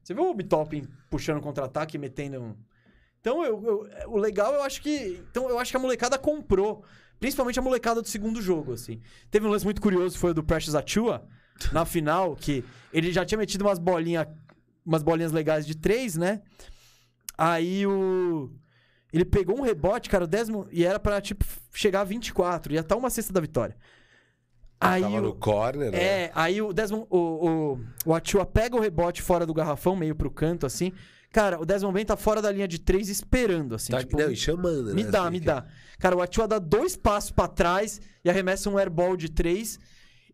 Você 0.02 0.14
vê 0.14 0.20
o 0.20 0.32
Bitop 0.34 0.86
puxando 1.10 1.40
contra-ataque 1.40 1.96
e 1.96 1.98
metendo. 1.98 2.40
um- 2.40 2.56
Então, 3.20 3.42
eu, 3.42 3.60
eu- 3.64 4.10
o 4.10 4.16
legal, 4.18 4.52
eu 4.54 4.62
acho 4.62 4.80
que. 4.82 5.20
Então, 5.30 5.48
eu 5.48 5.58
acho 5.58 5.70
que 5.72 5.76
a 5.76 5.80
molecada 5.80 6.16
comprou. 6.18 6.84
Principalmente 7.18 7.58
a 7.58 7.62
molecada 7.62 8.00
do 8.02 8.06
segundo 8.08 8.40
jogo, 8.42 8.74
assim. 8.74 9.00
Teve 9.30 9.46
um 9.46 9.50
lance 9.50 9.64
muito 9.64 9.80
curioso, 9.80 10.18
foi 10.18 10.30
o 10.32 10.34
do 10.34 10.44
Precious 10.44 10.74
Achua, 10.76 11.26
na 11.72 11.84
final, 11.86 12.36
que 12.36 12.62
ele 12.92 13.10
já 13.10 13.24
tinha 13.24 13.38
metido 13.38 13.62
umas 13.62 13.78
bolinhas. 13.78 14.26
Umas 14.84 15.02
bolinhas 15.02 15.32
legais 15.32 15.66
de 15.66 15.74
três, 15.76 16.14
né? 16.16 16.42
Aí 17.36 17.86
o. 17.86 18.50
Ele 19.12 19.24
pegou 19.24 19.58
um 19.58 19.62
rebote, 19.62 20.10
cara, 20.10 20.24
o 20.24 20.26
décimo. 20.26 20.66
E 20.70 20.84
era 20.84 20.98
pra, 20.98 21.20
tipo, 21.20 21.44
chegar 21.72 22.00
a 22.00 22.04
24. 22.04 22.72
Ia 22.74 22.80
estar 22.80 22.96
uma 22.96 23.08
cesta 23.10 23.32
da 23.32 23.40
vitória. 23.40 23.76
Aí 24.78 25.00
Tava 25.02 25.16
o- 25.16 25.20
no 25.22 25.34
corner, 25.34 25.90
né? 25.90 25.98
é, 25.98 26.32
aí 26.34 26.60
o 26.60 26.70
Desmond, 26.72 27.06
o, 27.08 27.18
o, 27.18 27.80
o 28.04 28.14
Atua 28.14 28.44
pega 28.44 28.76
o 28.76 28.80
rebote 28.80 29.22
fora 29.22 29.46
do 29.46 29.54
garrafão, 29.54 29.96
meio 29.96 30.14
pro 30.14 30.30
canto, 30.30 30.66
assim. 30.66 30.92
Cara, 31.32 31.58
o 31.60 31.64
Desmond 31.64 31.94
Bain 31.94 32.04
tá 32.04 32.16
fora 32.16 32.42
da 32.42 32.50
linha 32.52 32.68
de 32.68 32.78
três 32.78 33.08
esperando, 33.08 33.74
assim. 33.74 33.90
Tá, 33.92 34.00
tipo, 34.00 34.18
não, 34.18 34.30
e 34.30 34.36
chamando, 34.36 34.94
me 34.94 35.02
né? 35.04 35.10
dá, 35.10 35.22
Assim, 35.22 35.30
me 35.30 35.40
dá. 35.40 35.66
Cara, 35.98 36.14
o 36.16 36.20
Atua 36.20 36.46
dá 36.46 36.58
dois 36.58 36.94
passos 36.96 37.30
pra 37.30 37.48
trás 37.48 38.00
e 38.24 38.28
arremessa 38.28 38.68
um 38.68 38.76
airball 38.78 39.16
de 39.16 39.30
três. 39.30 39.78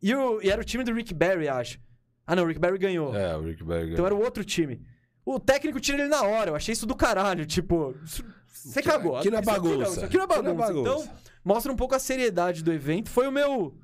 E, 0.02 0.12
o, 0.14 0.40
e 0.42 0.50
era 0.50 0.60
o 0.60 0.64
time 0.64 0.82
do 0.82 0.92
Rick 0.92 1.14
Barry, 1.14 1.48
acho. 1.48 1.78
Ah, 2.26 2.34
não, 2.34 2.42
o 2.44 2.46
Rick 2.46 2.58
Barry 2.60 2.78
ganhou. 2.78 3.14
É, 3.14 3.36
o 3.36 3.42
Rick 3.42 3.62
Berger. 3.64 3.92
Então 3.92 4.06
era 4.06 4.14
o 4.14 4.20
outro 4.22 4.44
time. 4.44 4.80
O 5.24 5.38
técnico 5.38 5.78
tira 5.80 5.98
ele 6.00 6.08
na 6.08 6.22
hora. 6.22 6.50
Eu 6.50 6.56
achei 6.56 6.72
isso 6.72 6.86
do 6.86 6.96
caralho. 6.96 7.46
Tipo, 7.46 7.94
isso- 8.04 8.24
você 8.52 8.82
cagou. 8.82 9.16
aqui 9.16 9.30
não 9.30 9.38
é 9.38 9.42
bagunça. 9.42 9.90
Isso 9.90 10.04
aqui 10.04 10.16
não 10.16 10.22
é 10.22 10.24
é 10.24 10.28
bagunça. 10.28 10.54
bagunça. 10.54 10.80
Então, 10.80 11.16
mostra 11.44 11.72
um 11.72 11.76
pouco 11.76 11.94
a 11.94 11.98
seriedade 11.98 12.62
do 12.62 12.72
evento. 12.72 13.08
Foi 13.10 13.26
o 13.26 13.32
meu 13.32 13.74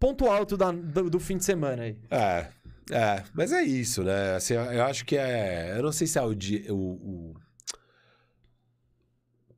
ponto 0.00 0.26
alto 0.26 0.56
da- 0.56 0.72
do, 0.72 1.10
do 1.10 1.20
fim 1.20 1.36
de 1.36 1.44
semana 1.44 1.82
aí. 1.84 1.96
É, 2.10 2.46
é, 2.90 3.22
mas 3.34 3.52
é 3.52 3.62
isso, 3.62 4.02
né? 4.02 4.34
Assim, 4.36 4.54
eu 4.54 4.82
acho 4.84 5.04
que 5.04 5.16
é. 5.16 5.74
Eu 5.76 5.82
não 5.82 5.92
sei 5.92 6.06
se 6.06 6.18
é 6.18 6.22
o 6.22 6.34
dia. 6.34 6.72
O, 6.72 6.76
o... 6.76 7.34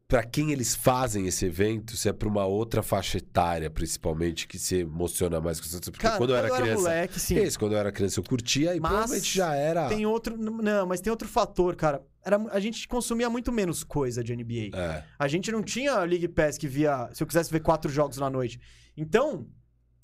Pra 0.08 0.22
quem 0.22 0.52
eles 0.52 0.72
fazem 0.76 1.26
esse 1.26 1.44
evento, 1.46 1.96
se 1.96 2.08
é 2.08 2.12
pra 2.12 2.28
uma 2.28 2.44
outra 2.44 2.80
faixa 2.80 3.18
etária, 3.18 3.68
principalmente, 3.68 4.46
que 4.46 4.56
se 4.56 4.76
emociona 4.76 5.40
mais 5.40 5.58
com. 5.60 5.66
Porque 5.80 5.98
Cara, 5.98 6.16
quando 6.16 6.30
eu 6.30 6.36
era 6.36 6.48
criança. 6.48 6.82
moleque, 6.82 7.18
sim. 7.18 7.34
Esse, 7.36 7.58
quando 7.58 7.72
eu 7.72 7.78
era 7.78 7.90
criança, 7.90 8.20
eu 8.20 8.24
curtia 8.24 8.76
e 8.76 8.78
Mas 8.78 8.88
provavelmente 8.88 9.36
já 9.36 9.52
era. 9.56 9.88
Tem 9.88 10.06
outro. 10.06 10.36
Não, 10.36 10.86
mas 10.86 11.00
tem 11.00 11.10
outro 11.10 11.26
fator, 11.26 11.74
cara. 11.74 12.00
Era, 12.26 12.36
a 12.50 12.58
gente 12.58 12.88
consumia 12.88 13.30
muito 13.30 13.52
menos 13.52 13.84
coisa 13.84 14.22
de 14.22 14.34
NBA. 14.34 14.76
É. 14.76 15.05
A 15.16 15.28
gente 15.28 15.52
não 15.52 15.62
tinha 15.62 16.00
League 16.00 16.26
Pass 16.26 16.58
que 16.58 16.66
via. 16.66 17.08
Se 17.12 17.22
eu 17.22 17.26
quisesse 17.26 17.52
ver 17.52 17.60
quatro 17.60 17.88
jogos 17.90 18.18
na 18.18 18.28
noite. 18.28 18.60
Então. 18.96 19.46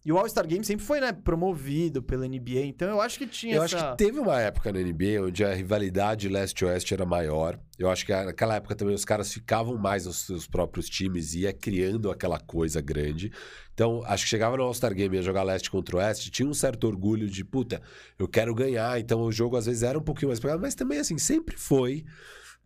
E 0.04 0.10
o 0.10 0.18
All-Star 0.18 0.46
Game 0.46 0.64
sempre 0.64 0.84
foi, 0.84 1.00
né, 1.00 1.12
promovido 1.12 2.02
pela 2.02 2.26
NBA. 2.26 2.62
Então 2.66 2.88
eu 2.88 3.00
acho 3.00 3.18
que 3.18 3.26
tinha 3.26 3.54
Eu 3.54 3.62
essa... 3.62 3.76
acho 3.76 3.90
que 3.92 3.98
teve 3.98 4.18
uma 4.18 4.40
época 4.40 4.72
na 4.72 4.80
NBA 4.80 5.22
onde 5.22 5.44
a 5.44 5.54
rivalidade 5.54 6.28
leste-oeste 6.28 6.92
era 6.92 7.06
maior. 7.06 7.58
Eu 7.78 7.88
acho 7.88 8.04
que 8.04 8.12
naquela 8.12 8.56
época 8.56 8.74
também 8.74 8.94
os 8.94 9.04
caras 9.04 9.32
ficavam 9.32 9.78
mais 9.78 10.04
nos 10.04 10.18
seus 10.18 10.46
próprios 10.46 10.88
times 10.88 11.34
e 11.34 11.40
ia 11.40 11.52
criando 11.52 12.10
aquela 12.10 12.40
coisa 12.40 12.80
grande. 12.80 13.30
Então, 13.72 14.02
acho 14.04 14.24
que 14.24 14.30
chegava 14.30 14.56
no 14.56 14.64
All-Star 14.64 14.92
Game 14.94 15.14
e 15.14 15.18
ia 15.18 15.22
jogar 15.22 15.44
leste 15.44 15.70
contra 15.70 15.96
oeste, 15.96 16.30
tinha 16.30 16.48
um 16.48 16.54
certo 16.54 16.86
orgulho 16.86 17.28
de, 17.28 17.44
puta, 17.44 17.80
eu 18.18 18.26
quero 18.26 18.54
ganhar. 18.54 18.98
Então, 19.00 19.22
o 19.22 19.32
jogo 19.32 19.56
às 19.56 19.66
vezes 19.66 19.82
era 19.82 19.98
um 19.98 20.02
pouquinho 20.02 20.28
mais 20.28 20.40
pegado, 20.40 20.60
mas 20.60 20.74
também, 20.74 20.98
assim, 20.98 21.16
sempre 21.16 21.56
foi 21.56 22.04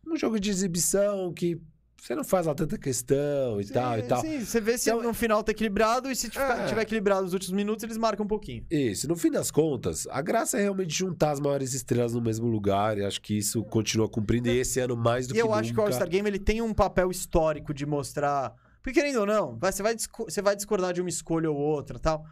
um 0.06 0.16
jogo 0.16 0.40
de 0.40 0.50
exibição 0.50 1.32
que 1.32 1.60
você 2.06 2.14
não 2.14 2.24
faz 2.24 2.46
lá 2.46 2.54
tanta 2.54 2.78
questão 2.78 3.60
e 3.60 3.64
Sim, 3.64 3.72
tal 3.72 3.98
e 3.98 4.02
tal. 4.02 4.20
Sim, 4.20 4.44
você 4.44 4.60
vê 4.60 4.78
se 4.78 4.88
Então- 4.90 5.02
no 5.02 5.12
final 5.12 5.42
tá 5.42 5.52
equilibrado 5.52 6.10
e 6.10 6.14
se 6.16 6.28
tiver, 6.30 6.60
É. 6.60 6.66
tiver 6.66 6.82
equilibrado 6.82 7.22
nos 7.22 7.32
últimos 7.32 7.52
minutos, 7.54 7.82
eles 7.84 7.96
marcam 7.96 8.24
um 8.24 8.28
pouquinho. 8.28 8.64
Isso, 8.70 9.08
no 9.08 9.16
fim 9.16 9.30
das 9.30 9.50
contas, 9.50 10.06
a 10.10 10.22
graça 10.22 10.56
é 10.58 10.62
realmente 10.62 10.94
juntar 10.94 11.32
as 11.32 11.40
maiores 11.40 11.74
estrelas 11.74 12.12
no 12.14 12.20
mesmo 12.20 12.46
lugar, 12.46 12.96
e 12.98 13.04
acho 13.04 13.20
que 13.20 13.36
isso 13.38 13.64
continua 13.64 14.08
cumprindo, 14.08 14.48
e 14.48 14.58
esse 14.58 14.78
ano 14.80 14.96
mais 14.96 15.26
do 15.26 15.32
E 15.32 15.34
que 15.34 15.42
eu 15.42 15.52
acho 15.52 15.72
que 15.72 15.78
o 15.78 15.82
nunca. 15.82 15.88
All-Star 15.88 16.08
Game 16.08 16.28
ele 16.28 16.38
tem 16.38 16.62
um 16.62 16.72
papel 16.72 17.10
histórico 17.10 17.74
de 17.74 17.84
mostrar. 17.84 18.54
Porque 18.82 19.00
querendo 19.00 19.20
ou 19.20 19.26
não, 19.26 19.58
você, 19.58 19.82
vai, 19.82 19.96
você 19.96 20.40
vai 20.40 20.54
discordar 20.54 20.92
de 20.92 21.00
uma 21.00 21.10
escolha 21.10 21.50
ou 21.50 21.56
outra 21.56 21.98
tal. 21.98 22.24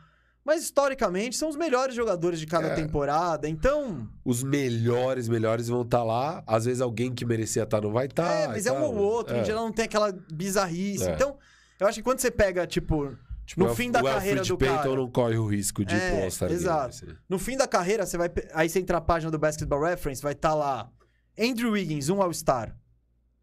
Mas 0.45 0.63
historicamente 0.63 1.37
são 1.37 1.49
os 1.49 1.57
melhores 1.57 1.95
jogadores 1.95 2.39
de 2.39 2.47
cada 2.47 2.69
É. 2.69 2.75
temporada. 2.75 3.49
Então. 3.49 4.07
Os 4.25 4.43
melhores, 4.43 5.27
melhores 5.29 5.69
vão 5.69 5.83
estar 5.83 6.03
lá. 6.05 6.43
Às 6.47 6.67
vezes 6.67 6.83
alguém 6.83 7.15
que 7.15 7.25
merecia 7.25 7.63
estar 7.63 7.81
não 7.81 7.91
vai 7.93 8.07
estar. 8.07 8.31
é, 8.31 8.49
mas 8.49 8.67
é 8.67 8.73
um 8.73 8.83
ou 8.83 8.95
outro. 8.97 9.35
Em 9.37 9.45
geral 9.45 9.65
não 9.65 9.73
tem 9.73 9.87
aquela 9.87 10.13
bizarrice. 10.31 11.09
É. 11.09 11.15
Então, 11.15 11.39
eu 11.81 11.87
acho 11.87 11.99
que 11.99 12.03
quando 12.03 12.19
você 12.21 12.31
pega, 12.31 12.67
tipo. 12.67 13.17
no 13.57 13.75
fim 13.75 13.91
da 13.91 14.03
carreira 14.03 14.43
do 14.43 14.59
Payton 14.59 14.77
cara. 14.77 14.97
não 14.97 15.11
corre 15.11 15.37
o 15.39 15.47
risco 15.47 15.83
de 15.85 15.95
É, 15.95 16.11
pro 16.11 16.25
All-Star 16.25 16.49
Game, 16.51 16.61
exato. 16.61 16.89
assim. 16.89 17.07
No 17.29 17.39
fim 17.39 17.57
da 17.57 17.67
carreira, 17.67 18.05
você 18.05 18.19
vai. 18.19 18.31
Aí 18.53 18.69
você 18.69 18.81
entra 18.81 18.97
na 18.97 19.01
página 19.01 19.31
do 19.31 19.39
Basketball 19.39 19.83
Reference, 19.83 20.23
vai 20.23 20.33
estar 20.33 20.55
lá. 20.55 20.91
Andrew 21.39 21.73
Wiggins, 21.73 22.11
um 22.11 22.21
All-Star. 22.21 22.77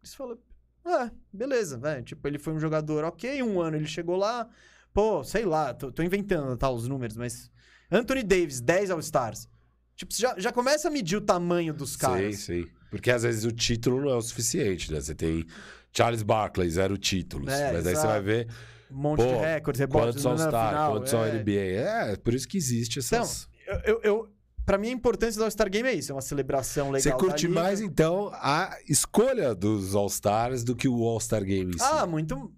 Você 0.02 0.16
fala. 0.16 0.38
É, 0.84 1.10
beleza, 1.32 1.78
velho. 1.78 2.02
Tipo, 2.04 2.26
ele 2.28 2.38
foi 2.38 2.52
um 2.52 2.58
jogador 2.60 3.04
ok, 3.04 3.42
um 3.42 3.60
ano 3.60 3.76
ele 3.76 3.86
chegou 3.86 4.16
lá. 4.16 4.48
Pô, 4.92 5.24
sei 5.24 5.44
lá, 5.44 5.72
tô, 5.72 5.90
tô 5.90 6.02
inventando 6.02 6.56
tá, 6.56 6.70
os 6.70 6.86
números, 6.86 7.16
mas. 7.16 7.50
Anthony 7.90 8.22
Davis, 8.22 8.60
10 8.60 8.90
All-Stars. 8.90 9.48
Tipo, 9.96 10.12
você 10.14 10.22
já, 10.22 10.34
já 10.38 10.52
começa 10.52 10.88
a 10.88 10.90
medir 10.90 11.16
o 11.16 11.20
tamanho 11.20 11.74
dos 11.74 11.96
caras. 11.96 12.36
Sim, 12.36 12.62
sim. 12.64 12.70
Porque 12.90 13.10
às 13.10 13.22
vezes 13.22 13.44
o 13.44 13.52
título 13.52 14.00
não 14.00 14.10
é 14.10 14.16
o 14.16 14.22
suficiente, 14.22 14.92
né? 14.92 15.00
Você 15.00 15.14
tem 15.14 15.46
Charles 15.92 16.22
Barkley, 16.22 16.68
zero 16.70 16.96
títulos. 16.96 17.52
É, 17.52 17.72
mas 17.72 17.86
aí 17.86 17.94
você 17.94 18.00
exato. 18.00 18.08
vai 18.08 18.20
ver 18.22 18.48
Um 18.90 18.96
monte 18.96 19.20
de 19.20 19.26
Pô, 19.26 19.40
recordes, 19.40 19.80
rebotes, 19.80 20.22
quantos 20.22 20.26
All-Star, 20.26 20.90
quantos 20.90 21.14
All 21.14 21.26
é. 21.26 21.32
NBA. 21.32 21.52
É, 21.52 22.16
por 22.16 22.34
isso 22.34 22.48
que 22.48 22.56
existe 22.56 22.98
essas... 22.98 23.48
Eu, 23.66 23.76
eu, 23.84 24.00
eu- 24.02 24.28
pra 24.64 24.78
mim, 24.78 24.88
a 24.88 24.92
importância 24.92 25.38
do 25.38 25.44
All-Star 25.44 25.70
Game 25.70 25.88
é 25.88 25.94
isso. 25.94 26.12
É 26.12 26.14
uma 26.14 26.22
celebração 26.22 26.90
legal 26.90 27.18
Você 27.18 27.24
curte 27.26 27.48
mais, 27.48 27.80
então, 27.80 28.30
a 28.34 28.76
escolha 28.88 29.54
dos 29.54 29.94
All-Stars 29.94 30.64
do 30.64 30.74
que 30.74 30.88
o 30.88 31.02
All-Star 31.04 31.44
Game 31.44 31.74
em 31.74 31.78
si. 31.78 31.84
Ah, 31.84 32.06
muito... 32.06 32.52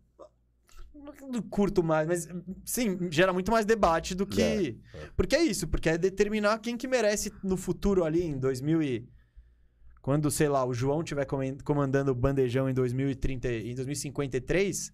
Curto 1.51 1.83
mais, 1.83 2.07
mas 2.07 2.29
sim, 2.65 2.99
gera 3.11 3.33
muito 3.33 3.51
mais 3.51 3.65
debate 3.65 4.15
do 4.15 4.27
que... 4.27 4.43
É, 4.43 4.69
é. 4.69 4.77
Porque 5.17 5.37
é 5.37 5.43
isso, 5.43 5.69
porque 5.69 5.89
é 5.89 5.99
determinar 5.99 6.59
quem 6.59 6.77
que 6.77 6.87
merece 6.87 7.33
no 7.43 7.57
futuro 7.57 8.05
ali 8.05 8.23
em 8.23 8.39
2000 8.39 8.83
e... 8.83 9.09
Quando, 10.01 10.31
sei 10.31 10.49
lá, 10.49 10.65
o 10.67 10.75
João 10.75 11.01
estiver 11.01 11.27
comandando 11.65 12.11
o 12.11 12.15
bandejão 12.15 12.69
em 12.69 12.75
2030, 12.75 13.49
em 13.51 13.75
2053, 13.75 14.93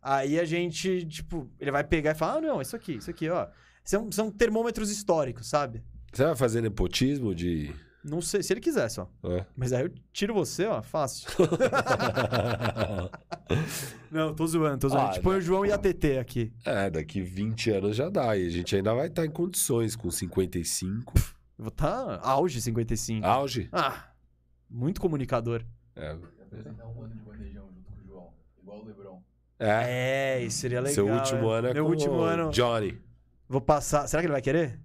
aí 0.00 0.40
a 0.40 0.44
gente, 0.46 1.04
tipo, 1.06 1.50
ele 1.60 1.70
vai 1.70 1.84
pegar 1.84 2.12
e 2.12 2.14
falar, 2.14 2.38
ah, 2.38 2.40
não, 2.40 2.62
isso 2.62 2.74
aqui, 2.74 2.94
isso 2.94 3.10
aqui, 3.10 3.28
ó. 3.28 3.46
São, 3.84 4.10
são 4.10 4.30
termômetros 4.30 4.90
históricos, 4.90 5.50
sabe? 5.50 5.84
Você 6.10 6.24
vai 6.24 6.34
fazer 6.34 6.62
nepotismo 6.62 7.34
de... 7.34 7.74
Não 8.04 8.20
sei, 8.20 8.42
se 8.42 8.52
ele 8.52 8.60
quiser 8.60 8.88
só. 8.88 9.10
É. 9.24 9.44
Mas 9.56 9.72
aí 9.72 9.84
eu 9.84 9.92
tiro 10.12 10.32
você, 10.32 10.64
ó, 10.66 10.80
fácil. 10.82 11.28
Não, 14.10 14.34
tô 14.34 14.46
zoando, 14.46 14.78
tô 14.78 14.88
zoando. 14.88 15.06
Ah, 15.08 15.10
tipo, 15.10 15.24
põe 15.24 15.38
o 15.38 15.40
João 15.40 15.66
e 15.66 15.72
a 15.72 15.78
TT 15.78 16.18
aqui. 16.18 16.52
é, 16.64 16.88
daqui 16.90 17.20
20 17.20 17.70
anos 17.70 17.96
já 17.96 18.08
dá. 18.08 18.36
E 18.36 18.46
a 18.46 18.50
gente 18.50 18.74
ainda 18.76 18.94
vai 18.94 19.08
estar 19.08 19.26
em 19.26 19.30
condições 19.30 19.96
com 19.96 20.10
55. 20.10 21.12
Eu 21.58 21.64
vou 21.64 21.70
tá 21.70 22.20
auge 22.22 22.60
55. 22.60 23.26
Auge? 23.26 23.68
Ah, 23.72 24.10
muito 24.70 25.00
comunicador. 25.00 25.64
É. 25.96 26.16
apresentar 26.42 26.86
um 26.86 27.02
ano 27.02 27.14
de 27.14 27.20
bandejão 27.22 27.66
junto 27.74 27.90
com 27.90 27.94
o 28.00 28.06
João, 28.06 28.32
igual 28.62 28.80
o 28.80 28.84
Lebron. 28.86 29.22
É. 29.58 30.36
É, 30.38 30.44
isso 30.44 30.58
seria 30.58 30.80
legal. 30.80 30.94
Seu 30.94 31.08
último 31.08 31.52
é. 31.52 31.58
ano 31.58 31.68
é 31.68 31.74
Meu 31.74 31.84
com 31.84 31.90
último 31.90 32.14
o 32.14 32.22
ano. 32.22 32.50
Johnny. 32.50 32.98
Vou 33.48 33.60
passar. 33.60 34.06
Será 34.06 34.22
que 34.22 34.26
ele 34.26 34.32
vai 34.32 34.42
querer? 34.42 34.78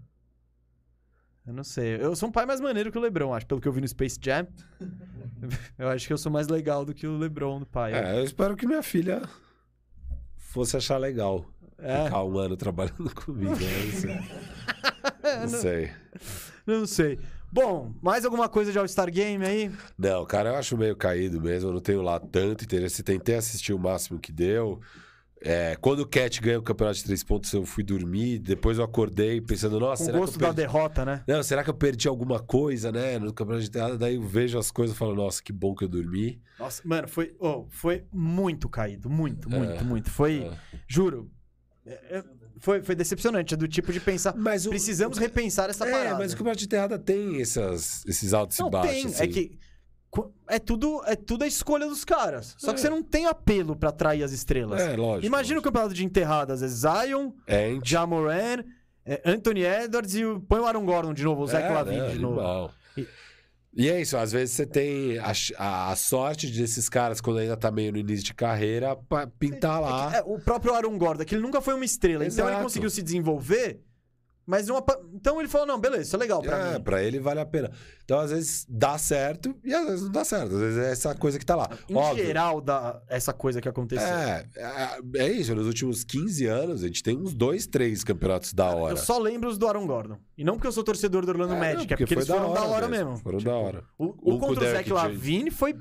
Eu 1.45 1.53
não 1.53 1.63
sei. 1.63 1.95
Eu 2.01 2.15
sou 2.15 2.29
um 2.29 2.31
pai 2.31 2.45
mais 2.45 2.61
maneiro 2.61 2.91
que 2.91 2.97
o 2.97 3.01
Lebron, 3.01 3.33
acho, 3.33 3.45
pelo 3.45 3.59
que 3.59 3.67
eu 3.67 3.71
vi 3.73 3.81
no 3.81 3.87
Space 3.87 4.17
Jam. 4.21 4.47
eu 5.77 5.89
acho 5.89 6.07
que 6.07 6.13
eu 6.13 6.17
sou 6.17 6.31
mais 6.31 6.47
legal 6.47 6.85
do 6.85 6.93
que 6.93 7.05
o 7.05 7.17
Lebron 7.17 7.59
do 7.59 7.65
pai. 7.65 7.93
É, 7.93 8.19
eu 8.19 8.23
espero 8.23 8.55
que 8.55 8.65
minha 8.65 8.81
filha 8.83 9.21
fosse 10.37 10.77
achar 10.77 10.97
legal 10.97 11.45
É. 11.77 12.05
ficar 12.05 12.23
um 12.23 12.37
ano 12.37 12.55
trabalhando 12.55 13.13
comigo. 13.15 13.51
né? 13.51 13.59
Não 13.81 13.99
sei. 13.99 14.21
Não 15.41 15.47
sei. 15.49 15.91
Não 16.65 16.85
sei. 16.87 17.19
Bom, 17.51 17.93
mais 18.01 18.25
alguma 18.25 18.47
coisa 18.49 18.71
de 18.71 18.79
All-Star 18.79 19.11
Game 19.11 19.45
aí? 19.45 19.71
Não, 19.97 20.25
cara, 20.25 20.49
eu 20.51 20.55
acho 20.55 20.77
meio 20.77 20.95
caído 20.95 21.39
mesmo. 21.41 21.69
Eu 21.69 21.73
não 21.73 21.81
tenho 21.81 22.01
lá 22.01 22.19
tanto 22.19 22.63
interesse. 22.63 23.03
Tentei 23.03 23.35
assistir 23.35 23.73
o 23.73 23.79
máximo 23.79 24.17
que 24.19 24.31
deu. 24.31 24.81
É, 25.45 25.75
quando 25.81 25.99
o 25.99 26.07
Cat 26.07 26.39
ganhou 26.41 26.61
o 26.61 26.63
campeonato 26.63 26.97
de 26.99 27.03
três 27.03 27.21
pontos, 27.21 27.51
eu 27.51 27.65
fui 27.65 27.83
dormir. 27.83 28.39
Depois 28.39 28.77
eu 28.77 28.83
acordei 28.85 29.41
pensando, 29.41 29.77
nossa, 29.77 30.01
Com 30.03 30.05
será 30.05 30.17
gosto 30.19 30.39
que 30.39 30.45
eu 30.45 30.47
da 30.47 30.53
perdi... 30.53 30.71
derrota, 30.71 31.03
né? 31.03 31.21
Não, 31.27 31.43
será 31.43 31.63
que 31.65 31.69
eu 31.69 31.73
perdi 31.73 32.07
alguma 32.07 32.39
coisa, 32.39 32.93
né? 32.93 33.19
No 33.19 33.33
campeonato 33.33 33.65
de 33.65 33.69
teatro. 33.71 33.97
Daí 33.97 34.15
eu 34.15 34.21
vejo 34.21 34.57
as 34.57 34.71
coisas 34.71 34.95
e 34.95 34.97
falo, 34.99 35.13
nossa, 35.13 35.43
que 35.43 35.51
bom 35.51 35.75
que 35.75 35.83
eu 35.83 35.89
dormi. 35.89 36.41
Nossa, 36.57 36.81
mano, 36.85 37.09
foi, 37.09 37.35
oh, 37.39 37.65
foi 37.69 38.05
muito 38.13 38.69
caído. 38.69 39.09
Muito, 39.09 39.49
muito, 39.49 39.73
É. 39.73 39.83
muito. 39.83 40.09
Foi, 40.09 40.43
É. 40.43 40.51
juro. 40.87 41.29
é, 41.85 42.19
é, 42.19 42.23
foi, 42.59 42.81
foi 42.81 42.95
decepcionante. 42.95 43.53
É 43.53 43.57
do 43.57 43.67
tipo 43.67 43.91
de 43.91 43.99
pensar. 43.99 44.33
Mas 44.37 44.65
o, 44.65 44.69
Precisamos 44.69 45.17
repensar 45.17 45.69
essa 45.69 45.85
é, 45.85 45.91
parada. 45.91 46.17
mas 46.19 46.31
o 46.31 46.37
campeonato 46.37 46.59
de 46.59 46.67
terrada 46.69 46.97
tem 46.97 47.41
essas, 47.41 48.05
esses 48.07 48.33
altos 48.33 48.57
Não 48.59 48.69
e 48.69 48.71
baixos. 48.71 48.93
tem, 48.93 49.05
assim. 49.07 49.23
é 49.23 49.27
que 49.27 49.59
é 50.49 50.59
tudo, 50.59 51.01
é 51.05 51.15
tudo 51.15 51.43
a 51.43 51.47
escolha 51.47 51.87
dos 51.87 52.03
caras. 52.05 52.55
Só 52.57 52.71
que 52.73 52.79
É. 52.79 52.81
você 52.81 52.89
não 52.89 53.01
tem 53.03 53.25
apelo 53.25 53.75
pra 53.75 53.89
atrair 53.89 54.23
as 54.23 54.31
estrelas. 54.31 54.81
É, 54.81 54.95
lógico. 54.95 55.25
Imagina 55.25 55.55
o 55.55 55.57
lógico. 55.57 55.61
campeonato 55.63 55.93
de 55.93 56.05
enterradas, 56.05 56.61
é 56.63 56.67
Zion, 56.67 57.31
É, 57.47 57.69
hein? 57.69 57.81
Jamoran, 57.83 58.63
é 59.05 59.21
Anthony 59.25 59.63
Edwards 59.63 60.15
e 60.15 60.23
o, 60.25 60.39
põe 60.41 60.59
o 60.59 60.65
Aaron 60.65 60.85
Gordon 60.85 61.13
de 61.13 61.23
novo, 61.23 61.43
o 61.43 61.47
Zach 61.47 61.65
É, 61.65 61.69
Lavine 61.69 62.01
né, 62.01 62.09
de 62.09 62.19
novo. 62.19 62.71
E- 62.97 63.07
E 63.75 63.89
é 63.89 63.99
isso, 63.99 64.15
às 64.15 64.31
vezes 64.31 64.53
você 64.55 64.67
tem 64.67 65.17
a, 65.17 65.31
a- 65.57 65.91
a 65.91 65.95
sorte 65.95 66.45
desses 66.47 66.87
caras, 66.87 67.19
quando 67.19 67.39
ainda 67.39 67.57
tá 67.57 67.71
meio 67.71 67.91
no 67.91 67.97
início 67.97 68.23
de 68.23 68.33
carreira, 68.33 68.95
pintar 69.39 69.81
lá. 69.81 70.15
É, 70.17 70.21
o 70.23 70.37
próprio 70.39 70.73
Aaron 70.75 70.95
Gordon, 70.97 71.25
que 71.25 71.33
ele 71.33 71.41
nunca 71.41 71.59
foi 71.59 71.73
uma 71.73 71.83
estrela, 71.83 72.23
então 72.25 72.45
ele 72.45 72.51
Exato. 72.51 72.63
conseguiu 72.63 72.89
se 72.91 73.01
desenvolver, 73.01 73.81
mas 74.45 74.69
apa- 74.69 74.99
então 75.13 75.39
ele 75.39 75.47
falou, 75.47 75.65
não, 75.67 75.79
beleza, 75.79 76.03
isso 76.03 76.15
é 76.15 76.19
legal 76.19 76.41
pra 76.41 76.57
É, 76.57 76.73
mim. 76.77 76.83
pra 76.83 77.01
ele 77.03 77.19
vale 77.19 77.39
a 77.39 77.45
pena. 77.45 77.71
Então, 78.03 78.19
às 78.19 78.31
vezes 78.31 78.65
dá 78.67 78.97
certo 78.97 79.55
e 79.63 79.73
às 79.73 79.85
vezes 79.87 80.01
não 80.03 80.11
dá 80.11 80.25
certo. 80.25 80.53
Às 80.55 80.59
vezes 80.59 80.77
é 80.77 80.91
essa 80.91 81.15
coisa 81.15 81.39
que 81.39 81.45
tá 81.45 81.55
lá. 81.55 81.69
Em 81.87 81.95
Óbvio. 81.95 82.25
geral, 82.25 82.59
da, 82.59 83.01
essa 83.07 83.31
coisa 83.31 83.61
que 83.61 83.69
aconteceu. 83.69 84.05
É, 84.05 84.45
é, 84.55 84.99
é 85.23 85.31
isso. 85.31 85.55
Nos 85.55 85.65
últimos 85.67 86.03
15 86.03 86.45
anos, 86.45 86.83
a 86.83 86.87
gente 86.87 87.01
tem 87.01 87.17
uns 87.17 87.33
dois, 87.33 87.65
três 87.65 88.03
campeonatos 88.03 88.53
da 88.53 88.69
hora. 88.75 88.93
Eu 88.93 88.97
só 88.97 89.17
lembro 89.17 89.49
os 89.49 89.57
do 89.57 89.65
Aaron 89.67 89.87
Gordon. 89.87 90.17
E 90.37 90.43
não 90.43 90.55
porque 90.55 90.67
eu 90.67 90.71
sou 90.73 90.83
torcedor 90.83 91.25
do 91.25 91.29
Orlando 91.31 91.53
É, 91.53 91.59
Magic, 91.59 91.77
não, 91.77 91.83
é 91.83 91.97
porque 91.97 92.13
eles 92.13 92.27
foi 92.27 92.37
foram 92.37 92.53
da 92.53 92.63
hora 92.63 92.87
mesmo. 92.89 93.17
Foram 93.19 93.39
da 93.39 93.55
hora. 93.55 93.83
O, 93.97 94.05
o 94.05 94.07
Um 94.07 94.13
com 94.13 94.29
o 94.31 94.39
contra 94.39 94.51
o 94.51 94.59
Derrick 94.59 94.89
Zach 94.89 94.89
Jones. 94.89 95.03
Lavine 95.03 95.51
foi 95.51 95.73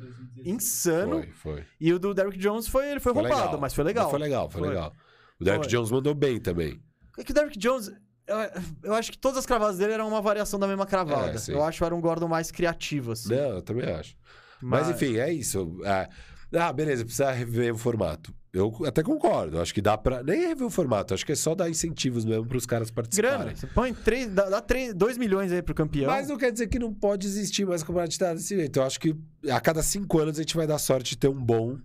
insano. 0.44 1.10
Foi, 1.22 1.26
foi. 1.32 1.64
E 1.80 1.92
o 1.92 1.98
do 1.98 2.14
Derrick 2.14 2.38
Jones 2.38 2.68
foi, 2.68 2.90
ele 2.90 3.00
foi, 3.00 3.12
roubado, 3.12 3.34
legal. 3.46 3.60
mas 3.60 3.74
foi 3.74 3.84
legal. 3.84 4.10
Foi 4.10 4.18
legal, 4.18 4.50
foi, 4.50 4.60
Foi. 4.60 4.68
legal. 4.70 4.92
O 5.40 5.44
Derrick 5.44 5.64
Foi. 5.64 5.70
Jones 5.72 5.90
mandou 5.90 6.14
bem 6.14 6.40
também. 6.40 6.80
É 7.18 7.24
que 7.24 7.32
o 7.32 7.34
Derrick 7.34 7.58
Jones, 7.58 7.90
eu, 8.26 8.62
eu 8.84 8.94
acho 8.94 9.10
que 9.10 9.18
todas 9.18 9.38
as 9.38 9.46
cravadas 9.46 9.78
dele 9.78 9.92
eram 9.92 10.08
uma 10.08 10.20
variação 10.20 10.58
da 10.58 10.66
mesma 10.66 10.86
cravada. 10.86 11.38
É, 11.48 11.52
eu 11.52 11.62
acho 11.62 11.82
o 11.82 11.86
Aaron 11.86 12.00
Gordon 12.00 12.28
mais 12.28 12.50
criativo, 12.50 13.12
assim. 13.12 13.34
Não, 13.34 13.56
eu 13.56 13.62
também 13.62 13.90
acho. 13.90 14.14
Mas, 14.60 14.88
enfim, 14.88 15.16
é 15.16 15.32
isso. 15.32 15.80
É, 15.84 16.08
Ah, 16.56 16.72
beleza, 16.72 17.04
precisa 17.04 17.30
rever 17.32 17.74
o 17.74 17.78
formato. 17.78 18.32
Eu 18.52 18.70
até 18.86 19.02
concordo. 19.02 19.58
Acho 19.58 19.72
que 19.72 19.80
dá 19.80 19.96
pra. 19.96 20.22
Nem 20.22 20.48
rever 20.48 20.66
o 20.66 20.70
formato, 20.70 21.14
acho 21.14 21.24
que 21.24 21.32
é 21.32 21.34
só 21.34 21.54
dar 21.54 21.70
incentivos 21.70 22.24
mesmo 22.24 22.46
pros 22.46 22.66
caras 22.66 22.90
participarem. 22.90 23.38
Grana. 23.38 23.56
Você 23.56 23.66
põe 23.66 23.94
3, 23.94 24.28
dá, 24.28 24.50
dá 24.50 24.60
3, 24.60 24.92
2 24.92 25.16
milhões 25.16 25.50
aí 25.50 25.62
pro 25.62 25.74
campeão. 25.74 26.06
Mas 26.06 26.28
não 26.28 26.36
quer 26.36 26.52
dizer 26.52 26.66
que 26.66 26.78
não 26.78 26.92
pode 26.92 27.26
existir 27.26 27.66
mais 27.66 27.82
campeonato 27.82 28.10
de 28.10 28.18
desse 28.18 28.54
jeito. 28.54 28.78
Eu 28.78 28.82
acho 28.84 29.00
que 29.00 29.16
a 29.50 29.58
cada 29.58 29.82
cinco 29.82 30.18
anos 30.18 30.38
a 30.38 30.42
gente 30.42 30.54
vai 30.54 30.66
dar 30.66 30.78
sorte 30.78 31.10
de 31.10 31.18
ter 31.18 31.28
um 31.28 31.42
bom, 31.42 31.78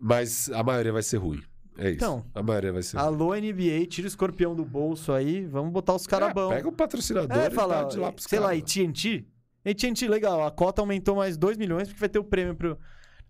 mas 0.00 0.48
a 0.50 0.62
maioria 0.62 0.92
vai 0.92 1.02
ser 1.02 1.16
ruim. 1.16 1.42
É 1.78 1.88
isso. 1.88 1.96
Então, 1.96 2.24
a 2.34 2.42
maioria 2.42 2.72
vai 2.72 2.82
ser. 2.82 2.96
Alô, 2.98 3.34
NBA, 3.34 3.86
tira 3.88 4.06
o 4.06 4.08
escorpião 4.08 4.54
do 4.54 4.64
bolso 4.64 5.12
aí, 5.12 5.44
vamos 5.46 5.72
botar 5.72 5.94
os 5.94 6.06
caras 6.06 6.30
É, 6.30 6.34
bons. 6.34 6.48
Pega 6.48 6.68
o 6.68 6.72
patrocinador 6.72 7.36
É, 7.36 7.46
e 7.48 7.50
fala, 7.50 7.82
dá 7.82 7.88
de 7.88 7.98
lá 7.98 8.12
pros 8.12 8.26
sei 8.26 8.38
lá, 8.38 8.48
caras. 8.48 8.62
AT&T. 8.62 9.26
AT&T, 9.64 10.08
legal, 10.08 10.44
a 10.46 10.50
cota 10.50 10.80
aumentou 10.80 11.16
mais 11.16 11.36
2 11.36 11.56
milhões 11.56 11.88
porque 11.88 12.00
vai 12.00 12.08
ter 12.08 12.18
o 12.18 12.24
prêmio 12.24 12.54
pro... 12.54 12.78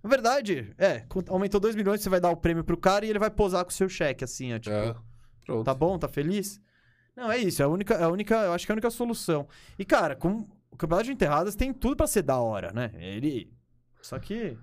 Na 0.02 0.10
verdade, 0.10 0.72
é, 0.78 1.04
aumentou 1.28 1.58
2 1.58 1.74
milhões, 1.74 2.00
você 2.00 2.08
vai 2.08 2.20
dar 2.20 2.30
o 2.30 2.36
prêmio 2.36 2.62
pro 2.62 2.76
cara 2.76 3.04
e 3.04 3.10
ele 3.10 3.18
vai 3.18 3.30
posar 3.30 3.64
com 3.64 3.70
o 3.70 3.74
seu 3.74 3.88
cheque, 3.88 4.22
assim, 4.22 4.54
ó, 4.54 4.58
tipo, 4.58 4.74
É, 4.76 4.94
pronto. 5.44 5.64
tá 5.64 5.74
bom, 5.74 5.98
tá 5.98 6.06
feliz? 6.06 6.60
Não, 7.16 7.32
é 7.32 7.38
isso, 7.38 7.62
é 7.62 7.64
a 7.64 7.68
única, 7.68 7.94
é 7.94 8.04
a 8.04 8.08
única, 8.08 8.34
eu 8.36 8.52
acho 8.52 8.64
que 8.66 8.70
é 8.70 8.74
a 8.74 8.76
única 8.76 8.90
solução. 8.90 9.48
E, 9.78 9.84
cara, 9.84 10.14
com 10.14 10.46
o 10.70 10.76
Campeonato 10.76 11.06
de 11.06 11.12
Enterradas 11.12 11.56
tem 11.56 11.72
tudo 11.72 11.96
pra 11.96 12.06
ser 12.06 12.22
da 12.22 12.38
hora, 12.38 12.70
né? 12.72 12.92
Ele... 12.98 13.50
Só 14.02 14.18
que... 14.18 14.56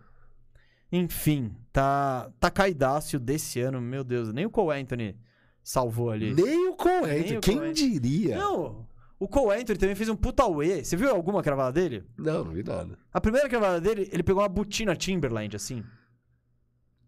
Enfim, 0.96 1.56
tá, 1.72 2.32
tá 2.40 2.52
caidácio 2.52 3.20
desse 3.20 3.60
ano, 3.60 3.82
meu 3.82 4.04
Deus, 4.04 4.32
nem 4.32 4.46
o 4.46 4.50
Cole 4.52 4.80
Anthony 4.80 5.18
salvou 5.64 6.12
ali. 6.12 6.36
Nem 6.36 6.70
o 6.70 6.76
Cole 6.76 7.08
Nem 7.08 7.20
Anthony, 7.20 7.38
o 7.38 7.42
Quem 7.42 7.58
Cole 7.58 7.70
Anthony. 7.72 8.00
diria? 8.00 8.38
Não, 8.38 8.88
o 9.20 9.28
Cole 9.28 9.60
Anthony 9.60 9.80
também 9.80 9.96
fez 9.96 10.08
um 10.08 10.16
puta 10.16 10.46
uê. 10.46 10.84
Você 10.84 10.96
viu 10.96 11.10
alguma 11.10 11.42
cravada 11.42 11.72
dele? 11.72 12.06
Não, 12.16 12.46
não 12.46 12.52
vi 12.52 12.62
nada. 12.62 12.96
A 13.12 13.20
primeira 13.20 13.50
cravada 13.50 13.82
dele, 13.82 14.08
ele 14.14 14.22
pegou 14.22 14.44
uma 14.44 14.48
botina 14.48 14.96
Timberland, 14.96 15.56
assim. 15.56 15.84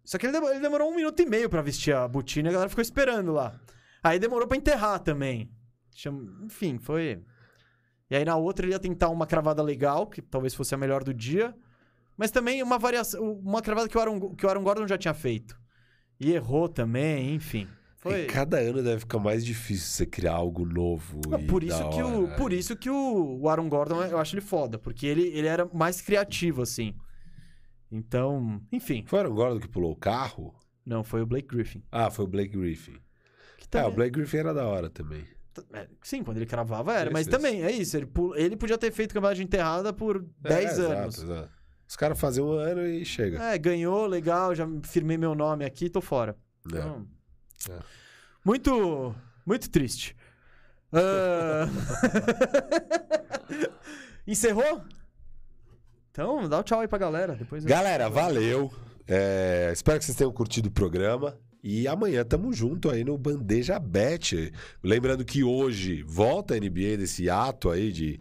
Só 0.03 0.17
que 0.17 0.25
ele 0.25 0.33
demorou, 0.33 0.55
ele 0.55 0.63
demorou 0.63 0.91
um 0.91 0.95
minuto 0.95 1.21
e 1.21 1.25
meio 1.27 1.47
pra 1.47 1.61
vestir 1.61 1.95
a 1.95 2.07
botina 2.07 2.47
e 2.47 2.49
a 2.49 2.53
galera 2.53 2.69
ficou 2.69 2.81
esperando 2.81 3.33
lá. 3.33 3.59
Aí 4.03 4.17
demorou 4.17 4.47
pra 4.47 4.57
enterrar 4.57 4.99
também. 4.99 5.51
Enfim, 6.43 6.79
foi... 6.79 7.23
E 8.09 8.15
aí 8.15 8.25
na 8.25 8.35
outra 8.35 8.65
ele 8.65 8.73
ia 8.73 8.79
tentar 8.79 9.09
uma 9.09 9.27
cravada 9.27 9.61
legal, 9.61 10.07
que 10.07 10.23
talvez 10.23 10.55
fosse 10.55 10.73
a 10.73 10.77
melhor 10.77 11.03
do 11.03 11.13
dia. 11.13 11.55
Mas 12.17 12.31
também 12.31 12.61
uma 12.63 12.77
variação... 12.77 13.21
Uma 13.39 13.61
cravada 13.61 13.89
que 13.89 13.97
o 13.97 13.99
Aaron, 13.99 14.35
que 14.35 14.45
o 14.45 14.49
Aaron 14.49 14.63
Gordon 14.63 14.87
já 14.87 14.97
tinha 14.97 15.13
feito. 15.13 15.57
E 16.19 16.31
errou 16.31 16.69
também, 16.69 17.33
enfim. 17.35 17.67
Foi... 17.97 18.23
E 18.23 18.25
cada 18.27 18.57
ano 18.59 18.83
deve 18.83 18.99
ficar 18.99 19.19
mais 19.19 19.43
difícil 19.43 19.87
você 19.87 20.05
criar 20.05 20.33
algo 20.33 20.63
novo. 20.63 21.19
Não, 21.27 21.39
e 21.39 21.47
por 21.47 21.63
isso 21.63 21.89
que 21.89 22.01
o 22.03 22.27
por 22.37 22.53
isso 22.53 22.75
que 22.75 22.89
o, 22.89 23.39
o 23.41 23.49
Aaron 23.49 23.67
Gordon 23.67 24.03
eu 24.03 24.19
acho 24.19 24.35
ele 24.35 24.41
foda, 24.41 24.77
porque 24.77 25.07
ele, 25.07 25.23
ele 25.29 25.47
era 25.47 25.65
mais 25.73 26.01
criativo 26.01 26.61
assim. 26.61 26.93
Então, 27.91 28.61
enfim, 28.71 29.03
Foi 29.07 29.19
o 29.19 29.21
Aaron 29.21 29.35
Gordon 29.35 29.59
que 29.59 29.67
pulou 29.67 29.91
o 29.91 29.95
carro? 29.95 30.53
não 30.85 31.03
foi 31.03 31.21
o 31.21 31.25
Blake 31.25 31.47
Griffin. 31.47 31.81
Ah, 31.91 32.11
foi 32.11 32.25
o 32.25 32.27
Blake 32.27 32.55
Griffin. 32.55 32.93
Que 33.57 33.65
É, 33.65 33.67
também, 33.69 33.89
o 33.89 33.95
Blake 33.95 34.11
Griffin 34.11 34.37
era 34.37 34.53
da 34.53 34.65
hora 34.67 34.87
também. 34.89 35.25
é, 35.73 35.87
sim, 36.03 36.23
quando 36.23 36.37
ele 36.37 36.45
cravava 36.45 36.93
era, 36.93 37.05
Isso, 37.05 37.13
mas 37.13 37.27
isso. 37.27 37.35
também 37.35 37.63
é 37.63 37.71
isso, 37.71 37.97
ele, 37.97 38.07
ele 38.35 38.55
podia 38.55 38.77
ter 38.77 38.91
feito 38.91 39.13
campeonato 39.13 39.37
de 39.37 39.43
enterrada 39.43 39.91
por 39.91 40.21
10 40.41 40.77
É, 40.79 40.81
anos. 40.83 41.17
Exato, 41.17 41.31
exato. 41.31 41.49
Os 41.87 41.95
caras 41.95 42.19
fazem 42.19 42.43
um 42.43 42.51
ano 42.51 42.85
e 42.85 43.05
chega. 43.05 43.41
É, 43.41 43.57
ganhou, 43.57 44.05
legal, 44.05 44.53
já 44.55 44.67
firmei 44.83 45.17
meu 45.17 45.35
nome 45.35 45.63
aqui, 45.65 45.89
tô 45.89 46.01
fora. 46.01 46.35
É. 46.65 46.77
Então, 46.77 47.07
É. 47.69 47.79
Muito, 48.43 49.15
muito 49.45 49.69
triste. 49.69 50.15
Ah. 50.91 51.67
Encerrou? 54.27 54.81
Então, 56.11 56.47
dá 56.47 56.59
o 56.59 56.63
tchau 56.63 56.79
aí 56.79 56.87
pra 56.87 56.97
galera. 56.97 57.35
Depois 57.35 57.65
Galera, 57.65 58.09
valeu. 58.09 58.71
É, 59.07 59.69
espero 59.73 59.99
que 59.99 60.05
vocês 60.05 60.17
tenham 60.17 60.31
curtido 60.31 60.69
o 60.69 60.71
programa. 60.71 61.37
E 61.61 61.87
amanhã 61.87 62.23
tamo 62.23 62.53
junto 62.53 62.89
aí 62.91 63.03
no 63.03 63.17
Bandeja 63.17 63.79
Bet. 63.79 64.53
Lembrando 64.83 65.25
que 65.25 65.43
hoje 65.43 66.03
volta 66.03 66.53
a 66.53 66.59
NBA 66.59 66.97
desse 66.97 67.27
ato 67.29 67.71
aí 67.71 67.91
de 67.91 68.19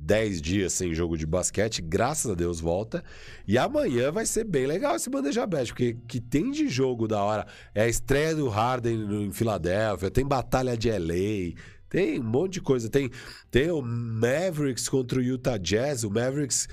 10 0.00 0.40
dias 0.40 0.72
sem 0.72 0.94
jogo 0.94 1.16
de 1.16 1.26
basquete. 1.26 1.82
Graças 1.82 2.30
a 2.30 2.34
Deus 2.34 2.60
volta. 2.60 3.04
E 3.46 3.58
amanhã 3.58 4.10
vai 4.10 4.26
ser 4.26 4.44
bem 4.44 4.66
legal 4.66 4.96
esse 4.96 5.10
Bandeja 5.10 5.46
Bet, 5.46 5.68
porque 5.68 5.96
que 6.08 6.20
tem 6.20 6.50
de 6.50 6.68
jogo 6.68 7.06
da 7.06 7.22
hora. 7.22 7.46
É 7.74 7.82
a 7.82 7.88
estreia 7.88 8.34
do 8.34 8.48
Harden 8.48 9.26
em 9.26 9.32
Filadélfia, 9.32 10.10
tem 10.10 10.26
batalha 10.26 10.76
de 10.76 10.90
LA. 10.90 11.54
Tem 11.88 12.20
um 12.20 12.24
monte 12.24 12.54
de 12.54 12.60
coisa. 12.60 12.88
Tem, 12.88 13.10
tem 13.50 13.70
o 13.70 13.82
Mavericks 13.82 14.88
contra 14.88 15.18
o 15.18 15.22
Utah 15.22 15.58
Jazz. 15.58 16.04
O 16.04 16.10
Mavericks 16.10 16.68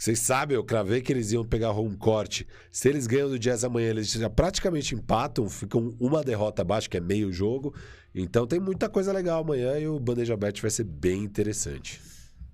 vocês 0.00 0.18
sabem, 0.20 0.56
eu 0.56 0.64
cravei 0.64 1.02
que 1.02 1.12
eles 1.12 1.30
iam 1.30 1.44
pegar 1.44 1.72
home 1.72 1.94
court. 1.94 2.44
Se 2.72 2.88
eles 2.88 3.06
ganham 3.06 3.28
do 3.28 3.38
Jazz 3.38 3.64
amanhã, 3.64 3.90
eles 3.90 4.10
já 4.10 4.30
praticamente 4.30 4.94
empatam, 4.94 5.46
ficam 5.46 5.94
uma 6.00 6.24
derrota 6.24 6.62
abaixo, 6.62 6.88
que 6.88 6.96
é 6.96 7.00
meio 7.00 7.30
jogo. 7.30 7.74
Então 8.14 8.46
tem 8.46 8.58
muita 8.58 8.88
coisa 8.88 9.12
legal 9.12 9.42
amanhã 9.42 9.78
e 9.78 9.86
o 9.86 10.00
Bandeja 10.00 10.38
Bet 10.38 10.62
vai 10.62 10.70
ser 10.70 10.84
bem 10.84 11.22
interessante. 11.22 12.00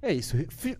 É 0.06 0.12
isso. 0.12 0.36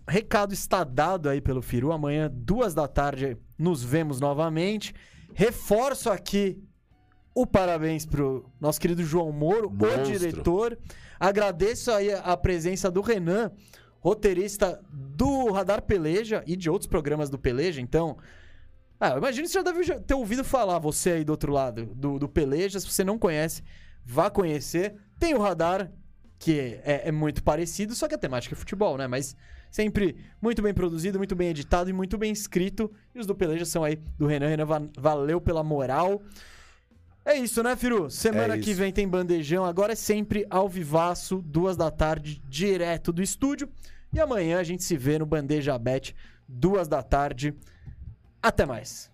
Recado 0.07 0.53
está 0.53 0.85
dado 0.85 1.27
aí 1.27 1.41
pelo 1.41 1.61
Firu. 1.61 1.91
Amanhã, 1.91 2.31
duas 2.33 2.73
da 2.73 2.87
tarde, 2.87 3.35
nos 3.59 3.83
vemos 3.83 4.21
novamente. 4.21 4.93
Reforço 5.33 6.09
aqui 6.09 6.57
o 7.35 7.45
parabéns 7.45 8.05
pro 8.05 8.49
nosso 8.57 8.79
querido 8.79 9.03
João 9.03 9.33
Moro, 9.33 9.67
o 9.67 9.69
Monstro. 9.69 10.17
diretor. 10.17 10.79
Agradeço 11.19 11.91
aí 11.91 12.13
a 12.13 12.37
presença 12.37 12.89
do 12.89 13.01
Renan, 13.01 13.51
roteirista 13.99 14.81
do 14.93 15.51
Radar 15.51 15.81
Peleja 15.81 16.41
e 16.47 16.55
de 16.55 16.69
outros 16.69 16.87
programas 16.87 17.29
do 17.29 17.37
Peleja. 17.37 17.81
Então, 17.81 18.17
ah, 18.97 19.17
imagino 19.17 19.45
que 19.45 19.51
você 19.51 19.59
já 19.59 19.61
deve 19.61 19.99
ter 19.99 20.13
ouvido 20.13 20.41
falar, 20.45 20.79
você 20.79 21.11
aí 21.11 21.25
do 21.25 21.31
outro 21.31 21.51
lado, 21.51 21.85
do, 21.93 22.17
do 22.17 22.29
Peleja. 22.29 22.79
Se 22.79 22.89
você 22.89 23.03
não 23.03 23.19
conhece, 23.19 23.61
vá 24.05 24.29
conhecer. 24.29 24.95
Tem 25.19 25.33
o 25.33 25.41
Radar, 25.41 25.91
que 26.39 26.79
é, 26.83 27.07
é 27.07 27.11
muito 27.11 27.43
parecido, 27.43 27.95
só 27.95 28.07
que 28.07 28.15
a 28.15 28.17
temática 28.17 28.53
é 28.53 28.57
futebol, 28.57 28.97
né? 28.97 29.07
Mas 29.07 29.35
sempre 29.71 30.15
muito 30.41 30.61
bem 30.61 30.73
produzido, 30.73 31.17
muito 31.17 31.35
bem 31.35 31.49
editado 31.49 31.89
e 31.89 31.93
muito 31.93 32.17
bem 32.17 32.31
escrito. 32.31 32.91
E 33.13 33.19
os 33.19 33.25
do 33.25 33.35
Peleja 33.35 33.65
são 33.65 33.83
aí 33.83 33.95
do 34.17 34.27
Renan. 34.27 34.47
Renan, 34.47 34.65
va- 34.65 34.87
valeu 34.97 35.41
pela 35.41 35.63
moral. 35.63 36.21
É 37.25 37.35
isso, 37.35 37.61
né, 37.61 37.75
Firu? 37.75 38.09
Semana 38.09 38.55
É 38.55 38.59
que 38.59 38.73
vem 38.73 38.91
tem 38.93 39.07
bandejão. 39.07 39.65
Agora 39.65 39.91
é 39.93 39.95
sempre 39.95 40.45
ao 40.49 40.69
vivaço, 40.69 41.41
duas 41.45 41.75
da 41.75 41.91
tarde, 41.91 42.41
direto 42.47 43.11
do 43.11 43.21
estúdio. 43.21 43.67
E 44.13 44.19
amanhã 44.19 44.59
a 44.59 44.63
gente 44.63 44.83
se 44.83 44.95
vê 44.95 45.19
no 45.19 45.25
Bandeja 45.25 45.77
Bet, 45.77 46.15
duas 46.47 46.87
da 46.87 47.03
tarde. 47.03 47.53
Até 48.41 48.65
mais. 48.65 49.11